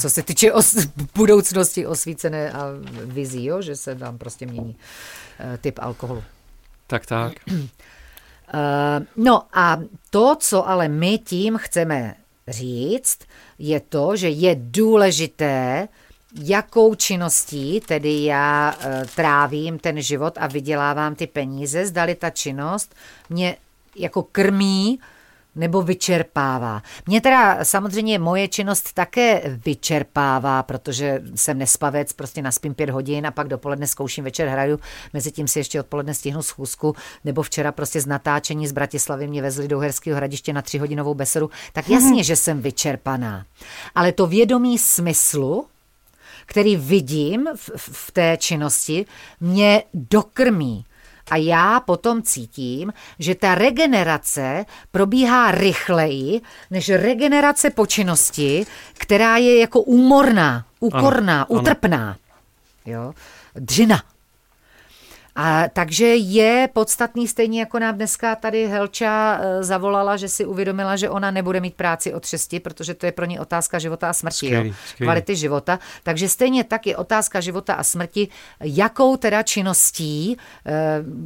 co 0.00 0.10
se 0.10 0.22
týče 0.22 0.52
os, 0.52 0.76
budoucnosti 1.14 1.86
osvícené 1.86 2.52
a 2.52 2.64
vizí, 3.04 3.44
jo? 3.44 3.62
že 3.62 3.76
se 3.76 3.94
tam 3.94 4.18
prostě 4.18 4.46
mění 4.46 4.76
uh, 4.76 5.56
typ 5.56 5.78
alkoholu. 5.82 6.24
Tak, 6.86 7.06
tak. 7.06 7.32
Uh, 7.50 7.60
no 9.16 9.42
a 9.52 9.80
to, 10.10 10.36
co 10.40 10.68
ale 10.68 10.88
my 10.88 11.18
tím 11.18 11.56
chceme 11.56 12.14
říct, 12.48 13.18
je 13.58 13.80
to, 13.80 14.16
že 14.16 14.28
je 14.28 14.56
důležité, 14.58 15.88
jakou 16.40 16.94
činností 16.94 17.80
tedy 17.80 18.24
já 18.24 18.74
uh, 18.76 18.84
trávím 19.14 19.78
ten 19.78 20.02
život 20.02 20.38
a 20.40 20.46
vydělávám 20.46 21.14
ty 21.14 21.26
peníze, 21.26 21.86
zdali 21.86 22.14
ta 22.14 22.30
činnost 22.30 22.94
mě 23.30 23.56
jako 23.96 24.22
krmí 24.22 24.98
nebo 25.58 25.82
vyčerpává. 25.82 26.82
Mě 27.06 27.20
teda 27.20 27.64
samozřejmě 27.64 28.18
moje 28.18 28.48
činnost 28.48 28.92
také 28.92 29.42
vyčerpává, 29.64 30.62
protože 30.62 31.22
jsem 31.34 31.58
nespavec, 31.58 32.12
prostě 32.12 32.42
naspím 32.42 32.74
pět 32.74 32.90
hodin 32.90 33.26
a 33.26 33.30
pak 33.30 33.48
dopoledne 33.48 33.86
zkouším, 33.86 34.24
večer 34.24 34.48
hraju, 34.48 34.80
mezi 35.12 35.32
tím 35.32 35.48
si 35.48 35.58
ještě 35.58 35.80
odpoledne 35.80 36.14
stihnu 36.14 36.42
schůzku, 36.42 36.96
nebo 37.24 37.42
včera 37.42 37.72
prostě 37.72 38.00
z 38.00 38.06
natáčení 38.06 38.66
z 38.66 38.72
Bratislavy 38.72 39.26
mě 39.26 39.42
vezli 39.42 39.68
do 39.68 39.76
Uherského 39.78 40.16
hradiště 40.16 40.52
na 40.52 40.62
tříhodinovou 40.62 41.14
besedu, 41.14 41.50
tak 41.72 41.88
jasně, 41.88 42.24
že 42.24 42.36
jsem 42.36 42.60
vyčerpaná. 42.60 43.44
Ale 43.94 44.12
to 44.12 44.26
vědomí 44.26 44.78
smyslu, 44.78 45.66
který 46.46 46.76
vidím 46.76 47.48
v, 47.56 47.70
v 47.76 48.10
té 48.10 48.36
činnosti, 48.36 49.06
mě 49.40 49.82
dokrmí. 49.94 50.84
A 51.30 51.36
já 51.36 51.80
potom 51.80 52.22
cítím, 52.22 52.92
že 53.18 53.34
ta 53.34 53.54
regenerace 53.54 54.66
probíhá 54.90 55.50
rychleji 55.50 56.40
než 56.70 56.88
regenerace 56.88 57.70
počinnosti, 57.70 58.66
která 58.92 59.36
je 59.36 59.60
jako 59.60 59.80
úmorná, 59.80 60.64
úkorná, 60.80 61.42
ano, 61.42 61.60
utrpná. 61.60 62.02
Ano. 62.02 62.16
Jo? 62.86 63.14
Dřina. 63.54 64.02
A 65.40 65.68
takže 65.72 66.06
je 66.16 66.68
podstatný, 66.72 67.28
stejně 67.28 67.60
jako 67.60 67.78
nám 67.78 67.94
dneska 67.94 68.34
tady 68.36 68.66
Helča 68.66 69.38
eh, 69.40 69.62
zavolala, 69.62 70.16
že 70.16 70.28
si 70.28 70.44
uvědomila, 70.44 70.96
že 70.96 71.10
ona 71.10 71.30
nebude 71.30 71.60
mít 71.60 71.74
práci 71.74 72.14
od 72.14 72.26
6, 72.26 72.54
protože 72.62 72.94
to 72.94 73.06
je 73.06 73.12
pro 73.12 73.24
ní 73.24 73.38
otázka 73.38 73.78
života 73.78 74.10
a 74.10 74.12
smrti, 74.12 74.36
skvělý, 74.36 74.68
jo? 74.68 74.74
Skvělý. 74.86 75.06
kvality 75.06 75.36
života. 75.36 75.78
Takže 76.02 76.28
stejně 76.28 76.64
tak 76.64 76.86
je 76.86 76.96
otázka 76.96 77.40
života 77.40 77.74
a 77.74 77.82
smrti, 77.82 78.28
jakou 78.60 79.16
teda 79.16 79.42
činností, 79.42 80.36
eh, 80.66 80.72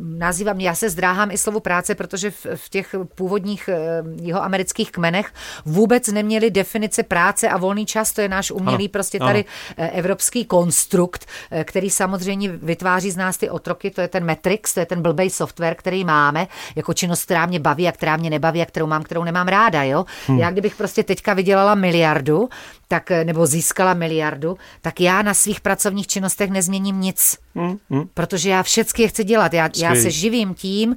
nazývám, 0.03 0.61
já 0.61 0.75
se 0.75 0.91
zdráhám 0.91 1.31
i 1.31 1.39
slovu 1.39 1.61
práce, 1.61 1.95
protože 1.95 2.31
v, 2.31 2.47
v 2.55 2.69
těch 2.69 2.95
původních 3.15 3.69
eh, 3.69 4.03
jeho 4.23 4.43
amerických 4.43 4.93
kmenech 4.93 5.33
vůbec 5.65 6.09
neměli 6.09 6.51
definice 6.51 7.03
práce 7.03 7.49
a 7.49 7.57
volný 7.57 7.87
čas, 7.87 8.13
to 8.13 8.21
je 8.21 8.29
náš 8.29 8.51
umělý 8.51 8.85
ano, 8.85 8.93
prostě 8.93 9.19
tady 9.19 9.45
ano. 9.79 9.91
evropský 9.93 10.45
konstrukt, 10.45 11.27
který 11.65 11.91
samozřejmě 11.91 12.49
vytváří 12.49 13.11
z 13.11 13.17
nás 13.17 13.37
ty 13.37 13.51
otroky, 13.51 13.91
to 13.91 14.02
je 14.03 14.09
ten 14.09 14.27
Matrix, 14.27 14.75
to 14.75 14.81
je 14.81 14.87
ten 14.87 15.03
blbej 15.03 15.31
software, 15.31 15.75
který 15.75 16.05
máme, 16.05 16.49
jako 16.77 16.95
činnost, 16.95 17.25
která 17.25 17.47
mě 17.47 17.61
baví 17.61 17.89
a 17.89 17.93
která 17.93 18.17
mě 18.17 18.31
nebaví 18.31 18.63
a 18.63 18.67
kterou 18.67 18.87
mám, 18.87 19.03
kterou 19.03 19.25
nemám 19.25 19.49
ráda, 19.49 19.83
jo. 19.83 20.05
Hmm. 20.27 20.39
Já 20.39 20.51
kdybych 20.51 20.77
prostě 20.77 21.03
teďka 21.03 21.35
vydělala 21.35 21.75
miliardu, 21.75 22.49
tak, 22.89 23.11
nebo 23.25 23.47
získala 23.47 23.95
miliardu, 23.95 24.57
tak 24.81 25.01
já 25.01 25.23
na 25.23 25.35
svých 25.35 25.61
pracovních 25.61 26.07
činnostech 26.07 26.51
nezměním 26.51 27.01
nic. 27.01 27.39
Hmm. 27.55 27.79
Hmm. 27.91 28.05
Protože 28.15 28.51
já 28.51 28.63
všechny 28.63 29.09
chci 29.09 29.25
dělat. 29.25 29.55
Já, 29.55 29.69
já 29.77 29.95
se 29.95 30.11
živím 30.11 30.55
tím, 30.55 30.97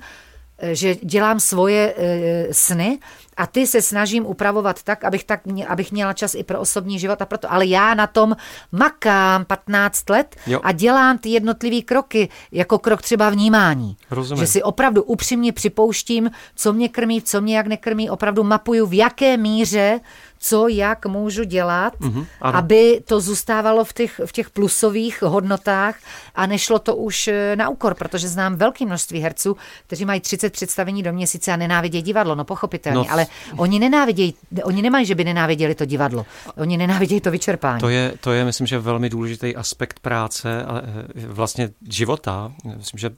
že 0.62 0.96
dělám 0.96 1.40
svoje 1.40 1.94
e, 1.98 2.54
sny 2.54 3.00
a 3.38 3.48
ty 3.48 3.68
se 3.68 3.82
snažím 3.82 4.26
upravovat 4.26 4.84
tak, 4.84 5.04
abych, 5.04 5.24
tak, 5.24 5.42
abych 5.68 5.92
měla 5.92 6.14
čas 6.14 6.36
i 6.36 6.44
pro 6.44 6.60
osobní 6.60 7.00
život 7.00 7.22
a 7.22 7.26
proto. 7.26 7.54
Ale 7.54 7.66
já 7.66 7.94
na 7.94 8.08
tom 8.08 8.36
makám 8.72 9.46
15 9.46 10.10
let 10.10 10.36
jo. 10.48 10.60
a 10.64 10.72
dělám 10.72 11.18
ty 11.18 11.30
jednotlivé 11.30 11.82
kroky, 11.82 12.30
jako 12.52 12.80
krok 12.80 13.02
třeba 13.02 13.30
vnímání. 13.30 13.98
Rozumím. 14.12 14.44
Že 14.44 14.48
si 14.48 14.64
opravdu 14.64 15.04
upřímně 15.04 15.54
připouštím, 15.54 16.32
co 16.56 16.74
mě 16.74 16.90
krmí, 16.90 17.22
co 17.22 17.42
mě 17.42 17.58
jak 17.58 17.68
nekrmí, 17.68 18.10
opravdu 18.10 18.44
mapuju, 18.44 18.86
v 18.86 18.94
jaké 18.94 19.38
míře 19.38 20.00
co 20.48 20.68
jak 20.68 21.06
můžu 21.06 21.44
dělat, 21.44 22.00
mm-hmm, 22.00 22.26
aby 22.42 23.02
to 23.06 23.20
zůstávalo 23.20 23.86
v 23.86 23.94
těch, 23.94 24.22
v 24.26 24.32
těch 24.32 24.50
plusových 24.50 25.22
hodnotách 25.22 25.96
a 26.36 26.46
nešlo 26.46 26.80
to 26.80 26.96
už 26.96 27.28
eh, 27.28 27.56
na 27.56 27.70
úkor, 27.70 27.94
protože 27.94 28.28
znám 28.28 28.56
velké 28.56 28.86
množství 28.86 29.20
herců, 29.20 29.58
kteří 29.88 30.06
mají 30.06 30.20
30 30.20 30.54
představení 30.54 31.04
do 31.04 31.14
měsíce 31.14 31.52
a 31.52 31.56
nenávidějí 31.56 32.02
divadlo, 32.02 32.36
no 32.36 32.46
pochopitelně, 32.46 32.98
no, 33.00 33.12
ale 33.12 33.28
oni 33.58 33.80
nenávidějí, 33.80 34.34
oni 34.64 34.82
nemají, 34.82 35.06
že 35.06 35.16
by 35.16 35.24
nenáviděli 35.24 35.76
to 35.76 35.86
divadlo, 35.86 36.26
oni 36.58 36.78
nenávidějí 36.78 37.22
to 37.22 37.32
vyčerpání. 37.32 37.80
To 37.80 37.90
je, 37.90 38.14
to 38.22 38.32
je 38.32 38.46
myslím, 38.46 38.68
že 38.68 38.80
velmi 38.80 39.10
důležitý 39.10 39.56
aspekt 39.56 40.00
práce 40.00 40.64
a 40.66 40.82
eh, 40.82 41.28
vlastně 41.28 41.70
života. 41.90 42.52
Myslím, 42.78 42.98
že 42.98 43.10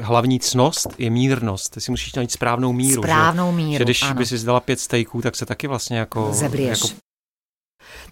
hlavní 0.00 0.40
cnost 0.40 0.88
je 0.98 1.10
mírnost. 1.10 1.72
Ty 1.74 1.80
si 1.80 1.90
musíš 1.90 2.14
najít 2.14 2.32
správnou 2.32 2.72
míru. 2.72 3.02
Správnou 3.02 3.52
míru, 3.52 3.72
že, 3.72 3.78
že 3.78 3.84
když 3.84 4.02
ano. 4.02 4.14
by 4.14 4.26
si 4.26 4.38
zdala 4.38 4.60
pět 4.60 4.80
stejků, 4.80 5.22
tak 5.22 5.36
se 5.36 5.46
taky 5.46 5.66
vlastně 5.66 5.98
jako... 5.98 6.28
Zeblí 6.32 6.67
jako... 6.68 6.88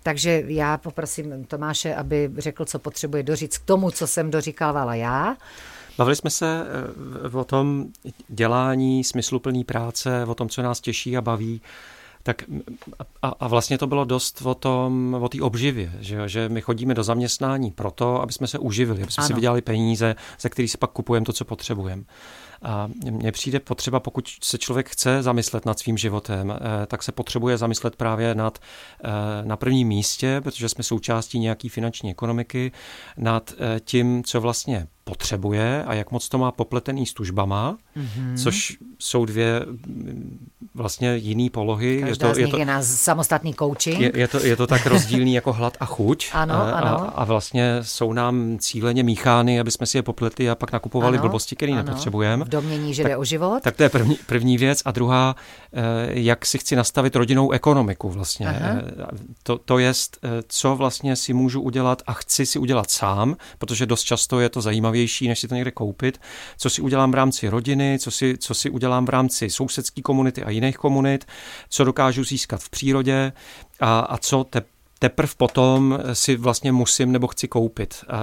Takže 0.03 0.43
já 0.47 0.79
poprosím 0.79 1.45
Tomáše, 1.45 1.95
aby 1.95 2.31
řekl, 2.39 2.65
co 2.65 2.79
potřebuje 2.79 3.23
doříct 3.23 3.59
k 3.59 3.65
tomu, 3.65 3.91
co 3.91 4.07
jsem 4.07 4.31
doříkávala 4.31 4.95
já. 4.95 5.37
Bavili 5.99 6.17
jsme 6.17 6.31
se 6.31 6.67
eh, 7.25 7.37
o 7.37 7.45
tom 7.45 7.87
dělání 8.29 9.05
smysluplný 9.05 9.65
práce, 9.65 10.25
o 10.25 10.35
tom, 10.35 10.49
co 10.49 10.63
nás 10.63 10.81
těší 10.81 11.17
a 11.17 11.21
baví. 11.21 11.61
Tak 12.23 12.45
a, 13.23 13.29
a 13.29 13.49
vlastně 13.49 13.79
to 13.79 13.87
bylo 13.87 14.05
dost 14.05 14.43
o 14.45 14.55
tom, 14.55 15.17
o 15.21 15.29
té 15.29 15.41
obživě, 15.41 15.93
že, 16.01 16.29
že 16.29 16.49
my 16.49 16.61
chodíme 16.61 16.95
do 16.95 17.03
zaměstnání 17.03 17.71
proto, 17.71 18.23
aby 18.23 18.33
jsme 18.33 18.47
se 18.47 18.59
uživili, 18.59 19.03
aby 19.03 19.13
jsme 19.13 19.21
ano. 19.23 19.27
si 19.27 19.35
vydělali 19.35 19.63
peníze, 19.63 20.15
ze 20.41 20.49
kterých 20.49 20.71
si 20.71 20.79
pak 20.79 20.91
kupujeme 20.91 21.27
to, 21.27 21.33
co 21.33 21.45
potřebujeme. 21.45 22.03
A 22.63 22.89
mně 23.11 23.33
přijde 23.33 23.61
potřeba, 23.61 24.01
pokud 24.01 24.29
se 24.43 24.59
člověk 24.59 24.89
chce 24.89 25.23
zamyslet 25.23 25.67
nad 25.67 25.79
svým 25.79 25.99
životem, 25.99 26.51
eh, 26.51 26.87
tak 26.87 27.03
se 27.03 27.13
potřebuje 27.13 27.59
zamyslet 27.59 27.97
právě 27.97 28.35
nad 28.35 28.59
eh, 29.05 29.11
na 29.45 29.57
prvním 29.57 29.89
místě, 29.89 30.41
protože 30.41 30.69
jsme 30.69 30.85
součástí 30.85 31.39
nějaký 31.39 31.69
finanční 31.69 32.11
ekonomiky, 32.11 32.73
nad 33.17 33.53
eh, 33.59 33.81
tím, 33.81 34.25
co 34.25 34.41
vlastně 34.41 34.87
potřebuje 35.09 35.85
a 35.85 35.95
jak 35.95 36.11
moc 36.11 36.29
to 36.29 36.39
má 36.39 36.53
popletený 36.53 37.07
s 37.07 37.15
tužbama, 37.15 37.79
mm-hmm. 37.97 38.43
což 38.43 38.77
jsou 38.99 39.25
dvě 39.25 39.61
mm, 39.67 40.47
vlastně 40.75 41.17
jiný 41.17 41.51
polohy. 41.51 42.03
Každá 42.07 42.29
je 42.29 42.35
to, 42.35 42.41
je, 42.41 42.49
to, 42.49 42.59
je 42.59 42.65
na 42.65 42.83
samostatný 42.83 43.55
coaching. 43.55 44.01
Je, 44.01 44.13
je, 44.15 44.29
to, 44.29 44.47
je 44.47 44.57
to 44.57 44.67
tak 44.67 44.87
rozdílný 44.97 45.35
jako 45.35 45.53
hlad 45.53 45.77
a 45.81 45.87
chuť. 45.87 46.31
Ano, 46.33 46.55
a, 46.55 46.71
ano. 46.71 46.89
A, 46.89 47.09
a 47.09 47.25
vlastně 47.25 47.79
jsou 47.83 48.13
nám 48.13 48.57
cíleně 48.59 49.03
míchány, 49.03 49.61
aby 49.61 49.71
jsme 49.71 49.87
si 49.87 49.99
je 49.99 50.03
popletli 50.03 50.51
a 50.51 50.55
pak 50.55 50.73
nakupovali 50.73 51.19
ano, 51.19 51.29
blbosti, 51.29 51.57
které 51.57 51.75
nepotřebujeme. 51.75 52.45
V 52.45 52.49
domění, 52.49 52.95
že 52.95 53.03
tak, 53.03 53.13
jde 53.13 53.17
o 53.17 53.25
život. 53.25 53.63
Tak 53.63 53.77
to 53.77 53.83
je 53.83 53.89
první, 53.89 54.19
první 54.27 54.59
věc. 54.59 54.83
A 54.85 54.91
druhá, 54.91 55.37
eh, 55.73 55.83
jak 56.09 56.47
si 56.47 56.59
chci 56.59 56.77
nastavit 56.77 57.17
rodinnou 57.17 57.51
ekonomiku 57.51 58.11
vlastně. 58.11 58.49
Aha. 58.49 58.83
To, 59.43 59.59
to 59.59 59.79
je, 59.79 59.93
eh, 59.93 60.29
co 60.49 60.77
vlastně 60.77 61.17
si 61.17 61.33
můžu 61.33 61.61
udělat 61.61 62.03
a 62.07 62.13
chci 62.13 62.47
si 62.47 62.59
udělat 62.59 62.91
sám, 62.91 63.37
protože 63.59 63.87
dost 63.87 64.03
často 64.03 64.41
je 64.41 64.49
to 64.49 64.61
zajímavé 64.61 64.96
zajímavější, 64.97 65.29
než 65.29 65.41
si 65.41 65.49
to 65.49 65.55
někde 65.55 65.71
koupit, 65.71 66.21
co 66.59 66.71
si 66.71 66.83
udělám 66.83 67.11
v 67.11 67.15
rámci 67.15 67.49
rodiny, 67.49 67.99
co 68.01 68.11
si, 68.11 68.37
co 68.39 68.55
si 68.55 68.71
udělám 68.71 69.07
v 69.07 69.09
rámci 69.09 69.51
sousedské 69.51 70.03
komunity 70.03 70.43
a 70.43 70.51
jiných 70.51 70.77
komunit, 70.77 71.25
co 71.69 71.85
dokážu 71.85 72.25
získat 72.25 72.61
v 72.61 72.71
přírodě 72.71 73.33
a, 73.81 74.01
a 74.01 74.19
co 74.19 74.45
te, 74.45 74.63
teprve 74.99 75.33
potom 75.37 75.99
si 76.13 76.37
vlastně 76.37 76.73
musím 76.73 77.13
nebo 77.13 77.27
chci 77.27 77.49
koupit. 77.49 78.05
A, 78.09 78.19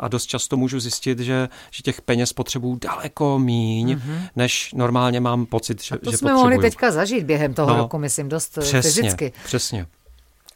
a 0.00 0.08
dost 0.08 0.26
často 0.26 0.56
můžu 0.56 0.80
zjistit, 0.80 1.18
že, 1.18 1.48
že 1.70 1.82
těch 1.82 2.02
peněz 2.02 2.32
potřebuju 2.32 2.78
daleko 2.80 3.38
míň, 3.38 3.94
mm-hmm. 3.94 4.28
než 4.36 4.72
normálně 4.74 5.20
mám 5.20 5.46
pocit, 5.46 5.82
že, 5.82 5.94
a 5.94 5.98
to 5.98 6.10
že 6.10 6.16
jsme 6.16 6.30
potřebuju. 6.30 6.36
mohli 6.36 6.58
teďka 6.58 6.90
zažít 6.90 7.24
během 7.24 7.54
toho 7.54 7.70
no, 7.70 7.76
roku, 7.76 7.98
myslím, 7.98 8.28
dost 8.28 8.58
přesně, 8.58 8.82
fyzicky. 8.82 9.32
Přesně. 9.44 9.86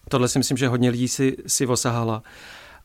Tohle 0.08 0.28
si 0.28 0.38
myslím, 0.38 0.56
že 0.56 0.68
hodně 0.68 0.90
lidí 0.90 1.08
si, 1.08 1.36
si 1.46 1.66
osahala. 1.66 2.22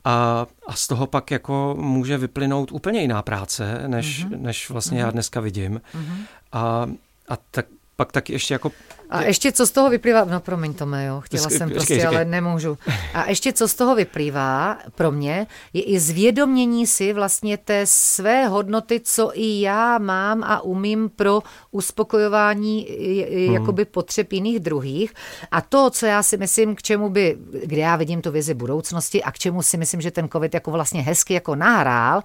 A, 0.07 0.47
a 0.67 0.73
z 0.73 0.88
toho 0.88 1.07
pak 1.07 1.31
jako 1.31 1.75
může 1.79 2.17
vyplynout 2.17 2.71
úplně 2.71 3.01
jiná 3.01 3.21
práce, 3.21 3.84
než, 3.88 4.25
mm-hmm. 4.25 4.41
než 4.41 4.69
vlastně 4.69 4.97
mm-hmm. 4.97 5.05
já 5.05 5.11
dneska 5.11 5.39
vidím. 5.39 5.81
Mm-hmm. 5.95 6.17
A, 6.51 6.88
a 7.29 7.38
tak 7.51 7.65
pak 7.98 8.11
taky 8.11 8.34
ještě 8.34 8.53
jako 8.53 8.72
a 9.10 9.22
ještě 9.22 9.52
co 9.52 9.68
z 9.68 9.72
toho 9.72 9.90
vyplývá, 9.90 10.26
no 10.26 10.40
promiň 10.40 10.74
Tome, 10.74 11.06
jo, 11.06 11.22
chtěla 11.22 11.49
jsem 11.49 11.69
prostě, 11.69 11.94
říkej. 11.94 12.07
ale 12.07 12.26
nemůžu. 12.26 12.78
A 13.14 13.30
ještě 13.30 13.53
co 13.53 13.68
z 13.68 13.76
toho 13.76 13.95
vyplývá 13.95 14.78
pro 14.95 15.11
mě, 15.11 15.48
je 15.74 15.82
i 15.82 15.99
zvědomění 15.99 16.88
si 16.88 17.14
vlastně 17.14 17.57
té 17.57 17.82
své 17.86 18.48
hodnoty, 18.48 18.99
co 19.03 19.32
i 19.34 19.61
já 19.61 19.98
mám 19.98 20.44
a 20.44 20.61
umím 20.61 21.10
pro 21.10 21.40
uspokojování 21.72 22.88
hmm. 23.32 23.53
jakoby 23.53 23.86
potřeb 23.86 24.34
jiných 24.34 24.60
druhých. 24.60 25.14
A 25.52 25.61
to, 25.61 25.90
co 25.90 26.06
já 26.06 26.24
si 26.24 26.38
myslím, 26.38 26.76
k 26.76 26.82
čemu 26.82 27.10
by, 27.10 27.38
kde 27.65 27.82
já 27.82 27.95
vidím 27.95 28.22
tu 28.22 28.32
vizi 28.32 28.53
budoucnosti 28.53 29.24
a 29.24 29.32
k 29.32 29.40
čemu 29.40 29.61
si 29.61 29.78
myslím, 29.78 30.02
že 30.02 30.11
ten 30.11 30.30
covid 30.30 30.53
jako 30.53 30.72
vlastně 30.72 31.02
hezky 31.02 31.34
jako 31.34 31.56
nahrál, 31.56 32.24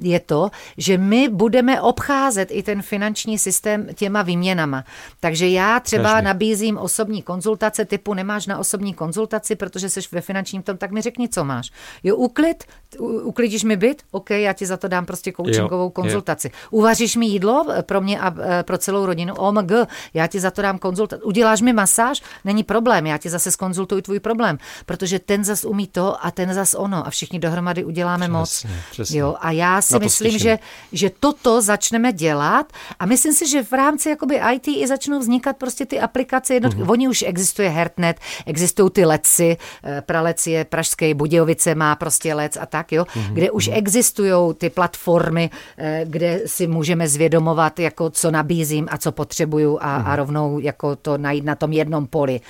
je 0.00 0.20
to, 0.20 0.50
že 0.78 0.98
my 0.98 1.28
budeme 1.28 1.80
obcházet 1.80 2.48
i 2.52 2.62
ten 2.62 2.82
finanční 2.82 3.38
systém 3.38 3.86
těma 3.94 4.22
výměnama. 4.22 4.84
Takže 5.24 5.48
já 5.48 5.80
třeba 5.80 6.12
Každý. 6.12 6.24
nabízím 6.24 6.78
osobní 6.78 7.22
konzultace 7.22 7.84
typu 7.84 8.14
nemáš 8.14 8.46
na 8.46 8.58
osobní 8.58 8.94
konzultaci, 8.94 9.56
protože 9.56 9.88
jsi 9.90 10.00
ve 10.12 10.20
finančním 10.20 10.62
tom, 10.62 10.76
tak 10.76 10.90
mi 10.90 11.00
řekni, 11.00 11.28
co 11.28 11.44
máš. 11.44 11.70
Jo, 12.02 12.16
uklid, 12.16 12.64
uklidíš 13.00 13.64
mi 13.64 13.76
byt, 13.76 14.02
OK, 14.10 14.30
já 14.30 14.52
ti 14.52 14.66
za 14.66 14.76
to 14.76 14.88
dám 14.88 15.06
prostě 15.06 15.32
coachingovou 15.32 15.82
Jo, 15.82 15.86
jo. 15.86 15.90
konzultaci. 15.90 16.50
Uvaříš 16.70 17.16
mi 17.16 17.26
jídlo 17.26 17.66
eh, 17.72 17.82
pro 17.82 18.00
mě 18.00 18.20
a 18.20 18.34
eh, 18.40 18.62
pro 18.62 18.78
celou 18.78 19.06
rodinu, 19.06 19.34
OMG, 19.34 19.72
já 20.14 20.26
ti 20.26 20.40
za 20.40 20.50
to 20.50 20.62
dám 20.62 20.78
konzultaci. 20.78 21.22
Uděláš 21.22 21.60
mi 21.60 21.72
masáž, 21.72 22.22
není 22.44 22.64
problém, 22.64 23.06
já 23.06 23.18
ti 23.18 23.30
zase 23.30 23.50
skonzultuji 23.50 24.02
tvůj 24.02 24.20
problém, 24.20 24.58
protože 24.86 25.18
ten 25.18 25.44
zas 25.44 25.64
umí 25.64 25.86
to 25.86 26.26
a 26.26 26.30
ten 26.30 26.54
zas 26.54 26.74
ono 26.74 27.06
a 27.06 27.10
všichni 27.10 27.38
dohromady 27.38 27.84
uděláme 27.84 28.28
moc. 28.28 28.48
Přesně, 28.50 28.80
přesně. 28.90 29.20
Jo, 29.20 29.36
a 29.40 29.50
já 29.50 29.82
si 29.82 29.98
myslím, 29.98 30.30
slyším. 30.30 30.38
že, 30.38 30.58
že 30.92 31.10
toto 31.20 31.62
začneme 31.62 32.12
dělat 32.12 32.72
a 32.98 33.06
myslím 33.06 33.32
si, 33.32 33.48
že 33.48 33.62
v 33.62 33.72
rámci 33.72 34.08
jakoby 34.08 34.40
IT 34.54 34.68
i 34.68 34.86
začnou 35.14 35.20
vznikat 35.20 35.56
prostě 35.56 35.86
ty 35.86 36.00
aplikace 36.00 36.54
jednotky. 36.54 36.80
Mm-hmm. 36.80 36.90
Oni 36.90 37.08
už 37.08 37.24
existuje 37.26 37.68
Hertnet, 37.68 38.16
existují 38.46 38.90
ty 38.90 39.04
leci, 39.04 39.56
eh, 39.84 40.02
Pralec 40.06 40.46
je 40.46 40.64
pražské, 40.64 41.14
Budějovice 41.14 41.74
má 41.74 41.96
prostě 41.96 42.34
lec 42.34 42.56
a 42.60 42.66
tak, 42.66 42.92
jo, 42.92 43.04
mm-hmm. 43.04 43.32
kde 43.32 43.50
už 43.50 43.70
existují 43.72 44.54
ty 44.54 44.70
platformy, 44.70 45.50
eh, 45.78 46.04
kde 46.08 46.40
si 46.46 46.66
můžeme 46.66 47.08
zvědomovat, 47.08 47.78
jako 47.78 48.10
co 48.10 48.30
nabízím 48.30 48.88
a 48.90 48.98
co 48.98 49.12
potřebuju 49.12 49.78
a, 49.80 49.98
Mhm. 49.98 50.06
a 50.06 50.16
rovnou 50.16 50.58
jako 50.58 50.96
to 50.96 51.18
najít 51.18 51.44
na 51.44 51.54
tom 51.54 51.72
jednom 51.72 52.06
poli. 52.06 52.40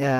Eh, 0.00 0.10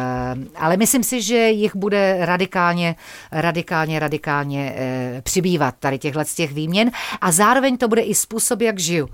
Ale 0.57 0.77
myslím 0.77 1.03
si, 1.03 1.23
že 1.23 1.51
jich 1.51 1.77
bude 1.77 2.19
radikálně, 2.27 2.97
radikálně, 3.33 3.99
radikálně 3.99 4.74
přibývat 5.23 5.74
tady 5.79 5.99
těchhle 5.99 6.24
z 6.24 6.35
těch 6.35 6.53
výměn 6.53 6.91
a 7.20 7.33
zároveň 7.33 7.77
to 7.77 7.89
bude 7.89 8.03
i 8.03 8.15
způsob, 8.15 8.61
jak 8.61 8.79
žiju. 8.79 9.09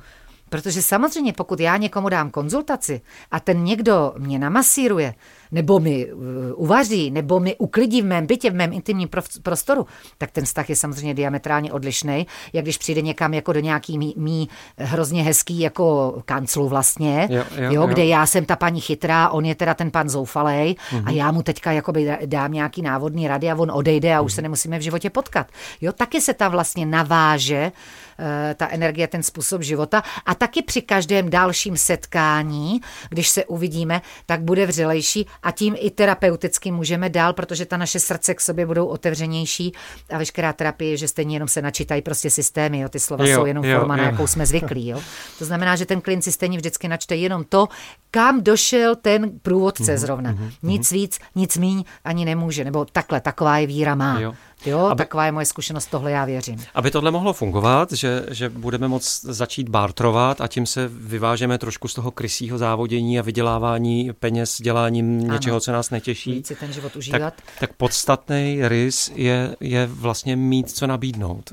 Protože 0.49 0.83
samozřejmě, 0.83 1.33
pokud 1.33 1.61
já 1.61 1.77
někomu 1.77 2.09
dám 2.09 2.31
konzultaci 2.31 3.01
a 3.31 3.41
ten 3.41 3.65
někdo 3.65 4.15
mě 4.19 4.39
namasíruje, 4.39 5.15
nebo 5.53 5.79
mi 5.81 6.13
uh, 6.13 6.23
uvaří, 6.57 7.11
nebo 7.11 7.41
mi 7.41 7.57
uklidí 7.57 8.03
v 8.03 8.05
mém 8.05 8.27
bytě, 8.27 8.51
v 8.51 8.55
mém 8.55 8.73
intimním 8.73 9.09
prostoru, 9.43 9.87
tak 10.19 10.31
ten 10.31 10.45
vztah 10.45 10.71
je 10.71 10.77
samozřejmě 10.77 11.15
diametrálně 11.15 11.73
odlišný, 11.73 12.27
jak 12.53 12.65
když 12.65 12.79
přijde 12.79 13.03
někam 13.03 13.35
jako 13.35 13.53
do 13.53 13.61
nějaký 13.61 13.99
mý, 13.99 14.15
mý 14.17 14.49
hrozně 14.79 15.23
hezký 15.23 15.61
jako 15.61 16.15
kanclu 16.25 16.69
vlastně, 16.69 17.29
Jo, 17.31 17.37
jo, 17.57 17.63
jo, 17.65 17.73
jo. 17.73 17.87
kde 17.87 18.05
já 18.07 18.27
jsem 18.27 18.45
ta 18.45 18.57
paní 18.57 18.81
chytrá, 18.81 19.29
on 19.29 19.45
je 19.45 19.55
teda 19.55 19.75
ten 19.75 19.91
pan 19.91 20.09
zoufalej 20.09 20.75
Mhm. 20.93 21.09
a 21.09 21.11
já 21.11 21.33
mu 21.33 21.43
teďka 21.43 21.73
jakoby 21.73 22.05
dá- 22.07 22.19
dám 22.27 22.53
nějaký 22.53 22.83
návodný 22.83 23.29
rady 23.29 23.51
a 23.51 23.55
on 23.55 23.71
odejde 23.71 24.15
a 24.15 24.21
už 24.21 24.33
Mhm. 24.33 24.35
se 24.37 24.43
nemusíme 24.43 24.79
v 24.79 24.83
životě 24.83 25.11
potkat. 25.11 25.47
Jo, 25.81 25.93
taky 25.93 26.21
se 26.21 26.35
ta 26.35 26.49
vlastně 26.49 26.87
naváže 26.87 27.73
eh, 28.21 28.55
ta 28.55 28.69
energie, 28.69 29.07
ten 29.09 29.23
způsob 29.23 29.63
života 29.63 30.03
a 30.27 30.35
taky 30.35 30.63
při 30.63 30.83
každém 30.83 31.31
dalším 31.31 31.77
setkání, 31.77 32.81
když 33.11 33.29
se 33.29 33.45
uvidíme, 33.45 34.03
tak 34.27 34.41
bude 34.43 34.67
vřelejší 34.67 35.27
a 35.43 35.51
tím 35.51 35.75
i 35.79 35.91
terapeuticky 35.91 36.71
můžeme 36.71 37.09
dál, 37.11 37.33
protože 37.33 37.67
ta 37.67 37.77
naše 37.77 38.01
srdce 38.01 38.35
k 38.35 38.41
sobě 38.41 38.67
budou 38.67 38.87
otevřenější 38.87 39.73
a 40.11 40.19
veškerá 40.19 40.53
terapie, 40.53 40.97
že 40.97 41.09
stejně 41.09 41.37
jenom 41.37 41.49
se 41.49 41.63
načítají 41.63 42.03
prostě 42.03 42.31
systémy, 42.31 42.79
jo, 42.81 42.89
ty 42.89 43.01
slova 43.01 43.27
Jo, 43.27 43.37
jsou 43.39 43.47
jenom 43.47 43.65
jo, 43.65 43.79
forma, 43.79 43.97
na 43.97 44.05
jo. 44.05 44.11
jakou 44.11 44.27
jsme 44.27 44.47
zvyklí. 44.47 44.89
Jo. 44.89 45.01
To 45.39 45.45
znamená, 45.45 45.77
že 45.77 45.87
ten 45.87 46.01
klient 46.01 46.23
si 46.23 46.33
stejně 46.33 46.57
vždycky 46.59 46.89
načte 46.89 47.17
jenom 47.17 47.45
to, 47.45 47.69
kam 48.11 48.43
došel 48.43 48.97
ten 48.97 49.31
průvodce 49.43 49.93
Mhm, 49.93 49.99
zrovna. 49.99 50.35
Nic 50.63 50.91
víc, 50.93 51.19
nic 51.35 51.57
míň 51.57 51.85
ani 52.05 52.25
nemůže, 52.25 52.65
nebo 52.65 52.85
takhle, 52.85 53.21
taková 53.21 53.59
je 53.59 53.67
víra 53.67 53.95
má. 53.95 54.21
Jo. 54.21 54.35
Jo, 54.67 54.79
Aby- 54.79 54.99
taková 54.99 55.27
je 55.27 55.33
moje 55.33 55.47
zkušenost, 55.47 55.87
tohle 55.87 56.11
já 56.11 56.25
věřím. 56.25 56.65
Aby 56.75 56.91
tohle 56.91 57.11
mohlo 57.11 57.33
fungovat, 57.33 57.93
že, 57.93 58.27
že 58.31 58.49
budeme 58.49 58.89
moct 58.89 59.21
začít 59.25 59.69
bartrovat 59.69 60.41
a 60.41 60.47
tím 60.49 60.67
se 60.67 60.89
vyvážeme 60.93 61.59
trošku 61.59 61.89
z 61.89 61.95
toho 61.95 62.11
krysího 62.11 62.59
závodění 62.59 63.19
a 63.19 63.23
vydělávání 63.23 64.11
peněz 64.21 64.63
děláním 64.63 65.19
něčeho, 65.21 65.61
co 65.61 65.73
nás 65.73 65.91
netěší. 65.91 66.33
Víc 66.33 66.47
si 66.47 66.55
ten 66.55 66.73
život 66.73 66.97
užívat. 66.97 67.21
Tak, 67.21 67.35
tak 67.61 67.73
podstatný 67.73 68.59
rys 68.63 69.13
je, 69.15 69.57
je 69.61 69.87
vlastně 69.87 70.37
mít 70.37 70.71
co 70.71 70.87
nabídnout. 70.87 71.53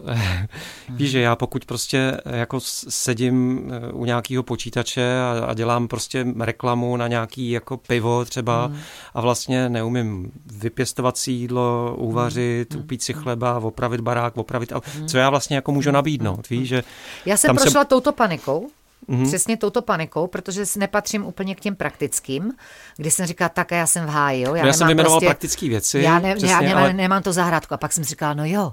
Víš, 0.89 1.11
že 1.11 1.19
já 1.21 1.35
pokud 1.35 1.65
prostě 1.65 2.17
jako 2.25 2.59
sedím 2.89 3.69
eh, 3.73 3.91
u 3.91 4.05
nějakého 4.05 4.43
počítače 4.43 5.19
a, 5.19 5.45
a 5.45 5.53
dělám 5.53 5.87
prostě 5.87 6.27
reklamu 6.39 6.97
na 6.97 7.07
nějaký 7.07 7.51
jako 7.51 7.77
pivo 7.77 8.25
třeba 8.25 8.71
a 9.13 9.21
vlastně 9.21 9.69
neumím 9.69 10.31
vypěstovat 10.45 11.17
si 11.17 11.31
jídlo, 11.31 11.95
uvařit, 11.97 12.75
upít 12.75 12.94
si 13.03 13.13
chleba, 13.13 13.59
opravit 13.59 14.01
barák, 14.01 14.37
opravit, 14.37 14.71
a 14.73 14.81
co 15.07 15.17
já 15.17 15.29
vlastně 15.29 15.55
jako 15.55 15.71
můžu 15.71 15.91
nabídnout, 15.91 16.49
víš, 16.49 16.67
že 16.69 16.83
Já 17.25 17.37
jsem 17.37 17.55
prošla 17.55 17.81
se... 17.81 17.87
touto 17.87 18.11
panikou, 18.11 18.67
Mhm. 19.07 19.23
mm-hmm. 19.23 19.27
přesně 19.27 19.57
touto 19.57 19.81
panikou, 19.81 20.27
protože 20.27 20.63
nepatřím 20.77 21.25
úplně 21.25 21.55
k 21.55 21.59
těm 21.59 21.75
praktickým, 21.75 22.51
kdy 22.97 23.11
jsem 23.11 23.25
říkala, 23.25 23.49
tak 23.49 23.71
a 23.71 23.75
já 23.75 23.87
jsem 23.87 24.05
v 24.05 24.09
háji, 24.09 24.41
jo. 24.41 24.55
já, 24.55 24.65
já 24.67 24.73
jsem 24.73 24.87
vyjmenoval 24.87 25.19
prostě, 25.19 25.25
praktické 25.29 25.69
věci. 25.69 25.99
Já, 25.99 26.19
ne, 26.19 26.35
přesně, 26.35 26.53
já 26.53 26.61
nemám, 26.61 26.83
ale... 26.83 26.93
nemám 26.93 27.23
to 27.23 27.33
zahrádku. 27.33 27.73
A 27.73 27.77
pak 27.77 27.93
jsem 27.93 28.03
si 28.03 28.09
říkala, 28.09 28.33
no 28.33 28.45
jo, 28.45 28.71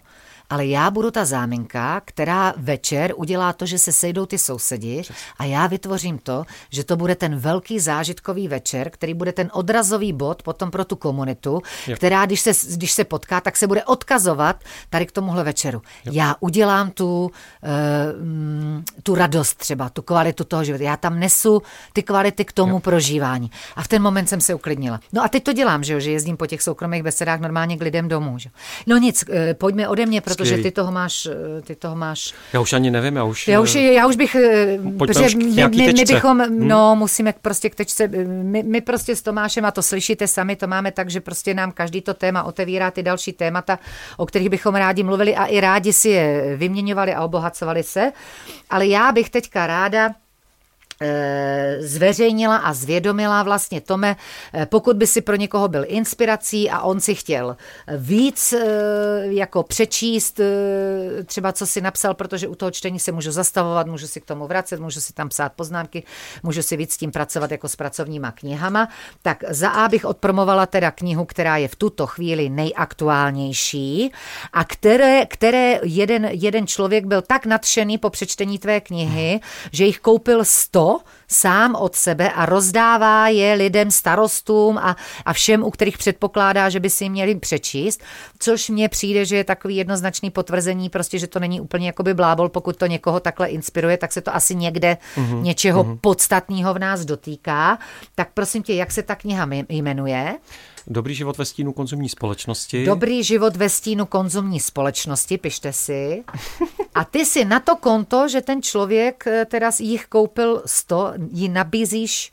ale 0.52 0.66
já 0.66 0.90
budu 0.90 1.10
ta 1.10 1.24
záminka, 1.24 2.00
která 2.04 2.54
večer 2.56 3.12
udělá 3.16 3.52
to, 3.52 3.66
že 3.66 3.78
se 3.78 3.92
sejdou 3.92 4.26
ty 4.26 4.38
sousedi 4.38 5.02
a 5.38 5.44
já 5.44 5.66
vytvořím 5.66 6.18
to, 6.18 6.44
že 6.70 6.84
to 6.84 6.96
bude 6.96 7.14
ten 7.14 7.36
velký 7.36 7.80
zážitkový 7.80 8.48
večer, 8.48 8.90
který 8.90 9.14
bude 9.14 9.32
ten 9.32 9.50
odrazový 9.52 10.12
bod 10.12 10.42
potom 10.42 10.70
pro 10.70 10.84
tu 10.84 10.96
komunitu, 10.96 11.62
Jo. 11.86 11.96
která, 11.96 12.26
když 12.26 12.40
se, 12.40 12.52
když 12.76 12.92
se 12.92 13.04
potká, 13.04 13.40
tak 13.40 13.56
se 13.56 13.66
bude 13.66 13.84
odkazovat 13.84 14.56
tady 14.90 15.06
k 15.06 15.12
tomuhle 15.12 15.44
večeru. 15.44 15.82
Já 16.04 16.34
udělám 16.40 16.90
tu, 16.90 17.24
uh, 17.24 17.30
tu 19.02 19.14
radost 19.14 19.54
třeba, 19.54 19.88
tu 19.88 20.02
kvalitu 20.02 20.44
toho 20.44 20.64
života. 20.64 20.84
Já 20.84 20.96
tam 20.96 21.20
nesu 21.20 21.62
ty 21.92 22.02
kvality 22.02 22.44
k 22.44 22.52
tomu 22.52 22.80
prožívání. 22.80 23.50
A 23.76 23.82
v 23.82 23.88
ten 23.88 24.02
moment 24.02 24.26
jsem 24.26 24.40
se 24.40 24.54
uklidnila. 24.54 25.00
No 25.12 25.24
a 25.24 25.28
teď 25.28 25.44
to 25.44 25.52
dělám, 25.52 25.84
že, 25.84 25.92
jo, 25.92 26.00
že 26.00 26.10
jezdím 26.10 26.36
po 26.36 26.46
těch 26.46 26.62
soukromých 26.62 27.02
besedách 27.02 27.40
normálně 27.40 27.76
k 27.76 27.82
lidem 27.82 28.08
domů. 28.08 28.38
Že? 28.38 28.48
jo. 28.48 28.82
No 28.86 28.98
nic, 28.98 29.24
eh, 29.30 29.54
pojďme 29.54 29.88
ode 29.88 30.06
mě, 30.06 30.20
protože 30.20 30.41
Skvělý. 30.44 30.62
ty 30.62 30.70
toho 30.70 30.93
máš, 30.93 31.27
eh, 31.27 31.62
ty 31.62 31.74
toho 31.77 31.97
máš 31.97 32.35
Já 32.52 32.60
už 32.60 32.73
ani 32.73 32.90
nevím, 32.90 33.16
já 33.16 33.24
už... 33.24 33.48
já 33.48 33.60
už, 33.60 33.74
já 33.74 34.06
už 34.06 34.16
bych, 34.16 34.35
eh, 34.35 34.78
protože 34.98 35.27
už 35.27 35.35
my, 35.35 35.44
my, 35.44 35.93
my 35.93 36.05
bychom, 36.05 36.40
Hmm. 36.40 36.69
no 36.69 36.97
musíme 36.97 37.35
prostě 37.43 37.70
k 37.70 37.74
tečce, 37.74 38.09
my, 38.27 38.62
my 38.62 38.81
prostě 38.81 39.16
s 39.16 39.23
Tomášem, 39.23 39.64
a 39.64 39.70
to 39.70 39.82
slyšíte 39.82 40.27
sami, 40.27 40.56
to 40.56 40.66
máme 40.66 40.93
tak, 40.93 41.10
že 41.10 41.20
prostě 41.20 41.55
nám 41.55 41.73
každý 41.73 42.01
to 42.01 42.14
téma 42.14 42.43
otevírá 42.43 42.90
ty 42.90 43.02
další 43.02 43.32
témata, 43.32 43.78
o 44.16 44.27
kterých 44.27 44.48
bychom 44.48 44.74
rádi 44.74 45.02
mluvili 45.02 45.36
a 45.36 45.44
i 45.44 45.60
rádi 45.60 45.93
si 45.93 46.09
je 46.09 46.56
vyměňovali 46.56 47.14
a 47.14 47.24
obohacovali 47.24 47.82
se. 47.82 48.12
Ale 48.70 48.86
já 48.86 49.12
bych 49.12 49.31
teďka 49.31 49.66
ráda 49.66 50.14
zveřejnila 51.80 52.56
a 52.56 52.72
zvědomila 52.72 53.42
vlastně 53.42 53.80
Tome, 53.80 54.16
eh, 54.54 54.66
pokud 54.66 54.96
by 54.96 55.06
si 55.06 55.20
pro 55.20 55.36
někoho 55.36 55.68
byl 55.68 55.84
inspirací 55.88 56.70
a 56.70 56.80
on 56.80 57.00
si 57.00 57.14
chtěl 57.14 57.56
víc 57.96 58.52
eh, 58.52 58.62
jako 59.24 59.62
přečíst 59.62 60.40
eh, 60.40 61.24
třeba, 61.24 61.52
co 61.52 61.66
si 61.66 61.80
napsal, 61.80 62.14
protože 62.14 62.48
u 62.48 62.54
toho 62.54 62.70
čtení 62.70 62.98
se 62.98 63.12
můžu 63.12 63.32
zastavovat, 63.32 63.86
můžu 63.86 64.06
si 64.06 64.20
k 64.20 64.24
tomu 64.24 64.46
vracet, 64.46 64.80
můžu 64.80 65.00
si 65.00 65.12
tam 65.12 65.28
psát 65.28 65.52
poznámky, 65.52 66.02
můžu 66.42 66.62
si 66.62 66.76
víc 66.76 66.92
s 66.92 66.96
tím 66.96 67.10
pracovat 67.10 67.50
jako 67.50 67.68
s 67.68 67.76
pracovníma 67.76 68.30
knihama, 68.30 68.88
tak 69.22 69.44
za 69.48 69.68
A 69.68 69.88
bych 69.88 70.04
odpromovala 70.04 70.66
teda 70.66 70.90
knihu, 70.90 71.24
která 71.24 71.56
je 71.56 71.68
v 71.68 71.76
tuto 71.76 72.06
chvíli 72.06 72.48
nejaktuálnější 72.48 74.12
a 74.52 74.64
které, 74.64 75.26
které 75.26 75.80
jeden, 75.82 76.24
jeden 76.24 76.66
člověk 76.66 77.06
byl 77.06 77.22
tak 77.22 77.46
nadšený 77.46 77.98
po 77.98 78.10
přečtení 78.10 78.58
tvé 78.58 78.80
knihy, 78.80 79.40
že 79.72 79.84
jich 79.84 80.00
koupil 80.00 80.44
100 80.44 80.91
sám 81.28 81.74
od 81.74 81.97
sebe 81.97 82.32
a 82.32 82.47
rozdává 82.47 83.28
je 83.28 83.55
lidem, 83.55 83.90
starostům 83.90 84.78
a, 84.78 84.97
a 85.24 85.32
všem, 85.32 85.62
u 85.62 85.70
kterých 85.70 85.98
předpokládá, 85.98 86.69
že 86.69 86.81
by 86.81 86.90
si 86.90 87.09
měli 87.09 87.35
přečíst, 87.35 88.01
což 88.39 88.69
mně 88.69 88.89
přijde, 88.89 89.24
že 89.24 89.36
je 89.36 89.44
takový 89.44 89.77
jednoznačný 89.77 90.31
potvrzení, 90.31 90.89
prostě, 90.89 91.19
že 91.19 91.27
to 91.27 91.40
není 91.40 91.60
úplně 91.60 91.86
jakoby 91.86 92.14
blábol, 92.14 92.48
pokud 92.48 92.77
to 92.77 92.86
někoho 92.86 93.20
takhle 93.20 93.48
inspiruje, 93.48 93.97
tak 93.97 94.12
se 94.12 94.20
to 94.20 94.35
asi 94.35 94.55
někde 94.55 94.97
mm-hmm. 95.16 95.43
něčeho 95.43 95.85
mm-hmm. 95.85 95.98
podstatného 96.01 96.74
v 96.74 96.78
nás 96.78 97.05
dotýká. 97.05 97.78
Tak 98.14 98.28
prosím 98.35 98.62
tě, 98.62 98.74
jak 98.74 98.93
se 98.93 99.02
ta 99.02 99.14
kniha 99.14 99.47
jme- 99.47 99.66
jmenuje? 99.69 100.39
Dobrý 100.86 101.14
život 101.14 101.38
ve 101.38 101.44
stínu 101.44 101.72
konzumní 101.72 102.09
společnosti. 102.09 102.86
Dobrý 102.86 103.22
život 103.24 103.56
ve 103.56 103.68
stínu 103.68 104.06
konzumní 104.06 104.60
společnosti, 104.60 105.38
pište 105.38 105.72
si. 105.72 106.24
A 106.94 107.04
ty 107.04 107.26
si 107.26 107.44
na 107.44 107.60
to 107.60 107.76
konto, 107.76 108.28
že 108.28 108.40
ten 108.40 108.62
člověk 108.62 109.26
eh, 109.26 109.44
teda 109.44 109.70
jich 109.80 110.06
koupil 110.06 110.62
100, 110.66 111.12
ji 111.32 111.48
nabízíš 111.48 112.32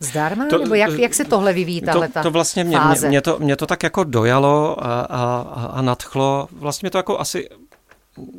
zdarma? 0.00 0.46
To, 0.50 0.58
Nebo 0.58 0.74
jak, 0.74 0.90
jak 0.98 1.14
se 1.14 1.24
tohle 1.24 1.52
vyvíjí, 1.52 1.80
tahle 1.80 2.08
to, 2.08 2.22
to 2.22 2.30
vlastně 2.30 2.64
mě, 2.64 2.76
fáze? 2.76 3.08
mě, 3.08 3.08
mě, 3.08 3.20
to, 3.20 3.38
mě 3.38 3.56
to 3.56 3.66
tak 3.66 3.82
jako 3.82 4.04
dojalo 4.04 4.84
a, 4.84 5.00
a, 5.00 5.40
a 5.72 5.82
nadchlo. 5.82 6.48
Vlastně 6.52 6.86
mě 6.86 6.90
to 6.90 6.98
jako 6.98 7.18
asi, 7.18 7.48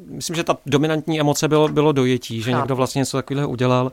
myslím, 0.07 0.35
že 0.35 0.43
ta 0.43 0.57
dominantní 0.65 1.19
emoce 1.19 1.47
bylo, 1.47 1.67
bylo 1.67 1.91
dojetí, 1.91 2.41
že 2.41 2.51
Chápu. 2.51 2.61
někdo 2.61 2.75
vlastně 2.75 2.99
něco 2.99 3.17
takového 3.17 3.49
udělal 3.49 3.91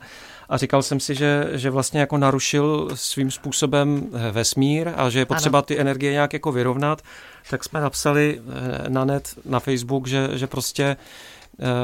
a 0.51 0.56
říkal 0.56 0.82
jsem 0.82 1.01
si, 1.01 1.14
že, 1.14 1.48
že 1.52 1.70
vlastně 1.70 2.01
jako 2.01 2.18
narušil 2.18 2.89
svým 2.94 3.31
způsobem 3.31 4.10
eh, 4.12 4.31
vesmír 4.31 4.93
a 4.97 5.10
že 5.10 5.18
je 5.18 5.27
potřeba 5.27 5.59
ano. 5.59 5.66
ty 5.66 5.81
energie 5.81 6.12
nějak 6.12 6.32
jako 6.32 6.52
vyrovnat, 6.52 7.02
tak 7.51 7.64
jsme 7.64 7.81
napsali 7.81 8.40
eh, 8.40 8.90
na 8.90 9.05
net, 9.05 9.35
na 9.44 9.60
Facebook, 9.60 10.06
že, 10.06 10.28
že 10.32 10.47
prostě 10.47 10.97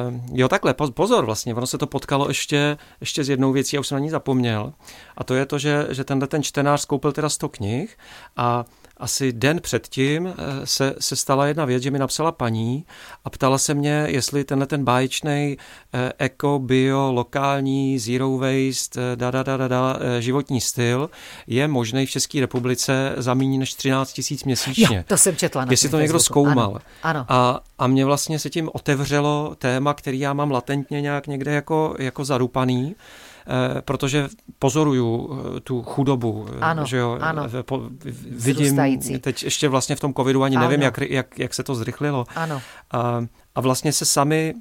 Uh, 0.08 0.38
jo, 0.38 0.48
takhle, 0.48 0.74
pozor 0.74 1.24
vlastně, 1.24 1.54
ono 1.54 1.66
se 1.66 1.78
to 1.78 1.86
potkalo 1.86 2.28
ještě, 2.28 2.76
ještě 3.00 3.24
s 3.24 3.28
jednou 3.28 3.52
věcí, 3.52 3.76
já 3.76 3.80
už 3.80 3.88
jsem 3.88 3.96
na 3.96 4.00
ní 4.00 4.10
zapomněl, 4.10 4.72
a 5.16 5.24
to 5.24 5.34
je 5.34 5.46
to, 5.46 5.58
že, 5.58 5.86
že 5.90 6.04
tenhle 6.04 6.28
ten 6.28 6.42
čtenář 6.42 6.80
skoupil 6.80 7.12
teda 7.12 7.28
100 7.28 7.48
knih 7.48 7.98
a 8.36 8.64
asi 8.96 9.32
den 9.32 9.60
předtím 9.60 10.26
eh, 10.26 10.66
se, 10.66 10.94
se 11.00 11.16
stala 11.16 11.46
jedna 11.46 11.64
věc, 11.64 11.82
že 11.82 11.90
mi 11.90 11.98
napsala 11.98 12.32
paní 12.32 12.86
a 13.24 13.30
ptala 13.30 13.58
se 13.58 13.74
mě, 13.74 14.06
jestli 14.08 14.44
tenhle 14.44 14.66
ten 14.66 14.84
báječný 14.84 15.56
eko, 16.18 16.58
bio, 16.58 17.12
lokální, 17.12 17.98
zero 17.98 18.38
waste, 18.38 19.12
eh, 19.12 19.16
da, 19.16 19.30
da, 19.30 19.42
da, 19.42 19.56
da, 19.56 19.68
da, 19.68 19.98
eh, 20.00 20.22
životní 20.22 20.60
styl 20.60 21.10
je 21.46 21.68
možný 21.68 22.06
v 22.06 22.10
České 22.10 22.40
republice 22.40 23.14
za 23.16 23.34
méně 23.34 23.58
než 23.58 23.74
13 23.74 24.12
tisíc 24.12 24.44
měsíčně. 24.44 24.96
Jo, 24.96 25.04
to 25.06 25.16
jsem 25.16 25.36
četla. 25.36 25.64
Na 25.64 25.70
jestli 25.70 25.88
to 25.88 25.98
někdo 25.98 26.20
zkoumal. 26.20 26.70
Ano, 26.70 26.80
ano. 27.02 27.26
A, 27.28 27.60
a 27.78 27.86
mě 27.86 28.04
vlastně 28.04 28.38
se 28.38 28.50
tím 28.50 28.70
otevřelo 28.72 29.54
téma, 29.58 29.94
který 29.94 30.20
já 30.20 30.32
mám 30.32 30.50
latentně 30.50 31.00
nějak 31.00 31.26
někde 31.26 31.52
jako, 31.52 31.94
jako 31.98 32.24
zarupaný. 32.24 32.94
Eh, 33.48 33.82
protože 33.82 34.28
pozoruju 34.58 35.30
eh, 35.56 35.60
tu 35.60 35.82
chudobu, 35.82 36.46
eh, 36.56 36.60
ano, 36.60 36.86
že 36.86 36.96
jo, 36.96 37.18
ano. 37.20 37.42
Po, 37.62 37.82
vidím, 38.28 38.80
teď 39.20 39.42
ještě 39.42 39.68
vlastně 39.68 39.96
v 39.96 40.00
tom 40.00 40.14
covidu 40.14 40.42
ani 40.42 40.56
ano. 40.56 40.68
nevím, 40.68 40.82
jak, 40.82 40.98
jak, 41.00 41.38
jak 41.38 41.54
se 41.54 41.62
to 41.62 41.74
zrychlilo. 41.74 42.26
Ano. 42.34 42.62
A, 42.90 43.26
a 43.54 43.60
vlastně 43.60 43.92
se 43.92 44.04
sami 44.04 44.54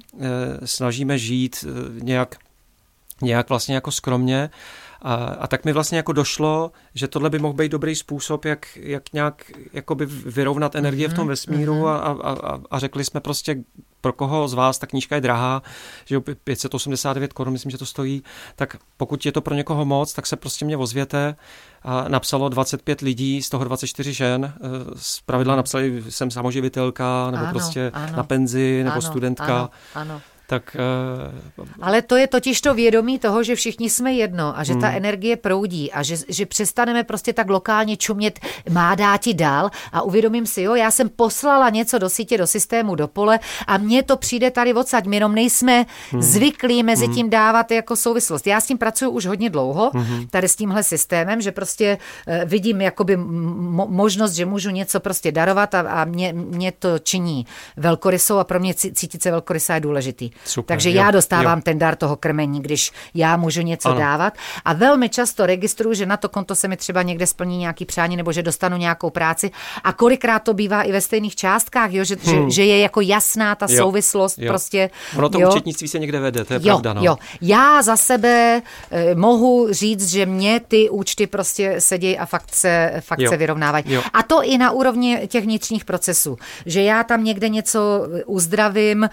snažíme 0.64 1.18
žít 1.18 1.64
nějak, 2.02 2.36
nějak 3.22 3.48
vlastně 3.48 3.74
jako 3.74 3.90
skromně, 3.90 4.50
a, 5.02 5.14
a 5.14 5.46
tak 5.46 5.64
mi 5.64 5.72
vlastně 5.72 5.96
jako 5.96 6.12
došlo, 6.12 6.72
že 6.94 7.08
tohle 7.08 7.30
by 7.30 7.38
mohl 7.38 7.54
být 7.54 7.72
dobrý 7.72 7.96
způsob, 7.96 8.44
jak, 8.44 8.76
jak 8.76 9.12
nějak 9.12 9.52
jakoby 9.72 10.06
vyrovnat 10.06 10.74
energie 10.74 11.08
mm-hmm, 11.08 11.12
v 11.12 11.14
tom 11.14 11.24
mhm, 11.24 11.28
vesmíru 11.28 11.74
mm-hmm. 11.74 12.22
a, 12.22 12.30
a, 12.30 12.60
a 12.70 12.78
řekli 12.78 13.04
jsme 13.04 13.20
prostě, 13.20 13.56
pro 14.06 14.12
koho 14.12 14.48
z 14.48 14.54
vás 14.54 14.78
ta 14.78 14.86
knížka 14.86 15.14
je 15.14 15.20
drahá, 15.20 15.62
že 16.04 16.20
589 16.20 17.32
korun, 17.32 17.52
myslím, 17.52 17.70
že 17.70 17.78
to 17.78 17.86
stojí, 17.86 18.22
tak 18.56 18.76
pokud 18.96 19.26
je 19.26 19.32
to 19.32 19.40
pro 19.40 19.54
někoho 19.54 19.84
moc, 19.84 20.12
tak 20.12 20.26
se 20.26 20.36
prostě 20.36 20.64
mě 20.64 20.76
ozvěte. 20.76 21.36
A 21.82 22.08
napsalo 22.08 22.48
25 22.48 23.00
lidí, 23.00 23.42
z 23.42 23.50
toho 23.50 23.64
24 23.64 24.12
žen. 24.12 24.52
Eh, 24.54 24.68
z 24.96 25.20
pravidla 25.20 25.56
napsali, 25.56 26.04
jsem 26.08 26.30
samoživitelka, 26.30 27.30
nebo 27.30 27.44
ano, 27.44 27.52
prostě 27.52 27.90
ano, 27.94 28.16
na 28.16 28.22
penzi, 28.22 28.80
nebo 28.84 28.92
ano, 28.92 29.02
studentka. 29.02 29.56
Ano, 29.56 29.70
ano 29.94 30.20
tak... 30.46 30.76
Uh... 31.58 31.66
Ale 31.80 32.02
to 32.02 32.16
je 32.16 32.26
totiž 32.26 32.60
to 32.60 32.74
vědomí 32.74 33.18
toho, 33.18 33.42
že 33.42 33.54
všichni 33.54 33.90
jsme 33.90 34.12
jedno 34.12 34.58
a 34.58 34.64
že 34.64 34.72
hmm. 34.72 34.80
ta 34.82 34.90
energie 34.90 35.36
proudí 35.36 35.92
a 35.92 36.02
že, 36.02 36.16
že 36.28 36.46
přestaneme 36.46 37.04
prostě 37.04 37.32
tak 37.32 37.50
lokálně 37.50 37.96
čumět, 37.96 38.40
má 38.70 38.94
dáti 38.94 39.34
dál 39.34 39.70
a 39.92 40.02
uvědomím 40.02 40.46
si, 40.46 40.62
jo, 40.62 40.74
já 40.74 40.90
jsem 40.90 41.08
poslala 41.08 41.70
něco 41.70 41.98
do 41.98 42.08
sítě, 42.08 42.38
do 42.38 42.46
systému, 42.46 42.94
do 42.94 43.08
pole 43.08 43.38
a 43.66 43.78
mně 43.78 44.02
to 44.02 44.16
přijde 44.16 44.50
tady 44.50 44.74
odsaď. 44.74 45.06
My 45.06 45.16
jenom 45.16 45.34
nejsme 45.34 45.86
hmm. 46.10 46.22
zvyklí 46.22 46.82
mezi 46.82 47.06
hmm. 47.06 47.14
tím 47.14 47.30
dávat 47.30 47.70
jako 47.70 47.96
souvislost. 47.96 48.46
Já 48.46 48.60
s 48.60 48.66
tím 48.66 48.78
pracuji 48.78 49.10
už 49.10 49.26
hodně 49.26 49.50
dlouho, 49.50 49.90
hmm. 49.94 50.26
tady 50.30 50.48
s 50.48 50.56
tímhle 50.56 50.82
systémem, 50.82 51.40
že 51.40 51.52
prostě 51.52 51.98
uh, 52.28 52.34
vidím 52.44 52.80
jakoby 52.80 53.16
mo- 53.16 53.90
možnost, 53.90 54.32
že 54.32 54.46
můžu 54.46 54.70
něco 54.70 55.00
prostě 55.00 55.32
darovat 55.32 55.74
a, 55.74 55.80
a 55.80 56.04
mě, 56.04 56.32
mě 56.32 56.72
to 56.72 56.98
činí 56.98 57.46
velkorysou 57.76 58.38
a 58.38 58.44
pro 58.44 58.60
mě 58.60 58.74
cítit 58.74 59.22
se 59.22 59.30
velkorysa 59.30 59.74
je 59.74 59.80
důležitý. 59.80 60.30
Super, 60.44 60.74
Takže 60.74 60.90
jo, 60.90 60.96
já 60.96 61.10
dostávám 61.10 61.58
jo. 61.58 61.62
ten 61.62 61.78
dar 61.78 61.96
toho 61.96 62.16
krmení, 62.16 62.62
když 62.62 62.92
já 63.14 63.36
můžu 63.36 63.62
něco 63.62 63.88
ano. 63.88 63.98
dávat. 63.98 64.32
A 64.64 64.72
velmi 64.72 65.08
často 65.08 65.46
registruju, 65.46 65.94
že 65.94 66.06
na 66.06 66.16
to 66.16 66.28
konto 66.28 66.54
se 66.54 66.68
mi 66.68 66.76
třeba 66.76 67.02
někde 67.02 67.26
splní 67.26 67.58
nějaký 67.58 67.84
přání 67.84 68.16
nebo 68.16 68.32
že 68.32 68.42
dostanu 68.42 68.76
nějakou 68.76 69.10
práci. 69.10 69.50
A 69.84 69.92
kolikrát 69.92 70.38
to 70.38 70.54
bývá 70.54 70.82
i 70.82 70.92
ve 70.92 71.00
stejných 71.00 71.36
částkách, 71.36 71.92
jo, 71.92 72.04
že, 72.04 72.16
hmm. 72.22 72.50
že, 72.50 72.54
že 72.54 72.64
je 72.64 72.78
jako 72.78 73.00
jasná 73.00 73.54
ta 73.54 73.66
jo. 73.70 73.76
souvislost. 73.76 74.38
Jo. 74.38 74.48
Prostě, 74.48 74.90
ono 75.16 75.28
to 75.28 75.40
jo. 75.40 75.48
účetnictví 75.48 75.88
se 75.88 75.98
někde 75.98 76.20
vede, 76.20 76.44
to 76.44 76.54
je 76.54 76.60
jo, 76.62 76.64
pravda. 76.64 76.92
No. 76.92 77.04
Jo. 77.04 77.16
Já 77.40 77.82
za 77.82 77.96
sebe 77.96 78.62
eh, 78.90 79.14
mohu 79.14 79.72
říct, 79.72 80.10
že 80.10 80.26
mě 80.26 80.60
ty 80.68 80.90
účty 80.90 81.26
prostě 81.26 81.74
sedějí 81.78 82.18
a 82.18 82.26
fakt 82.26 82.54
se, 82.54 82.92
fakt 83.00 83.28
se 83.28 83.36
vyrovnávají. 83.36 83.84
Jo. 83.86 84.02
A 84.12 84.22
to 84.22 84.42
i 84.42 84.58
na 84.58 84.70
úrovni 84.70 85.20
těch 85.26 85.44
vnitřních 85.44 85.84
procesů. 85.84 86.38
Že 86.66 86.82
já 86.82 87.04
tam 87.04 87.24
někde 87.24 87.48
něco 87.48 88.06
uzdravím, 88.26 89.04
eh, 89.04 89.08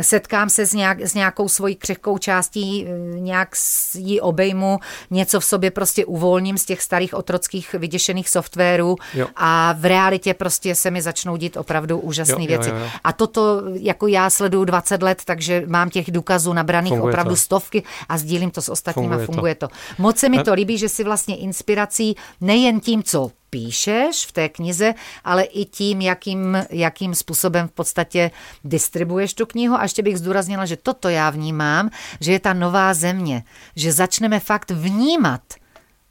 setkám 0.00 0.48
se 0.48 0.66
s, 0.66 0.72
nějak, 0.72 1.00
s 1.00 1.14
nějakou 1.14 1.48
svojí 1.48 1.76
křehkou 1.76 2.18
částí, 2.18 2.86
eh, 2.86 3.20
nějak 3.20 3.48
ji 3.94 4.20
obejmu, 4.20 4.80
něco 5.10 5.40
v 5.40 5.44
sobě 5.44 5.70
prostě 5.70 6.04
uvolním 6.04 6.58
z 6.58 6.64
těch 6.64 6.82
starých 6.82 7.14
otrockých 7.14 7.72
vyděšených 7.72 8.28
softwarů 8.28 8.96
jo. 9.14 9.26
a 9.36 9.74
v 9.78 9.84
realitě 9.84 10.34
prostě 10.34 10.74
se 10.74 10.90
mi 10.90 11.02
začnou 11.02 11.36
dít 11.36 11.56
opravdu 11.56 11.98
úžasné 11.98 12.46
věci. 12.46 12.68
Jo, 12.68 12.76
jo, 12.76 12.82
jo. 12.82 12.90
A 13.04 13.12
toto 13.12 13.62
jako 13.72 14.06
já 14.06 14.30
sleduju 14.30 14.64
20 14.64 15.02
let, 15.02 15.22
takže 15.24 15.64
mám 15.66 15.90
těch 15.90 16.10
důkazů 16.10 16.52
nabraných 16.52 16.92
funguje 16.92 17.12
opravdu 17.12 17.34
to. 17.34 17.36
stovky 17.36 17.82
a 18.08 18.18
sdílím 18.18 18.50
to 18.50 18.62
s 18.62 18.68
ostatníma, 18.68 19.16
funguje, 19.16 19.26
funguje 19.26 19.54
to. 19.54 19.68
to. 19.68 19.74
Moc 19.98 20.18
se 20.18 20.28
mi 20.28 20.42
to 20.42 20.54
líbí, 20.54 20.78
že 20.78 20.88
si 20.88 21.04
vlastně 21.04 21.36
inspirací 21.36 22.16
nejen 22.40 22.80
tím, 22.80 23.02
co 23.02 23.30
píšeš 23.52 24.26
v 24.26 24.32
té 24.32 24.48
knize, 24.48 24.94
ale 25.24 25.42
i 25.42 25.64
tím, 25.64 26.00
jakým, 26.00 26.58
jakým 26.70 27.14
způsobem 27.14 27.68
v 27.68 27.72
podstatě 27.72 28.30
distribuuješ 28.64 29.34
tu 29.34 29.46
knihu. 29.46 29.74
A 29.74 29.82
ještě 29.82 30.02
bych 30.02 30.18
zdůraznila, 30.18 30.66
že 30.66 30.76
toto 30.76 31.08
já 31.08 31.30
vnímám, 31.30 31.90
že 32.20 32.32
je 32.32 32.40
ta 32.40 32.52
nová 32.52 32.94
země, 32.94 33.44
že 33.76 33.92
začneme 33.92 34.40
fakt 34.40 34.70
vnímat 34.70 35.42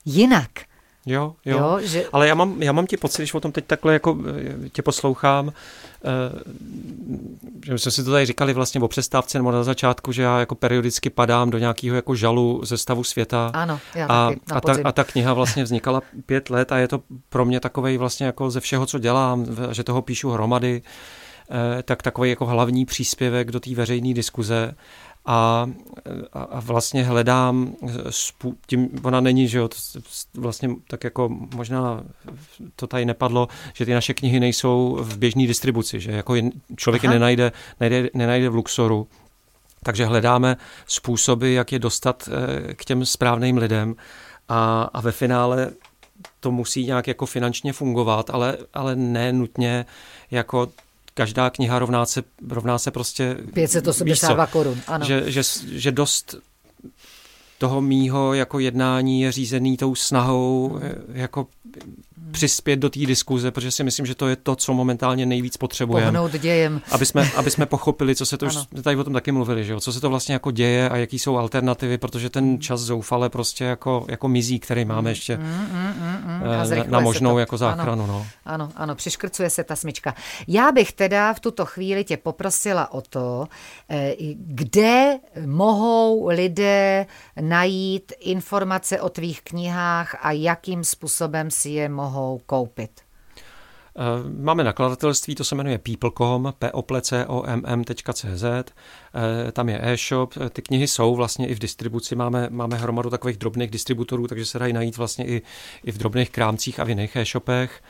jinak. 0.05 0.70
Jo, 1.05 1.35
jo. 1.45 1.57
jo 1.57 1.79
že... 1.81 2.05
Ale 2.13 2.27
já 2.27 2.35
mám, 2.35 2.63
já 2.63 2.71
mám 2.71 2.87
ti 2.87 2.97
pocit, 2.97 3.21
když 3.21 3.33
o 3.33 3.39
tom 3.39 3.51
teď 3.51 3.65
takhle 3.65 3.93
jako 3.93 4.17
eh, 4.65 4.69
tě 4.69 4.81
poslouchám, 4.81 5.53
Eh, 6.03 6.39
že 7.65 7.77
jsme 7.77 7.91
si 7.91 8.03
to 8.03 8.11
tady 8.11 8.25
říkali 8.25 8.53
vlastně 8.53 8.81
o 8.81 8.87
přestávce 8.87 9.37
nebo 9.37 9.51
na 9.51 9.63
začátku, 9.63 10.11
že 10.11 10.21
já 10.21 10.39
jako 10.39 10.55
periodicky 10.55 11.09
padám 11.09 11.49
do 11.49 11.57
nějakého 11.57 11.95
jako 11.95 12.15
žalu 12.15 12.61
ze 12.63 12.77
stavu 12.77 13.03
světa. 13.03 13.51
Ano, 13.53 13.79
já 13.95 14.05
a, 14.05 14.29
taky, 14.29 14.41
a, 14.51 14.61
ta, 14.61 14.75
a 14.83 14.91
ta 14.91 15.03
kniha 15.03 15.33
vlastně 15.33 15.63
vznikala 15.63 16.01
pět 16.25 16.49
let 16.49 16.71
a 16.71 16.77
je 16.77 16.87
to 16.87 17.01
pro 17.29 17.45
mě 17.45 17.59
takový 17.59 17.97
vlastně 17.97 18.25
jako 18.25 18.51
ze 18.51 18.59
všeho, 18.59 18.85
co 18.85 18.99
dělám, 18.99 19.45
že 19.71 19.83
toho 19.83 20.01
píšu 20.01 20.29
hromady, 20.29 20.81
eh, 21.51 21.83
tak 21.83 22.01
takový 22.01 22.29
jako 22.29 22.45
hlavní 22.45 22.85
příspěvek 22.85 23.51
do 23.51 23.59
té 23.59 23.75
veřejné 23.75 24.13
diskuze 24.13 24.75
a, 25.25 25.69
a 26.33 26.59
vlastně 26.59 27.03
hledám, 27.03 27.75
spů, 28.09 28.57
tím 28.67 28.89
ona 29.03 29.21
není, 29.21 29.47
že 29.47 29.57
jo, 29.57 29.69
vlastně 30.33 30.69
tak 30.87 31.03
jako 31.03 31.29
možná 31.55 32.03
to 32.75 32.87
tady 32.87 33.05
nepadlo, 33.05 33.47
že 33.73 33.85
ty 33.85 33.93
naše 33.93 34.13
knihy 34.13 34.39
nejsou 34.39 34.97
v 35.01 35.17
běžné 35.17 35.47
distribuci, 35.47 35.99
že 35.99 36.11
jako 36.11 36.35
člověk 36.75 37.03
je 37.03 37.09
nenajde, 37.09 37.51
nenajde, 37.79 38.09
nenajde 38.13 38.49
v 38.49 38.55
Luxoru, 38.55 39.07
takže 39.83 40.05
hledáme 40.05 40.57
způsoby, 40.87 41.55
jak 41.55 41.71
je 41.71 41.79
dostat 41.79 42.29
eh, 42.31 42.73
k 42.73 42.85
těm 42.85 43.05
správným 43.05 43.57
lidem. 43.57 43.95
A, 44.49 44.89
a 44.93 45.01
ve 45.01 45.11
finále 45.11 45.71
to 46.39 46.51
musí 46.51 46.85
nějak 46.85 47.07
jako 47.07 47.25
finančně 47.25 47.73
fungovat, 47.73 48.29
ale, 48.29 48.57
ale 48.73 48.95
ne 48.95 49.33
nutně 49.33 49.85
jako 50.31 50.67
každá 51.13 51.49
kniha 51.49 51.79
rovná 51.79 52.05
se, 52.05 52.23
rovná 52.49 52.77
se 52.77 52.91
prostě... 52.91 53.37
582 53.53 54.47
korun, 54.47 54.81
ano. 54.87 55.05
Že, 55.05 55.31
že, 55.31 55.41
že 55.71 55.91
dost 55.91 56.35
toho 57.57 57.81
mýho 57.81 58.33
jako 58.33 58.59
jednání 58.59 59.21
je 59.21 59.31
řízený 59.31 59.77
tou 59.77 59.95
snahou 59.95 60.79
jako 61.13 61.47
přispět 62.31 62.75
do 62.75 62.89
té 62.89 62.99
diskuze, 62.99 63.51
protože 63.51 63.71
si 63.71 63.83
myslím, 63.83 64.05
že 64.05 64.15
to 64.15 64.27
je 64.27 64.35
to, 64.35 64.55
co 64.55 64.73
momentálně 64.73 65.25
nejvíc 65.25 65.57
potřebujeme. 65.57 66.11
Pohnout 66.11 66.31
dějem. 66.31 66.81
Aby 66.91 67.05
jsme, 67.05 67.31
aby 67.35 67.51
jsme 67.51 67.65
pochopili, 67.65 68.15
co 68.15 68.25
se 68.25 68.37
to 68.37 68.45
ano. 68.45 68.65
už, 68.73 68.83
tady 68.83 68.95
o 68.95 69.03
tom 69.03 69.13
taky 69.13 69.31
mluvili, 69.31 69.65
že 69.65 69.73
jo, 69.73 69.79
co 69.79 69.93
se 69.93 70.01
to 70.01 70.09
vlastně 70.09 70.33
jako 70.33 70.51
děje 70.51 70.89
a 70.89 70.97
jaký 70.97 71.19
jsou 71.19 71.37
alternativy, 71.37 71.97
protože 71.97 72.29
ten 72.29 72.61
čas 72.61 72.81
zoufale 72.81 73.29
prostě 73.29 73.63
jako, 73.63 74.05
jako 74.09 74.27
mizí, 74.27 74.59
který 74.59 74.85
máme 74.85 75.11
ještě 75.11 75.37
mm, 75.37 75.43
mm, 75.43 75.93
mm, 75.99 76.21
mm. 76.25 76.77
Na, 76.77 76.83
na 76.87 76.99
možnou 76.99 77.37
jako 77.37 77.57
záchranu. 77.57 78.03
Ano, 78.03 78.13
no. 78.13 78.27
ano, 78.45 78.71
ano, 78.75 78.95
přiškrcuje 78.95 79.49
se 79.49 79.63
ta 79.63 79.75
smyčka. 79.75 80.15
Já 80.47 80.71
bych 80.71 80.91
teda 80.91 81.33
v 81.33 81.39
tuto 81.39 81.65
chvíli 81.65 82.03
tě 82.03 82.17
poprosila 82.17 82.93
o 82.93 83.01
to, 83.01 83.47
eh, 83.89 84.15
kde 84.37 85.19
mohou 85.45 86.27
lidé 86.27 87.05
najít 87.41 88.13
informace 88.19 89.01
o 89.01 89.09
tvých 89.09 89.41
knihách 89.41 90.15
a 90.21 90.31
jakým 90.31 90.83
způsobem 90.83 91.51
si 91.51 91.69
je 91.69 91.89
mohou 91.89 92.20
mohou 92.21 92.39
koupit? 92.45 92.91
Eh, 93.97 94.29
máme 94.41 94.63
nakladatelství, 94.63 95.35
to 95.35 95.43
se 95.43 95.55
jmenuje 95.55 95.77
people.com, 95.77 96.53
poplecom.cz, 96.71 98.43
eh, 98.43 99.51
tam 99.51 99.69
je 99.69 99.79
e-shop, 99.81 100.33
eh, 100.45 100.49
ty 100.49 100.61
knihy 100.61 100.87
jsou 100.87 101.15
vlastně 101.15 101.47
i 101.47 101.55
v 101.55 101.59
distribuci, 101.59 102.15
máme, 102.15 102.47
máme 102.49 102.77
hromadu 102.77 103.09
takových 103.09 103.37
drobných 103.37 103.71
distributorů, 103.71 104.27
takže 104.27 104.45
se 104.45 104.59
dají 104.59 104.73
najít 104.73 104.97
vlastně 104.97 105.25
i, 105.27 105.41
i 105.83 105.91
v 105.91 105.97
drobných 105.97 106.29
krámcích 106.29 106.79
a 106.79 106.83
v 106.83 106.89
jiných 106.89 107.15
e-shopech. 107.15 107.83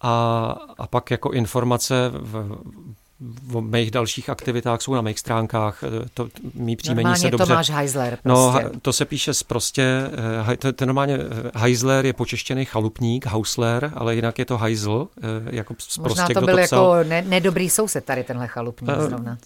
A, 0.00 0.50
a 0.78 0.86
pak 0.86 1.10
jako 1.10 1.30
informace 1.30 2.10
v, 2.14 2.58
o 3.54 3.60
mých 3.60 3.90
dalších 3.90 4.30
aktivitách 4.30 4.82
jsou 4.82 4.94
na 4.94 5.00
mých 5.00 5.18
stránkách. 5.18 5.82
Eh, 5.82 6.08
to 6.14 6.28
mý 6.54 6.76
příjmení 6.76 7.04
Normálně 7.04 7.20
se 7.20 7.30
dobře... 7.30 7.46
Tomáš 7.46 7.70
Heisler. 7.70 8.18
No, 8.24 8.50
Prostě. 8.52 8.68
ha- 8.68 8.80
to 8.82 8.92
se 8.92 9.04
píše 9.04 9.34
z 9.34 9.42
prostě, 9.42 9.82
eh, 10.52 10.56
to, 10.56 10.72
to 10.72 10.86
normálně 10.86 11.14
eh, 11.14 11.50
Heisler 11.54 12.06
je 12.06 12.12
počeštěný 12.12 12.64
chalupník, 12.64 13.26
Hausler, 13.26 13.92
ale 13.94 14.14
jinak 14.14 14.38
je 14.38 14.44
to 14.44 14.58
Heisel, 14.58 15.08
jako 15.50 15.74
z 15.78 15.98
Možná 15.98 16.14
prostě, 16.14 16.34
to 16.34 16.40
byl 16.46 16.56
to 16.56 16.62
psal. 16.62 16.96
jako 16.96 17.08
ne, 17.08 17.22
nedobrý 17.22 17.70
soused 17.70 18.04
tady 18.04 18.24
tenhle 18.24 18.48
chalupník 18.48 18.90
Eh, 18.98 19.02
zrovna. 19.02 19.38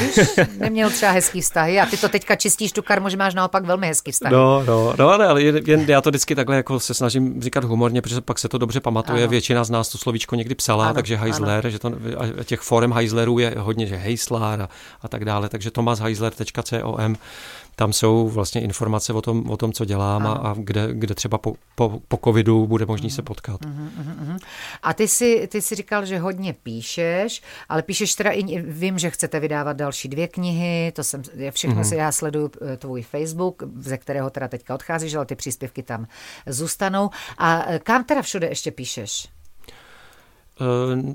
Víš, 0.00 0.18
neměl 0.58 0.90
třeba 0.90 1.12
hezký 1.12 1.40
vztahy 1.40 1.80
a 1.80 1.86
ty 1.86 1.96
to 1.96 2.08
teďka 2.08 2.36
čistíš 2.36 2.72
tu 2.72 2.82
karmu, 2.82 3.08
že 3.08 3.16
máš 3.16 3.34
naopak 3.34 3.64
velmi 3.64 3.86
hezký 3.86 4.12
vztah. 4.12 4.32
No, 4.32 4.64
no, 4.66 4.94
no, 4.98 5.08
ale, 5.08 5.26
ale 5.26 5.42
jen, 5.42 5.60
jen, 5.66 5.80
já 5.80 6.00
to 6.00 6.10
vždycky 6.10 6.34
takhle 6.34 6.56
jako 6.56 6.80
se 6.80 6.94
snažím 6.94 7.42
říkat 7.42 7.64
humorně, 7.64 8.02
protože 8.02 8.20
pak 8.20 8.38
se 8.38 8.48
to 8.48 8.58
dobře 8.58 8.80
pamatuje. 8.80 9.22
Ano. 9.22 9.30
Většina 9.30 9.64
z 9.64 9.70
nás 9.70 9.88
to 9.88 9.98
slovíčko 9.98 10.34
někdy 10.34 10.54
psala, 10.54 10.84
Ano, 10.84 10.88
ano, 10.90 10.94
takže 10.94 11.16
Heisler, 11.16 11.68
že 11.68 11.78
to, 11.78 11.92
a 12.40 12.44
těch 12.44 12.60
forem 12.60 12.92
Heislerů 13.16 13.38
je 13.38 13.54
hodně, 13.58 13.86
že 13.86 13.96
Heisler 13.96 14.62
a, 14.62 14.68
a 15.02 15.08
tak 15.08 15.24
dále, 15.24 15.48
takže 15.48 15.70
tomasheisler.com 15.70 17.16
tam 17.78 17.92
jsou 17.92 18.28
vlastně 18.28 18.60
informace 18.60 19.12
o 19.12 19.22
tom, 19.22 19.50
o 19.50 19.56
tom 19.56 19.72
co 19.72 19.84
dělám 19.84 20.26
a, 20.26 20.32
a 20.32 20.54
kde, 20.58 20.88
kde 20.92 21.14
třeba 21.14 21.38
po, 21.38 21.54
po, 21.74 22.00
po 22.08 22.16
covidu 22.24 22.66
bude 22.66 22.86
možný 22.86 23.10
se 23.10 23.22
potkat. 23.22 23.60
A 24.82 24.94
ty 24.94 25.08
si, 25.08 25.48
ty 25.52 25.62
si 25.62 25.74
říkal, 25.74 26.06
že 26.06 26.18
hodně 26.18 26.52
píšeš, 26.52 27.42
ale 27.68 27.82
píšeš 27.82 28.14
teda 28.14 28.30
i, 28.30 28.62
vím, 28.62 28.98
že 28.98 29.10
chcete 29.10 29.40
vydávat 29.40 29.76
další 29.76 30.08
dvě 30.08 30.28
knihy, 30.28 30.92
to 30.94 31.04
jsem, 31.04 31.22
já 31.34 31.50
všechno 31.50 31.76
Mhm. 31.76 31.84
si 31.84 31.96
já 31.96 32.12
sleduju 32.12 32.50
eh, 32.72 32.76
tvůj 32.76 33.02
Facebook, 33.02 33.62
ze 33.78 33.98
kterého 33.98 34.30
teda 34.30 34.48
teďka 34.48 34.74
odcházíš, 34.74 35.14
ale 35.14 35.26
ty 35.26 35.34
příspěvky 35.36 35.82
tam 35.82 36.06
zůstanou. 36.46 37.10
A 37.38 37.64
eh, 37.68 37.78
kam 37.78 38.04
teda 38.04 38.22
všude 38.22 38.46
ještě 38.48 38.70
píšeš? 38.70 39.28
Eh, 40.60 40.64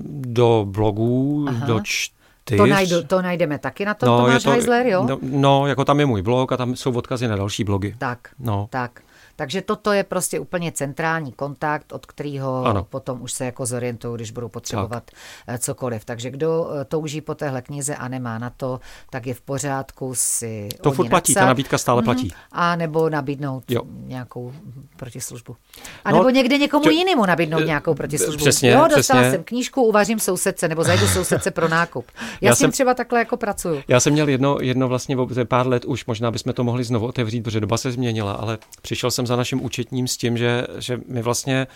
Do 0.08 0.66
blogů, 0.68 1.44
Aha. 1.48 1.66
do 1.66 1.80
čtyř. 1.82 2.12
To, 2.56 2.66
najdu, 2.66 3.02
to 3.02 3.22
najdeme 3.22 3.58
taky 3.58 3.84
na 3.84 3.94
tom 3.94 4.06
no, 4.08 4.16
Tomáš 4.18 4.46
Heisler, 4.46 4.86
jo? 4.86 5.04
No, 5.08 5.18
no, 5.22 5.66
jako 5.66 5.84
tam 5.84 6.00
je 6.00 6.06
můj 6.06 6.22
blog 6.22 6.52
a 6.52 6.56
tam 6.56 6.76
jsou 6.76 6.92
odkazy 6.92 7.28
na 7.28 7.36
další 7.36 7.64
blogy. 7.64 7.94
Tak, 7.98 8.18
No. 8.38 8.66
tak. 8.70 9.00
Takže 9.42 9.62
toto 9.62 9.92
je 9.92 10.04
prostě 10.04 10.40
úplně 10.40 10.72
centrální 10.72 11.32
kontakt, 11.32 11.92
od 11.92 12.06
kterého 12.06 12.64
Ano. 12.64 12.84
potom 12.84 13.22
už 13.22 13.32
se 13.32 13.44
jako 13.44 13.66
zorientují, 13.66 14.14
když 14.14 14.30
budou 14.30 14.48
potřebovat 14.48 15.02
tak. 15.46 15.60
cokoliv. 15.60 16.04
Takže 16.04 16.30
kdo 16.30 16.70
eh, 16.80 16.84
touží 16.84 17.20
po 17.20 17.34
téhle 17.34 17.62
knize 17.62 17.96
a 17.96 18.08
nemá 18.08 18.38
na 18.38 18.50
to, 18.50 18.80
tak 19.10 19.26
je 19.26 19.34
v 19.34 19.40
pořádku 19.40 20.14
si 20.14 20.68
To 20.80 20.92
furt 20.92 21.08
platí, 21.08 21.34
ta 21.34 21.40
napsat. 21.40 21.46
nabídka 21.48 21.78
stále 21.78 22.02
platí. 22.02 22.22
Mhm. 22.22 22.30
A 22.52 22.76
nebo 22.76 23.10
nabídnout 23.10 23.64
Jo. 23.70 23.82
nějakou 23.86 24.52
protislužbu. 24.96 25.56
A 26.04 26.10
No, 26.10 26.16
nebo 26.18 26.30
někde 26.30 26.58
někomu 26.58 26.84
čo- 26.84 26.90
jinému 26.90 27.26
nabídnout 27.26 27.60
eh, 27.62 27.64
nějakou 27.66 27.94
protislužbu. 27.94 28.38
přesně, 28.40 28.70
jo, 28.70 28.86
dostala 28.96 29.20
přesně. 29.20 29.30
jsem 29.30 29.44
knížku, 29.44 29.82
uvařím 29.82 30.18
sousedce, 30.20 30.68
nebo 30.68 30.84
zajdu 30.84 31.06
sousedce 31.06 31.50
pro 31.50 31.68
nákup. 31.68 32.06
Já, 32.40 32.48
Já 32.48 32.54
s 32.54 32.58
tím 32.58 32.64
jsem- 32.64 32.72
třeba 32.72 32.94
takhle 32.94 33.18
jako 33.18 33.36
pracuju. 33.36 33.82
Já 33.88 34.00
jsem 34.00 34.12
měl 34.12 34.28
jedno, 34.28 34.56
jedno 34.60 34.88
vlastně 34.88 35.16
pár 35.44 35.66
let 35.66 35.84
už, 35.84 36.06
možná 36.06 36.30
bychom 36.30 36.52
to 36.52 36.64
mohli 36.64 36.84
znovu 36.84 37.06
otevřít, 37.06 37.42
protože 37.42 37.60
doba 37.60 37.76
se 37.76 37.92
změnila, 37.92 38.32
ale 38.32 38.58
přišel 38.82 39.10
jsem 39.10 39.26
za 39.32 39.36
naším 39.36 39.64
účetním 39.64 40.08
s 40.08 40.16
tím, 40.16 40.38
že, 40.38 40.66
že 40.78 41.00
my 41.08 41.22
vlastně, 41.22 41.66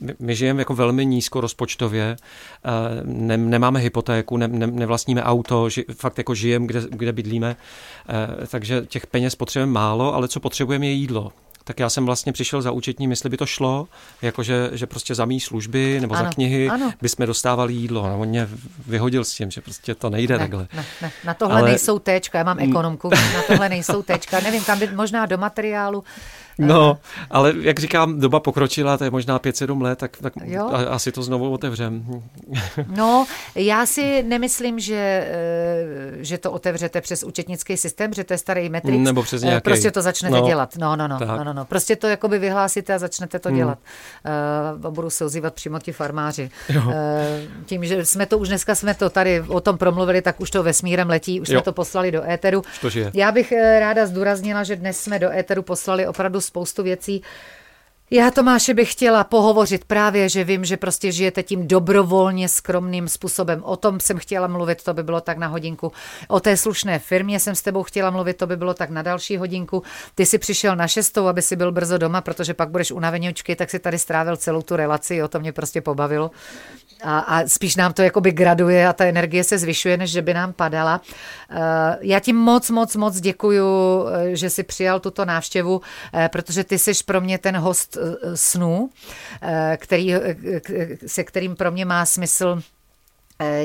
my, 0.00 0.14
my 0.18 0.34
žijeme 0.36 0.60
jako 0.60 0.74
velmi 0.74 1.06
nízko 1.06 1.40
rozpočtově, 1.40 2.16
eh, 2.64 2.70
ne, 3.04 3.36
nemáme 3.36 3.80
hypotéku, 3.80 4.36
ne, 4.36 4.48
ne, 4.48 4.66
nevlastníme 4.66 5.22
auto, 5.24 5.68
ži, 5.70 5.84
fakt 5.96 6.18
jako 6.18 6.34
žijeme, 6.34 6.66
kde, 6.66 6.82
kde 6.90 7.12
bydlíme, 7.12 7.56
eh, 8.42 8.46
takže 8.46 8.82
těch 8.88 9.06
peněz 9.06 9.34
potřebujeme 9.34 9.72
málo, 9.72 10.14
ale 10.14 10.28
co 10.28 10.40
potřebujeme 10.40 10.86
je 10.86 10.92
jídlo. 10.92 11.32
Tak 11.64 11.80
já 11.80 11.90
jsem 11.90 12.06
vlastně 12.06 12.32
přišel 12.32 12.62
za 12.62 12.70
účetním, 12.70 13.10
jestli 13.10 13.30
by 13.30 13.36
to 13.36 13.46
šlo, 13.46 13.88
jakože 14.22 14.70
že 14.72 14.86
prostě 14.86 15.14
za 15.14 15.24
mý 15.24 15.40
služby 15.40 15.98
nebo 16.00 16.14
Ano, 16.14 16.24
za 16.24 16.30
knihy 16.30 16.68
ano. 16.68 16.92
bychom 17.02 17.26
dostávali 17.26 17.72
jídlo. 17.74 18.04
A 18.04 18.12
on 18.14 18.28
mě 18.28 18.48
vyhodil 18.86 19.24
s 19.24 19.34
tím, 19.34 19.50
že 19.50 19.60
prostě 19.60 19.94
to 19.94 20.10
nejde 20.10 20.34
Ne, 20.34 20.38
takhle. 20.38 20.68
ne, 20.76 20.84
ne, 21.02 21.10
na 21.24 21.34
tohle 21.34 21.60
Ale- 21.60 21.68
nejsou 21.68 21.98
téčka, 21.98 22.38
já 22.38 22.44
mám 22.44 22.58
ekonomku, 22.58 23.10
na 23.10 23.42
tohle 23.46 23.68
nejsou 23.68 24.02
téčka, 24.02 24.40
nevím, 24.40 24.64
tam 24.64 24.78
by 24.78 24.88
možná 24.94 25.26
do 25.26 25.38
materiálu. 25.38 26.04
No, 26.58 26.98
ale 27.30 27.54
jak 27.60 27.78
říkám, 27.78 28.20
doba 28.20 28.40
pokročila, 28.40 28.96
to 28.98 29.04
je 29.04 29.10
možná 29.10 29.38
5-7 29.38 29.82
let, 29.82 29.98
tak, 29.98 30.16
tak 30.16 30.32
Jo. 30.44 30.70
asi 30.88 31.12
to 31.12 31.22
znovu 31.22 31.52
otevřem. 31.52 32.04
No, 32.96 33.26
já 33.54 33.86
si 33.86 34.22
nemyslím, 34.22 34.78
že, 34.80 35.26
eh, 35.28 36.24
že 36.24 36.38
to 36.38 36.52
otevřete 36.52 37.00
přes 37.00 37.22
účetnický 37.22 37.76
systém, 37.76 38.12
že 38.12 38.24
to 38.24 38.32
je 38.34 38.38
starý 38.38 38.68
Matrix. 38.68 38.98
Nebo 39.04 39.22
přes 39.22 39.42
Eh, 39.42 39.46
nějaký. 39.46 39.62
Prostě 39.64 39.90
to 39.90 40.02
začnete 40.02 40.36
No, 40.40 40.46
dělat. 40.46 40.76
No, 40.76 40.96
no, 40.96 41.08
no, 41.08 41.18
tak. 41.18 41.28
no, 41.28 41.44
no, 41.44 41.52
no. 41.52 41.64
Prostě 41.64 41.96
to 41.96 42.06
jakoby 42.06 42.38
vyhlásíte 42.38 42.94
a 42.94 42.98
začnete 42.98 43.38
to 43.38 43.50
dělat. 43.50 43.78
Uh, 44.84 44.90
budu 44.94 45.10
se 45.10 45.24
ozývat 45.24 45.54
přímo 45.54 45.78
ti 45.78 45.92
farmáři. 45.92 46.50
Uh, 46.76 46.92
tím, 47.66 47.84
že 47.84 48.04
jsme 48.04 48.26
to 48.26 48.38
už 48.38 48.48
dneska 48.48 48.74
jsme 48.74 48.94
to 48.94 49.10
tady 49.10 49.40
o 49.48 49.60
tom 49.60 49.78
promluvili, 49.78 50.22
tak 50.22 50.40
už 50.40 50.50
to 50.50 50.62
vesmírem 50.62 51.08
letí, 51.08 51.40
už 51.40 51.48
jsme 51.48 51.54
Jo. 51.54 51.60
to 51.62 51.72
poslali 51.72 52.10
do 52.12 52.30
éteru. 52.30 52.62
Já 53.14 53.32
bych 53.32 53.52
ráda 53.78 54.06
zdůraznila, 54.06 54.62
že 54.64 54.76
dnes 54.76 55.00
jsme 55.00 55.18
do 55.18 55.30
éteru 55.30 55.62
poslali 55.62 56.06
opravdu 56.06 56.40
spoustu 56.48 56.82
věcí. 56.82 57.22
Já 58.10 58.30
Tomáše 58.30 58.74
bych 58.74 58.92
chtěla 58.92 59.24
pohovořit 59.24 59.84
právě, 59.84 60.28
že 60.28 60.44
vím, 60.44 60.64
že 60.64 60.76
prostě 60.76 61.12
žijete 61.12 61.42
tím 61.42 61.68
dobrovolně 61.68 62.48
skromným 62.48 63.08
způsobem. 63.08 63.62
O 63.64 63.76
tom 63.76 64.00
jsem 64.00 64.18
chtěla 64.18 64.46
mluvit, 64.46 64.84
to 64.84 64.94
by 64.94 65.02
bylo 65.02 65.20
tak 65.20 65.38
na 65.38 65.46
hodinku. 65.46 65.92
O 66.28 66.40
té 66.40 66.56
slušné 66.56 66.98
firmě 66.98 67.40
jsem 67.40 67.54
s 67.54 67.62
tebou 67.62 67.82
chtěla 67.82 68.10
mluvit, 68.10 68.36
to 68.36 68.46
by 68.46 68.56
bylo 68.56 68.74
tak 68.74 68.90
na 68.90 69.02
další 69.02 69.36
hodinku. 69.36 69.82
Ty 70.14 70.26
si 70.26 70.38
přišel 70.38 70.76
na 70.76 70.88
šestou, 70.88 71.26
aby 71.26 71.42
si 71.42 71.56
byl 71.56 71.72
brzo 71.72 71.98
doma, 71.98 72.20
protože 72.20 72.54
pak 72.54 72.70
budeš 72.70 72.92
unaveněčky, 72.92 73.56
tak 73.56 73.70
si 73.70 73.78
tady 73.78 73.98
strávil 73.98 74.36
celou 74.36 74.62
tu 74.62 74.76
relaci, 74.76 75.22
o 75.22 75.28
to 75.28 75.40
mě 75.40 75.52
prostě 75.52 75.80
pobavilo. 75.80 76.30
A, 77.02 77.18
a 77.18 77.46
spíš 77.46 77.76
nám 77.76 77.92
to 77.92 78.02
jakoby 78.02 78.32
graduje 78.32 78.88
a 78.88 78.92
ta 78.92 79.04
energie 79.04 79.44
se 79.44 79.58
zvyšuje, 79.58 79.96
než 79.96 80.10
že 80.10 80.22
by 80.22 80.34
nám 80.34 80.52
padala. 80.52 81.00
Eh, 81.50 81.56
Já 82.00 82.20
ti 82.20 82.32
moc, 82.32 82.70
moc, 82.70 82.96
moc 82.96 83.20
děkuju, 83.20 83.66
eh, 84.08 84.36
že 84.36 84.50
jsi 84.50 84.62
přijal 84.62 85.00
tuto 85.00 85.24
návštěvu, 85.24 85.80
eh, 86.14 86.28
protože 86.32 86.64
ty 86.64 86.78
jsi 86.78 86.92
pro 87.06 87.20
mě 87.20 87.38
ten 87.38 87.56
host 87.56 87.98
snů, 88.34 88.90
který, 89.76 90.14
se 91.06 91.24
kterým 91.24 91.56
pro 91.56 91.70
mě 91.70 91.84
má 91.84 92.06
smysl 92.06 92.62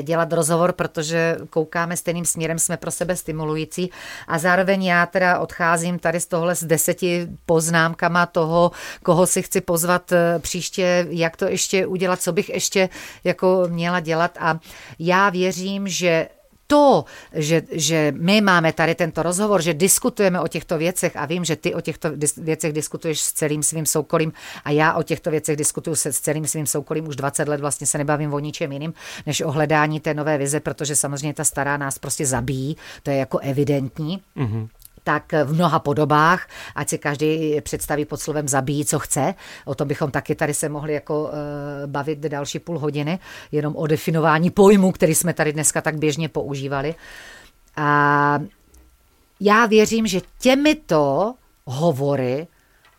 dělat 0.02 0.32
rozhovor, 0.32 0.72
protože 0.72 1.36
koukáme 1.50 1.96
stejným 1.96 2.24
směrem, 2.24 2.58
jsme 2.58 2.76
pro 2.76 2.90
sebe 2.90 3.16
stimulující. 3.16 3.90
A 4.28 4.38
zároveň 4.38 4.84
já 4.84 5.06
teda 5.06 5.38
odcházím 5.38 5.98
tady 5.98 6.20
z 6.20 6.26
tohle 6.26 6.54
s 6.54 6.64
deseti 6.64 7.28
poznámkama 7.46 8.26
toho, 8.26 8.70
koho 9.02 9.26
si 9.26 9.42
chci 9.42 9.60
pozvat 9.60 10.12
eh, 10.12 10.38
příště, 10.38 11.06
jak 11.10 11.36
to 11.36 11.44
ještě 11.44 11.86
udělat, 11.86 12.22
co 12.22 12.32
bych 12.32 12.48
ještě 12.48 12.88
jako 13.24 13.64
měla 13.68 14.00
dělat. 14.00 14.38
A 14.40 14.58
já 14.98 15.30
věřím, 15.30 15.88
že 15.88 16.28
to, 16.74 17.04
že, 17.32 17.62
že 17.70 18.12
my 18.16 18.40
máme 18.40 18.72
tady 18.72 18.94
tento 18.94 19.22
rozhovor, 19.22 19.62
že 19.62 19.74
diskutujeme 19.74 20.40
o 20.40 20.48
těchto 20.48 20.78
věcech 20.78 21.16
a 21.16 21.26
vím, 21.26 21.44
že 21.44 21.56
ty 21.56 21.74
o 21.74 21.80
těchto 21.80 22.10
věcech 22.36 22.72
diskutuješ 22.72 23.20
s 23.20 23.32
celým 23.32 23.62
svým 23.62 23.86
soukolím 23.86 24.32
a 24.64 24.70
já 24.70 24.94
o 24.94 25.02
těchto 25.02 25.30
věcech 25.30 25.56
diskutuju 25.56 25.96
se 25.96 26.12
s 26.12 26.20
celým 26.20 26.46
svým 26.46 26.66
soukolím. 26.66 27.08
Už 27.08 27.16
20 27.16 27.48
let, 27.48 27.60
vlastně 27.60 27.86
se 27.86 27.98
nebavím 27.98 28.34
o 28.34 28.38
ničem 28.38 28.72
jiným, 28.72 28.94
než 29.26 29.40
o 29.40 29.50
hledání 29.50 30.00
té 30.00 30.14
nové 30.14 30.38
vize, 30.38 30.60
protože 30.60 30.96
samozřejmě 30.96 31.34
ta 31.34 31.44
stará 31.44 31.76
nás 31.76 31.98
prostě 31.98 32.26
zabíjí, 32.26 32.76
to 33.02 33.10
je 33.10 33.16
jako 33.16 33.38
evidentní. 33.38 34.20
Mm-hmm 34.36 34.68
tak 35.04 35.32
v 35.44 35.54
mnoha 35.54 35.78
podobách, 35.78 36.48
ať 36.74 36.88
si 36.88 36.98
každý 36.98 37.60
představí 37.60 38.04
pod 38.04 38.20
slovem 38.20 38.48
zabíjí, 38.48 38.84
co 38.84 38.98
chce. 38.98 39.34
O 39.64 39.74
tom 39.74 39.88
bychom 39.88 40.10
taky 40.10 40.34
tady 40.34 40.54
se 40.54 40.68
mohli 40.68 40.92
jako 40.92 41.22
uh, 41.22 41.30
bavit 41.86 42.18
další 42.18 42.58
půl 42.58 42.78
hodiny, 42.78 43.18
jenom 43.52 43.76
o 43.76 43.86
definování 43.86 44.50
pojmů, 44.50 44.92
který 44.92 45.14
jsme 45.14 45.34
tady 45.34 45.52
dneska 45.52 45.80
tak 45.80 45.98
běžně 45.98 46.28
používali. 46.28 46.94
A 47.76 48.38
já 49.40 49.66
věřím, 49.66 50.06
že 50.06 50.20
těmito 50.38 51.34
hovory 51.64 52.46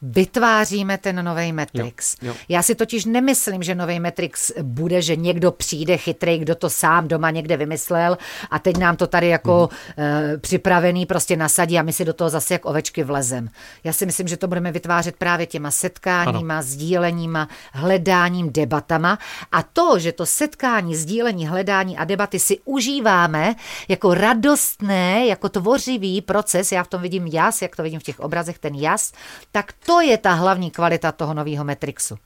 vytváříme 0.02 0.98
ten 0.98 1.26
nový 1.26 1.54
Matrix. 1.54 2.16
Jo, 2.22 2.28
jo. 2.28 2.36
Já 2.50 2.64
si 2.64 2.76
totiž 2.76 3.06
nemyslím, 3.06 3.64
že 3.64 3.76
nový 3.76 4.00
Matrix 4.00 4.52
bude, 4.62 5.02
že 5.02 5.16
někdo 5.16 5.52
přijde 5.52 5.98
chytrý, 5.98 6.38
kdo 6.40 6.56
to 6.56 6.70
sám 6.70 7.08
doma 7.08 7.32
někde 7.32 7.58
vymyslel 7.58 8.18
a 8.52 8.60
teď 8.60 8.78
nám 8.78 8.96
to 8.96 9.08
tady 9.08 9.28
jako 9.28 9.70
Mhm. 9.98 10.08
uh, 10.34 10.40
připravený 10.40 11.06
prostě 11.06 11.36
nasadí 11.38 11.80
a 11.80 11.82
my 11.82 11.94
si 11.94 12.06
do 12.06 12.14
toho 12.14 12.30
zase 12.30 12.54
jak 12.54 12.66
ovečky 12.66 13.04
vlezem. 13.04 13.50
Já 13.84 13.94
si 13.94 14.06
myslím, 14.06 14.28
že 14.28 14.38
to 14.38 14.48
budeme 14.48 14.72
vytvářet 14.72 15.16
právě 15.16 15.46
těma 15.46 15.72
setkáníma, 15.72 16.62
sdíleníma, 16.62 17.48
hledáním, 17.74 18.52
debatama 18.54 19.20
a 19.52 19.64
to, 19.64 20.00
že 20.00 20.12
to 20.12 20.26
setkání, 20.26 20.96
sdílení, 20.96 21.48
hledání 21.48 21.98
a 21.98 22.04
debaty 22.06 22.40
si 22.40 22.60
užíváme 22.66 23.56
jako 23.88 24.14
radostné, 24.14 25.26
jako 25.26 25.50
tvořivý 25.50 26.22
proces, 26.22 26.72
já 26.72 26.84
v 26.84 26.88
tom 26.88 27.02
vidím 27.02 27.28
jas, 27.28 27.62
jak 27.62 27.76
to 27.76 27.84
vidím 27.84 28.00
v 28.00 28.04
těch 28.04 28.20
obrazech, 28.20 28.60
ten 28.60 28.76
jas, 28.76 29.12
tak 29.52 29.74
to 29.86 30.02
je 30.02 30.18
ta 30.18 30.34
hlavní 30.34 30.72
kvalita 30.72 31.12
toho 31.12 31.34
nového 31.34 31.66
Matrixu. 31.66 32.18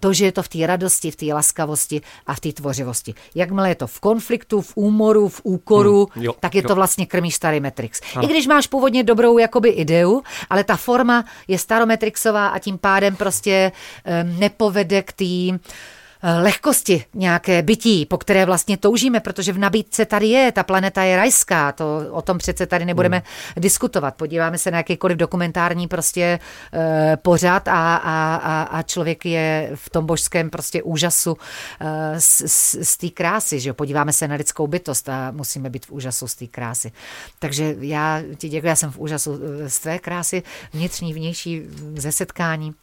To, 0.00 0.12
že 0.12 0.24
je 0.24 0.32
to 0.32 0.42
v 0.42 0.48
té 0.48 0.66
radosti, 0.66 1.10
v 1.10 1.16
té 1.16 1.26
laskavosti 1.26 2.00
a 2.26 2.34
v 2.34 2.40
té 2.40 2.52
tvořivosti. 2.52 3.14
Jakmile 3.34 3.68
je 3.68 3.74
to 3.74 3.86
v 3.86 4.00
konfliktu, 4.00 4.60
v 4.60 4.72
úmoru, 4.74 5.28
v 5.28 5.40
úkoru, 5.44 6.08
Hmm, 6.14 6.24
jo, 6.24 6.34
tak 6.40 6.54
je 6.54 6.62
jo. 6.62 6.68
to 6.68 6.74
vlastně 6.74 7.06
krmí 7.06 7.30
starý 7.30 7.60
Matrix. 7.60 8.00
I 8.22 8.26
když 8.26 8.46
máš 8.46 8.66
původně 8.66 9.02
dobrou 9.04 9.38
jakoby 9.38 9.68
ideu, 9.68 10.22
ale 10.50 10.64
ta 10.64 10.76
forma 10.76 11.24
je 11.48 11.58
starometrixová 11.58 12.48
a 12.48 12.58
tím 12.58 12.78
pádem 12.78 13.16
prostě 13.16 13.72
um, 14.24 14.40
nepovede 14.40 15.02
k 15.02 15.12
té 15.12 15.24
Eh, 15.24 15.58
lehkosti 16.22 17.04
nějaké 17.14 17.62
bytí, 17.62 18.06
po 18.06 18.18
které 18.18 18.46
vlastně 18.46 18.76
toužíme, 18.76 19.20
protože 19.20 19.52
v 19.52 19.58
nabídce 19.58 20.04
tady 20.04 20.26
je, 20.26 20.52
ta 20.52 20.62
planeta 20.62 21.02
je 21.02 21.16
rajská, 21.16 21.72
to 21.72 22.00
o 22.10 22.22
tom 22.22 22.38
přece 22.38 22.66
tady 22.66 22.84
nebudeme 22.84 23.16
hmm. 23.16 23.62
diskutovat. 23.62 24.14
Podíváme 24.14 24.58
se 24.58 24.70
na 24.70 24.78
jakýkoliv 24.78 25.16
dokumentární 25.16 25.88
prostě 25.88 26.38
e, 26.72 27.16
pořad 27.16 27.68
a, 27.68 27.96
a, 27.96 28.34
a, 28.36 28.62
a 28.62 28.82
člověk 28.82 29.26
je 29.26 29.70
v 29.74 29.90
tom 29.90 30.06
božském 30.06 30.50
prostě 30.50 30.82
úžasu 30.82 31.36
e, 31.80 32.20
z, 32.20 32.42
z, 32.46 32.76
z 32.82 32.96
té 32.96 33.08
krásy, 33.08 33.60
že 33.60 33.68
jo? 33.68 33.74
podíváme 33.74 34.12
se 34.12 34.28
na 34.28 34.34
lidskou 34.34 34.66
bytost 34.66 35.08
a 35.08 35.30
musíme 35.30 35.70
být 35.70 35.86
v 35.86 35.90
úžasu 35.90 36.28
z 36.28 36.34
té 36.34 36.46
krásy. 36.46 36.92
Takže 37.38 37.76
já 37.80 38.22
ti 38.36 38.48
děkuji, 38.48 38.66
já 38.66 38.76
jsem 38.76 38.90
v 38.90 38.98
úžasu 38.98 39.38
z 39.66 39.78
tvé 39.78 39.98
krásy, 39.98 40.42
vnitřní, 40.72 41.14
vnější, 41.14 41.62
ze 41.94 42.12
setkání 42.12 42.74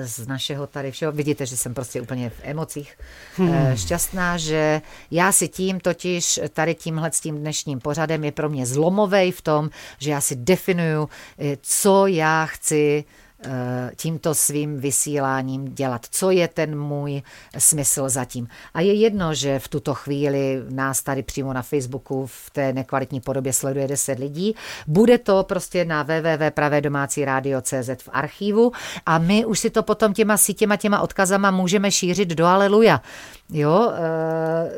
z 0.00 0.26
našeho 0.26 0.66
tady 0.66 0.90
všeho. 0.90 1.12
Vidíte, 1.12 1.46
že 1.46 1.56
jsem 1.56 1.74
prostě 1.74 2.00
úplně 2.00 2.30
v 2.30 2.40
emocích 2.42 2.98
hmm. 3.36 3.54
Eh, 3.54 3.76
šťastná, 3.76 4.36
že 4.36 4.82
já 5.10 5.32
si 5.32 5.48
tím 5.48 5.80
totiž 5.80 6.40
tady 6.52 6.74
tímhle 6.74 7.12
s 7.12 7.20
tím 7.20 7.38
dnešním 7.38 7.80
pořadem 7.80 8.24
je 8.24 8.32
pro 8.32 8.48
mě 8.48 8.66
zlomovej 8.66 9.32
v 9.32 9.42
tom, 9.42 9.70
že 9.98 10.10
já 10.10 10.20
si 10.20 10.36
definuju, 10.36 11.08
eh, 11.38 11.56
co 11.62 12.06
já 12.06 12.46
chci 12.46 13.04
tímto 13.96 14.34
svým 14.34 14.76
vysíláním 14.76 15.74
dělat. 15.74 16.06
Co 16.10 16.30
je 16.30 16.48
ten 16.48 16.78
můj 16.78 17.22
smysl 17.58 18.08
zatím? 18.08 18.48
A 18.74 18.80
je 18.80 18.94
jedno, 18.94 19.34
že 19.34 19.58
v 19.58 19.68
tuto 19.68 19.94
chvíli 19.94 20.62
nás 20.70 21.02
tady 21.02 21.22
přímo 21.22 21.52
na 21.52 21.62
Facebooku 21.62 22.26
v 22.26 22.50
té 22.52 22.72
nekvalitní 22.72 23.20
podobě 23.20 23.52
sleduje 23.52 23.88
10 23.88 24.18
lidí. 24.18 24.54
Bude 24.86 25.18
to 25.18 25.44
prostě 25.44 25.84
na 25.84 26.02
www.pravedomácíradio.cz 26.02 28.02
v 28.02 28.08
archivu 28.12 28.72
a 29.06 29.18
my 29.18 29.44
už 29.44 29.58
si 29.58 29.70
to 29.70 29.82
potom 29.82 30.14
těma 30.14 30.36
sítěma, 30.36 30.76
těma 30.76 31.00
odkazama 31.00 31.50
můžeme 31.50 31.90
šířit 31.90 32.28
do 32.28 32.46
Aleluja. 32.46 33.02
Jo, 33.50 33.92
eh, 33.94 34.70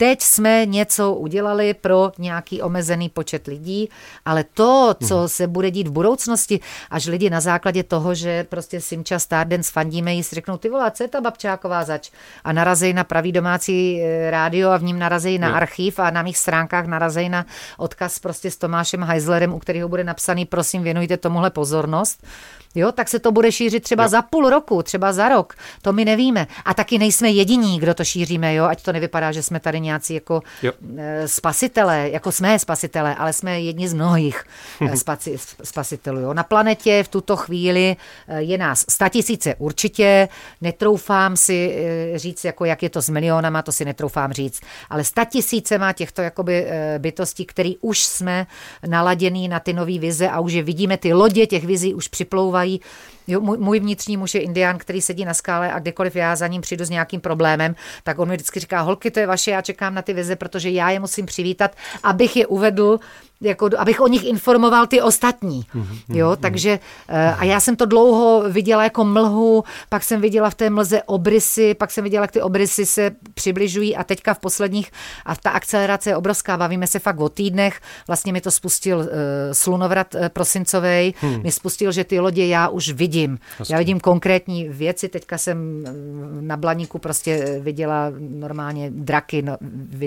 Teď 0.00 0.22
jsme 0.22 0.66
něco 0.66 1.14
udělali 1.14 1.74
pro 1.74 2.12
nějaký 2.18 2.62
omezený 2.62 3.08
počet 3.08 3.46
lidí, 3.46 3.88
ale 4.24 4.44
to, 4.54 4.94
co 5.08 5.18
hmm. 5.18 5.28
se 5.28 5.46
bude 5.46 5.70
dít 5.70 5.88
v 5.88 5.92
budoucnosti, 5.92 6.60
až 6.90 7.06
lidi 7.06 7.30
na 7.30 7.40
základě 7.40 7.82
toho, 7.82 8.14
že 8.14 8.44
prostě 8.44 8.80
Simča 8.80 9.18
Stardance 9.18 9.72
fandíme 9.72 10.14
jí, 10.14 10.22
si 10.22 10.34
řeknou, 10.34 10.56
ty 10.56 10.68
vole, 10.68 10.90
co 10.90 11.02
je 11.02 11.08
ta 11.08 11.20
babčáková 11.20 11.84
zač? 11.84 12.10
A 12.44 12.52
narazej 12.52 12.92
na 12.92 13.04
pravý 13.04 13.32
domácí 13.32 14.00
eh, 14.02 14.30
rádio 14.30 14.70
a 14.70 14.76
v 14.76 14.82
ním 14.82 14.98
narazej 14.98 15.38
na 15.38 15.56
archiv 15.56 15.98
a 15.98 16.10
na 16.10 16.22
mých 16.22 16.38
stránkách 16.38 16.86
narazej 16.86 17.28
na 17.28 17.46
odkaz 17.78 18.18
prostě 18.18 18.50
s 18.50 18.56
Tomášem 18.56 19.02
Heislerem, 19.02 19.54
u 19.54 19.58
kterého 19.58 19.88
bude 19.88 20.04
napsaný, 20.04 20.44
prosím, 20.44 20.82
věnujte 20.82 21.16
tomuhle 21.16 21.50
pozornost 21.50 22.22
jo, 22.78 22.92
tak 22.92 23.08
se 23.08 23.18
to 23.18 23.32
bude 23.32 23.52
šířit 23.52 23.82
třeba 23.82 24.02
jo. 24.02 24.08
za 24.08 24.22
půl 24.22 24.50
roku, 24.50 24.82
třeba 24.82 25.12
za 25.12 25.28
rok, 25.28 25.54
to 25.82 25.92
my 25.92 26.04
nevíme. 26.04 26.46
A 26.64 26.74
taky 26.74 26.98
nejsme 26.98 27.30
jediní, 27.30 27.78
kdo 27.78 27.94
to 27.94 28.04
šíříme, 28.04 28.54
jo, 28.54 28.64
ať 28.64 28.82
to 28.82 28.92
nevypadá, 28.92 29.32
že 29.32 29.42
jsme 29.42 29.60
tady 29.60 29.80
nějací 29.80 30.14
jako 30.14 30.42
jo. 30.62 30.72
Eh, 30.98 31.28
spasitelé, 31.28 32.10
jako 32.10 32.32
jsme 32.32 32.58
spasitelé, 32.58 33.14
ale 33.14 33.32
jsme 33.32 33.60
jedni 33.60 33.88
z 33.88 33.94
mnohých 33.94 34.44
eh, 34.90 34.96
spasi, 34.96 35.36
spasitelů. 35.62 36.20
Jo. 36.20 36.34
Na 36.34 36.42
planetě 36.42 37.02
v 37.02 37.08
tuto 37.08 37.36
chvíli 37.36 37.96
eh, 38.28 38.40
je 38.40 38.58
nás 38.58 38.84
statisíce 38.88 39.54
určitě, 39.58 40.28
netroufám 40.60 41.36
si 41.36 41.88
říct, 42.14 42.44
jako 42.44 42.64
jak 42.64 42.82
je 42.82 42.90
to 42.90 43.02
s 43.02 43.08
milionama, 43.08 43.62
to 43.62 43.72
si 43.72 43.84
netroufám 43.84 44.32
říct, 44.32 44.60
ale 44.90 45.04
statisíce 45.04 45.78
má 45.78 45.92
těchto 45.92 46.22
jakoby 46.22 46.66
bytostí, 46.98 47.46
který 47.46 47.76
už 47.80 48.04
jsme 48.04 48.46
naladěný 48.86 49.48
na 49.48 49.60
ty 49.60 49.72
nové 49.72 49.98
vize 49.98 50.28
a 50.28 50.40
už 50.40 50.52
je 50.52 50.62
vidíme, 50.62 50.96
ty 50.96 51.12
lodě 51.12 51.46
těch 51.46 51.64
vizí 51.64 51.94
už 51.94 52.08
připlouvají 52.08 52.67
dělají. 52.68 52.80
Jo, 53.26 53.40
můj, 53.40 53.58
můj 53.58 53.80
vnitřní 53.80 54.16
muž 54.16 54.34
je 54.34 54.40
indián, 54.40 54.78
který 54.78 55.00
sedí 55.00 55.24
na 55.24 55.34
skále 55.34 55.72
a 55.72 55.78
kdykoliv 55.78 56.16
já 56.16 56.36
za 56.36 56.46
ním 56.46 56.60
přijdu 56.60 56.84
s 56.84 56.90
nějakým 56.90 57.20
problémem, 57.20 57.74
tak 58.02 58.18
on 58.18 58.28
mi 58.28 58.34
vždycky 58.34 58.60
říká, 58.60 58.80
holky, 58.80 59.10
to 59.10 59.20
je 59.20 59.26
vaše, 59.26 59.50
já 59.50 59.62
čekám 59.62 59.94
na 59.94 60.02
ty 60.02 60.12
vize, 60.12 60.36
protože 60.36 60.70
já 60.70 60.90
je 60.90 61.00
musím 61.00 61.26
přivítat, 61.26 61.76
abych 62.02 62.36
je 62.36 62.46
uvedl 62.46 62.98
jako, 63.40 63.70
abych 63.78 64.00
o 64.00 64.08
nich 64.08 64.24
informoval 64.24 64.86
ty 64.86 65.02
ostatní. 65.02 65.62
Mm-hmm. 65.74 66.16
Jo, 66.16 66.36
takže 66.40 66.78
eh, 67.08 67.34
a 67.38 67.44
já 67.44 67.60
jsem 67.60 67.76
to 67.76 67.86
dlouho 67.86 68.44
viděla 68.48 68.84
jako 68.84 69.04
mlhu, 69.04 69.64
pak 69.88 70.04
jsem 70.04 70.20
viděla 70.20 70.50
v 70.50 70.54
té 70.54 70.70
mlze 70.70 71.02
obrysy, 71.02 71.74
pak 71.74 71.90
jsem 71.90 72.04
viděla, 72.04 72.24
jak 72.24 72.32
ty 72.32 72.42
obrysy 72.42 72.86
se 72.86 73.10
přibližují 73.34 73.96
a 73.96 74.04
teďka 74.04 74.34
v 74.34 74.38
posledních, 74.38 74.90
a 75.24 75.36
ta 75.36 75.50
akcelerace 75.50 76.10
je 76.10 76.16
obrovská, 76.16 76.56
bavíme 76.56 76.86
se 76.86 76.98
fakt 76.98 77.20
o 77.20 77.28
týdnech, 77.28 77.80
vlastně 78.06 78.32
mi 78.32 78.40
to 78.40 78.50
spustil 78.50 78.98
uh, 78.98 79.06
slunovrat 79.52 80.14
uh, 80.14 80.28
prosincovej, 80.28 81.14
hmm. 81.20 81.42
mi 81.42 81.52
spustil, 81.52 81.92
že 81.92 82.04
ty 82.04 82.20
lodě 82.20 82.46
já 82.46 82.68
už 82.68 82.90
vidím. 82.90 83.38
Hezky. 83.58 83.72
Já 83.72 83.78
vidím 83.78 84.00
konkrétní 84.00 84.68
věci, 84.68 85.08
teďka 85.08 85.38
jsem 85.38 85.84
na 86.40 86.56
Blaníku 86.56 86.98
prostě 86.98 87.60
viděla 87.60 88.12
normálně 88.18 88.90
draky 88.90 89.42
no, 89.42 89.56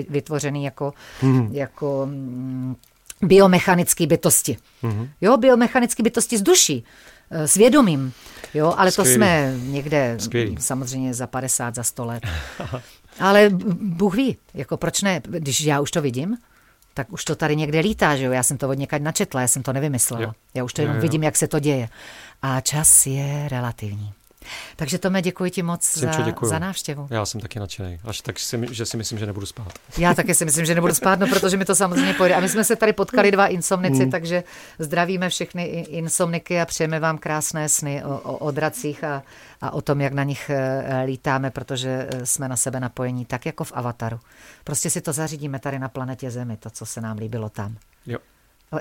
vytvořený 0.08 0.64
jako, 0.64 0.92
hmm. 1.20 1.48
jako 1.52 2.02
mm, 2.10 2.76
biomechanické 3.22 4.06
bytosti. 4.06 4.56
Mm-hmm. 4.82 5.08
Jo, 5.20 5.36
biomechanické 5.36 6.02
bytosti 6.02 6.38
z 6.38 6.42
duší, 6.42 6.84
eh, 7.30 7.48
s 7.48 7.54
vědomím. 7.54 8.12
Jo, 8.54 8.74
ale 8.76 8.90
Skvělý. 8.90 9.08
to 9.10 9.14
jsme 9.14 9.54
někde 9.62 10.14
Skvělý. 10.18 10.56
samozřejmě 10.60 11.14
za 11.14 11.26
50, 11.26 11.74
za 11.74 11.82
100 11.82 12.04
let. 12.04 12.22
Ale 13.20 13.50
Bůh 13.80 14.14
ví, 14.14 14.36
jako 14.54 14.76
proč 14.76 15.02
ne, 15.02 15.20
když 15.28 15.60
já 15.60 15.80
už 15.80 15.90
to 15.90 16.02
vidím, 16.02 16.36
tak 16.94 17.12
už 17.12 17.24
to 17.24 17.36
tady 17.36 17.56
někde 17.56 17.80
lítá, 17.80 18.16
že 18.16 18.24
jo? 18.24 18.32
Já 18.32 18.42
jsem 18.42 18.58
to 18.58 18.68
od 18.68 18.78
někať 18.78 19.02
načetla, 19.02 19.40
já 19.40 19.48
jsem 19.48 19.62
to 19.62 19.72
nevymyslela. 19.72 20.22
Jo. 20.22 20.32
Já 20.54 20.64
už 20.64 20.72
to 20.72 20.80
jenom 20.80 20.96
jo, 20.96 20.98
jo. 20.98 21.02
vidím, 21.02 21.22
jak 21.22 21.36
se 21.36 21.48
to 21.48 21.58
děje. 21.58 21.88
A 22.42 22.60
čas 22.60 23.06
je 23.06 23.48
relativní. 23.48 24.12
Takže 24.76 24.98
Tome, 24.98 25.22
děkuji 25.22 25.50
ti 25.50 25.62
moc 25.62 25.84
Simčo, 25.84 26.22
za, 26.42 26.48
za 26.48 26.58
návštěvu. 26.58 27.06
Já 27.10 27.26
jsem 27.26 27.40
taky 27.40 27.58
nadšený. 27.58 27.98
Až 28.04 28.20
tak 28.20 28.38
si, 28.38 28.60
že 28.70 28.86
si 28.86 28.96
myslím, 28.96 29.18
že 29.18 29.26
nebudu 29.26 29.46
spát. 29.46 29.72
Já 29.98 30.14
taky 30.14 30.34
si 30.34 30.44
myslím, 30.44 30.66
že 30.66 30.74
nebudu 30.74 30.94
spát, 30.94 31.18
no 31.18 31.26
protože 31.26 31.56
mi 31.56 31.64
to 31.64 31.74
samozřejmě 31.74 32.14
pojde. 32.14 32.34
A 32.34 32.40
my 32.40 32.48
jsme 32.48 32.64
se 32.64 32.76
tady 32.76 32.92
potkali 32.92 33.30
dva 33.30 33.46
insomnici, 33.46 34.04
mm. 34.04 34.10
takže 34.10 34.44
zdravíme 34.78 35.28
všechny 35.28 35.64
insomniky 35.88 36.60
a 36.60 36.66
přejeme 36.66 37.00
vám 37.00 37.18
krásné 37.18 37.68
sny 37.68 38.04
o, 38.04 38.18
o, 38.18 38.36
o 38.36 38.50
dracích 38.50 39.04
a, 39.04 39.22
a 39.60 39.70
o 39.70 39.82
tom, 39.82 40.00
jak 40.00 40.12
na 40.12 40.24
nich 40.24 40.50
eh, 40.50 41.02
lítáme, 41.06 41.50
protože 41.50 42.08
eh, 42.10 42.26
jsme 42.26 42.48
na 42.48 42.56
sebe 42.56 42.80
napojení, 42.80 43.24
tak 43.24 43.46
jako 43.46 43.64
v 43.64 43.72
Avataru. 43.74 44.20
Prostě 44.64 44.90
si 44.90 45.00
to 45.00 45.12
zařídíme 45.12 45.58
tady 45.58 45.78
na 45.78 45.88
planetě 45.88 46.30
Zemi, 46.30 46.56
to, 46.56 46.70
co 46.70 46.86
se 46.86 47.00
nám 47.00 47.18
líbilo 47.18 47.48
tam. 47.48 47.76
Jo. 48.06 48.18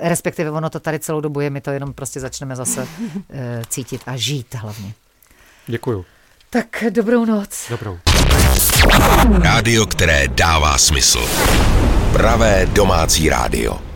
Respektive 0.02 0.52
ono 0.52 0.70
to 0.70 0.80
tady 0.80 1.00
celou 1.00 1.22
dobu 1.22 1.40
je, 1.40 1.50
my 1.50 1.62
to 1.62 1.72
jenom 1.72 1.94
prostě 1.94 2.20
začneme 2.20 2.56
zase 2.56 2.88
eh, 3.30 3.62
cítit 3.70 4.02
a 4.06 4.16
žít 4.16 4.56
hlavně. 4.56 4.94
Děkuju. 5.68 6.06
Tak 6.50 6.84
dobrou 6.90 7.26
noc. 7.26 7.66
Dobrou. 7.70 8.00
Rádio, 9.42 9.86
které 9.86 10.28
dává 10.28 10.78
smysl. 10.78 11.30
Pravé 12.14 12.66
domácí 12.66 13.30
rádio. 13.30 13.91